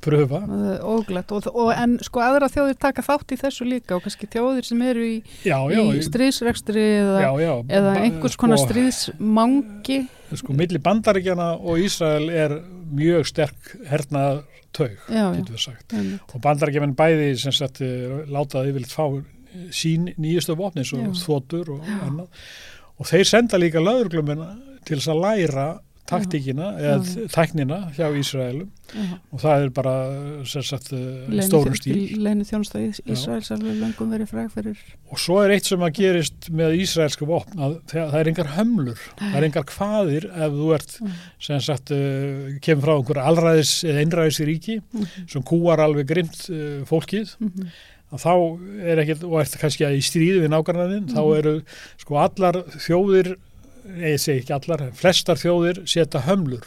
pröfa. 0.05 0.40
Er 0.44 0.82
óglætt 0.85 1.32
og, 1.35 1.48
og 1.51 1.70
en 1.74 1.97
sko 2.05 2.22
aðra 2.24 2.51
þjóðir 2.52 2.78
taka 2.86 3.05
þátt 3.06 3.35
í 3.35 3.39
þessu 3.40 3.68
líka 3.68 3.97
og 3.97 4.05
kannski 4.05 4.28
þjóðir 4.31 4.68
sem 4.68 4.82
eru 4.85 5.06
í, 5.09 5.16
í 5.48 6.02
stríðsrekstri 6.05 6.85
eða, 7.01 7.22
eða 7.68 7.94
einhvers 8.02 8.39
konar 8.40 8.60
sko, 8.60 8.70
stríðsmangi. 8.70 10.01
sko, 10.35 10.56
milli 10.56 10.81
bandaríkjana 10.82 11.55
og 11.60 11.81
Ísrael 11.85 12.28
er 12.32 12.59
mjög 12.94 13.31
sterk 13.32 13.74
hernaðar 13.90 14.44
taug, 14.74 14.98
getur 15.09 15.55
við 15.55 15.62
sagt. 15.62 15.97
Og 16.32 16.43
bandarækjumenn 16.43 16.97
bæði 16.98 17.32
sem 17.40 17.55
sagt 17.55 17.82
eh, 17.85 18.22
látaði 18.32 18.72
yfirleitt 18.72 18.94
fá 18.94 19.06
eh, 19.06 19.66
sín 19.74 20.10
nýjustu 20.18 20.56
vopni 20.59 20.85
eins 20.85 20.94
og 20.97 21.18
þotur 21.22 21.76
og 21.76 21.90
annað. 21.94 22.47
Og 22.98 23.10
þeir 23.10 23.28
senda 23.28 23.59
líka 23.59 23.82
lögurglumina 23.82 24.52
til 24.86 24.98
þess 24.98 25.12
að 25.14 25.22
læra 25.24 25.68
taktíkina 26.09 26.72
eða 26.76 27.28
tæknina 27.32 27.78
hjá 27.97 28.09
Ísraelum. 28.18 28.70
Já. 28.94 29.16
og 29.32 29.40
það 29.40 29.62
er 29.62 29.70
bara 29.74 29.93
eh, 30.12 30.60
sagt 30.62 30.90
eh, 30.94 31.39
stórum 31.47 31.74
stíl. 31.74 31.97
Leinu 32.20 32.44
þjónusta 32.47 32.82
í 32.82 32.90
Ísraels 33.10 33.48
alveg 33.55 33.78
löngum 33.81 34.12
verið 34.12 34.28
fræg 34.31 34.51
fyrir 34.52 34.82
og 35.10 35.22
svo 35.22 35.39
er 35.43 35.55
eitt 35.55 35.70
sem 35.70 35.82
að 35.82 35.94
gerist 35.97 36.51
með 36.55 36.76
Ísraelsku 36.85 37.26
vopn 37.28 37.64
að 37.64 37.78
það, 37.90 38.18
er 38.20 38.31
engar 38.31 38.52
hömlur 38.59 39.01
það 39.16 39.39
er 39.40 39.48
engar 39.48 39.66
kvaðir 39.70 40.28
ef 40.31 40.59
þú 40.59 40.68
ert 40.76 40.94
sem 41.48 41.64
sagt 41.64 41.94
uh, 41.97 42.52
kemur 42.64 42.85
frá 42.85 42.94
einhverja 42.98 43.26
alræðis 43.32 43.72
eða 43.89 44.05
einræðis 44.05 44.43
í 44.44 44.48
ríki 44.51 44.78
sem 45.32 45.47
kúar 45.48 45.82
alveg 45.82 46.12
grimt 46.12 46.39
uh, 46.52 46.85
fólkið. 46.89 47.35
Að 48.14 48.20
þá 48.22 48.32
er 48.93 49.01
ekkert, 49.02 49.24
og 49.26 49.40
ert 49.40 49.56
kannski 49.59 49.86
að 49.89 49.97
í 49.98 50.02
stríði 50.06 50.44
við 50.44 50.52
nágrannin, 50.52 51.09
þá 51.10 51.22
eru 51.35 51.55
sko 51.98 52.20
allar 52.22 52.60
þjóðir 52.85 53.32
ég 53.85 54.19
segi 54.20 54.43
ekki 54.43 54.55
allar, 54.56 54.82
flestar 54.97 55.39
þjóðir 55.40 55.82
setja 55.90 56.23
hömlur, 56.24 56.66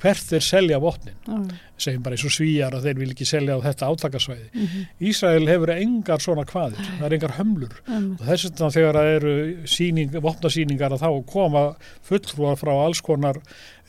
hvert 0.00 0.28
þeir 0.30 0.44
selja 0.46 0.78
vopnin, 0.82 1.16
Já, 1.26 1.58
segjum 1.84 2.04
bara 2.06 2.16
eins 2.16 2.24
og 2.24 2.32
svíjar 2.32 2.76
að 2.76 2.86
þeir 2.88 3.00
vil 3.02 3.10
ekki 3.12 3.26
selja 3.28 3.56
á 3.58 3.64
þetta 3.64 3.90
átakasvæði. 3.90 4.64
Ísrael 5.10 5.48
hefur 5.50 5.72
engar 5.74 6.22
svona 6.24 6.46
kvaðir 6.48 6.80
það 6.86 7.06
er 7.08 7.16
engar 7.18 7.36
hömlur. 7.38 7.74
Og 8.20 8.24
þess 8.24 8.48
vegna 8.48 8.70
þegar 8.76 8.98
það 9.00 9.10
eru 9.16 9.34
síning, 9.74 10.16
vopnasýningar 10.24 10.94
að 10.96 11.04
þá 11.04 11.10
koma 11.34 11.64
fulltrúar 12.06 12.56
frá 12.60 12.72
alls 12.78 13.02
konar 13.04 13.40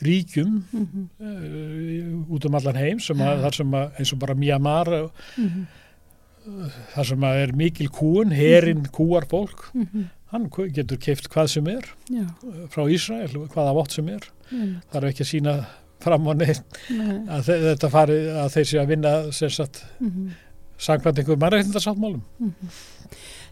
ríkjum 0.04 0.58
uh, 0.76 2.34
út 2.36 2.44
um 2.44 2.58
allan 2.58 2.76
heim 2.76 3.00
sem 3.00 3.20
að, 3.24 3.46
þar 3.46 3.58
sem 3.62 3.76
að 3.80 4.00
eins 4.02 4.12
og 4.12 4.20
bara 4.20 4.36
Myanmar 4.36 4.90
uh, 4.92 5.06
þar 6.92 7.08
sem 7.08 7.24
að 7.26 7.40
er 7.46 7.54
mikil 7.56 7.88
kúun, 7.94 8.34
herin 8.36 8.84
kúar 8.92 9.24
fólk 9.30 9.70
hann 10.36 10.72
getur 10.76 11.00
keift 11.02 11.28
hvað 11.32 11.50
sem 11.56 11.68
er 11.72 11.88
Já, 12.12 12.24
frá 12.72 12.84
Ísrael, 12.92 13.32
hvaða 13.52 13.74
vott 13.80 13.92
sem 13.96 14.08
er 14.12 14.28
einmitt. 14.52 14.84
það 14.92 15.02
er 15.02 15.08
ekki 15.10 15.24
að 15.26 15.30
sína 15.32 15.54
fram 16.04 16.26
á 16.28 16.32
neitt 16.36 16.80
Nei. 16.92 17.14
að 17.32 17.46
þe- 17.48 17.60
þetta 17.70 17.90
fari 17.90 18.18
að 18.44 18.50
þeir 18.54 18.66
sé 18.70 18.78
að 18.82 18.90
vinna 18.92 19.12
sem 19.32 19.50
sagt 19.50 19.82
Mhm. 20.00 20.26
samkvæmt 20.78 21.18
einhver 21.22 21.40
mannreitindarsáttmálum 21.40 22.22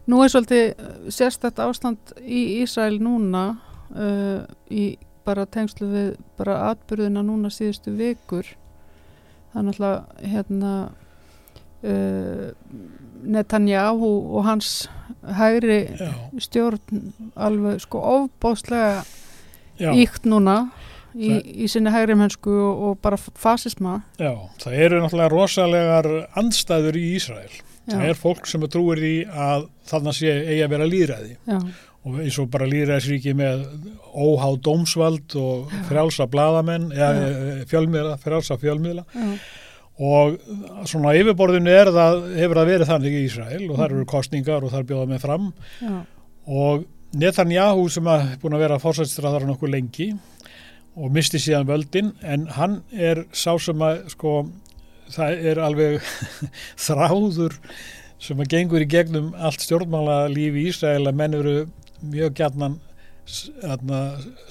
Nú 0.06 0.18
er 0.20 0.28
svolítið 0.28 0.74
uh, 0.76 1.08
sérstætt 1.08 1.58
ástand 1.64 2.12
í 2.20 2.60
Ísrael 2.62 2.98
núna 3.00 3.56
uh, 3.96 4.44
í 4.70 4.98
bara 5.24 5.46
tengslu 5.48 5.86
við 5.88 6.10
bara 6.36 6.58
atbyrðina 6.74 7.22
núna 7.24 7.48
síðustu 7.48 7.94
vikur 7.96 8.44
er 9.54 9.62
náttúrulega 9.64 10.28
hérna 10.28 10.72
uh, 11.84 12.52
Netanyahu 13.24 14.10
og 14.36 14.46
hans 14.48 14.70
hægri 15.38 15.84
Já, 15.98 16.10
stjórn 16.42 17.12
alveg 17.36 17.80
sko 17.84 18.00
ofbóðslega 18.14 19.04
íkt 19.94 20.28
núna 20.28 20.58
í, 21.14 21.30
í 21.64 21.68
sinni 21.70 21.92
hægri 21.94 22.16
mennsku 22.18 22.52
og, 22.52 22.82
og 22.88 23.00
bara 23.04 23.18
fasisma. 23.18 24.00
Já, 24.20 24.34
það 24.62 24.76
eru 24.86 25.00
náttúrulega 25.02 25.32
rosalegar 25.32 26.10
andstæður 26.40 26.98
í 27.00 27.06
Ísrael. 27.18 27.50
Já. 27.84 27.96
Það 27.98 28.06
er 28.08 28.20
fólk 28.20 28.46
sem 28.48 28.62
trúir 28.72 29.02
því 29.02 29.16
að 29.28 29.66
þarna 29.90 30.14
sé 30.16 30.30
eigi 30.40 30.62
að 30.64 30.72
vera 30.72 30.86
líðræði 30.88 31.34
og 32.04 32.16
eins 32.20 32.36
og 32.40 32.48
bara 32.52 32.68
líðræðisríki 32.68 33.32
með 33.36 33.66
óhá 34.12 34.46
dómsvald 34.60 35.36
og 35.40 35.72
frjálsa 35.88 36.26
bladamenn, 36.28 36.90
eða 36.92 37.64
fjölmiðla, 37.70 38.16
frjálsa 38.20 38.58
fjölmiðla. 38.60 39.04
Já, 39.12 39.28
og 39.94 40.38
svona 40.90 41.12
á 41.14 41.18
yfirborðinu 41.20 41.70
er 41.70 41.90
það, 41.94 42.20
hefur 42.40 42.58
það 42.60 42.70
verið 42.72 42.90
þannig 42.90 43.14
í 43.14 43.22
Ísrael 43.28 43.62
og 43.68 43.78
þar 43.78 43.92
eru 43.94 44.06
kostningar 44.10 44.66
og 44.66 44.72
þar 44.74 44.88
bjóða 44.88 45.06
með 45.12 45.22
fram. 45.22 45.52
Já, 45.78 45.94
og 46.50 46.86
Netanyahu 47.14 47.86
sem 47.94 48.08
er 48.10 48.32
búin 48.42 48.56
að 48.56 48.64
vera 48.64 48.80
fórsætstræðar 48.82 49.46
nokkuð 49.46 49.70
lengi 49.70 50.08
og 50.98 51.12
misti 51.14 51.38
síðan 51.42 51.68
völdin 51.68 52.12
en 52.26 52.48
hann 52.56 52.80
er 52.90 53.24
sá 53.30 53.52
sem 53.62 53.82
að 53.86 54.08
sko 54.14 54.32
það 55.14 55.46
er 55.52 55.60
alveg 55.62 56.00
þráður 56.86 57.54
sem 58.24 58.40
að 58.40 58.50
gengur 58.50 58.82
í 58.82 58.90
gegnum 58.90 59.30
allt 59.36 59.62
stjórnmála 59.62 60.24
lífi 60.32 60.64
í 60.64 60.72
Ísrael 60.72 61.04
að 61.06 61.18
menn 61.20 61.38
eru 61.38 61.56
mjög 62.02 62.34
gætnan 62.40 62.80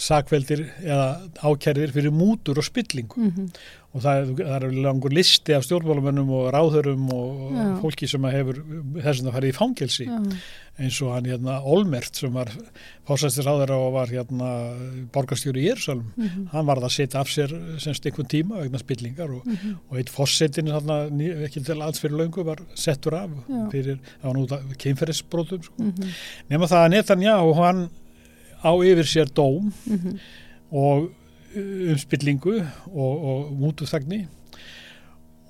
sakveldir 0.02 0.64
eða 0.82 1.08
ákærðir 1.44 1.92
fyrir 1.94 2.14
mútur 2.16 2.58
og 2.58 2.66
spillingu. 2.66 3.28
Mhm. 3.28 3.50
Og 3.94 4.02
það, 4.02 4.32
það 4.40 4.64
er 4.64 4.72
langur 4.82 5.14
listi 5.14 5.54
af 5.54 5.64
stjórnmálamönnum 5.68 6.30
og 6.34 6.48
ráðhörum 6.56 7.04
og 7.14 7.52
Já. 7.54 7.66
fólki 7.84 8.08
sem 8.10 8.24
hefur 8.24 8.58
þessum 9.04 9.28
að 9.30 9.34
fara 9.38 9.50
í 9.52 9.54
fangelsi 9.54 10.08
Já. 10.08 10.18
eins 10.82 10.98
og 11.06 11.12
hann 11.14 11.28
hérna 11.30 11.60
Olmert 11.70 12.16
sem 12.18 12.34
var 12.34 12.50
fórsæstir 13.06 13.46
ráðara 13.46 13.78
og 13.78 13.94
var 13.94 14.08
hérna 14.10 14.50
borgarstjóri 15.14 15.62
í 15.62 15.68
Jérsalm 15.70 16.08
Mhm. 16.18 16.48
hann 16.52 16.66
var 16.66 16.78
það 16.82 16.90
að 16.90 16.96
setja 16.98 17.20
af 17.22 17.28
sér 17.30 17.54
semst 17.80 18.06
einhvern 18.10 18.28
tíma 18.34 18.62
vegna 18.64 18.80
spillingar 18.82 19.30
og, 19.30 19.46
Mhm. 19.46 19.76
og 19.92 19.98
eitt 20.00 20.10
fórsetin 20.10 20.74
ekki 21.46 21.64
til 21.64 21.82
alls 21.82 22.00
fyrir 22.02 22.18
löngu 22.18 22.44
var 22.44 22.58
settur 22.74 23.14
af 23.14 23.30
Já. 23.48 23.70
fyrir, 23.72 24.00
það 24.24 24.76
kynferðisbrotum 24.78 25.64
sko. 25.64 25.84
Mhm. 25.84 26.10
nema 26.50 26.66
það 26.66 26.88
að 26.88 26.92
Netanyahu 26.98 27.54
hann 27.62 27.90
á 28.66 28.72
yfir 28.74 29.06
sér 29.06 29.30
dóm 29.30 29.72
Mhm. 29.86 30.20
og 30.72 31.12
um 31.58 32.00
spillingu 32.02 32.56
og, 32.60 33.28
og 33.30 33.52
mútuþagni 33.60 34.24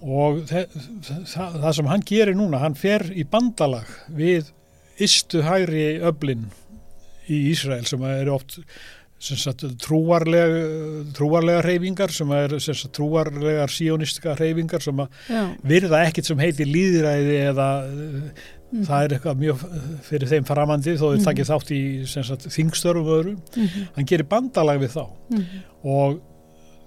og 0.04 0.42
þe 0.50 0.66
það, 0.74 1.62
það 1.62 1.72
sem 1.78 1.92
hann 1.92 2.04
gerir 2.08 2.36
núna, 2.38 2.60
hann 2.64 2.76
fer 2.76 3.08
í 3.16 3.24
bandalag 3.24 3.88
við 4.12 4.52
istu 5.02 5.44
hægri 5.46 6.02
öflin 6.04 6.50
í 7.32 7.40
Ísrael 7.54 7.86
sem 7.88 8.04
eru 8.08 8.36
oft 8.36 8.60
sem 9.24 9.40
sagt, 9.40 9.64
trúarlega, 9.80 11.06
trúarlega 11.16 11.62
reyfingar 11.64 12.12
sem 12.12 12.32
er 12.36 12.58
sagt, 12.60 12.90
trúarlegar 12.98 13.72
síonistika 13.72 14.36
reyfingar 14.36 14.84
sem 14.84 15.00
virða 15.64 16.04
ekkit 16.10 16.28
sem 16.28 16.44
heitir 16.44 16.68
líðræði 16.68 17.38
eða 17.46 17.70
Mhm. 18.74 18.86
það 18.90 19.04
er 19.06 19.16
eitthvað 19.20 19.42
mjög 19.44 19.64
fyrir 20.10 20.28
þeim 20.34 20.46
framandi 20.50 20.98
þó 20.98 21.06
þeir 21.14 21.18
Mhm. 21.20 21.26
takkið 21.30 21.50
þátt 21.54 21.72
í 21.78 21.82
þingstörfum 22.58 23.08
og 23.08 23.18
öðru 23.24 23.34
Mhm. 23.56 23.88
hann 23.96 24.06
gerir 24.06 24.28
bandalag 24.28 24.80
við 24.82 24.92
þá 24.98 25.08
Mhm. 25.30 25.44
og 25.86 26.22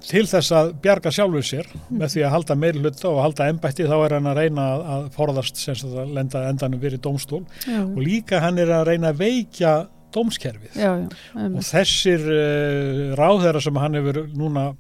til 0.07 0.23
þess 0.29 0.51
að 0.53 0.73
bjarga 0.83 1.11
sjálfur 1.11 1.43
sér 1.43 1.67
með 1.91 2.09
því 2.13 2.21
að 2.27 2.31
halda 2.31 2.55
meiri 2.55 2.79
hluta 2.83 3.09
og 3.09 3.23
halda 3.23 3.49
embætti 3.51 3.87
þá 3.89 4.05
er 4.05 4.13
hann 4.15 4.25
að 4.25 4.37
reyna 4.37 4.65
að- 4.79 5.11
forðast 5.17 5.57
sem 5.57 5.75
sagt 5.75 5.95
að 5.95 6.13
lenda 6.15 6.49
endanum 6.51 6.81
fyrir 6.81 6.99
dómstól 7.01 7.45
Já. 7.67 7.81
og 7.83 7.97
líka 7.99 8.41
hann 8.41 8.59
er 8.59 8.67
að 8.67 8.87
reyna 8.87 9.13
að 9.13 9.17
veikja 9.19 9.89
dómskerfið 10.13 10.75
Já, 10.77 11.09
já, 11.09 11.09
og 11.45 11.63
þessir 11.63 12.21
uh, 12.21 13.17
ráðherra 13.17 13.61
sem 13.63 13.75
hann 13.75 13.95
hefur 13.95 14.29
núna 14.37 14.77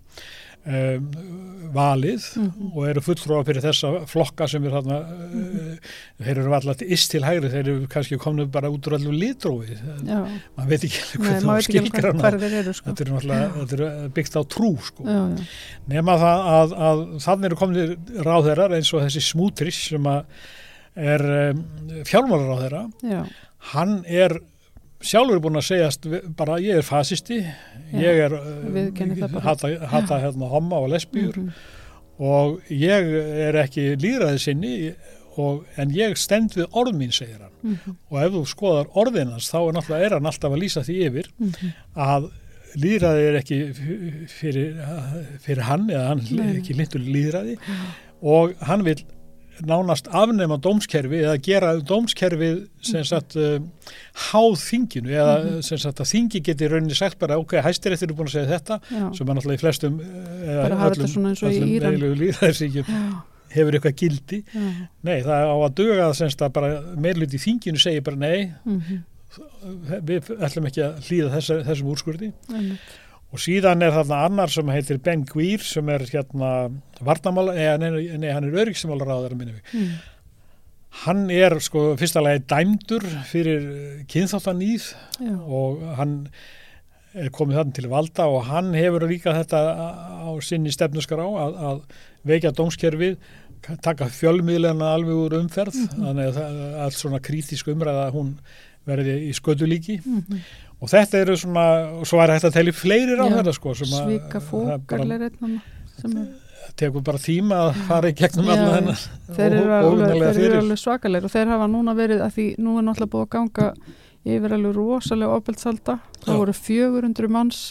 um, 0.66 1.10
valið 1.76 2.24
Mhm. 2.38 2.68
og 2.78 2.84
eru 2.88 3.00
fulltrúa 3.02 3.40
fyrir 3.44 3.60
þessa 3.64 3.88
flokka 4.08 4.46
sem 4.48 4.64
er 4.64 4.70
þarna 4.76 4.98
uh, 5.02 5.90
þeir 6.22 6.38
eru 6.42 6.54
alltaf 6.56 6.82
ist 6.86 7.10
til 7.12 7.24
hægri 7.26 7.50
þeir 7.52 7.60
eru 7.64 7.88
kannski 7.92 8.18
komnið 8.22 8.50
bara 8.54 8.70
út 8.72 8.86
úr 8.88 8.96
allur 8.96 9.12
litrói 9.16 9.74
maður 10.56 10.70
veit 10.70 10.86
ekki 10.86 11.02
hvernig 11.18 12.22
það 12.22 12.46
eru, 12.60 12.72
sko. 12.78 12.88
þetta 12.92 13.04
er 13.06 13.12
náttúrulega 13.16 14.08
byggt 14.16 14.38
á 14.38 14.42
trú 14.56 14.70
sko. 14.86 15.04
Já, 15.04 15.20
já. 15.36 15.46
nema 15.92 16.16
það 16.22 16.46
að, 16.56 16.76
að 16.88 17.02
þannig 17.26 17.50
eru 17.50 17.60
komnið 17.64 17.94
ráðherrar 18.30 18.76
eins 18.78 18.92
og 18.94 19.04
þessi 19.04 19.24
smútris 19.26 19.82
sem 19.90 20.10
er 20.96 21.26
um, 21.52 21.64
fjármálaráðherra 22.08 22.86
Já. 23.04 23.24
hann 23.74 23.98
er 24.06 24.38
sjálfur 25.04 25.40
búin 25.44 25.58
að 25.60 25.66
segjast 25.68 26.06
bara 26.36 26.58
ég 26.62 26.78
er 26.80 26.86
fasisti 26.86 27.40
ég 27.92 28.22
er 28.26 28.30
bara. 29.28 29.40
hata, 29.44 29.68
hata 29.92 30.18
hérna 30.22 30.48
homma 30.50 30.76
og 30.82 30.90
lesbíur 30.94 31.36
Mhm. 31.36 31.52
og 32.18 32.60
ég 32.70 33.12
er 33.48 33.54
ekki 33.64 33.96
líðræði 34.00 34.38
sinni 34.40 34.94
og, 35.36 35.66
en 35.76 35.90
ég 35.92 36.16
stend 36.16 36.54
við 36.56 36.66
orð 36.72 36.94
mín 36.96 37.12
segir 37.12 37.40
hann 37.42 37.52
Mhm. 37.62 37.96
og 38.10 38.22
ef 38.22 38.32
þú 38.32 38.42
skoðar 38.46 38.86
orðinans 38.94 39.50
þá 39.52 39.68
er 39.68 39.72
náttúrulega 39.72 40.04
er 40.06 40.10
hann 40.16 40.26
alltaf 40.26 40.52
að 40.52 40.62
lýsa 40.62 40.80
því 40.86 40.96
yfir 41.10 41.26
Mhm. 41.38 41.72
að 41.96 42.30
líðræði 42.76 43.28
er 43.28 43.40
ekki 43.40 43.58
fyrir, 44.28 44.74
fyrir 45.40 45.62
hann 45.62 45.88
eða 45.88 46.06
hann 46.08 46.20
er 46.40 46.60
ekki 46.60 46.74
lindur 46.76 47.00
líðræði 47.00 47.58
og 48.22 48.54
hann 48.62 48.82
vil 48.84 48.96
nánast 49.64 50.08
afnema 50.12 50.58
dómskerfi 50.60 51.22
eða 51.24 51.36
gera 51.42 51.70
dómskerfið 51.80 52.58
sem 52.84 53.04
sagt 53.08 53.36
uh, 53.40 53.58
háð 54.30 54.56
þinginu 54.60 55.10
eða 55.14 55.36
Mhm. 55.44 55.62
sem 55.62 55.78
sagt 55.78 56.00
að 56.04 56.10
þingi 56.12 56.42
geti 56.44 56.68
rauninni 56.68 56.94
sagt 56.98 57.18
bara 57.18 57.38
ok, 57.38 57.52
hæstiréttir 57.64 58.10
er 58.10 58.14
búin 58.18 58.28
að 58.28 58.36
segja 58.36 58.58
þetta 58.58 58.80
Já. 58.90 59.06
sem 59.16 59.28
er 59.28 59.34
náttúrulega 59.34 59.56
í 59.56 59.62
flestum 59.64 59.98
og 60.00 61.52
í 61.52 61.62
Íran. 61.76 61.98
líðræðisíkjum 62.20 62.86
Já. 62.88 63.22
hefur 63.56 63.72
eitthvað 63.78 63.96
gildi 63.96 64.42
Já. 64.52 64.88
nei, 65.02 65.22
það 65.22 65.36
er 65.40 65.48
á 65.48 65.56
að 65.56 65.74
duga 65.80 66.14
sem 66.14 66.28
sagt 66.30 66.42
að 66.42 66.52
bara 66.52 66.82
meirluti 66.96 67.38
þinginu 67.38 67.78
segir 67.80 68.02
bara 68.02 68.16
nei 68.16 68.52
Mhm. 68.64 69.02
við 70.06 70.30
ætlum 70.40 70.66
ekki 70.70 70.82
að 70.84 71.00
hlýða 71.08 71.40
þessum 71.66 71.90
úrskurði 71.92 72.32
Einmitt. 72.52 72.80
Og 73.36 73.42
síðan 73.44 73.84
er 73.84 73.92
þarna 73.92 74.24
annar 74.30 74.52
sem 74.52 74.72
heitir 74.72 74.98
Ben 75.04 75.24
Gvir 75.28 75.60
sem 75.66 75.88
er 75.92 76.04
hérna 76.08 76.50
varnamála, 77.04 77.52
nei, 77.76 77.90
nei, 77.92 78.04
nei 78.22 78.30
hann 78.32 78.48
er 78.48 78.56
öryggsmálar 78.64 79.12
á 79.12 79.16
þeirra 79.26 79.36
minni 79.42 79.58
við 79.58 79.74
Mm. 79.76 79.96
hann 81.04 81.26
er 81.30 81.58
sko 81.60 81.90
fyrsta 82.00 82.22
lagi 82.24 82.40
dæmdur 82.48 83.04
fyrir 83.28 83.66
kynþáttanýð 84.08 84.86
og 85.44 85.82
hann 85.98 86.14
er 87.16 87.28
komið 87.32 87.58
þannig 87.60 87.74
til 87.78 87.88
valda 87.92 88.26
og 88.32 88.46
hann 88.48 88.72
hefur 88.76 89.04
líka 89.08 89.34
þetta 89.36 89.60
á 90.24 90.30
sinni 90.44 90.72
stefnuskrá 90.72 91.24
að, 91.26 91.58
að 91.68 91.82
veikja 92.28 92.52
dómskerfið 92.56 93.16
taka 93.82 94.08
fjölmiðlena 94.12 94.94
alveg 94.96 95.16
úr 95.26 95.36
umferð 95.42 95.74
Mhm. 95.76 96.04
þannig 96.06 96.36
að 96.40 96.80
allt 96.86 96.96
svona 96.96 97.20
krítisk 97.20 97.68
umræða 97.72 98.10
hún 98.14 98.34
verði 98.86 99.16
í 99.28 99.32
skötulíki 99.34 100.00
Mhm. 100.04 100.40
Og 100.80 100.90
þetta 100.92 101.20
eru 101.24 101.36
svona, 101.40 101.66
svo 102.04 102.20
er 102.22 102.34
hægt 102.34 102.48
að 102.50 102.56
telja 102.58 102.76
fleiri 102.76 103.16
á 103.16 103.26
þetta 103.32 103.54
sko 103.56 103.74
Svika 103.78 104.40
það 104.40 104.50
bara- 104.66 104.78
fókar 104.80 105.00
einn 105.00 105.12
annar 105.22 105.62
sem 105.96 106.16
er 106.20 106.26
tekur 106.76 107.02
bara 107.04 107.18
tíma 107.22 107.60
að 107.68 107.78
fara 107.88 108.10
í 108.10 108.16
gegnum 108.16 108.48
Já, 108.48 108.52
alla 108.52 108.66
já. 108.66 108.74
þennan 108.76 109.36
þeir 109.36 109.54
eru 109.60 109.76
alveg, 109.76 110.56
alveg 110.60 110.80
svakalegir 110.82 111.24
og 111.28 111.32
þeir 111.32 111.52
hafa 111.54 111.68
núna 111.72 111.94
verið 111.96 112.20
að 112.26 112.34
því 112.36 112.46
nú 112.58 112.74
er 112.76 112.84
náttúrulega 112.88 113.12
búið 113.14 113.24
að 113.26 113.30
ganga 113.36 113.68
yfir 114.26 114.56
alveg 114.56 114.74
rosalega 114.76 115.38
ofbeldsalda 115.38 115.98
það 116.26 116.40
voru 116.42 116.56
400 116.60 117.28
manns 117.32 117.62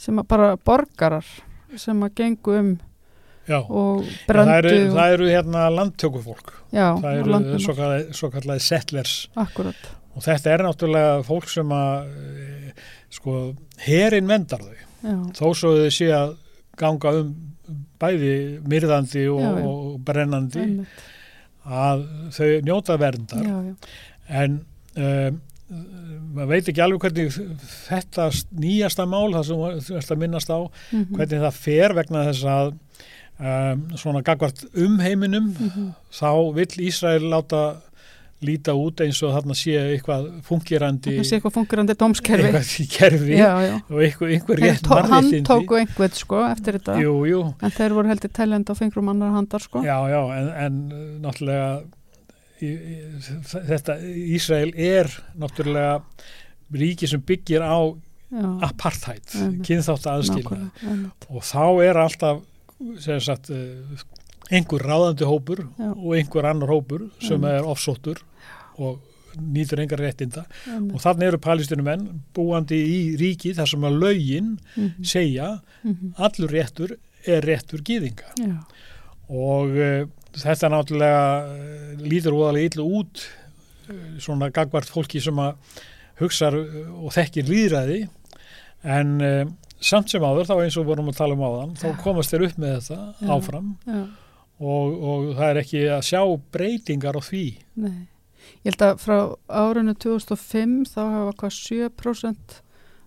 sem 0.00 0.18
bara 0.26 0.56
borgarar 0.56 1.26
sem 1.76 2.00
að 2.02 2.14
gengu 2.18 2.58
um 2.58 2.72
Já. 3.46 3.58
og 3.60 4.06
það 4.26 4.50
eru, 4.56 4.70
það 4.94 5.14
eru 5.18 5.26
hérna 5.28 5.66
landtökufólk. 5.68 6.52
Já, 6.72 6.86
það 6.96 7.18
eru 7.20 7.58
svo 7.60 7.74
kallað, 7.76 8.06
svo 8.16 8.30
kallað 8.32 8.62
settlers. 8.64 9.16
Akkurat 9.36 9.90
og 10.14 10.22
þetta 10.22 10.50
er 10.54 10.62
náttúrulega 10.66 11.22
fólk 11.26 11.48
sem 11.50 11.72
að 11.74 12.08
e, 12.14 12.72
sko, 13.10 13.54
herin 13.86 14.26
vendar 14.30 14.62
þau 14.62 14.74
Já. 15.04 15.16
þó 15.36 15.46
svo 15.54 15.74
þau 15.78 15.90
sé 15.92 16.08
að 16.14 16.36
ganga 16.80 17.12
um 17.20 17.34
bæði 18.00 18.34
myrðandi 18.68 19.24
og, 19.32 19.40
Já, 19.40 19.50
og 19.64 19.98
brennandi 20.04 20.60
Einmitt. 20.60 21.02
að 21.64 22.04
þau 22.36 22.48
njóta 22.66 22.96
verndar 23.00 23.44
Já, 23.46 23.56
já. 23.64 23.74
en 24.42 24.56
um, 24.96 25.40
maður 26.34 26.50
veit 26.52 26.68
ekki 26.70 26.82
alveg 26.84 27.00
hvernig 27.06 27.36
þetta 27.88 28.26
nýjasta 28.60 29.06
mál 29.08 29.32
það 29.32 29.46
sem 29.48 29.62
þú 29.88 29.96
ert 29.98 30.12
að 30.14 30.20
minnast 30.20 30.50
á 30.52 30.58
Mhm. 30.60 31.14
hvernig 31.16 31.40
það 31.46 31.60
fer 31.64 31.94
vegna 31.96 32.24
þess 32.28 32.44
að 32.44 32.74
um, 33.40 33.80
svona 33.96 34.22
gagvart 34.22 34.64
umheiminum 34.74 35.48
Mhm. 35.56 35.88
þá 36.12 36.28
vill 36.54 36.84
Ísrael 36.88 37.24
láta 37.32 37.62
líta 38.44 38.74
út 38.78 39.00
eins 39.04 39.20
og 39.24 39.32
þarna 39.34 39.56
sé 39.58 39.74
eitthvað 39.94 40.28
fungirandi 40.46 41.16
það 41.16 41.28
sé 41.28 41.38
eitthvað 41.38 41.56
fungerandi 41.56 41.96
dómskerfi. 42.00 42.50
Eitthvað 42.50 42.94
kerfi 42.94 43.38
Já, 43.38 43.50
já. 43.64 43.74
og 43.88 44.04
einhver 44.04 44.62
Þeir 44.62 44.62
rétt 44.62 44.90
hann 45.14 45.32
tóku 45.48 45.80
einhvern 45.80 46.16
sko 46.18 46.44
eftir 46.48 46.78
þetta. 46.78 46.96
Jú, 47.02 47.16
jú. 47.30 47.42
en 47.60 47.74
þeir 47.74 47.96
voru 47.98 48.12
heldur 48.12 48.32
teljandi 48.38 48.72
á 48.72 48.74
fingrum 48.78 49.12
annar 49.14 49.34
handar 49.34 49.64
sko. 49.64 49.84
Já, 49.84 49.96
já, 50.12 50.20
en, 50.38 50.48
en 50.66 50.80
uh, 50.92 51.04
náttúrulega 51.24 51.68
í, 52.62 52.70
í, 52.70 52.96
þetta 53.54 53.98
Ísrael 54.38 54.72
er 54.74 55.12
náttúrulega 55.40 56.00
ríki 56.74 57.08
sem 57.10 57.22
byggir 57.22 57.64
á 57.64 57.78
Já. 58.34 58.48
apartheid, 58.66 59.22
kynþátt 59.62 60.08
aðskilna 60.10 60.70
og 61.28 61.44
þá 61.46 61.64
er 61.84 61.98
alltaf 62.02 62.40
sem 62.98 63.20
sagt 63.22 63.52
uh, 63.54 64.00
einhver 64.50 64.82
ráðandi 64.82 65.28
hópur 65.28 65.62
og 65.78 66.14
einhver 66.16 66.48
annar 66.48 66.72
hópur 66.72 67.06
sem 67.22 67.44
er 67.46 67.66
offsóttur 67.68 68.24
og 68.78 69.00
nýtur 69.34 69.80
engar 69.82 69.98
réttinda 69.98 70.44
Einmitt. 70.70 70.94
og 70.94 71.00
þannig 71.02 71.26
eru 71.32 71.38
palestinumenn 71.42 72.04
búandi 72.36 72.76
í 72.78 72.98
ríki 73.18 73.50
þar 73.56 73.66
sem 73.68 73.80
að 73.88 73.98
lögin 73.98 74.58
Mhm. 74.76 75.04
segja 75.04 75.60
Mhm. 75.84 76.14
allur 76.18 76.50
réttur 76.54 76.96
er 77.26 77.40
réttur 77.42 77.82
gýðinga 77.82 78.30
Já. 78.38 78.64
og 79.28 79.68
uh, 79.74 80.06
þetta 80.34 80.70
náttúrulega 80.70 81.24
uh, 81.48 82.02
lítur 82.04 82.32
óðalega 82.36 82.70
illa 82.70 82.84
út 82.84 83.24
uh, 83.90 84.18
svona 84.18 84.50
gagvart 84.52 84.86
fólki 84.88 85.20
sem 85.20 85.34
að 85.34 85.54
hugsa 86.20 86.52
og 86.54 87.10
þekkir 87.12 87.48
líðræði 87.50 88.08
en 88.84 89.20
uh, 89.20 89.44
samt 89.80 90.10
sem 90.10 90.22
áður 90.22 90.46
þá 90.46 90.62
eins 90.62 90.76
og 90.78 90.86
vorum 90.86 91.08
að 91.10 91.16
tala 91.18 91.34
um 91.34 91.40
áðan 91.42 91.74
þá 91.80 91.88
komast 92.02 92.30
þeir 92.30 92.46
upp 92.48 92.58
með 92.58 92.76
þetta 92.78 93.14
Já. 93.18 93.28
áfram 93.34 93.76
Já. 93.86 94.02
og, 94.60 95.02
og 95.02 95.34
það 95.36 95.48
er 95.50 95.60
ekki 95.64 95.80
að 95.90 96.02
sjá 96.06 96.22
breytingar 96.54 97.18
á 97.18 97.22
því 97.24 97.44
Nei. 97.76 98.06
Ég 98.64 98.72
held 98.72 98.84
að 98.86 99.02
frá 99.04 99.18
árinu 99.48 99.94
2005 100.04 100.76
þá 100.92 101.00
hafa 101.02 101.34
hvað 101.42 101.58
7% 101.58 102.60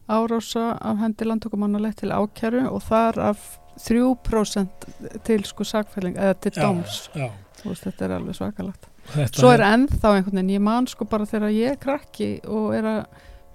árása 0.08 0.68
af 0.80 1.00
hendi 1.02 1.28
landtökumannalegt 1.28 2.04
til 2.04 2.14
ákjæru 2.16 2.68
og 2.70 2.84
þar 2.88 3.24
af 3.32 3.48
3% 3.78 4.88
til 5.28 5.44
sko 5.46 5.66
sakfæling 5.68 6.16
eða 6.18 6.38
til 6.42 6.56
dóms. 6.58 7.02
Já, 7.14 7.30
Þú 7.58 7.74
veist, 7.74 7.84
þetta 7.84 8.06
er 8.06 8.14
alveg 8.18 8.38
svakalagt 8.38 8.88
þetta 9.14 9.42
svo 9.42 9.52
er 9.54 9.64
ennþá 9.66 10.14
einhvern 10.18 10.40
veginn, 10.40 10.54
ég 10.58 10.64
man 10.64 10.88
sko 10.90 11.08
bara 11.10 11.28
þegar 11.30 11.54
ég 11.56 11.74
er 11.74 11.82
krakki 11.82 12.30
og 12.44 12.74
er 12.76 12.90
að 12.92 13.02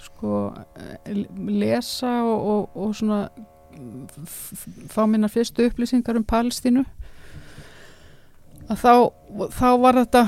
sko 0.03 0.39
eh, 0.79 1.23
lesa 1.37 2.13
og, 2.27 2.47
og, 2.53 2.79
og 2.83 2.95
svona 2.99 3.23
fá 4.93 5.05
mínar 5.09 5.33
fyrstu 5.33 5.69
upplýsingar 5.69 6.19
um 6.19 6.27
Palestínu 6.29 6.85
að 8.73 8.83
þá, 8.83 8.93
þá 9.59 9.69
var 9.85 9.99
þetta 10.03 10.23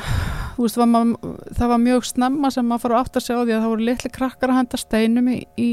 veist, 0.58 0.76
var 0.78 0.86
maður, 0.92 1.34
það 1.58 1.68
var 1.74 1.82
mjög 1.88 2.06
snemma 2.12 2.50
sem 2.54 2.68
maður 2.70 2.84
fara 2.86 3.00
átt 3.02 3.18
að 3.18 3.24
segja 3.26 3.40
á 3.40 3.44
því 3.44 3.54
að 3.56 3.62
það 3.64 3.72
voru 3.74 3.86
litli 3.90 4.10
krakkar 4.14 4.52
að 4.54 4.58
henda 4.62 4.80
steinum 4.84 5.28
í, 5.34 5.38
í 5.58 5.68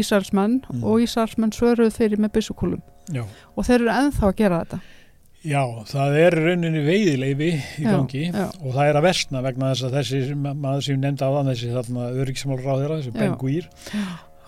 Ísardsmenn 0.00 0.60
Mm. 0.66 0.82
og 0.82 1.02
Ísardsmenn 1.04 1.52
svöruðu 1.54 1.92
fyrir 1.94 2.18
með 2.18 2.32
byssukúlum 2.38 2.80
Já. 3.14 3.22
og 3.54 3.64
þeir 3.68 3.80
eru 3.84 3.92
ennþá 3.94 4.24
að 4.32 4.36
gera 4.40 4.62
þetta 4.64 4.80
Já, 5.46 5.60
það 5.86 6.16
er 6.18 6.34
rauninni 6.42 6.80
veiðileifi 6.82 7.50
í 7.54 7.84
Já, 7.84 7.90
gangi 7.92 8.22
já. 8.32 8.46
og 8.64 8.72
það 8.74 8.88
er 8.90 8.96
að 8.98 9.04
versna 9.06 9.42
vegna 9.44 9.68
þess 9.70 9.84
að 9.86 9.94
þessi 10.00 10.34
ma- 10.34 10.54
maður 10.58 10.82
sem 10.88 10.98
nefndi 11.04 11.22
á 11.22 11.30
þann 11.36 11.50
þessi 11.52 11.68
þarna 11.76 12.06
öryggismálráðira, 12.24 12.96
þessi 12.98 13.12
Já. 13.12 13.18
Ben 13.20 13.36
Guir 13.38 13.68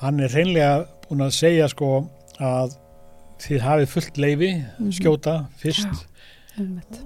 hann 0.02 0.20
er 0.26 0.35
hreinlega 0.35 0.72
búin 1.06 1.22
að 1.28 1.36
segja 1.39 1.68
sko 1.70 1.93
að 2.40 2.74
þið 3.39 3.62
hafið 3.62 3.89
fullt 3.94 4.18
leifi, 4.18 4.51
Mhm. 4.59 4.90
skjóta 4.98 5.36
fyrst 5.62 5.86
Einmitt. 5.86 6.06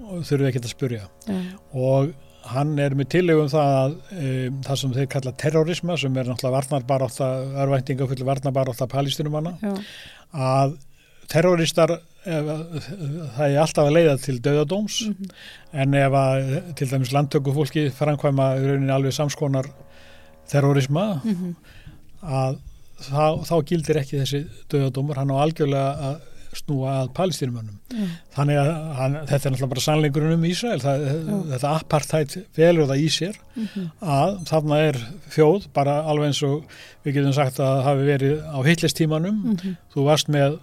Og 0.09 0.23
þurfið 0.27 0.47
ekki 0.49 0.61
að 0.63 0.69
spurja 0.73 1.01
Já. 1.27 1.39
og 1.73 2.13
hann 2.53 2.73
er 2.83 2.95
með 2.99 3.07
tillegum 3.13 3.47
það 3.51 3.75
að 3.81 3.91
um, 4.19 4.61
það 4.67 4.79
sem 4.81 4.93
þeir 4.97 5.05
kalla 5.13 5.31
terrorisma 5.43 5.95
sem 5.97 6.17
er 6.17 6.25
náttúrulega 6.27 6.57
varnarbarátta 6.57 7.27
örvæntinga 7.63 8.07
full 8.09 8.25
varnarbarátta 8.27 8.87
palístinumanna 8.91 9.53
Já. 9.61 9.73
að 10.33 10.73
terroristar 11.31 11.93
ef, 12.25 12.49
það 13.37 13.45
er 13.47 13.57
alltaf 13.63 13.87
að 13.87 13.95
leiða 13.95 14.17
til 14.25 14.35
döðadóms 14.43 14.97
Mhm. 15.07 15.29
en 15.73 15.93
ef 15.93 16.11
að 16.19 16.75
til 16.75 16.87
dæmis 16.91 17.13
landtökufólki 17.15 17.85
framkvæma 17.95 18.49
í 18.59 18.67
rauninni 18.67 18.91
alveg 18.95 19.13
samskonar 19.15 19.67
terrorisma 20.51 21.21
Mhm. 21.23 21.55
að 22.23 22.57
þá, 23.03 23.43
þá 23.47 23.55
gildir 23.67 23.97
ekki 23.99 24.19
þessi 24.21 24.43
döðadómur, 24.71 25.15
hann 25.15 25.31
á 25.31 25.37
algjörlega 25.43 25.97
að 26.09 26.21
snúa 26.55 26.91
að 27.03 27.13
palestínumönnum 27.17 27.77
Já. 27.93 28.05
þannig 28.35 28.57
að 28.61 28.71
hann, 28.99 29.13
þetta 29.27 29.45
er 29.45 29.51
náttúrulega 29.53 29.69
bara 29.73 29.85
sannleikurinn 29.87 30.33
um 30.37 30.43
Ísrael, 30.49 30.79
það, 30.83 31.05
Já. 31.07 31.37
þetta 31.53 31.71
apartheid 31.79 32.35
velur 32.57 32.87
það 32.91 33.03
í 33.03 33.09
sér 33.17 33.35
Mhm. 33.55 33.87
að 34.01 34.37
þarna 34.49 34.77
er 34.89 34.99
þjóð, 35.29 35.67
bara 35.73 35.95
alveg 36.03 36.25
eins 36.31 36.43
og 36.43 36.63
við 37.05 37.13
getum 37.17 37.33
sagt 37.33 37.57
að 37.59 37.65
það 37.73 37.83
hafi 37.83 38.05
verið 38.11 38.43
á 38.49 38.59
hitlistímanum, 38.65 39.41
Mhm. 39.43 39.77
þú 39.93 40.05
varst 40.05 40.27
með 40.29 40.59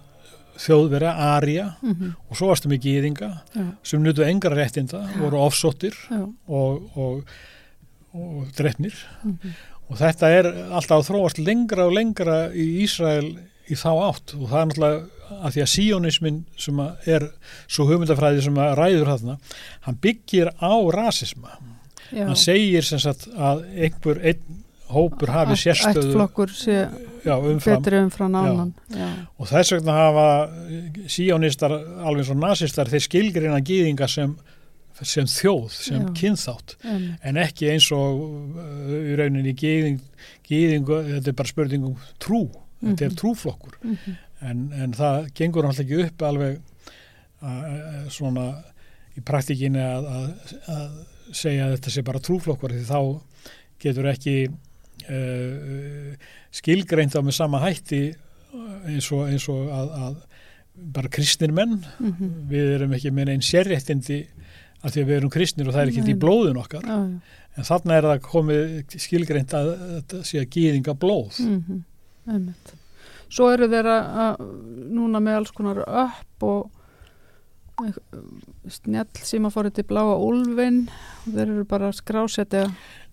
þjóðverja, 0.61 1.11
Arja 1.17 1.75
Mhm. 1.81 2.15
og 2.29 2.37
svo 2.37 2.47
varstu 2.51 2.67
með 2.69 2.81
gýðinga 2.85 3.41
Já. 3.55 3.65
sem 3.83 4.03
nutu 4.03 4.21
engra 4.23 4.55
réttinda, 4.55 5.07
voru 5.17 5.37
ofsóttir 5.47 5.93
Já. 6.09 6.27
og, 6.47 6.89
og, 6.97 7.23
og 8.13 8.47
drefnir 8.55 8.93
Mhm. 9.23 9.53
og 9.89 9.97
þetta 9.97 10.27
er 10.27 10.43
alltaf 10.71 11.07
þróast 11.07 11.39
lengra 11.43 11.85
og 11.87 11.93
lengra 11.93 12.51
í 12.53 12.83
Ísrael 12.83 13.37
í 13.71 13.77
þá 13.79 13.89
átt 14.09 14.33
og 14.37 14.47
það 14.51 14.61
er 14.61 14.69
náttúrulega 14.69 15.41
að 15.41 15.53
því 15.55 15.63
að 15.63 15.69
síónismin 15.71 16.39
sem 16.59 16.79
að 16.83 17.11
er 17.15 17.27
svo 17.71 17.85
hugmyndafræði 17.87 18.43
sem 18.45 18.57
að 18.59 18.73
ræður 18.79 19.11
þarna, 19.13 19.37
hann 19.87 19.99
byggir 20.03 20.51
á 20.59 20.73
rasisma. 20.91 21.55
Já. 22.11 22.25
Hann 22.25 22.39
segir 22.39 22.83
sem 22.83 22.99
sagt 22.99 23.29
að 23.31 23.63
einhver 23.71 24.19
einn 24.19 24.59
hópur 24.91 25.31
hafi 25.31 25.57
sérstöðu 25.59 26.09
ættflokkur 26.09 26.53
sé 26.55 26.77
já, 27.23 27.35
umfram 27.37 27.79
betri 27.79 27.99
umfram 28.03 28.35
annan 28.35 28.73
já. 28.91 29.07
og 29.37 29.47
þess 29.47 29.75
vegna 29.77 29.95
hafa 29.95 30.25
síónistar 31.11 31.75
alveg 31.77 32.27
svo 32.27 32.35
nazistar 32.35 32.91
þeir 32.91 33.05
skilgrina 33.07 33.61
gýðinga 33.63 34.09
sem 34.11 34.35
sem 35.01 35.25
þjóð, 35.25 35.69
sem 35.73 36.01
kynþátt 36.17 36.75
Einmitt. 36.83 37.21
en 37.25 37.37
ekki 37.41 37.71
eins 37.71 37.87
og 37.95 38.19
uh, 38.21 38.91
í 38.91 39.15
rauninni 39.17 39.55
gýðing, 39.57 40.01
gýðingu, 40.45 40.99
þetta 41.07 41.31
er 41.31 41.37
bara 41.39 41.49
spurning 41.49 41.87
um 42.81 42.89
trú, 42.89 42.95
þetta 42.95 43.05
er 43.05 43.09
Mhm. 43.11 43.17
trúflokkur 43.21 43.73
Mhm. 43.83 44.15
en, 44.41 44.71
en 44.73 44.93
það 44.93 45.31
gengur 45.37 45.63
náttúrulega 45.63 45.85
ekki 45.85 46.05
upp 46.07 46.21
alveg 46.21 46.59
uh, 47.41 48.09
svona 48.09 48.45
í 49.17 49.21
praktikinni 49.25 49.79
að, 49.81 50.05
að, 50.05 50.55
að 50.67 50.91
segja 51.33 51.65
að 51.67 51.75
þetta 51.77 51.89
sé 51.91 52.01
bara 52.03 52.19
trúflokkur 52.19 52.71
því 52.71 52.85
þá 52.87 52.99
getur 53.81 54.05
ekki 54.11 54.35
uh, 55.09 56.15
skilgreint 56.53 57.15
á 57.17 57.21
með 57.23 57.35
sama 57.37 57.61
hætti 57.63 58.01
uh, 58.11 58.89
eins 58.89 59.09
og, 59.15 59.25
eins 59.31 59.47
og 59.51 59.69
að, 59.71 59.93
að 60.05 60.19
bara 60.95 61.11
kristnir 61.11 61.51
menn 61.53 61.81
Mhm. 61.99 62.31
við 62.49 62.75
erum 62.77 62.93
ekki 62.97 63.11
með 63.13 63.33
einn 63.35 63.43
sérréttindi 63.45 64.21
að 64.81 64.95
því 64.95 65.01
að 65.03 65.09
við 65.11 65.17
erum 65.19 65.29
kristnir 65.33 65.67
og 65.69 65.75
það 65.75 65.81
er 65.83 65.91
ekki 65.91 66.13
í 66.15 66.19
blóðun 66.21 66.57
okkar 66.63 66.85
en 66.89 67.65
þarna 67.67 67.97
er 67.99 68.07
það 68.07 68.21
komið 68.25 68.95
skilgreint 69.03 69.53
að 69.53 69.67
þetta 69.91 70.21
sé 70.25 70.39
að 70.41 70.49
gýðinga 70.55 70.95
blóð 70.97 71.39
Mhm. 71.45 71.83
Einmitt. 72.31 72.75
Svo 73.31 73.47
eru 73.53 73.67
þeir 73.71 73.87
að, 73.91 74.41
núna 74.91 75.21
með 75.23 75.41
alls 75.41 75.53
konar 75.55 75.83
upp 75.85 76.47
og 76.47 76.69
snjall 78.69 79.21
sem 79.25 79.45
að 79.47 79.55
fóru 79.55 79.71
til 79.73 79.85
bláa 79.89 80.17
úlfin 80.21 80.83
og 80.91 81.29
þeir 81.31 81.45
eru 81.47 81.63
bara 81.69 81.93
skrásetja 81.95 82.67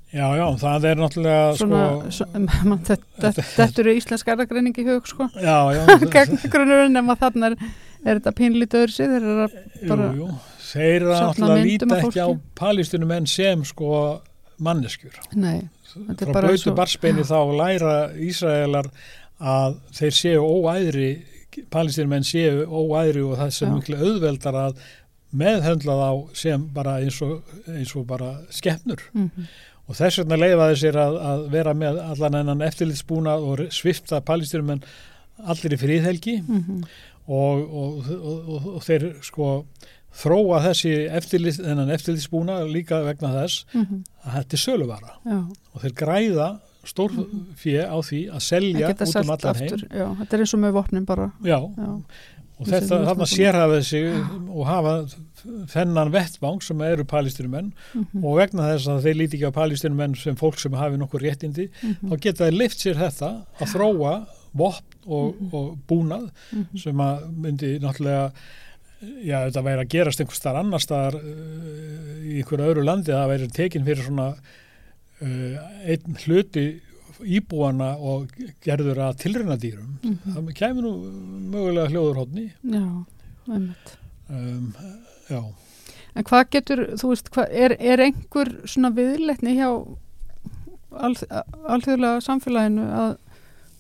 Já, 0.09 0.25
já, 0.39 0.45
það 0.57 0.85
er 0.89 1.01
náttúrulega 1.03 1.49
svona, 1.61 1.81
sko, 2.17 2.27
man, 2.71 2.79
þetta, 2.89 3.31
þetta 3.45 3.83
eru 3.83 3.93
íslensk 3.99 4.31
erðagreining 4.33 4.79
í 4.81 4.87
hug 4.89 5.09
sko 5.11 5.27
Já, 5.37 5.57
já 5.77 5.83
Gagngrunurinn 6.15 6.97
nema 6.97 7.17
þannig 7.21 7.51
er, 7.51 7.73
er 8.05 8.21
þetta 8.21 8.33
pínlítið 8.39 8.85
öðru 8.87 8.97
sig 8.97 9.11
þeir 9.13 9.27
eru 9.29 9.49
bara 9.91 10.09
jú, 10.09 10.23
jú. 10.23 10.31
Þeir 10.69 10.95
eru 10.97 11.13
náttúrulega 11.13 11.59
að 11.59 11.67
líta 11.67 11.91
ekki 11.99 12.25
á 12.25 12.29
fólki. 12.29 12.41
palestinum 12.61 13.13
enn 13.19 13.29
sem 13.29 13.67
sko 13.69 13.91
manneskjur 14.65 15.21
Nei, 15.37 15.69
frá 15.93 16.45
blötu 16.45 16.75
barsbeini 16.77 17.25
þá 17.27 17.39
læra 17.59 17.97
Ísraelar 18.29 18.91
að 19.39 19.79
þeir 19.99 20.17
séu 20.19 20.45
óæðri 20.45 21.11
palestinum 21.73 22.17
enn 22.19 22.27
séu 22.27 22.65
óæðri 22.67 23.25
og 23.27 23.39
það 23.41 23.53
sem 23.57 23.75
miklu 23.75 23.99
auðveldar 23.99 24.59
að 24.59 24.81
meðhöndla 25.39 25.97
þá 25.99 26.39
sem 26.41 26.65
bara 26.75 26.99
eins 27.03 27.19
og, 27.25 27.43
eins 27.69 27.93
og 27.97 28.07
bara 28.09 28.39
skepnur. 28.55 29.03
Mhm. 29.13 29.49
og 29.89 29.97
þess 29.97 30.19
vegna 30.21 30.37
leifaði 30.37 30.75
sér 30.77 30.97
að, 31.01 31.15
að 31.31 31.45
vera 31.53 31.73
með 31.73 31.99
allan 32.05 32.35
ennan 32.43 32.65
eftirlitsbúna 32.67 33.39
og 33.41 33.63
svifta 33.73 34.21
palestinum 34.21 34.75
enn 34.75 34.83
allir 35.49 35.73
í 35.73 35.79
fríðhelgi 35.81 36.35
og, 37.27 37.63
og, 37.63 38.11
og, 38.11 38.11
og, 38.37 38.67
og 38.75 38.83
þeir 38.85 39.07
sko 39.25 39.49
þróa 40.15 40.63
þessi 40.65 40.93
eftirlit, 41.11 41.59
þennan 41.61 41.91
eftirlitsbúna 41.95 42.61
líka 42.73 43.03
vegna 43.05 43.29
þess 43.43 43.65
Mhm. 43.75 44.05
að 44.25 44.33
þetta 44.39 44.53
er 44.53 44.65
söluvara 44.65 45.13
Já. 45.25 45.39
og 45.75 45.83
þeir 45.83 45.95
græða 45.95 46.61
stór 46.85 47.11
fjö 47.57 47.85
á 47.85 47.97
því 48.01 48.31
að 48.33 48.41
selja 48.43 48.89
að 48.89 49.03
út 49.03 49.17
um 49.25 49.31
allan 49.31 49.55
heim 49.57 49.69
já, 49.69 50.17
þetta 50.19 50.33
er 50.33 50.39
eins 50.41 50.55
og 50.55 50.61
með 50.61 50.73
vopnin 50.73 51.05
bara 51.07 51.33
Já, 51.45 51.59
Já. 51.61 52.03
og 52.59 52.67
Þessi 52.67 52.71
þetta, 52.73 52.89
þarna 52.89 53.15
vopnabúna. 53.15 53.37
sérhafa 53.37 53.79
þessi 53.79 54.49
og 54.51 54.67
hafa 54.67 55.09
þennan 55.69 56.11
vettvang 56.11 56.63
sem 56.63 56.81
eru 56.83 57.05
palestinumenn 57.05 57.73
Mhm. 57.95 58.25
og 58.25 58.37
vegna 58.39 58.63
þess 58.75 58.89
að 58.89 59.03
þeir 59.05 59.17
líti 59.21 59.35
ekki 59.39 59.47
á 59.47 59.53
palestinumenn 59.55 60.17
sem 60.17 60.35
fólk 60.37 60.59
sem 60.59 60.73
hafi 60.73 60.97
nokkur 60.99 61.21
réttindi 61.21 61.69
Mhm. 61.83 62.11
þá 62.11 62.21
geta 62.21 62.45
þeir 62.49 62.57
lift 62.59 62.79
sér 62.79 62.95
þetta 62.97 63.45
að 63.61 63.69
þróa 63.75 64.27
vopn 64.57 64.83
og, 65.07 65.35
Mhm. 65.41 65.55
og 65.55 65.79
búnað 65.87 66.31
sem 66.77 66.97
að 66.97 67.35
myndi 67.37 67.79
náttúrulega 67.81 68.33
já, 69.01 69.39
þetta 69.47 69.63
væri 69.67 69.85
að 69.85 69.93
gerast 69.95 70.21
einhvers 70.23 70.41
staðar 70.43 70.61
annar 70.65 70.83
staðar 70.85 71.19
uh, 71.21 72.27
í 72.29 72.39
einhverju 72.41 72.71
öðru 72.73 72.85
landi 72.87 73.13
að 73.15 73.21
það 73.23 73.33
væri 73.35 73.49
tekin 73.59 73.87
fyrir 73.87 74.05
svona 74.09 74.29
uh, 75.23 75.57
einn 75.87 76.19
hluti 76.25 76.67
íbúana 77.39 77.93
og 77.99 78.29
gerður 78.63 79.01
að 79.09 79.17
tilrænadýrum 79.25 79.95
Mhm. 80.05 80.35
það 80.37 80.51
kemur 80.55 80.85
nú 80.87 80.93
mögulega 81.51 81.91
hljóður 81.91 82.21
hodni 82.23 82.45
já, 82.63 82.85
einmitt. 83.51 83.97
Um, 84.31 84.69
já. 85.31 85.41
En 86.15 86.25
hvað 86.25 86.45
getur, 86.51 86.81
þú 87.01 87.09
veist, 87.13 87.31
hvað, 87.35 87.51
er, 87.65 87.75
er 87.81 88.01
einhver 88.05 88.49
svona 88.69 88.91
viðleitni 88.95 89.55
hjá 89.59 89.69
al, 90.99 91.15
alþjóðlega 91.69 92.23
samfélaginu 92.25 92.87
að, 93.03 93.13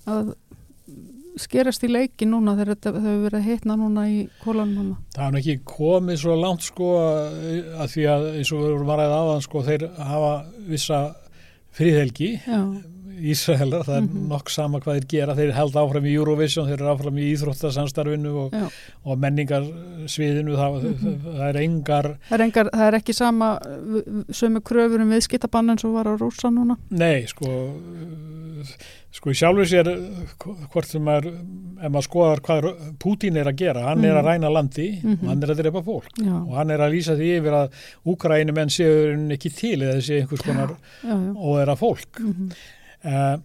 að 0.06 0.32
skerast 1.42 1.84
í 1.86 1.90
leiki 1.90 2.28
núna 2.28 2.54
þegar 2.58 2.74
þetta 2.74 2.92
hefur 2.98 3.22
verið 3.24 3.38
að 3.38 3.48
hitna 3.48 3.76
núna 3.78 4.04
í 4.10 4.18
kólanum 4.42 4.90
það 5.14 5.32
nú 5.32 5.40
ekki 5.42 5.56
komið 5.68 6.20
svo 6.22 6.36
langt 6.38 6.66
sko 6.66 6.90
að 6.98 7.94
því 7.94 8.06
að 8.14 8.28
eins 8.34 8.52
og 8.52 8.62
við 8.62 8.74
vorum 8.74 8.92
að 8.94 9.00
ræða 9.02 9.22
áðan 9.22 9.44
sko 9.46 9.64
þeir 9.68 9.86
hafa 10.10 10.32
vissa 10.68 11.00
fríðhelgi 11.78 12.30
Já, 13.18 13.30
Ísraelar, 13.32 13.82
það 13.84 13.96
er 13.96 14.02
Mhm. 14.02 14.28
nokk 14.28 14.48
sama 14.50 14.78
hvað 14.80 14.98
þeir 15.00 15.08
gera, 15.08 15.34
þeir 15.34 15.52
held 15.52 15.72
áfram 15.74 16.04
í 16.06 16.12
Eurovision, 16.14 16.66
þeir 16.68 16.80
eru 16.80 16.90
áfram 16.94 17.18
í 17.18 17.32
íþróttasamstarfinu 17.34 18.34
og, 18.44 18.54
og 19.04 19.18
menningarsviðinu, 19.18 20.54
það, 20.56 20.82
Mhm. 20.82 21.20
það 21.24 21.48
er 21.48 21.56
engar, 21.62 22.18
það 22.28 22.38
er, 22.38 22.44
engar, 22.46 22.70
það 22.72 22.86
er 22.88 22.98
ekki 23.00 23.14
sama 23.14 23.58
uh, 23.58 24.02
sömu 24.30 24.60
kröfur 24.62 25.00
um 25.00 25.10
viðskiptabann 25.10 25.70
eins 25.70 25.84
og 25.84 25.94
var 25.94 26.06
á 26.06 26.14
rúsa 26.18 26.50
núna? 26.52 26.76
nei, 26.90 27.24
sko, 27.26 27.46
sko 29.12 29.30
í 29.32 29.34
sjálfur 29.38 29.66
sér 29.66 29.88
hvort 30.72 30.86
sem 30.86 31.02
maður, 31.02 31.32
ef 31.82 31.90
maður 31.90 32.06
skoðar 32.08 32.40
hvað 32.40 32.68
Pútín 32.98 33.36
er 33.40 33.46
að 33.50 33.56
gera, 33.56 33.82
hann 33.88 34.04
er 34.04 34.14
að 34.14 34.22
Mhm. 34.24 34.28
ræna 34.28 34.52
landi 34.52 35.00
Mhm. 35.02 35.18
og 35.22 35.28
hann 35.28 35.42
er 35.42 35.48
að 35.54 35.56
drepa 35.62 35.82
fólk 35.84 36.08
Já. 36.18 36.32
og 36.48 36.54
hann 36.56 36.70
er 36.70 36.78
að 36.78 36.92
lýsa 36.94 37.16
því 37.16 37.40
yfir 37.40 37.52
að 37.52 37.70
Úkraínu 38.06 38.54
menn 38.54 38.68
séu 38.68 39.16
ekki 39.32 39.50
til 39.54 39.78
eða 39.80 39.96
þessi 39.98 40.20
einhvers 40.22 40.42
konar 40.42 40.76
óðera 41.04 41.76
fólk 41.76 42.18
Mhm. 42.20 42.50
Uh, 43.04 43.36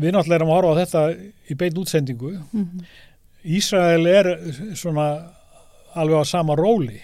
við 0.00 0.12
náttúrulega 0.14 0.38
erum 0.40 0.52
að 0.52 0.56
horfa 0.60 0.72
á 0.72 0.80
þetta 0.84 1.02
í 1.50 1.54
bein 1.58 1.78
útsendingu 1.82 2.32
Mhm. 2.52 2.84
Ísrael 3.44 4.06
er 4.06 4.26
svona 4.76 5.06
alveg 5.96 6.20
á 6.20 6.24
sama 6.28 6.54
róli 6.56 7.00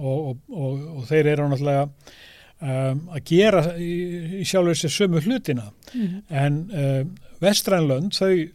og, 0.00 0.30
og, 0.30 0.36
og, 0.50 0.86
og 0.96 1.02
þeir 1.06 1.26
eru 1.34 1.48
náttúrulega 1.52 1.82
um, 1.86 3.02
að 3.12 3.20
gera 3.28 3.60
í, 3.78 3.90
í 4.40 4.44
sjálfur 4.48 4.74
sér 4.80 4.94
sömu 4.96 5.20
hlutina 5.20 5.70
Mhm. 5.94 6.22
en 6.30 6.56
uh, 6.72 7.04
vestrænlönd 7.40 8.16
þau 8.16 8.48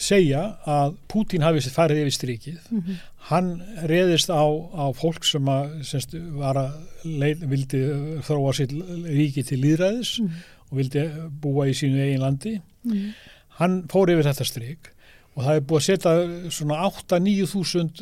segja 0.00 0.56
að 0.64 0.94
Pútín 1.12 1.42
hafi 1.44 1.60
sér 1.60 1.74
farið 1.76 2.00
yfir 2.06 2.16
strikið 2.16 2.58
Mhm. 2.70 2.94
hann 3.30 3.50
reðist 3.86 4.30
á, 4.32 4.40
á 4.72 4.84
fólk 4.96 5.24
sem 5.28 5.44
að 5.44 5.84
semst, 5.84 6.14
var 6.40 6.56
að 6.56 6.72
leið, 7.04 7.44
vildi 7.52 7.80
þróa 8.24 8.54
sitt 8.56 8.72
ríki 8.72 9.44
til 9.46 9.60
líðræðis 9.60 10.20
Mhm. 10.22 10.30
Og 10.70 10.78
vildi 10.78 11.04
búa 11.42 11.66
í 11.68 11.74
sínu 11.74 12.00
eigin 12.04 12.20
landi 12.20 12.60
Mhm. 12.84 13.12
hann 13.58 13.82
fór 13.88 14.08
yfir 14.08 14.24
þetta 14.24 14.44
strik 14.46 14.90
og 15.36 15.44
það 15.44 15.56
er 15.56 15.60
búið 15.60 15.80
að 15.80 15.88
setja 15.88 16.50
svona 16.50 16.76
8-9 16.86 17.46
þúsund 17.46 18.00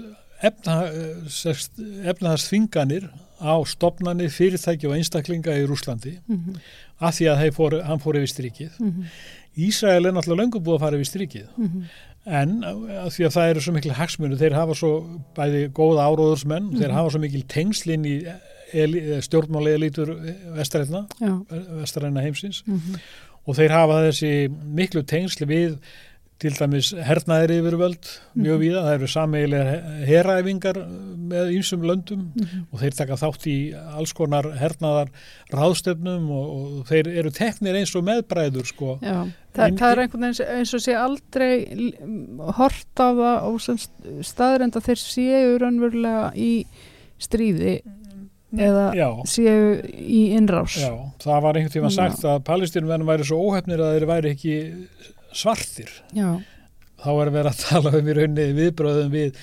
efnahagsþvinganir 2.08 3.08
á 3.38 3.54
stopnarnir, 3.66 4.30
fyrirtæki 4.34 4.86
og 4.88 4.96
einstaklinga 4.98 5.54
í 5.54 5.66
Rúslandi 5.66 6.18
Mhm. 6.26 6.56
af 7.00 7.14
því 7.14 7.26
að 7.30 7.50
fór, 7.54 7.82
hann 7.84 7.98
fór 8.00 8.14
yfir 8.18 8.26
strikið. 8.34 8.70
Mhm. 8.78 9.04
Ísrael 9.56 10.06
er 10.06 10.12
náttúrulega 10.12 10.40
löngu 10.42 10.60
búið 10.62 10.76
að 10.76 10.80
fara 10.80 10.96
yfir 10.96 11.10
strikið 11.12 11.46
Mhm. 11.56 11.82
en 12.26 12.64
af 12.64 13.12
því 13.14 13.24
að 13.26 13.34
það 13.36 13.50
eru 13.50 13.60
svo 13.60 13.72
mikil 13.72 13.92
hagsmunni, 13.92 14.36
þeir 14.38 14.52
hafa 14.54 14.74
svo 14.74 15.20
bæði 15.36 15.68
góða 15.72 16.02
áróðursmenn, 16.08 16.72
þeir 16.78 16.88
Mhm. 16.90 16.94
hafa 16.94 17.10
svo 17.10 17.20
mikil 17.20 17.42
tengslinn 17.46 18.04
í 18.06 18.26
stjórnmáli 19.24 19.74
elítur 19.78 20.14
vestaræna, 20.56 21.06
vestaræna 21.80 22.20
heimsins 22.26 22.62
Mhm. 22.66 23.00
og 23.46 23.56
þeir 23.56 23.70
hafa 23.70 24.02
þessi 24.10 24.48
miklu 24.74 25.02
tengsli 25.02 25.46
við 25.46 25.78
til 26.38 26.52
dæmis 26.54 26.92
hernaðir 26.94 27.50
yfirvöld 27.50 28.06
mjög 28.38 28.58
Mhm. 28.58 28.62
víða, 28.62 28.82
það 28.84 28.94
eru 28.94 29.06
sameigilega 29.06 30.04
heræfingar 30.06 30.76
með 31.28 31.48
ýmsum 31.56 31.82
löndum 31.82 32.20
Mhm. 32.36 32.66
og 32.72 32.78
þeir 32.80 32.94
taka 32.96 33.16
þátt 33.16 33.46
í 33.50 33.74
alls 33.96 34.12
konar 34.12 34.44
hernaðar 34.44 35.08
ráðstöfnum 35.52 36.30
og, 36.30 36.78
og 36.78 36.86
þeir 36.86 37.08
eru 37.18 37.30
teknir 37.30 37.74
eins 37.74 37.96
og 37.96 38.04
meðbræður 38.04 38.66
sko. 38.66 38.98
Já, 39.02 39.26
Þa, 39.52 39.66
Inn- 39.68 39.78
það 39.78 39.90
er 39.92 39.98
einhvern 39.98 40.20
veginn 40.20 40.58
eins 40.58 40.74
og 40.74 40.80
sé 40.80 40.94
aldrei 40.94 41.66
hort 42.54 42.94
á 42.94 43.08
það 43.10 43.42
og 43.42 43.60
sem 43.60 43.76
staðrend 44.22 44.76
að 44.76 44.86
þeir 44.86 45.00
séu 45.02 45.58
raunverulega 45.58 46.32
í 46.36 46.64
stríði 47.18 47.80
eða 48.56 48.84
Já. 48.96 49.08
séu 49.28 49.74
í 49.92 50.20
innrás. 50.38 50.78
Já, 50.80 50.92
það 51.20 51.42
var 51.44 51.58
einhvern 51.58 51.74
tíma 51.74 51.90
Já. 51.92 51.96
sagt 51.98 52.24
að 52.24 52.38
palestínumennum 52.48 53.10
væri 53.10 53.26
svo 53.28 53.40
óhefnir 53.48 53.82
að 53.84 53.96
þeir 53.98 54.06
væri 54.08 54.30
ekki 54.36 54.54
svartir 55.36 55.90
Já. 56.16 56.30
þá 57.04 57.10
er 57.12 57.32
verið 57.34 57.50
að 57.52 57.64
tala 57.66 57.92
um 57.98 58.08
í 58.08 58.14
rauninni 58.16 58.46
viðbröðum 58.56 59.10
við 59.12 59.42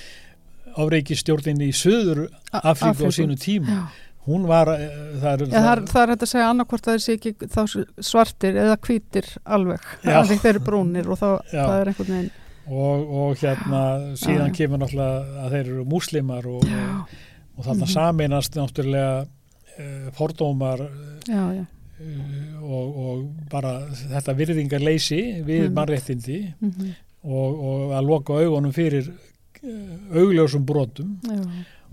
áreikistjórnin 0.75 1.61
í 1.63 1.69
söður 1.75 2.25
Afríku 2.51 3.07
á 3.07 3.11
sínu 3.15 3.37
tíma 3.39 3.75
Já. 3.77 3.83
hún 4.25 4.47
var 4.49 4.71
eh, 4.73 4.89
það 5.21 5.29
er, 5.29 5.43
Já, 5.45 5.59
það, 5.59 5.69
er, 5.75 5.83
það 5.91 6.01
er 6.01 6.11
hægt 6.15 6.25
að 6.25 6.31
segja 6.33 6.47
annarkvort 6.49 6.87
að 6.89 6.95
þeir 6.97 7.03
sé 7.05 7.15
ekki 7.19 7.35
þá 7.53 7.61
svartir 8.09 8.57
eða 8.63 8.79
hvítir 8.87 9.29
alveg. 9.45 9.85
Já. 10.01 10.15
Af 10.17 10.31
því 10.31 10.39
þeir 10.41 10.51
eru 10.55 10.63
brúnir 10.65 11.13
og 11.13 11.21
þá 11.21 11.29
Já. 11.53 11.61
það 11.61 11.77
er 11.77 11.91
einhvern 11.93 12.11
veginn. 12.15 12.33
og, 12.65 13.13
og 13.21 13.37
hérna 13.43 13.81
síðan 14.17 14.49
Já. 14.49 14.55
kemur 14.57 14.81
náttúrulega 14.81 15.45
að 15.45 15.55
þeir 15.55 15.63
eru 15.69 15.85
múslimar 15.93 16.49
og, 16.49 16.65
og, 16.65 17.15
og 17.57 17.63
þarna 17.65 17.85
Mhm. 17.85 17.93
saminast 17.93 18.55
náttúrulega 18.55 19.25
uh, 19.25 20.11
fordómar 20.17 20.79
Já, 21.27 21.43
já. 21.55 21.65
uh, 22.01 22.63
og, 22.63 22.97
og 22.97 23.25
bara 23.51 23.87
þetta 23.91 24.35
virðingarleysi 24.35 25.21
við 25.45 25.69
Mhm. 25.69 25.73
mannréttindi 25.77 26.53
Mhm. 26.61 26.93
og, 27.23 27.63
og 27.65 27.91
að 27.97 28.05
loka 28.07 28.33
augunum 28.33 28.73
fyrir 28.73 29.09
uh, 29.09 30.17
augljósum 30.19 30.65
brotum 30.65 31.19
Já. 31.23 31.41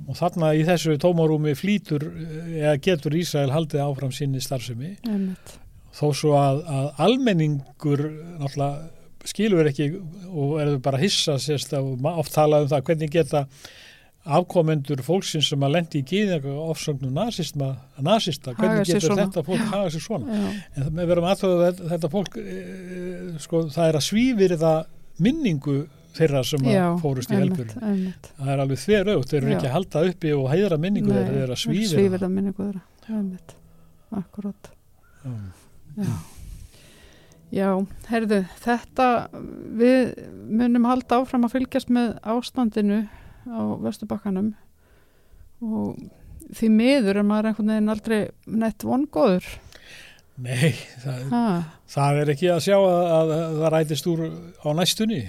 og 0.09 0.17
þarna 0.17 0.55
í 0.59 0.65
þessu 0.67 0.99
tómarúmi 0.99 1.55
flýtur 1.55 2.03
eða 2.59 2.77
getur 2.81 3.13
Ísrael 3.15 3.51
haldið 3.51 3.81
áfram 3.87 4.13
sinni 4.13 4.41
starfsemi 4.41 4.97
þó 5.93 6.09
svo 6.17 6.33
að, 6.35 6.65
að 6.67 6.87
almenningur 6.99 8.01
náttúrulega 8.41 8.91
skilur 9.25 9.69
ekki 9.71 9.87
og 10.33 10.61
er 10.61 10.79
bara 10.83 10.99
að 10.99 11.03
hissa 11.05 11.37
sérst 11.39 11.73
og 11.79 12.01
oft 12.19 12.33
talað 12.35 12.63
um 12.65 12.69
það 12.73 12.83
hvernig 12.89 13.11
geta 13.13 13.47
afkomendur 14.23 15.01
fólksins 15.03 15.49
sem 15.51 15.65
að 15.67 15.73
lendi 15.77 16.03
í 16.03 16.07
gíðinga 16.07 16.53
ofsögnum 16.71 17.15
nasista 17.17 17.73
Haga 18.55 18.61
hvernig 18.61 18.91
getur 18.93 19.17
þetta 19.19 19.43
fólk 19.47 19.65
haga 19.73 19.89
sér 19.91 20.05
svona 20.05 20.37
Já. 20.37 20.53
en 20.79 20.93
við 21.01 21.09
verum 21.11 21.27
aðtöðu 21.27 21.65
að 21.67 21.81
þetta 21.91 22.11
fólk 22.13 22.37
e, 22.39 22.59
sko, 23.43 23.65
það 23.75 23.89
er 23.89 23.99
að 23.99 24.07
svífir 24.07 24.55
það 24.61 24.79
minningu 25.27 25.77
þeirra 26.15 26.43
sem 26.47 26.69
Já, 26.71 26.85
fórust 27.03 27.33
í 27.33 27.39
einmitt. 27.41 27.73
það 28.37 28.53
er 28.55 28.63
alveg 28.63 28.83
þver 28.85 29.11
auð, 29.15 29.25
þeir 29.31 29.41
eru 29.41 29.51
Já. 29.51 29.57
ekki 29.57 29.71
að 29.71 29.75
halda 29.79 30.05
uppi 30.11 30.35
og 30.37 30.47
hæðra 30.53 30.79
minningu 30.85 31.11
Nei, 31.11 31.17
þeirra, 31.17 31.33
þeir 31.33 31.47
eru 31.47 31.57
að 31.57 31.63
svífir 31.65 31.91
svífir 31.97 32.23
það 32.23 32.37
minningu 32.37 32.69
þeirra. 32.69 33.57
Akkurát. 34.13 34.71
Já. 35.25 35.35
Já. 35.97 36.13
Já, 37.53 37.69
herðu, 38.09 38.39
þetta 38.63 39.07
við 39.77 40.15
munum 40.49 40.87
halda 40.89 41.19
áfram 41.21 41.45
að 41.45 41.59
fylgjast 41.59 41.91
með 41.93 42.15
ástandinu 42.33 43.03
á 43.49 43.61
Vesturbakkanum. 43.83 44.53
Og 45.63 46.01
því 46.53 46.71
miður 46.75 47.21
er 47.21 47.27
maður 47.27 47.51
einhvern 47.51 47.73
veginn 47.75 47.95
aldrei 47.95 48.19
nett 48.63 48.87
vongóður. 48.87 49.47
Nei, 50.43 50.73
það, 51.03 51.65
það 51.93 52.21
er 52.23 52.33
ekki 52.33 52.51
að 52.51 52.63
sjá 52.65 52.77
að, 52.79 53.01
að, 53.17 53.33
að 53.37 53.59
það 53.61 53.73
rætist 53.75 54.09
úr 54.11 54.23
á 54.65 54.69
næstunni. 54.79 55.23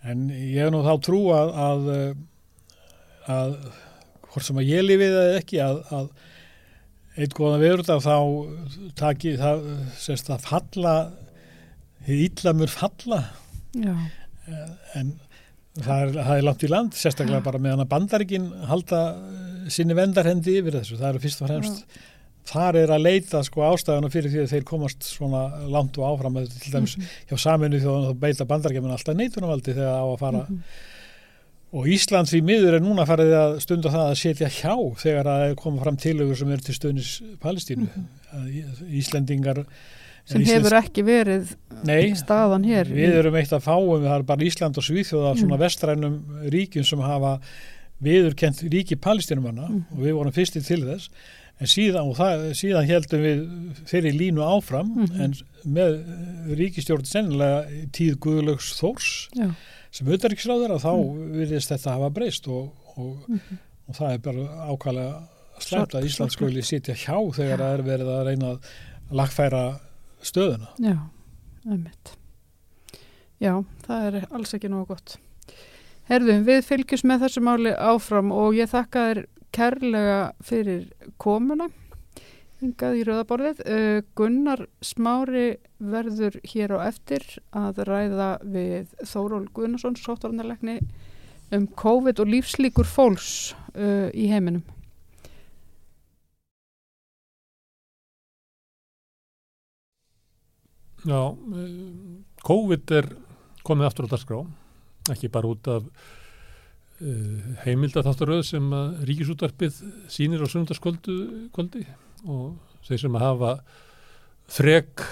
En 0.00 0.26
ég 0.32 0.58
hef 0.62 0.72
nú 0.72 0.82
þá 0.84 0.92
trú 1.04 1.22
að, 1.36 1.54
að, 1.64 1.88
að 3.34 3.56
hvort 4.30 4.46
sem 4.46 4.60
að 4.60 4.70
ég 4.70 4.84
lifið 4.86 5.16
eða 5.22 5.40
ekki 5.40 5.62
að, 5.64 5.80
að 5.96 6.10
eitt 7.20 7.34
góðan 7.36 7.64
veður 7.64 7.82
þá 7.88 8.14
taki 8.98 9.34
það 9.40 9.66
sérst 10.00 10.30
að 10.32 10.46
falla 10.46 10.94
mör 12.56 12.72
falla. 12.72 13.20
Já, 13.76 13.94
en 14.98 15.12
það 15.86 16.04
er, 16.04 16.14
það 16.28 16.36
er 16.40 16.46
langt 16.46 16.64
í 16.66 16.70
land 16.70 16.96
sérstaklega 17.00 17.42
bara 17.44 17.60
meðan 17.62 17.84
að 17.84 17.90
bandarikin 17.94 18.46
halda 18.70 19.00
eh, 19.16 19.68
sinni 19.72 19.96
vendarhendi 19.98 20.58
yfir 20.60 20.78
þessu. 20.80 20.98
Það 21.00 21.10
eru 21.14 21.22
fyrst 21.26 21.42
og 21.44 21.50
fremst 21.52 21.98
þar 22.50 22.78
er 22.80 22.90
að 22.96 23.02
leita 23.04 23.42
sko 23.46 23.62
ástæðuna 23.68 24.08
fyrir 24.10 24.32
því 24.32 24.40
að 24.42 24.52
þeir 24.54 24.64
komast 24.66 25.04
svona 25.06 25.42
langt 25.70 25.98
og 26.00 26.06
áfram. 26.08 26.38
Að 26.40 26.48
til 26.64 26.72
dæmis 26.74 26.94
hjá 27.28 27.36
saminu 27.38 27.78
þjóðan 27.82 28.08
þá 28.08 28.22
beita 28.24 28.46
bandarækjumenn 28.50 28.94
alltaf 28.96 29.18
neitunarvaldi 29.20 29.74
þegar 29.76 30.00
á 30.02 30.06
að 30.08 30.16
fara. 30.24 30.40
Og 31.70 31.86
Ísland 31.86 32.26
því 32.26 32.40
miður 32.42 32.74
er 32.80 32.82
núna 32.82 33.04
farið 33.06 33.28
að 33.38 33.52
stunda 33.62 33.92
það 33.94 34.08
að 34.08 34.16
setja 34.18 34.48
hjá 34.50 34.72
þegar 34.98 35.28
að 35.30 35.52
koma 35.60 35.84
fram 35.84 35.98
tilögur 36.02 36.40
sem 36.40 36.50
eru 36.50 36.64
til 36.66 36.74
stöðnis 36.74 37.10
Palestínu. 37.44 37.86
Í- 38.50 38.64
Íslendingar 38.98 39.60
sem 40.24 40.42
Íslensk- 40.42 40.52
hefur 40.54 40.76
ekki 40.82 41.02
verið 41.04 41.56
Nei, 41.84 42.12
staðan 42.14 42.64
hér. 42.64 42.84
Við 42.92 43.14
erum 43.22 43.34
eitt 43.40 43.50
að 43.56 43.62
fáum, 43.64 44.02
það 44.04 44.18
er 44.18 44.22
bara 44.28 44.44
Ísland 44.44 44.76
og 44.76 44.84
Svíþjóða 44.84 45.36
svona 45.40 45.56
Mm. 45.56 45.62
vestrænum 45.64 46.16
ríkjum 46.52 46.84
sem 46.84 46.98
hafa 47.00 47.40
viðurkent 48.02 48.62
ríki 48.72 48.96
palestinumanna 49.00 49.68
Mm. 49.68 49.84
og 49.92 49.98
við 49.98 50.12
vorum 50.16 50.32
fyrstir 50.32 50.64
til 50.66 50.80
þess 50.84 51.08
en 51.60 51.66
síðan, 51.66 52.14
það, 52.16 52.44
síðan 52.56 52.86
heldum 52.88 53.20
við 53.20 53.40
fyrir 53.86 54.12
línu 54.16 54.40
áfram 54.40 54.94
Mhm. 54.96 55.20
en 55.20 55.34
með 55.66 55.98
eh, 56.00 56.54
ríkistjórn 56.56 57.04
sennilega 57.04 57.66
tíð 57.92 58.16
Guðlaugs 58.16 58.72
Þórs 58.80 59.28
Já. 59.36 59.54
sem 59.90 60.06
auðvitaðriksráður 60.06 60.70
að 60.76 60.84
þá 60.84 60.92
Mm. 60.96 61.32
virðist 61.36 61.68
þetta 61.72 61.90
hafa 61.92 62.10
breyst 62.10 62.48
og, 62.48 62.72
og, 62.96 63.16
Mhm. 63.28 63.58
og 63.88 63.94
það 63.94 64.12
er 64.14 64.18
bara 64.18 64.48
ákvæmlega 64.68 65.22
slæmt 65.60 65.92
að 65.94 66.04
Ísland 66.04 66.30
skuli 66.32 66.62
sitja 66.62 66.94
hjá 66.94 67.16
þegar 67.34 67.58
það 67.58 67.78
er 67.78 67.82
verið 67.82 68.08
að 68.08 68.26
reyna 68.26 68.46
að 68.54 68.58
lagfæra 69.12 69.80
stöðuna. 70.24 70.70
Já, 70.82 70.96
einmitt. 71.66 72.14
Já, 73.40 73.54
það 73.86 74.06
er 74.06 74.30
alls 74.30 74.54
ekki 74.56 74.70
nógu 74.70 74.94
gott. 74.94 75.16
Herðu, 76.10 76.40
við 76.44 76.64
fylgjum 76.66 77.06
með 77.08 77.26
þessu 77.26 77.44
máli 77.46 77.74
áfram 77.76 78.32
og 78.34 78.56
ég 78.58 78.70
þakka 78.72 79.04
þér 79.08 79.20
kærlega 79.54 80.18
fyrir 80.46 80.88
komuna 81.22 81.70
hingað 82.60 82.98
í 82.98 83.04
rauðaborðið. 83.08 83.62
Uh, 83.64 84.00
Gunnar 84.18 84.64
Smári 84.84 85.46
verður 85.80 86.36
hér 86.52 86.74
á 86.76 86.78
eftir 86.90 87.24
að 87.56 87.80
ræða 87.88 88.30
við 88.44 88.90
Þóról 89.08 89.46
Gunnarsson, 89.56 89.96
sóttarnarlegni 89.96 90.80
um 91.56 91.66
COVID 91.80 92.20
og 92.22 92.30
lífslíkur 92.30 92.86
fólks 92.86 93.54
uh, 93.74 94.10
í 94.12 94.28
heiminum. 94.30 94.62
Já, 101.08 101.20
eh, 101.32 101.68
COVID 102.44 102.92
er 102.92 103.08
komið 103.64 103.88
aftur 103.88 104.08
á 104.08 104.12
dagskrá, 104.12 104.40
ekki 105.12 105.30
bara 105.32 105.48
út 105.48 105.68
af 105.68 105.84
uh, 105.84 107.40
heimildatháttaröð 107.64 108.42
sem 108.48 108.66
að 108.72 109.02
ríkisútarpið 109.08 109.80
sínir 110.12 110.44
á 110.44 110.48
sundarskvöldi 110.48 111.84
og 112.28 112.56
þeir 112.88 113.02
sem 113.04 113.16
að 113.16 113.24
hafa 113.26 113.52
þreg 114.50 115.04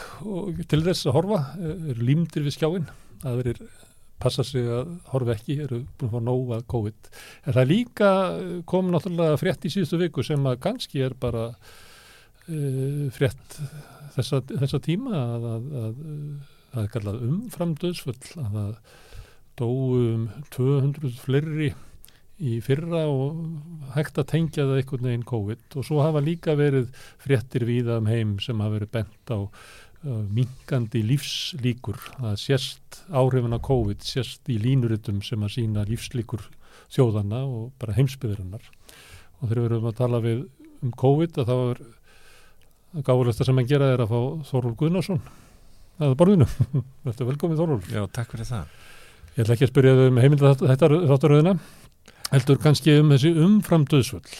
til 0.68 0.80
þess 0.82 1.08
að 1.08 1.16
horfa 1.16 1.42
eh, 1.56 1.74
eru 1.92 2.06
límdir 2.08 2.46
við 2.46 2.56
skjáin 2.56 2.88
að 3.28 3.44
þeir 3.46 3.60
passa 4.18 4.44
sig 4.44 4.66
að 4.66 4.96
horfa 5.12 5.36
ekki 5.36 5.60
eru 5.62 5.82
búin 5.98 6.08
að 6.08 6.14
fá 6.14 6.24
nóga 6.26 6.62
COVID. 6.72 7.10
En 7.46 7.54
það 7.54 7.70
líka 7.70 8.08
komið 8.68 8.94
náttúrulega 8.96 9.38
frétt 9.40 9.68
í 9.68 9.72
síðustu 9.72 10.00
viku 10.02 10.24
sem 10.26 10.48
að 10.50 10.58
kannski 10.64 11.04
er 11.06 11.14
bara 11.20 11.52
frétt 13.14 13.58
þessa, 14.14 14.40
þessa 14.48 14.80
tíma 14.84 15.12
að, 15.18 15.48
að, 15.48 15.66
að, 15.82 15.98
að 15.98 16.72
það 16.72 16.84
er 16.84 16.94
kallað 16.94 17.20
umframdöðsfull 17.28 18.16
að 18.44 18.56
það 18.56 18.72
dóum 19.58 20.24
200 20.54 21.18
fleiri 21.18 21.72
í 22.38 22.58
fyrra 22.62 23.02
og 23.10 23.38
hægt 23.96 24.20
að 24.20 24.28
tengja 24.32 24.66
það 24.68 24.80
einhvern 24.80 25.08
veginn 25.08 25.26
COVID. 25.26 25.64
Og 25.74 25.86
svo 25.86 26.02
hafa 26.04 26.22
líka 26.22 26.54
verið 26.58 26.92
fréttir 27.18 27.66
víða 27.66 27.98
um 27.98 28.10
heim 28.10 28.36
sem 28.42 28.60
hafa 28.62 28.76
verið 28.76 28.92
bent 28.94 29.32
á 29.34 29.38
uh, 29.42 30.22
minkandi 30.30 31.02
lífslíkur. 31.06 31.98
Að 32.22 32.38
sérst 32.44 33.02
áhrifin 33.10 33.56
af 33.58 33.64
COVID 33.66 34.06
sérst 34.06 34.46
í 34.52 34.60
línuritum 34.62 35.18
sem 35.26 35.42
að 35.42 35.56
sína 35.56 35.86
lífslíkur 35.88 36.46
þjóðana 36.94 37.42
og 37.44 37.72
bara 37.80 37.96
heimsbyðurinnar 37.98 38.64
og 39.38 39.50
þegar 39.50 39.58
við 39.58 39.66
erum 39.68 39.90
að 39.90 39.98
tala 39.98 40.20
við 40.24 40.44
um 40.86 40.92
COVID 40.94 41.40
að 41.42 41.50
það 41.50 41.64
var 41.64 41.80
gáðulegsta 43.04 43.46
sem 43.48 43.60
að 43.60 43.72
gera 43.72 43.90
er 43.94 44.04
að 44.04 44.12
fá 44.12 44.20
Þorvald 44.50 44.78
Guðnarsson 44.80 45.20
að 45.98 46.14
borðinu. 46.20 46.46
Þetta 47.06 47.24
er 47.24 47.30
velkomið 47.32 47.60
Þorvald. 47.62 47.90
Já, 47.92 48.04
takk 48.14 48.32
fyrir 48.34 48.48
það. 48.48 48.78
Ég 49.34 49.44
ætla 49.44 49.54
ekki 49.54 49.66
að 49.68 49.72
spyrja 49.72 49.98
þau 49.98 50.06
um 50.08 50.22
heimilda 50.22 50.54
þetta 50.58 50.88
þáttaröðina 51.12 51.58
heldur 52.32 52.58
kannski 52.62 52.96
um 53.00 53.12
þessi 53.14 53.30
umframdöðsvöld 53.44 54.32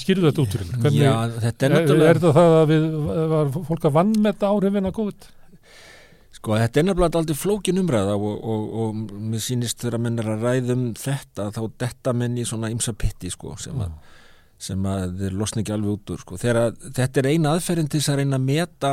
skýrðu 0.00 0.28
þetta 0.28 0.42
út 0.42 0.54
fyrir 0.54 0.70
Hvernig, 0.70 1.02
Já, 1.02 1.12
þetta 1.44 1.66
er 1.66 1.74
náttúrulega 1.74 2.08
Er 2.08 2.20
þetta 2.20 2.32
það 2.36 2.56
að 2.56 2.70
við 2.70 2.86
var 3.32 3.52
fólk 3.68 3.86
að 3.88 3.94
vann 3.96 4.14
með 4.16 4.32
þetta 4.32 4.50
áhrifin 4.54 4.88
að 4.90 4.96
COVID? 4.98 5.28
Sko, 6.40 6.56
þetta 6.56 6.80
er 6.80 6.86
nefnilega 6.88 7.20
aldrei 7.20 7.36
flókin 7.36 7.80
umræða 7.82 8.16
og, 8.16 8.44
og, 8.54 8.66
og 8.82 9.00
mér 9.32 9.44
sýnist 9.44 9.82
þegar 9.82 9.98
að 9.98 10.04
menn 10.06 10.22
er 10.22 10.30
að 10.32 10.46
ræðum 10.46 10.84
þetta 11.00 11.48
þá 11.56 11.60
detta 11.84 12.14
menn 12.16 12.38
í 12.40 12.46
svona 12.48 12.70
ymsa 12.72 12.94
pitti 12.96 13.32
sko, 13.32 13.56
sem 13.60 13.80
að, 13.84 13.92
sem 14.60 14.86
að 14.88 15.16
þeir 15.22 15.38
losna 15.40 15.64
ekki 15.64 15.74
alveg 15.74 15.96
út 15.96 16.12
úr 16.14 16.22
sko. 16.22 16.38
þegar 16.40 16.76
þetta 16.98 17.22
er 17.22 17.30
eina 17.32 17.54
aðferðin 17.54 17.90
til 17.90 18.00
þess 18.00 18.12
að 18.12 18.20
reyna 18.20 18.38
að 18.38 18.46
meta 18.46 18.92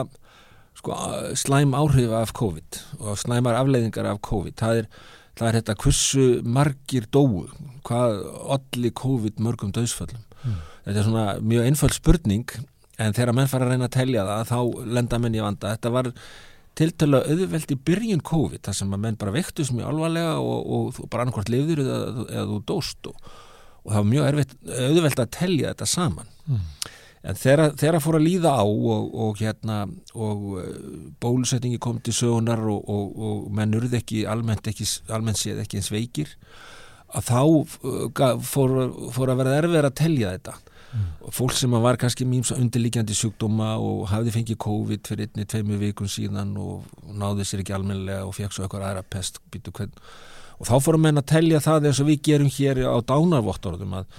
sko, 0.78 0.98
slæm 1.44 1.76
áhrif 1.78 2.16
af 2.16 2.34
COVID 2.38 2.82
og 3.02 3.20
slæmar 3.20 3.60
afleiðingar 3.60 4.10
af 4.14 4.22
COVID 4.26 4.58
það 4.62 4.82
er 4.84 4.90
það 5.38 5.50
er 5.50 5.60
þetta 5.60 5.78
hversu 5.84 6.26
margir 6.58 7.06
dóu, 7.14 7.46
hvað 7.86 8.24
allir 8.58 8.94
COVID 8.98 9.42
mörgum 9.44 9.74
döðsföllum 9.76 10.24
mm. 10.24 10.60
þetta 10.88 11.00
er 11.02 11.08
svona 11.08 11.26
mjög 11.44 11.70
einföld 11.70 11.98
spurning 11.98 12.58
en 12.98 13.14
þegar 13.14 13.36
menn 13.38 13.50
fara 13.52 13.68
að 13.68 13.76
reyna 13.76 13.90
að 13.90 13.98
telja 14.00 14.26
það 14.26 14.52
þá 14.52 14.86
lenda 14.98 15.20
menn 15.22 15.38
í 15.38 15.44
vanda, 15.44 15.74
þetta 15.76 15.94
var 15.94 16.12
tiltölu 16.78 17.22
auðveld 17.26 17.74
í 17.74 17.80
byrjun 17.90 18.24
COVID 18.26 18.64
þar 18.66 18.78
sem 18.80 18.94
að 18.94 19.04
menn 19.04 19.20
bara 19.20 19.34
vektust 19.34 19.74
mjög 19.74 19.92
alvarlega 19.92 20.38
og, 20.42 20.58
og, 20.62 21.02
og 21.04 21.12
bara 21.14 21.26
annarkvært 21.26 21.52
lifður 21.54 21.84
eða, 21.84 22.00
eða 22.28 22.48
þú 22.52 22.58
dóst 22.72 23.10
og, 23.12 23.36
og 23.88 23.94
það 23.94 24.02
var 24.02 24.10
mjög 24.12 24.30
erfitt, 24.30 24.56
auðveld 24.68 25.22
að 25.24 25.34
telja 25.38 25.72
þetta 25.72 25.88
saman. 25.88 26.32
Mm. 26.46 26.64
En 27.28 27.36
þegar 27.40 27.74
það 27.80 28.00
fór 28.04 28.18
að 28.20 28.26
líða 28.28 28.54
á 28.56 28.64
og, 28.68 29.08
og 29.26 29.40
hérna 29.42 29.78
og 30.16 30.44
uh, 30.60 30.66
bólusetningi 31.24 31.80
kom 31.84 32.00
til 32.04 32.16
sögunar 32.16 32.62
og, 32.68 32.84
og, 32.88 33.18
og 33.18 33.46
menn 33.56 33.76
urði 33.76 34.00
ekki 34.02 34.24
almennt, 34.30 34.68
ekki, 34.70 34.88
almennt 35.12 35.40
séð 35.42 35.64
ekki 35.64 35.82
eins 35.82 35.92
veikir 35.92 36.36
að 37.16 37.28
þá 37.32 37.42
uh, 37.42 38.34
fór, 38.44 38.78
fór 39.16 39.34
að 39.34 39.42
vera 39.42 39.60
erfið 39.64 39.90
að 39.90 39.96
telja 40.04 40.34
þetta. 40.38 40.58
Mm. 40.88 41.32
fólk 41.36 41.52
sem 41.52 41.74
var 41.84 41.98
kannski 42.00 42.24
mýms 42.24 42.54
undirlíkjandi 42.56 43.12
sjúkdóma 43.12 43.74
og 43.84 44.06
hafði 44.08 44.32
fengið 44.38 44.58
COVID 44.64 45.10
fyrir 45.10 45.28
einni, 45.28 45.44
tveimu 45.44 45.80
vikun 45.82 46.08
síðan 46.08 46.54
og 46.64 46.86
náði 47.12 47.44
sér 47.44 47.64
ekki 47.66 47.76
almenlega 47.76 48.24
og 48.24 48.32
fekk 48.38 48.56
svo 48.56 48.64
eitthvað 48.64 48.86
aðra 48.88 49.04
pest 49.04 49.42
og 50.58 50.70
þá 50.70 50.76
fórum 50.84 51.06
menn 51.06 51.22
að 51.22 51.30
telja 51.34 51.62
það 51.64 51.90
eins 51.90 52.02
og 52.02 52.10
við 52.10 52.24
gerum 52.30 52.50
hér 52.54 52.82
á 52.90 52.98
dánarvottorðum 53.06 54.00
að 54.00 54.18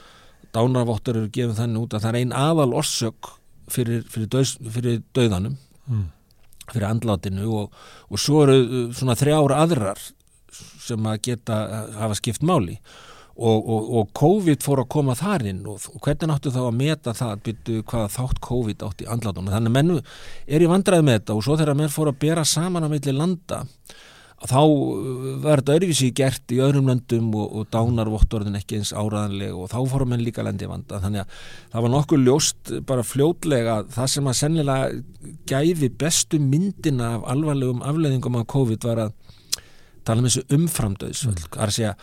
dánarvottur 0.55 1.19
eru 1.21 1.33
gefið 1.35 1.59
þannig 1.59 1.83
út 1.83 1.97
að 1.97 2.05
það 2.05 2.13
er 2.13 2.21
einn 2.21 2.37
aðal 2.37 2.71
orsök 2.79 3.33
fyrir, 3.73 4.05
fyrir, 4.09 4.31
döð, 4.33 4.55
fyrir 4.73 5.03
döðanum 5.17 5.59
mm. 5.89 6.07
fyrir 6.73 6.89
andlátinu 6.89 7.51
og, 7.63 7.77
og 8.09 8.23
svo 8.23 8.47
eru 8.47 8.57
uh, 8.63 8.89
svona 8.97 9.19
þrjára 9.19 9.61
aðrar 9.65 10.01
sem 10.89 11.07
að 11.07 11.23
geta 11.29 11.61
að 11.67 11.95
hafa 12.01 12.19
skipt 12.19 12.45
máli 12.47 12.79
og, 13.39 13.59
og, 13.59 13.91
og 13.99 14.13
COVID 14.19 14.65
fór 14.65 14.83
að 14.83 14.91
koma 14.91 15.15
þar 15.19 15.45
inn 15.47 15.61
og 15.69 15.85
hvernig 16.03 16.31
náttu 16.31 16.53
þá 16.55 16.63
að 16.65 16.79
meta 16.81 17.15
það 17.15 17.35
að 17.35 17.43
byrju 17.49 17.85
hvaða 17.93 18.13
þátt 18.17 18.41
COVID 18.49 18.85
átt 18.89 19.05
í 19.05 19.11
andlátunum 19.13 19.53
þannig 19.53 19.71
að 19.71 19.77
mennu 19.77 19.99
er 20.47 20.65
í 20.65 20.71
vandraði 20.71 21.07
með 21.07 21.21
þetta 21.21 21.37
og 21.37 21.45
svo 21.47 21.59
þegar 21.61 21.79
menn 21.79 21.93
fór 21.93 22.11
að 22.11 22.21
bera 22.25 22.47
saman 22.49 22.89
á 22.89 22.91
meðli 22.91 23.15
landa 23.15 23.61
þá 24.47 24.61
uh, 24.63 25.31
var 25.43 25.63
þetta 25.63 25.75
öðruvísi 25.79 26.11
gert 26.15 26.55
í 26.55 26.61
öðrum 26.63 26.91
löndum 26.91 27.31
og, 27.35 27.49
og 27.59 27.71
dánarvottorðin 27.75 28.59
ekki 28.61 28.79
eins 28.79 28.93
áraðanleg 28.95 29.57
og 29.57 29.71
þá 29.73 29.79
fórum 29.91 30.15
henn 30.15 30.23
líka 30.27 30.45
lendi 30.47 30.69
vanda. 30.71 31.01
Þannig 31.03 31.25
að 31.25 31.41
það 31.73 31.87
var 31.87 31.95
nokkuð 31.95 32.25
ljóst 32.27 32.73
bara 32.87 33.07
fljótlega 33.07 33.79
það 33.95 34.13
sem 34.15 34.31
að 34.31 34.39
sennilega 34.43 35.33
gæfi 35.51 35.91
bestu 36.05 36.43
myndina 36.43 37.17
af 37.17 37.27
alvarlegum 37.35 37.83
afleðingum 37.87 38.39
af 38.39 38.49
COVID 38.55 38.89
var 38.89 39.05
að 39.09 39.17
tala 40.07 40.23
um 40.23 40.29
þessu 40.29 40.47
umframdöðsvöld 40.57 41.45
mm. 41.49 41.61
að 41.65 41.75
segja 41.77 41.95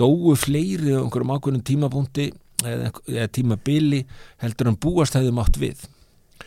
dóu 0.00 0.34
fleiri 0.38 0.94
á 0.96 1.02
einhverjum 1.02 1.34
ákveðnum 1.34 1.64
tímabúndi 1.66 2.30
eða, 2.64 2.92
eða 3.08 3.32
tímabili 3.34 4.04
heldur 4.40 4.70
en 4.70 4.78
búast 4.80 5.18
hefði 5.18 5.34
mátt 5.36 5.58
við 5.60 5.82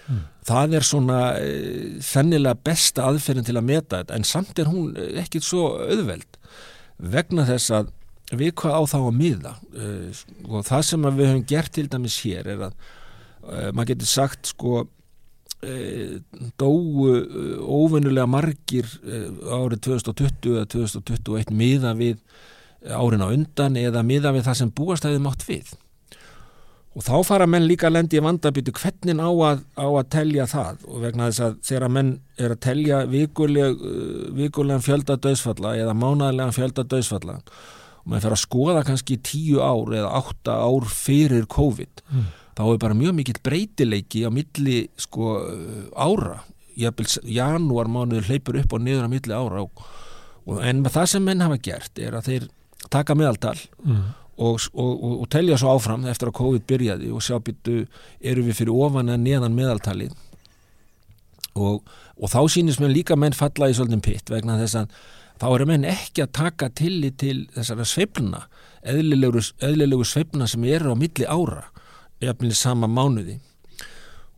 Mm. 0.08 0.24
Það 0.44 0.78
er 0.78 0.86
svona 0.88 1.20
þennilega 2.04 2.58
eh, 2.58 2.64
besta 2.68 3.06
aðferðin 3.08 3.48
til 3.48 3.58
að 3.60 3.68
meta 3.70 4.02
þetta 4.02 4.18
en 4.18 4.26
samt 4.28 4.60
er 4.60 4.72
hún 4.72 4.98
eh, 5.00 5.14
ekkit 5.24 5.46
svo 5.48 5.70
auðveld 5.80 6.40
vegna 7.14 7.46
þess 7.48 7.76
að 7.80 7.94
við 8.34 8.52
hvað 8.60 8.76
á 8.76 8.82
þá 8.90 8.98
að 9.00 9.16
miða 9.20 9.54
uh, 9.78 10.20
og 10.48 10.66
það 10.66 10.84
sem 10.88 11.08
við 11.10 11.28
höfum 11.28 11.48
gert 11.52 11.74
til 11.76 11.86
dæmis 11.92 12.16
hér 12.24 12.48
er 12.50 12.62
að 12.70 12.78
maður 13.76 13.90
getur 13.92 14.10
sagt 14.10 14.50
sko 14.54 14.86
dóu 16.60 17.12
óvennulega 17.62 18.26
margir 18.28 18.88
árið 19.04 19.84
2020 19.90 20.56
eða 20.56 20.70
2021 20.72 21.52
miða 21.60 21.92
við 22.00 22.24
árin 22.88 23.24
á 23.24 23.28
undan 23.28 23.78
eða 23.80 24.04
miða 24.08 24.32
við 24.36 24.48
það 24.48 24.60
sem 24.62 24.74
búastæðið 24.80 25.24
mátt 25.28 25.46
við 25.48 25.76
og 26.94 27.02
þá 27.02 27.14
fara 27.26 27.48
menn 27.50 27.66
líka 27.66 27.88
að 27.90 27.96
lendi 27.96 28.20
í 28.20 28.24
vandabítu 28.24 28.74
hvernig 28.78 29.18
á 29.18 29.30
að, 29.30 29.64
á 29.74 29.88
að 29.88 30.10
telja 30.14 30.46
það? 30.50 30.84
Og 30.90 31.02
vegna 31.02 31.30
þess 31.30 31.44
að 31.48 31.56
þegar 31.70 31.94
menn 31.96 32.12
er 32.38 32.54
að 32.54 32.62
telja 32.68 33.00
vikuleg, 33.10 33.82
uh, 33.82 34.30
vikulegan 34.38 34.86
fjölda 34.86 35.18
döðsfalla 35.24 35.74
eða 35.82 35.98
mánæðilegan 35.98 36.56
fjölda 36.58 36.86
döðsfalla 36.94 37.40
og 37.42 38.08
maður 38.12 38.26
fer 38.28 38.38
að 38.38 38.44
skoða 38.44 38.86
kannski 38.86 39.20
tíu 39.26 39.60
ár 39.64 39.94
eða 39.96 40.14
átta 40.20 40.58
ár 40.62 40.88
fyrir 40.92 41.46
COVID 41.50 42.06
mm. 42.06 42.32
þá 42.60 42.64
er 42.68 42.82
bara 42.86 43.00
mjög 43.00 43.20
mikill 43.20 43.42
breytileiki 43.42 44.26
á 44.28 44.30
milli 44.34 44.80
sko 45.00 45.38
ára. 45.96 46.42
Janúar 46.74 47.90
mánuður 47.90 48.28
hleypur 48.28 48.58
upp 48.60 48.74
og 48.74 48.82
niður 48.84 49.08
á 49.08 49.10
milli 49.10 49.34
ára 49.34 49.62
og, 49.64 49.86
og 50.50 50.60
en 50.66 50.82
það 50.86 51.14
sem 51.14 51.26
menn 51.26 51.42
hafa 51.46 51.62
gert 51.64 52.02
er 52.02 52.18
að 52.18 52.30
þeir 52.30 52.52
taka 52.92 53.16
meðaltal 53.18 53.58
mm 53.82 54.04
og, 54.38 54.62
og, 54.74 54.94
og 55.22 55.26
telja 55.30 55.58
svo 55.62 55.76
áfram 55.76 56.06
eftir 56.10 56.32
að 56.32 56.38
COVID 56.40 56.68
byrjaði 56.70 57.12
og 57.14 57.22
sjá 57.22 57.38
byttu 57.44 57.84
eru 58.22 58.46
við 58.48 58.62
fyrir 58.62 58.86
ofan 58.86 59.12
að 59.14 59.26
neðan 59.28 59.58
meðaltali 59.58 60.10
og, 61.54 61.84
og 62.18 62.32
þá 62.32 62.40
sínist 62.50 62.82
mér 62.82 62.96
líka 62.96 63.18
menn 63.20 63.36
falla 63.38 63.70
í 63.70 63.78
svolítið 63.78 64.06
pitt 64.08 64.34
vegna 64.34 64.58
þess 64.62 64.80
að 64.82 64.98
þá 65.42 65.48
eru 65.52 65.70
menn 65.70 65.88
ekki 65.90 66.26
að 66.26 66.36
taka 66.40 66.70
tillit 66.74 67.20
til 67.22 67.38
þessara 67.54 67.86
sveifluna 67.86 68.46
eðlilegu, 68.84 70.06
sveifluna 70.08 70.48
sem 70.50 70.66
eru 70.68 70.94
á 70.94 70.96
milli 70.98 71.28
ára 71.28 71.68
eða 72.24 72.54
sama 72.56 72.88
mánuði. 72.88 73.40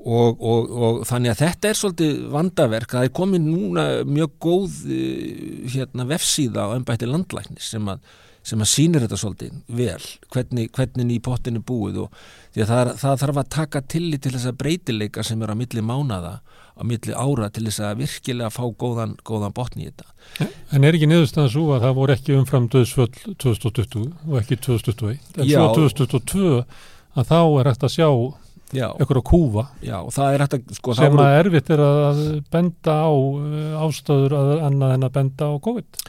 Og, 0.06 0.38
og, 0.38 0.68
og 0.70 0.98
þannig 1.10 1.32
að 1.32 1.40
þetta 1.40 1.70
er 1.70 1.78
svolítið 1.80 2.18
vandaverk, 2.34 2.92
það 2.94 3.08
er 3.08 3.14
komið 3.18 3.46
núna 3.48 3.86
mjög 4.06 4.36
góð 4.44 4.76
eh, 4.94 5.64
hérna, 5.74 6.06
vefsíða 6.06 6.68
á 6.70 6.76
ennbætti 6.76 7.10
landlæknis 7.10 7.72
sem 7.74 7.90
að 7.90 8.04
sem 8.46 8.62
að 8.62 8.70
sínir 8.72 9.06
þetta 9.06 9.20
svolítið 9.20 9.56
vel 9.80 10.10
hvernig, 10.34 10.70
hvernig 10.76 11.16
í 11.16 11.22
pottinu 11.26 11.64
búið 11.66 12.04
og 12.06 12.20
því 12.54 12.66
að 12.66 12.72
það, 12.72 12.92
það 13.02 13.22
þarf 13.24 13.42
að 13.42 13.52
taka 13.56 13.82
tillit 13.96 14.24
til 14.26 14.34
þess 14.36 14.50
að 14.52 14.60
breytileika 14.62 15.26
sem 15.26 15.42
er 15.42 15.54
á 15.54 15.56
milli 15.58 15.86
mánada 15.86 16.36
á 16.76 16.82
milli 16.86 17.16
ára 17.16 17.50
til 17.54 17.66
þess 17.68 17.82
að 17.88 18.02
virkilega 18.04 18.52
fá 18.54 18.64
góðan, 18.70 19.18
góðan 19.26 19.56
botni 19.56 19.88
í 19.88 19.92
þetta 19.92 20.50
En 20.76 20.84
er 20.86 20.98
ekki 20.98 21.10
niðurstaðan 21.10 21.54
svo 21.54 21.68
að 21.76 21.86
það 21.88 22.00
voru 22.00 22.16
ekki 22.16 22.38
umfram 22.38 22.70
döðsvöld 22.74 23.22
2020 23.42 24.10
og 24.30 24.40
ekki 24.42 24.60
2021 24.62 25.40
en 25.40 25.50
Já. 25.50 25.60
svo 25.60 25.86
2022 25.90 26.66
að 27.16 27.30
þá 27.32 27.40
er 27.42 27.72
hægt 27.72 27.88
að 27.88 27.96
sjá 27.96 28.10
Já, 28.74 28.90
ykkur 29.00 29.20
að 29.22 29.26
kúfa 29.30 29.64
já, 29.86 30.00
að, 30.02 30.56
sko, 30.74 30.96
sem 30.98 31.20
að 31.22 31.36
erfitt 31.38 31.70
er 31.72 31.84
að 31.86 32.22
benda 32.52 32.96
á 33.08 33.14
uh, 33.14 33.84
ástöður 33.86 34.36
að 34.40 34.54
annað 34.66 34.96
en 34.96 35.06
að 35.06 35.14
benda 35.20 35.50
á 35.54 35.56
COVID. 35.68 36.00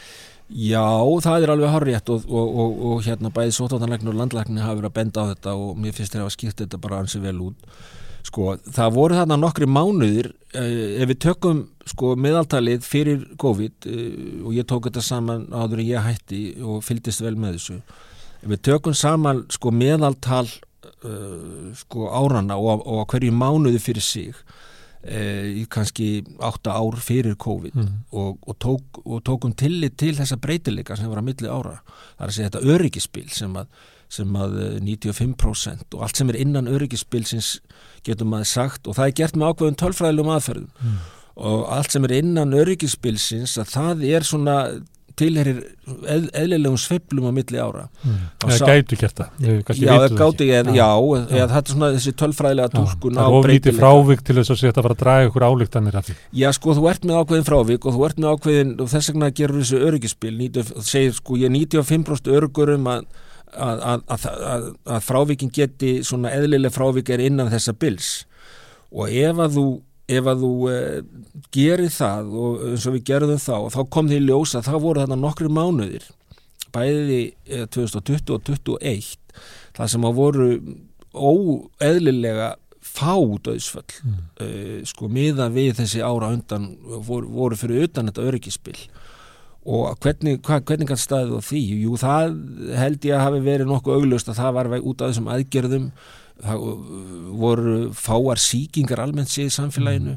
Já, 0.48 0.86
það 1.24 1.44
er 1.44 1.52
alveg 1.54 1.74
horrið 1.74 2.10
og, 2.14 2.24
og, 2.30 2.56
og, 2.62 2.80
og 2.90 3.04
hérna 3.06 3.32
bæði 3.34 3.54
sótátanlegnur 3.56 4.14
og 4.14 4.20
landlækni 4.22 4.62
hafa 4.62 4.78
verið 4.80 4.90
að 4.90 4.96
benda 4.98 5.26
á 5.26 5.30
þetta 5.32 5.54
og 5.60 5.78
mér 5.82 5.94
finnst 5.96 6.16
þér 6.16 6.26
að 6.26 6.34
skipt 6.36 6.60
þetta 6.62 6.82
bara 6.82 7.00
ansi 7.02 7.22
vel 7.22 7.38
út. 7.48 7.78
Sko, 8.26 8.56
það 8.74 8.94
voru 8.96 9.16
þarna 9.20 9.36
nokkri 9.38 9.68
mánuðir, 9.70 10.32
eh, 10.58 11.02
ef 11.02 11.10
við 11.12 11.20
tökum 11.22 11.62
sko 11.86 12.16
meðaltalið 12.18 12.82
fyrir 12.82 13.24
COVID 13.38 13.86
eh, 13.86 14.42
og 14.42 14.56
ég 14.56 14.66
tók 14.66 14.88
þetta 14.88 15.04
saman 15.04 15.46
áður 15.54 15.82
en 15.82 15.90
ég 15.92 16.06
hætti 16.06 16.40
og 16.62 16.82
fylgdist 16.82 17.22
vel 17.22 17.36
með 17.38 17.60
þessu, 17.60 17.76
ef 18.42 18.48
við 18.50 18.64
tökum 18.66 18.96
saman 18.98 19.44
sko 19.54 19.70
meðaltal 19.70 20.48
uh, 21.04 21.72
sko 21.74 22.10
árana 22.10 22.58
og 22.58 22.82
á 22.86 23.04
hverju 23.10 23.34
mánuði 23.34 23.80
fyrir 23.82 24.04
sig 24.04 24.42
uh, 25.04 25.44
í 25.60 25.64
kannski 25.70 26.08
átta 26.40 26.76
ár 26.78 26.96
fyrir 27.02 27.36
COVID 27.36 27.74
Mm. 27.76 27.90
og, 28.12 28.38
og, 28.46 28.56
tók, 28.62 29.00
og 29.04 29.20
tókum 29.26 29.52
tillit 29.54 29.96
til 30.00 30.14
þessa 30.16 30.36
breytileika 30.40 30.96
sem 30.96 31.08
var 31.10 31.18
að 31.20 31.28
milli 31.28 31.48
ára 31.50 31.74
það 31.84 32.24
er 32.24 32.30
að 32.30 32.36
segja 32.38 32.50
þetta 32.50 32.74
öryggispil 32.76 33.28
sem 33.36 33.56
að, 33.60 33.66
sem 34.08 34.36
að 34.36 34.56
eh, 34.62 34.80
95% 34.80 35.94
og 35.94 36.02
allt 36.06 36.16
sem 36.16 36.30
er 36.32 36.38
innan 36.40 36.68
öryggispilsins 36.72 37.60
getur 38.06 38.26
maður 38.30 38.50
sagt 38.52 38.86
og 38.88 38.96
það 38.96 39.10
er 39.10 39.16
gert 39.20 39.36
með 39.36 39.52
ákveðum 39.52 39.78
tölfræðilegum 39.82 40.34
aðferðum 40.36 40.70
Mm. 40.80 40.98
og 41.36 41.66
allt 41.76 41.92
sem 41.92 42.04
er 42.08 42.12
innan 42.22 42.54
öryggispilsins 42.56 43.58
að 43.60 43.72
það 43.76 44.04
er 44.16 44.24
svona 44.24 44.54
tilherir 45.16 45.58
eð, 46.06 46.26
eðlilegum 46.36 46.76
sveiflum 46.80 47.28
á 47.28 47.32
milli 47.32 47.58
ára 47.62 47.84
Mm. 48.06 48.16
Það 48.42 48.52
sá- 48.58 48.66
gætu 48.68 48.96
gert 49.00 49.14
það. 49.16 49.28
Já, 49.40 49.94
gáti 50.20 50.46
ekki. 50.46 50.48
ég, 50.52 50.70
já, 50.76 50.88
eða 51.26 51.48
þetta 51.50 51.62
er 51.62 51.72
svona 51.74 51.88
þessi 51.96 52.12
tölfræðilega 52.20 52.68
er 53.24 53.36
oflítið 53.36 53.46
breytileika. 53.46 53.80
frávik 53.80 54.22
til 54.24 54.36
þess 54.36 54.50
að 54.50 54.60
að 54.76 54.86
fara 54.86 54.94
að 54.94 55.02
draga 55.02 55.28
ykkur 55.30 55.46
álíktanir 55.48 55.94
af 55.96 56.06
því. 56.06 56.14
Já, 56.32 56.48
sko, 56.52 56.74
þú 56.76 56.90
ert 56.90 57.02
með 57.08 57.18
ákveðin 57.22 57.48
frávik 57.48 57.86
og 57.86 57.94
þú 57.96 58.04
ert 58.06 58.16
með 58.16 58.30
ákveðin, 58.36 58.74
og 58.80 58.88
þess 58.92 59.10
vegna 59.12 59.30
gerur 59.30 59.60
þessu 59.62 59.80
öryggispil, 59.88 60.34
segir 60.84 61.12
sko, 61.16 61.34
ég 61.36 61.44
er 61.48 61.50
95% 61.82 62.30
öryggur 62.36 62.74
um 62.74 62.84
að, 62.86 63.04
að, 63.56 63.80
að, 63.80 64.02
að, 64.08 64.26
að, 64.52 64.64
að 64.86 65.00
frávikin 65.08 65.50
geti 65.52 66.02
svona 66.04 66.30
eðlileg 66.36 66.72
frávik 66.72 67.08
er 67.10 67.20
innan 67.20 67.48
þessa 67.50 67.72
bils 67.78 68.24
og 68.92 69.08
ef 69.10 69.36
að 69.36 69.56
þú 69.56 69.66
ef 70.06 70.28
að 70.30 70.44
þú 70.44 70.50
eh, 70.70 70.98
gerir 71.54 71.90
það 71.90 72.34
og 72.42 72.66
eins 72.70 72.86
og 72.86 72.94
við 72.96 73.06
gerðum 73.10 73.40
þá 73.42 73.54
og 73.56 73.72
þá 73.74 73.80
kom 73.96 74.10
því 74.10 74.20
í 74.20 74.26
ljós 74.28 74.54
að 74.54 74.68
það 74.68 74.84
voru 74.84 75.02
þarna 75.02 75.18
nokkru 75.22 75.50
mánuðir 75.50 76.06
bæði 76.74 77.20
eh, 77.48 77.64
2020 77.74 78.36
og 78.36 78.44
2021 78.46 79.16
það 79.76 79.90
sem 79.92 80.06
að 80.06 80.20
voru 80.20 80.48
óeðlilega 81.16 82.54
fá 82.86 83.16
döðsföll 83.44 83.98
Mm. 84.04 84.18
uh, 84.40 84.84
sko 84.86 85.08
miða 85.10 85.48
við 85.52 85.74
þessi 85.80 86.00
ára 86.04 86.30
undan 86.32 86.76
voru, 87.04 87.26
voru 87.28 87.56
fyrir 87.58 87.88
utan 87.88 88.06
þetta 88.08 88.26
öryggispil 88.28 88.76
og 89.66 89.96
hvernig, 89.98 90.38
hva, 90.46 90.60
hvernig 90.62 90.86
kann 90.86 91.00
staðið 91.00 91.40
á 91.42 91.42
því? 91.42 91.62
Jú, 91.82 91.96
það 91.98 92.36
held 92.78 93.08
ég 93.08 93.16
að 93.16 93.24
hafi 93.24 93.40
verið 93.42 93.66
nokkuð 93.72 93.96
auglust 93.98 94.30
að 94.30 94.38
það 94.38 94.52
var 94.54 94.70
út 94.78 95.02
af 95.02 95.10
þessum 95.10 95.30
aðgerðum 95.34 95.88
það 96.44 96.66
uh, 96.68 96.76
voru 97.40 97.76
fáar 97.96 98.40
síkingar 98.42 99.02
almennt 99.02 99.32
séð 99.32 99.50
í 99.50 99.56
samfélaginu. 99.56 100.16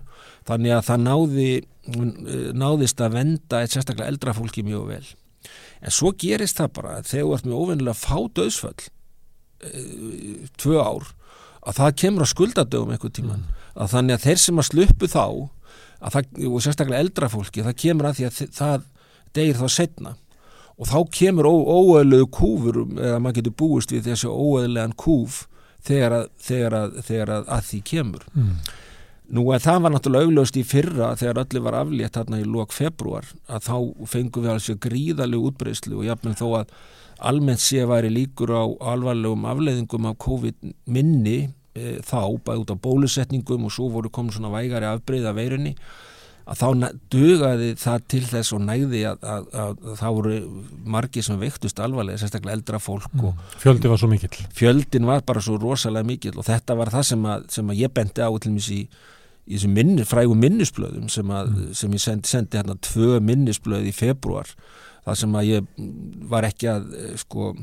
Þannig 0.50 0.76
að 0.76 0.86
það 0.90 1.04
náði 1.06 1.50
uh, 1.60 2.50
náðist 2.58 3.04
að 3.06 3.18
venda 3.20 3.64
eitt 3.64 3.76
sérstaklega 3.76 4.12
eldra 4.12 4.36
fólki 4.38 4.66
mjög 4.68 4.88
vel. 4.94 5.06
En 5.80 5.96
svo 5.96 6.12
gerist 6.20 6.60
það 6.60 6.74
bara 6.80 6.98
að 7.00 7.12
þegar 7.14 7.26
þú 7.28 7.36
ert 7.38 7.48
með 7.48 7.62
óvennilega 7.62 8.00
fá 8.00 8.18
döðsföll 8.40 8.76
uh, 8.80 10.50
tvö 10.60 10.84
ár 10.84 11.14
að 11.60 11.80
það 11.80 11.96
kemur 12.02 12.26
á 12.26 12.34
skuldadögum 12.34 12.94
einhvern 12.94 13.16
tíman 13.16 13.48
að 13.76 13.94
þannig 13.94 14.16
að 14.16 14.26
þeir 14.28 14.42
sem 14.44 14.62
að 14.62 14.70
sluppu 14.70 15.10
þá 15.12 15.26
að 16.00 16.16
það, 16.16 16.32
og 16.48 16.64
sérstaklega 16.64 17.04
eldra 17.04 17.30
fólki 17.32 17.66
það 17.66 17.78
kemur 17.84 18.10
að 18.10 18.20
því 18.20 18.28
að 18.30 18.42
það 18.56 18.86
deyr 19.36 19.60
þá 19.60 19.66
setna 19.76 20.16
og 20.80 20.88
þá 20.88 21.00
kemur 21.12 21.50
óöðlegu 21.50 22.30
kúfur 22.32 22.82
eða 22.96 23.20
maður 23.20 23.42
getur 23.42 23.58
búist 23.60 23.92
við 23.92 24.08
þessi 24.08 24.32
óöðlegan 24.32 24.96
kúf 25.00 25.42
þegar 25.88 26.16
að, 26.20 26.30
þegar 26.50 26.78
að, 26.82 27.02
þegar 27.08 27.34
að, 27.38 27.50
að 27.58 27.68
því 27.72 27.82
kemur 27.94 28.30
Mm. 28.34 28.54
Nú 29.30 29.44
að 29.54 29.62
það 29.62 29.84
var 29.84 29.92
náttúrulega 29.94 30.26
augljóst 30.26 30.56
í 30.58 30.62
fyrra 30.66 31.12
þegar 31.20 31.44
öllu 31.44 31.60
var 31.62 31.76
aflétt 31.78 32.16
þarna 32.18 32.40
í 32.42 32.46
lok 32.50 32.72
februar 32.74 33.28
að 33.46 33.68
þá 33.68 33.76
fengum 34.10 34.46
við 34.46 34.54
alveg 34.56 34.80
gríðalegu 34.82 35.52
útbreyslu 35.52 36.00
og 36.00 36.08
jafnvel 36.08 36.34
þó 36.40 36.48
að 36.64 36.72
almennt 37.30 37.62
sé 37.62 37.84
væri 37.86 38.10
líkur 38.10 38.56
á 38.58 38.66
alvarlegum 38.94 39.46
afleiðingum 39.52 40.08
af 40.10 40.18
COVID 40.26 40.74
minni 40.90 41.38
e, 41.78 42.00
þá, 42.02 42.42
bæði 42.42 42.64
út 42.64 42.74
af 42.74 42.82
bólusetningum 42.82 43.68
og 43.68 43.76
svo 43.76 43.92
voru 43.94 44.10
komið 44.10 44.40
svona 44.40 44.54
vægari 44.56 44.90
afbreyða 44.90 45.36
veirunni 45.38 45.76
að 46.50 46.62
þá 46.62 46.94
dugaði 47.14 47.70
það 47.78 48.06
til 48.10 48.22
þess 48.26 48.54
og 48.56 48.64
nægði 48.66 49.04
að, 49.10 49.22
að, 49.22 49.46
að, 49.64 49.76
að 49.84 50.00
það 50.00 50.16
voru 50.18 50.38
margir 50.96 51.26
sem 51.26 51.40
veiktust 51.42 51.82
alvarlega, 51.84 52.22
sérstaklega 52.22 52.58
eldra 52.58 52.82
fólk 52.82 53.22
og 53.22 53.44
Fjöldi 53.62 53.92
var 53.92 54.02
svo 54.02 54.10
mikill. 54.10 54.34
fjöldin 54.56 55.10
var 55.10 55.22
bara 55.28 55.44
svo 55.46 55.60
rosalega 55.62 56.08
mikill 56.10 56.38
og 56.40 56.48
þetta 56.48 56.78
var 56.80 56.92
það 56.94 57.08
sem, 57.12 57.28
að, 57.30 57.46
sem 57.54 57.70
að 57.70 57.82
ég 57.84 57.94
bendi 57.94 58.26
á 58.26 58.30
til 58.42 58.54
mér 58.56 58.70
í, 58.74 58.80
í 59.46 59.58
þessum 59.58 59.76
minni, 59.78 60.08
frægu 60.10 60.38
minnisblöðum 60.40 61.12
sem, 61.14 61.34
að, 61.34 61.52
sem 61.78 61.94
ég 61.94 62.06
sendi, 62.06 62.32
sendi 62.32 62.62
hérna 62.62 62.78
tvö 62.90 63.20
minnisblöð 63.30 63.92
í 63.92 63.94
februar 63.96 64.50
það 65.06 65.22
sem 65.22 65.38
að 65.38 65.52
ég 65.52 65.70
var 66.32 66.50
ekki 66.50 66.72
að 66.72 66.90
sko, 67.22 67.54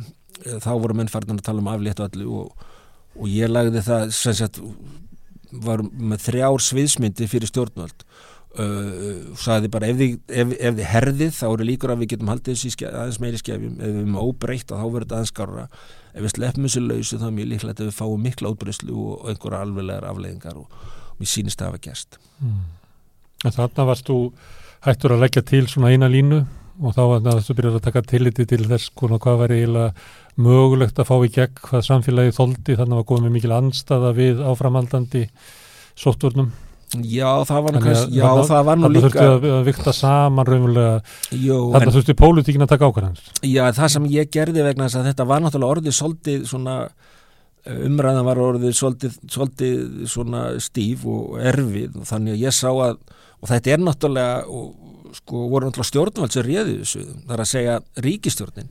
þá 0.62 0.70
voru 0.76 0.98
menn 0.98 1.10
farin 1.10 1.40
að 1.40 1.48
tala 1.48 1.64
um 1.64 1.72
aflétt 1.74 2.02
og 2.02 2.10
allu 2.10 2.38
og, 2.44 2.70
og 3.18 3.34
ég 3.34 3.50
lagði 3.50 3.82
það 3.86 4.14
sem 4.14 4.38
sagt 4.44 4.62
var 5.50 5.82
með 5.82 6.24
þrjár 6.26 6.62
sviðsmyndi 6.62 7.28
fyrir 7.30 7.50
stjórnvöld 7.50 8.06
uh, 8.62 9.36
sagði 9.40 9.70
bara 9.72 9.90
ef 9.92 9.96
þið, 10.00 10.16
ef, 10.28 10.52
ef 10.56 10.74
þið 10.78 10.88
herðið 10.92 11.32
þá 11.36 11.44
eru 11.50 11.68
líkur 11.68 11.92
að 11.94 12.02
við 12.02 12.10
getum 12.14 12.32
haldið 12.32 12.58
ske- 12.62 12.90
aðeins 12.90 13.20
meiri 13.22 13.40
skefjum. 13.40 13.76
Ef 13.78 13.86
við 13.86 14.00
erum 14.02 14.18
óbreytt 14.22 14.68
þá 14.72 14.76
verður 14.82 15.06
þetta 15.06 15.18
aðeins 15.20 15.32
skárra. 15.34 15.64
Ef 16.12 16.26
við 16.26 16.34
sleppum 16.34 16.68
þessu 16.68 16.82
lausu 16.86 17.20
þá 17.20 17.26
er 17.28 17.36
mjög 17.38 17.50
líklegt 17.52 17.80
að 17.80 17.90
við 17.90 17.96
fáum 18.00 18.22
mikla 18.26 18.52
útbreyslu 18.54 18.98
og 19.06 19.26
einhverja 19.32 19.62
alveglegar 19.66 20.08
afleiðingar 20.10 20.60
og, 20.60 20.66
og 21.12 21.16
mér 21.20 21.32
sýnist 21.32 21.60
það 21.60 21.66
að 21.66 21.72
hafa 21.74 21.84
gerst. 21.88 22.20
En 23.44 23.56
þarna 23.56 23.88
varst 23.90 24.08
þú 24.08 24.18
hættur 24.86 25.16
að 25.16 25.22
leggja 25.26 25.42
til 25.46 25.66
svona 25.70 25.92
eina 25.92 26.08
línu 26.10 26.44
og 26.76 26.92
þá 26.92 27.02
var 27.08 27.20
það 27.24 27.38
að 27.40 27.56
byrja 27.56 27.72
að 27.72 27.84
taka 27.86 28.02
tilliti 28.04 28.44
til 28.48 28.64
þess 28.68 28.90
konar 28.96 29.20
hvað 29.24 29.38
væri 29.44 29.60
eiginlega 29.62 29.94
mögulegt 30.44 30.98
að 31.00 31.08
fá 31.08 31.16
í 31.24 31.30
gegn 31.32 31.54
hvað 31.64 31.86
samfélagi 31.86 32.34
þóldi 32.36 32.76
þannig 32.76 32.98
var 33.00 33.06
Já, 37.04 37.30
það 37.48 37.62
var 37.66 37.72
nú 37.74 37.80
Þannig 37.80 37.92
kannski, 37.96 38.16
já, 38.16 38.24
þarna- 38.26 38.46
það 38.50 38.64
var 38.70 38.76
nú 38.76 38.88
líka 38.94 39.06
þurfti 39.08 39.26
að, 39.26 39.44
að 39.56 39.64
vikta 39.66 39.92
saman 39.92 40.46
raunverulega, 40.46 41.02
en, 41.82 41.92
þurfti 41.96 42.14
pólitíkin 42.16 42.62
að 42.62 42.68
taka 42.72 42.86
ákvarðans. 42.90 43.20
Já, 43.42 43.62
það 43.72 43.88
sem 43.96 44.06
ég 44.14 44.30
gerði 44.30 44.62
vegna 44.66 44.88
þess 44.88 44.96
að 45.00 45.08
þetta 45.10 45.26
var 45.26 45.40
náttúrulega 45.44 45.74
orðið 45.76 45.96
svolítið 46.00 46.46
svona 46.46 46.76
eh, 47.66 47.86
umræðan 47.86 48.24
var 48.24 48.36
orðið 48.46 48.74
svolítið, 48.80 49.18
svolítið 49.28 50.06
svona 50.08 50.42
stíf 50.60 51.04
og 51.06 51.38
erfið 51.42 51.96
og 52.00 52.06
þannig 52.08 52.36
að 52.38 52.44
ég 52.46 52.52
sá 52.56 52.68
að 52.70 52.96
og 53.36 53.48
þetta 53.52 53.70
er 53.76 53.82
náttúrulega 53.84 54.46
og, 54.48 54.66
sko 55.16 55.46
voru 55.52 55.68
náttúrulega 55.68 55.90
stjórnvald 55.92 56.32
sem 56.34 56.42
réði 56.46 56.78
þessu 56.82 57.02
það 57.26 57.34
er 57.36 57.42
að 57.44 57.50
segja 57.52 57.74
ríkistjórnin 58.04 58.70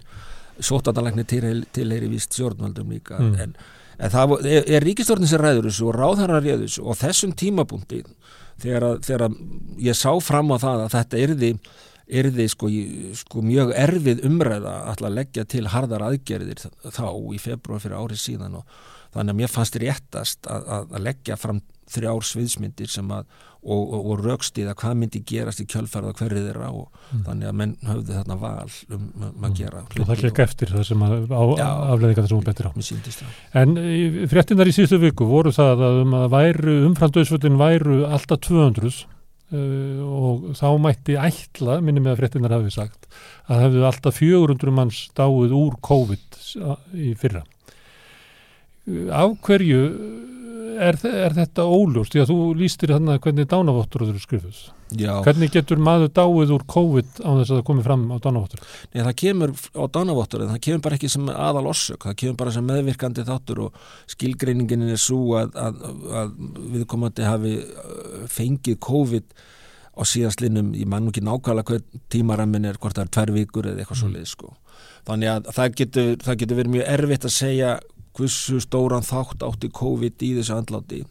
sóttandalækni 0.63 1.25
tilheyri 1.27 2.07
víst 2.11 2.33
stjórnvaldum 2.35 2.91
líka 2.95 3.17
Mm. 3.19 3.35
en, 3.43 3.55
en 3.97 4.13
það 4.13 4.35
er, 4.43 4.69
er 4.77 4.85
ríkistjórnin 4.85 5.29
sem 5.29 5.41
ræður 5.41 5.69
þessu 5.69 5.89
og 5.89 5.97
ráðherra 5.97 6.41
réði 6.43 6.67
þessu 6.67 6.85
og 6.85 6.99
þessum 6.99 7.35
tímapunkti 7.39 8.03
þegar, 8.61 8.87
þegar 9.05 9.35
ég 9.83 9.97
sá 9.97 10.11
fram 10.23 10.53
á 10.53 10.57
það 10.61 10.85
að 10.85 10.95
þetta 10.95 11.21
yrði 11.25 11.51
yrði 12.05 12.45
sko, 12.51 12.69
sko 13.17 13.41
mjög 13.41 13.71
erfið 13.81 14.25
umræða 14.27 14.75
að 14.93 15.07
leggja 15.15 15.45
til 15.49 15.65
harðar 15.73 16.05
aðgerðir 16.11 16.61
þá 16.93 17.07
í 17.33 17.39
februar 17.41 17.81
fyrir 17.81 17.97
árið 17.97 18.21
síðan 18.21 18.59
og 18.59 18.75
þannig 19.15 19.33
að 19.33 19.39
mér 19.39 19.51
fannst 19.51 19.79
réttast 19.81 20.49
að, 20.51 20.67
að, 20.67 20.91
að 20.91 21.05
leggja 21.07 21.39
fram 21.39 21.63
þrjár 21.91 22.25
sviðsmyndir 22.25 22.89
sem 22.91 23.11
að 23.13 23.27
og, 23.65 23.93
og, 23.93 24.09
og 24.11 24.21
rögstíða 24.21 24.75
hvað 24.77 24.97
myndi 24.99 25.21
gerast 25.25 25.61
í 25.63 25.65
kjölfærða 25.69 26.13
hverju 26.19 26.43
þeirra 26.45 26.69
og 26.69 26.99
þannig 27.25 27.49
að 27.49 27.57
menn 27.61 27.73
höfðu 27.85 28.17
þarna 28.19 28.37
val 28.41 28.75
um, 28.93 29.07
um 29.29 29.47
að 29.47 29.57
gera 29.59 29.81
Og 29.85 30.09
það 30.11 30.21
gekk 30.21 30.41
eftir 30.45 30.73
það 30.75 30.85
sem 30.91 31.05
að 31.05 31.15
afleðingar 31.65 32.27
þessum 32.27 32.45
betur 32.45 32.69
á. 32.69 32.71
En 33.61 33.75
fréttinnar 34.31 34.69
í 34.69 34.75
síðustu 34.75 35.01
viku 35.01 35.27
voru 35.29 35.53
það 35.55 35.83
að 35.87 35.99
um 36.03 36.15
að 36.19 36.27
væru, 36.35 36.77
umframdauðsvöldin 36.91 37.59
væru 37.61 37.99
alltaf 38.05 38.43
200 38.45 38.85
uh, 38.91 40.05
og 40.05 40.45
þá 40.59 40.67
mætti 40.85 41.17
ætla, 41.17 41.79
minni 41.81 42.03
með 42.03 42.13
að 42.13 42.21
fréttinnar 42.21 42.55
hafi 42.59 42.75
sagt, 42.75 43.09
að 43.49 43.65
hefðu 43.65 43.89
alltaf 43.89 44.21
400 44.21 44.77
manns 44.77 45.01
dáið 45.17 45.57
úr 45.57 45.81
COVID 45.89 46.39
í 47.01 47.17
fyrra. 47.17 47.41
Uh, 48.85 49.09
Af 49.09 49.39
hverju 49.41 49.83
er, 50.75 50.97
er 51.09 51.35
þetta 51.35 51.65
óljóst? 51.65 52.15
Já, 52.17 52.25
þú 52.29 52.37
lístir 52.59 52.93
þannig 52.93 53.21
hvernig 53.23 53.47
dánavottur 53.51 54.05
eru 54.07 54.21
skrifuð. 54.21 54.59
Já, 54.93 55.11
Hvernig 55.25 55.49
getur 55.53 55.79
maður 55.81 56.11
dáið 56.13 56.53
úr 56.55 56.65
COVID 56.69 57.23
á 57.25 57.29
þess 57.39 57.49
að 57.49 57.55
það 57.55 57.63
komi 57.71 57.85
fram 57.87 58.03
á 58.13 58.17
dánavottur? 58.21 58.61
Nei, 58.93 58.99
það 59.01 59.15
kemur 59.21 59.53
á 59.55 59.83
dánavottur 59.97 60.45
en 60.45 60.51
það 60.53 60.61
kemur 60.67 60.83
bara 60.85 60.99
ekki 60.99 61.09
sem 61.15 61.31
aðal 61.33 61.65
orsök, 61.71 62.05
það 62.05 62.19
kemur 62.21 62.37
bara 62.43 62.53
sem 62.53 62.69
meðvirkandi 62.69 63.25
þáttur 63.25 63.63
og 63.65 63.79
skilgreiningin 64.13 64.85
er 64.91 65.01
svo 65.01 65.21
að, 65.41 65.57
að, 65.57 65.81
að 66.21 66.35
viðkomandi 66.75 67.25
hafi 67.25 67.55
uh, 67.63 68.21
fengið 68.29 68.77
COVID 68.85 69.35
á 69.95 70.01
síðastlinnum, 70.05 70.73
ég 70.75 70.87
man 70.91 71.07
nú 71.07 71.13
ekki 71.13 71.23
nákvæmlega 71.23 71.71
hvern 71.71 72.05
tímarammin 72.11 72.67
er, 72.67 72.77
hvort 72.77 72.97
það 72.97 73.07
er 73.07 73.11
tver 73.15 73.33
vikur 73.35 73.69
eða 73.71 73.83
eitthvað 73.83 74.01
svo 74.01 74.11
leið 74.11 74.29
sko. 74.33 74.53
Þannig 75.07 75.31
að 75.31 75.51
það 75.55 75.75
getur, 75.79 76.09
það 76.25 76.39
getur 76.41 76.59
verið 76.59 76.73
mjög 76.75 76.89
erfitt 76.95 77.27
að 77.29 77.35
segja 77.35 77.75
hversu 78.17 78.61
stóran 78.63 79.05
þátt 79.05 79.45
átti 79.45 79.71
COVID 79.75 80.25
í 80.25 80.35
þessu 80.39 80.57
andláti. 80.59 81.03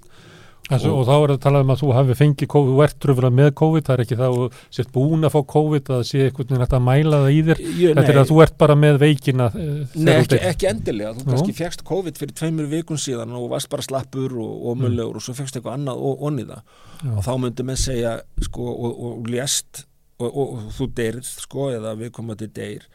Og- 0.73 0.81
og, 0.89 1.05
þá 1.05 1.13
er 1.13 1.29
það 1.29 1.35
að 1.35 1.41
tala 1.45 1.61
um 1.61 1.71
að 1.75 1.81
þú 1.83 1.89
hafi 1.93 2.15
fengið 2.17 2.49
COVID, 2.49 2.71
þú 2.73 2.85
ert 2.85 2.97
tröfulega 3.05 3.37
með 3.37 3.49
COVID, 3.61 3.85
það 3.85 3.95
er 3.95 4.03
ekki 4.05 4.17
það 4.17 4.37
og 4.41 4.55
sért 4.73 4.93
búin 4.95 5.27
að 5.29 5.35
fá 5.35 5.41
COVID 5.53 5.91
að 5.93 6.05
sé 6.09 6.23
einhvern 6.25 6.49
veginn 6.55 6.65
að 6.65 6.85
mæla 6.87 7.19
það 7.21 7.35
í 7.35 7.43
þér. 7.45 7.59
Ég, 7.61 7.91
Þetta 7.99 8.13
er 8.15 8.21
að 8.23 8.31
þú 8.31 8.39
ert 8.43 8.55
bara 8.63 8.75
með 8.81 8.99
veikina 9.03 9.49
eh, 9.53 9.83
Nei, 9.95 10.15
ekki, 10.15 10.39
ekki 10.41 10.69
endilega, 10.71 11.13
þú 11.19 11.27
Nú. 11.27 11.31
kannski 11.35 11.57
fegst 11.59 11.85
COVID 11.85 12.17
fyrir 12.17 12.33
tveimur 12.41 12.71
vikun 12.73 12.97
síðan 12.97 13.37
og 13.37 13.51
varst 13.53 13.69
bara 13.69 13.85
slappur 13.85 14.33
og, 14.41 14.55
og 14.71 14.79
mögulegur 14.81 15.21
og 15.21 15.27
svo 15.27 15.37
fegst 15.37 15.59
eitthvað 15.61 15.77
annað 15.83 16.01
og 16.01 16.25
onni 16.31 16.47
það 16.49 16.63
Já. 16.65 17.13
og 17.13 17.21
þá 17.29 17.33
myndi 17.45 17.67
menn 17.69 17.77
segja 17.85 18.15
sko, 18.49 18.65
og, 18.73 19.05
og 19.05 19.29
lést 19.29 19.85
og, 20.17 20.31
og, 20.31 20.49
og 20.49 20.73
þú 20.79 20.89
deyrð 20.97 21.29
sko, 21.29 21.69
eða 21.77 21.93
viðkomandi 22.01 22.49
deyr 22.57 22.89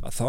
að 0.00 0.14
þá 0.16 0.28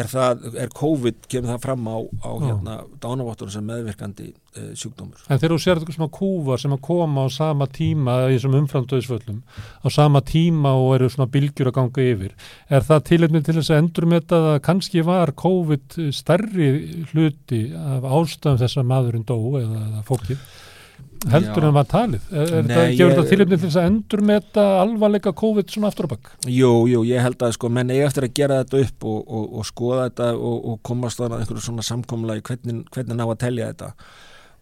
er 0.00 0.08
það, 0.10 0.46
er 0.60 0.72
COVID 0.74 1.28
kemur 1.30 1.52
það 1.52 1.60
fram 1.62 1.86
á, 1.88 1.98
á 2.26 2.30
hérna 2.42 2.74
dánavottur 3.02 3.52
sem 3.52 3.64
meðvirkandi 3.68 4.26
e, 4.32 4.64
sjúkdómur. 4.76 5.22
En 5.28 5.40
þegar 5.40 5.54
þú 5.54 5.60
sér 5.62 5.80
þetta 5.80 5.96
svona 5.96 6.14
kúfa 6.18 6.58
sem 6.60 6.74
að 6.74 6.82
koma 6.88 7.24
á 7.24 7.28
sama 7.32 7.68
tíma 7.70 8.16
í 8.26 8.34
þessum 8.34 8.58
umframdöðsföllum 8.60 9.40
á 9.46 9.88
sama 9.94 10.24
tíma 10.26 10.74
og 10.80 10.96
eru 10.98 11.12
svona 11.12 11.30
bylgjur 11.32 11.70
að 11.70 11.78
ganga 11.78 12.08
yfir, 12.10 12.36
er 12.68 12.86
það 12.90 13.06
tilefni 13.12 13.44
til 13.46 13.56
þess 13.60 13.72
að 13.72 13.82
endur 13.84 14.10
með 14.10 14.24
þetta 14.24 14.42
að 14.50 14.60
kannski 14.68 15.06
var 15.06 15.34
COVID 15.44 15.98
stærri 16.18 16.70
hluti 17.12 17.64
af 17.78 18.08
ástæðum 18.10 18.62
þess 18.64 18.82
að 18.82 18.90
maðurinn 18.92 19.28
dó 19.28 19.38
eða, 19.62 19.86
eða 19.88 20.06
fólkið 20.10 20.46
heldur 21.32 21.64
Já. 21.64 21.68
en 21.68 21.76
var 21.76 21.88
talið? 21.88 22.26
Er, 22.32 22.52
er 22.58 22.66
Nei, 22.66 22.74
það, 22.74 22.90
gefur 22.98 23.14
þetta 23.14 23.30
tilefni 23.30 23.58
til 23.58 23.68
þess 23.68 23.80
að 23.80 23.88
endur 23.90 24.22
með 24.28 24.40
þetta 24.40 24.66
alvarleika 24.82 25.32
COVID 25.40 25.72
svona 25.72 25.90
aftur 25.90 26.08
á 26.08 26.12
bakk? 26.12 26.30
Jú, 26.50 26.72
jú, 26.90 27.00
ég 27.08 27.24
held 27.24 27.46
að 27.46 27.56
sko 27.56 27.70
menn 27.72 27.92
eiga 27.94 28.10
eftir 28.10 28.28
að 28.28 28.36
gera 28.40 28.60
þetta 28.62 28.82
upp 28.84 29.08
og, 29.12 29.18
og, 29.24 29.48
og 29.60 29.66
skoða 29.70 30.06
þetta 30.08 30.30
og, 30.36 30.60
og 30.72 30.78
komast 30.90 31.24
að 31.24 31.38
einhverju 31.38 31.64
svona 31.64 31.86
samkomlega 31.86 32.44
hvernig, 32.50 32.84
hvernig 32.94 33.18
ná 33.18 33.26
að 33.26 33.40
telja 33.46 33.72
þetta 33.72 33.92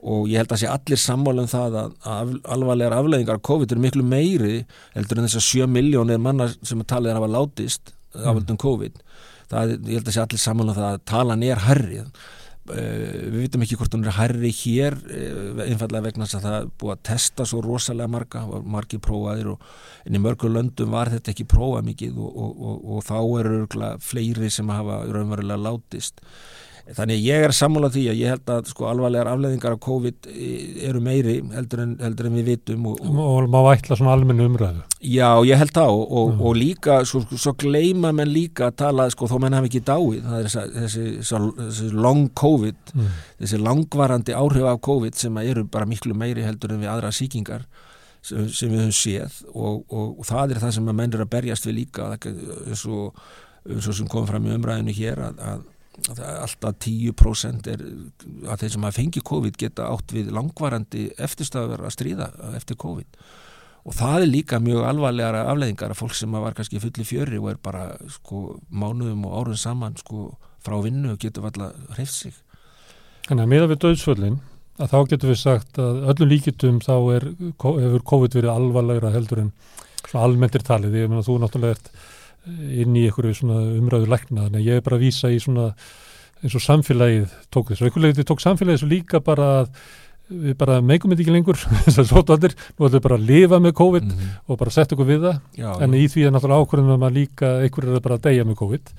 og 0.02 0.26
ég 0.30 0.42
held 0.42 0.52
að 0.54 0.62
sé 0.64 0.68
allir 0.70 0.98
sammála 0.98 1.44
um 1.44 1.50
það 1.50 1.76
að, 1.78 1.90
að 2.10 2.30
alvarlegar 2.56 2.96
afleðingar 2.96 3.38
af 3.38 3.44
COVID 3.46 3.74
eru 3.74 3.82
miklu 3.84 4.06
meiri 4.06 4.62
heldur 4.96 5.20
en 5.20 5.28
þess 5.28 5.38
að 5.38 5.48
7 5.62 5.68
miljónir 5.70 6.22
manna 6.22 6.48
sem 6.58 6.80
að 6.82 6.88
talið 6.90 7.12
er 7.12 7.18
að 7.18 7.22
hafa 7.22 7.34
látist 7.36 7.92
af 8.18 8.34
völdum 8.36 8.58
COVID 8.60 8.98
það, 9.52 9.74
ég 9.86 10.00
held 10.00 10.08
að 10.08 10.16
sé 10.16 10.22
allir 10.24 10.42
sammála 10.42 10.74
um 10.74 10.78
það 10.80 10.88
að 10.88 11.04
talan 11.12 11.44
er 11.46 11.62
herrið 11.68 12.24
við 12.62 13.38
vitum 13.40 13.64
ekki 13.64 13.76
hvort 13.80 13.94
hún 13.96 14.06
er 14.06 14.14
hærri 14.14 14.52
hér 14.54 14.94
uh, 14.94 15.62
einfallega 15.64 16.06
vegna 16.06 16.28
þess 16.28 16.38
að 16.38 16.44
það 16.46 16.68
búið 16.78 16.92
að 16.94 17.02
testa 17.08 17.46
svo 17.48 17.62
rosalega 17.64 18.12
marga, 18.12 18.44
var 18.46 18.68
margir 18.76 19.02
prófaðir 19.02 19.52
og 19.56 19.64
en 20.06 20.18
í 20.18 20.22
mörgum 20.22 20.54
löndum 20.54 20.94
var 20.94 21.10
þetta 21.10 21.32
ekki 21.34 21.48
prófað 21.50 21.88
mikið 21.90 22.20
og, 22.22 22.38
og, 22.46 22.84
og, 22.86 23.00
þá 23.08 23.16
eru 23.42 23.98
fleiri 24.02 24.50
sem 24.54 24.70
hafa 24.70 25.02
raunverulega 25.08 25.64
látist 25.64 26.22
þannig 26.90 27.20
ég 27.22 27.44
er 27.46 27.52
sammála 27.54 27.88
því 27.94 28.00
að 28.10 28.18
ég 28.18 28.32
held 28.32 28.50
að 28.50 28.70
sko 28.72 28.86
alvarlegar 28.90 29.28
afleðingar 29.30 29.76
af 29.76 29.80
COVID 29.84 30.28
eh, 30.32 30.88
eru 30.88 31.02
meiri 31.04 31.36
heldur 31.54 31.82
en, 31.84 31.92
heldur 32.02 32.28
en 32.28 32.38
við 32.40 32.48
vitum 32.50 32.88
og, 32.90 32.98
og, 33.06 33.20
Og 33.22 33.46
má 33.52 33.58
ætla 33.70 33.98
svona 34.00 34.16
almennu 34.16 34.48
umræðu. 34.50 34.82
Já, 35.02 35.28
ég 35.46 35.58
held 35.58 35.72
það 35.74 35.92
og, 35.94 36.02
og, 36.20 36.42
og 36.46 36.56
líka, 36.58 36.98
svo, 37.08 37.22
svo 37.30 37.54
gleyma 37.58 38.10
menn 38.14 38.30
líka 38.30 38.68
að 38.68 38.76
tala, 38.82 39.06
sko, 39.14 39.30
þó 39.30 39.38
menn 39.42 39.56
hafi 39.58 39.70
ekki 39.70 39.82
dáið, 39.88 40.18
það 40.26 40.40
er 40.40 40.50
þessi, 40.82 41.06
þessi, 41.22 41.88
long 41.94 42.28
COVID, 42.38 42.92
Mm. 42.92 43.06
þessi 43.40 43.58
langvarandi 43.62 44.34
áhrif 44.36 44.66
af 44.68 44.80
COVID 44.84 45.16
sem 45.16 45.36
eru 45.40 45.62
bara 45.64 45.86
miklu 45.88 46.12
meiri 46.18 46.42
heldur 46.44 46.74
en 46.74 46.82
við 46.82 46.90
aðra 46.92 47.08
sýkingar 47.14 47.62
sem, 48.20 48.44
sem 48.52 48.68
við 48.68 48.82
höfum 48.82 48.96
séð 48.98 49.38
og, 49.54 50.20
það 50.28 50.52
er 50.52 50.60
það 50.66 50.74
sem 50.76 50.90
að 50.92 50.98
menn 50.98 51.14
er 51.16 51.24
að 51.24 51.30
berjast 51.32 51.66
við 51.66 51.78
líka, 51.78 52.10
eins 52.12 52.84
og, 52.84 53.16
sem 53.88 54.08
kom 54.12 54.26
fram 54.28 54.46
í 54.46 54.52
umræðinu 54.58 54.94
hér 54.98 55.22
að, 55.30 55.40
að 55.40 55.64
alltaf 56.08 56.76
10% 56.82 57.70
er 57.72 57.82
að 58.48 58.62
þeir 58.62 58.74
sem 58.74 58.86
að 58.88 58.98
fengi 58.98 59.22
COVID 59.28 59.58
geta 59.60 59.88
átt 59.92 60.14
við 60.14 60.30
langvarandi 60.34 61.10
eftirstöður 61.20 61.84
að 61.86 61.96
stríða 61.96 62.28
eftir 62.56 62.78
COVID 62.80 63.18
og 63.82 63.96
það 63.98 64.20
er 64.20 64.30
líka 64.30 64.60
mjög 64.62 64.86
alvarlega 64.88 65.42
afleðingar 65.50 65.92
að 65.92 66.00
fólk 66.00 66.14
sem 66.16 66.32
var 66.32 66.56
kannski 66.56 66.80
fulli 66.80 67.04
fjöri 67.06 67.40
og 67.42 67.50
er 67.52 67.60
bara 67.62 67.90
sko 68.14 68.60
mánuðum 68.70 69.26
og 69.28 69.36
árum 69.40 69.58
saman 69.58 69.98
sko 70.00 70.30
frá 70.62 70.78
vinnu 70.84 71.12
og 71.12 71.20
getur 71.20 71.50
alltaf 71.50 71.76
hreift 71.96 72.14
sig 72.14 72.40
Þannig 73.28 73.44
að 73.44 73.52
meða 73.52 73.68
við 73.70 73.82
döðsföllin 73.84 74.40
að 74.82 74.90
þá 74.90 74.98
getum 75.12 75.30
við 75.30 75.38
sagt 75.38 75.78
að 75.82 76.00
öllum 76.10 76.30
líkitum 76.30 76.80
þá 76.82 76.94
er, 77.14 77.26
hefur 77.60 78.04
COVID 78.12 78.36
verið 78.38 78.52
alvarlegra 78.52 79.12
heldur 79.14 79.44
en 79.44 79.52
almenntir 80.18 80.64
talið. 80.66 80.96
Ég 80.98 81.10
meina 81.10 81.24
þú 81.24 81.38
náttúrulega 81.42 81.76
ert 81.76 81.90
inn 82.46 82.96
í 82.96 83.06
einhverju 83.06 83.38
svona 83.38 83.60
umræðu 83.78 84.10
lækna 84.10 84.46
þannig 84.46 84.60
að 84.60 84.70
ég 84.70 84.80
er 84.80 84.86
bara 84.86 84.98
að 84.98 85.04
vísa 85.06 85.30
í 85.30 85.40
svona 85.42 85.72
eins 86.42 86.54
og 86.58 86.64
samfélagið 86.64 87.34
tók 87.54 87.70
þessu. 87.70 87.86
Einhver 87.86 88.06
leiti 88.06 88.26
tók 88.26 88.42
samfélagið 88.42 88.80
þessu 88.80 88.90
líka 88.90 89.22
bara 89.22 89.50
að 89.60 89.76
við 90.32 90.54
bara 90.58 90.78
meikum 90.84 91.12
þetta 91.12 91.24
ekki 91.24 91.34
lengur 91.34 91.58
þessar 91.86 92.08
sótvaldir, 92.08 92.54
nú 92.76 92.86
ætlum 92.86 92.96
við 92.96 93.04
bara 93.04 93.18
að 93.18 93.26
lifa 93.28 93.58
með 93.62 93.74
COVID 93.80 94.08
-hmm. 94.08 94.32
og 94.46 94.58
bara 94.60 94.74
setja 94.74 94.96
okkur 94.96 95.08
við 95.08 95.26
það 95.26 95.38
já, 95.58 95.70
en 95.84 95.94
í 95.98 96.04
því 96.08 96.26
er 96.26 96.34
náttúrulega 96.34 96.64
ákvörðum 96.64 96.92
að 96.94 97.00
maður 97.02 97.16
líka 97.18 97.50
einhverju 97.62 97.96
er 97.96 98.04
bara 98.06 98.18
að 98.18 98.24
deyja 98.26 98.44
með 98.44 98.56
COVID 98.62 98.92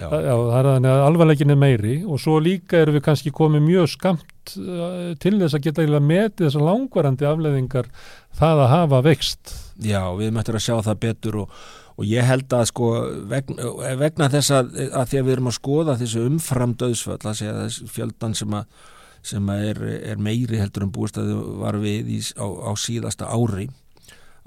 já, 0.00 0.06
Já, 0.10 0.34
það 0.50 0.58
er 0.60 0.68
að 0.70 1.04
alvarleikin 1.06 1.50
er 1.50 1.60
meiri 1.60 1.96
og 2.04 2.20
svo 2.20 2.38
líka 2.40 2.80
erum 2.80 2.96
við 2.96 3.04
kannski 3.06 3.30
komið 3.30 3.66
mjög 3.66 3.90
skamt 3.94 4.56
uh, 4.56 5.14
til 5.20 5.36
þess 5.38 5.54
að 5.54 5.64
geta 5.64 5.82
eiginlega 5.82 6.06
metið 6.06 6.46
þessar 6.46 6.66
langvarandi 6.66 7.28
afleðingar 7.28 7.86
það 8.32 8.64
að 8.64 8.72
hafa 8.74 9.02
vext. 9.02 9.54
já, 9.78 10.02
við 10.16 10.32
möttum 10.32 10.56
að 10.56 10.66
sjá 10.66 10.74
það 10.82 11.00
betur 11.00 11.36
og, 11.44 11.60
og 12.00 12.08
ég 12.08 12.24
held 12.24 12.54
að 12.56 12.64
sko 12.70 12.86
vegna, 13.28 13.74
vegna 14.00 14.30
þess 14.32 14.54
að, 14.56 14.72
að 14.88 15.10
því 15.10 15.20
að 15.20 15.26
við 15.26 15.34
erum 15.34 15.50
að 15.50 15.58
skoða 15.58 15.98
þessu 16.00 16.24
umfram 16.30 16.72
döðsföll 16.80 17.20
að 17.20 17.36
segja 17.42 17.58
þess 17.58 17.92
fjöldan 17.92 18.36
sem 18.38 18.56
að 18.56 18.88
sem 19.20 19.50
að 19.52 19.66
er, 19.68 19.80
er 20.14 20.20
meiri 20.22 20.56
heldur 20.56 20.86
en 20.86 20.92
búistæði 20.94 21.34
var 21.60 21.76
við 21.76 22.08
í, 22.16 22.20
á, 22.40 22.46
á 22.48 22.72
síðasta 22.80 23.28
ári 23.28 23.66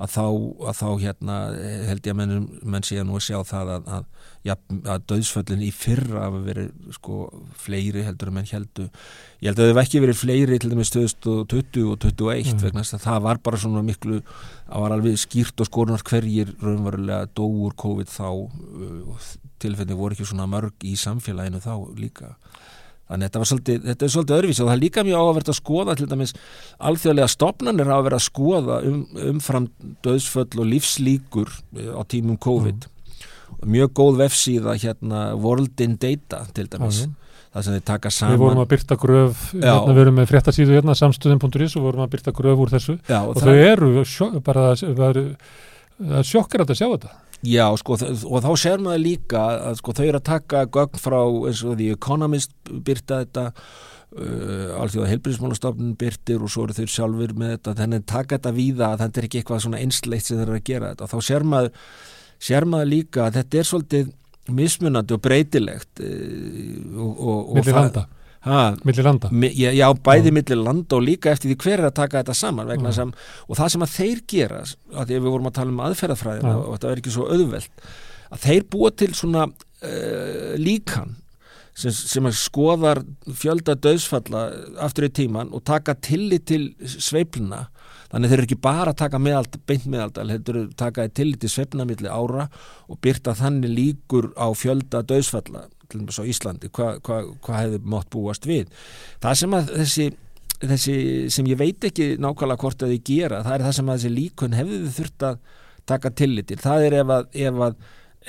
að 0.02 0.10
þá, 0.16 0.24
að 0.70 0.78
þá 0.80 0.88
hérna 1.04 1.36
held 1.90 2.08
ég 2.08 2.14
að 2.14 2.18
menn, 2.18 2.48
menn 2.66 2.86
sé 2.88 2.98
að 2.98 3.06
nú 3.10 3.18
að 3.20 3.26
sjá 3.28 3.38
það 3.46 3.72
að, 3.76 3.90
að, 3.98 4.08
ja, 4.48 4.56
að 4.90 5.04
döðsföllin 5.12 5.62
í 5.68 5.70
fyrra 5.76 6.24
hafa 6.26 6.42
verið 6.48 6.72
sko 6.98 7.20
fleiri 7.62 8.06
heldur 8.08 8.32
en 8.32 8.38
menn 8.40 8.50
heldu 8.50 8.88
ég 9.44 9.52
held 9.52 9.62
að 9.62 9.70
þau 9.74 9.82
ekki 9.84 10.02
verið 10.04 10.20
fleiri 10.24 10.60
til 10.64 10.74
dæmis 10.74 10.94
2020 10.96 11.92
og 11.94 12.02
2021 12.08 12.54
Mm. 12.54 12.60
vegna 12.66 12.84
það 12.84 13.22
var 13.24 13.40
bara 13.46 13.58
svona 13.62 13.84
miklu 13.86 14.20
það 14.24 14.84
var 14.84 14.96
alveg 14.98 15.18
skýrt 15.22 15.62
og 15.62 15.70
skorunar 15.70 16.04
hverjir 16.10 16.56
raunverulega 16.62 17.30
dóur 17.38 17.76
COVID 17.78 18.10
þá 18.12 18.28
uh, 18.34 19.32
tilfelli 19.64 19.96
voru 19.96 20.18
ekki 20.18 20.28
svona 20.28 20.50
mörg 20.50 20.84
í 20.84 20.96
samfélaginu 21.00 21.62
þá 21.64 21.74
líka 22.00 22.34
Þannig 23.04 23.28
að 23.28 23.34
þetta, 23.34 23.48
svolítið, 23.52 23.80
þetta 23.90 24.06
er 24.08 24.12
svolítið 24.14 24.36
öðruvísi 24.38 24.62
og 24.64 24.68
það 24.70 24.76
er 24.78 24.82
líka 24.84 25.04
mjög 25.04 25.24
áhverð 25.24 25.50
að 25.52 25.58
skoða 25.60 25.96
til 26.00 26.06
dæmis 26.14 26.32
alþjóðlega 26.90 27.32
stopnarnir 27.34 27.90
hafa 27.92 28.06
verið 28.08 28.20
að 28.20 28.26
skoða 28.30 28.78
um, 28.90 29.02
umfram 29.34 29.68
döðsföll 30.08 30.62
og 30.64 30.70
lífslíkur 30.72 31.52
eh, 31.78 31.90
á 31.94 32.02
tímum 32.10 32.40
COVID. 32.42 32.88
Mjög 33.70 33.92
góð 34.00 34.22
vefsíða 34.24 34.78
hérna 34.80 35.26
World 35.40 35.84
in 35.84 35.98
Data 36.00 36.46
til 36.56 36.70
dæmis. 36.72 37.04
Já, 37.04 37.12
Það 37.54 37.66
sem 37.68 37.76
þeir 37.76 37.84
taka 37.86 38.10
saman. 38.10 38.32
Við 38.34 38.42
vorum 38.42 38.60
að 38.64 38.70
byrta 38.72 38.96
gröf, 38.98 39.42
hérna, 39.54 39.92
við 39.94 40.00
erum 40.02 40.16
með 40.18 40.30
fréttasíðu 40.32 40.74
hérna, 40.74 40.96
samstöðin.is 40.98 41.76
og 41.78 41.84
vorum 41.86 42.02
að 42.02 42.16
byrta 42.16 42.32
gröf 42.34 42.64
úr 42.64 42.72
þessu 42.74 42.96
Já, 43.06 43.20
og, 43.20 43.36
það- 43.38 43.44
þau 43.44 43.68
eru 43.68 44.06
sjó, 44.10 44.30
bara, 44.42 44.64
það 44.80 45.04
er 45.20 46.26
sjokkar 46.26 46.64
að 46.66 46.74
sjá 46.80 46.88
þetta. 46.88 47.12
Já, 47.44 47.66
sko, 47.76 47.98
og 48.00 48.38
þá 48.46 48.52
sér 48.62 48.80
maður 48.84 49.02
líka 49.04 49.42
að 49.70 49.80
sko, 49.82 49.92
þau 49.98 50.06
eru 50.06 50.20
að 50.22 50.28
taka 50.30 50.62
gögn 50.72 51.02
frá 51.04 51.18
eins 51.50 51.64
og 51.68 51.74
The 51.82 51.90
Economist 51.98 52.54
byrta 52.88 53.18
þetta 53.26 53.44
uh, 53.50 54.80
alþjóða 54.80 55.10
heilbyrðismálastofnun 55.12 55.98
byrtir 56.00 56.40
og 56.46 56.54
svo 56.54 56.64
eru 56.70 56.78
þau 56.78 56.88
sjálfur 56.96 57.34
með 57.42 57.56
þetta 57.58 57.76
þannig 57.82 58.04
að 58.04 58.08
taka 58.14 58.38
þetta 58.38 58.54
víða 58.56 58.90
að 58.94 59.04
þetta 59.04 59.20
er 59.24 59.28
ekki 59.28 59.42
eitthvað 59.42 59.64
svona 59.66 59.82
einsleitt 59.84 60.28
sem 60.30 60.40
þeir 60.40 60.48
eru 60.48 60.60
að 60.62 60.68
gera 60.72 60.92
þetta. 60.94 61.04
Og 61.10 61.12
þá 61.12 61.28
sér 61.30 61.48
maður, 61.52 61.72
sér 62.48 62.70
maður 62.72 62.92
líka 62.94 63.26
að 63.28 63.40
þetta 63.42 63.60
er 63.64 63.70
svolítið 63.74 64.14
mismunandi 64.64 65.16
og 65.18 65.22
breytilegt 65.28 66.04
uh, 66.04 67.00
og, 67.04 67.12
og, 67.12 67.58
og 67.60 67.72
það- 67.74 68.06
landa, 68.44 68.52
Ha, 68.52 68.76
milli 68.84 69.04
landa. 69.06 69.30
Já, 69.56 69.70
já, 69.72 69.86
bæði 70.04 70.34
millir 70.36 70.60
landa 70.60 70.98
og 70.98 71.06
líka 71.06 71.32
eftir 71.32 71.54
því 71.54 71.58
hver 71.64 71.80
er 71.80 71.90
að 71.90 71.96
taka 72.02 72.24
þetta 72.24 72.36
saman 72.36 72.68
vegna 72.68 72.92
Já. 72.92 72.98
sem, 73.00 73.14
og 73.48 73.56
það 73.60 73.70
sem 73.72 73.86
að 73.86 73.94
þeir 73.98 74.24
gera 74.28 74.62
að 74.64 75.06
því 75.08 75.18
að 75.18 75.22
við 75.22 75.30
vorum 75.32 75.48
að 75.48 75.58
tala 75.60 75.72
um 75.72 75.84
aðferðafræðina 75.88 76.56
og 76.60 76.72
þetta 76.74 76.92
er 76.92 77.02
ekki 77.04 77.14
svo 77.16 77.28
auðvelt 77.32 77.86
að 78.34 78.48
þeir 78.48 78.66
búa 78.74 78.92
til 78.92 79.12
svona 79.16 79.46
uh, 79.48 80.56
líkan 80.60 81.16
sem, 81.74 81.94
sem 81.94 82.28
að 82.28 82.36
skoðar 82.38 83.02
fjölda 83.32 83.76
döðsfalla 83.80 84.44
aftur 84.84 85.08
í 85.08 85.14
tíman 85.22 85.54
og 85.54 85.64
taka 85.66 85.96
tillit 85.96 86.48
til 86.52 86.74
sveifluna 86.84 87.68
þannig 88.14 88.30
þeir 88.30 88.38
eru 88.38 88.48
ekki 88.50 88.60
bara 88.62 88.92
að 88.94 89.00
taka 89.02 89.20
meðald, 89.22 89.56
beint 89.66 89.88
meðaldal, 89.90 90.28
þeir 90.30 90.52
eru 90.54 90.66
taka 90.78 91.08
tillit 91.10 91.42
til 91.42 91.50
sveifluna 91.50 91.88
millir 91.90 92.14
ára 92.14 92.50
og 92.86 93.00
byrta 93.02 93.34
þannig 93.40 93.74
líkur 93.74 94.30
á 94.38 94.54
fjölda 94.54 95.02
döðsfalla 95.10 95.66
á 95.92 96.24
Íslandi, 96.26 96.70
hvað 96.74 97.02
hva, 97.06 97.22
hva 97.44 97.64
hefði 97.64 97.82
mótt 97.84 98.12
búast 98.14 98.48
við. 98.50 98.70
Það 99.24 99.40
sem 99.42 99.58
að 99.58 99.74
þessi 99.80 100.12
þessi 100.64 100.96
sem 101.34 101.50
ég 101.52 101.60
veit 101.60 101.90
ekki 101.90 102.14
nákvæmlega 102.22 102.62
hvort 102.62 102.86
að 102.86 102.96
þið 102.96 103.04
gera, 103.10 103.42
það 103.46 103.58
er 103.58 103.66
það 103.66 103.76
sem 103.80 103.90
að 103.90 104.00
þessi 104.00 104.14
líkun 104.14 104.56
hefðu 104.58 104.80
þið 104.84 104.96
þurft 105.00 105.28
að 105.28 105.42
taka 105.90 106.14
tillitil 106.16 106.62
það 106.64 106.86
er 106.88 106.96
ef 107.02 107.12
að, 107.12 107.26
ef 107.48 107.60
að, 107.66 107.76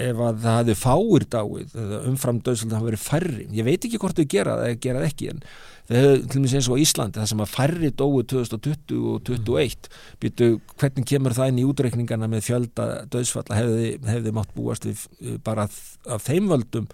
ef 0.07 0.25
að 0.27 0.41
það 0.43 0.59
hefðu 0.59 0.77
fáir 0.81 1.27
dáið 1.35 1.77
umfram 2.11 2.41
döðsöldu 2.43 2.75
hafa 2.79 2.89
verið 2.89 3.05
færri. 3.05 3.47
Ég 3.55 3.69
veit 3.69 3.87
ekki 3.87 4.01
hvort 4.03 4.19
þau 4.19 4.27
gera 4.35 4.57
það 4.59 4.73
það 4.99 5.09
ekki 5.09 5.31
en 5.31 5.45
þau 5.85 5.99
hefðu 6.01 6.15
til 6.33 6.41
og 6.41 6.45
með 6.45 6.57
eins 6.59 6.71
og 6.73 6.83
Íslandi 6.83 7.21
það 7.21 7.31
sem 7.31 7.45
að 7.45 7.53
færri 7.55 7.91
dói 7.93 8.25
2020 8.35 9.09
og 9.13 9.25
2021 9.29 9.91
býtu 10.25 10.51
hvernig 10.81 11.11
kemur 11.13 11.37
það 11.37 11.53
inn 11.53 11.61
í 11.63 11.67
útreikningana 11.69 12.31
með 12.33 12.47
fjölda 12.49 12.89
döðsfalla 13.13 13.61
hefðu, 13.61 13.91
hefðu 14.09 14.35
mátt 14.35 14.55
búast 14.57 14.89
við 14.89 15.05
bara 15.47 15.69
af 15.69 16.27
þeim 16.27 16.51
völdum 16.51 16.89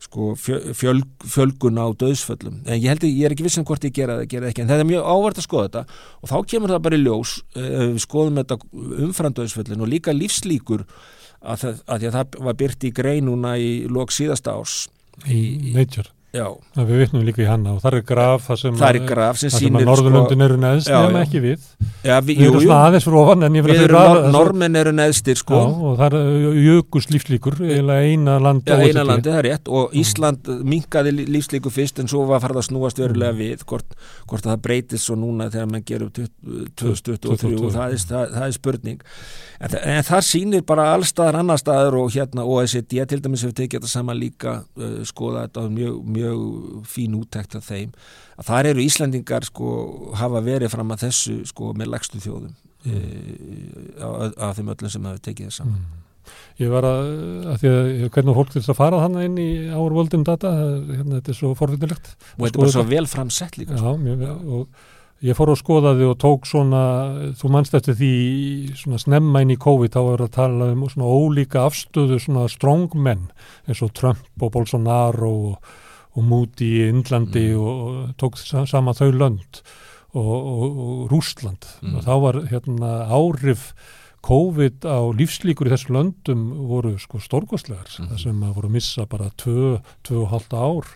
sko 0.00 0.32
fjöl, 0.38 1.02
fjölgun 1.28 1.80
á 1.80 1.86
döðsföllum 2.00 2.60
en 2.64 2.78
ég 2.78 2.88
held 2.88 3.04
að 3.04 3.12
ég 3.12 3.26
er 3.28 3.34
ekki 3.34 3.46
vissin 3.46 3.64
um 3.64 3.68
hvort 3.68 3.84
ég 3.84 3.96
gera 3.96 4.18
það 4.20 4.30
gera 4.34 4.50
ekki, 4.50 4.64
en 4.64 4.70
þetta 4.70 4.84
er 4.84 4.90
mjög 4.90 5.08
ávart 5.14 5.40
að 5.40 5.46
skoða 5.46 5.66
þetta. 5.68 5.98
Og 6.20 6.30
þá 6.32 6.36
kemur 6.52 6.74
það 6.74 6.84
bara 6.86 7.00
í 7.00 7.02
ljós 7.02 7.34
uh, 7.56 7.98
skoðum 8.00 8.40
þetta 8.40 8.60
umfram 9.08 9.36
döðsföllin 9.36 9.84
og 9.84 9.92
líka 9.92 10.16
lífslíkur 10.16 10.86
að, 11.40 11.66
að, 11.66 11.82
að, 11.84 12.06
að 12.06 12.16
það 12.16 12.40
var 12.48 12.62
byrt 12.64 12.88
í 12.88 12.94
greinuna 12.96 13.58
í 13.60 13.70
lok 13.92 14.14
síðasta 14.14 14.56
árs. 14.56 14.86
Í, 15.26 15.40
í 15.70 15.76
Nature 15.76 16.08
Já. 16.30 16.44
Við 16.78 17.00
vitnum 17.00 17.24
líka 17.26 17.42
í 17.42 17.46
hanna 17.48 17.72
og 17.74 17.80
það 17.82 17.96
er 17.96 18.04
graf 18.06 18.44
það 18.46 18.58
sem, 18.60 18.74
það 18.78 18.96
er 19.00 19.06
graf 19.08 19.38
sem, 19.40 19.50
sem 19.50 19.78
að 19.80 19.86
Norðurlöndin 19.88 20.38
sko, 20.38 20.46
eru 20.46 20.58
neðst 20.62 20.90
nema 20.92 21.22
ekki 21.24 21.40
við. 21.42 21.64
Já, 22.06 22.12
við, 22.22 22.30
við 22.38 22.44
erum 22.46 22.62
svona 22.62 22.78
aðeins 22.86 23.06
fyrir 23.08 23.18
ofan 23.18 23.46
erum 23.48 23.70
nor 23.90 24.20
normen 24.36 24.78
eru 24.78 24.92
neðstir 24.94 25.40
sko. 25.40 25.58
Já, 25.58 25.82
og 25.88 25.98
það 25.98 26.16
er 26.20 26.60
jökust 26.68 27.10
lífslíkur 27.10 27.58
eina 27.66 28.38
land 28.38 28.70
já, 28.70 28.76
eina 28.78 29.04
landi, 29.08 29.26
það 29.26 29.40
er 29.40 29.48
rétt. 29.48 29.72
Og 29.74 29.98
Ísland 29.98 30.52
minkaði 30.70 31.16
lífslíkur 31.18 31.74
fyrst 31.74 31.98
en 31.98 32.10
svo 32.12 32.22
var 32.30 32.44
farið 32.46 32.62
að 32.62 32.68
snúast 32.68 33.02
verulega 33.02 33.34
mm. 33.34 33.42
við 33.42 33.66
hvort, 33.66 34.00
hvort 34.30 34.46
það 34.46 34.64
breytist 34.68 35.10
svo 35.10 35.18
núna 35.18 35.50
þegar 35.50 35.70
mann 35.74 35.86
gerur 35.90 36.14
2023 36.14 37.56
og 37.58 37.74
það 37.74 37.98
er, 37.98 38.06
það, 38.06 38.34
það 38.38 38.46
er 38.46 38.58
spurning. 38.60 39.06
En, 39.60 39.74
en 39.92 40.04
það 40.06 40.22
sýnir 40.24 40.62
bara 40.64 40.86
allstaðar 40.94 41.42
annar 41.42 41.60
staðar 41.60 41.98
og 41.98 42.14
hérna 42.14 42.46
OECD 42.48 43.02
til 43.10 43.18
dæmis 43.20 43.42
hefur 43.44 43.58
tekið 43.58 43.82
þetta 43.82 43.90
sama 43.92 44.14
líka 44.16 44.54
uh, 44.80 45.02
skoða 45.04 45.42
þetta 45.44 45.66
mjög, 45.74 45.98
mjög 46.20 46.42
fín 46.88 47.16
úttækt 47.18 47.56
af 47.58 47.70
þeim 47.70 47.94
að 48.36 48.50
þar 48.50 48.70
eru 48.72 48.84
Íslandingar 48.84 49.48
sko 49.48 49.70
hafa 50.20 50.44
verið 50.44 50.74
fram 50.74 50.92
að 50.94 51.08
þessu 51.08 51.40
sko 51.48 51.72
með 51.76 51.94
legstu 51.94 52.20
þjóðum 52.22 52.54
mm. 52.84 52.94
e, 52.94 54.30
af 54.36 54.60
þeim 54.60 54.70
öllum 54.76 54.94
sem 54.94 55.10
hafa 55.10 55.24
tekið 55.26 55.50
það 55.50 55.58
saman 55.62 55.80
mm. 55.80 55.98
Ég 56.60 56.68
var 56.70 56.84
að, 56.84 57.06
að 57.48 57.62
því 57.62 57.70
að 57.72 58.10
hvernig 58.14 58.36
fólk 58.36 58.50
til 58.52 58.60
þess 58.60 58.70
að 58.70 58.78
fara 58.78 58.98
þannig 59.00 59.26
inn 59.26 59.38
í 59.40 59.50
Our 59.72 59.94
World 59.96 60.12
in 60.14 60.24
Data 60.28 60.50
hérna 60.52 61.16
þetta 61.16 61.32
er 61.32 61.38
svo 61.38 61.50
forvinnilegt 61.58 62.10
og 62.12 62.44
þetta 62.44 62.50
er 62.50 62.60
bara 62.60 62.74
svo 62.76 62.84
vel 62.86 63.06
framsett 63.10 63.56
líka 63.58 63.78
Já, 63.80 63.88
mjög 63.98 64.20
vel 64.20 64.36
og 64.60 64.88
Ég 65.20 65.36
fór 65.36 65.50
og 65.52 65.58
skoðaði 65.60 66.06
og 66.08 66.14
tók 66.16 66.46
svona, 66.48 66.82
þú 67.36 67.50
mannst 67.52 67.74
eftir 67.76 67.92
því 67.98 68.14
svona 68.80 69.00
snemma 69.02 69.42
inn 69.44 69.50
í 69.52 69.58
COVID, 69.60 69.92
þá 69.92 70.00
er 70.14 70.22
að 70.24 70.30
tala 70.32 70.68
um 70.72 70.86
svona 70.88 71.10
ólíka 71.12 71.66
afstöðu 71.68 72.16
svona 72.24 72.46
strongmenn 72.48 73.26
eins 73.68 73.82
og 73.84 73.92
Trump 73.98 74.40
og 74.40 74.54
Bolsonaro 74.54 75.32
og, 75.50 75.74
og 76.16 76.26
Moody 76.26 76.68
í 76.80 76.88
Indlandi 76.90 77.46
mm. 77.52 77.62
og, 77.62 77.86
og 77.86 78.12
tók 78.20 78.40
sama 78.40 78.94
þau 78.96 79.10
lönd 79.14 79.62
og, 80.10 80.34
og 80.34 81.08
Rúsland. 81.12 81.68
Mm. 81.82 81.96
Og 81.96 82.06
þá 82.06 82.14
var 82.24 82.40
hérna 82.50 82.92
áhrif 83.06 83.70
COVID 84.26 84.84
á 84.84 85.00
lífslíkur 85.16 85.70
í 85.70 85.72
þessu 85.72 85.94
löndum 85.96 86.50
voru 86.68 86.96
sko 87.00 87.22
stórkostlegar, 87.22 87.88
mm. 87.88 88.18
sem 88.20 88.42
að 88.44 88.56
voru 88.58 88.68
að 88.68 88.76
missa 88.76 89.06
bara 89.08 89.30
2-2,5 89.40 90.58
ár 90.60 90.90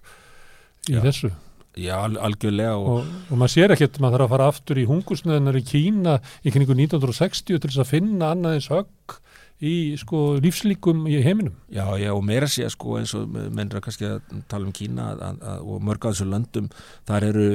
í 0.91 0.99
Já. 0.99 1.01
þessu. 1.07 1.32
Já, 1.74 1.97
algjörlega 2.05 2.77
og, 2.78 3.01
og, 3.01 3.15
og 3.32 3.39
maður 3.41 3.53
sér 3.57 3.73
ekkert, 3.74 3.97
maður 3.99 4.20
þarf 4.20 4.27
að 4.27 4.35
fara 4.35 4.51
aftur 4.53 4.78
í 4.78 4.85
hungusneðunar 4.86 5.57
í 5.59 5.65
Kína 5.66 6.19
í 6.47 6.53
kningu 6.55 6.77
1960 6.77 7.49
til 7.49 7.70
þess 7.70 7.82
að 7.82 7.91
finna 7.91 8.28
annaðins 8.35 8.69
högg 8.70 9.16
í 9.62 9.94
sko 10.01 10.40
lífslíkum 10.43 11.05
í 11.06 11.20
heiminum. 11.22 11.55
Já, 11.72 11.86
já 12.01 12.10
og 12.14 12.24
meira 12.26 12.48
sé 12.51 12.66
sko 12.72 12.98
eins 12.98 13.14
og 13.16 13.31
mennra 13.31 13.82
kannski 13.85 14.09
að 14.09 14.43
tala 14.51 14.66
um 14.66 14.74
Kína 14.74 15.12
að, 15.14 15.22
að, 15.39 15.62
og 15.62 15.86
mörg 15.86 16.09
að 16.09 16.16
þessu 16.16 16.26
löndum 16.31 16.70
þar 17.06 17.28
eru 17.31 17.47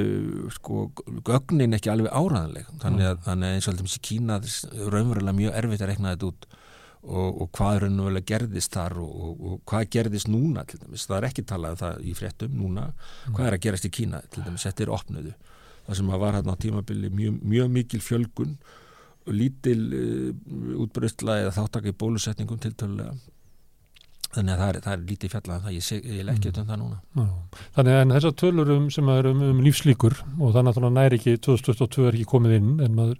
sko 0.55 0.87
gögnin 1.27 1.75
ekki 1.75 1.91
alveg 1.91 2.13
áraðanleg 2.13 2.71
þannig 2.81 3.11
að, 3.11 3.21
þannig 3.27 3.49
að 3.49 3.57
eins 3.57 3.67
og 3.67 3.75
alltaf 3.75 3.99
Kína 4.09 4.39
er 4.39 4.89
raunverulega 4.95 5.37
mjög 5.41 5.59
erfitt 5.61 5.85
að 5.85 5.93
rekna 5.93 6.15
þetta 6.15 6.31
út 6.31 6.49
og, 6.99 7.29
og 7.29 7.47
hvað 7.55 7.75
er 7.75 7.85
raunverulega 7.85 8.29
gerðist 8.33 8.75
þar 8.75 8.99
og, 9.03 9.45
og 9.51 9.61
hvað 9.69 9.87
gerðist 9.95 10.31
núna 10.31 10.65
til 10.67 10.81
dæmis, 10.81 11.07
það 11.07 11.19
er 11.19 11.29
ekki 11.29 11.47
talað 11.51 11.77
um 11.77 11.81
það 11.83 12.03
í 12.03 12.17
fréttum 12.17 12.59
núna, 12.59 12.89
mm. 12.89 13.37
hvað 13.37 13.47
er 13.47 13.57
að 13.57 13.63
gerast 13.67 13.87
í 13.87 13.95
Kína 13.99 14.21
til 14.31 14.43
dæmis, 14.47 14.65
þetta 14.67 14.85
er 14.85 14.93
opnuðu. 14.97 15.33
Það 15.87 15.97
sem 15.97 16.11
að 16.13 16.21
var 16.21 16.35
hérna 16.37 16.53
á 16.53 16.61
tímabili 16.61 17.09
mjög, 17.09 17.37
mjög 17.49 17.71
mikil 17.73 18.01
fjölgun 18.03 18.57
og 18.59 18.75
lítil 19.27 19.81
uh, 19.89 20.29
útbröðla 20.85 21.41
eða 21.43 21.57
þáttaka 21.57 21.91
í 21.91 21.97
bólusetningum 21.99 22.61
tiltölulega 22.63 23.17
þannig 24.29 24.53
að 24.53 24.59
það 24.61 24.71
er, 24.71 24.79
það 24.85 24.93
er 24.93 25.05
lítið 25.09 25.31
fjallað 25.33 25.55
um 25.55 25.63
það, 25.65 25.75
ég, 25.75 26.09
ég 26.09 26.25
lekkja 26.27 26.51
mm. 26.51 26.59
um 26.61 26.67
það 26.69 26.81
núna 26.83 26.99
Já. 26.99 27.61
Þannig 27.77 27.95
að 27.95 28.13
þessar 28.13 28.35
tölur 28.41 28.73
um, 28.75 28.89
sem 28.93 29.11
er 29.13 29.29
um, 29.29 29.41
um 29.49 29.63
lífslíkur 29.65 30.17
og 30.37 30.53
þannig 30.57 30.79
að 30.79 30.93
næri 30.97 31.19
ekki 31.19 31.35
2022 31.47 32.05
er 32.05 32.17
ekki 32.17 32.29
komið 32.29 32.55
inn 32.59 32.71
en 32.85 32.97
maður 32.97 33.17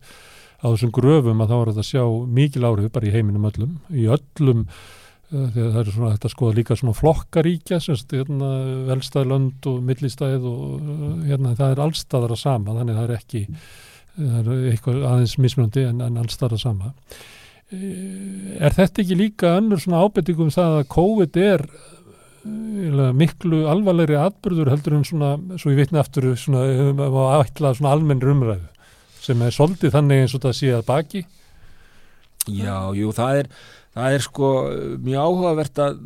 á 0.59 0.65
þessum 0.67 0.93
gröfum 0.93 1.41
að 1.41 1.51
þá 1.51 1.57
er 1.57 1.71
þetta 1.71 1.85
að 1.85 1.89
sjá 1.89 2.03
mikil 2.39 2.65
áhrif 2.67 2.93
bara 2.93 3.09
í 3.09 3.13
heiminum 3.15 3.47
öllum, 3.49 3.75
í 3.89 4.05
öllum 4.11 4.65
uh, 4.67 5.49
þegar 5.55 5.73
það 5.73 5.81
er 5.81 5.91
svona 5.95 6.13
þetta 6.15 6.33
skoða 6.35 6.57
líka 6.59 6.79
svona 6.79 6.97
flokkaríkja, 6.99 7.81
semst 7.83 8.13
hérna, 8.13 8.49
velstæðlönd 8.91 9.69
og 9.71 9.83
millistæð 9.89 10.49
og 10.51 10.65
uh, 10.77 11.05
hérna 11.25 11.55
það 11.57 11.73
er 11.73 11.85
allstaðar 11.87 12.35
að 12.35 12.43
sama 12.43 12.77
þannig 12.77 12.99
það 12.99 13.07
er 13.07 13.15
ekki, 13.17 13.45
það 14.19 14.53
er 14.53 14.71
eitthvað 14.73 15.03
aðeins 15.09 15.35
mismunandi 15.39 15.87
en, 15.89 16.01
en 16.05 16.21
allstaðar 16.21 16.59
að 16.59 16.65
sama. 16.67 16.93
Uh, 16.93 17.39
Er 17.69 18.73
þetta 18.73 19.03
ekki 19.03 19.15
líka 19.17 19.53
önnur 19.59 19.81
svona 19.81 20.01
ábyrtingum 20.01 20.49
það 20.53 20.79
að 20.79 20.87
COVID 20.89 21.39
er 21.43 21.65
miklu 23.13 23.59
alvarlegri 23.69 24.17
atbyrður 24.17 24.71
heldur 24.71 24.95
en 24.97 25.05
svona, 25.05 25.29
svo 25.59 25.73
ég 25.73 25.83
veitna 25.83 26.01
aftur 26.01 26.31
svona, 26.39 26.63
um 26.89 27.03
að 27.03 27.43
ætla 27.43 27.73
svona 27.77 27.91
almenn 27.93 28.23
rumræðu 28.23 28.65
sem 29.21 29.43
er 29.45 29.53
soldið 29.53 29.93
þannig 29.93 30.23
eins 30.23 30.33
og 30.33 30.43
það 30.47 30.55
sé 30.57 30.71
að 30.73 30.85
baki? 30.87 31.21
Já, 32.47 32.89
jú, 32.97 33.11
það 33.13 33.41
er 33.43 33.51
það 33.99 34.15
er 34.15 34.23
sko 34.25 34.49
mjög 35.05 35.25
áhugavert 35.29 35.81
að 35.83 35.97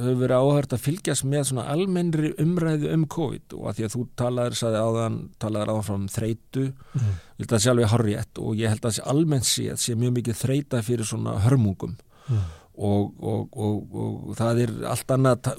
hefur 0.00 0.18
verið 0.20 0.36
áhugavert 0.36 0.74
að 0.76 0.84
fylgjast 0.84 1.26
með 1.28 1.46
svona 1.50 1.66
almennri 1.72 2.30
umræðu 2.42 2.92
um 2.94 3.06
COVID 3.14 3.56
og 3.58 3.66
að 3.70 3.78
því 3.78 3.86
að 3.86 3.94
þú 3.94 4.04
talaður 4.22 4.58
saði 4.60 4.84
áðan, 4.84 5.18
talaður 5.42 5.72
áðan 5.72 5.86
frá 5.88 5.96
um 5.96 6.06
þreitu 6.14 6.64
mm. 6.70 7.10
ég 7.10 7.42
held 7.42 7.48
að 7.48 7.54
það 7.54 7.64
sé 7.64 7.72
alveg 7.74 7.92
horrið 7.94 8.40
og 8.44 8.60
ég 8.60 8.72
held 8.74 8.80
að 8.80 8.88
það 8.88 8.96
sé 8.98 9.06
almennt 9.14 9.50
sé 9.50 9.66
að 9.74 9.82
sé 9.84 9.98
mjög 10.00 10.16
mikið 10.18 10.40
þreita 10.40 10.82
fyrir 10.86 11.10
svona 11.10 11.36
hörmungum 11.44 11.96
mm. 12.28 12.44
og, 12.90 13.24
og, 13.32 13.58
og, 13.66 13.98
og 14.00 14.38
það 14.40 14.62
er 14.66 14.76
allt 14.94 15.16
annað 15.16 15.50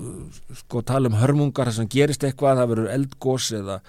sko 0.63 0.85
tala 0.87 1.11
um 1.11 1.19
hörmungar 1.21 1.71
þess 1.71 1.85
að 1.85 1.91
gerist 1.97 2.25
eitthvað, 2.27 2.63
það 2.63 2.73
verður 2.75 2.95
eldgós 2.95 3.51
eða 3.59 3.81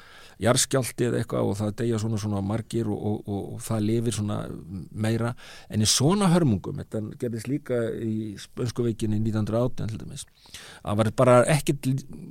jarskjálti 0.42 1.06
eða 1.08 1.20
eitthvað 1.22 1.50
og 1.50 1.56
það 1.60 1.72
deyja 1.78 2.00
svona 2.02 2.18
svona 2.20 2.42
margir 2.44 2.90
og, 2.90 2.98
og, 3.10 3.20
og, 3.26 3.44
og 3.54 3.62
það 3.62 3.86
lifir 3.88 4.16
svona 4.16 4.38
meira 4.90 5.32
en 5.72 5.84
í 5.84 5.88
svona 5.88 6.28
hörmungum, 6.32 6.82
þetta 6.82 7.02
gerðist 7.20 7.50
líka 7.50 7.78
í 8.02 8.34
spönskuveikinu 8.42 9.20
1918 9.20 9.92
til 9.92 10.02
dæmis, 10.02 10.26
það 10.82 11.00
var 11.02 11.12
bara 11.22 11.38
ekki, 11.54 11.76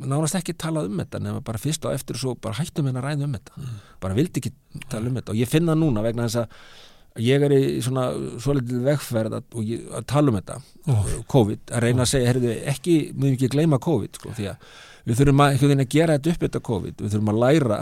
nánast 0.03 0.39
ekki 0.39 0.57
talað 0.59 0.91
um 0.91 1.01
þetta 1.03 1.23
nema 1.23 1.43
bara 1.45 1.61
fyrst 1.61 1.87
og 1.87 1.95
eftir 1.95 2.19
og 2.19 2.25
svo 2.25 2.37
bara 2.37 2.59
hættum 2.59 2.89
henn 2.89 2.99
að 2.99 3.09
ræða 3.09 3.27
um 3.27 3.35
þetta, 3.39 3.57
mm. 3.57 3.81
bara 4.03 4.17
vildi 4.19 4.43
ekki 4.43 4.55
tala 4.91 5.11
um 5.11 5.19
þetta 5.21 5.35
og 5.35 5.43
ég 5.43 5.51
finna 5.51 5.77
núna 5.77 6.05
vegna 6.05 6.27
þess 6.27 6.43
að 6.45 6.79
ég 7.19 7.43
er 7.43 7.51
í 7.51 7.63
svona 7.83 8.05
svolítið 8.39 8.85
vegferð 8.85 9.39
að, 9.39 9.57
ég, 9.67 9.83
að 9.97 10.05
tala 10.07 10.31
um 10.31 10.37
þetta 10.39 10.61
oh. 10.93 11.09
COVID, 11.31 11.65
að 11.71 11.83
reyna 11.85 12.05
að 12.05 12.13
segja, 12.13 12.31
herriðu 12.31 12.55
ekki, 12.71 12.95
mjög 13.17 13.35
ekki 13.35 13.51
gleyma 13.55 13.81
COVID 13.83 14.19
sko, 14.19 14.31
því 14.37 14.47
að 14.53 14.71
við 15.07 15.21
þurfum 15.21 15.43
að, 15.45 15.63
að 15.65 15.85
gera 15.89 16.17
þetta 16.17 16.33
upp 16.33 16.45
þetta 16.45 16.63
COVID, 16.69 16.97
við 17.01 17.13
þurfum 17.13 17.31
að 17.33 17.41
læra 17.43 17.79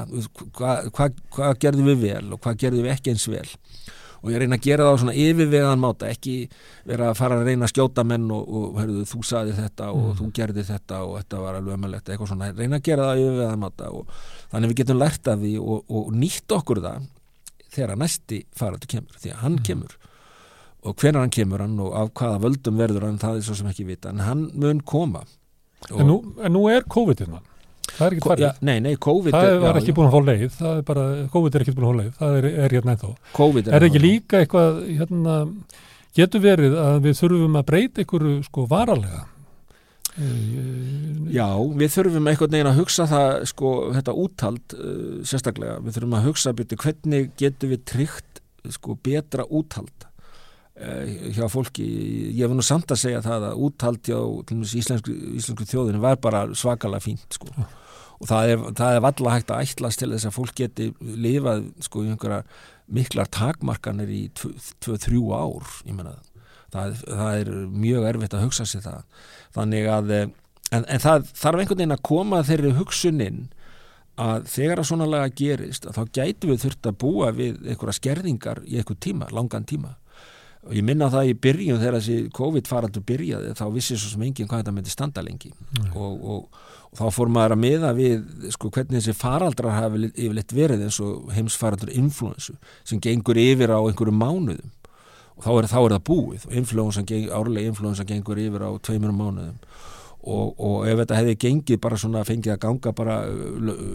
hvað 0.58 0.92
hva, 0.96 1.08
hva 1.36 1.54
gerðum 1.64 1.90
við 1.92 2.04
vel 2.06 2.36
og 2.36 2.44
hvað 2.44 2.60
gerðum 2.64 2.88
við 2.88 2.96
ekki 2.96 3.14
eins 3.14 3.28
vel. 3.32 3.48
Og 4.20 4.34
ég 4.34 4.42
reyna 4.42 4.58
að 4.60 4.66
gera 4.66 4.84
það 4.84 4.98
á 4.98 5.00
svona 5.00 5.16
yfirvegan 5.16 5.80
máta 5.80 6.10
ekki 6.12 6.34
vera 6.88 7.12
að 7.12 7.20
fara 7.22 7.38
að 7.40 7.46
reyna 7.48 7.68
að 7.68 7.72
skjóta 7.72 8.04
menn 8.04 8.26
og, 8.36 8.50
og 8.52 8.80
herruðu, 8.82 9.06
þú 9.08 9.22
saði 9.30 9.54
þetta 9.56 9.88
og 9.94 10.02
mm. 10.02 10.18
þú 10.20 10.28
gerði 10.36 10.66
þetta 10.68 11.00
og 11.06 11.14
þetta 11.22 11.40
var 11.46 11.60
alveg 11.60 11.78
ömulegt 11.78 12.12
eitthvað 12.12 12.32
svona, 12.34 12.50
reyna 12.58 12.82
að 12.82 12.90
gera 12.90 13.08
það 13.08 13.16
á 13.16 13.22
yfirvegan 13.22 13.64
máta 13.64 13.94
og 13.96 14.12
þannig 14.52 14.74
við 14.74 14.82
getum 14.82 15.00
lært 15.00 15.32
af 15.32 15.40
því 15.40 15.54
og, 15.64 15.96
og 16.02 16.12
nýtt 16.20 16.56
okkur 16.58 16.84
það 16.84 17.08
þegar 17.70 18.00
næsti 18.02 18.44
faratu 18.60 18.92
kemur, 18.92 19.24
því 19.24 19.34
að 19.34 19.42
hann 19.46 19.56
mm. 19.56 19.66
kemur. 19.70 19.98
Og 20.80 20.96
hvernig 21.00 21.24
hann 21.24 21.36
kemur 21.36 21.64
hann 21.64 21.80
og 21.84 21.96
af 22.02 22.12
hvaða 22.20 22.44
völdum 22.44 22.80
verður 22.80 23.08
hann, 23.08 23.20
það 23.24 23.40
er 23.40 23.48
svo 23.48 23.56
sem 23.56 23.72
ekki 23.72 23.88
vita 23.88 24.12
en 24.12 24.24
hann 24.24 24.50
mun 24.60 24.84
koma 24.84 25.24
En 25.90 26.06
nú, 26.10 26.18
en 26.44 26.54
nú 26.54 26.66
er 26.72 26.86
COVID 26.92 27.24
innan. 27.26 27.46
það 27.90 28.06
er 28.06 28.16
ekki 28.16 28.28
farið. 28.28 28.46
Ja, 28.46 28.52
nei, 28.62 28.78
nei, 28.84 28.94
COVID 29.02 29.36
það 29.36 29.48
er, 29.50 29.64
já, 29.64 29.72
ekki 29.82 29.96
búin 29.98 30.10
að 30.10 30.16
fá 30.16 30.28
leið, 30.30 30.46
það 30.60 30.78
er 30.78 30.86
bara, 30.90 31.06
COVID 31.34 31.56
er 31.56 31.66
ekki 31.66 31.76
búin 31.78 31.88
að 31.88 31.92
fá 31.92 32.00
leið, 32.02 32.12
það 32.20 32.38
er, 32.40 32.48
er 32.66 32.76
hérna 32.78 32.96
ennþá. 32.96 33.12
COVID 33.40 33.72
Er 33.78 33.86
ekki 33.88 34.02
líka 34.04 34.44
eitthvað, 34.44 34.80
hérna, 35.00 35.36
getur 36.20 36.44
verið 36.44 36.78
að 36.84 37.02
við 37.08 37.20
þurfum 37.24 37.60
að 37.60 37.68
breyta 37.72 38.04
einhverju 38.04 38.36
sko 38.48 38.66
varalega? 38.70 39.26
Já, 41.32 41.48
við 41.80 41.94
þurfum 41.94 42.28
einhvern 42.28 42.52
veginn 42.52 42.70
að 42.74 42.80
hugsa 42.82 43.06
það, 43.08 43.30
sko, 43.54 43.74
þetta 43.96 44.16
úthald 44.20 44.76
uh, 44.76 45.24
sérstaklega, 45.28 45.80
við 45.86 45.96
þurfum 45.96 46.18
að 46.20 46.28
hugsa 46.28 46.54
byrju, 46.58 46.80
hvernig 46.84 47.32
getum 47.40 47.72
við 47.72 47.84
tryggt 47.88 48.44
sko 48.76 48.98
betra 49.00 49.46
úthald 49.48 50.09
hjá 51.36 51.50
fólki, 51.52 51.86
ég 52.32 52.46
hef 52.46 52.56
nú 52.56 52.64
samt 52.64 52.92
að 52.94 53.02
segja 53.02 53.22
það 53.26 53.50
að 53.50 53.62
úthald 53.68 54.02
hjá 54.08 54.20
íslensku, 54.80 55.14
íslensku 55.40 55.68
þjóðinu 55.68 56.02
var 56.04 56.20
bara 56.24 56.46
svakalega 56.56 57.04
fínt 57.04 57.36
sko. 57.36 57.52
Og 58.20 58.28
það 58.28 58.54
er, 58.54 58.64
það 58.76 58.96
er 58.96 59.04
valla 59.04 59.36
hægt 59.36 59.52
að 59.56 59.64
ætlast 59.66 60.02
til 60.02 60.12
þess 60.12 60.28
að 60.28 60.36
fólk 60.36 60.56
geti 60.60 60.90
lifað 61.00 61.70
sko 61.84 62.04
í 62.04 62.12
einhverja 62.12 62.42
miklar 62.90 63.30
takmarkanir 63.32 64.10
í 64.12 64.24
2-3 64.36 65.22
ár, 65.36 65.78
ég 65.86 65.96
menna 65.96 66.16
það 66.18 66.26
Það, 66.70 67.00
það 67.02 67.40
er 67.40 67.48
mjög 67.82 68.04
erfitt 68.06 68.34
að 68.38 68.44
hugsa 68.46 68.66
sér 68.70 68.84
það. 68.84 69.06
Þannig 69.56 69.88
að 69.90 70.12
en, 70.16 70.84
en 70.84 71.02
það 71.02 71.24
þarf 71.32 71.64
einhvern 71.64 71.80
veginn 71.80 71.96
að 71.96 72.04
koma 72.06 72.42
þeirri 72.46 72.74
hugsuninn 72.78 73.40
að 74.20 74.50
þegar 74.52 74.82
að 74.82 74.90
svona 74.92 75.08
laga 75.10 75.32
gerist 75.40 75.88
að 75.88 75.98
þá 75.98 76.14
gætu 76.20 76.52
við 76.52 76.62
þurft 76.66 76.90
að 76.92 77.00
búa 77.02 77.32
við 77.34 77.58
einhverja 77.64 77.98
skerðingar 77.98 78.62
í 78.68 78.78
einhver 78.78 79.00
tíma, 79.02 79.30
langan 79.34 79.66
tíma 79.66 79.96
og 80.68 80.76
ég 80.76 80.84
minna 80.86 81.08
það 81.12 81.30
í 81.32 81.36
byrjun 81.40 81.80
þegar 81.80 81.96
þessi 81.98 82.32
COVID 82.36 82.68
faraldur 82.70 83.04
byrjaði 83.08 83.54
þá 83.58 83.66
vissi 83.74 83.96
svo 83.98 84.12
sem 84.12 84.26
enginn 84.28 84.50
hvað 84.50 84.64
þetta 84.64 84.74
myndi 84.76 84.94
standa 84.94 85.24
lengi. 85.24 85.52
Mm. 85.54 85.92
og, 85.96 86.26
og, 86.34 86.66
og 86.90 87.00
þá 87.00 87.06
fór 87.16 87.32
maður 87.32 87.56
að 87.56 87.62
miða 87.64 87.92
við 87.96 88.26
sko 88.56 88.72
hvernig 88.76 88.98
þessi 89.00 89.16
faraldrar 89.18 89.78
hafi 89.78 90.10
yfirleitt 90.10 90.56
verið 90.56 90.84
eins 90.88 91.00
og 91.06 91.30
heimsfaraldur 91.36 91.94
influensu 91.96 92.58
sem 92.84 93.00
gengur 93.04 93.40
yfir 93.40 93.72
á 93.72 93.80
einhverju 93.80 94.16
mánuðum. 94.16 94.76
Og 95.40 95.46
þá 95.46 95.52
er, 95.54 95.68
þá 95.72 95.78
er 95.80 95.94
það 95.94 96.02
búið. 96.10 96.48
Influensan, 96.60 97.06
árlega 97.32 97.72
influensa 97.72 98.04
gengur 98.04 98.42
yfir 98.42 98.66
á 98.68 98.72
tveimur 98.84 99.14
mánuðum. 99.16 99.56
Og, 100.20 100.50
og 100.60 100.82
ef 100.84 100.98
þetta 101.00 101.16
hefði 101.22 101.36
gengið 101.40 101.80
bara 101.80 101.98
svona 102.02 102.26
fengið 102.28 102.58
að 102.58 102.60
ganga 102.66 102.92
bara 102.92 103.22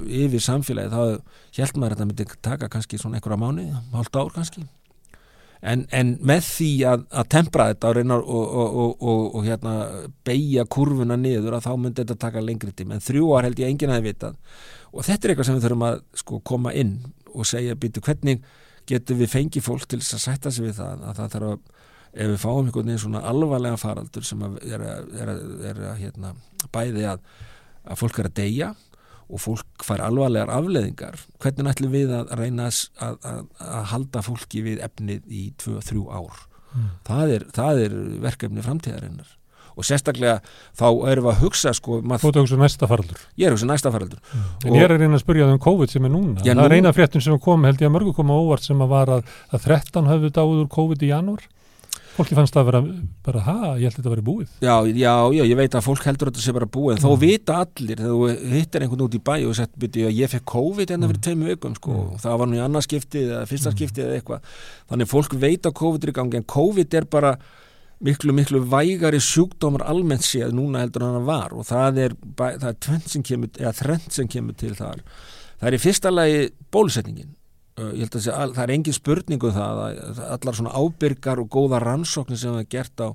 yfir 0.09 0.41
samfélagi 0.41 0.89
þá 0.89 1.03
held 1.59 1.77
maður 1.77 1.85
að 1.85 1.99
þetta 1.99 2.07
myndi 2.09 2.39
taka 2.49 2.71
kannski 2.73 2.97
svona 2.97 3.21
einhverja 3.21 3.43
mánuði, 3.43 3.83
hálft 3.93 4.17
ár 4.17 4.33
kannski 4.33 4.65
en, 5.65 5.85
en 5.97 6.13
með 6.25 6.47
því 6.47 6.71
að, 6.91 7.05
að 7.09 7.29
tempra 7.33 7.69
þetta 7.71 7.91
og 7.91 7.97
reyna 7.99 8.19
og, 8.21 8.57
og, 8.95 9.23
og 9.39 9.47
hérna 9.47 9.75
beigja 10.27 10.67
kurvuna 10.71 11.17
niður 11.21 11.57
að 11.57 11.69
þá 11.69 11.73
myndi 11.81 12.03
þetta 12.03 12.19
taka 12.27 12.43
lengri 12.45 12.75
tím 12.77 12.93
en 12.95 13.05
þrjú 13.05 13.31
ár 13.35 13.49
held 13.49 13.63
ég 13.63 13.73
enginn 13.73 13.95
að 13.95 14.03
þið 14.03 14.09
vitað. 14.11 14.37
Og 14.95 15.07
þetta 15.07 15.27
er 15.27 15.33
eitthvað 15.33 15.49
sem 15.49 15.59
við 15.59 15.67
þurfum 15.67 15.87
að 15.89 15.97
sko 16.21 16.41
koma 16.53 16.75
inn 16.77 16.95
og 17.35 17.49
segja 17.49 17.79
býtu 17.81 18.05
hvernig 18.05 18.45
getum 18.89 19.21
við 19.21 19.33
fengið 19.33 19.67
fólk 19.67 19.89
til 19.89 20.01
þess 20.03 20.19
að 20.19 20.25
sætta 20.27 20.53
sig 20.53 20.69
við 20.69 20.79
það? 20.79 21.05
Að 21.09 21.21
það 21.21 21.35
þarf 21.35 21.51
að, 21.51 21.69
ef 22.15 22.33
við 22.33 22.41
fáum 22.45 22.69
einhvern 22.69 22.91
veginn 22.91 23.05
svona 23.07 23.23
alvarlega 23.31 23.81
faraldur 23.81 24.27
sem 24.29 24.45
er 24.45 24.85
að, 24.85 25.15
er 25.17 25.33
að, 25.33 25.45
er 25.71 25.81
að 25.89 26.03
hérna, 26.03 26.35
bæði 26.75 27.07
að, 27.15 27.25
að 27.89 28.03
fólk 28.03 28.21
er 28.21 28.29
að 28.31 28.37
deyja 28.43 28.75
og 29.29 29.41
fólk 29.41 29.85
fær 29.87 30.03
alvarlegar 30.05 30.53
afleðingar, 30.53 31.21
hvernig 31.43 31.71
ætlum 31.73 31.95
við 31.95 32.13
að 32.17 32.35
reyna 32.41 32.69
að 32.71 33.87
halda 33.93 34.25
fólki 34.25 34.65
við 34.67 34.83
efnið 34.85 35.31
í 35.31 35.47
2-3 35.63 36.05
ár? 36.11 36.43
Mm. 36.75 36.91
það, 37.07 37.33
er, 37.37 37.49
það 37.55 37.81
er 37.85 37.97
verkefni 38.25 38.63
framtíðarinnar. 38.65 39.33
Og 39.75 39.87
sérstaklega 39.87 40.37
þá 40.79 40.87
erum 41.11 41.27
við 41.27 41.31
að 41.33 41.41
hugsa 41.43 41.73
sko, 41.75 41.97
Þú 42.03 42.15
ert 42.15 42.37
að 42.37 42.45
hugsa 42.45 42.59
næsta 42.61 42.89
faraldur. 42.91 43.23
Ég 43.35 43.49
er 43.49 43.51
að 43.51 43.57
hugsa 43.57 43.69
næsta 43.71 43.91
faraldur. 43.95 44.21
Mm. 44.31 44.45
En 44.63 44.77
ég 44.79 44.87
er 44.87 44.95
að 44.95 45.01
reyna 45.03 45.19
að 45.19 45.25
spyrja 45.25 45.49
það 45.49 45.57
um 45.57 45.63
COVID 45.65 45.95
sem 45.95 46.07
er 46.07 46.13
núna. 46.15 46.45
Já, 46.47 46.53
Það 46.55 46.67
er 46.67 46.77
eina 46.79 46.93
fréttum 46.95 47.25
sem 47.25 47.41
kom, 47.43 47.67
held 47.67 47.83
ég 47.83 47.91
að 47.91 47.95
mörgu 47.97 48.15
koma 48.15 48.39
óvart 48.39 48.67
sem 48.67 48.85
að 48.85 48.93
var 48.95 49.13
að, 49.17 49.33
að 49.51 49.67
13 49.67 50.11
hafðu 50.13 50.31
dáður 50.39 50.71
COVID 50.77 51.03
í 51.03 51.11
janúar 51.11 51.49
Fólki 52.15 52.37
fannst 52.39 52.55
það 52.55 52.63
að 52.63 52.69
vera 52.69 52.81
bara, 53.27 53.41
ha, 53.49 53.57
ég 53.81 53.89
held 53.89 53.95
að 53.95 53.99
þetta 53.99 54.11
að 54.11 54.15
vera 54.15 54.27
búið 54.29 54.51
Já, 54.63 54.75
já, 54.87 55.15
já, 55.35 55.43
ég 55.51 55.59
veit 55.59 55.75
að 55.75 55.87
fólk 55.89 56.07
heldur 56.07 56.31
að 56.31 56.37
þetta 56.37 56.45
sé 56.45 56.55
bara 56.55 56.69
búið 56.77 56.95
en 56.95 57.01
mm. 57.01 57.05
þó 57.05 57.23
vita 57.25 57.57
allir, 57.65 58.03
þegar 58.03 58.15
þú 58.15 58.53
hittir 58.55 58.85
einhvern 58.85 59.05
út 59.09 59.19
í 59.19 59.23
bæ 59.29 59.35
og 59.49 59.59
sett 59.59 59.75
byrju 59.83 60.07
að 60.11 60.21
ég 60.21 60.33
fekk 60.35 60.47
COVID 60.55 60.95
enna 60.95 60.95
hérna 60.95 61.11
fyrir 61.11 61.21
mm. 61.21 61.27
tveimu 61.27 61.51
vikum, 61.51 61.77
sko, 61.81 61.99
mm. 61.99 62.23
það 62.23 62.41
var 62.43 62.51
nú 62.51 62.59
í 62.59 62.65
annarskiptið 62.65 63.29
eða 63.35 63.51
fyrsta 63.51 63.75
mm. 63.75 64.01
eða 64.05 64.17
eitthvað 64.21 64.57
þannig 64.93 65.11
fólk 65.11 65.37
veit 65.43 65.69
að 65.69 65.77
COVID 65.83 66.07
er 66.07 66.15
í 66.15 66.17
gangi 66.21 66.41
en 66.41 66.49
COVID 66.55 66.99
er 67.01 67.09
bara 67.11 67.37
miklu, 68.05 68.35
miklu 68.37 68.63
vægari 68.71 69.21
sjúkdómar 69.23 69.87
almennt 69.91 70.27
séð 70.27 70.55
núna 70.55 70.83
heldur 70.85 71.07
en 71.07 71.17
það 71.19 71.31
var 71.31 71.55
og 71.55 71.67
það 71.69 72.03
er, 72.07 72.19
það 72.39 72.69
er 72.71 72.83
tvent 72.87 73.09
sem 73.11 73.25
kemur, 73.27 73.55
eða 73.59 73.75
þrent 73.81 74.13
sem 74.19 74.31
kemur 74.31 74.59
til 74.61 74.75
þar 74.79 75.03
það 75.61 75.71
er 75.71 75.77
í 75.77 75.83
fyrsta 75.83 76.13
lagi 76.13 76.45
bólusetningin 76.75 77.33
ég 77.75 78.05
held 78.05 78.17
að 78.19 78.23
segja, 78.23 78.49
það 78.55 78.65
er 78.65 78.73
engin 78.77 78.95
spurningu 78.95 79.49
um 79.51 79.57
það 79.57 79.81
að 79.85 80.21
allar 80.37 80.59
svona 80.59 80.75
ábyrgar 80.79 81.41
og 81.43 81.49
góða 81.51 81.81
rannsóknir 81.83 82.39
sem 82.39 82.55
það 82.55 82.63
er 82.63 82.71
gert 82.77 83.03
á 83.03 83.09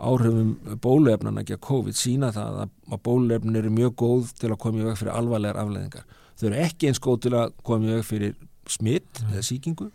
áhrifum 0.00 0.54
bóluefnana 0.80 1.42
ekki 1.42 1.58
að 1.58 1.64
COVID 1.68 1.98
sína 1.98 2.30
það 2.32 2.62
að 2.64 3.00
bóluefnin 3.04 3.60
eru 3.60 3.72
mjög 3.74 3.96
góð 4.00 4.34
til 4.40 4.48
að 4.48 4.60
koma 4.62 4.80
í 4.80 4.86
veg 4.88 4.96
fyrir 4.96 5.12
alvarlegar 5.12 5.60
afleðingar 5.60 6.06
þau 6.40 6.46
eru 6.48 6.60
ekki 6.64 6.88
eins 6.88 7.02
góð 7.04 7.18
til 7.26 7.34
að 7.36 7.56
koma 7.66 7.90
í 7.90 7.96
veg 7.98 8.06
fyrir 8.08 8.36
smitt 8.70 9.20
mm. 9.20 9.34
eða 9.34 9.46
síkingu 9.50 9.90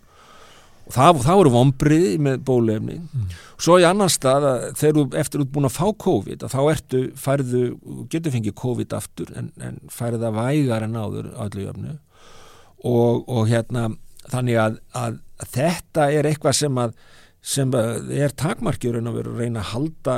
og 0.86 0.94
það, 0.94 1.22
það 1.26 1.42
eru 1.42 1.54
vombriði 1.56 2.14
með 2.22 2.46
bóluefni 2.46 3.00
mm. 3.02 3.36
svo 3.58 3.80
í 3.82 3.88
annan 3.90 4.14
stað 4.14 4.50
að 4.52 4.66
þegar 4.78 4.98
þú 5.00 5.06
eftir 5.24 5.46
út 5.46 5.54
búin 5.56 5.70
að 5.72 5.78
fá 5.80 5.86
COVID 6.06 6.46
að 6.46 6.54
þá 6.54 6.62
ertu, 6.76 7.04
færðu, 7.18 7.64
getur 8.14 8.36
fengið 8.36 8.58
COVID 8.62 8.98
aftur 9.00 9.34
en, 9.34 9.50
en 9.58 9.82
færðu 9.90 10.22
það 10.28 10.38
vægar 10.44 10.86
en 10.86 11.00
áður 11.02 11.32
allir 11.48 11.72
jöfnu 11.72 11.98
og, 12.86 13.26
og 13.30 13.50
hérna 13.50 13.90
þannig 14.32 14.62
að, 14.62 14.80
að 14.98 15.20
þetta 15.54 16.10
er 16.14 16.30
eitthvað 16.30 16.58
sem 16.62 16.82
að 16.82 16.98
sem 17.46 17.74
er 17.78 18.34
takmarkjur 18.34 19.00
en 19.00 19.10
að 19.12 19.20
vera 19.20 19.34
að 19.34 19.42
reyna 19.44 19.62
að 19.62 19.72
halda, 19.72 20.14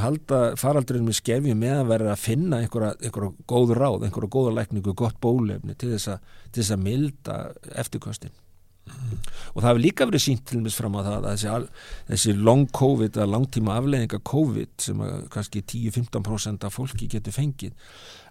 halda 0.00 0.38
faraldurinn 0.60 1.08
með 1.08 1.18
skefju 1.20 1.56
með 1.58 1.82
að 1.82 1.90
vera 1.92 2.12
að 2.14 2.22
finna 2.22 2.60
einhverja, 2.62 2.94
einhverja 3.04 3.48
góð 3.50 3.74
ráð, 3.76 4.06
einhverja 4.06 4.32
góða 4.32 4.54
lækningu, 4.56 4.94
gott 4.96 5.18
bólefni 5.20 5.76
til 5.76 5.92
þess 5.92 6.14
að, 6.14 6.30
til 6.48 6.62
þess 6.62 6.76
að 6.76 6.86
milda 6.86 7.36
eftirkostin 7.82 8.32
mm. 8.32 9.20
og 9.52 9.60
það 9.60 9.68
hefur 9.68 9.82
líka 9.84 10.08
verið 10.08 10.24
sínt 10.24 10.46
til 10.48 10.62
mis 10.64 10.80
fram 10.80 10.96
á 10.96 11.00
það 11.04 11.18
að 11.18 11.28
þessi, 11.28 11.84
þessi 12.14 12.36
long 12.48 12.66
COVID 12.80 13.20
að 13.20 13.32
langtíma 13.36 13.76
afleðinga 13.76 14.24
COVID 14.32 14.76
sem 14.88 15.04
að 15.04 15.16
kannski 15.36 15.66
10-15% 15.74 16.64
af 16.64 16.78
fólki 16.80 17.10
getur 17.12 17.36
fengið 17.36 17.76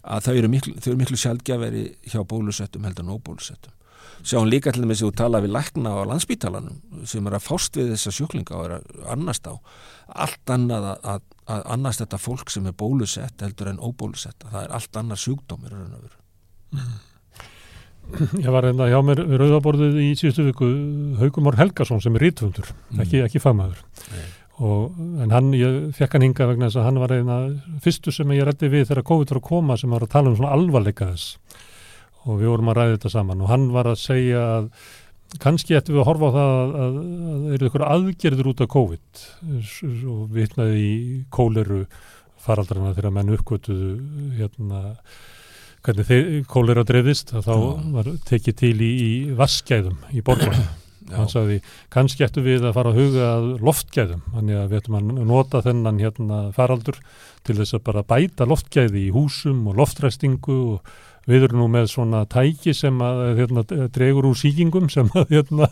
að 0.09 0.25
þau 0.25 0.33
eru 0.39 0.55
miklu, 0.55 0.79
miklu 0.97 1.21
sjálfgjaferi 1.21 1.85
hjá 2.09 2.23
bólusettum 2.25 2.89
heldur 2.89 3.05
en 3.05 3.19
óbólusettum 3.19 3.77
sjáum 4.23 4.49
líka 4.49 4.73
til 4.75 4.83
þess 4.83 5.03
að 5.03 5.09
þú 5.09 5.11
tala 5.21 5.41
við 5.43 5.53
lækna 5.55 5.93
á 5.95 6.01
landsbítalanum 6.09 7.05
sem 7.07 7.27
er 7.27 7.37
að 7.37 7.45
fást 7.45 7.77
við 7.79 7.91
þessa 7.93 8.15
sjúklinga 8.15 8.57
og 8.57 8.65
er 8.65 8.73
að 8.77 9.11
annast 9.15 9.47
á 9.47 9.53
allt 10.25 10.53
annað 10.53 10.87
að, 10.91 11.05
að, 11.13 11.21
að 11.55 11.67
annast 11.75 12.03
þetta 12.03 12.21
fólk 12.21 12.53
sem 12.53 12.65
er 12.69 12.79
bólusett 12.79 13.45
heldur 13.45 13.71
en 13.71 13.83
óbólusett 13.83 14.47
það 14.47 14.63
er 14.63 14.73
allt 14.79 14.99
annar 15.01 15.21
sjúkdómir 15.21 15.77
mm. 15.77 16.97
Ég 18.41 18.49
var 18.49 18.65
hérna 18.65 18.87
hjá 18.89 18.97
mér 19.05 19.21
við 19.29 19.37
rauðaborðið 19.43 19.97
í 20.01 20.09
síðustu 20.17 20.47
viku 20.47 20.67
Haugumór 21.19 21.59
Helgason 21.59 22.01
sem 22.01 22.15
er 22.17 22.25
rítvöndur 22.25 22.71
mm. 22.73 23.01
ekki, 23.05 23.23
ekki 23.27 23.43
fagmaður 23.43 23.83
Og, 24.59 24.95
en 25.23 25.31
hann, 25.31 25.53
ég 25.55 25.93
fekk 25.95 26.17
hann 26.17 26.25
hinga 26.25 26.49
vegna 26.49 26.67
þess 26.67 26.81
að 26.81 26.87
hann 26.89 26.97
var 26.99 27.13
eina 27.15 27.35
fyrstu 27.79 28.11
sem 28.11 28.33
ég 28.35 28.43
reddi 28.43 28.67
við 28.67 28.89
þegar 28.89 29.05
COVID 29.07 29.29
var 29.31 29.39
að 29.39 29.45
koma 29.47 29.77
sem 29.79 29.93
var 29.95 30.03
að 30.03 30.11
tala 30.17 30.33
um 30.33 30.35
svona 30.35 30.51
alvarleika 30.51 31.07
þess 31.13 31.37
og 32.29 32.41
við 32.41 32.51
vorum 32.53 32.71
að 32.71 32.79
ræða 32.79 32.95
þetta 32.95 33.13
saman. 33.15 33.43
Og 33.43 33.51
hann 33.51 33.69
var 33.73 33.89
að 33.89 34.01
segja 34.01 34.43
að 34.59 34.69
kannski 35.43 35.77
ættum 35.77 35.97
við 35.97 36.03
að 36.03 36.09
horfa 36.09 36.29
á 36.29 36.35
það 36.37 36.53
að, 36.53 36.75
að, 36.83 36.99
að 37.33 37.49
eru 37.55 37.69
ykkur 37.69 37.85
aðgerður 37.87 38.51
út 38.53 38.63
af 38.65 38.71
COVID. 38.75 39.23
Og 40.13 40.21
vitnaði 40.37 40.83
í 40.85 40.93
kóleru 41.33 41.81
faraldrarna 42.39 42.95
þegar 42.97 43.15
menn 43.17 43.33
uppgötuðu 43.35 43.95
hérna 44.39 44.83
hvernig 45.85 46.45
kólera 46.51 46.83
dreifist 46.87 47.31
að 47.35 47.47
þá 47.47 47.55
var 47.95 48.13
tekið 48.27 48.55
til 48.59 48.75
í, 48.83 48.91
í 48.99 49.11
vaskgæðum 49.37 49.99
í 50.11 50.23
borgarna 50.25 50.67
hann 51.15 51.29
sagði 51.31 51.59
kannski 51.93 52.25
ættum 52.25 52.45
við 52.45 52.65
að 52.67 52.75
fara 52.77 52.93
að 52.93 52.99
huga 52.99 53.29
loftgæðum, 53.65 54.23
þannig 54.35 54.59
að 54.59 54.67
við 54.71 54.81
ættum 54.81 54.97
að 54.99 55.11
nota 55.29 55.61
þennan 55.65 56.01
hérna 56.03 56.39
faraldur 56.55 56.99
til 57.47 57.57
þess 57.59 57.77
að 57.77 57.85
bara 57.89 58.05
bæta 58.07 58.47
loftgæði 58.49 59.05
í 59.07 59.13
húsum 59.15 59.63
og 59.69 59.79
loftræstingu 59.79 60.57
og 60.75 60.91
við 61.29 61.45
erum 61.47 61.61
nú 61.63 61.67
með 61.71 61.91
svona 61.91 62.23
tæki 62.29 62.73
sem 62.77 62.97
að 63.03 63.21
hérna, 63.39 63.63
dregur 63.93 64.29
úr 64.31 64.39
síkingum 64.39 64.89
sem 64.91 65.09
að 65.17 65.35
hérna, 65.35 65.69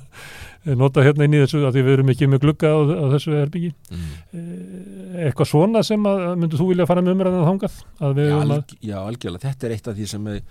nota 0.77 1.03
hérna 1.05 1.27
inn 1.27 1.38
í 1.38 1.41
þessu 1.43 1.63
að 1.67 1.79
við 1.79 1.91
erum 1.95 2.13
ekki 2.13 2.29
með 2.29 2.43
glugga 2.45 2.73
á, 2.73 2.77
á 2.77 3.05
þessu 3.15 3.35
herbyggi 3.38 3.73
mm. 3.73 4.07
Eh, 4.38 5.27
eitthvað 5.27 5.51
svona 5.51 5.84
sem 5.88 6.09
að 6.09 6.25
myndur 6.38 6.61
þú 6.61 6.71
vilja 6.71 6.89
fara 6.89 7.03
með 7.03 7.17
umræðan 7.17 7.47
þángað? 7.47 7.77
Já, 7.99 8.34
alg, 8.41 8.73
já, 8.81 8.97
algjörlega, 9.01 9.45
þetta 9.47 9.67
er 9.67 9.77
eitt 9.77 9.91
af 9.91 9.97
því 9.97 10.09
sem 10.13 10.34
er 10.34 10.41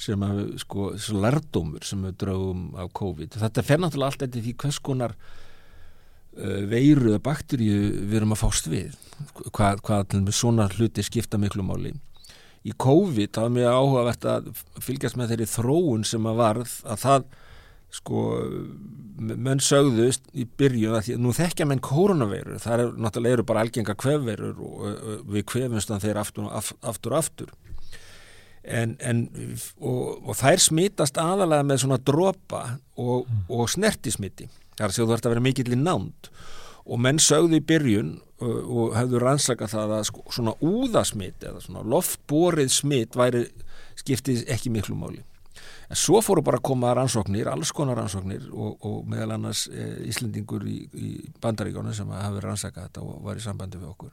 sem 0.00 0.22
að, 0.24 0.38
sko, 0.62 0.90
lærdomur 1.20 1.84
sem 1.84 2.04
við 2.08 2.14
draugum 2.22 2.70
á 2.72 2.88
COVID. 2.88 3.34
Þetta 3.36 3.64
fer 3.68 3.82
náttúrulega 3.82 4.14
allt 4.14 4.22
eftir 4.24 4.44
því 4.46 4.54
hvers 4.62 4.78
konar 4.80 5.12
veiru 6.70 7.10
eða 7.10 7.20
bakteríu 7.20 8.06
við 8.08 8.14
erum 8.16 8.32
að 8.32 8.40
fást 8.40 8.70
við. 8.72 8.94
Hvað, 9.50 9.82
hvað 9.84 10.14
svona 10.32 10.70
hluti 10.72 11.04
skipta 11.04 11.36
miklu 11.40 11.66
máli 11.66 11.92
í 12.66 12.74
COVID 12.76 13.32
það 13.34 13.46
var 13.46 13.54
mjög 13.56 13.76
áhugavert 13.78 14.26
að 14.28 14.50
fylgjast 14.84 15.16
með 15.16 15.32
þeirri 15.32 15.48
þróun 15.48 16.02
sem 16.08 16.26
að 16.28 16.42
varð 16.42 16.74
að 16.84 17.04
það 17.04 17.30
sko 17.90 18.24
menn 19.20 19.62
sögðust 19.64 20.28
í 20.38 20.44
byrjun 20.60 20.94
að 20.94 21.06
því, 21.06 21.16
nú 21.24 21.32
þekkja 21.34 21.66
menn 21.66 21.82
koronaveirur 21.82 22.60
það 22.62 22.84
er 22.84 22.92
náttúrulega 23.02 23.38
eru 23.38 23.46
bara 23.48 23.64
algenga 23.64 23.96
kvefveirur 23.98 24.60
og, 24.60 24.84
og 24.84 25.32
við 25.34 25.46
kvefumst 25.50 25.90
þann 25.90 26.04
þeir 26.04 26.20
aftur 26.20 26.46
og 26.46 26.70
aftur, 26.92 27.16
aftur. 27.18 27.50
En, 28.60 28.94
en, 29.00 29.24
og, 29.80 30.20
og 30.20 30.36
þær 30.36 30.62
smitast 30.62 31.18
aðalega 31.18 31.64
með 31.66 31.82
svona 31.82 31.98
dropa 32.04 32.62
og, 33.00 33.28
og 33.48 33.70
snertismiti. 33.72 34.46
Er 34.76 34.90
að 34.90 34.98
segja 34.98 35.08
þú 35.08 35.16
ert 35.16 35.28
að 35.28 35.34
vera 35.34 35.44
mikill 35.48 35.72
í 35.72 35.80
nánd. 35.80 36.28
og 36.28 36.59
menn 37.00 37.20
sögðu 37.22 37.58
í 37.60 37.64
byrjun 37.66 38.12
og, 38.40 38.60
og 38.60 38.94
hefðu 38.96 39.24
rannsakað 39.24 39.74
það 39.74 39.96
að 39.98 40.06
sko, 40.10 40.24
svona 40.32 40.54
úðasmit 40.64 41.48
eða 41.48 41.64
svona 41.64 41.84
loftborið 41.84 42.72
smit 42.72 43.18
væri 43.18 43.46
skiptið 44.00 44.46
ekki 44.50 44.72
miklu 44.72 44.96
máli 44.96 45.24
En 45.90 45.98
svo 45.98 46.20
fóru 46.22 46.42
bara 46.46 46.60
að 46.60 46.66
koma 46.68 46.92
rannsóknir, 46.94 47.48
alls 47.50 47.72
konar 47.74 47.98
rannsóknir 47.98 48.44
og, 48.54 48.76
og 48.86 48.98
meðal 49.10 49.34
annars 49.34 49.64
e, 49.66 49.86
Íslendingur 50.06 50.62
í, 50.70 50.76
í 50.94 51.08
bandaríkjónu 51.42 51.94
sem 51.96 52.10
hafi 52.14 52.42
rannsakað 52.44 52.86
þetta 52.86 53.02
og 53.02 53.24
var 53.26 53.40
í 53.40 53.42
sambandi 53.42 53.80
við 53.80 53.88
okkur. 53.90 54.12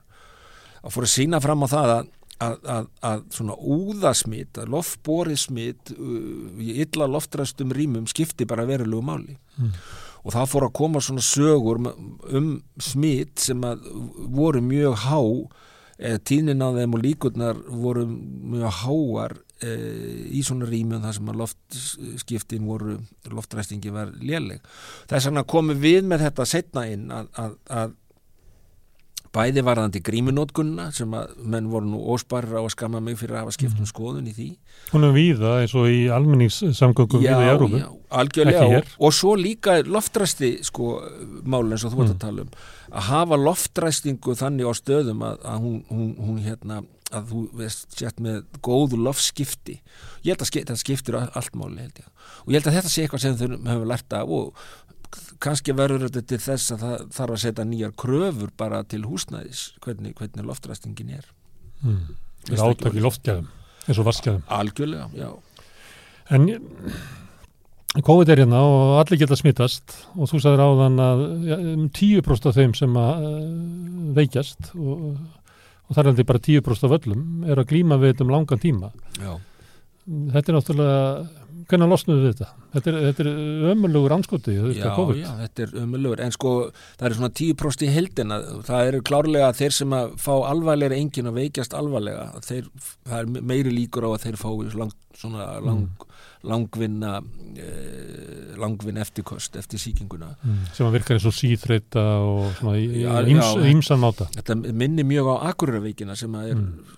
Og 0.82 0.94
fóru 0.94 1.06
að 1.06 1.12
sína 1.12 1.38
fram 1.42 1.62
á 1.62 1.68
það 1.70 1.92
að, 1.92 2.10
að, 2.48 2.58
að, 2.74 2.90
að 3.12 3.22
svona 3.36 3.56
úðasmitt, 3.76 4.58
að 4.58 4.74
loftborið 4.74 5.40
smitt 5.44 5.94
í 5.94 6.74
illa 6.82 7.06
loftræstum 7.14 7.74
rýmum 7.78 8.10
skipti 8.10 8.48
bara 8.50 8.66
verulegu 8.66 9.04
máli. 9.06 9.38
Mm. 9.60 9.78
Og 10.28 10.34
það 10.34 10.50
fóru 10.52 10.68
að 10.68 10.76
koma 10.76 11.00
svona 11.00 11.24
sögur 11.24 11.78
um 12.36 12.48
smitt 12.84 13.40
sem 13.40 13.62
voru 14.36 14.60
mjög 14.60 14.98
há, 15.06 15.20
e, 15.96 16.18
tínin 16.20 16.60
á 16.60 16.68
þeim 16.76 16.96
og 16.98 17.04
líkurnar 17.04 17.62
voru 17.64 18.04
mjög 18.04 18.74
háar 18.82 19.38
e, 19.64 19.72
í 20.36 20.42
svona 20.44 20.68
rýmjum 20.68 21.00
þar 21.06 21.16
sem 21.16 21.30
að 21.32 21.40
loftskiptin 21.40 22.68
voru, 22.68 22.98
loftræstingi 23.32 23.94
var 23.94 24.12
léleg. 24.20 24.60
Þess 25.08 25.30
vegna 25.30 25.46
komum 25.48 25.80
við 25.80 26.04
með 26.04 26.26
þetta 26.26 26.48
setna 26.52 26.84
inn 26.92 27.08
að, 27.08 27.32
að, 27.40 27.56
að 27.80 27.96
bæði 29.34 29.64
varðandi 29.66 30.02
gríminótgunna 30.04 30.88
sem 30.96 31.12
að 31.16 31.34
menn 31.44 31.68
voru 31.72 31.90
nú 31.90 32.00
ósparra 32.14 32.62
og 32.62 32.72
skamma 32.72 33.00
mig 33.04 33.18
fyrir 33.20 33.36
að 33.36 33.46
hafa 33.46 33.56
skipt 33.58 33.76
um 33.76 33.84
mhm. 33.84 33.90
skoðun 33.92 34.30
í 34.30 34.34
því. 34.36 34.48
Hún 34.92 35.08
er 35.08 35.14
víða 35.16 35.54
eins 35.62 35.76
og 35.78 35.88
í 35.92 36.00
almenningssamgöngum 36.14 37.24
víða 37.24 37.44
í 37.44 37.52
Európa. 37.52 37.84
Algjörlega 38.18 38.66
og, 38.66 38.92
og 39.04 39.16
svo 39.16 39.34
líka 39.36 39.78
loftræsti 39.84 40.54
sko 40.66 40.98
málun 41.44 41.76
eins 41.76 41.84
og 41.84 41.92
þú 41.92 42.00
mm. 42.00 42.06
ert 42.06 42.14
að 42.16 42.22
tala 42.24 42.46
um 42.46 42.54
að 42.88 43.08
hafa 43.10 43.36
loftræstingu 43.36 44.36
þannig 44.38 44.70
á 44.70 44.72
stöðum 44.76 45.26
að, 45.28 45.42
að 45.44 45.66
hún, 45.66 45.82
hún, 45.90 46.14
hún 46.24 46.38
hérna 46.40 46.80
að 47.14 47.30
þú 47.30 47.42
veist 47.56 47.96
sett 47.96 48.18
með 48.20 48.42
góðu 48.64 48.98
lofskipti 49.00 49.78
ég 50.24 50.34
held 50.34 50.44
að 50.44 50.52
þetta 50.58 50.76
skiptir 50.80 51.16
allt 51.18 51.56
máli 51.56 51.86
og 51.88 52.52
ég 52.52 52.58
held 52.58 52.68
að 52.68 52.78
þetta 52.78 52.92
sé 52.92 53.04
eitthvað 53.04 53.24
sem 53.24 53.38
þau 53.38 53.46
hefur 53.70 53.88
lært 53.88 54.16
af 54.18 54.34
og 54.38 54.66
kannski 55.42 55.74
verður 55.76 56.06
þetta 56.06 56.24
til 56.32 56.40
þess 56.42 56.74
að 56.74 56.82
það 56.84 57.04
þarf 57.18 57.36
að 57.36 57.42
setja 57.44 57.66
nýjar 57.68 57.94
kröfur 57.98 58.50
bara 58.60 58.82
til 58.88 59.04
húsnæðis 59.06 59.62
hvernig, 59.84 60.16
hvernig 60.18 60.48
loftræstingin 60.48 61.14
er. 61.20 61.30
Mm. 61.82 62.16
Það 62.48 62.58
er 62.58 62.66
átak 62.66 62.98
í 62.98 63.04
loftgæðum 63.04 63.48
eins 63.88 63.98
og 63.98 64.08
vaskgæðum 64.08 64.44
Algjörlega, 64.52 65.08
já. 65.16 65.30
En 66.28 68.02
COVID 68.04 68.28
er 68.28 68.42
hérna 68.42 68.60
og 68.66 68.98
allir 69.00 69.20
geta 69.22 69.36
smittast 69.38 69.94
og 70.14 70.28
þú 70.28 70.42
sagður 70.44 70.64
áðan 70.66 71.00
að 71.02 71.24
ja, 71.48 71.58
10% 71.96 72.28
um 72.28 72.50
af 72.50 72.58
þeim 72.58 72.74
sem 72.76 72.98
að 73.00 73.26
uh, 73.28 73.42
veikjast 74.18 74.72
og 74.76 75.16
og 75.88 75.96
það 75.96 76.02
er 76.02 76.10
aldrei 76.12 76.28
bara 76.28 76.44
10% 76.44 76.86
af 76.86 76.96
öllum 76.98 77.44
er 77.48 77.60
að 77.60 77.70
glýma 77.70 77.98
við 78.00 78.12
þetta 78.12 78.26
um 78.26 78.32
langan 78.34 78.60
tíma. 78.60 78.90
Já. 79.16 79.32
þetta 80.34 80.52
er 80.52 80.56
náttúrulega 80.56 80.98
hvernig 81.68 81.90
losnum 81.92 82.18
við 82.22 82.30
þetta? 82.32 82.48
Þetta 82.74 82.90
er, 82.90 82.98
þetta 83.06 83.24
er 83.24 83.70
ömulugur 83.72 84.14
anskoti 84.16 84.54
já, 84.56 84.62
já, 84.76 85.30
þetta 85.42 85.64
er 85.64 85.74
ömulugur 85.82 86.22
en 86.24 86.34
sko 86.34 86.52
það 86.72 87.06
er 87.08 87.16
svona 87.18 87.30
10% 87.40 87.86
í 87.86 87.92
heldina 87.92 88.40
það 88.66 88.90
eru 88.90 89.02
klárlega 89.08 89.52
þeir 89.56 89.76
sem 89.78 89.96
að 89.96 90.12
fá 90.20 90.32
alvarlega 90.48 90.98
engin 90.98 91.30
og 91.30 91.38
veikjast 91.38 91.76
alvarlega. 91.76 92.28
Þeir, 92.44 92.68
það 93.08 93.18
er 93.20 93.48
meiri 93.52 93.74
líkur 93.74 94.08
á 94.08 94.10
að 94.12 94.22
þeir 94.26 94.38
fá 94.40 94.48
lang, 94.78 94.94
svona 95.18 95.48
lang 95.64 95.82
mm. 95.86 96.06
langvinna 96.48 97.14
eh, 97.58 98.54
langvinn 98.60 99.00
eftirkost 99.02 99.58
eftir 99.58 99.82
síkinguna 99.82 100.30
mm, 100.36 100.60
sem 100.76 100.86
að 100.86 100.98
virka 100.98 101.16
eins 101.16 101.26
og 101.28 101.34
síþreita 101.34 102.04
og 102.22 102.52
svona 102.60 103.24
ímsan 103.72 104.02
máta. 104.02 104.28
Þetta 104.36 104.58
minni 104.72 105.06
mjög 105.08 105.32
á 105.34 105.50
Akureyraveikina 105.52 106.16
sem 106.18 106.36
að 106.38 106.52
er 106.52 106.60
mm. 106.60 106.97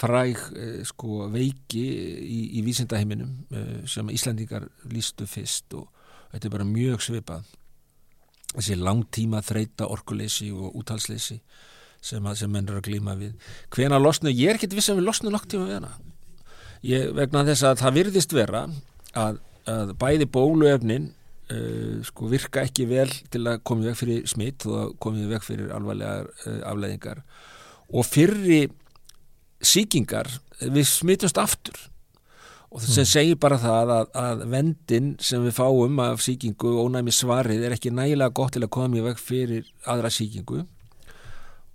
Fræg 0.00 0.36
eh, 0.56 0.82
sko 0.88 1.26
veiki 1.32 1.84
í, 2.24 2.40
í 2.58 2.64
vísindaheiminum 2.66 3.32
eh, 3.52 3.72
sem 3.90 4.12
Íslandingar 4.12 4.66
lístu 4.90 5.26
fyrst 5.28 5.76
og 5.78 5.88
þetta 6.32 6.48
er 6.48 6.54
bara 6.54 6.68
mjög 6.68 7.04
svipað. 7.04 7.48
Þessi 8.50 8.78
langtíma 8.80 9.42
þreita 9.46 9.86
orkuleysi 9.92 10.50
og 10.50 10.78
útalsleysi 10.80 11.38
sem, 12.02 12.24
sem 12.34 12.50
menn 12.50 12.66
eru 12.68 12.80
að 12.80 12.88
glíma 12.88 13.14
við. 13.18 13.36
Hvena 13.74 14.00
losnu, 14.00 14.32
ég 14.32 14.50
er 14.50 14.58
ekkert 14.58 14.74
viss 14.78 14.90
að 14.90 15.00
við 15.00 15.08
losnu 15.10 15.32
nokk 15.32 15.46
tíma 15.50 15.68
við 15.68 15.78
hana. 15.78 15.92
Ég, 16.86 17.10
vegna 17.14 17.44
þess 17.46 17.66
að 17.68 17.80
það 17.82 17.96
virðist 17.98 18.34
vera 18.34 18.64
að, 19.20 19.40
að 19.68 19.94
bæði 20.00 20.26
bóluefnin 20.32 21.10
uh, 21.52 22.00
sko 22.08 22.30
virka 22.32 22.64
ekki 22.64 22.86
vel 22.88 23.08
til 23.30 23.44
að 23.44 23.60
komið 23.68 23.90
veg 23.90 23.98
fyrir 24.00 24.28
smitt 24.32 24.66
og 24.70 24.94
komið 25.02 25.34
veg 25.34 25.44
fyrir 25.44 25.74
alvarlegar 25.76 26.30
uh, 26.46 26.60
afleðingar 26.72 27.20
og 27.90 28.06
fyrri 28.08 28.62
síkingar 29.60 30.28
við 30.60 30.88
smittumst 30.88 31.38
aftur. 31.40 31.78
Og 32.70 32.82
það 32.82 32.90
sem 32.94 33.02
mm. 33.06 33.10
segir 33.10 33.38
bara 33.42 33.58
það 33.58 33.92
að, 33.96 34.10
að 34.20 34.42
vendin 34.52 35.14
sem 35.22 35.42
við 35.42 35.56
fáum 35.56 36.02
af 36.04 36.20
síkingu 36.22 36.74
og 36.76 36.90
ónæmi 36.90 37.14
svarið 37.14 37.64
er 37.66 37.74
ekki 37.74 37.90
nægilega 37.94 38.36
gott 38.36 38.54
til 38.54 38.62
að 38.62 38.74
koma 38.76 39.00
í 39.00 39.06
veg 39.08 39.18
fyrir 39.18 39.72
aðra 39.90 40.12
síkingu 40.14 40.62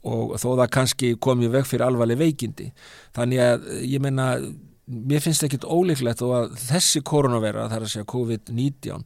og 0.05 0.35
þó 0.37 0.51
það 0.51 0.69
kannski 0.75 1.09
komið 1.19 1.57
veg 1.57 1.67
fyrir 1.67 1.87
alvarleg 1.87 2.19
veikindi. 2.21 2.69
Þannig 3.17 3.41
að 3.41 3.67
ég 3.89 4.03
menna 4.05 4.29
mér 4.85 5.23
finnst 5.23 5.43
ekki 5.45 5.59
óleiklegt 5.65 6.21
og 6.25 6.35
að 6.37 6.59
þessi 6.61 7.01
koronavera, 7.05 7.65
það 7.71 7.77
er 7.79 7.87
að 7.87 7.93
segja 7.93 8.09
COVID-19 8.13 9.05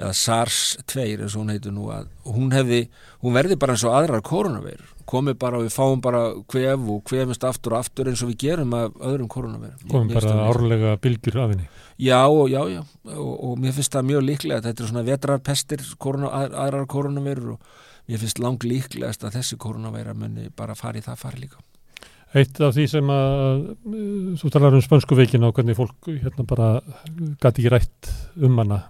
eða 0.00 0.12
SARS-2 0.16 1.02
eins 1.04 1.34
og 1.34 1.42
hún 1.42 1.52
heitur 1.52 1.74
nú 1.76 1.90
að 1.92 2.08
hún 2.24 2.54
hefði, 2.56 2.86
hún 3.20 3.36
verði 3.36 3.58
bara 3.60 3.76
eins 3.76 3.84
og 3.84 3.96
aðrar 3.98 4.24
koronaveir 4.24 4.80
komið 5.10 5.36
bara 5.42 5.58
og 5.58 5.66
við 5.66 5.74
fáum 5.74 6.02
bara 6.04 6.22
kvef 6.50 6.88
og 6.94 7.02
kvefumst 7.08 7.46
aftur 7.48 7.74
og 7.74 7.84
aftur 7.84 8.10
eins 8.10 8.22
og 8.24 8.32
við 8.32 8.40
gerum 8.44 8.74
af 8.78 8.98
öðrum 9.10 9.30
koronaveir 9.32 9.76
komum 9.90 10.12
bara 10.14 10.34
árlega 10.46 10.96
bylgjur 11.02 11.40
af 11.42 11.54
henni. 11.54 11.68
Já, 12.00 12.22
já, 12.48 12.60
já, 12.72 12.82
og, 13.16 13.32
og 13.50 13.58
mér 13.60 13.74
finnst 13.76 13.96
það 13.96 14.10
mjög 14.12 14.26
líklega 14.28 14.64
þetta 14.68 14.84
er 14.84 14.92
svona 14.92 15.06
vetrarpestir 15.08 15.82
korona, 16.00 16.30
aðrar 16.48 16.86
koronaveir 16.90 17.42
og 17.56 17.74
mér 18.08 18.22
finnst 18.22 18.40
lang 18.42 18.62
líklegast 18.64 19.26
að 19.26 19.40
þessi 19.40 19.58
koronaveira 19.60 20.14
munni 20.16 20.48
bara 20.56 20.78
fari 20.78 21.02
það 21.04 21.20
fari 21.24 21.44
líka. 21.44 21.60
Eitt 22.30 22.60
af 22.62 22.76
því 22.76 22.84
sem 22.86 23.08
að, 23.10 23.64
þú 24.38 24.50
talar 24.54 24.76
um 24.78 24.82
spönsku 24.84 25.16
veikina 25.18 25.48
og 25.50 25.56
hvernig 25.56 25.74
fólk 25.74 26.12
hérna 26.12 26.46
bara 26.46 26.68
gæti 27.42 27.64
ekki 27.64 27.72
rætt 27.74 28.10
um 28.38 28.60
hana 28.62 28.84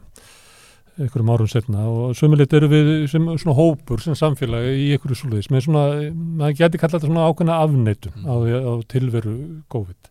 einhverjum 1.01 1.33
árum 1.33 1.49
setna 1.51 1.87
og 1.89 2.17
sömulegt 2.19 2.55
eru 2.57 2.69
við 2.71 2.91
sem 3.11 3.27
svona 3.41 3.57
hópur 3.57 4.03
sem 4.05 4.17
samfélagi 4.19 4.75
í 4.77 4.89
einhverju 4.95 5.19
sluðis 5.19 5.51
með 5.53 5.67
svona, 5.67 5.85
maður 6.13 6.59
geti 6.61 6.81
kallað 6.81 7.01
þetta 7.01 7.11
svona 7.11 7.27
ákveðna 7.31 7.59
afneitum 7.65 8.17
mm. 8.19 8.29
á, 8.29 8.35
á 8.45 8.73
tilveru 8.91 9.37
COVID 9.73 10.11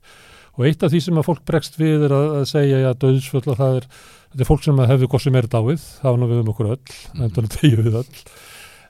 og 0.59 0.67
eitt 0.67 0.83
af 0.83 0.93
því 0.93 1.03
sem 1.05 1.19
að 1.21 1.27
fólk 1.29 1.43
bregst 1.47 1.79
við 1.79 2.07
er 2.07 2.15
að, 2.15 2.29
að 2.41 2.47
segja 2.51 2.81
að 2.89 3.01
döðsföll 3.05 3.45
að 3.45 3.59
það 3.61 3.79
er, 3.79 3.89
þetta 4.31 4.45
er 4.45 4.49
fólk 4.49 4.65
sem 4.65 4.81
hefur 4.91 5.11
góð 5.13 5.25
sem 5.25 5.39
er 5.39 5.49
dáið, 5.49 5.85
það 6.01 6.15
var 6.15 6.21
nú 6.21 6.31
við 6.31 6.41
um 6.43 6.53
okkur 6.53 6.71
öll, 6.75 6.79
mm. 6.89 7.25
endur 7.27 7.47
að 7.47 7.57
tegja 7.59 7.83
við 7.85 7.99
öll 8.01 8.23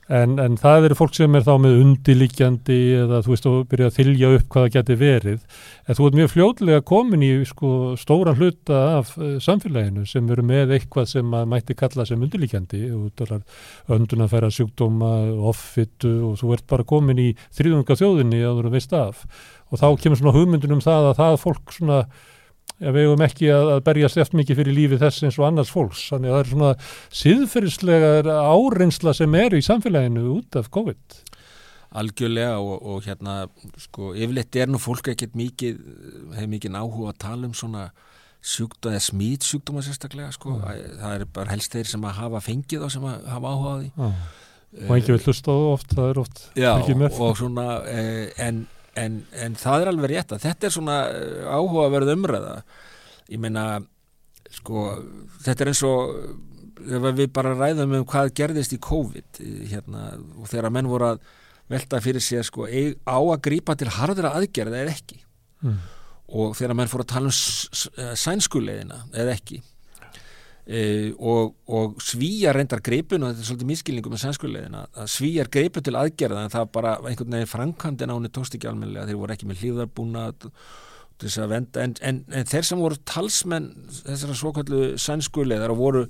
En, 0.09 0.39
en 0.41 0.55
það 0.57 0.87
eru 0.87 0.95
fólk 0.97 1.13
sem 1.13 1.35
er 1.37 1.43
þá 1.45 1.51
með 1.61 1.75
undilíkjandi 1.83 2.77
eða 3.03 3.19
þú 3.21 3.33
veist 3.35 3.47
og 3.49 3.57
byrja 3.69 3.89
að 3.91 3.97
þylja 3.99 4.31
upp 4.39 4.47
hvaða 4.55 4.71
geti 4.73 4.95
verið. 4.97 5.43
En 5.85 5.97
þú 5.99 6.07
ert 6.07 6.17
mjög 6.17 6.31
fljóðlega 6.33 6.85
komin 6.89 7.25
í 7.27 7.29
sko, 7.45 7.73
stóran 8.01 8.39
hluta 8.39 8.79
af 8.95 9.11
uh, 9.19 9.35
samfélaginu 9.43 10.07
sem 10.09 10.31
eru 10.33 10.45
með 10.49 10.73
eitthvað 10.79 11.11
sem 11.11 11.29
maður 11.29 11.51
mætti 11.53 11.77
kalla 11.77 12.07
sem 12.09 12.25
undilíkjandi. 12.25 12.81
Öndun 13.93 14.25
að 14.25 14.33
færa 14.33 14.49
sjúkdóma, 14.57 15.13
offitu 15.51 16.15
og 16.31 16.41
þú 16.41 16.55
ert 16.57 16.65
bara 16.73 16.89
komin 16.89 17.21
í 17.21 17.29
þrýðunga 17.59 17.99
þjóðinni 18.01 18.41
að 18.49 18.65
þú 18.65 18.73
veist 18.79 18.97
af. 18.97 19.21
Og 19.69 19.77
þá 19.83 19.87
kemur 20.01 20.23
svona 20.23 20.37
hugmyndun 20.39 20.79
um 20.79 20.83
það 20.83 21.11
að 21.11 21.17
það 21.21 21.39
fólk 21.45 21.77
svona 21.77 22.01
ja, 22.77 22.91
við 22.95 23.07
hefum 23.07 23.23
ekki 23.25 23.49
að, 23.53 23.71
að 23.75 23.81
berjast 23.87 24.19
eftir 24.21 24.39
mikið 24.41 24.61
fyrir 24.61 24.77
lífið 24.77 25.05
þess 25.05 25.25
eins 25.27 25.39
og 25.39 25.47
annars 25.49 25.73
fólks. 25.73 26.03
Þannig 26.11 26.31
að 26.31 26.35
það 26.35 26.43
er 26.43 26.51
svona 26.53 26.73
síðferðislega 27.21 28.37
áreinsla 28.53 29.15
sem 29.17 29.39
er 29.39 29.57
í 29.57 29.65
samfélaginu 29.65 30.27
út 30.35 30.59
af 30.59 30.69
COVID. 30.75 31.19
Algjörlega 31.99 32.59
og, 32.61 32.75
og 32.85 33.07
hérna 33.07 33.39
sko 33.81 34.13
yfirleitt 34.13 34.59
er 34.61 34.69
nú 34.69 34.77
fólk 34.81 35.09
ekkert 35.09 35.33
mikið 35.39 35.79
hefur 36.35 36.51
mikið 36.53 36.77
áhuga 36.77 37.13
að 37.15 37.21
tala 37.25 37.49
um 37.49 37.55
svona 37.57 37.87
sjúkdóma 38.39 38.95
eða 38.95 39.05
smítsjúkdóma 39.07 39.81
sérstaklega 39.83 40.31
sko. 40.35 40.55
Mm. 40.59 40.99
það 41.01 41.15
er 41.15 41.25
bara 41.35 41.53
helst 41.55 41.73
þeir 41.75 41.89
sem 41.91 42.05
að 42.07 42.19
hafa 42.21 42.43
fengið 42.45 42.85
og 42.85 42.93
sem 42.93 43.07
að 43.09 43.25
hafa 43.33 43.53
áhuga 43.55 43.73
á 43.73 43.77
því. 43.79 43.89
Mm. 43.97 44.19
og 44.85 44.93
ekki 44.95 45.15
vil 45.15 45.23
hlusta 45.25 45.49
á 45.49 45.55
það 45.57 45.71
oft 45.73 45.95
það 45.97 46.11
er 46.11 46.21
oft 46.23 46.43
Já 46.55 46.71
og 47.09 47.39
svona 47.41 47.65
eh, 47.89 48.29
en 48.45 48.61
en, 48.99 49.21
en 49.33 49.57
það 49.59 49.83
er 49.83 49.91
alveg 49.91 50.11
rétt 50.13 50.35
að 50.35 50.45
þetta 50.45 50.67
er 50.67 50.75
svona 50.75 50.97
áhugaverð 51.55 52.13
umræða. 52.15 52.55
Ég 53.29 53.41
meina 53.41 53.65
sko, 54.53 54.87
þetta 55.45 55.65
er 55.65 55.71
eins 55.73 55.83
og 55.87 56.15
ef 56.79 57.07
við 57.17 57.31
bara 57.35 57.55
ræðum 57.57 57.97
um 57.99 58.07
hvað 58.09 58.33
gerðist 58.39 58.73
í 58.75 58.81
COVID 58.81 59.41
hérna, 59.69 60.11
og 60.39 60.49
þegar 60.49 60.73
menn 60.73 60.89
voru 60.89 61.11
að 61.13 61.23
velta 61.69 61.99
fyrir 62.01 62.23
sér 62.23 62.45
sko, 62.47 62.65
á 62.65 63.17
að 63.19 63.41
grípa 63.45 63.75
til 63.77 63.91
harðra 63.93 64.33
aðgerða 64.39 64.83
eða 64.83 64.95
ekki. 64.95 65.19
Mm. 65.59 65.79
og 66.39 66.53
þegar 66.55 66.77
menn 66.79 66.87
fóru 66.87 67.03
að 67.03 67.09
tala 67.11 67.27
um 67.27 68.15
sænskulegina 68.15 69.01
eða 69.11 69.33
ekki 69.35 69.57
e, 70.69 70.81
og, 71.17 71.55
og 71.67 72.01
svíjar 72.03 72.57
reyndar 72.57 72.83
greipun 72.85 73.25
og 73.25 73.31
þetta 73.31 73.43
er 73.43 73.49
svolítið 73.49 73.71
miskilningum 73.71 74.13
með 74.13 74.23
sænskulegina 74.23 74.83
að 74.93 75.09
svíjar 75.15 75.49
greipu 75.51 75.81
til 75.85 75.95
aðgerða 75.97 76.45
en 76.45 76.53
það 76.53 76.69
bara 76.75 76.95
einhvern 77.01 77.37
veginn 77.37 77.53
framkvæmdina 77.53 78.17
áni 78.17 78.31
tókst 78.35 78.57
ekki 78.57 78.69
almenlega 78.69 79.07
þeir 79.09 79.21
voru 79.23 79.35
ekki 79.35 79.49
með 79.49 79.63
hlýðarbúna 79.63 80.25
en, 81.19 81.69
en, 81.81 81.95
en 82.31 82.49
þeir 82.53 82.67
sem 82.67 82.79
voru 82.79 82.99
talsmenn 83.09 83.71
þessara 84.03 84.37
svokallu 84.37 84.83
sænskulegar 85.01 85.73
og 85.73 85.81
voru 85.81 86.03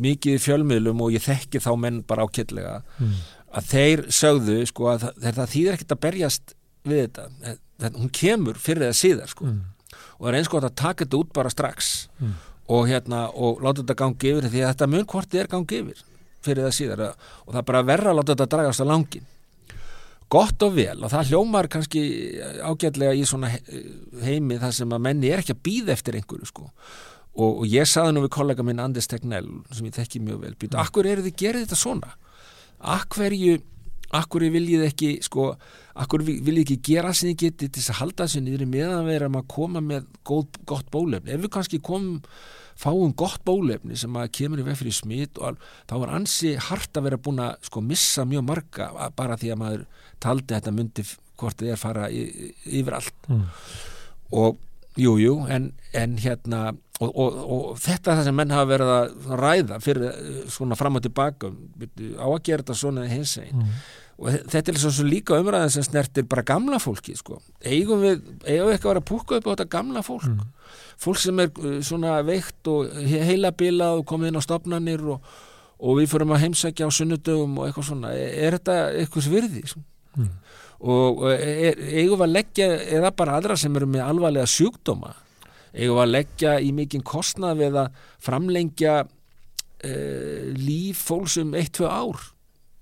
mikið 0.00 0.38
í 0.38 0.42
fjölmiðlum 0.42 1.02
og 1.04 1.14
ég 1.16 1.24
þekki 1.24 1.62
þá 1.62 1.72
menn 1.80 2.02
bara 2.06 2.26
ákveldlega 2.26 2.80
mm. 3.00 3.14
að 3.58 3.70
þeir 3.72 4.04
sögðu 4.12 4.58
sko 4.70 4.90
að 4.92 5.06
það, 5.06 5.30
það 5.40 5.54
þýðir 5.54 5.76
ekkert 5.76 5.96
að 5.96 6.04
berjast 6.06 6.56
við 6.86 7.02
þetta, 7.04 7.56
þetta 7.82 8.02
hún 8.02 8.12
kemur 8.14 8.60
fyrir 8.60 8.88
það 8.88 9.00
síðar 9.00 9.32
sko 9.32 9.48
mm. 9.48 9.62
og 10.18 10.26
það 10.26 10.30
er 10.32 10.38
eins 10.40 10.52
og 10.52 10.60
að 10.60 10.76
taka 10.82 11.04
þetta 11.04 11.20
út 11.22 11.32
bara 11.36 11.52
strax 11.52 11.94
mm. 12.20 12.36
Og 12.66 12.88
hérna 12.90 13.26
og 13.30 13.62
láta 13.62 13.82
þetta 13.82 13.98
gangi 14.02 14.32
yfir 14.32 14.50
því 14.50 14.62
að 14.64 14.72
þetta 14.74 14.90
mun 14.92 15.08
hvort 15.12 15.34
er 15.34 15.50
gangi 15.50 15.80
yfir 15.82 16.04
fyrir 16.46 16.66
það 16.66 16.76
síðar 16.76 17.02
og 17.06 17.50
það 17.52 17.62
er 17.62 17.66
bara 17.70 17.86
verra 17.86 18.12
að 18.12 18.20
láta 18.20 18.34
þetta 18.34 18.50
dragast 18.54 18.82
á 18.82 18.86
langin 18.86 19.26
gott 20.32 20.62
og 20.66 20.74
vel 20.74 21.04
og 21.04 21.12
það 21.12 21.30
hljómar 21.30 21.68
kannski 21.70 22.02
ágætlega 22.66 23.14
í 23.14 23.26
svona 23.28 23.52
heimi 24.24 24.58
þar 24.62 24.74
sem 24.74 24.94
að 24.94 25.04
menni 25.06 25.30
er 25.30 25.42
ekki 25.42 25.54
að 25.54 25.62
býða 25.68 25.94
eftir 25.94 26.18
einhverju 26.18 26.50
sko. 26.50 26.66
Og, 27.36 27.60
og 27.62 27.64
ég 27.68 27.86
saði 27.88 28.16
nú 28.16 28.24
við 28.24 28.32
kollega 28.34 28.64
minn 28.64 28.80
Anders 28.80 29.10
Tegnell 29.10 29.48
sem 29.70 29.86
ég 29.86 29.94
þekki 29.94 30.22
mjög 30.24 30.42
vel, 30.42 30.54
býta, 30.58 30.80
akkur 30.82 31.06
eru 31.06 31.24
þið 31.26 31.36
gerðið 31.42 31.66
þetta 31.66 31.78
svona? 31.78 32.14
Akverju 32.96 33.58
akkur 34.16 34.46
viljið 34.54 34.86
ekki 34.86 35.10
sko, 35.26 35.50
akkur 36.02 36.24
viljið 36.26 36.62
ekki 36.62 36.76
gera 36.90 37.14
sem 37.16 37.30
þið 37.30 37.40
getið 37.42 37.72
til 37.72 37.80
þess 37.80 37.92
að 37.94 38.00
halda 38.00 38.26
þessu 38.26 38.42
niður 38.44 38.68
meðan 38.70 39.08
við 39.08 39.18
erum 39.18 39.40
að 39.40 39.48
koma 39.54 39.82
með 39.84 40.06
góð, 40.28 40.60
gott 40.68 40.92
bólefni, 40.92 41.34
ef 41.34 41.42
við 41.44 41.52
kannski 41.56 41.80
komum 41.84 42.20
fáum 42.76 43.14
gott 43.16 43.40
bólefni 43.48 43.96
sem 43.96 44.16
að 44.20 44.32
kemur 44.36 44.60
í 44.60 44.66
veg 44.66 44.76
fyrir 44.76 44.96
smitt 44.96 45.40
og 45.40 45.60
þá 45.88 45.94
var 46.02 46.14
ansi 46.18 46.54
hart 46.60 46.98
að 46.98 47.08
vera 47.08 47.20
búin 47.24 47.40
að 47.40 47.68
sko 47.70 47.82
missa 47.84 48.26
mjög 48.28 48.44
marga 48.50 48.90
bara 49.16 49.38
því 49.40 49.52
að 49.54 49.60
maður 49.62 49.86
taldi 50.20 50.52
þetta 50.52 50.74
myndi 50.76 51.06
hvort 51.40 51.60
þið 51.60 51.72
er 51.72 51.80
fara 51.80 52.08
yfir 52.12 52.98
allt 52.98 53.30
mm. 53.32 53.46
og 54.36 54.60
jújú 54.96 55.22
jú, 55.24 55.38
en, 55.52 55.72
en 55.96 56.18
hérna 56.20 56.66
Og, 56.96 57.10
og, 57.12 57.34
og 57.52 57.64
þetta 57.76 58.08
er 58.08 58.16
það 58.16 58.24
sem 58.24 58.38
menn 58.38 58.52
hafa 58.54 58.68
verið 58.70 58.90
að 58.94 59.32
ræða 59.36 59.78
fyrir 59.84 60.04
eh, 60.08 60.36
svona 60.48 60.78
fram 60.80 60.96
og 60.96 61.02
tilbaka 61.04 61.50
á 61.52 62.24
að 62.24 62.38
gera 62.46 62.62
þetta 62.62 62.76
svona 62.80 63.04
hins 63.10 63.34
einn 63.42 63.58
mm. 63.58 63.74
Og 64.16 64.36
þetta 64.48 64.72
er 64.72 64.78
svo 64.80 65.04
líka 65.04 65.36
umræðan 65.36 65.72
sem 65.74 65.84
snertir 65.84 66.24
bara 66.28 66.44
gamla 66.46 66.78
fólki 66.80 67.16
sko. 67.18 67.40
eigum 67.60 68.00
við, 68.00 68.22
eigum 68.46 68.70
við 68.70 68.76
ekki 68.76 68.88
að 68.88 68.92
vera 68.92 69.02
að 69.02 69.10
púka 69.10 69.36
upp 69.36 69.48
á 69.48 69.52
þetta 69.52 69.68
gamla 69.74 70.02
fólk 70.06 70.30
mm. 70.30 70.46
fólk 71.04 71.20
sem 71.20 71.42
er 71.44 71.50
eh, 71.52 71.76
svona 71.84 72.14
veikt 72.24 72.70
og 72.72 72.96
heilabilað 72.96 74.00
og 74.00 74.06
komið 74.08 74.32
inn 74.32 74.40
á 74.40 74.46
stopnarnir 74.46 75.04
og, 75.16 75.34
og 75.76 76.00
við 76.00 76.08
fyrir 76.14 76.32
að 76.32 76.42
heimsækja 76.46 76.88
á 76.88 76.96
sunnudögum 76.96 77.60
og 77.60 77.68
eitthvað 77.68 77.90
svona 77.90 78.14
er, 78.16 78.32
er 78.46 78.56
þetta 78.56 78.78
eitthvað 79.02 79.28
svirði 79.28 79.64
mm. 79.74 80.32
og 80.94 81.22
er, 81.34 81.84
eigum 82.00 82.16
við 82.16 82.26
að 82.30 82.34
leggja 82.38 82.72
eða 83.00 83.12
bara 83.20 83.36
aðra 83.36 83.60
sem 83.60 83.76
eru 83.76 83.90
með 83.90 84.06
alvarlega 84.08 84.48
sjúkdóma 84.48 85.12
eigum 85.76 86.00
að 86.00 86.14
leggja 86.14 86.56
í 86.64 86.72
mikinn 86.72 87.04
kostnað 87.04 87.60
við 87.60 87.78
að 87.82 88.02
framlengja 88.24 88.96
uh, 89.04 90.42
líf 90.56 91.04
fólks 91.10 91.36
um 91.42 91.52
1-2 91.52 91.84
ár 91.84 92.30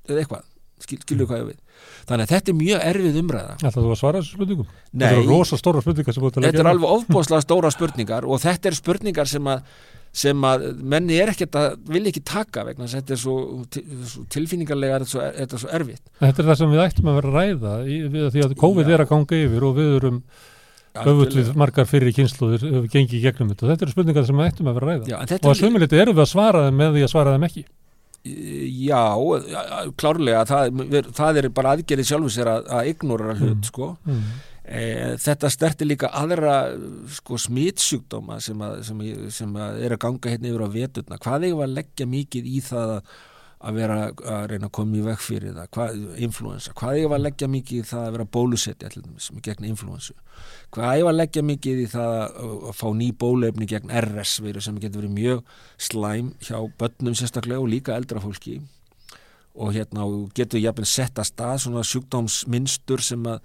eða 0.04 0.20
eitthvað, 0.20 0.50
skil, 0.84 1.00
skilju 1.02 1.26
hvað 1.30 1.42
ég 1.42 1.48
við? 1.50 1.58
Þannig 2.04 2.26
að 2.26 2.32
þetta 2.34 2.52
er 2.52 2.58
mjög 2.60 2.86
erfið 2.90 3.18
umræða. 3.22 3.56
Þetta 3.64 3.82
þú 3.82 3.90
að 3.94 4.00
svara 4.00 4.20
þessu 4.20 4.38
spurningum? 4.38 4.70
Nei, 4.92 5.04
þetta 5.04 5.18
er 5.18 5.28
rosa 5.32 5.58
stóra 5.60 5.82
spurningar 5.84 6.18
Þetta 6.20 6.62
er 6.62 6.70
alveg 6.70 6.94
ofbóðslega 6.98 7.44
stóra 7.44 7.72
spurningar 7.74 8.28
og 8.28 8.40
þetta 8.44 8.70
er 8.70 8.78
spurningar 8.78 9.30
sem 9.30 9.52
að 9.54 9.68
sem 10.14 10.46
að 10.46 10.64
menni 10.86 11.16
er 11.18 11.32
ekkert 11.32 11.56
að 11.58 11.72
vilja 11.90 12.12
ekki 12.12 12.22
taka 12.28 12.62
vegna 12.68 12.86
þetta 12.90 13.16
er 13.16 13.18
svo, 13.18 13.36
svo 14.06 14.22
tilfinningarlega 14.30 15.00
er 15.00 15.06
þetta, 15.08 15.30
þetta 15.40 15.56
er 15.56 15.62
svo 15.64 15.70
erfitt. 15.74 16.04
Þetta 16.20 16.42
er 16.42 16.48
það 16.50 16.58
sem 16.60 16.74
við 16.74 16.82
ættum 16.84 17.10
að 17.10 17.16
vera 17.18 17.32
að 17.32 17.38
ræða 17.40 17.76
í, 17.82 17.96
við, 18.12 18.26
því 18.34 18.44
að 18.44 18.56
COVID 18.62 18.90
Já. 18.90 18.94
er 18.94 19.04
að 19.04 19.10
ganga 19.10 19.40
yfir 19.40 19.66
og 19.66 19.78
við 19.80 19.94
erum 19.98 20.20
öfutlið 21.02 21.50
margar 21.58 21.88
fyrir 21.90 22.14
kynsluður 22.14 22.86
gengið 22.92 23.24
gegnum 23.26 23.50
þetta. 23.50 23.66
Og 23.66 23.72
þetta 23.72 23.86
eru 23.88 23.96
spurningar 23.96 24.28
sem 24.28 24.38
við 24.38 24.52
ættum 24.52 24.70
að 24.70 24.78
vera 24.78 24.86
að 24.86 24.92
ræða. 24.92 25.08
Já, 25.10 25.38
og 25.40 25.50
að 25.50 25.58
svömmuleiti 25.64 25.98
eru 26.04 26.14
við 26.14 26.22
að 26.22 26.30
svara 26.30 26.68
þeim 26.68 26.78
með 26.78 26.94
því 26.94 27.02
að 27.08 27.12
svara 27.16 27.34
þeim 27.34 27.48
ekki 27.48 27.64
Já, 28.24 29.04
klárlega 30.00 30.46
það, 30.48 30.82
það 31.12 31.38
er 31.42 31.48
bara 31.52 31.74
aðgerið 31.76 32.06
sjálfur 32.08 32.32
sér 32.32 32.50
að, 32.54 32.70
að 32.72 32.86
ignora 32.94 33.34
hlut 33.36 33.58
mm. 33.58 33.66
sko 33.68 33.88
mm. 34.00 34.22
e, 34.64 34.84
þetta 35.20 35.50
stertir 35.52 35.90
líka 35.90 36.08
aðra 36.16 36.54
sko 37.18 37.36
smitsjúkdóma 37.44 38.38
sem, 38.40 38.64
að, 38.64 38.78
sem, 38.88 39.02
sem 39.28 39.60
að 39.60 39.84
er 39.84 39.96
að 39.96 40.02
ganga 40.06 40.32
hérna 40.32 40.50
yfir 40.50 40.64
á 40.64 40.76
veturna 40.78 41.20
hvað 41.20 41.46
er 41.50 41.62
að 41.66 41.76
leggja 41.76 42.08
mikið 42.14 42.48
í 42.48 42.64
það 42.64 42.94
að 42.94 43.14
að 43.64 43.78
vera 43.78 43.96
að 44.10 44.44
reyna 44.50 44.68
að 44.68 44.74
koma 44.76 44.98
í 44.98 45.02
veg 45.04 45.20
fyrir 45.24 45.54
það, 45.56 45.68
hvað, 45.76 46.02
influensa, 46.26 46.74
hvað 46.76 46.98
ég 47.00 47.10
var 47.10 47.20
að 47.20 47.26
leggja 47.26 47.48
mikið 47.54 47.80
í 47.80 47.86
það 47.88 48.04
að 48.04 48.14
vera 48.16 48.26
bólusetti 48.36 48.88
allir 48.88 49.42
gegn 49.46 49.68
influensu, 49.70 50.16
hvað 50.74 50.98
ég 50.98 51.06
var 51.06 51.14
að 51.14 51.20
leggja 51.20 51.44
mikið 51.50 51.82
í 51.82 51.86
það 51.94 52.14
að 52.20 52.72
fá 52.80 52.86
ný 52.98 53.10
bólefni 53.24 53.68
gegn 53.70 53.94
RS 54.02 54.34
veru 54.44 54.64
sem 54.64 54.80
getur 54.82 55.02
verið 55.02 55.14
mjög 55.16 55.44
slæm 55.88 56.32
hjá 56.44 56.58
börnum 56.80 57.16
sérstaklega 57.18 57.62
og 57.62 57.70
líka 57.72 57.96
eldra 57.96 58.22
fólki. 58.22 58.58
Og 59.54 59.70
hérna 59.76 60.08
getur 60.34 60.60
ég 60.60 60.74
að 60.74 60.90
setja 60.90 61.24
stað 61.24 61.60
svona 61.62 61.84
sjúkdómsmynstur 61.86 63.02
sem 63.06 63.22
að 63.30 63.38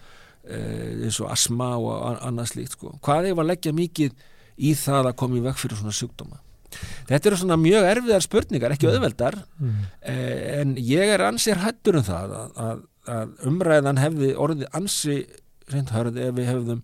e, 0.43 0.59
eins 1.05 1.19
og 1.21 1.29
asma 1.31 1.75
og 1.77 2.19
annað 2.25 2.53
slíkt 2.55 2.75
sko. 2.75 2.95
hvað 3.05 3.29
ég 3.29 3.37
var 3.37 3.45
að 3.45 3.53
leggja 3.53 3.75
mikið 3.77 4.29
í 4.57 4.75
það 4.75 5.11
að 5.11 5.19
koma 5.21 5.37
í 5.37 5.43
veg 5.45 5.59
fyrir 5.59 5.79
svona 5.79 5.95
sjúkdóma 5.95 6.41
Þetta 7.09 7.31
eru 7.31 7.41
svona 7.41 7.59
mjög 7.59 7.89
erfiðar 7.89 8.25
spurningar, 8.25 8.75
ekki 8.75 8.87
mm. 8.87 8.95
auðveldar 8.95 9.39
mm. 9.57 9.75
eh, 10.13 10.39
en 10.59 10.77
ég 10.77 11.13
er 11.15 11.25
ansið 11.25 11.61
hættur 11.63 11.99
um 11.99 12.07
það 12.07 12.37
að, 12.39 12.79
að, 13.15 13.35
umræðan 13.49 14.01
hefði 14.03 14.31
orðið 14.37 14.79
ansið 14.79 15.37
reyndhörði 15.69 16.25
ef 16.29 16.39
við 16.39 16.49
hefðum 16.53 16.81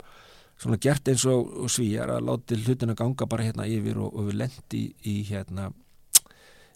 svona 0.61 0.77
gert 0.81 1.09
eins 1.11 1.25
og, 1.27 1.65
svíjar 1.71 2.13
að 2.15 2.29
láti 2.29 2.59
hlutina 2.61 2.95
ganga 2.97 3.27
bara 3.29 3.47
hérna 3.47 3.67
yfir 3.67 3.99
og, 3.99 4.13
og 4.13 4.29
við 4.29 4.39
lendi 4.43 4.85
í, 4.85 4.85
í 5.11 5.15
hérna 5.27 5.71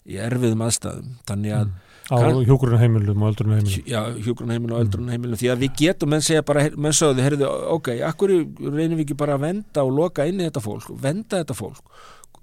í 0.08 0.18
erfiðum 0.20 0.64
aðstæðum 0.66 1.14
þannig 1.28 1.54
að 1.56 1.66
mm. 1.68 1.88
á 2.10 2.16
hjókurunheimilum 2.48 3.24
og 3.24 3.32
öldrunheimilum 3.32 3.88
já, 3.88 4.00
hjókurunheimilum 4.26 4.76
og 4.76 4.84
öldrunheimilum 4.84 5.34
mm. 5.34 5.40
því 5.42 5.50
að 5.52 5.64
við 5.64 5.74
getum, 5.82 6.12
menn 6.14 6.24
segja 6.24 6.44
bara, 6.46 6.64
menn 6.76 6.96
sögðu 6.96 7.26
heyrðu, 7.26 7.50
ok, 7.76 7.92
akkur 8.08 8.34
reynum 8.38 8.96
við 8.98 9.04
ekki 9.06 9.18
bara 9.20 9.36
að 9.36 9.44
venda 9.46 9.84
og 9.86 9.92
loka 9.96 10.26
inn 10.28 10.40
í 10.40 10.48
þetta 10.48 10.64
fólk, 10.64 10.88
venda 11.04 11.42
þetta 11.42 11.58
fólk 11.58 11.84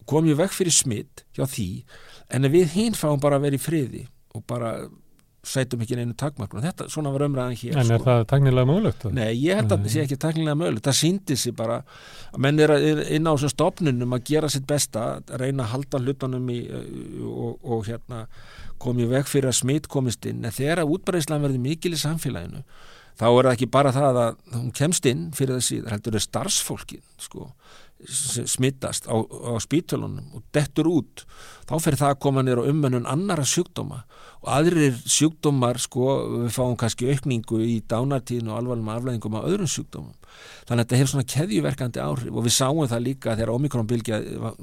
komið 0.09 0.39
vekk 0.43 0.55
fyrir 0.55 0.75
smitt 0.75 1.25
hjá 1.37 1.45
því 1.47 1.69
en 2.33 2.49
við 2.53 2.71
hinn 2.77 2.97
fáum 2.97 3.21
bara 3.23 3.39
að 3.39 3.47
vera 3.47 3.59
í 3.59 3.63
friði 3.63 4.07
og 4.35 4.45
bara 4.47 4.71
sætum 5.47 5.81
ekki 5.83 5.97
einu 5.97 6.15
takmarkun 6.17 6.63
þetta, 6.65 6.87
svona 6.91 7.11
var 7.13 7.25
umræðan 7.27 7.55
hér 7.57 7.77
En 7.77 7.91
er 7.93 8.01
sko. 8.01 8.07
það 8.07 8.23
taknilega 8.31 8.67
mögulegt? 8.67 9.05
Nei, 9.15 9.29
ég 9.39 9.59
held 9.59 9.71
að 9.71 9.85
það 9.85 9.93
sé 9.93 10.03
ekki 10.03 10.17
taknilega 10.19 10.59
mögulegt. 10.59 10.85
Það 10.87 10.97
síndi 10.99 11.37
sig 11.39 11.55
bara 11.57 11.77
að 12.33 12.41
menn 12.43 12.59
er 12.63 12.73
inn 13.15 13.29
á 13.29 13.31
þessum 13.31 13.53
stopnunum 13.53 14.17
að 14.17 14.25
gera 14.31 14.51
sitt 14.51 14.67
besta 14.67 15.05
að 15.21 15.33
reyna 15.43 15.63
að 15.63 15.73
halda 15.75 16.03
hlutunum 16.03 16.51
í, 16.51 16.59
og, 17.23 17.63
og 17.63 17.87
hérna 17.87 18.25
komið 18.83 19.15
vekk 19.15 19.31
fyrir 19.31 19.51
að 19.53 19.59
smitt 19.61 19.89
komist 19.91 20.27
inn. 20.29 20.43
En 20.45 20.55
þegar 20.55 20.83
að 20.83 20.93
útbreyslan 20.97 21.43
verði 21.45 21.63
mikil 21.63 21.95
í 21.95 22.01
samfélaginu 22.01 22.65
þá 23.17 23.27
er 23.31 23.47
það 23.47 23.53
ekki 23.55 23.71
bara 23.73 23.93
það 23.95 24.21
að 24.21 24.35
hún 24.53 24.71
kemst 24.77 25.07
inn 25.09 25.27
fyrir 25.33 25.57
það 25.57 25.67
síðan, 25.71 25.93
heldur 25.95 26.17
það 26.17 26.25
starfsfólkin 26.27 27.05
sko 27.21 27.47
smittast 28.05 29.07
á, 29.09 29.15
á 29.17 29.57
spítölunum 29.57 30.35
og 30.37 30.43
dettur 30.53 30.89
út 30.91 31.23
þá 31.67 31.73
fyrir 31.81 31.99
það 31.99 32.13
að 32.13 32.19
koma 32.23 32.43
nýra 32.45 32.65
umönnun 32.69 33.09
annara 33.09 33.45
sjúkdóma. 33.47 34.03
Og 34.45 34.51
aðrir 34.53 34.99
sjúkdómar 35.09 35.81
sko 35.81 36.13
við 36.45 36.53
fáum 36.55 36.77
kannski 36.79 37.09
aukningu 37.09 37.59
í 37.65 37.79
dánartíðinu 37.89 38.53
og 38.53 38.61
alvarlegum 38.61 38.93
aflæðingum 38.93 39.39
á 39.41 39.47
öðrum 39.49 39.71
sjúkdómum. 39.73 40.15
Þannig 40.69 40.77
að 40.77 40.85
þetta 40.85 41.01
hefur 41.01 41.13
svona 41.13 41.31
keðjuverkandi 41.33 42.03
áhrif 42.03 42.37
og 42.37 42.45
við 42.45 42.57
sáum 42.59 42.85
það 42.85 43.05
líka 43.09 43.35
þegar 43.35 43.53
omikronbylgja 43.55 44.21
var, 44.45 44.57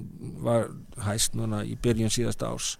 var 0.46 0.68
hæst 1.08 1.34
núna 1.34 1.64
í 1.66 1.74
byrjun 1.74 2.14
síðasta 2.14 2.52
árs 2.54 2.76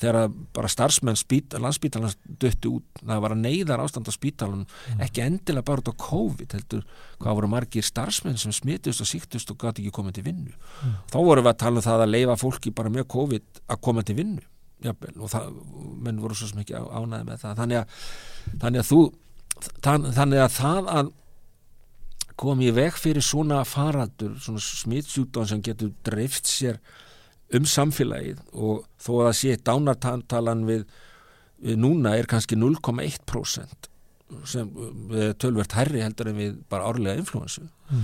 þegar 0.00 0.30
bara 0.54 0.70
starfsmenn 0.70 1.18
spít, 1.18 1.54
landsspítalans 1.60 2.16
döttu 2.26 2.72
út, 2.78 3.02
það 3.02 3.20
var 3.24 3.34
að 3.34 3.42
neyðar 3.44 3.82
ástand 3.84 4.10
á 4.10 4.12
spítalan, 4.14 4.64
mm. 4.66 5.02
ekki 5.06 5.22
endilega 5.22 5.66
bara 5.68 5.84
út 5.84 5.90
á 5.92 6.02
COVID 6.04 6.56
heldur, 6.56 6.82
hvað 7.22 7.38
voru 7.38 7.50
margir 7.52 7.86
starfsmenn 7.86 8.40
sem 8.40 8.54
smitust 8.54 9.04
og 9.04 9.10
síktust 9.10 9.52
og 9.54 9.60
gæti 9.62 9.84
ekki 9.84 9.94
komið 9.94 10.18
til 10.18 10.26
vinnu. 10.26 10.54
Mm. 10.54 10.96
Þá 11.12 11.18
voru 11.20 11.44
við 11.44 11.52
að 11.52 11.60
tala 11.62 11.80
um 11.80 11.86
það 11.86 12.06
að 12.06 12.14
leifa 12.14 12.38
fólki 12.42 12.74
bara 12.74 12.94
með 12.94 13.08
COVID 13.14 13.62
að 13.70 13.82
koma 13.86 14.06
til 14.06 14.18
vinnu, 14.18 14.46
jafnvel, 14.84 15.14
og 15.20 15.34
það 15.34 15.52
menn 16.08 16.22
voru 16.24 16.38
svo 16.38 16.50
sem 16.50 16.64
ekki 16.64 16.80
ánæði 16.80 17.28
með 17.28 17.44
það 17.44 17.60
þannig 17.62 17.82
að, 17.82 18.00
þannig 18.64 18.82
að 18.82 18.90
þú 18.90 19.02
þannig 19.84 20.40
að 20.42 20.56
það 20.58 20.90
að 20.98 21.12
koma 22.40 22.66
í 22.66 22.72
veg 22.74 22.96
fyrir 22.98 23.22
svona 23.22 23.60
faraldur, 23.68 24.34
svona 24.42 24.62
smitsjúkdón 24.62 25.48
sem 25.50 25.62
getur 25.62 25.92
dreift 26.06 26.50
sér 26.50 26.80
um 27.58 27.66
samfélagið 27.68 28.42
og 28.52 28.84
þó 29.00 29.10
að 29.14 29.26
það 29.26 29.34
sé 29.40 29.56
dánartalan 29.68 30.62
við, 30.68 30.84
við 31.64 31.80
núna 31.80 32.14
er 32.18 32.28
kannski 32.30 32.58
0,1% 32.58 33.90
sem 34.48 34.70
við 35.10 35.34
tölvert 35.42 35.76
herri 35.76 36.02
heldur 36.02 36.30
en 36.30 36.38
við 36.38 36.56
bara 36.72 36.88
árlega 36.88 37.20
influensu 37.20 37.66
mm. 37.66 38.02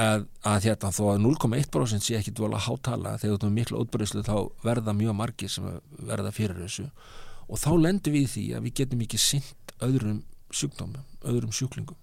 að, 0.00 0.24
að 0.46 0.68
hérna 0.68 0.92
þó 0.94 1.02
að 1.12 1.20
0,1% 1.26 2.06
sé 2.06 2.16
ekki 2.20 2.34
dvola 2.36 2.60
hátala 2.62 3.16
þegar 3.20 3.36
þú 3.36 3.48
erum 3.48 3.58
miklu 3.60 3.82
ótbyrðislu 3.82 4.24
þá 4.26 4.36
verða 4.64 4.96
mjög 4.96 5.18
margir 5.18 5.52
sem 5.52 5.68
verða 5.98 6.32
fyrir 6.36 6.62
þessu 6.62 6.88
og 7.46 7.60
þá 7.62 7.70
lendur 7.82 8.16
við 8.16 8.32
því 8.32 8.46
að 8.56 8.66
við 8.66 8.76
getum 8.80 9.04
ekki 9.06 9.20
sint 9.20 9.76
öðrum 9.84 10.22
sjúkdómum, 10.54 11.04
öðrum 11.26 11.52
sjúklingum 11.54 11.98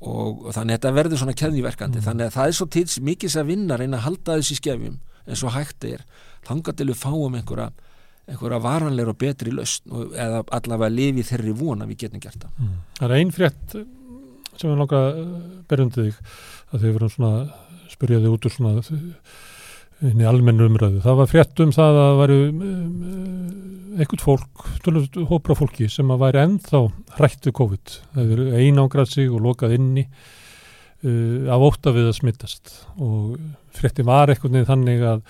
og, 0.00 0.46
og 0.46 0.54
þannig 0.56 0.76
að 0.76 0.76
þetta 0.78 0.92
verður 0.96 1.20
svona 1.20 1.36
keðniverkandi, 1.36 2.00
mm. 2.00 2.06
þannig 2.06 2.30
að 2.30 2.36
það 2.38 2.50
er 2.50 2.56
svo 2.56 2.66
til 2.72 2.84
mikið 3.10 3.34
sem 3.34 3.42
að 3.42 3.50
vinna 3.52 3.76
reyna 3.76 3.98
að 3.98 4.06
halda 4.06 4.36
þessi 4.38 4.56
skefjum 4.60 4.98
en 5.26 5.38
svo 5.38 5.52
hægt 5.54 5.86
er, 5.88 6.04
þanga 6.46 6.74
til 6.76 6.88
við 6.90 7.00
fáum 7.00 7.36
einhverja, 7.38 7.70
einhverja 8.30 8.60
varanleira 8.64 9.14
og 9.14 9.20
betri 9.20 9.54
löst 9.54 9.86
eða 9.90 10.44
allavega 10.56 10.94
lifi 10.94 11.26
þeirri 11.30 11.56
vona 11.56 11.88
við 11.90 12.06
getum 12.06 12.22
gert 12.22 12.44
það 12.44 12.60
mm. 12.60 12.76
Það 13.00 13.08
er 13.08 13.16
einn 13.18 13.34
frétt 13.34 13.78
sem 14.60 14.68
við 14.68 14.80
langar 14.82 15.06
að 15.06 15.22
berjandi 15.70 16.08
þig 16.08 16.18
að 16.70 16.82
þið 16.82 16.96
verum 16.96 17.14
svona 17.14 17.32
spyrjaði 17.90 18.34
út 18.34 18.46
úr 18.46 18.54
svona 18.54 18.82
inn 20.00 20.20
í 20.22 20.26
almennu 20.28 20.66
umræðu. 20.70 21.02
Það 21.04 21.18
var 21.18 21.28
frétt 21.28 21.62
um 21.64 21.72
það 21.76 21.98
að 22.00 22.18
væri 22.20 22.36
ekkert 24.00 24.24
fólk, 24.24 24.66
hópra 25.28 25.56
fólki 25.58 25.88
sem 25.92 26.12
að 26.12 26.22
væri 26.24 26.42
ennþá 26.44 26.82
hrættu 27.18 27.52
COVID. 27.56 27.96
Það 28.14 28.34
eru 28.36 28.46
einangrað 28.56 29.10
sig 29.12 29.32
og 29.32 29.44
lokað 29.44 29.76
inni 29.76 30.06
uh, 31.04 31.50
af 31.54 31.64
óta 31.66 31.92
við 31.96 32.10
að 32.10 32.16
smittast 32.18 32.72
og 33.00 33.36
frétti 33.76 34.04
var 34.06 34.32
eitthvað 34.32 34.54
niður 34.54 34.70
þannig 34.72 35.04
að, 35.06 35.20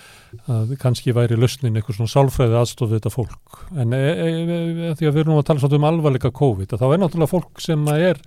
að 0.51 0.73
kannski 0.81 1.15
væri 1.17 1.39
lausnin 1.39 1.77
eitthvað 1.77 1.99
svona 1.99 2.15
sálfræði 2.15 2.57
aðstofið 2.61 2.97
þetta 2.99 3.13
fólk. 3.13 3.59
En 3.77 3.93
e, 3.97 4.01
e, 4.01 4.31
e, 4.31 4.95
því 4.99 5.11
að 5.11 5.19
við 5.19 5.21
erum 5.25 5.41
að 5.41 5.45
tala 5.51 5.63
svona 5.65 5.81
um 5.81 5.91
alvarleika 5.91 6.33
COVID, 6.41 6.73
þá 6.81 6.87
er 6.89 7.03
náttúrulega 7.03 7.35
fólk 7.35 7.63
sem 7.63 7.85
að 7.93 8.07
er 8.09 8.23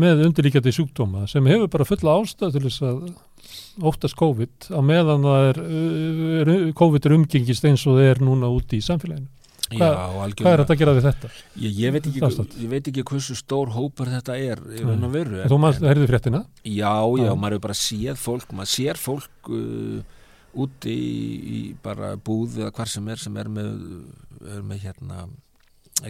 með 0.00 0.22
undirlíkjandi 0.28 0.72
sjúkdóma 0.74 1.26
sem 1.28 1.46
hefur 1.50 1.70
bara 1.72 1.88
fulla 1.88 2.14
ástæð 2.20 2.54
til 2.54 2.62
þess 2.68 2.84
að 2.86 3.00
óttast 3.90 4.16
COVID 4.18 4.70
á 4.70 4.80
meðan 4.86 5.26
það 5.26 5.48
er, 5.48 5.60
er 6.40 6.52
COVID 6.78 7.08
er 7.08 7.16
umgengist 7.16 7.66
eins 7.66 7.84
og 7.90 7.98
það 7.98 8.12
er 8.12 8.22
núna 8.24 8.50
úti 8.54 8.78
í 8.78 8.86
samfélaginu. 8.86 9.28
Hva, 9.70 9.86
Já, 9.86 10.30
hvað 10.40 10.48
er 10.50 10.60
þetta 10.64 10.74
að 10.74 10.80
gera 10.80 10.92
við 10.96 11.04
þetta? 11.06 11.28
Ég, 11.62 11.74
ég, 11.78 11.92
veit 11.94 12.06
ekki, 12.10 12.46
ég 12.58 12.70
veit 12.72 12.88
ekki 12.90 13.04
hversu 13.06 13.36
stór 13.38 13.70
hópar 13.70 14.08
þetta 14.10 14.34
er 14.34 14.62
í 14.74 14.80
og 14.82 15.04
veru. 15.12 15.44
Þú 15.46 15.58
maður 15.62 15.86
heyrðu 15.86 16.08
fréttina? 16.10 16.40
Já, 16.64 16.90
já, 16.90 17.26
já, 17.28 17.34
maður 17.36 17.54
hefur 17.54 17.66
bara 17.68 17.76
séð 17.78 18.18
fólk, 18.18 18.56
maður 18.56 18.72
sér 18.72 18.98
fólk 18.98 19.52
uh, 19.54 20.00
úti 20.64 20.96
í, 20.96 21.20
í 21.38 21.60
bara 21.84 22.16
búð 22.18 22.58
eða 22.64 22.72
hvar 22.74 22.90
sem 22.90 23.12
er 23.14 23.22
sem 23.22 23.38
er 23.38 23.52
með, 23.52 23.70
er 24.56 24.66
með 24.66 24.82
hérna 24.88 25.22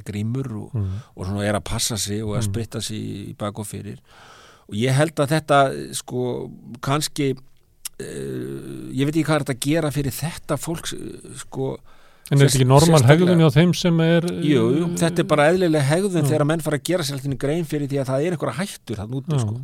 grímur 0.07 0.49
og, 0.55 0.75
mm. 0.75 0.99
og 1.17 1.29
svona 1.29 1.47
er 1.47 1.59
að 1.59 1.67
passa 1.69 1.99
sig 2.01 2.23
og 2.25 2.37
að 2.37 2.43
mm. 2.43 2.49
spritta 2.49 2.83
sig 2.85 3.07
í 3.31 3.37
bak 3.39 3.59
og 3.61 3.69
fyrir 3.69 4.01
og 4.71 4.77
ég 4.79 4.95
held 4.95 5.19
að 5.21 5.33
þetta 5.35 5.61
sko 5.99 6.25
kannski 6.85 7.33
uh, 7.35 8.85
ég 8.95 9.05
veit 9.05 9.17
ekki 9.17 9.27
hvað 9.27 9.41
er 9.41 9.47
þetta 9.47 9.57
að 9.59 9.67
gera 9.67 9.95
fyrir 9.95 10.17
þetta 10.17 10.61
fólk 10.61 10.93
sko 11.45 11.75
En 12.31 12.39
er 12.39 12.47
þetta 12.47 12.61
ekki 12.61 12.69
normal 12.71 13.03
hegðun 13.09 13.43
á 13.43 13.51
þeim 13.51 13.73
sem 13.75 14.03
er 14.05 14.27
Jú, 14.47 14.67
jú 14.79 14.91
þetta 15.01 15.25
er 15.25 15.31
bara 15.33 15.49
eðlilega 15.51 15.89
hegðun 15.89 16.29
þegar 16.29 16.47
menn 16.47 16.63
fara 16.63 16.79
að 16.79 16.87
gera 16.87 17.07
sér 17.07 17.19
alltaf 17.19 17.41
grein 17.43 17.67
fyrir 17.67 17.91
því 17.91 18.03
að 18.03 18.13
það 18.13 18.27
er 18.27 18.37
einhverja 18.37 18.61
hættur 18.61 19.03
hann 19.03 19.17
úti 19.19 19.41
sko. 19.41 19.57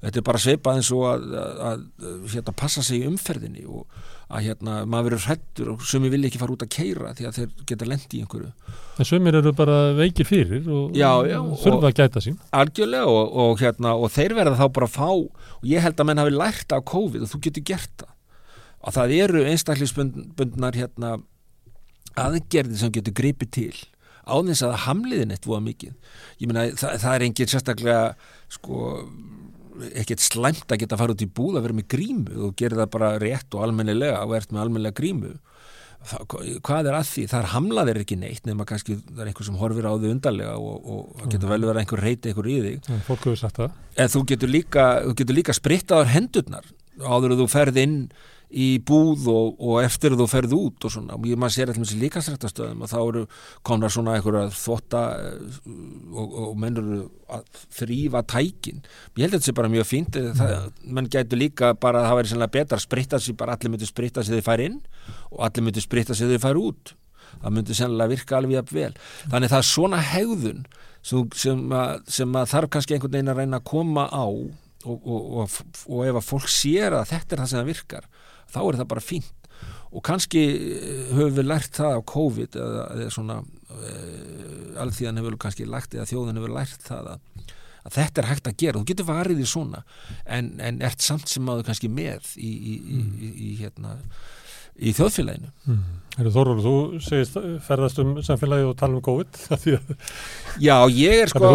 Þetta 0.00 0.16
er 0.16 0.24
bara 0.24 0.40
sveipað 0.40 0.78
eins 0.80 0.88
og 0.96 1.02
að, 1.10 1.24
að, 1.36 1.58
að, 1.68 1.80
að 2.08 2.34
hérna, 2.34 2.54
passa 2.56 2.82
sig 2.86 3.02
í 3.02 3.08
umferðinni 3.10 3.66
og 3.68 3.98
að 4.30 4.46
hérna, 4.46 4.76
maður 4.88 5.10
verður 5.10 5.26
hrettur 5.26 5.70
og 5.74 5.82
sumi 5.84 6.10
vilja 6.12 6.30
ekki 6.30 6.40
fara 6.40 6.54
út 6.54 6.64
að 6.64 6.70
keira 6.72 7.10
því 7.18 7.26
að 7.28 7.36
þeir 7.36 7.64
geta 7.68 7.88
lendi 7.90 8.16
í 8.16 8.22
einhverju. 8.24 8.50
En 8.96 9.08
sumir 9.08 9.36
eru 9.40 9.52
bara 9.58 9.78
veikir 9.98 10.28
fyrir 10.28 10.70
og 10.70 10.96
já, 10.96 11.10
já, 11.28 11.38
þurfa 11.64 11.90
að 11.90 11.98
gæta 11.98 12.22
sín. 12.24 12.38
Algjörlega 12.56 13.10
og, 13.10 13.34
og, 13.44 13.52
hérna, 13.60 13.92
og 13.98 14.14
þeir 14.14 14.36
verða 14.38 14.60
þá 14.60 14.64
bara 14.78 14.88
að 14.88 14.94
fá 14.94 15.10
og 15.10 15.68
ég 15.68 15.84
held 15.84 16.00
að 16.00 16.08
menn 16.08 16.22
hafi 16.22 16.36
lært 16.36 16.76
af 16.76 16.86
COVID 16.92 17.26
og 17.26 17.32
þú 17.34 17.42
getur 17.48 17.66
gert 17.72 17.92
það. 18.04 18.14
Og 18.80 18.96
það 18.96 19.14
eru 19.18 19.44
einstaklisbundnar 19.50 20.78
hérna, 20.78 21.16
aðgerði 22.18 22.80
sem 22.80 22.94
getur 22.94 23.16
gripið 23.16 23.50
til 23.56 23.74
á 24.30 24.36
þess 24.38 24.64
að 24.66 24.78
hamliðin 24.86 25.34
eitt 25.34 25.48
voða 25.48 25.64
mikið. 25.66 26.16
Ég 26.40 26.50
meina 26.50 26.66
það, 26.78 26.96
það 27.02 27.14
er 27.14 27.26
engin 27.26 27.50
sérstaklega 27.50 28.02
sko 28.52 28.80
ekkert 29.96 30.22
slæmt 30.22 30.72
að 30.72 30.82
geta 30.82 30.96
að 30.96 31.02
fara 31.02 31.14
út 31.14 31.22
í 31.24 31.30
búð 31.30 31.58
að 31.58 31.66
vera 31.66 31.78
með 31.78 31.86
grímu. 31.94 32.34
Og 32.46 32.56
gera 32.58 32.82
það 32.82 32.90
bara 32.96 33.12
rétt 33.22 33.56
og 33.56 33.64
almennilega 33.66 34.24
og 34.26 34.34
ert 34.38 34.52
með 34.52 34.64
almennilega 34.64 34.98
grímu. 35.00 35.36
Það, 36.10 36.34
hvað 36.64 36.88
er 36.88 36.96
að 36.96 37.08
því? 37.10 37.22
Það 37.28 37.42
er 37.42 37.48
hamlaðir 37.52 37.98
ekki 38.00 38.16
neitt 38.16 38.46
nema 38.48 38.64
kannski 38.68 38.96
það 39.02 39.20
er 39.20 39.30
einhver 39.30 39.46
sem 39.50 39.58
horfir 39.60 39.88
á 39.88 39.92
þau 39.92 40.06
undarlega 40.08 40.54
og, 40.56 40.86
og 40.94 41.24
getur 41.26 41.44
mm. 41.44 41.52
vel 41.52 41.66
verið 41.68 41.80
einhver 41.82 42.04
reyti 42.06 42.30
einhver 42.30 42.48
í 42.48 42.58
þig. 42.64 42.78
Ja, 42.88 43.00
Fólk 43.08 43.26
hefur 43.28 43.40
sagt 43.40 43.60
það. 43.60 43.74
En 44.00 44.12
þú 44.14 44.22
getur 44.30 44.52
líka, 44.52 44.86
líka 45.28 45.56
sprittaður 45.56 46.12
hendurnar 46.14 46.70
áður 47.00 47.34
að 47.36 47.42
þú 47.42 47.48
ferð 47.52 47.82
inn 47.82 47.98
í 48.50 48.80
búð 48.82 49.28
og, 49.30 49.60
og 49.62 49.78
eftir 49.84 50.16
þú 50.18 50.26
ferð 50.30 50.54
út 50.56 50.86
og 50.86 50.92
svona, 50.92 51.14
og 51.14 51.26
maður 51.38 51.54
sér 51.54 51.70
alltaf 51.70 51.84
þessi 51.84 51.98
líkastrættastöðum 52.00 52.82
og 52.82 52.90
þá 52.90 52.96
eru 53.00 53.22
konar 53.66 53.92
svona 53.94 54.16
einhverja 54.16 54.50
þvotta 54.56 55.02
eh, 55.14 55.58
og, 56.10 56.32
og 56.48 56.56
mennur 56.58 56.88
að 57.30 57.60
þrýfa 57.78 58.24
tækin. 58.32 58.80
Ég 59.14 59.22
held 59.22 59.36
að 59.36 59.36
þetta 59.38 59.50
sé 59.50 59.56
bara 59.60 59.70
mjög 59.70 59.86
fínt 59.86 60.18
eh, 60.18 60.32
það, 60.34 60.70
menn 60.82 61.10
getur 61.12 61.38
líka 61.40 61.72
bara 61.78 62.02
að 62.02 62.08
það 62.08 62.18
væri 62.20 62.32
sannlega 62.32 62.56
betra 62.56 62.80
að 62.80 62.86
spritta 62.86 63.20
sig, 63.22 63.36
bara 63.38 63.54
allir 63.54 63.74
myndir 63.74 63.90
spritta 63.90 64.24
sig 64.24 64.34
þegar 64.34 64.42
þið 64.42 64.48
fær 64.48 64.64
inn 64.66 64.80
og 65.30 65.44
allir 65.46 65.66
myndir 65.68 65.86
spritta 65.86 66.16
sig 66.16 66.26
þegar 66.26 66.40
þið 66.40 66.46
fær 66.48 66.60
út. 66.64 66.94
Það 67.40 67.54
myndir 67.54 67.78
sannlega 67.78 68.10
virka 68.10 68.40
alveg 68.40 68.58
að 68.58 68.72
vel. 68.74 68.90
Þannig 69.30 69.52
það 69.52 69.62
er 69.62 69.68
svona 69.68 70.00
hegðun 70.10 70.64
sem, 71.06 71.30
sem, 71.38 71.62
að, 71.70 72.02
sem 72.10 72.34
að 72.40 72.50
þarf 72.50 72.74
kannski 72.74 72.96
einhvern 72.96 73.14
veginn 73.14 73.30
að 73.30 73.44
reyna 73.44 73.62
að 73.62 73.70
koma 73.70 74.08
á 74.10 74.26
og, 74.88 75.46
og 75.46 76.02
ef 76.06 76.18
að 76.18 76.24
fólk 76.24 76.48
sér 76.50 76.96
að 76.96 77.10
þetta 77.12 77.34
er 77.36 77.42
það 77.42 77.50
sem 77.50 77.60
það 77.60 77.70
virkar 77.70 78.10
þá 78.50 78.60
er 78.64 78.80
það 78.80 78.90
bara 78.94 79.04
fínt. 79.04 79.48
Og 79.90 80.04
kannski 80.06 80.42
eh, 80.46 81.06
höfum 81.14 81.38
við 81.38 81.48
lært 81.48 81.78
það 81.78 81.96
á 81.98 82.00
COVID 82.12 82.58
eða, 82.60 82.84
eða 82.96 83.14
svona 83.14 83.40
e, 83.42 83.94
alþíðan 84.84 85.18
hefur 85.20 85.38
kannski 85.44 85.66
lært 85.66 85.96
eða 85.96 86.06
þjóðan 86.10 86.38
hefur 86.38 86.54
lært 86.54 86.84
það 86.86 87.08
að, 87.14 87.48
að 87.80 87.96
þetta 87.96 88.22
er 88.22 88.28
hægt 88.30 88.50
að 88.50 88.58
gera, 88.62 88.78
þú 88.78 88.90
getur 88.92 89.08
varið 89.10 89.42
í 89.42 89.48
svona 89.50 89.82
en, 90.24 90.52
en 90.62 90.78
ert 90.86 91.02
samt 91.02 91.26
sem 91.32 91.50
áður 91.50 91.66
kannski 91.70 91.90
með 91.90 92.30
í, 92.36 92.50
í, 92.50 92.76
í, 92.78 93.32
í 93.48 93.50
hérna 93.60 93.96
í 94.80 94.94
þjóðfélaginu 94.96 95.50
mm. 95.68 95.88
Þorður, 96.20 96.58
þú 96.60 96.72
segist 97.00 97.36
ferðast 97.64 98.00
um 98.02 98.16
samfélagi 98.24 98.64
og 98.66 98.74
tala 98.76 98.98
um 98.98 99.02
COVID 99.04 99.38
Já, 100.66 100.74
ég 100.90 101.22
er 101.22 101.30
sko 101.30 101.52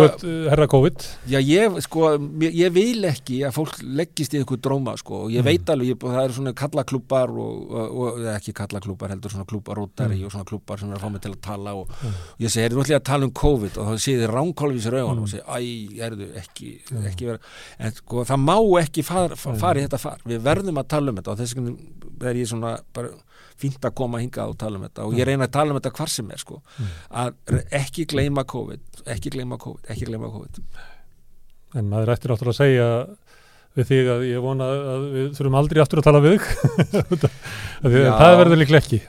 Herra 0.50 0.66
COVID 0.72 1.04
Já, 1.30 1.38
ég 1.44 1.76
sko, 1.86 2.14
ég 2.42 2.72
vil 2.74 3.04
ekki 3.10 3.42
að 3.46 3.58
fólk 3.60 3.82
leggist 3.84 4.34
í 4.34 4.40
einhver 4.40 4.62
dróma 4.64 4.96
sko 4.98 5.26
og 5.26 5.34
ég 5.36 5.44
mm. 5.44 5.50
veit 5.50 5.74
alveg, 5.74 5.92
ég, 5.92 6.00
það 6.02 6.22
eru 6.24 6.38
svona 6.38 6.56
kallaklúpar 6.58 7.36
og, 7.36 7.76
og, 7.76 8.00
og 8.00 8.24
ekki 8.32 8.56
kallaklúpar 8.58 9.14
heldur 9.14 9.36
svona 9.36 9.46
klúparótari 9.50 10.22
mm. 10.22 10.26
og 10.26 10.34
svona 10.34 10.50
klúpar 10.50 10.82
sem 10.82 10.90
er 10.90 10.98
að 10.98 11.06
fá 11.06 11.14
mig 11.14 11.26
til 11.26 11.34
að 11.36 11.44
tala 11.50 11.76
og, 11.82 11.92
mm. 11.92 12.18
og 12.34 12.48
ég 12.48 12.56
segi, 12.56 12.66
er 12.66 12.78
þú 12.78 12.86
ætlið 12.86 13.00
að 13.02 13.06
tala 13.12 13.30
um 13.30 13.36
COVID 13.44 13.80
og 13.84 13.92
þá 13.92 14.08
sé 14.08 14.18
þið 14.22 14.34
ránkólfísir 14.34 15.00
auðan 15.02 15.24
og 15.26 15.32
segi, 15.36 15.46
æ, 15.46 16.02
er 16.08 16.18
þú 16.18 16.32
ekki, 16.42 16.74
ekki 17.12 17.30
vera, 17.34 17.54
en 17.78 18.00
sko 18.00 18.26
það 18.32 18.44
má 18.48 18.58
ekki 18.82 19.06
fara 19.06 19.38
far 19.38 19.78
í 19.78 19.86
þetta 19.86 20.02
far, 20.02 20.26
við 20.26 20.44
verðum 20.48 20.82
að 20.82 20.92
tala 20.96 21.12
um 21.12 21.22
þetta 21.22 21.36
og 21.36 21.44
þess 21.44 21.60
er 22.24 22.40
ég 22.40 22.50
svona 22.50 22.78
bara 22.96 23.14
fínt 23.60 23.84
að 23.88 23.96
koma 23.96 24.20
hingað 24.20 24.52
og 24.52 24.60
tala 24.60 24.80
um 24.80 24.86
þetta. 24.88 25.08
Og 25.08 25.16
ég 25.16 25.28
reyna 25.28 25.48
að 25.48 25.56
tala 25.56 25.72
um 25.72 25.80
þetta 25.80 25.94
hvar 25.96 26.12
sem 26.12 26.32
er 26.32 26.42
sko. 26.42 26.62
Mm. 26.80 26.96
að 27.24 27.60
ekki 27.80 28.08
gleyma 28.12 28.44
COVID 28.48 28.96
ekki 29.14 29.34
gleyma 29.36 29.60
COVID, 29.62 29.86
ekki 29.94 30.10
gleyma 30.10 30.32
COVID. 30.34 30.60
En 31.76 31.88
maður 31.92 32.16
ættir 32.16 32.34
áttur 32.34 32.52
að 32.52 32.58
segja 32.58 32.90
við 33.76 33.90
þig 33.90 34.10
að 34.14 34.22
ég 34.30 34.44
vona 34.44 34.68
að 34.72 35.08
við 35.12 35.26
þurfum 35.36 35.58
aldrei 35.60 35.82
aftur 35.84 36.00
að 36.00 36.08
tala 36.08 36.22
við 36.24 36.46
það 38.22 38.38
verður 38.40 38.62
líklega 38.62 38.80
ekki. 38.82 39.02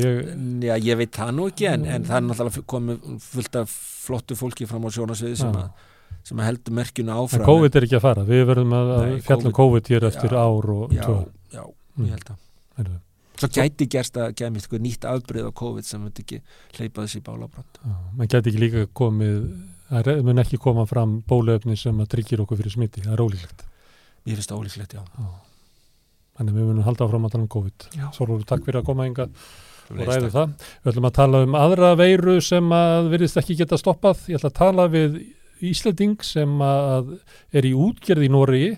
Ég... 0.00 0.22
Já, 0.64 0.72
ég 0.80 1.02
veit 1.02 1.18
það 1.18 1.34
nú 1.36 1.50
ekki 1.52 1.68
en, 1.68 1.84
en 1.84 2.08
það 2.08 2.16
er 2.18 2.24
náttúrulega 2.30 2.64
komið 2.72 3.10
fullt 3.26 3.60
af 3.60 3.76
flottu 4.06 4.38
fólki 4.38 4.68
fram 4.70 4.88
á 4.88 4.90
sjónasviði 4.96 5.42
sem, 5.42 5.60
sem 6.24 6.40
að 6.40 6.50
heldur 6.50 6.78
merkjuna 6.80 7.20
áfram. 7.20 7.44
En 7.44 7.50
COVID 7.50 7.76
er 7.76 7.88
ekki 7.90 8.00
að 8.00 8.08
fara, 8.08 8.26
við 8.32 8.42
verðum 8.48 8.74
að, 8.80 8.96
að 8.96 9.14
fjallum 9.28 9.52
COVID, 9.52 9.60
COVID 9.60 9.92
hér 9.92 10.10
eftir 10.10 10.32
já, 10.32 10.40
ár 10.40 10.74
og 10.78 10.96
já, 10.96 11.04
tvö. 11.04 11.20
Já, 11.52 11.64
ég 12.06 12.16
held 12.16 12.32
að 12.32 12.42
Svo 13.36 13.50
gæti 13.52 13.84
gerst 13.92 14.16
að 14.16 14.32
gæmi 14.38 14.60
eitthvað 14.60 14.84
nýtt 14.84 15.04
afbreyð 15.08 15.48
á 15.48 15.52
COVID 15.60 15.84
sem 15.84 16.00
myndi 16.00 16.24
ekki 16.24 16.38
hleypa 16.78 17.04
þessi 17.04 17.20
bálabrand. 17.24 17.80
Man 18.16 18.30
gæti 18.32 18.52
ekki 18.52 18.62
líka 18.62 18.84
komið, 18.96 19.42
það 19.90 20.22
mun 20.24 20.40
ekki 20.40 20.60
koma 20.62 20.86
fram 20.88 21.18
bólöfni 21.28 21.76
sem 21.76 22.00
að 22.00 22.14
tryggir 22.14 22.44
okkur 22.44 22.62
fyrir 22.62 22.72
smiti, 22.72 23.04
það 23.04 23.18
er 23.18 23.24
ólíklegt. 23.26 23.66
Ég 24.26 24.38
finnst 24.38 24.52
það 24.52 24.62
ólíklegt, 24.62 24.96
já. 24.96 25.04
já. 25.04 25.28
Þannig 26.36 26.56
við 26.56 26.68
munum 26.70 26.86
halda 26.86 27.06
áfram 27.06 27.28
að 27.28 27.34
tala 27.34 27.44
um 27.44 27.52
COVID. 27.52 27.88
Sólur, 28.16 28.44
takk 28.48 28.64
fyrir 28.64 28.80
að 28.80 28.88
koma 28.88 29.06
enga 29.08 29.28
og 29.28 30.02
ræðu 30.02 30.32
það. 30.34 30.54
Við 30.82 30.92
ætlum 30.92 31.08
að 31.08 31.16
tala 31.20 31.40
um 31.46 31.56
aðra 31.60 31.92
veiru 32.00 32.36
sem 32.44 32.72
að 32.76 33.10
virðist 33.12 33.40
ekki 33.40 33.56
geta 33.60 33.78
stoppað. 33.80 34.26
Ég 34.32 34.40
ætla 34.40 34.50
að 34.52 34.58
tala 34.58 34.88
við 34.92 35.20
Íslanding 35.64 36.20
sem 36.26 36.58
að 36.60 37.14
er 37.56 37.68
í 37.68 37.72
útgerð 37.76 38.26
í 38.26 38.32
Nóriði 38.32 38.72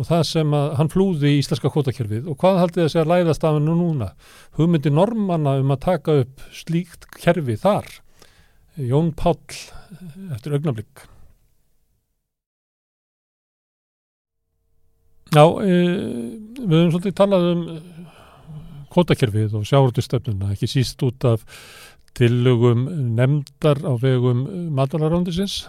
og 0.00 0.08
það 0.08 0.22
sem 0.28 0.54
að 0.56 0.70
hann 0.78 0.90
flúði 0.92 1.34
í 1.34 1.40
íslenska 1.42 1.70
kvotakerfið 1.72 2.30
og 2.30 2.38
hvað 2.40 2.60
haldið 2.62 2.86
þessi 2.86 3.00
að 3.02 3.10
læðast 3.12 3.44
af 3.44 3.56
hennu 3.58 3.74
núna? 3.76 4.08
Hugmyndi 4.56 4.92
normanna 4.92 5.58
um 5.60 5.74
að 5.74 5.82
taka 5.84 6.16
upp 6.22 6.44
slíkt 6.56 7.08
kerfi 7.18 7.58
þar. 7.60 7.88
Jón 8.80 9.12
Páll 9.16 9.36
eftir 10.32 10.56
augnablík. 10.56 11.04
Já, 15.32 15.44
e, 15.64 15.76
við 16.60 16.76
höfum 16.76 16.90
svolítið 16.92 17.16
talað 17.16 17.46
um 17.52 17.62
kvotakerfið 18.92 19.54
og 19.56 19.64
sjáurtustöfnuna, 19.68 20.50
ekki 20.52 20.68
síst 20.68 21.00
út 21.04 21.24
af 21.24 21.44
tillögum 22.16 22.84
nefndar 23.16 23.80
á 23.80 23.96
vegum 23.96 24.44
matalarándisins, 24.76 25.62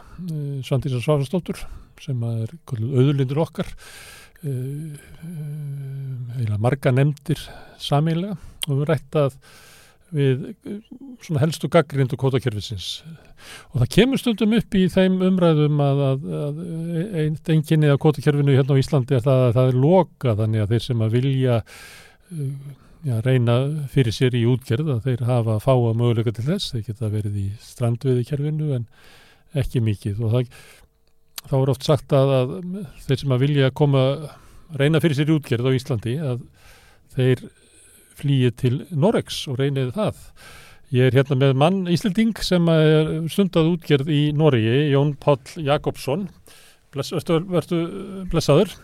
Svandísa 0.68 1.00
Sváfastóttur 1.00 1.64
sem 2.02 2.24
er 2.30 2.56
auðurlindur 2.74 3.44
okkar 3.44 3.70
eða 6.44 6.58
marga 6.60 6.92
nefndir 6.92 7.40
samílega 7.80 8.36
og 8.68 8.74
við 8.80 8.90
rættað 8.90 9.38
við 10.14 10.44
svona 11.26 11.42
helstu 11.42 11.70
gaggrindu 11.74 12.20
kvotakerfisins 12.22 12.90
og 13.72 13.80
það 13.82 13.90
kemur 13.96 14.22
stundum 14.22 14.54
upp 14.60 14.76
í 14.78 14.84
þeim 14.94 15.16
umræðum 15.26 15.82
að, 15.82 16.04
að, 16.10 16.20
að 16.44 16.56
enginni 17.56 17.90
af 17.90 18.02
kvotakerfinu 18.04 18.54
hérna 18.54 18.78
á 18.78 18.82
Íslandi 18.82 19.18
er 19.18 19.26
það 19.26 19.48
að 19.48 19.56
það 19.58 19.72
er 19.72 19.82
loka 19.88 20.38
þannig 20.42 20.64
að 20.64 20.72
þeir 20.76 20.86
sem 20.88 21.04
að 21.04 21.18
vilja 21.18 21.56
já, 23.04 23.18
reyna 23.24 23.58
fyrir 23.92 24.16
sér 24.16 24.38
í 24.38 24.46
útgerð 24.50 24.94
að 24.96 25.08
þeir 25.08 25.26
hafa 25.28 25.58
að 25.58 25.66
fáa 25.66 25.92
möguleika 25.98 26.34
til 26.36 26.48
þess, 26.48 26.72
þeir 26.74 26.86
geta 26.88 27.12
verið 27.12 27.40
í 27.42 27.48
strandviði 27.64 28.26
kerfinu 28.30 28.72
en 28.78 28.88
ekki 29.60 29.84
mikið. 29.84 30.22
Og 30.24 30.34
það, 30.34 30.54
þá 31.50 31.56
er 31.60 31.72
oft 31.74 31.86
sagt 31.88 32.16
að, 32.16 32.34
að 32.38 32.56
þeir 33.06 33.22
sem 33.22 33.36
að 33.36 33.44
vilja 33.46 33.74
koma 33.76 34.04
reyna 34.80 35.02
fyrir 35.04 35.20
sér 35.20 35.34
útgerð 35.36 35.70
á 35.70 35.78
Íslandi 35.78 36.18
að 36.24 36.44
þeir 37.14 37.46
flýið 38.20 38.54
til 38.62 38.76
Norex 38.94 39.44
og 39.52 39.60
reyniði 39.60 39.94
það. 39.96 40.22
Ég 40.94 41.10
er 41.10 41.18
hérna 41.18 41.40
með 41.42 41.56
mann 41.58 41.80
Íslending 41.90 42.38
sem 42.46 42.68
er 42.70 43.08
stundað 43.34 43.72
útgerð 43.72 44.12
í 44.14 44.22
Noregi, 44.38 44.92
Jón 44.92 45.16
Páll 45.22 45.42
Jakobsson. 45.66 46.28
Bless, 46.94 47.10
vertu, 47.16 47.40
vertu 47.50 47.80
blessaður, 48.30 48.76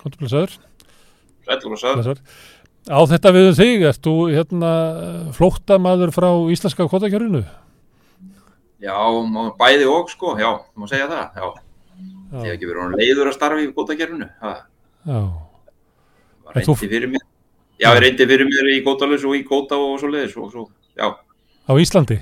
kontur 0.00 0.22
blessaður. 0.22 0.54
Blessaður. 1.44 2.22
Á 2.88 2.98
þetta 3.06 3.30
við 3.36 3.50
þig, 3.58 3.84
ertu 3.90 4.14
hérna 4.32 4.70
flóttamaður 5.36 6.14
frá 6.16 6.30
íslenska 6.54 6.88
kvotakjörunu? 6.88 7.44
Já, 8.82 8.96
bæði 9.60 9.84
og 9.92 10.08
sko, 10.10 10.32
já, 10.40 10.48
má 10.74 10.88
segja 10.90 11.06
það, 11.12 11.36
já. 11.38 11.61
Ég 12.32 12.48
hef 12.48 12.54
ekki 12.56 12.68
verið 12.70 12.96
leiður 12.96 13.28
að 13.28 13.36
starfa 13.36 13.60
í 13.60 13.68
það. 13.72 14.62
Var 16.52 16.54
reyndi 16.56 16.74
fyrir 16.78 17.08
mér. 17.10 17.24
Já, 17.82 17.88
reyndi 17.98 18.26
fyrir 18.28 18.46
mér 18.46 18.68
í 18.70 18.82
Gótalus 18.84 19.24
og 19.26 19.34
í 19.34 19.42
Góta 19.46 19.78
og 19.80 19.96
svo 19.98 20.10
leiðis 20.12 20.36
og 20.38 20.52
svo, 20.52 20.66
já. 20.94 21.08
Á 21.66 21.72
Íslandi? 21.74 22.18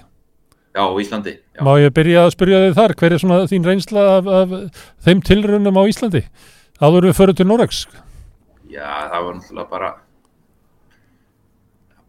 Já, 0.73 0.83
á 0.87 0.95
Íslandi. 1.03 1.35
Já. 1.57 1.61
Má 1.67 1.73
ég 1.83 1.93
byrja 1.93 2.25
að 2.25 2.35
spyrja 2.37 2.61
þig 2.65 2.77
þar, 2.79 2.95
hver 3.01 3.13
er 3.13 3.21
svona 3.21 3.41
þín 3.51 3.67
reynsla 3.69 4.05
af, 4.17 4.31
af 4.41 4.55
þeim 5.05 5.21
tilrunum 5.27 5.81
á 5.81 5.85
Íslandi? 5.91 6.23
Áður 6.81 7.11
við 7.11 7.19
förum 7.19 7.37
til 7.37 7.49
Norex? 7.51 7.83
Já, 8.71 8.87
það 9.11 9.27
var 9.27 9.35
náttúrulega 9.37 9.71
bara, 9.75 9.91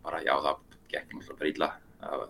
bara, 0.05 0.21
já, 0.23 0.35
það 0.37 0.61
gekk 0.93 1.17
náttúrulega 1.17 1.41
bara 1.41 1.51
illa. 1.51 1.69
Það, 2.05 2.23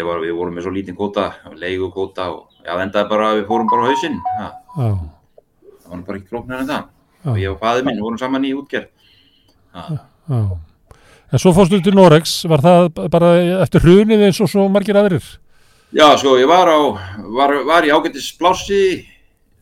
ég 0.00 0.08
var, 0.08 0.24
við 0.24 0.34
vorum 0.40 0.58
með 0.58 0.66
svo 0.66 0.74
lítinn 0.74 0.98
Góta, 0.98 1.28
leigu 1.54 1.92
Góta 1.94 2.32
og 2.32 2.64
já, 2.64 2.74
endaði 2.80 3.12
bara 3.12 3.30
að 3.30 3.42
við 3.42 3.48
fórum 3.52 3.70
bara 3.70 3.86
á 3.86 3.88
hausinn. 3.92 4.18
Já. 4.40 4.48
Það 4.76 5.92
var 5.92 6.04
bara 6.08 6.18
ekki 6.18 6.28
klóknar 6.30 6.62
en 6.62 6.70
það. 6.70 6.90
Já. 7.22 7.30
Og 7.30 7.38
ég 7.38 7.52
og 7.52 7.62
fæði 7.62 7.86
minn 7.86 8.02
vorum 8.02 8.20
saman 8.20 8.46
í 8.48 8.52
útgerð. 8.56 8.90
Já. 9.72 9.98
Já. 10.32 10.42
En 11.32 11.40
svo 11.40 11.54
fórstu 11.56 11.78
til 11.80 11.94
Norex, 11.96 12.42
var 12.44 12.60
það 12.60 12.90
bara 13.12 13.30
eftir 13.64 13.80
hrunið 13.80 14.26
eins 14.26 14.40
og 14.44 14.50
svo 14.52 14.66
margir 14.68 14.98
aðrir? 15.00 15.24
Já, 15.92 16.06
sko, 16.20 16.34
ég 16.40 16.48
var, 16.48 16.68
á, 16.68 16.80
var, 17.36 17.54
var 17.68 17.86
í 17.88 17.92
ágættis 17.92 18.30
blássi, 18.36 19.06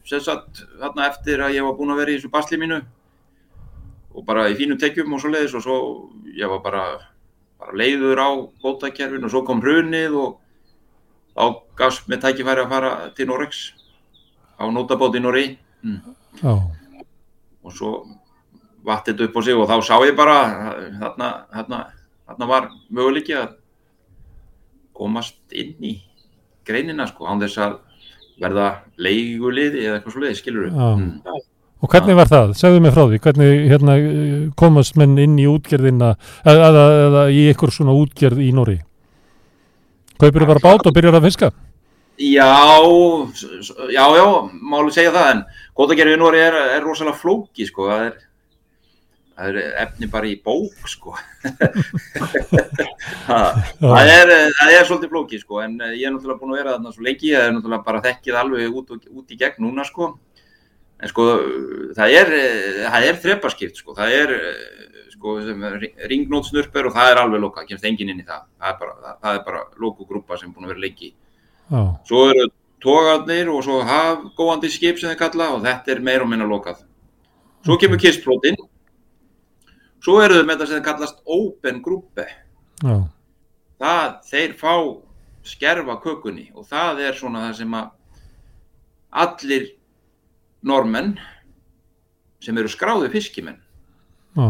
sem 0.07 0.23
sagt, 0.23 0.65
þarna 0.81 1.07
eftir 1.07 1.43
að 1.43 1.55
ég 1.59 1.67
var 1.67 1.77
búin 1.79 1.93
að 1.95 2.03
vera 2.03 2.13
í 2.13 2.19
þessu 2.19 2.31
basli 2.33 2.59
mínu 2.59 2.81
og 4.15 4.27
bara 4.27 4.49
í 4.51 4.57
fínum 4.59 4.79
tekjum 4.83 5.15
og 5.15 5.23
svo 5.23 5.31
leiðis 5.31 5.55
og 5.59 5.65
svo 5.65 5.79
ég 6.35 6.51
var 6.51 6.63
bara, 6.65 6.85
bara 7.63 7.79
leiður 7.79 8.19
á 8.19 8.31
gótakerfin 8.63 9.27
og 9.27 9.31
svo 9.31 9.45
kom 9.47 9.63
hrunið 9.63 10.17
og 10.19 10.39
þá 11.35 11.45
gafst 11.79 12.11
með 12.11 12.25
tækifæri 12.27 12.65
að 12.65 12.75
fara 12.75 12.93
til 13.15 13.31
Norex 13.31 13.63
á 14.61 14.65
nótabóti 14.69 15.21
í 15.21 15.25
Norri 15.25 15.47
mm. 15.83 15.99
og 17.65 17.73
svo 17.75 17.95
vattið 18.85 19.27
upp 19.29 19.37
á 19.37 19.41
sig 19.45 19.57
og 19.57 19.69
þá 19.69 19.77
sá 19.85 19.97
ég 20.05 20.17
bara 20.17 20.39
þarna, 21.01 21.31
þarna, 21.53 21.81
þarna 22.29 22.51
var 22.51 22.69
möguleiki 22.89 23.37
að 23.37 23.55
komast 24.97 25.41
inn 25.57 25.77
í 25.81 25.95
greinina 26.69 27.09
sko 27.09 27.29
án 27.29 27.41
þess 27.41 27.61
að 27.65 27.79
verða 28.41 28.69
leiguliði 29.01 29.87
eða 29.87 29.99
eitthvað 29.99 30.15
svo 30.15 30.25
leiði, 30.25 30.41
skilur 30.41 30.69
við 30.69 30.77
mm. 30.77 31.41
Og 31.81 31.89
hvernig 31.89 32.13
var 32.13 32.29
það? 32.29 32.51
Segðu 32.61 32.81
mig 32.85 32.93
frá 32.93 33.07
því, 33.09 33.19
hvernig 33.25 33.63
hérna, 33.71 33.93
komast 34.61 34.99
menn 35.01 35.15
inn 35.17 35.39
í 35.41 35.47
útgerðina 35.49 36.11
eða, 36.45 36.67
eða, 36.67 36.83
eða 37.07 37.23
í 37.33 37.47
einhver 37.49 37.73
svona 37.73 37.95
útgerð 37.97 38.43
í 38.45 38.51
Nóri? 38.53 38.77
Kaupir 40.21 40.45
þið 40.45 40.51
bara 40.51 40.63
bát 40.67 40.85
og 40.85 40.93
byrjar 40.93 41.17
að 41.17 41.29
fiska? 41.31 41.49
Já, 42.21 42.53
já, 43.89 44.05
já, 44.17 44.27
máli 44.53 44.93
segja 44.93 45.13
það 45.15 45.29
en 45.33 45.39
gótagerfið 45.79 46.19
í 46.19 46.21
Nóri 46.21 46.43
er, 46.45 46.57
er 46.77 46.83
rosalega 46.85 47.17
flóki 47.17 47.65
sko, 47.65 47.87
það 47.89 48.03
er 48.11 48.19
það 49.41 49.49
er 49.49 49.79
efni 49.87 50.09
bara 50.13 50.29
í 50.29 50.35
bók 50.45 50.89
sko. 50.91 51.15
Það, 53.31 54.11
er, 54.13 54.33
það 54.59 54.73
er 54.75 54.85
svolítið 54.85 55.13
flóki 55.15 55.39
sko 55.41 55.63
en 55.65 55.79
ég 55.95 56.03
er 56.05 56.13
náttúrulega 56.13 56.43
búin 56.43 56.53
að 56.53 56.61
vera 56.61 56.75
þarna 56.75 56.93
svo 56.93 57.07
lengi 57.07 57.31
ég 57.31 57.47
er 57.47 57.55
náttúrulega 57.55 57.87
bara 57.87 58.03
þekkið 58.05 58.39
alveg 58.43 58.77
út, 58.83 58.93
út 58.93 59.33
í 59.33 59.39
gegn 59.41 59.65
núna 59.65 59.87
sko. 59.89 60.11
En 61.01 61.09
sko 61.09 61.27
það 61.97 62.19
er, 62.19 62.35
það 62.85 63.09
er 63.09 63.23
þrepaskipt 63.25 63.81
sko 63.81 63.97
það 63.97 64.19
er 64.19 64.37
sko 65.15 65.39
ringnótsnurper 66.11 66.91
og 66.91 66.97
það 66.99 67.15
er 67.15 67.23
alveg 67.23 67.45
loka, 67.47 67.65
kemst 67.69 67.89
engin 67.89 68.13
inn 68.13 68.21
í 68.21 68.29
það. 68.29 68.45
Það 68.61 68.75
er 68.75 68.79
bara, 68.85 69.17
það 69.25 69.39
er 69.39 69.43
bara 69.49 69.65
lokugrúpa 69.81 70.41
sem 70.41 70.53
búin 70.53 70.69
að 70.69 70.75
vera 70.75 70.85
lengi 70.85 71.15
Já. 71.71 71.83
svo 72.09 72.25
eru 72.33 72.49
tógarnir 72.83 73.51
og 73.53 73.63
svo 73.65 73.81
hafgóandi 73.87 74.71
skip 74.73 74.99
sem 74.99 75.13
þeir 75.13 75.21
kalla 75.21 75.53
og 75.55 75.65
þetta 75.65 75.95
er 75.95 76.01
meir 76.03 76.25
og 76.25 76.31
minna 76.33 76.49
lokað 76.49 76.83
svo 77.65 77.77
kemur 77.79 78.01
kistflótinn 78.01 78.59
Svo 80.01 80.17
eru 80.25 80.39
þau 80.39 80.47
með 80.49 80.63
það 80.63 80.71
sem 80.71 80.85
kallast 80.85 81.19
open 81.29 81.83
grúpe. 81.85 82.25
Það, 83.81 84.15
þeir 84.31 84.55
fá 84.61 84.73
skerfa 85.45 85.97
kökunni 86.01 86.49
og 86.57 86.67
það 86.69 87.03
er 87.05 87.19
svona 87.19 87.45
það 87.47 87.59
sem 87.59 87.77
að 87.77 87.91
allir 89.25 89.69
normenn 90.65 91.15
sem 92.45 92.57
eru 92.61 92.69
skráði 92.73 93.09
fiskimenn 93.13 93.59
Já. 94.37 94.47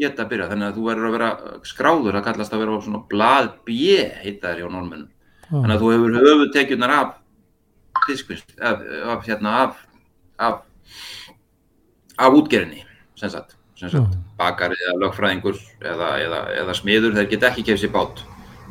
geta 0.00 0.24
að 0.24 0.30
byrja. 0.32 0.50
Þannig 0.52 0.68
að 0.68 0.76
þú 0.78 0.86
verður 0.88 1.08
að 1.08 1.16
vera 1.16 1.30
skráður, 1.68 2.18
það 2.18 2.26
kallast 2.28 2.56
að 2.56 2.64
vera 2.64 2.80
svona 2.84 3.02
blað 3.08 3.50
bjö, 3.68 4.02
heita 4.24 4.52
þær 4.52 4.62
hjá 4.62 4.68
normennum. 4.76 5.12
Þannig 5.48 5.74
að 5.74 5.84
þú 5.84 5.92
hefur 5.94 6.16
höfutekjunar 6.22 6.94
af 6.94 7.14
fiskvinst, 8.06 8.50
af, 8.60 8.82
af, 9.14 9.22
hérna, 9.26 9.54
af, 9.64 9.78
af, 10.38 10.58
af 12.18 12.36
útgerinni, 12.36 12.84
sem 13.18 13.32
sagt 13.32 13.56
bakar 14.38 14.74
eða 14.74 14.96
lögfræðingur 15.04 15.58
eða, 15.86 16.12
eða, 16.22 16.42
eða 16.62 16.74
smiður, 16.74 17.14
þeir 17.16 17.28
get 17.32 17.46
ekki 17.50 17.64
kemst 17.68 17.86
í 17.86 17.90
bát. 17.94 18.22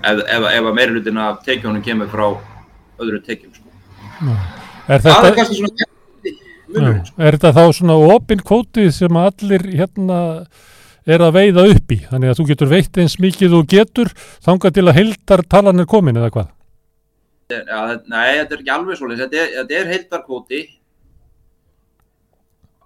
Ef, 0.03 0.21
ef, 0.23 0.47
ef 0.51 0.69
að 0.69 0.75
meirulutin 0.77 1.19
af 1.21 1.39
tekjónum 1.45 1.83
kemur 1.85 2.09
frá 2.11 2.25
öðru 3.01 3.21
tekjum 3.25 3.53
sko. 3.55 3.69
er 4.87 5.01
þetta, 5.01 5.13
það 5.13 5.29
er 5.29 5.37
kannski 5.39 5.59
svona 5.61 5.87
munurinn, 6.67 7.05
sko. 7.07 7.21
er 7.21 7.37
þetta 7.37 7.53
þá 7.55 7.77
svona 7.79 7.97
opinn 8.15 8.43
kvótið 8.45 8.91
sem 8.93 9.19
allir 9.21 9.65
hérna 9.71 10.19
er 11.07 11.23
að 11.23 11.39
veiða 11.39 11.65
upp 11.71 11.95
í, 11.95 11.99
þannig 12.11 12.33
að 12.33 12.39
þú 12.41 12.47
getur 12.51 12.71
veitt 12.75 13.01
eins 13.01 13.17
mikið 13.23 13.55
þú 13.55 13.63
getur 13.73 14.13
þanga 14.45 14.73
til 14.75 14.85
að 14.85 14.97
heildar 14.99 15.43
talan 15.49 15.81
er 15.81 15.89
komin 15.89 16.19
eða 16.19 16.33
hvað 16.35 16.53
ja, 17.51 17.81
Nei, 18.07 18.39
þetta 18.41 18.55
er 18.55 18.61
ekki 18.61 18.73
alveg 18.73 18.99
svolítið 18.99 19.23
þetta 19.23 19.39
er, 19.41 19.53
þetta 19.59 19.77
er 19.79 19.91
heildar 19.93 20.23
kvóti 20.25 20.61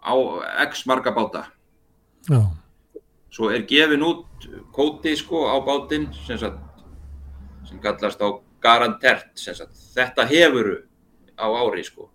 á 0.02 0.14
x 0.68 0.86
marga 0.90 1.14
báta 1.16 1.46
Já. 2.30 2.42
Svo 3.32 3.50
er 3.50 3.64
gefin 3.66 4.04
út 4.06 4.46
kóti 4.76 5.16
sko 5.18 5.48
á 5.50 5.58
bátinn 5.66 6.10
sem, 6.28 6.38
sem 6.38 7.80
kallast 7.82 8.22
á 8.22 8.30
garantert 8.62 9.40
þetta 9.96 10.26
hefuru 10.30 10.82
á 11.40 11.48
ári 11.50 11.82
sko. 11.88 12.12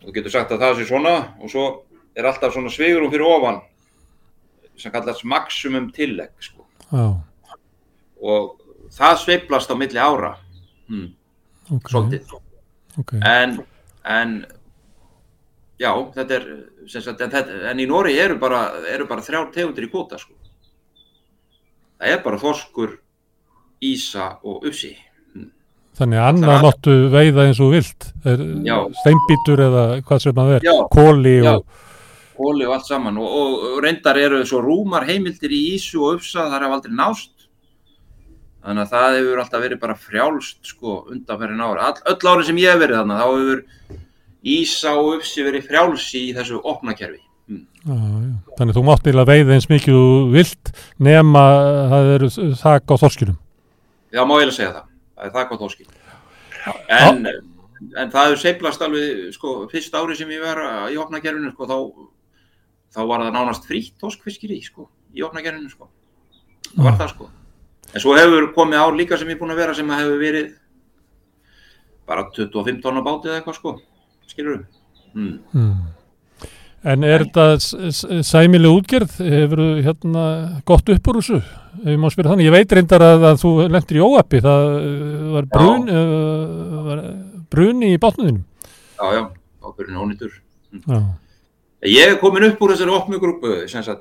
Þú 0.00 0.14
getur 0.14 0.32
sagt 0.32 0.54
að 0.54 0.62
það 0.62 0.78
sé 0.78 0.86
svona 0.88 1.14
og 1.42 1.52
svo 1.52 1.64
er 2.16 2.28
alltaf 2.30 2.54
svona 2.54 2.72
svigurum 2.72 3.12
fyrir 3.12 3.26
ofan 3.28 3.60
sem 4.78 4.94
kallast 4.94 5.26
maximum 5.26 5.90
tillegg 5.92 6.32
sko. 6.40 6.64
og 8.22 8.56
það 8.94 9.20
sveiplast 9.20 9.70
á 9.70 9.76
milli 9.76 10.00
ára 10.00 10.36
hmm. 10.88 11.17
Okay. 11.68 11.90
svolítið 11.92 12.36
okay. 13.00 13.20
en, 13.22 13.58
en 14.04 14.38
já, 15.78 15.90
þetta 16.14 16.38
er, 16.38 16.46
sagt, 16.90 17.20
en, 17.20 17.32
þetta, 17.32 17.58
en 17.70 17.82
í 17.82 17.88
Nóri 17.88 18.16
eru 18.18 18.38
bara, 18.40 18.62
eru 18.90 19.08
bara 19.10 19.24
þrjár 19.24 19.50
tegundir 19.54 19.88
í 19.88 19.90
kvota, 19.92 20.20
sko. 20.20 20.34
Það 21.98 22.14
er 22.14 22.22
bara 22.24 22.40
þorskur, 22.42 22.94
ísa 23.82 24.30
og 24.46 24.66
ufsi. 24.68 24.94
Þannig 25.98 26.20
að 26.20 26.28
annað 26.30 26.60
máttu 26.62 26.94
veiða 27.10 27.48
eins 27.48 27.60
og 27.62 27.72
vilt, 27.74 28.08
Já. 28.22 28.76
steinbítur 29.00 29.62
eða 29.66 29.84
hvað 30.06 30.24
sem 30.24 30.38
að 30.38 30.50
Já. 30.52 30.58
vera, 30.58 30.88
kóli 30.94 31.36
Já. 31.40 31.54
og, 31.56 31.84
Hóli 32.38 32.68
og 32.68 32.76
allt 32.76 32.86
saman 32.86 33.16
og, 33.18 33.32
og, 33.34 33.54
og 33.72 33.78
reyndar 33.82 34.18
eru 34.20 34.44
svo 34.46 34.60
rúmar 34.62 35.08
heimildir 35.08 35.50
í 35.50 35.72
Ísu 35.74 36.04
og 36.06 36.20
Ufsa 36.20 36.44
þar 36.52 36.68
hef 36.68 36.74
aldrei 36.76 36.94
nást 36.94 37.32
þannig 38.64 38.84
að 38.84 38.92
það 38.94 39.16
hefur 39.18 39.42
alltaf 39.42 39.64
verið 39.64 39.80
bara 39.84 39.96
frjálst 40.08 40.72
sko 40.72 40.98
undanferðin 41.12 41.64
ári 41.64 41.86
All, 41.86 42.02
öll 42.12 42.32
ári 42.32 42.48
sem 42.48 42.60
ég 42.60 42.74
hef 42.74 42.82
verið 42.82 43.00
þannig 43.02 43.22
þá 43.22 43.26
hefur 43.28 43.64
Ísa 44.48 44.92
og 44.94 45.08
Ufsi 45.16 45.44
verið 45.46 45.66
frjálsi 45.68 46.24
í 46.28 46.34
þessu 46.36 46.60
opnakerfi 46.62 47.22
Já, 47.48 47.94
já. 47.94 48.32
Þannig 48.58 48.74
að 48.74 48.76
þú 48.76 48.82
mátt 48.84 49.06
eiginlega 49.06 49.30
veiða 49.32 49.54
eins 49.54 49.68
mikið 49.70 49.94
og 49.96 50.32
vilt 50.34 50.70
nema 51.00 51.44
að 51.48 51.92
það 51.92 52.10
eru 52.16 52.28
þak 52.60 52.92
á 52.92 52.94
þorskinum. 53.00 53.38
Já, 54.12 54.20
má 54.20 54.34
eiginlega 54.36 54.56
segja 54.58 54.72
það, 54.74 54.90
það 55.14 55.28
er 55.28 55.32
það 55.36 55.48
gott 55.52 55.64
óskil 55.64 55.86
en, 56.92 57.30
en 57.96 58.12
það 58.12 58.26
hefur 58.26 58.42
seiflast 58.42 58.84
alveg 58.84 59.24
sko 59.36 59.54
fyrst 59.72 59.96
ári 59.96 60.18
sem 60.18 60.30
ég 60.34 60.44
var 60.44 60.60
í 60.92 60.98
opnakerfinu 61.00 61.54
sko 61.54 61.68
þá, 61.70 61.76
þá 62.96 63.00
var 63.08 63.24
það 63.24 63.34
nánast 63.38 63.68
frítt 63.68 63.96
þorskfiskir 64.02 64.52
í 64.56 64.60
sko 64.66 64.88
í 65.16 65.24
opnakerfinu 65.24 65.72
sko. 65.72 65.88
Það 66.74 66.84
var 66.84 66.98
það 67.00 67.12
sko 67.14 67.30
en 67.94 68.00
svo 68.02 68.16
hefur 68.18 68.50
komið 68.56 68.82
ár 68.82 68.96
líka 68.98 69.18
sem 69.18 69.28
ég 69.30 69.36
er 69.38 69.40
búin 69.42 69.54
að 69.54 69.62
vera 69.62 69.74
sem 69.76 69.88
að 69.90 70.02
hefur 70.04 70.18
verið 70.22 70.48
bara 72.08 72.24
25 72.34 72.82
tonna 72.84 73.02
báti 73.04 73.28
eða 73.28 73.40
eitthvað 73.40 73.58
sko 73.60 73.74
skilur 74.28 74.60
mm. 75.14 75.38
Mm. 75.52 75.78
En 76.88 77.02
er 77.04 77.24
þetta 77.26 77.44
s- 77.58 77.74
s- 77.90 78.06
sæmileg 78.30 78.70
útgerð? 78.70 79.16
Hefur 79.18 79.62
hérna 79.82 80.24
gott 80.68 80.88
upp 80.94 81.08
úr 81.10 81.18
þessu? 81.18 81.40
Ég 81.84 81.98
má 81.98 82.06
spyrja 82.10 82.30
þannig. 82.32 82.46
Ég 82.46 82.54
veit 82.54 82.72
reyndar 82.72 83.02
að, 83.02 83.24
að 83.32 83.40
þú 83.42 83.50
lendir 83.74 83.98
í 83.98 84.04
óappi. 84.06 84.40
Það 84.44 84.66
uh, 84.68 85.32
var 85.34 85.48
brun, 85.52 85.88
uh, 85.90 86.76
var 86.86 87.02
bruni 87.50 87.90
í 87.96 87.98
bátnuðinum. 87.98 88.44
já 88.98 89.06
já, 89.18 89.22
ábyrðin 89.66 90.00
ónýtur 90.04 90.32
Já. 90.86 91.00
Ég 91.86 92.12
er 92.12 92.16
komin 92.22 92.46
upp 92.48 92.62
úr 92.62 92.72
þessari 92.74 92.94
opnu 92.94 93.18
grúpu, 93.22 93.52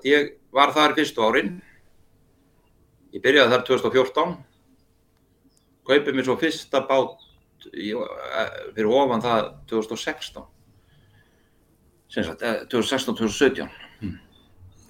ég 0.06 0.32
var 0.54 0.72
þar 0.74 0.96
fyrstu 0.98 1.22
árin. 1.26 1.52
Ég 3.18 3.24
byrjaði 3.24 3.50
þar 3.50 3.64
2014, 3.66 4.34
kaupið 5.90 6.14
mér 6.14 6.26
svo 6.28 6.36
fyrsta 6.38 6.84
bát 6.86 7.24
í, 7.72 7.90
eh, 7.90 8.50
fyrir 8.76 8.92
ofan 8.94 9.24
það 9.24 9.48
2016. 9.72 10.44
Sem 12.14 12.24
sagt, 12.24 12.44
eh, 12.44 12.60
2016-2017. 12.70 13.72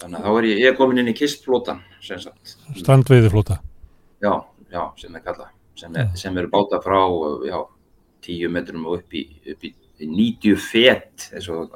Þannig 0.02 0.20
að 0.20 0.26
þá 0.26 0.38
er 0.38 0.48
ég, 0.50 0.60
ég 0.60 0.76
komin 0.78 1.00
inn 1.00 1.08
í 1.08 1.16
kistflótan, 1.16 1.80
sem 2.02 2.20
sagt. 2.20 2.58
Strandveiðiflóta. 2.76 3.62
Já, 4.22 4.44
já, 4.70 4.92
sem 4.98 5.16
er 5.16 5.22
kallað. 5.22 5.56
Sem, 5.76 5.96
er, 5.96 6.12
sem 6.14 6.38
eru 6.38 6.50
báta 6.50 6.82
frá, 6.84 7.00
já, 7.48 7.64
10 8.22 8.52
metrum 8.52 8.86
og 8.86 9.00
upp 9.00 9.16
í, 9.16 9.24
upp 9.54 9.64
í 9.64 9.74
90 10.04 10.60
fet, 10.60 11.30
eins 11.32 11.48
og 11.48 11.72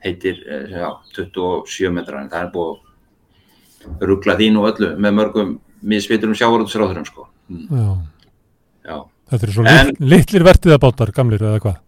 heitir, 0.00 0.40
eh, 0.48 0.66
já, 0.80 0.88
27 1.12 1.92
metrar, 1.92 2.22
en 2.22 2.30
það 2.30 2.48
er 2.48 2.50
búið 2.56 2.80
að 3.84 4.08
ruggla 4.08 4.38
þín 4.40 4.56
og 4.56 4.72
öllu 4.72 4.96
með 4.96 5.16
mörgum 5.20 5.60
misviturum 5.84 6.34
sjávarútsráðurum, 6.38 7.04
sko. 7.08 7.26
Mm. 7.52 7.66
Já. 7.68 7.88
Já. 8.88 8.96
Þetta 9.30 9.46
eru 9.48 9.54
svo 9.56 9.64
En- 9.68 9.86
lit, 9.92 10.00
litlir 10.00 10.44
vertiðabátar, 10.46 11.12
gamlir 11.16 11.42
eða 11.44 11.60
hvað? 11.64 11.78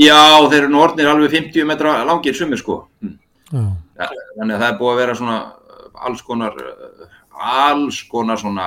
Já, 0.00 0.20
þeir 0.50 0.64
eru 0.68 0.78
orðnir 0.84 1.08
alveg 1.10 1.32
50 1.34 1.66
metra 1.66 1.96
langir 2.06 2.34
sumir, 2.38 2.58
sko. 2.62 2.84
Mm. 3.02 3.16
Ja, 3.52 4.06
Þannig 4.38 4.54
að 4.54 4.60
það 4.62 4.68
er 4.72 4.78
búið 4.78 4.92
að 4.94 5.00
vera 5.02 5.14
svona 5.18 5.38
uh, 5.40 6.04
alls 6.06 6.22
konar, 6.22 6.54
uh, 6.56 7.06
alls 7.34 8.02
konar 8.08 8.38
svona 8.40 8.66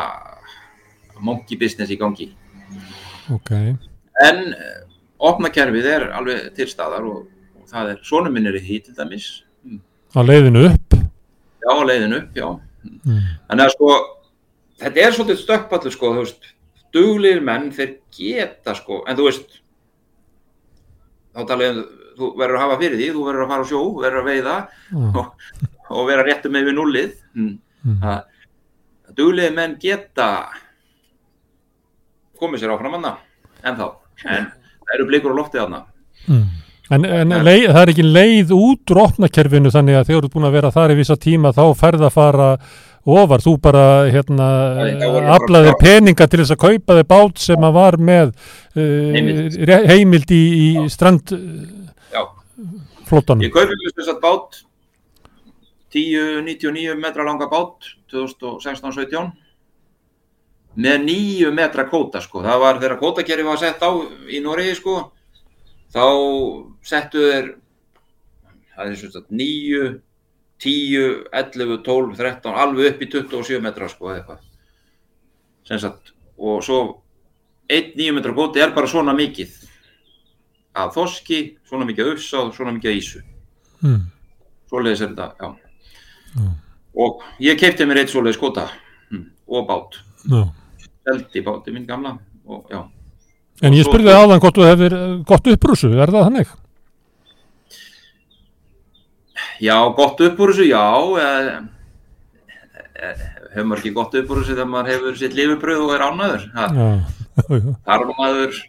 monkey 1.24 1.58
business 1.58 1.90
í 1.94 1.98
gangi. 2.00 2.28
Ok. 3.32 3.52
En 4.24 4.42
eh, 4.54 4.82
opnakerfið 5.24 5.88
er 5.90 6.06
alveg 6.18 6.50
til 6.58 6.68
staðar 6.70 7.06
og, 7.08 7.24
og 7.58 7.70
það 7.72 7.94
er, 7.94 8.02
svona 8.06 8.30
minn 8.34 8.50
er 8.50 8.58
í 8.60 8.64
því 8.66 8.80
til 8.88 8.96
dæmis, 8.98 9.30
Á 10.14 10.20
leiðinu 10.22 10.66
upp. 10.70 10.94
já, 11.64 11.70
á 11.74 11.82
leiðinu 11.88 12.20
upp, 12.20 12.36
já. 12.38 12.50
Mm. 13.08 13.22
Þannig 13.50 13.64
að 13.66 13.72
sko, 13.74 13.88
þetta 14.84 15.04
er 15.06 15.16
svolítið 15.16 15.42
stökkpallur 15.42 15.94
sko, 15.96 16.12
þú 16.18 16.24
veist, 16.26 16.48
duglir 16.94 17.42
menn, 17.46 17.70
þeir 17.74 17.94
geta 18.14 18.76
sko, 18.78 19.02
en 19.10 19.18
þú 19.18 19.28
veist, 19.30 19.60
þá 21.34 21.42
talaðum, 21.50 21.84
þú 22.18 22.30
verður 22.38 22.60
að 22.60 22.64
hafa 22.68 22.80
fyrir 22.84 23.00
því, 23.00 23.08
þú 23.16 23.24
verður 23.28 23.46
að 23.46 23.54
fara 23.54 23.66
á 23.66 23.70
sjó, 23.72 23.82
verður 24.04 24.22
að 24.22 24.30
veiða 24.30 24.58
Mm. 24.94 25.16
og, 25.18 25.48
og 25.90 26.08
vera 26.08 26.24
réttu 26.28 26.50
með 26.54 26.68
við 26.70 26.76
nullið. 26.78 27.14
Mm. 27.34 27.54
Mm. 27.84 28.04
Duglir 29.18 29.56
menn 29.56 29.74
geta 29.82 30.28
komið 32.40 32.62
sér 32.64 32.74
áfram 32.76 32.98
hana, 33.00 33.16
en 33.64 33.78
þá, 33.80 33.88
en 34.28 34.48
það 34.52 34.94
eru 34.98 35.08
blikur 35.10 35.34
á 35.34 35.40
loftið 35.40 35.64
hana. 35.66 35.82
Mm. 36.28 36.46
En, 36.94 37.06
en 37.08 37.34
leið, 37.48 37.70
það 37.72 37.82
er 37.82 37.92
ekki 37.94 38.04
leið 38.06 38.50
út 38.54 38.92
úr 38.94 39.00
opnakerfinu 39.08 39.72
þannig 39.74 39.96
að 39.98 40.10
þegar 40.10 40.20
þú 40.20 40.28
ert 40.28 40.34
búin 40.36 40.48
að 40.50 40.56
vera 40.58 40.72
þar 40.76 40.92
í 40.94 40.98
vissa 41.00 41.16
tíma 41.18 41.54
þá 41.56 41.64
ferð 41.80 42.04
að 42.06 42.14
fara 42.14 42.48
ofar, 43.04 43.44
þú 43.44 43.56
bara 43.64 43.86
hérna, 44.12 44.48
aflaðir 45.36 45.78
peninga 45.82 46.28
til 46.30 46.42
þess 46.42 46.56
að 46.56 46.62
kaupa 46.64 46.98
þig 47.00 47.08
bát 47.10 47.42
sem 47.44 47.68
að 47.68 47.78
var 47.78 47.98
með 48.00 48.34
uh, 48.80 49.88
Heimild. 49.90 50.32
í, 50.32 50.44
í 50.64 50.86
strand 50.94 51.34
Já. 52.14 52.24
flottanum. 53.10 53.44
Ég 53.44 53.54
kaupi 53.56 53.94
þess 53.94 54.14
að 54.14 54.22
bát 54.24 54.62
10-99 55.94 56.98
metra 56.98 57.26
langa 57.28 57.50
bát 57.52 57.92
2016-17 58.14 59.34
með 60.74 61.04
9 61.06 61.52
metra 61.54 61.86
kóta 61.86 62.22
sko. 62.24 62.42
Það 62.42 62.64
var 62.64 62.80
þegar 62.82 63.02
kótakerri 63.02 63.46
var 63.46 63.60
sett 63.62 63.84
á 63.86 63.92
í 64.32 64.40
Noregi 64.42 64.74
sko 64.80 64.96
þá 65.94 66.06
settu 66.86 67.22
þeir 67.28 67.52
það 68.74 68.88
er 68.88 68.98
svona 68.98 69.24
9 69.30 69.84
10, 70.60 71.26
11, 71.34 71.78
12, 71.84 72.16
13 72.18 72.54
alveg 72.56 72.94
upp 72.94 73.02
í 73.02 73.08
27 73.12 73.62
metra 73.62 73.90
sko 73.90 74.12
eitthvað 74.14 74.40
sem 75.68 75.80
sagt 75.80 76.14
og 76.38 76.64
svo 76.64 76.80
1 77.70 77.96
9 77.98 78.12
metra 78.16 78.34
kóti 78.36 78.60
er 78.62 78.74
bara 78.76 78.88
svona 78.88 79.14
mikið 79.16 79.50
af 80.76 80.94
þoski, 80.96 81.58
svona 81.70 81.86
mikið 81.86 82.08
af 82.08 82.14
ufsa 82.18 82.40
og 82.42 82.54
svona 82.56 82.72
mikið 82.78 82.92
af 82.92 82.98
ísu 83.02 83.22
Mm. 83.84 84.06
svoleiðis 84.72 85.02
er 85.04 85.10
þetta, 85.12 85.26
Já. 85.42 85.50
og 86.96 87.22
ég 87.44 87.58
keipti 87.60 87.84
mér 87.84 87.98
eitt 88.00 88.10
svoleiðis 88.14 88.38
skota 88.40 88.70
mm, 89.12 89.26
og 89.48 89.68
bát 89.68 89.98
seldi 91.04 91.42
báti 91.44 91.74
minn 91.74 91.86
gamla 91.86 92.18
og 92.46 92.72
En 93.62 93.70
Og 93.72 93.78
ég 93.78 93.84
svo- 93.84 93.92
spurði 93.94 94.10
áðan 94.16 94.40
hvort 94.40 94.56
þú 94.56 94.64
hefur 94.66 94.94
gott 95.26 95.46
upprúsu, 95.48 95.92
er 96.02 96.08
það 96.10 96.24
þannig? 96.26 96.48
Já, 99.64 99.78
gott 99.98 100.22
upp 100.22 100.42
úr 100.44 100.54
þessu, 100.54 100.68
já 100.70 100.84
hefur 103.54 103.68
maður 103.70 103.82
ekki 103.82 103.94
gott 103.96 104.16
upp 104.18 104.32
úr 104.32 104.42
þessu 104.42 104.56
þegar 104.56 104.70
maður 104.70 104.92
hefur 104.94 105.18
sitt 105.20 105.36
lifibröð 105.38 105.86
og 105.86 105.94
er 105.96 106.06
já. 106.06 106.68
þar 107.88 108.06
var 108.06 108.14
maður 108.18 108.60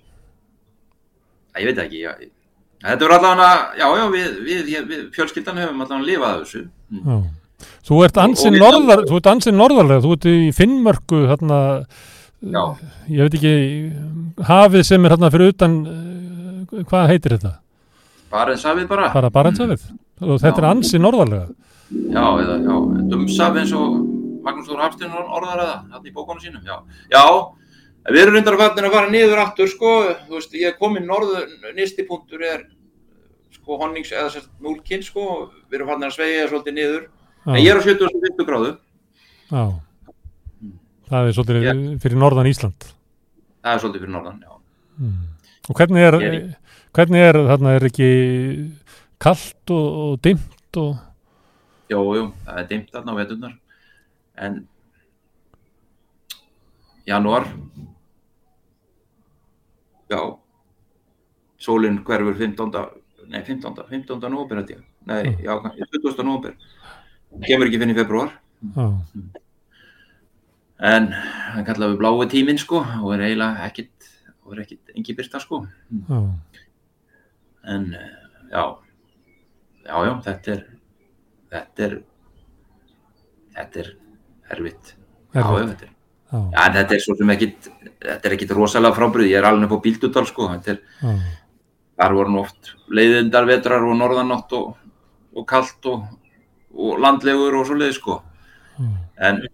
ég 1.61 1.69
veit 1.69 1.81
ekki 1.85 2.03
já. 2.03 2.13
þetta 2.85 3.07
er 3.07 3.17
allavega, 3.19 3.49
já, 3.79 3.87
já 4.01 4.05
við, 4.17 4.29
við, 4.49 4.75
við, 4.91 5.07
fjölskyldan 5.15 5.63
hefum 5.63 5.85
allavega 5.85 6.09
lifað 6.11 6.39
þessu 6.43 6.63
mm. 6.67 7.09
Já. 7.09 7.17
Þú 7.85 7.99
ert 8.05 8.19
ansinn 8.21 8.57
norðar, 8.61 9.05
þú 9.09 9.19
ert 9.21 9.29
ansinn 9.31 9.57
norðarlega, 9.57 10.03
þú 10.05 10.15
ert 10.17 10.27
í 10.29 10.37
Finnmörku, 10.57 11.21
hérna, 11.31 11.59
ég 13.09 13.25
veit 13.25 13.37
ekki, 13.39 13.53
hafið 14.49 14.85
sem 14.89 15.05
er 15.07 15.15
hérna 15.15 15.31
fyrir 15.33 15.53
utan, 15.53 15.77
eh, 15.89 16.83
hvað 16.91 17.13
heitir 17.13 17.37
þetta? 17.37 17.53
bara 18.35 18.55
en 18.57 18.61
safið 18.61 18.89
bara 18.91 19.13
Bara 19.15 19.31
Barentsafið. 19.31 19.85
Og 19.87 20.04
þetta 20.21 20.55
er 20.59 20.67
Já. 20.67 20.71
ansinn 20.71 21.05
norðarlega. 21.05 21.49
Já, 22.15 22.25
eða, 22.43 22.57
já, 22.65 22.77
dumsaf 23.11 23.59
eins 23.61 23.73
og 23.77 23.99
Magnús 24.45 24.69
Þór 24.69 24.83
Hafstinn 24.85 25.13
orðar 25.15 25.61
eða, 25.63 25.77
hann 25.93 26.07
í 26.09 26.13
bókunum 26.15 26.43
sínum, 26.43 26.65
já. 26.67 26.79
Já, 27.13 27.23
við 28.13 28.23
erum 28.23 28.39
reyndar 28.39 28.57
að 28.59 28.93
fara 28.93 29.11
niður 29.13 29.43
aftur, 29.43 29.69
sko, 29.71 29.93
þú 30.29 30.39
veist, 30.39 30.57
ég 30.59 30.73
er 30.73 30.79
komin 30.81 31.07
norður, 31.09 31.47
nýsti 31.77 32.07
punktur 32.09 32.43
er, 32.45 32.65
sko, 33.55 33.79
honnings, 33.81 34.13
eða 34.13 34.33
sérst, 34.35 34.51
núlkinn, 34.65 35.05
sko, 35.07 35.51
við 35.71 35.79
erum 35.81 35.93
fannir 35.93 36.11
að 36.11 36.17
sveigja 36.19 36.49
svolítið 36.51 36.77
niður, 36.79 37.07
en 37.47 37.61
ég 37.61 37.71
er 37.73 37.81
á 37.81 37.87
75 37.87 38.49
gráðu, 38.49 38.75
Já. 39.53 39.65
Það 41.05 41.29
er 41.29 41.35
svolítið 41.37 41.89
fyrir 42.01 42.17
norðan 42.19 42.49
Ísland. 42.49 42.87
það 43.63 43.75
er 43.75 43.83
svolítið 43.83 44.05
fyrir 44.05 44.15
norðan, 44.17 44.39
já. 44.41 44.53
Og 45.69 45.77
hvernig 45.79 46.05
er, 46.05 46.15
Ég 46.21 46.35
er 46.35 46.55
hvernig 46.95 47.25
er, 47.29 47.39
þarna 47.49 47.75
er 47.77 47.87
ekki 47.89 48.09
kallt 49.23 49.71
og, 49.71 49.99
og 50.05 50.23
dimmt 50.25 50.81
og, 50.81 50.95
Jú, 51.93 52.01
jú, 52.17 52.23
það 52.47 52.59
er 52.63 52.69
dimmt 52.71 52.95
þarna 52.95 53.13
á 53.13 53.19
veturnar, 53.19 53.53
en 54.41 54.55
janúar, 57.05 57.45
já, 60.09 60.21
sólinn 61.61 62.01
hverfur 62.05 62.37
15. 62.41 62.73
nei 63.29 63.43
15. 63.45 63.85
15. 63.89 64.21
november 64.31 64.65
nei, 65.05 65.37
já, 65.45 65.55
20. 65.61 66.25
november 66.25 66.57
kemur 67.43 67.69
ekki 67.69 67.81
fyrir 67.83 67.99
februar 67.99 68.33
Já. 68.75 68.87
en 70.95 71.09
hann 71.13 71.67
kallaði 71.67 71.99
blái 72.01 72.29
tíminn 72.33 72.61
sko 72.61 72.83
og 72.85 73.15
er 73.15 73.27
eiginlega 73.29 73.69
ekkit 73.69 74.11
og 74.45 74.55
er 74.55 74.65
ekkit 74.65 74.95
engi 74.95 75.17
byrta 75.17 75.41
sko 75.43 75.65
Já. 76.09 76.21
en 77.75 77.93
eh, 77.95 78.15
já 78.53 78.65
já, 79.85 79.95
já, 80.09 80.13
þetta 80.27 80.53
er 80.57 80.63
þetta 81.55 81.85
er 81.89 81.97
þetta 83.55 83.81
er 83.85 83.91
erfitt 84.55 84.95
já, 85.35 85.41
já, 85.41 85.45
Erfitt. 85.45 85.69
þetta 85.75 85.85
er 85.89 85.93
Já. 86.35 86.39
já, 86.51 86.63
þetta 86.75 86.95
er 86.97 87.03
svo 87.05 87.15
sem 87.19 87.31
ekkit 87.31 87.67
þetta 88.03 88.27
er 88.29 88.33
ekkit 88.35 88.53
rosalega 88.57 88.97
frábrið, 88.97 89.29
ég 89.31 89.39
er 89.39 89.47
alveg 89.47 89.71
á 89.71 89.79
bíldudal 89.85 90.25
sko, 90.27 90.49
þetta 90.51 90.73
er 90.73 90.81
Já. 90.99 91.13
þar 92.01 92.15
voru 92.19 92.33
nú 92.35 92.41
oft 92.43 92.73
leiðindar 92.91 93.47
vetrar 93.47 93.85
og 93.87 93.95
norðanátt 94.01 94.55
og, 94.59 94.73
og 95.37 95.47
kalt 95.47 95.87
og, 95.93 96.09
og 96.75 96.99
landlegur 97.05 97.55
og 97.61 97.69
svo 97.69 97.77
leið 97.79 97.93
sko 98.01 98.17
en, 99.23 99.45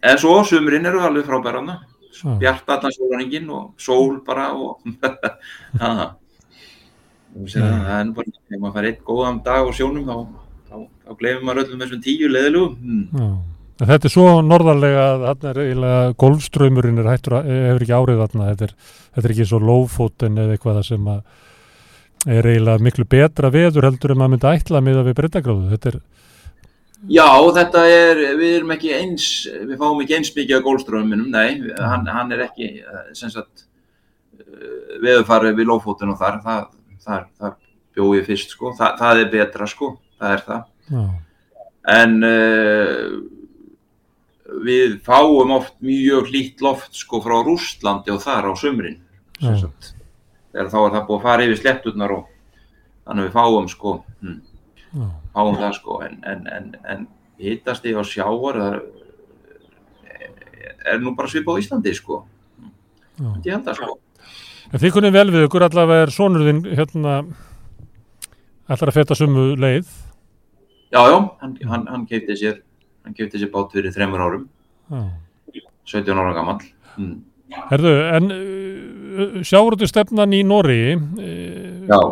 en 0.00 0.18
svo 0.22 0.38
sumrin 0.48 0.86
eru 0.88 1.02
alveg 1.04 1.26
frábærana 1.28 1.80
Já. 2.12 2.38
bjart 2.40 2.72
allan 2.72 2.92
sólaningin 2.96 3.50
og 3.52 3.74
sól 3.80 4.22
bara 4.24 4.48
og 4.56 4.80
það 7.32 7.70
það 7.86 7.94
er 7.98 8.12
bara 8.16 8.32
ef 8.32 8.60
maður 8.60 8.74
fær 8.76 8.88
einn 8.90 9.00
góðan 9.06 9.40
dag 9.46 9.68
og 9.68 9.76
sjónum 9.76 10.08
þá, 10.08 10.16
þá, 10.68 10.76
þá 11.06 11.16
gleymum 11.20 11.48
maður 11.48 11.64
öllum 11.64 11.84
þessum 11.84 12.04
tíu 12.04 12.30
leðilu 12.32 12.66
hmm. 12.76 13.40
Þetta 13.82 14.06
er 14.06 14.12
svo 14.12 14.26
norðarlega 14.46 15.04
að 15.32 16.12
golfströymurinn 16.20 17.00
er 17.02 17.08
hættur 17.08 17.40
að 17.40 17.48
hefur 17.50 17.82
ekki 17.82 17.94
árið 17.96 18.20
þarna. 18.20 18.50
Þetta 18.52 18.66
er, 18.68 18.74
þetta 19.16 19.26
er 19.26 19.32
ekki 19.32 19.46
svo 19.48 19.58
lófóten 19.58 20.36
eða 20.38 20.54
eitthvað 20.54 20.78
sem 20.86 21.08
að 21.10 21.22
er 22.36 22.46
eiginlega 22.46 22.84
miklu 22.86 23.06
betra 23.10 23.50
veður 23.50 23.88
heldur 23.88 24.14
en 24.14 24.20
maður 24.20 24.34
myndi 24.36 24.50
ætla 24.52 24.82
með 24.84 25.00
að 25.00 25.08
við 25.08 25.16
breytagráðu 25.18 25.72
þetta 25.72 25.90
er, 25.90 25.96
Já, 27.10 27.26
þetta 27.56 27.80
er, 27.90 28.20
við 28.38 28.52
erum 28.60 28.72
ekki 28.76 28.92
eins, 28.94 29.24
við 29.50 29.74
fáum 29.80 30.02
ekki 30.04 30.14
eins 30.20 30.28
mikið 30.36 30.60
af 30.60 30.66
gólströmminum, 30.68 31.32
nei, 31.34 31.72
hann, 31.82 32.06
hann 32.06 32.30
er 32.36 32.44
ekki, 32.44 32.68
eh, 32.78 33.08
sem 33.18 33.32
sagt, 33.32 33.64
eh, 34.38 35.00
veðurfarið 35.02 35.58
við 35.58 35.66
lófótun 35.72 36.12
og 36.12 36.20
þar, 36.20 36.38
það, 36.44 36.68
þar, 37.04 37.28
þar 37.40 37.54
bjó 37.96 38.08
ég 38.16 38.26
fyrst, 38.28 38.54
sko, 38.56 38.72
það, 38.78 38.96
það 39.00 39.22
er 39.22 39.30
betra, 39.34 39.68
sko, 39.70 39.92
það 40.20 40.36
er 40.36 40.44
það. 40.48 40.66
já, 40.88 41.04
En 41.92 42.12
uh, 42.22 43.06
við 44.62 45.00
fáum 45.02 45.50
oft 45.56 45.74
mjög 45.82 46.30
hlýtt 46.30 46.62
loft, 46.62 46.94
sko, 46.94 47.18
frá 47.24 47.40
Rústlandi 47.42 48.14
og 48.14 48.22
þar 48.22 48.50
á 48.50 48.52
sagt, 49.58 49.92
þegar 50.52 50.70
þá 50.70 50.78
er 50.78 50.94
það 50.94 51.06
búið 51.08 51.18
að 51.18 51.26
fara 51.26 51.46
yfir 51.48 51.58
sletturnar 51.58 52.14
og 52.14 52.28
þannig 53.02 53.26
við 53.26 53.34
fáum, 53.34 53.68
sko, 53.72 53.96
hm, 54.22 54.38
fáum 55.34 55.58
það 55.58 55.76
sko. 55.80 55.98
En, 56.06 56.18
en, 56.28 56.46
en, 56.46 56.70
en 56.94 57.06
hittast 57.42 57.86
í 57.88 57.96
á 57.98 58.02
sjávar 58.06 58.60
það 58.62 58.76
er 60.86 61.02
nú 61.02 61.14
bara 61.18 61.30
svipað 61.30 61.58
á 61.58 61.62
Íslandi 61.62 61.94
sko. 61.96 62.22
Já. 63.18 63.28
ég 63.44 63.52
held 63.52 63.66
það 63.66 63.78
sko 63.80 63.98
En 64.72 64.80
þið 64.80 64.94
kunni 64.94 65.12
vel 65.12 65.28
við 65.32 65.46
ykkur 65.46 65.66
allavega 65.66 66.06
er 66.06 66.12
sonur 66.14 66.46
þinn 66.48 66.62
hérna 66.72 67.16
ætlar 68.72 68.92
að 68.92 68.98
feta 69.00 69.16
sumu 69.18 69.50
leið. 69.60 69.90
Já 70.92 71.00
já, 71.08 71.18
hann, 71.42 71.58
hann, 71.68 71.84
hann 71.88 72.06
keipti 72.08 72.36
sér 72.40 72.62
sér 73.12 73.50
bát 73.52 73.72
fyrir 73.72 73.92
þremur 73.92 74.24
árum. 74.24 74.48
Já. 74.88 75.10
17 75.88 76.14
ára 76.14 76.32
gammal 76.36 76.60
mm. 76.96 77.14
Herðu, 77.68 77.92
en 78.16 78.32
uh, 78.32 79.38
sjáurðu 79.44 79.88
stefnan 79.90 80.32
í 80.32 80.42
Nóri 80.46 80.94
uh, 80.94 82.02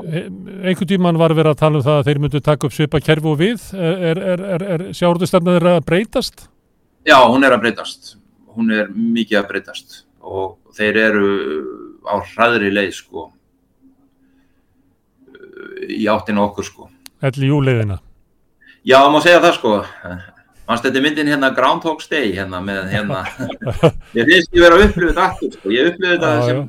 einhvern 0.66 0.90
tíman 0.90 1.20
var 1.20 1.32
verið 1.36 1.54
að 1.54 1.60
tala 1.62 1.80
um 1.80 1.84
það 1.86 2.00
að 2.00 2.08
þeir 2.08 2.20
myndu 2.24 2.40
taka 2.44 2.68
upp 2.68 2.76
svipa 2.76 3.00
kerfi 3.00 3.30
og 3.30 3.38
við. 3.40 3.68
Er, 3.72 4.18
er, 4.20 4.42
er, 4.56 4.64
er 4.74 4.84
sjáurðu 4.96 5.28
stefnan 5.30 5.56
þeirra 5.56 5.76
að 5.78 5.86
breytast? 5.88 6.48
já, 7.08 7.16
hún 7.24 7.46
er 7.46 7.56
að 7.56 7.62
breytast. 7.64 8.16
Hún 8.52 8.72
er 8.74 8.90
mikið 8.92 9.40
að 9.40 9.48
breytast. 9.54 10.02
Og 10.20 10.58
þeir 10.76 10.98
eru 11.06 11.30
á 12.06 12.14
hraðri 12.32 12.70
leið 12.72 12.92
sko. 12.96 13.30
Í 15.90 16.04
áttina 16.10 16.44
okkur 16.46 16.66
sko. 16.66 16.88
Elli 17.20 17.50
júleiðina 17.50 17.98
Já, 18.86 18.96
má 19.12 19.18
segja 19.20 19.42
það 19.44 19.56
sko. 19.58 19.72
Er 20.70 21.02
myndin 21.02 21.28
hérna 21.28 21.50
Groundhog's 21.52 22.08
Day 22.08 22.30
hérna 22.32 22.60
með 22.64 22.86
hérna. 22.94 23.24
Ég 24.16 24.28
finnst 24.28 24.54
ég 24.54 24.62
vera 24.62 24.78
að 24.78 24.84
upplifa 24.86 25.10
þetta 25.10 25.26
aftur 25.26 25.52
sko. 25.56 25.72
Ég 25.74 25.90
upplifa 25.90 26.14
þetta 26.14 26.30
Já, 26.30 26.44
sem 26.46 26.62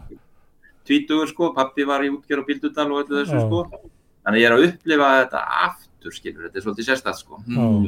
tvítugur 0.90 1.30
sko. 1.30 1.52
Pappi 1.56 1.86
var 1.88 2.04
í 2.04 2.10
útgjör 2.12 2.42
og 2.42 2.50
bíldudal 2.50 2.88
og 2.90 3.04
öllu 3.04 3.22
þessu 3.22 3.38
Já. 3.38 3.44
sko. 3.46 3.92
Þannig 4.26 4.44
ég 4.44 4.50
er 4.50 4.56
að 4.58 4.66
upplifa 4.68 5.12
þetta 5.22 5.44
aftur 5.68 6.18
skilur. 6.18 6.48
Þetta 6.48 6.60
er 6.60 6.66
svolítið 6.66 6.90
sérstætt 6.90 7.22
sko. 7.22 7.40
Hmm. 7.46 7.88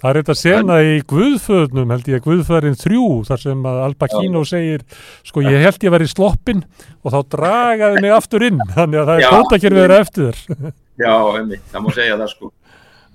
Það 0.00 0.10
er 0.10 0.18
þetta 0.22 0.34
sena 0.40 0.76
í 0.80 0.92
Guðföðnum 1.10 1.90
held 1.92 2.06
ég 2.08 2.20
að 2.20 2.24
Guðföðurinn 2.26 2.78
þrjú 2.80 3.02
þar 3.28 3.40
sem 3.42 3.66
að 3.68 3.80
Al 3.84 3.94
Pacino 4.00 4.40
segir 4.48 4.84
sko 5.28 5.42
ég 5.44 5.58
held 5.60 5.76
ég 5.84 5.90
að 5.90 5.96
vera 5.98 6.06
í 6.06 6.12
sloppin 6.14 6.62
og 7.04 7.12
þá 7.12 7.18
dragaði 7.34 8.00
mig 8.06 8.14
aftur 8.16 8.46
inn 8.48 8.62
þannig 8.72 9.02
að 9.02 9.10
það 9.10 9.18
er 9.18 9.24
Já. 9.26 9.30
kótakerfið 9.34 9.82
þeirra 9.82 9.98
eftir 10.06 10.40
þér 10.40 10.72
Já, 11.00 11.12
einmitt, 11.36 11.66
það 11.72 11.84
má 11.84 11.90
segja 11.98 12.16
það 12.22 12.32
sko 12.32 12.50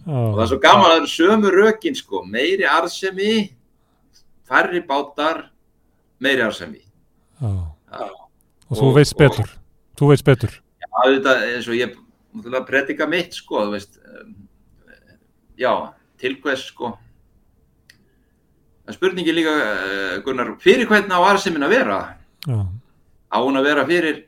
Og 0.05 0.13
það 0.13 0.37
Já, 0.37 0.43
er 0.45 0.49
svo 0.51 0.59
gaman 0.61 0.85
að 0.85 0.91
það 0.93 0.99
eru 1.01 1.11
sömu 1.15 1.53
rökin 1.55 1.97
sko 1.97 2.21
Meiri 2.29 2.67
arðsemi 2.69 3.33
Færri 4.45 4.83
bátar 4.85 5.41
Meiri 6.21 6.45
arðsemi 6.45 6.81
já. 7.41 7.49
Já. 7.89 8.05
og 8.69 8.77
þú 8.77 8.85
Og- 8.91 8.95
veist 8.99 9.17
betur 9.17 9.49
þú 9.97 10.11
veist 10.13 10.25
betur 10.29 10.53
Já, 10.85 10.89
þetta 11.09 11.33
eins 11.49 11.65
og 11.71 11.79
ég 11.81 11.97
náttúrulega 12.35 12.67
predika 12.69 13.07
mitt 13.09 13.33
sko, 13.33 13.65
þú 13.65 13.73
veist 13.73 13.97
um, 14.05 14.35
já, 15.57 15.71
til 16.21 16.37
hvers 16.43 16.67
sko? 16.69 16.93
Það 18.85 18.97
spurningi 18.99 19.33
líka 19.33 19.53
uh, 19.55 20.15
Gunnar, 20.25 20.53
fyrir 20.61 20.87
hvernig 20.89 21.13
á 21.13 21.21
arðsemin 21.25 21.65
að 21.65 21.73
vera? 21.73 21.99
Já, 22.45 22.59
á 23.33 23.37
hún 23.41 23.57
að 23.57 23.69
vera 23.71 23.85
fyrir 23.89 24.23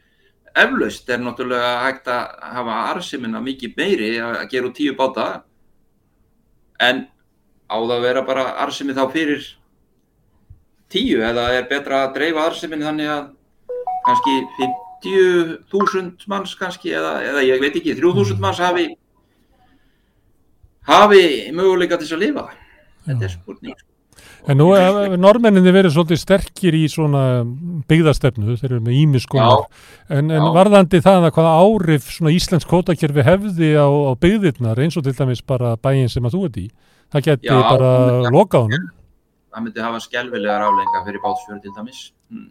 eflaust 0.58 1.10
er 1.10 1.22
náttúrulega 1.22 1.84
hægt 1.86 2.10
að 2.10 2.34
hafa 2.56 2.80
arðsemina 2.94 3.42
mikið 3.44 3.78
meiri 3.78 4.10
að 4.24 4.48
gera 4.52 4.70
úr 4.70 4.76
tíu 4.78 4.96
báta. 4.98 5.28
En 6.82 7.06
á 7.70 7.76
það 7.78 7.96
að 7.98 8.06
vera 8.08 8.26
bara 8.26 8.46
arðsemi 8.64 8.96
þá 8.98 9.04
fyrir 9.14 9.46
tíu? 10.94 11.22
Eða 11.22 11.50
er 11.58 11.70
betra 11.70 12.06
að 12.06 12.16
dreifa 12.18 12.48
arðsemin 12.48 12.86
þannig 12.88 13.12
að 13.14 13.24
kannski 14.08 14.36
50.000 14.58 16.32
manns 16.32 16.56
kannski? 16.58 16.94
Eða, 16.98 17.20
eða 17.28 17.46
ég 17.46 17.62
veit 17.62 17.78
ekki 17.78 17.98
3.000 18.00 18.42
manns 18.42 18.62
hafi 18.64 18.90
hafi 20.88 21.22
möguleika 21.56 21.98
til 22.00 22.08
þess 22.08 22.18
að 22.18 22.26
lifa. 22.26 22.48
Þetta 23.08 23.28
er 23.30 23.36
spurning 23.36 23.78
En 24.48 24.56
nú 24.62 24.70
hefur 24.72 25.18
normenninni 25.20 25.72
verið 25.76 25.92
svolítið 25.92 26.20
sterkir 26.22 26.76
í 26.78 26.86
svona 26.88 27.22
byggðastefnu, 27.90 28.54
þeir 28.56 28.70
eru 28.70 28.84
með 28.86 29.00
ímiskonar, 29.02 29.66
en, 30.08 30.32
en 30.32 30.46
varðandi 30.56 31.02
það 31.04 31.28
að 31.28 31.34
hvaða 31.36 31.56
áhrif 31.66 32.08
svona 32.16 32.32
íslensk 32.32 32.70
kótakerfi 32.72 33.26
hefði 33.28 33.74
á, 33.76 33.88
á 33.92 34.12
byggðirnar 34.24 34.80
eins 34.86 34.96
og 35.00 35.04
til 35.04 35.16
dæmis 35.18 35.44
bara 35.44 35.74
bæinn 35.84 36.08
sem 36.12 36.24
að 36.28 36.38
þú 36.38 36.44
ert 36.48 36.60
í, 36.64 36.66
það 37.12 37.26
geti 37.28 37.50
Já, 37.52 37.58
bara 37.60 37.92
myndi- 38.06 38.32
lokað 38.38 38.68
honum. 38.70 38.88
það 39.52 39.66
myndi 39.68 39.86
hafa 39.88 40.02
skelvilegar 40.06 40.66
aflenga 40.70 41.04
fyrir 41.10 41.24
bátsfjörð 41.28 41.62
til 41.66 41.76
dæmis. 41.76 42.02
Hmm. 42.32 42.48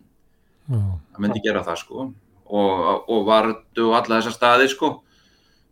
Já, 0.68 0.82
það 1.16 1.24
myndi 1.24 1.44
gera 1.48 1.64
það 1.64 1.80
sko. 1.80 2.10
Og, 2.46 3.08
og 3.08 3.24
vartu 3.26 3.88
alla 3.96 4.20
þessa 4.20 4.36
staði 4.36 4.68
sko 4.70 4.92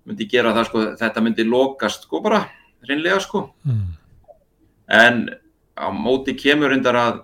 myndi 0.04 0.28
gera 0.30 0.52
það 0.56 0.68
sko 0.68 0.84
þetta 1.00 1.22
myndi 1.24 1.46
lokast 1.48 2.06
sko 2.08 2.20
bara 2.24 2.42
reynlega 2.84 3.20
sko. 3.24 3.46
Mm, 3.64 3.86
en 5.00 5.24
á 5.74 5.86
móti 5.90 6.36
kemur 6.38 6.72
reyndar 6.72 6.98
að 7.00 7.22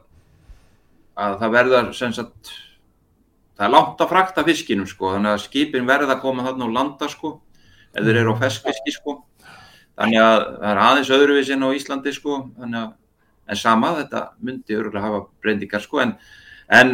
að 1.20 1.38
það 1.42 1.54
verðar 1.56 1.90
sem 1.96 2.12
sagt 2.16 2.52
það 3.58 3.66
er 3.66 3.74
langt 3.74 4.00
að 4.00 4.12
frakta 4.14 4.44
fiskinum 4.46 4.88
sko 4.88 5.14
þannig 5.14 5.34
að 5.34 5.42
skipin 5.44 5.88
verða 5.88 6.16
að 6.16 6.22
koma 6.22 6.46
þarna 6.46 6.68
og 6.68 6.76
landa 6.76 7.10
sko 7.12 7.34
ef 7.92 8.04
þeir 8.06 8.22
eru 8.22 8.36
á 8.38 8.40
feskfiski 8.44 8.94
sko. 8.94 9.18
Þannig 10.00 10.22
að 10.22 10.38
það 10.46 10.70
er 10.70 10.80
aðeins 10.86 11.12
öðruvísin 11.12 11.66
á 11.66 11.68
Íslandi 11.76 12.12
sko 12.16 12.36
þannig 12.56 12.80
að 12.84 12.96
en 13.50 13.58
sama 13.58 13.94
þetta 13.98 14.22
myndi 14.46 14.76
örgulega 14.78 15.06
hafa 15.08 15.24
breyndingar 15.42 15.82
sko 15.82 16.00
en, 16.04 16.14
en 16.70 16.92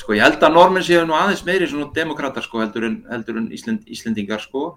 sko 0.00 0.14
ég 0.16 0.22
held 0.24 0.42
að 0.42 0.54
normin 0.56 0.84
séu 0.86 1.04
nú 1.06 1.14
aðeins 1.16 1.44
meiri 1.46 1.68
svona 1.70 1.90
demokrater 1.94 2.44
sko 2.44 2.60
heldur 2.62 2.86
en, 2.88 2.96
heldur 3.10 3.40
en 3.40 3.48
Íslend, 3.52 3.82
Íslendingar 3.92 4.40
sko. 4.44 4.76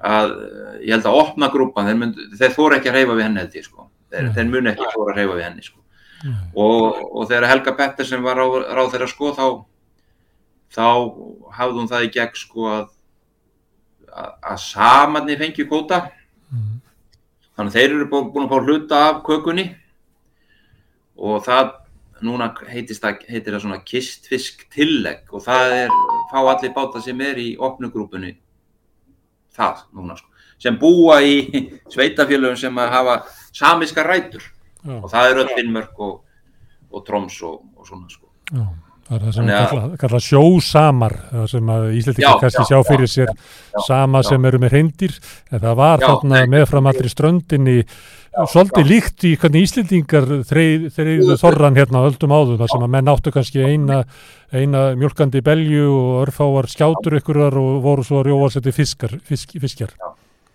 Að 0.00 0.30
eh, 0.46 0.76
ég 0.88 0.94
held 0.96 1.06
að 1.10 1.18
opna 1.20 1.48
grúpan 1.52 1.88
þeir, 1.90 2.14
þeir 2.40 2.54
þóra 2.56 2.78
ekki 2.80 2.88
að 2.92 2.96
reyfa 3.00 3.16
við 3.18 3.26
henni 3.26 3.42
held 3.44 3.58
ég 3.60 3.66
sko. 3.66 3.88
Þeir, 4.10 4.22
Nei. 4.28 4.32
þeir 4.38 4.48
mun 4.54 4.70
ekki 4.72 4.88
þóra 4.94 5.12
að 5.12 5.18
reyfa 5.20 5.34
við 5.40 5.44
henni 5.48 5.66
sko. 5.66 5.76
Og, 6.54 6.96
og 7.16 7.28
þegar 7.30 7.48
Helga 7.48 7.72
Pettersen 7.78 8.22
var 8.24 8.36
ráð, 8.36 8.56
ráð 8.76 8.90
þeirra 8.94 9.06
sko 9.08 9.30
þá 9.36 9.44
þá 10.70 10.86
hafði 11.56 11.78
hún 11.80 11.88
það 11.90 12.04
í 12.06 12.10
gegn 12.14 12.36
sko 12.38 12.66
að 12.70 12.88
að, 14.10 14.32
að 14.52 14.58
samanni 14.64 15.36
fengi 15.40 15.64
kvóta. 15.70 16.00
Mm, 16.50 16.80
þannig 17.56 17.70
að 17.72 17.76
þeir 17.78 17.94
eru 17.94 18.08
bú- 18.10 18.26
búin 18.34 18.46
að 18.48 18.52
fá 18.52 18.66
hluta 18.66 19.00
af 19.08 19.20
kökunni. 19.26 19.64
Og 21.20 21.42
það 21.46 21.72
núna 22.26 22.50
heitist 22.68 23.04
það, 23.04 23.24
heitir 23.28 23.54
það 23.54 23.64
svona 23.64 23.80
kistfisk 23.86 24.66
tillegg 24.74 25.30
og 25.32 25.44
það 25.44 25.76
er 25.84 25.94
fá 26.32 26.40
allir 26.40 26.74
báta 26.76 27.02
sem 27.04 27.20
er 27.24 27.40
í 27.40 27.52
opnugrúpunni 27.58 28.34
það 29.56 29.86
núna 29.96 30.18
sko 30.18 30.30
sem 30.60 30.76
búa 30.80 31.20
í 31.24 31.40
sveitafélögum 31.94 32.58
sem 32.60 32.76
hafa 32.76 33.22
samiska 33.52 34.04
rætur 34.06 34.44
Já. 34.84 35.00
og 35.00 35.08
það 35.12 35.30
er 35.30 35.42
öll 35.42 35.50
Finnmörk 35.56 35.98
og, 36.04 36.14
og 36.92 37.02
Troms 37.06 37.40
og, 37.44 37.58
og 37.76 37.88
svona 37.88 38.08
sko. 38.08 38.30
Já, 38.50 38.64
það 39.08 39.16
er 39.16 39.24
það 39.24 39.34
sem 39.36 39.50
við 39.50 39.58
kalla, 39.72 39.98
kalla 40.00 40.20
sjósamar, 40.26 41.16
sem 41.52 41.74
að 41.74 41.88
Íslandingar 41.98 42.30
Já, 42.30 42.40
kannski 42.44 42.62
já, 42.62 42.68
sjá 42.70 42.78
já, 42.78 42.86
fyrir 42.88 43.12
sér 43.12 43.28
já, 43.32 43.82
sama 43.88 44.22
já. 44.24 44.30
sem 44.30 44.48
eru 44.50 44.62
með 44.62 44.74
reyndir, 44.76 45.18
en 45.50 45.62
það 45.66 45.76
var 45.82 46.06
þarna 46.06 46.42
meðfram 46.54 46.90
allri 46.92 47.12
ströndinni 47.12 47.76
svolítið 48.30 48.86
líkt 48.86 49.24
í 49.26 49.32
hvernig 49.40 49.64
Íslendingar 49.66 50.26
þreiðu 50.46 51.36
þorran 51.40 51.76
hérna 51.78 52.04
öldum 52.06 52.30
áður, 52.34 52.58
þar 52.60 52.70
sem 52.72 52.84
að 52.86 52.92
menn 52.94 53.10
áttu 53.10 53.32
kannski 53.34 53.64
eina, 53.66 54.04
eina 54.54 54.82
mjölkandi 54.98 55.42
belju 55.44 55.88
og 55.90 56.12
örfáar 56.28 56.68
skjátur 56.70 57.18
ykkurar 57.18 57.56
og 57.58 57.80
voru 57.84 58.04
svo 58.06 58.20
að 58.22 58.28
rjóa 58.30 58.50
sétti 58.54 58.72
fiskar, 58.76 59.16
fisk, 59.26 59.56
fiskjar. 59.60 59.94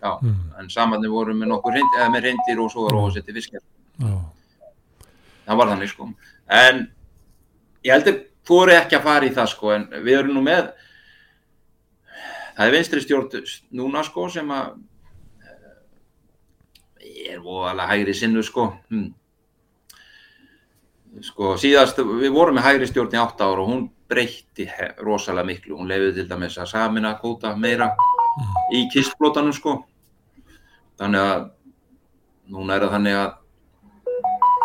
Já, 0.05 0.19
Mm. 0.21 0.51
en 0.59 0.69
samanni 0.69 1.07
voru 1.09 1.33
með 1.33 1.47
nokkur 1.49 1.73
reynd, 1.73 1.93
eða 1.99 2.09
með 2.13 2.21
reyndir 2.27 2.59
og 2.61 2.69
svo 2.71 2.83
var 2.85 2.93
ósetti 3.09 3.33
fiskjar. 3.33 3.61
Já, 3.99 4.19
Það 5.47 5.57
var 5.57 5.67
þannig 5.67 5.89
sko. 5.89 6.09
En 6.49 6.87
ég 7.83 7.91
heldur 7.91 8.19
fóri 8.45 8.73
ekki 8.77 8.95
að 8.99 9.03
fara 9.03 9.25
í 9.25 9.33
það 9.33 9.47
sko, 9.49 9.71
en 9.73 9.87
við 10.03 10.19
erum 10.19 10.33
nú 10.35 10.41
með, 10.45 10.71
það 12.57 12.67
er 12.67 12.71
vinstri 12.71 13.01
stjórn 13.01 13.29
núna 13.73 14.03
sko 14.05 14.29
sem 14.29 14.47
að 14.47 14.75
er 17.31 17.41
voðalega 17.43 17.91
hægri 17.91 18.15
sinnu 18.17 18.43
sko. 18.45 18.67
Hm. 18.91 19.09
Sko 21.23 21.53
síðast, 21.59 21.99
við 21.99 22.33
vorum 22.35 22.57
með 22.57 22.67
hægri 22.67 22.89
stjórn 22.89 23.15
í 23.15 23.19
átt 23.21 23.43
ára 23.43 23.63
og 23.63 23.69
hún 23.69 23.85
breytti 24.09 24.67
rosalega 25.03 25.47
miklu. 25.47 25.77
Hún 25.79 25.89
leiði 25.91 26.13
til 26.17 26.27
dæmis 26.29 26.57
að 26.59 26.73
samina 26.73 27.15
kóta 27.21 27.55
meira 27.55 27.91
í 28.75 28.85
kistflótanum 28.93 29.55
sko. 29.55 29.77
Þannig 30.99 31.23
að 31.23 31.47
núna 32.51 32.75
er 32.75 32.85
það 32.85 32.97
þannig 32.97 33.21
að 33.21 33.31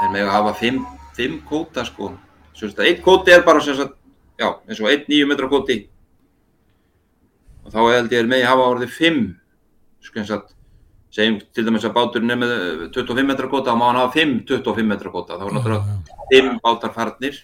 þeir 0.00 0.12
með 0.16 0.26
að 0.26 0.34
hafa 0.34 0.58
fimm, 0.58 0.82
fimm 1.16 1.38
kóta 1.48 1.86
sko. 1.86 2.12
Svo 2.56 2.68
að 2.74 2.90
einn 2.90 3.00
kóti 3.04 3.32
er 3.32 3.46
bara 3.46 3.62
sem 3.64 3.78
sagt, 3.78 3.96
já, 4.40 4.50
eins 4.66 4.82
og 4.82 4.90
einn 4.90 5.06
nýju 5.08 5.30
metra 5.30 5.48
kóti 5.48 5.84
og 7.64 7.72
þá 7.72 7.80
held 7.94 8.14
ég 8.14 8.22
er 8.22 8.28
með 8.30 8.44
að 8.44 8.50
hafa 8.50 8.68
orðið 8.74 8.94
fimm 8.96 9.20
sko 10.02 10.20
eins 10.20 10.32
að 10.34 10.48
segjum 11.10 11.40
til 11.52 11.64
dæmis 11.66 11.84
að 11.88 11.94
báturinn 11.96 12.30
er 12.30 12.38
með 12.38 12.52
eh, 12.56 12.88
25 12.94 13.26
metra 13.26 13.48
kóta 13.50 13.72
og 13.74 13.78
má 13.80 13.88
hann 13.90 13.98
hafa 14.00 14.12
5 14.14 14.34
25 14.46 14.86
metra 14.86 15.10
kóta 15.10 15.38
þá 15.40 15.46
er 15.48 15.54
náttúrulega 15.56 15.96
5 16.30 16.60
bátar 16.64 16.92
farnir. 16.94 17.40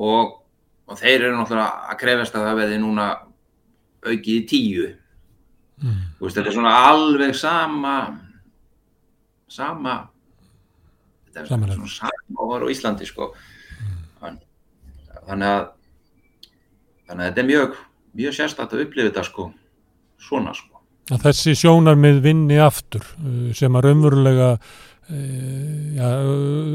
Og, 0.00 0.32
og 0.88 0.98
þeir 0.98 1.26
eru 1.28 1.36
náttúrulega 1.36 1.90
að 1.92 1.98
krefast 2.00 2.36
að 2.38 2.46
það 2.48 2.58
verði 2.62 2.78
núna 2.82 3.08
aukið 4.06 4.34
í 4.38 4.46
10 4.54 4.96
Mm. 5.80 6.00
þetta 6.20 6.42
er 6.44 6.52
svona 6.52 6.70
alveg 6.90 7.30
sama 7.40 7.92
sama 9.48 9.94
þetta 11.24 11.40
er 11.40 11.46
Samanlegt. 11.48 11.78
svona 11.78 11.94
sama 11.94 12.42
og 12.44 12.50
var 12.50 12.60
á 12.60 12.68
Íslandi 12.68 13.06
sko. 13.08 13.30
Þann- 14.20 14.36
þannig 15.24 15.48
að 15.54 15.64
þannig 17.08 17.24
að 17.24 17.30
þetta 17.30 17.40
er 17.40 17.48
mjög 17.48 17.78
mjög 18.20 18.36
sérstætt 18.36 18.74
að 18.76 18.82
upplifa 18.84 19.08
þetta 19.08 19.24
sko. 19.24 19.46
Svona 20.20 20.52
sko 20.52 20.69
að 21.14 21.26
þessi 21.28 21.56
sjónarmið 21.58 22.22
vinni 22.24 22.60
aftur 22.62 23.02
uh, 23.02 23.50
sem 23.56 23.76
að 23.76 23.88
raunverulega 23.88 24.48
uh, 24.56 25.90
ja, 25.96 26.10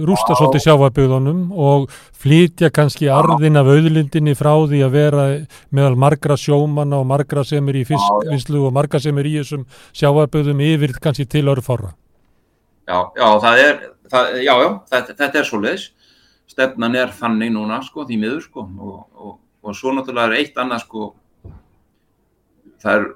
rústa 0.08 0.36
svolítið 0.36 0.66
sjáfabyggðunum 0.66 1.42
og 1.56 1.88
flytja 2.20 2.72
kannski 2.76 3.10
arðin 3.12 3.60
af 3.60 3.70
auðlindinni 3.72 4.36
frá 4.38 4.54
því 4.68 4.84
að 4.86 4.96
vera 4.96 5.26
meðal 5.76 5.98
margra 6.06 6.38
sjómanna 6.40 7.02
og 7.02 7.10
margra 7.12 7.46
sem 7.48 7.72
er 7.72 7.82
í 7.82 7.86
fiskvislu 7.88 8.66
og 8.68 8.76
margra 8.76 9.02
sem 9.04 9.18
er 9.22 9.32
í 9.32 9.36
þessum 9.40 9.68
sjáfabyggðum 9.96 10.64
yfir 10.68 10.96
kannski 11.02 11.28
til 11.30 11.48
örfára. 11.52 11.94
já, 12.88 13.00
já, 13.18 13.28
það 13.42 13.62
er 13.66 13.76
það, 14.12 14.32
já, 14.44 14.54
já, 14.62 14.70
þetta, 14.92 15.20
þetta 15.20 15.40
er 15.40 15.48
svoleiðis. 15.50 15.92
Stefnan 16.46 16.96
er 16.96 17.10
þannig 17.10 17.52
núna 17.56 17.80
sko, 17.82 18.04
því 18.06 18.18
miður 18.22 18.42
sko 18.44 18.64
og, 18.64 18.98
og, 19.18 19.38
og 19.66 19.78
svo 19.78 19.96
náttúrulega 19.96 20.30
er 20.30 20.44
eitt 20.44 20.60
annað 20.62 20.84
sko 20.84 21.08
það 22.84 23.00
er 23.00 23.08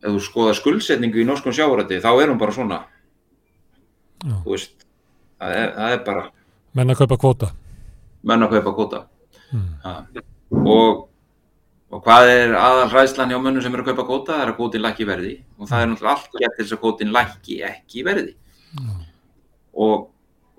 ef 0.00 0.10
þú 0.14 0.20
skoða 0.24 0.54
skuldsetningu 0.56 1.20
í 1.20 1.26
norskum 1.28 1.52
sjávarætti 1.52 2.00
þá 2.02 2.10
er 2.22 2.28
hún 2.32 2.38
bara 2.40 2.52
svona. 2.56 2.80
Já. 4.24 4.34
þú 4.44 4.50
veist 4.54 4.84
það 5.40 5.54
er, 5.56 5.70
það 5.76 5.92
er 5.96 6.02
bara 6.04 6.26
Menn 6.76 6.90
að 6.92 6.98
kaupa 7.02 7.16
kvóta. 7.18 7.48
menn 8.22 8.42
að 8.46 8.52
kaupa 8.58 8.74
kvota 8.80 9.06
Mm. 9.50 9.72
og, 10.62 11.08
og 11.90 12.02
hvað 12.04 12.28
er 12.30 12.52
aðal 12.54 12.84
hræðslan 12.92 13.32
hjá 13.32 13.38
mönnum 13.42 13.62
sem 13.64 13.74
eru 13.74 13.82
að 13.82 13.88
kaupa 13.88 14.04
kvota 14.06 14.32
það 14.36 14.42
er 14.44 14.50
að 14.52 14.56
kvotin 14.60 14.82
lækki 14.84 15.06
verði. 15.08 15.32
Og 15.58 15.66
það 15.66 15.80
er 15.82 15.88
náttúrulega 15.90 16.12
allt 16.14 16.36
gett 16.38 16.54
til 16.54 16.64
þess 16.68 16.74
að 16.76 16.80
kvotin 16.84 17.10
lækki 17.16 17.56
ekki 17.66 18.04
verði. 18.06 18.34
Og, 19.74 20.04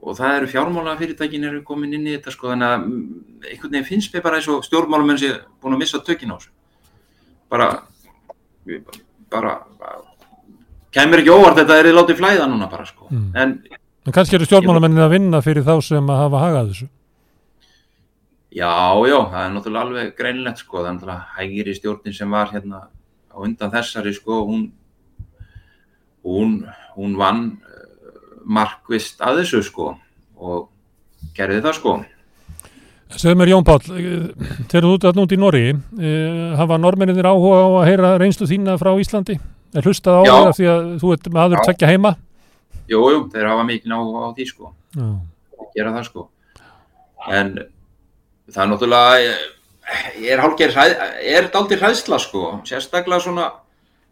og 0.03 0.17
það 0.19 0.35
eru 0.41 0.49
fjármála 0.51 0.97
fyrirtækin 0.99 1.47
eru 1.47 1.61
komin 1.67 1.93
inn 1.95 2.07
í 2.09 2.17
þetta 2.17 2.33
sko 2.35 2.51
þannig 2.51 2.67
að 2.67 2.83
mm, 2.83 3.05
einhvern 3.53 3.71
veginn 3.77 3.87
finnst 3.93 4.13
mér 4.17 4.25
bara 4.27 4.41
eins 4.41 4.49
og 4.51 4.65
stjórnmálamenn 4.67 5.21
sé 5.23 5.31
búin 5.63 5.77
að 5.77 5.83
missa 5.85 6.03
tökin 6.03 6.31
á 6.31 6.35
þessu. 6.35 6.51
Bara 7.51 7.69
bara, 8.67 8.99
bara 9.32 9.53
kemur 10.92 11.22
ekki 11.22 11.32
óvart 11.34 11.60
þetta 11.61 11.77
er 11.80 11.92
látið 11.95 12.19
flæða 12.19 12.48
núna 12.51 12.69
bara 12.72 12.85
sko 12.90 13.08
Mm. 13.11 13.32
en 13.35 13.61
En 14.08 14.14
kannski 14.16 14.34
eru 14.35 14.45
stjórnmálamennin 14.48 15.03
að 15.03 15.11
vinna 15.14 15.42
fyrir 15.45 15.61
þá 15.64 15.76
sem 15.85 16.08
að 16.10 16.18
hafa 16.24 16.40
hagað 16.42 16.69
þessu. 16.72 16.88
Já, 18.51 18.72
já, 19.08 19.18
það 19.32 19.43
er 19.45 19.51
náttúrulega 19.53 19.82
alveg 19.85 20.16
greinlegt 20.18 20.58
sko, 20.64 20.77
það 20.82 20.88
er 20.88 20.95
náttúrulega 20.95 21.35
hægiri 21.38 21.76
stjórnin 21.77 22.16
sem 22.18 22.32
var 22.34 22.50
hérna 22.51 22.80
á 23.30 23.35
undan 23.38 23.72
þessari 23.72 24.14
sko, 24.16 24.40
hún, 24.50 24.64
hún, 26.26 26.56
hún 26.98 27.14
vann 27.19 27.43
uh, 27.61 28.42
markvist 28.43 29.22
að 29.22 29.43
þessu 29.43 29.61
sko 29.69 29.92
og 30.35 30.68
gerði 31.38 31.61
það 31.61 31.77
sko. 31.77 31.93
Segðu 33.19 33.38
mér 33.40 33.51
Jón 33.51 33.65
Páll, 33.67 33.81
eh, 33.91 34.27
þegar 34.72 34.85
þú 34.88 34.91
ert 35.09 35.19
út 35.19 35.33
í 35.35 35.40
Norri, 35.40 35.64
eh, 35.72 36.56
hafa 36.57 36.77
normenninir 36.80 37.27
áhuga 37.27 37.59
á 37.59 37.67
að 37.81 37.88
heyra 37.90 38.11
reynslu 38.22 38.48
þína 38.48 38.77
frá 38.80 38.91
Íslandi? 38.99 39.40
Er 39.75 39.81
hlustað 39.83 40.22
á 40.22 40.23
Já. 40.25 40.51
því 40.56 40.65
að 40.72 40.99
þú 41.01 41.14
ert 41.14 41.30
maður 41.31 41.57
Já. 41.59 41.64
tvekja 41.67 41.91
heima? 41.91 42.15
Jú, 42.88 43.01
jú, 43.11 43.19
þeir 43.31 43.48
hafa 43.48 43.64
mikið 43.67 43.91
áhuga 43.91 44.19
á 44.23 44.30
því 44.35 44.48
sko, 44.48 44.73
Já. 44.95 45.07
gera 45.75 45.91
það 45.91 46.06
sko. 46.06 46.27
En 47.30 47.53
það 48.49 48.64
er 48.64 48.69
náttúrulega, 48.72 49.38
ég 50.19 50.31
er 50.31 50.40
hálfgerð, 50.40 50.73
hræð, 50.75 50.95
er 51.23 51.49
dálítið 51.51 51.80
hræðsla 51.83 52.19
sko, 52.19 52.61
sérstaklega 52.64 53.22
svona 53.22 53.51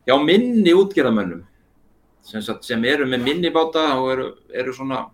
hjá 0.07 0.15
minni 0.23 0.73
útgerðamönnum 0.75 1.43
sem, 2.23 2.41
sem 2.41 2.85
eru 2.85 3.05
með 3.09 3.23
minni 3.23 3.49
báta 3.49 3.97
og 3.99 4.11
eru, 4.13 4.27
eru 4.53 4.73
svona, 4.75 5.07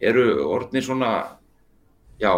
eru 0.00 0.26
orðnir 0.46 0.84
svona, 0.86 1.12
já, 2.20 2.32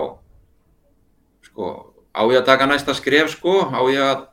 sko, 1.46 1.70
á 2.14 2.20
ég 2.30 2.40
að 2.40 2.46
taka 2.50 2.66
næsta 2.70 2.94
skref 2.94 3.30
sko, 3.36 3.54
á 3.70 3.80
ég 3.90 4.02
að 4.04 4.26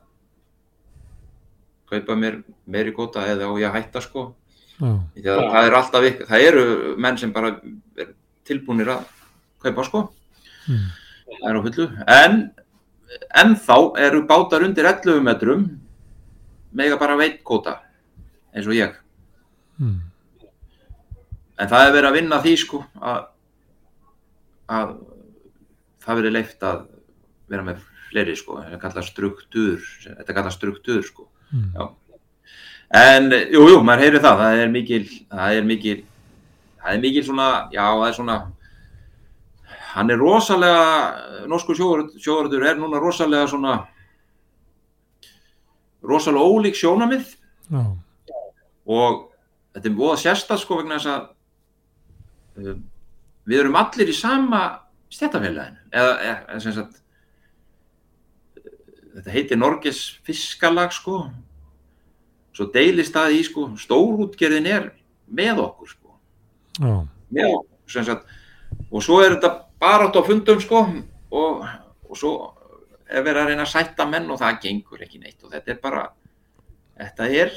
kaupa 1.88 2.16
mér 2.20 2.42
meiri 2.68 2.92
kóta 2.92 3.24
eða 3.24 3.48
á 3.48 3.52
ég 3.56 3.68
að 3.70 3.76
hætta 3.78 4.02
sko. 4.04 4.34
Já. 4.78 4.92
Því 5.16 5.24
að 5.32 5.40
það 5.50 5.66
er 5.68 5.76
alltaf 5.78 6.08
það 6.28 6.46
eru 6.50 6.64
menn 7.00 7.16
sem 7.18 7.32
bara 7.32 7.54
er 7.98 8.12
tilbúinir 8.46 8.92
að 8.94 9.04
kaupa 9.64 9.84
sko, 9.88 10.08
Mm. 10.68 10.88
það 11.40 11.48
er 11.48 11.56
á 11.56 11.60
fullu, 11.64 11.84
en 12.06 12.34
ennþá 13.40 13.76
eru 14.04 14.18
bátar 14.28 14.60
undir 14.66 14.84
11 14.84 15.22
metrum 15.24 15.62
mega 16.72 16.98
bara 17.00 17.16
veit 17.16 17.42
kóta, 17.42 17.78
eins 18.54 18.66
og 18.68 18.74
ég. 18.76 18.92
Mm. 19.80 20.02
En 21.58 21.68
það 21.68 21.86
er 21.88 21.92
verið 21.96 22.08
að 22.10 22.18
vinna 22.20 22.42
því 22.44 22.52
sko 22.60 22.82
að, 23.00 23.24
að 24.68 24.92
það 26.04 26.20
verið 26.20 26.36
leift 26.36 26.66
að 26.66 26.84
vera 27.48 27.64
með 27.66 27.80
fleiri 28.08 28.36
sko, 28.38 28.60
þetta 28.64 28.80
kallar 28.82 29.06
struktúr, 29.06 29.88
þetta 30.04 30.36
kallar 30.36 30.54
struktúr 30.54 31.02
sko. 31.04 31.28
Mm. 31.52 31.90
En 32.98 33.28
jú, 33.52 33.66
jú, 33.68 33.82
maður 33.84 34.06
heyrir 34.06 34.24
það, 34.24 34.44
það 34.44 34.62
er 34.62 34.72
mikil, 34.72 35.02
það 35.28 35.58
er 35.58 35.68
mikil, 35.68 35.98
það 36.80 36.94
er 36.94 37.02
mikil 37.02 37.24
svona, 37.26 37.50
já, 37.74 37.84
það 37.84 38.06
er 38.06 38.16
svona, 38.16 38.38
hann 39.92 40.12
er 40.14 40.20
rosalega, 40.20 40.88
norsku 41.50 41.76
sjóvarður 41.76 42.66
er 42.70 42.80
núna 42.80 43.00
rosalega 43.02 43.50
svona, 43.50 43.76
rosalega 46.04 46.44
ólík 46.44 46.76
sjónamið 46.78 47.34
Já. 47.68 47.82
og 48.88 49.24
þetta 49.74 49.90
er 49.90 49.96
búið 49.96 50.22
sérstað 50.22 50.62
sko 50.62 50.78
vegna 50.80 50.98
þess 50.98 51.10
að 51.12 52.68
um, 52.72 52.84
við 53.48 53.62
erum 53.62 53.78
allir 53.80 54.12
í 54.12 54.16
sama 54.16 54.62
stjættafélaginu 55.12 55.84
eða, 55.92 56.14
eða, 56.22 56.60
sem 56.62 56.74
sagt 56.76 56.98
þetta 59.18 59.34
heitir 59.34 59.58
Norges 59.58 60.02
fiskalag 60.26 60.92
sko. 60.94 61.24
Svo 62.54 62.68
deilist 62.74 63.14
það 63.14 63.38
í 63.38 63.40
sko 63.46 63.68
stórútgerðin 63.78 64.68
er 64.70 64.90
með 65.26 65.62
okkur 65.64 65.94
sko. 65.94 66.14
Já. 66.78 66.92
með 67.34 67.56
okkur 67.56 67.92
sem 67.92 68.06
sagt 68.06 68.28
og 68.92 69.02
svo 69.02 69.18
er 69.24 69.34
þetta 69.34 69.50
bara 69.80 70.06
átt 70.06 70.18
á 70.20 70.22
fundum 70.22 70.60
sko 70.62 70.84
og, 71.34 71.64
og 72.06 72.14
svo 72.18 72.32
er 73.08 73.24
verið 73.24 73.42
að 73.42 73.50
reyna 73.50 73.64
að 73.64 73.72
sætta 73.72 74.06
menn 74.06 74.30
og 74.30 74.38
það 74.38 74.60
gengur 74.62 75.02
ekki 75.02 75.20
neitt. 75.22 75.40
Og 75.42 75.52
þetta 75.52 75.74
er 75.74 75.82
bara 75.82 76.06
þetta 76.98 77.28
er 77.42 77.52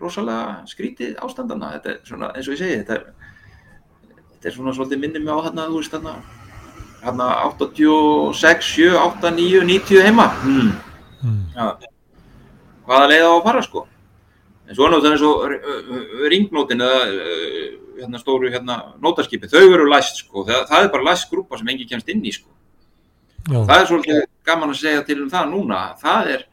rosalega 0.00 0.64
skrítið 0.68 1.18
ástandana 1.22 1.74
þetta 1.76 1.92
er 1.92 2.00
svona, 2.08 2.30
eins 2.34 2.48
og 2.48 2.56
ég 2.56 2.62
segi 2.62 2.78
þetta 2.80 2.96
er, 2.96 3.04
þetta 4.32 4.50
er 4.50 4.56
svona 4.56 4.74
svolítið 4.76 5.04
minnið 5.04 5.26
mig 5.26 5.36
á 5.38 5.44
þarna 5.46 5.68
þú 5.70 5.80
veist 5.80 5.94
þarna 5.94 6.14
þarna 7.04 7.28
86, 7.46 8.70
7, 8.74 8.94
8, 9.00 9.32
9, 9.36 9.64
90 9.68 10.04
heima. 10.04 10.28
Hmm. 10.44 10.72
ja, 11.54 11.70
hvaða 12.88 13.10
leið 13.12 13.26
á 13.28 13.32
að 13.32 13.44
fara 13.48 13.62
sko? 13.64 13.86
En 14.64 14.76
svo 14.76 14.86
er 14.86 14.94
náttúrulega 14.94 15.16
eins 15.16 15.24
og 15.28 16.28
ringnótin 16.32 16.84
eða 16.84 17.00
hérna 17.98 18.20
stóru 18.20 18.50
hérna 18.52 18.78
nótaskipi, 19.02 19.48
þau 19.52 19.62
eru 19.66 19.86
læst 19.90 20.24
sko. 20.24 20.44
Það, 20.48 20.64
það 20.70 20.86
er 20.86 20.92
bara 20.92 21.08
læst 21.10 21.30
grúpa 21.30 21.60
sem 21.60 21.68
engi 21.72 21.86
kemst 21.88 22.08
inn 22.12 22.24
í 22.24 22.32
sko. 22.34 22.48
Já. 23.44 23.58
það 23.68 23.76
er 23.76 23.88
svolítið 23.90 24.22
gaman 24.48 24.72
að 24.72 24.80
segja 24.80 25.04
til 25.04 25.18
um 25.20 25.28
það 25.32 25.50
núna. 25.52 25.80
Það 26.00 26.30
er 26.32 26.46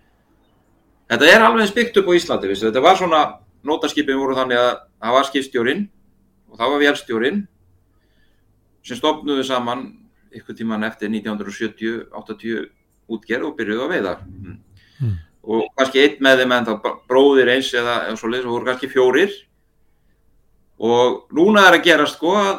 þetta 1.12 1.30
er 1.32 1.46
alveg 1.46 1.70
spykt 1.70 2.00
upp 2.02 2.12
á 2.12 2.18
Íslandi 2.18 2.52
vissi. 2.52 2.68
þetta 2.68 2.84
var 2.84 3.00
svona, 3.00 3.22
nótaskipin 3.64 4.20
voru 4.20 4.36
þannig 4.36 4.60
að 4.60 4.72
það 5.00 5.16
var 5.16 5.28
skipstjórin 5.30 5.82
og 6.52 6.60
það 6.60 6.72
var 6.74 6.82
vélstjórin 6.84 7.42
sem 8.84 8.98
stopnuðu 8.98 9.44
saman 9.46 9.86
ykkur 10.40 10.58
tíman 10.58 10.86
eftir 10.88 11.12
1970-80 11.12 12.70
útgerð 13.12 13.50
og 13.50 13.56
byrjuðu 13.60 13.86
að 13.86 13.94
veiða 13.96 14.16
mm. 14.24 14.58
Mm. 15.02 15.16
og 15.56 15.70
kannski 15.78 16.04
einn 16.04 16.20
með 16.24 16.44
þeim 16.44 16.56
en 16.58 16.68
þá 16.70 16.74
bróðir 17.10 17.54
eins 17.56 17.72
eða, 17.76 17.96
eða 18.08 18.20
svo 18.20 18.32
leiðis 18.32 18.48
og 18.48 18.56
voru 18.56 18.70
kannski 18.70 18.92
fjórir 18.92 19.38
og 20.82 21.34
núna 21.36 21.68
er 21.70 21.78
að 21.78 21.88
gera 21.90 22.08
sko 22.10 22.36
að 22.40 22.54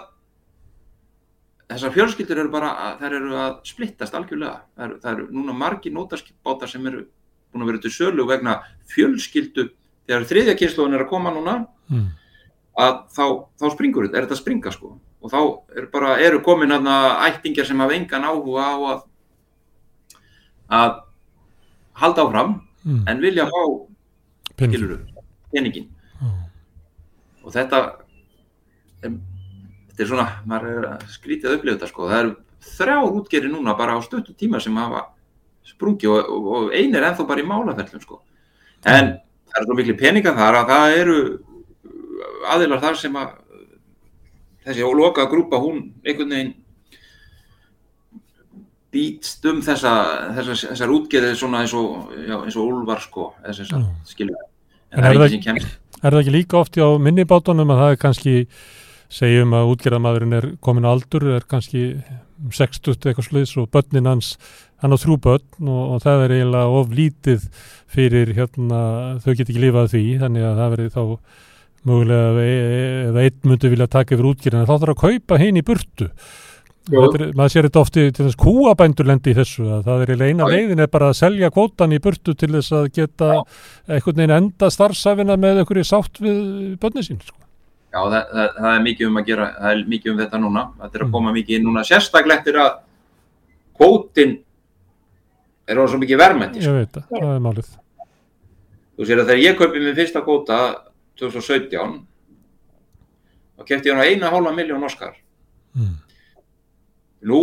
þessar 1.73 1.95
fjölskyldur 1.95 2.43
eru 2.43 2.53
bara, 2.53 2.73
þær 3.01 3.15
eru 3.17 3.37
að 3.41 3.53
splittast 3.71 4.17
algjörlega, 4.17 4.59
það 4.77 4.87
eru, 4.87 4.97
það 5.03 5.15
eru 5.15 5.29
núna 5.39 5.55
margi 5.57 5.93
nótaskipbátar 5.93 6.71
sem 6.71 6.85
eru 6.91 7.07
búin 7.53 7.65
að 7.65 7.71
vera 7.73 7.83
til 7.85 7.95
sölu 7.95 8.27
vegna 8.29 8.59
fjölskyldu 8.93 9.71
þegar 10.09 10.29
þriðja 10.29 10.59
kynsluðan 10.61 10.99
er 10.99 11.05
að 11.07 11.11
koma 11.13 11.33
núna 11.33 11.57
mm. 11.93 12.05
að 12.83 13.01
þá, 13.15 13.25
þá 13.61 13.67
springur 13.75 14.07
þetta, 14.07 14.19
er 14.19 14.27
þetta 14.27 14.39
að 14.39 14.43
springa 14.43 14.75
sko 14.75 14.95
og 15.23 15.31
þá 15.31 15.41
er 15.79 15.89
bara, 15.93 16.19
eru 16.19 16.43
komin 16.43 16.75
aðna 16.75 16.99
ættingar 17.29 17.69
sem 17.69 17.81
hafa 17.81 17.97
engan 17.97 18.27
áhuga 18.27 18.67
á 18.67 18.77
að 18.93 19.01
að 20.73 20.95
halda 22.01 22.25
áfram 22.27 22.55
mm. 22.83 23.03
en 23.09 23.21
vilja 23.21 23.49
fá 23.51 23.63
peningin 25.53 25.91
mm. 26.21 26.41
og 27.45 27.53
þetta 27.55 27.83
er 29.03 29.13
þetta 29.93 30.05
er 30.05 30.09
svona, 30.09 30.29
maður 30.49 30.71
er 30.73 30.89
að 30.95 31.07
skrítið 31.13 31.51
að 31.51 31.59
upplifa 31.59 31.77
þetta 31.77 31.91
sko, 31.91 32.09
það 32.09 32.23
eru 32.23 32.33
þrjár 32.73 33.17
útgeri 33.19 33.51
núna 33.53 33.75
bara 33.77 33.97
á 33.99 34.01
stöttu 34.05 34.35
tíma 34.39 34.61
sem 34.63 34.77
hafa 34.81 35.05
sprungi 35.67 36.09
og, 36.11 36.31
og, 36.33 36.47
og 36.57 36.77
ein 36.77 36.95
er 36.97 37.07
ennþá 37.11 37.27
bara 37.29 37.43
í 37.43 37.47
málaferðlum 37.47 38.03
sko, 38.03 38.21
en 38.89 39.13
það 39.53 39.61
er 39.61 39.69
svo 39.69 39.77
miklu 39.79 39.97
peninga 40.01 40.35
þar 40.39 40.63
að 40.63 40.73
það 40.73 40.97
eru 41.03 41.19
aðilar 42.55 42.83
þar 42.83 42.99
sem 43.03 43.19
að 43.21 43.35
þessi 44.67 44.91
loka 44.97 45.27
grúpa 45.31 45.61
hún 45.63 45.89
einhvern 46.05 46.35
veginn 46.35 46.55
býtst 48.93 49.47
um 49.49 49.63
þessa, 49.65 49.93
þessar, 50.37 50.59
þessar 50.73 50.93
útgerðið 50.93 51.39
svona 51.41 51.63
eins 51.65 51.73
og, 51.77 52.13
já, 52.13 52.37
eins 52.37 52.57
og 52.61 52.69
úlvar 52.69 53.01
sko, 53.01 53.31
þess 53.47 53.73
að 53.73 53.87
skilja 54.09 54.37
en, 54.93 55.01
en 55.01 55.07
er, 55.09 55.17
það 55.17 55.37
ekki, 55.39 55.71
er 56.03 56.11
það 56.11 56.21
ekki 56.21 56.35
líka 56.35 56.61
oft 56.61 56.77
á 56.77 56.89
minnibátunum 57.01 57.73
að 57.73 57.83
það 57.83 57.95
er 57.95 58.03
kannski 58.03 58.35
segjum 59.13 59.57
að 59.57 59.71
útgerðamadurinn 59.75 60.37
er 60.37 60.49
komin 60.65 60.89
á 60.89 60.93
aldur, 60.93 61.25
er 61.37 61.47
kannski 61.49 61.87
60 62.53 62.97
eitthvað 62.97 63.27
sluðis 63.29 63.55
og 63.61 63.71
börnin 63.73 64.09
hans, 64.09 64.35
hann 64.83 64.93
á 64.93 64.99
þrjú 64.99 65.19
börn 65.25 65.69
og, 65.69 65.83
og 65.95 66.05
það 66.05 66.25
er 66.27 66.37
eiginlega 66.37 66.77
of 66.81 66.93
lítið 66.97 67.49
fyrir 67.93 68.33
hérna, 68.37 68.83
þau 69.23 69.33
get 69.33 69.49
ekki 69.49 69.63
lifað 69.63 69.93
því, 69.95 70.05
þannig 70.25 70.47
að 70.49 70.61
það 70.61 70.73
verið 70.77 70.95
þá 70.97 71.03
mögulega 71.89 72.47
eða 72.47 73.27
einn 73.27 73.51
myndi 73.51 73.73
vilja 73.73 73.91
taka 73.91 74.17
yfir 74.17 74.31
útgerðina, 74.31 74.69
þá 74.69 74.75
þarf 74.77 74.95
að 74.95 75.03
kaupa 75.03 75.39
hinn 75.43 75.61
í 75.61 75.67
burtu. 75.67 76.09
Er, 76.91 77.29
maður 77.39 77.53
sér 77.53 77.67
þetta 77.69 77.79
ofti 77.79 78.05
til 78.11 78.25
þess 78.27 78.39
kúabændur 78.43 79.07
lendi 79.07 79.31
í 79.31 79.37
þessu 79.37 79.69
að 79.71 79.85
það 79.87 80.01
er 80.03 80.25
eina 80.27 80.49
leiðin 80.51 80.83
er 80.83 80.89
bara 80.91 81.13
að 81.13 81.21
selja 81.21 81.53
kvótan 81.55 81.95
í 81.95 82.01
burtu 82.03 82.35
til 82.35 82.49
þess 82.57 82.75
að 82.75 82.89
geta 82.97 83.29
einhvern 83.87 84.19
veginn 84.19 84.35
enda 84.35 84.71
starfsafina 84.75 85.37
með 85.39 85.63
einhverju 85.63 85.87
sátt 85.87 86.19
við 86.25 86.41
börnin 86.83 87.07
sín 87.07 87.23
sko. 87.23 87.39
Já, 87.93 88.01
það, 88.01 88.19
það, 88.33 88.51
það 88.57 88.73
er 88.73 88.85
mikið 88.89 89.09
um 89.09 89.21
að 89.21 89.29
gera, 89.31 89.47
það 89.61 89.77
er 89.77 89.85
mikið 89.93 90.13
um 90.13 90.21
þetta 90.25 90.43
núna, 90.43 90.65
þetta 90.81 90.99
er 90.99 91.05
að 91.05 91.07
mm. 91.07 91.15
koma 91.15 91.37
mikið 91.37 91.59
inn 91.59 91.67
núna, 91.69 91.85
sérstaklega 91.87 92.41
eftir 92.41 92.59
að 92.65 92.71
kvótin 93.79 94.35
er 95.69 95.79
orðið 95.79 95.95
svo 95.95 96.01
mikið 96.03 96.23
verðmætti. 96.23 96.63
Ég 96.65 96.79
veit 96.81 96.97
það, 96.97 97.05
það 97.13 97.35
er 97.35 97.43
málið. 97.47 97.69
Þú 98.97 99.09
sér 99.09 99.23
að 99.23 99.31
þegar 99.31 99.43
ég 99.45 99.61
kaupið 99.61 99.85
minn 99.85 99.99
fyrsta 100.01 100.25
kvóta 100.25 100.59
2017, 101.21 102.01
þá 103.59 103.69
kefti 103.69 103.91
ég 103.91 103.97
hann 103.97 104.05
á 104.05 104.09
eina 104.09 104.33
hálfa 104.33 104.55
miljón 104.57 104.87
Óskar. 104.89 105.17
Mm. 105.77 105.97
Nú 107.31 107.43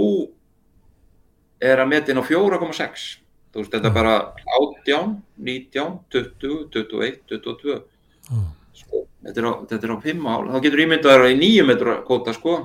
er 1.60 1.82
að 1.82 1.92
metin 1.92 2.20
á 2.20 2.24
4,6. 2.26 3.10
Þú 3.50 3.64
veist, 3.64 3.74
þetta 3.74 3.90
er 3.90 3.96
bara 3.96 4.16
18, 4.60 5.20
19, 5.38 6.00
20, 6.14 6.64
21, 6.76 7.22
22. 7.32 7.82
Mm 8.30 8.48
sko. 8.80 9.06
þetta, 9.24 9.40
er 9.42 9.48
á, 9.48 9.54
þetta 9.70 9.88
er 9.88 9.94
á 9.94 9.98
5 10.04 10.28
ál 10.30 10.44
þá 10.50 10.60
getur 10.66 10.84
ímyndaður 10.86 11.26
í 11.30 11.40
9 11.40 11.66
metra 11.68 11.96
kóta 12.08 12.36
sko 12.36 12.56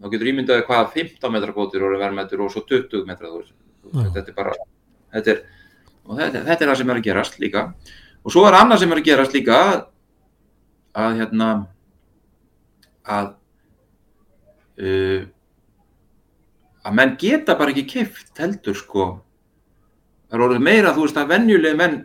þá 0.00 0.08
getur 0.12 0.30
ímyndaður 0.32 0.68
hvaða 0.68 0.92
15 0.94 1.34
metra 1.34 1.56
kótir 1.56 1.84
voru 1.84 2.00
verðmættur 2.00 2.44
og 2.44 2.52
svo 2.52 2.64
20 2.68 3.04
metra 3.08 3.30
mm. 3.30 4.08
þetta 4.14 4.24
er 4.24 4.38
bara 4.38 4.56
þetta 5.14 5.34
er, 5.34 5.44
þetta, 6.08 6.44
þetta 6.48 6.58
er 6.58 6.72
það 6.72 6.80
sem 6.80 6.94
er 6.94 7.00
að 7.00 7.08
gerast 7.08 7.38
líka 7.42 7.66
og 8.24 8.32
svo 8.32 8.46
er 8.48 8.56
annað 8.58 8.82
sem 8.82 8.92
er 8.92 9.00
að 9.00 9.08
gerast 9.10 9.36
líka 9.36 9.60
að 10.94 11.20
hérna 11.20 11.50
að 13.04 13.30
uh, 14.80 15.22
að 16.84 16.98
menn 16.98 17.14
geta 17.20 17.56
bara 17.58 17.72
ekki 17.72 17.86
kift 17.88 18.40
heldur 18.40 18.76
sko. 18.76 19.06
Það 20.28 20.38
er 20.38 20.44
orðið 20.46 20.66
meira 20.66 20.92
þú 20.96 21.06
veist 21.06 21.20
að 21.20 21.32
venjuleg 21.32 21.76
menn 21.78 21.98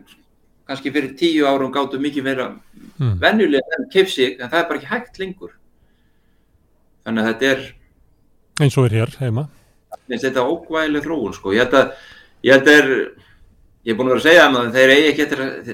kannski 0.69 0.91
fyrir 0.93 1.15
tíu 1.17 1.47
árum 1.49 1.71
gáttu 1.73 1.99
mikið 2.01 2.25
meira 2.27 2.49
mm. 2.51 3.15
vennulega 3.21 3.79
en 3.79 3.87
kefsi 3.91 4.35
en 4.35 4.49
það 4.51 4.59
er 4.59 4.67
bara 4.69 4.81
ekki 4.81 4.91
hægt 4.91 5.21
lengur. 5.21 5.55
Þannig 7.07 7.23
að 7.23 7.31
þetta 7.31 7.51
er 7.53 7.63
eins 8.59 8.77
og 8.77 8.89
er 8.89 8.97
hér 8.99 9.15
heima. 9.21 9.47
Þetta 10.09 10.41
er 10.41 10.51
ókvæðileg 10.53 11.05
þróun 11.05 11.35
sko. 11.37 11.53
Ég 11.55 11.65
held 11.65 11.77
að 11.79 11.91
ég 12.45 12.57
held 12.57 12.71
að 12.73 12.91
ég 12.93 13.93
er 13.93 13.97
búin 13.97 14.09
að 14.09 14.13
vera 14.13 14.19
að 14.19 14.27
segja 14.27 14.47
það 14.55 14.73
þeir 14.75 14.93
eigi 14.95 15.09
ekki 15.13 15.25
eftir 15.25 15.43
að 15.45 15.71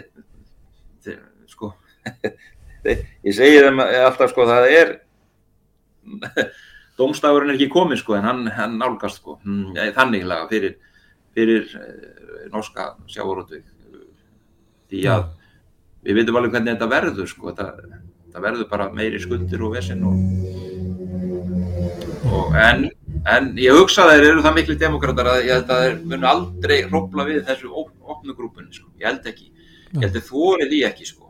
ég 3.26 3.34
segi 3.36 3.64
þeim 3.66 3.82
alltaf 3.82 4.32
sko 4.32 4.48
það 4.50 4.70
er 4.74 4.96
domstafurinn 7.00 7.54
er 7.54 7.58
ekki 7.58 7.72
komið 7.74 8.02
sko 8.04 8.18
en 8.18 8.28
hann, 8.28 8.44
hann 8.56 8.78
nálgast 8.80 9.22
sko. 9.22 9.40
Hmm, 9.44 9.74
þanniglega 9.96 10.50
fyrir, 10.52 10.76
fyrir 11.36 11.72
eh, 11.80 12.46
norska 12.54 12.94
sjávarútvig 13.12 13.66
því 14.92 15.08
að 15.12 15.26
við 16.06 16.20
veitum 16.20 16.38
alveg 16.40 16.54
hvernig 16.54 16.76
þetta 16.76 16.92
verður 16.92 17.30
sko, 17.30 17.52
þetta, 17.52 17.96
þetta 18.28 18.44
verður 18.44 18.70
bara 18.70 18.92
meiri 18.94 19.22
skuldir 19.22 19.64
og 19.66 19.74
vesinn 19.74 20.06
og, 20.06 20.16
og 22.30 22.58
en, 22.62 22.86
en 23.34 23.52
ég 23.60 23.76
hugsa 23.76 24.06
að 24.06 24.14
þeir 24.14 24.28
eru 24.30 24.46
það 24.46 24.58
miklu 24.60 24.78
demokrater 24.86 25.32
að 25.32 25.42
ég 25.48 25.54
held 25.58 25.74
að 25.74 25.84
þeir 25.86 26.00
munu 26.14 26.32
aldrei 26.32 26.78
hrópla 26.86 27.28
við 27.32 27.42
þessu 27.50 27.74
opnu 27.74 28.38
grúpunni 28.38 28.72
sko, 28.76 28.92
ég 29.02 29.10
held 29.10 29.32
ekki, 29.32 29.50
ég 29.96 30.06
held 30.06 30.22
að 30.22 30.30
þú 30.30 30.52
er 30.60 30.70
því 30.70 30.84
ekki 30.92 31.10
sko, 31.10 31.25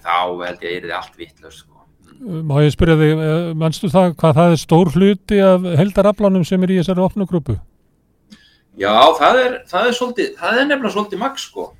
þá 0.00 0.16
held 0.46 0.64
ég 0.64 0.70
að 0.78 0.86
það 0.86 0.88
er 0.88 0.96
allt 0.96 1.20
vittlust 1.20 1.64
sko. 1.64 1.68
Má 2.22 2.56
ég 2.62 2.72
spyrja 2.72 2.96
þig, 3.00 3.12
eh, 3.18 3.52
mannstu 3.58 3.90
það 3.90 4.16
hvað 4.16 4.38
það 4.38 4.54
er 4.54 4.62
stór 4.62 4.90
hluti 4.94 5.42
af 5.42 5.68
heldaraflánum 5.80 6.46
sem 6.46 6.62
er 6.62 6.72
í 6.72 6.80
þessari 6.80 7.02
opnu 7.02 7.26
grúpu? 7.26 7.58
Já, 8.78 8.94
það 9.18 9.38
er, 9.44 9.54
það 9.68 9.86
er 9.88 9.96
svolítið, 9.98 10.34
það 10.38 10.58
er 10.58 10.68
nefnilega 10.68 10.94
svolítið 10.96 11.20
maks 11.20 11.48
sko 11.50 11.72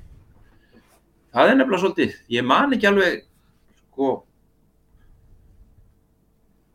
það 1.33 1.49
er 1.49 1.57
nefnilega 1.57 1.81
svolítið, 1.81 2.17
ég 2.35 2.45
man 2.45 2.75
ekki 2.75 2.89
alveg 2.89 3.23
sko 3.93 4.09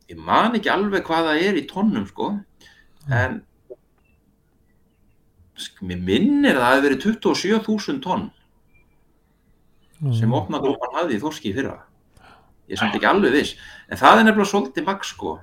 ég 0.08 0.22
man 0.30 0.56
ekki 0.58 0.72
alveg 0.72 1.04
hvað 1.06 1.28
það 1.30 1.44
er 1.48 1.60
í 1.60 1.66
tónnum 1.70 2.08
sko 2.08 2.32
en 3.14 3.38
mér 5.82 6.02
minnir 6.06 6.58
að 6.58 6.64
það 6.64 6.74
hefði 6.74 6.88
verið 6.88 7.06
27.000 7.06 8.02
tonn 8.04 8.26
sem 10.18 10.34
opnagrúpan 10.34 10.96
hafði 10.96 11.18
í 11.18 11.22
Þorski 11.22 11.54
fyrra. 11.56 11.78
Ég 12.68 12.76
er 12.76 12.82
samt 12.82 12.98
ekki 12.98 13.08
alveg 13.08 13.34
viss 13.34 13.56
en 13.88 14.00
það 14.00 14.20
er 14.20 14.28
nefnilega 14.28 14.50
svolítið 14.52 14.86
maks 14.88 15.14
sko. 15.14 15.38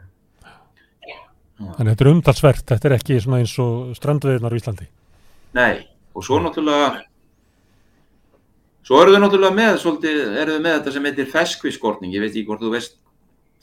Þannig 1.56 1.82
að 1.82 1.92
þetta 1.92 2.06
er 2.06 2.12
umtalsvert 2.12 2.70
þetta 2.72 2.90
er 2.90 2.96
ekki 2.98 3.20
eins 3.20 3.58
og 3.64 3.96
strandveðunar 3.98 4.56
í 4.56 4.62
Íslandi. 4.62 4.88
Nei, 5.56 5.86
og 6.14 6.26
svo 6.28 6.40
náttúrulega 6.44 7.06
Svo 8.86 9.00
eru 9.02 9.16
þau 9.16 9.24
náttúrulega 9.24 9.58
með, 9.58 9.78
svolítið, 9.82 10.18
eru 10.38 10.56
þau 10.56 10.62
með 10.62 10.76
þetta 10.76 10.92
sem 10.94 11.06
heitir 11.10 11.30
feskviskortning, 11.32 12.12
ég 12.14 12.22
veit 12.22 12.36
ekki 12.36 12.44
hvort 12.46 12.62
þú 12.62 12.74
veist, 12.76 13.00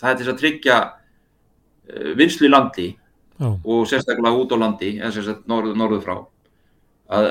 það 0.03 0.09
er 0.11 0.17
til 0.19 0.33
að 0.33 0.41
tryggja 0.41 0.79
uh, 0.83 2.09
vinslu 2.19 2.49
í 2.49 2.51
landi 2.51 2.89
Já. 2.91 3.47
og 3.53 3.85
sérstaklega 3.87 4.41
út 4.41 4.51
á 4.51 4.57
landi, 4.59 4.97
eða 4.99 5.13
sérstaklega 5.15 5.53
norðu, 5.53 5.77
norðu 5.79 6.01
frá. 6.03 6.17
að 7.13 7.31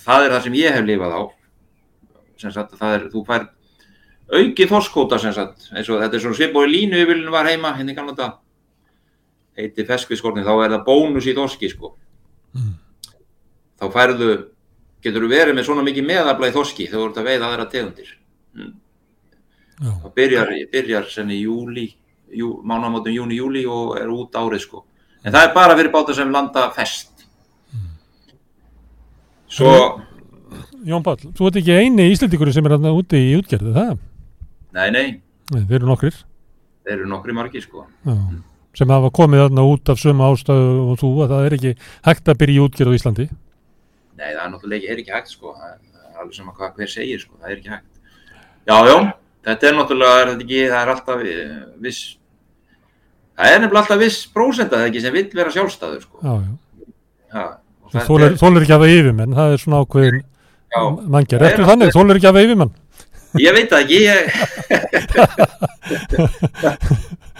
það 0.00 0.24
er 0.24 0.32
það 0.32 0.42
sem 0.46 0.56
ég 0.56 0.78
hef 0.78 0.88
lifað 0.88 1.12
á 1.12 1.22
sagt 2.42 2.76
það 2.78 2.94
er, 2.96 3.06
þú 3.12 3.22
fær 3.26 3.46
aukið 4.28 4.70
þorskóta 4.70 5.18
sem 5.20 5.32
sagt 5.34 5.70
eins 5.72 5.88
og 5.88 6.02
þetta 6.02 6.18
er 6.18 6.22
svona 6.24 6.38
svip 6.38 6.56
og 6.58 6.68
línu 6.68 7.00
yfirlinu 7.00 7.32
var 7.32 7.48
heima 7.48 7.72
henni 7.78 7.96
kannan 7.96 8.16
þetta 8.16 8.38
heiti 9.58 9.86
feskviskorni 9.88 10.44
þá 10.46 10.52
er 10.54 10.74
það 10.76 10.84
bónus 10.86 11.26
í 11.26 11.34
þorski 11.36 11.70
sko. 11.72 11.94
Mm. 12.56 12.74
þá 13.78 13.84
færðu 13.94 14.28
getur 15.04 15.24
þú 15.24 15.30
verið 15.30 15.56
með 15.56 15.66
svona 15.68 15.84
mikið 15.86 16.06
meðabla 16.08 16.48
í 16.48 16.54
þorski 16.54 16.86
þegar 16.88 17.00
þú 17.00 17.08
ert 17.08 17.18
að 17.20 17.28
veiða 17.28 17.48
aðra 17.48 17.66
tegundir. 17.72 18.12
Mm. 18.58 18.74
það 20.04 20.12
byrjar, 20.14 20.52
byrjar 20.72 21.10
senni 21.12 21.38
í 21.38 21.44
júli 21.46 21.88
jú, 22.34 22.58
mánamótum 22.66 23.14
júni-júli 23.14 23.64
og 23.66 23.96
er 24.00 24.10
út 24.12 24.36
árið 24.36 24.64
sko. 24.64 24.84
En 25.24 25.34
það 25.34 25.48
er 25.48 25.54
bara 25.54 25.76
fyrir 25.78 25.92
báta 25.94 26.14
sem 26.14 26.30
landa 26.32 26.68
fest. 26.76 27.26
Svo 29.48 29.72
Jón 30.86 31.04
Pál, 31.06 31.16
þú 31.18 31.48
ert 31.48 31.58
ekki 31.60 31.74
eini 31.74 32.06
íslendingur 32.12 32.52
sem 32.54 32.68
er 32.68 32.76
aðna 32.76 32.92
úti 32.94 33.18
í 33.18 33.34
útgerðu, 33.38 33.72
það? 33.74 33.98
Nei, 34.76 34.88
nei. 34.94 35.06
nei 35.52 35.64
Þeir 35.64 35.80
eru 35.80 35.90
nokkrir 35.90 36.16
Þeir 36.86 36.94
eru 36.98 37.10
nokkri 37.10 37.36
margi 37.36 37.62
sko 37.64 37.84
Já. 38.06 38.16
sem 38.78 38.94
hafa 38.94 39.10
komið 39.14 39.46
aðna 39.48 39.66
út 39.68 39.92
af 39.92 40.00
sömu 40.00 40.28
ástöðu 40.28 40.74
og 40.92 41.00
þú 41.02 41.12
að 41.24 41.34
það 41.34 41.46
er 41.48 41.56
ekki 41.58 41.74
hægt 42.08 42.30
að 42.30 42.40
byrja 42.42 42.58
í 42.58 42.64
útgerðu 42.66 42.94
í 42.94 43.00
Íslandi 43.00 43.28
Nei, 43.28 44.30
það 44.34 44.42
er 44.44 44.52
náttúrulega 44.54 44.92
er 44.92 45.02
ekki 45.02 45.16
hægt 45.16 45.32
sko 45.34 45.54
það 45.56 45.72
er 45.72 46.20
alveg 46.22 46.38
sem 46.38 46.52
að 46.52 46.60
hvað 46.60 46.78
hver 46.78 46.92
segir 46.94 47.24
sko, 47.24 47.34
það 47.40 47.50
er 47.50 47.58
ekki 47.58 47.74
hægt 47.74 47.98
Já, 48.68 48.76
já, 48.84 48.96
þetta 49.48 49.68
er 49.68 49.76
náttúrulega 49.78 50.22
er 50.22 50.32
ekki, 50.34 50.62
það 50.68 50.80
er 50.80 50.94
alltaf 50.94 51.22
eh, 51.24 51.52
viss 51.84 52.00
það 53.38 53.54
er 53.54 53.62
nefnilega 53.62 53.84
alltaf 53.84 54.02
viss 54.02 54.24
prósenda 54.34 54.80
það 54.80 54.88
ekki 54.90 55.04
sem 55.04 55.14
vill 55.14 55.28
vera 55.38 55.54
sjálfstæður 55.54 56.02
sko. 56.04 56.20
Já, 56.22 56.34
já. 57.32 57.46
Þólir 58.08 58.64
ekki 58.64 58.74
að 58.74 58.76
hafa 58.76 58.90
yfirmenn, 58.92 59.36
það 59.38 59.54
er 59.54 59.62
svona 59.62 59.80
ákveðin 59.84 60.18
manngjör. 61.08 61.44
Eftir 61.48 61.64
þannig, 61.68 61.94
þólir 61.94 62.18
ekki 62.18 62.28
að 62.28 62.32
hafa 62.34 62.44
yfirmenn. 62.46 62.72
Ég 63.38 63.52
veit 63.52 63.68
það 63.68 63.82
ekki, 63.84 63.98
ég, 64.08 64.18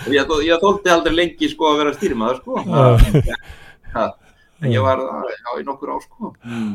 ég, 0.19 0.33
ég 0.45 0.61
þóldi 0.61 0.93
aldrei 0.93 1.15
lengi 1.17 1.49
sko 1.49 1.71
að 1.71 1.79
vera 1.81 1.95
stýrimaður 1.97 2.39
sko. 2.43 2.53
En 4.59 4.73
ég 4.75 4.85
var 4.85 5.01
á 5.01 5.53
í 5.57 5.65
nokkur 5.65 5.95
ár 5.95 6.03
sko. 6.05 6.33
Mm. 6.45 6.75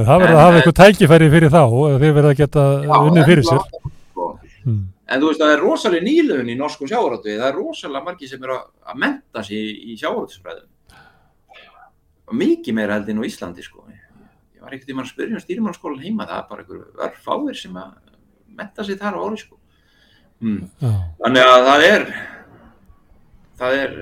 Það 0.00 0.22
verður 0.22 0.36
að 0.36 0.44
hafa 0.44 0.56
eitthvað 0.60 0.78
tækifæri 0.80 1.30
fyrir 1.32 1.52
þá, 1.52 1.62
þeir 2.02 2.16
verða 2.18 2.32
að 2.34 2.40
geta 2.42 2.64
unnið 3.00 3.30
fyrir 3.30 3.44
sér. 3.48 3.62
Sko. 3.64 4.28
Mm. 4.66 4.82
En 5.10 5.22
þú 5.22 5.30
veist 5.30 5.40
það 5.42 5.54
er 5.54 5.64
rosalega 5.64 6.06
nýlöfun 6.06 6.52
í 6.52 6.58
norskum 6.58 6.90
sjávaráttu, 6.90 7.32
það 7.40 7.48
er 7.48 7.56
rosalega 7.56 8.06
margi 8.06 8.28
sem 8.30 8.44
er 8.46 8.52
að 8.54 9.00
menta 9.00 9.42
sér 9.46 9.64
í, 9.64 9.72
í 9.90 9.96
sjávaráttusfræðum. 9.98 10.68
Mikið 12.40 12.76
meira 12.76 12.94
held 12.98 13.08
inn 13.10 13.18
á 13.18 13.26
Íslandi 13.26 13.64
sko. 13.64 13.80
Ég 14.60 14.66
var 14.66 14.74
ekkert 14.76 14.90
í 14.92 14.96
mann 14.96 15.06
að 15.06 15.12
spyrja 15.14 15.38
um 15.38 15.40
stýrimannskólan 15.40 16.02
heima, 16.04 16.26
það 16.28 16.36
er 16.36 16.48
bara 16.50 16.64
einhver 16.64 17.06
örfáir 17.06 17.56
sem 17.56 17.78
að 17.80 17.94
menta 18.58 18.84
sér 18.84 18.98
þar 19.00 19.16
á 19.16 19.20
orði 19.24 19.38
sko. 19.40 19.56
Mm. 20.44 20.58
Þannig 21.22 21.52
að 21.52 21.68
það 21.68 21.84
er, 21.86 22.04
það 23.62 23.76
er, 23.78 23.94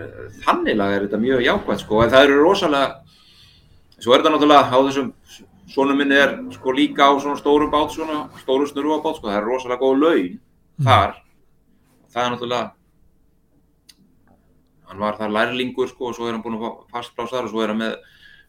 þannilega 0.43 0.97
er 0.97 1.07
þetta 1.07 1.23
mjög 1.23 1.45
jákvæmt 1.47 1.85
sko, 1.85 2.01
en 2.03 2.11
það 2.17 2.27
eru 2.27 2.41
rosalega, 2.43 3.21
svo 4.03 4.17
er 4.17 4.19
þetta 4.25 4.35
náttúrulega 4.35 4.67
á 4.75 4.79
þessum, 4.89 5.13
svona 5.71 5.95
minni 5.95 6.19
er 6.19 6.35
sko 6.57 6.75
líka 6.75 7.07
á 7.07 7.13
svona 7.23 7.39
stóru 7.39 7.71
bát, 7.71 7.95
svona 7.95 8.25
stóru 8.43 8.67
snurfa 8.67 8.99
bát 9.07 9.21
sko, 9.21 9.31
það 9.31 9.39
er 9.39 9.49
rosalega 9.53 9.83
góð 9.85 10.03
laun 10.03 10.37
þar 10.83 11.17
það 12.09 12.25
er 12.25 12.35
náttúrulega 12.35 12.67
hann 14.89 15.03
var 15.03 15.19
þar 15.19 15.35
lærlingur 15.37 15.91
sko 15.91 16.11
og 16.11 16.17
svo 16.17 16.29
er 16.29 16.37
hann 16.37 16.45
búin 16.45 16.59
að 16.59 16.79
fastplása 16.93 17.37
þar 17.37 17.49
og 17.49 17.53
svo 17.53 17.65
er 17.65 17.75
hann 17.75 17.83
með 17.83 17.99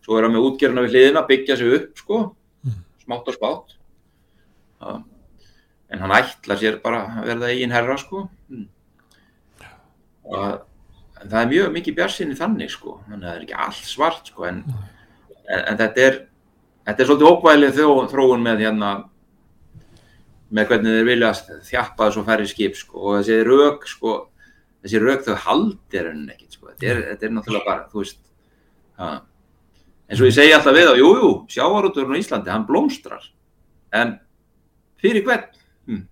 svo 0.10 0.18
er 0.18 0.26
hann 0.26 0.34
með 0.34 0.48
útgerðina 0.48 0.86
við 0.86 0.96
hliðina 0.96 1.26
byggja 1.30 1.58
sig 1.60 1.76
upp 1.78 2.02
sko. 2.02 2.22
Smátt 3.04 3.30
og 3.30 3.38
spátt 3.38 3.76
ja. 4.82 4.96
en 5.90 6.02
hann 6.04 6.14
ætla 6.18 6.58
sér 6.60 6.80
bara 6.84 7.04
að 7.20 7.30
verða 7.30 7.52
eigin 7.54 7.74
herra 7.74 7.98
sko. 8.02 8.26
Og 10.30 10.58
það 11.20 11.38
er 11.44 11.54
mjög 11.54 11.72
mikið 11.78 12.00
björnsinni 12.02 12.38
þannig 12.40 12.74
sko. 12.74 12.98
Þannig 13.08 13.22
að 13.22 13.30
það 13.30 13.38
er 13.38 13.46
ekki 13.46 13.62
allt 13.68 13.86
svart 13.90 14.34
sko 14.34 14.50
en, 14.50 14.66
en, 15.46 15.62
en 15.62 15.80
þetta 15.80 16.06
er 16.08 16.20
þetta 16.90 17.04
er 17.04 17.10
svolítið 17.10 17.32
ókvælið 17.34 17.80
þróun 18.10 18.46
með 18.46 18.66
hérna 18.66 18.92
með 20.50 20.72
hvernig 20.72 20.96
þeir 20.98 21.08
vilja 21.08 21.32
þjappa 21.68 22.08
þessu 22.08 22.26
færri 22.26 22.48
skip 22.50 22.78
sko, 22.78 23.00
og 23.00 23.18
þessi 23.20 23.44
rauk 23.46 23.86
sko, 23.90 24.14
þessi 24.84 25.02
rauk 25.04 25.26
þau 25.28 25.36
haldir 25.46 26.10
henni 26.10 26.34
ekkert 26.34 26.56
sko, 26.58 26.72
þetta 26.72 26.90
er, 26.90 27.02
þetta 27.12 27.28
er 27.28 27.36
náttúrulega 27.36 27.68
bara, 27.68 27.86
þú 27.92 28.02
veist 28.02 28.22
ha. 28.98 29.12
Eins 30.10 30.22
og 30.22 30.30
ég 30.30 30.36
segi 30.36 30.56
alltaf 30.56 30.76
við 30.76 30.90
á, 30.90 30.94
jújú, 30.98 31.34
sjávarúturinn 31.54 32.18
á 32.18 32.22
Íslandi, 32.22 32.50
hann 32.54 32.66
blómstrar 32.68 33.30
en 33.94 34.18
fyrir 35.02 35.26
hvern? 35.26 35.46
Hm. 35.90 36.08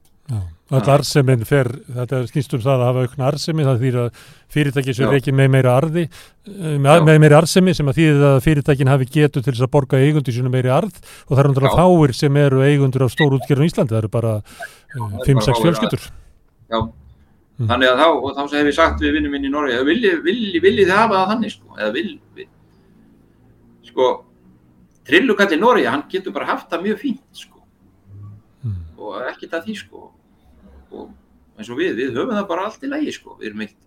All 0.67 0.89
arseminn 0.91 1.45
fer, 1.47 1.69
þetta 1.95 2.25
skynst 2.27 2.53
um 2.57 2.61
það 2.63 2.81
að 2.81 2.89
hafa 2.89 3.03
aukna 3.05 3.27
arsemi, 3.29 3.63
það 3.63 3.83
þýr 3.85 3.97
að 4.01 4.21
fyrirtæki 4.51 4.95
sem 4.97 5.07
er 5.07 5.19
ekki 5.21 5.33
með 5.35 5.49
meira 5.53 5.75
arði, 5.79 6.03
með, 6.83 7.05
með 7.07 7.19
meira 7.23 7.39
arsemi 7.39 7.75
sem 7.77 7.87
að 7.87 8.01
þýðir 8.01 8.25
að 8.27 8.39
fyrirtækin 8.43 8.91
hafi 8.91 9.07
getur 9.13 9.45
til 9.45 9.53
þess 9.53 9.63
að 9.63 9.71
borga 9.77 10.01
eigundi 10.03 10.35
svona 10.35 10.51
meiri 10.51 10.73
arð 10.75 10.99
og 10.99 11.31
það 11.31 11.41
er 11.43 11.49
náttúrulega 11.53 11.79
fáir 11.79 12.15
sem 12.19 12.39
eru 12.43 12.65
eigundur 12.67 13.07
af 13.07 13.15
stór 13.15 13.37
útgerðum 13.39 13.63
í 13.63 13.71
Íslandi, 13.71 13.95
það 13.95 14.01
eru 14.03 14.11
bara 14.17 14.35
5-6 15.23 15.63
fjölskyldur. 15.63 16.09
Já, 16.67 16.79
mm. 16.83 17.71
þannig 17.71 17.93
að 17.93 18.03
þá, 18.03 18.07
og 18.11 18.29
þá 18.35 18.59
hef 18.59 18.69
ég 18.73 18.77
sagt 18.81 19.07
við 19.07 19.17
vinnum 19.21 19.37
minn 19.37 19.47
í 19.47 19.53
Norge, 19.55 19.79
viljið 19.87 20.21
vilji, 20.27 20.63
vilji 20.67 20.83
þið 20.83 20.95
hafa 20.97 21.21
það 21.21 21.33
þannig 21.33 21.55
sko, 21.55 21.79
eða 21.79 21.95
vil, 21.95 22.09
vil 22.35 22.51
sko, 23.97 24.25
Trillukalli 25.07 25.57
Norge, 25.57 25.87
hann 25.89 26.03
getur 26.11 26.35
bara 26.35 26.51
haft 26.51 26.69
það 26.69 26.83
mjög 26.83 26.97
fínt 27.01 27.39
sko. 27.41 27.63
Mm. 28.61 28.81
og 28.99 29.23
ekkert 29.31 29.55
að 29.57 29.69
því 29.69 29.75
sko. 29.79 30.09
Og 30.91 31.09
eins 31.57 31.69
og 31.71 31.79
við, 31.79 31.95
við 31.97 32.17
höfum 32.17 32.35
það 32.35 32.49
bara 32.51 32.67
allt 32.67 32.83
í 32.85 32.89
lægi 32.91 33.13
sko, 33.15 33.37
við 33.39 33.49
erum 33.49 33.63
eitt, 33.65 33.77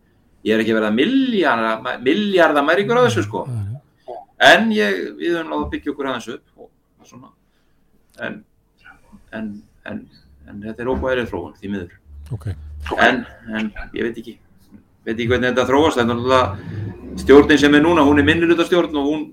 ég 0.46 0.54
er 0.54 0.62
ekki 0.64 0.74
verið 0.74 0.88
að 0.90 2.02
miljardar 2.06 2.66
mæringur 2.66 2.98
á 2.98 3.06
þessu 3.06 3.24
sko, 3.28 3.44
en 4.50 4.72
ég, 4.74 4.98
við 5.20 5.36
höfum 5.36 5.52
láðið 5.52 5.66
að 5.66 5.72
byggja 5.74 5.92
okkur 5.92 6.10
aðeins 6.10 6.28
upp 6.34 6.64
og 6.64 7.06
svona, 7.06 7.30
en, 8.26 8.40
en, 9.36 9.50
en, 9.86 10.04
en 10.48 10.62
þetta 10.66 10.84
er 10.84 10.92
óbæðið 10.94 11.30
þróun 11.30 11.58
því 11.60 11.72
miður, 11.74 11.98
okay. 12.34 12.56
en, 12.96 13.22
en 13.54 13.70
ég 13.94 14.08
veit 14.08 14.18
ekki, 14.24 14.38
veit 15.06 15.14
ekki 15.14 15.30
hvernig 15.30 15.52
þetta 15.52 15.68
þróast, 15.70 16.02
en 16.02 17.20
stjórnin 17.20 17.60
sem 17.60 17.78
er 17.78 17.86
núna, 17.86 18.06
hún 18.08 18.18
er 18.18 18.26
minnilutastjórn 18.26 18.98
og 18.98 19.12
hún, 19.12 19.28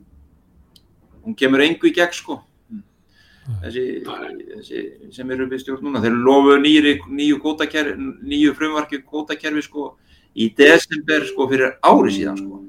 hún 1.27 1.35
kemur 1.35 1.59
engu 1.65 1.89
í 1.89 1.91
gegn 1.91 2.15
sko, 2.15 2.37
þessi, 3.65 3.83
þessi 4.07 4.83
sem 5.11 5.31
eru 5.35 5.49
við 5.51 5.65
stjórn 5.65 5.83
núna, 5.89 5.99
þeir 6.03 6.15
lofu 6.23 6.55
nýju, 6.63 6.93
nýju, 7.11 7.39
nýju 8.23 8.53
frumvarki 8.55 9.01
kótakerfi 9.03 9.65
sko 9.65 9.89
í 10.37 10.47
desember 10.55 11.25
sko 11.27 11.49
fyrir 11.51 11.75
ári 11.83 12.15
síðan 12.15 12.39
sko. 12.39 12.61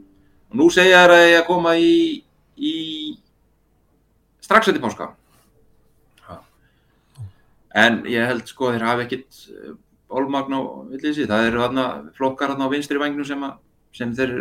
Og 0.49 0.59
nú 0.59 0.69
segja 0.75 1.05
það 1.05 1.15
að 1.15 1.27
ég 1.29 1.39
að 1.39 1.47
koma 1.47 1.77
í, 1.79 1.95
í 2.57 2.75
strax 4.43 4.73
eftir 4.73 4.83
páska. 4.83 5.13
En 7.79 8.01
ég 8.09 8.27
held 8.27 8.49
sko 8.49 8.73
þeir 8.73 8.87
hafa 8.89 9.05
ekkit 9.05 9.45
ólmagn 10.09 10.57
á 10.57 10.61
villisi, 10.89 11.29
það 11.29 11.51
eru 11.51 11.63
þarna 11.63 11.89
flokkar 12.17 12.55
þarna 12.55 12.67
á 12.67 12.73
vinstri 12.73 12.99
vagnum 12.99 13.29
sem, 13.29 13.45
sem 13.95 14.15
þeir 14.17 14.33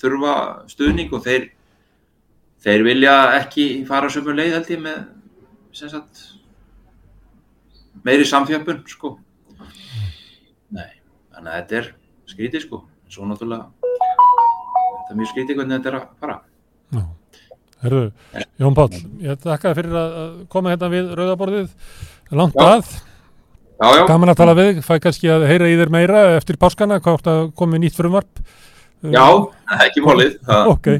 þurfa 0.00 0.34
stuðning 0.68 1.14
og 1.14 1.22
þeir 1.24 1.52
þeir 2.64 2.86
vilja 2.86 3.14
ekki 3.40 3.66
fara 3.88 4.10
sömu 4.12 4.34
leið 4.36 4.56
held 4.56 4.72
ég 4.72 4.82
með 4.84 5.02
sagt, 5.74 6.24
meiri 8.06 8.26
samfjöpun 8.28 8.82
sko. 8.88 9.16
Nei, 10.74 10.90
þannig 11.34 11.50
að 11.50 11.56
þetta 11.58 11.80
er 11.80 11.90
skrítið 12.30 12.64
sko. 12.64 12.84
Svo 13.12 13.28
náttúrulega 13.28 13.68
þetta 13.84 15.12
er 15.12 15.20
mjög 15.20 15.32
skrítið 15.32 15.58
hvernig 15.58 15.76
þetta 15.78 15.90
er 15.90 15.98
að 15.98 16.06
fara. 16.22 16.36
Já, 16.94 17.02
herru, 17.84 18.04
Jón 18.62 18.78
Pál 18.78 18.88
ég 19.24 19.42
þakka 19.44 19.74
fyrir 19.78 19.98
að 20.00 20.22
koma 20.52 20.72
hérna 20.72 20.92
við 20.92 21.10
Rauðaborðið 21.18 21.74
langt 22.34 22.56
já. 22.56 22.64
að 22.64 22.88
já, 22.88 23.88
já. 23.98 24.04
gaman 24.08 24.32
að 24.32 24.40
tala 24.40 24.56
við, 24.58 24.80
fæ 24.86 24.94
kannski 25.04 25.30
að 25.34 25.46
heyra 25.50 25.68
í 25.68 25.76
þér 25.82 25.92
meira 25.92 26.24
eftir 26.38 26.58
páskana, 26.60 27.00
hvort 27.04 27.28
að 27.28 27.46
komi 27.58 27.82
nýtt 27.82 27.98
frumvarp. 27.98 28.42
Já, 29.04 29.26
ekki 29.84 30.04
málið. 30.06 30.38
Ok, 30.74 30.90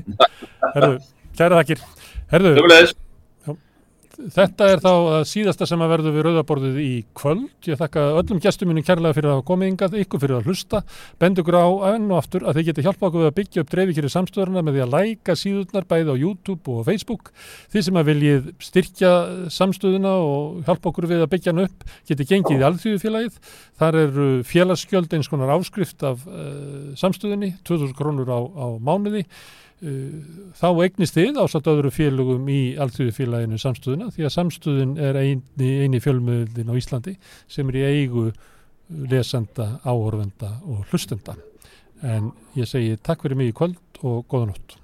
herru, 0.74 0.96
kæra 1.38 1.62
þakkir 1.62 1.86
Herru, 2.32 2.54
Þetta 4.14 4.66
er 4.70 4.80
þá 4.82 4.92
síðasta 5.26 5.66
sem 5.66 5.80
að 5.82 5.90
verður 5.90 6.14
við 6.14 6.24
rauðaborðið 6.28 6.76
í 6.82 6.90
kvöld. 7.18 7.48
Ég 7.66 7.78
þakka 7.80 8.04
öllum 8.20 8.40
gestum 8.42 8.70
mínum 8.70 8.84
kærlega 8.86 9.16
fyrir 9.16 9.32
að 9.32 9.40
koma 9.48 9.66
yngað, 9.66 9.96
ykkur 10.04 10.22
fyrir 10.22 10.38
að 10.38 10.50
hlusta. 10.50 10.82
Bend 11.18 11.40
ykkur 11.42 11.58
á 11.58 11.66
enn 11.90 12.06
og 12.12 12.20
aftur 12.20 12.46
að 12.46 12.60
þið 12.60 12.68
geti 12.68 12.84
hjálpa 12.86 13.08
okkur 13.08 13.24
við 13.24 13.30
að 13.30 13.36
byggja 13.40 13.64
upp 13.64 13.72
dreifikeri 13.72 14.10
samstöðurna 14.14 14.62
með 14.62 14.76
því 14.76 14.84
að 14.84 14.94
læka 14.94 15.36
síðurnar 15.40 15.88
bæði 15.90 16.14
á 16.14 16.22
YouTube 16.22 16.76
og 16.76 16.86
Facebook. 16.86 17.32
Þið 17.74 17.86
sem 17.88 17.98
að 17.98 18.10
viljið 18.12 18.46
styrkja 18.68 19.12
samstöðuna 19.56 20.14
og 20.28 20.62
hjálpa 20.68 20.92
okkur 20.92 21.10
við 21.10 21.26
að 21.26 21.32
byggja 21.34 21.54
hann 21.54 21.64
upp 21.66 21.84
geti 22.12 22.28
gengið 22.30 22.62
í 22.62 22.68
alþjóðufélagið. 22.70 23.42
Þar 23.82 24.00
er 24.04 24.22
félagsskjöld 24.46 25.18
eins 25.18 25.32
konar 25.32 25.56
áskrift 25.56 26.06
af 26.06 26.22
uh, 26.30 26.94
samstöðunni, 27.00 27.56
2000 27.66 27.98
krónur 27.98 28.30
á, 28.30 28.38
á 28.46 28.66
mánuði. 28.78 29.26
Þá 29.84 30.66
eignist 30.84 31.16
þið 31.16 31.40
ásagt 31.42 31.68
öðru 31.68 31.90
félögum 31.92 32.46
í 32.48 32.60
allþjóðufélaginu 32.80 33.58
samstöðuna 33.60 34.10
því 34.14 34.26
að 34.26 34.34
samstöðun 34.36 34.94
er 35.02 35.18
eini, 35.20 35.70
eini 35.84 36.00
fjölmiðlin 36.04 36.72
á 36.72 36.78
Íslandi 36.78 37.16
sem 37.50 37.72
er 37.72 37.80
í 37.80 37.84
eigu 37.90 38.28
lesenda, 39.10 39.80
áhorfenda 39.84 40.54
og 40.68 40.84
hlustenda. 40.90 41.36
En 42.04 42.32
ég 42.56 42.68
segi 42.68 42.96
takk 43.00 43.24
fyrir 43.24 43.40
mig 43.40 43.52
í 43.52 43.56
kvöld 43.56 44.02
og 44.04 44.24
góða 44.28 44.52
nótt 44.52 44.78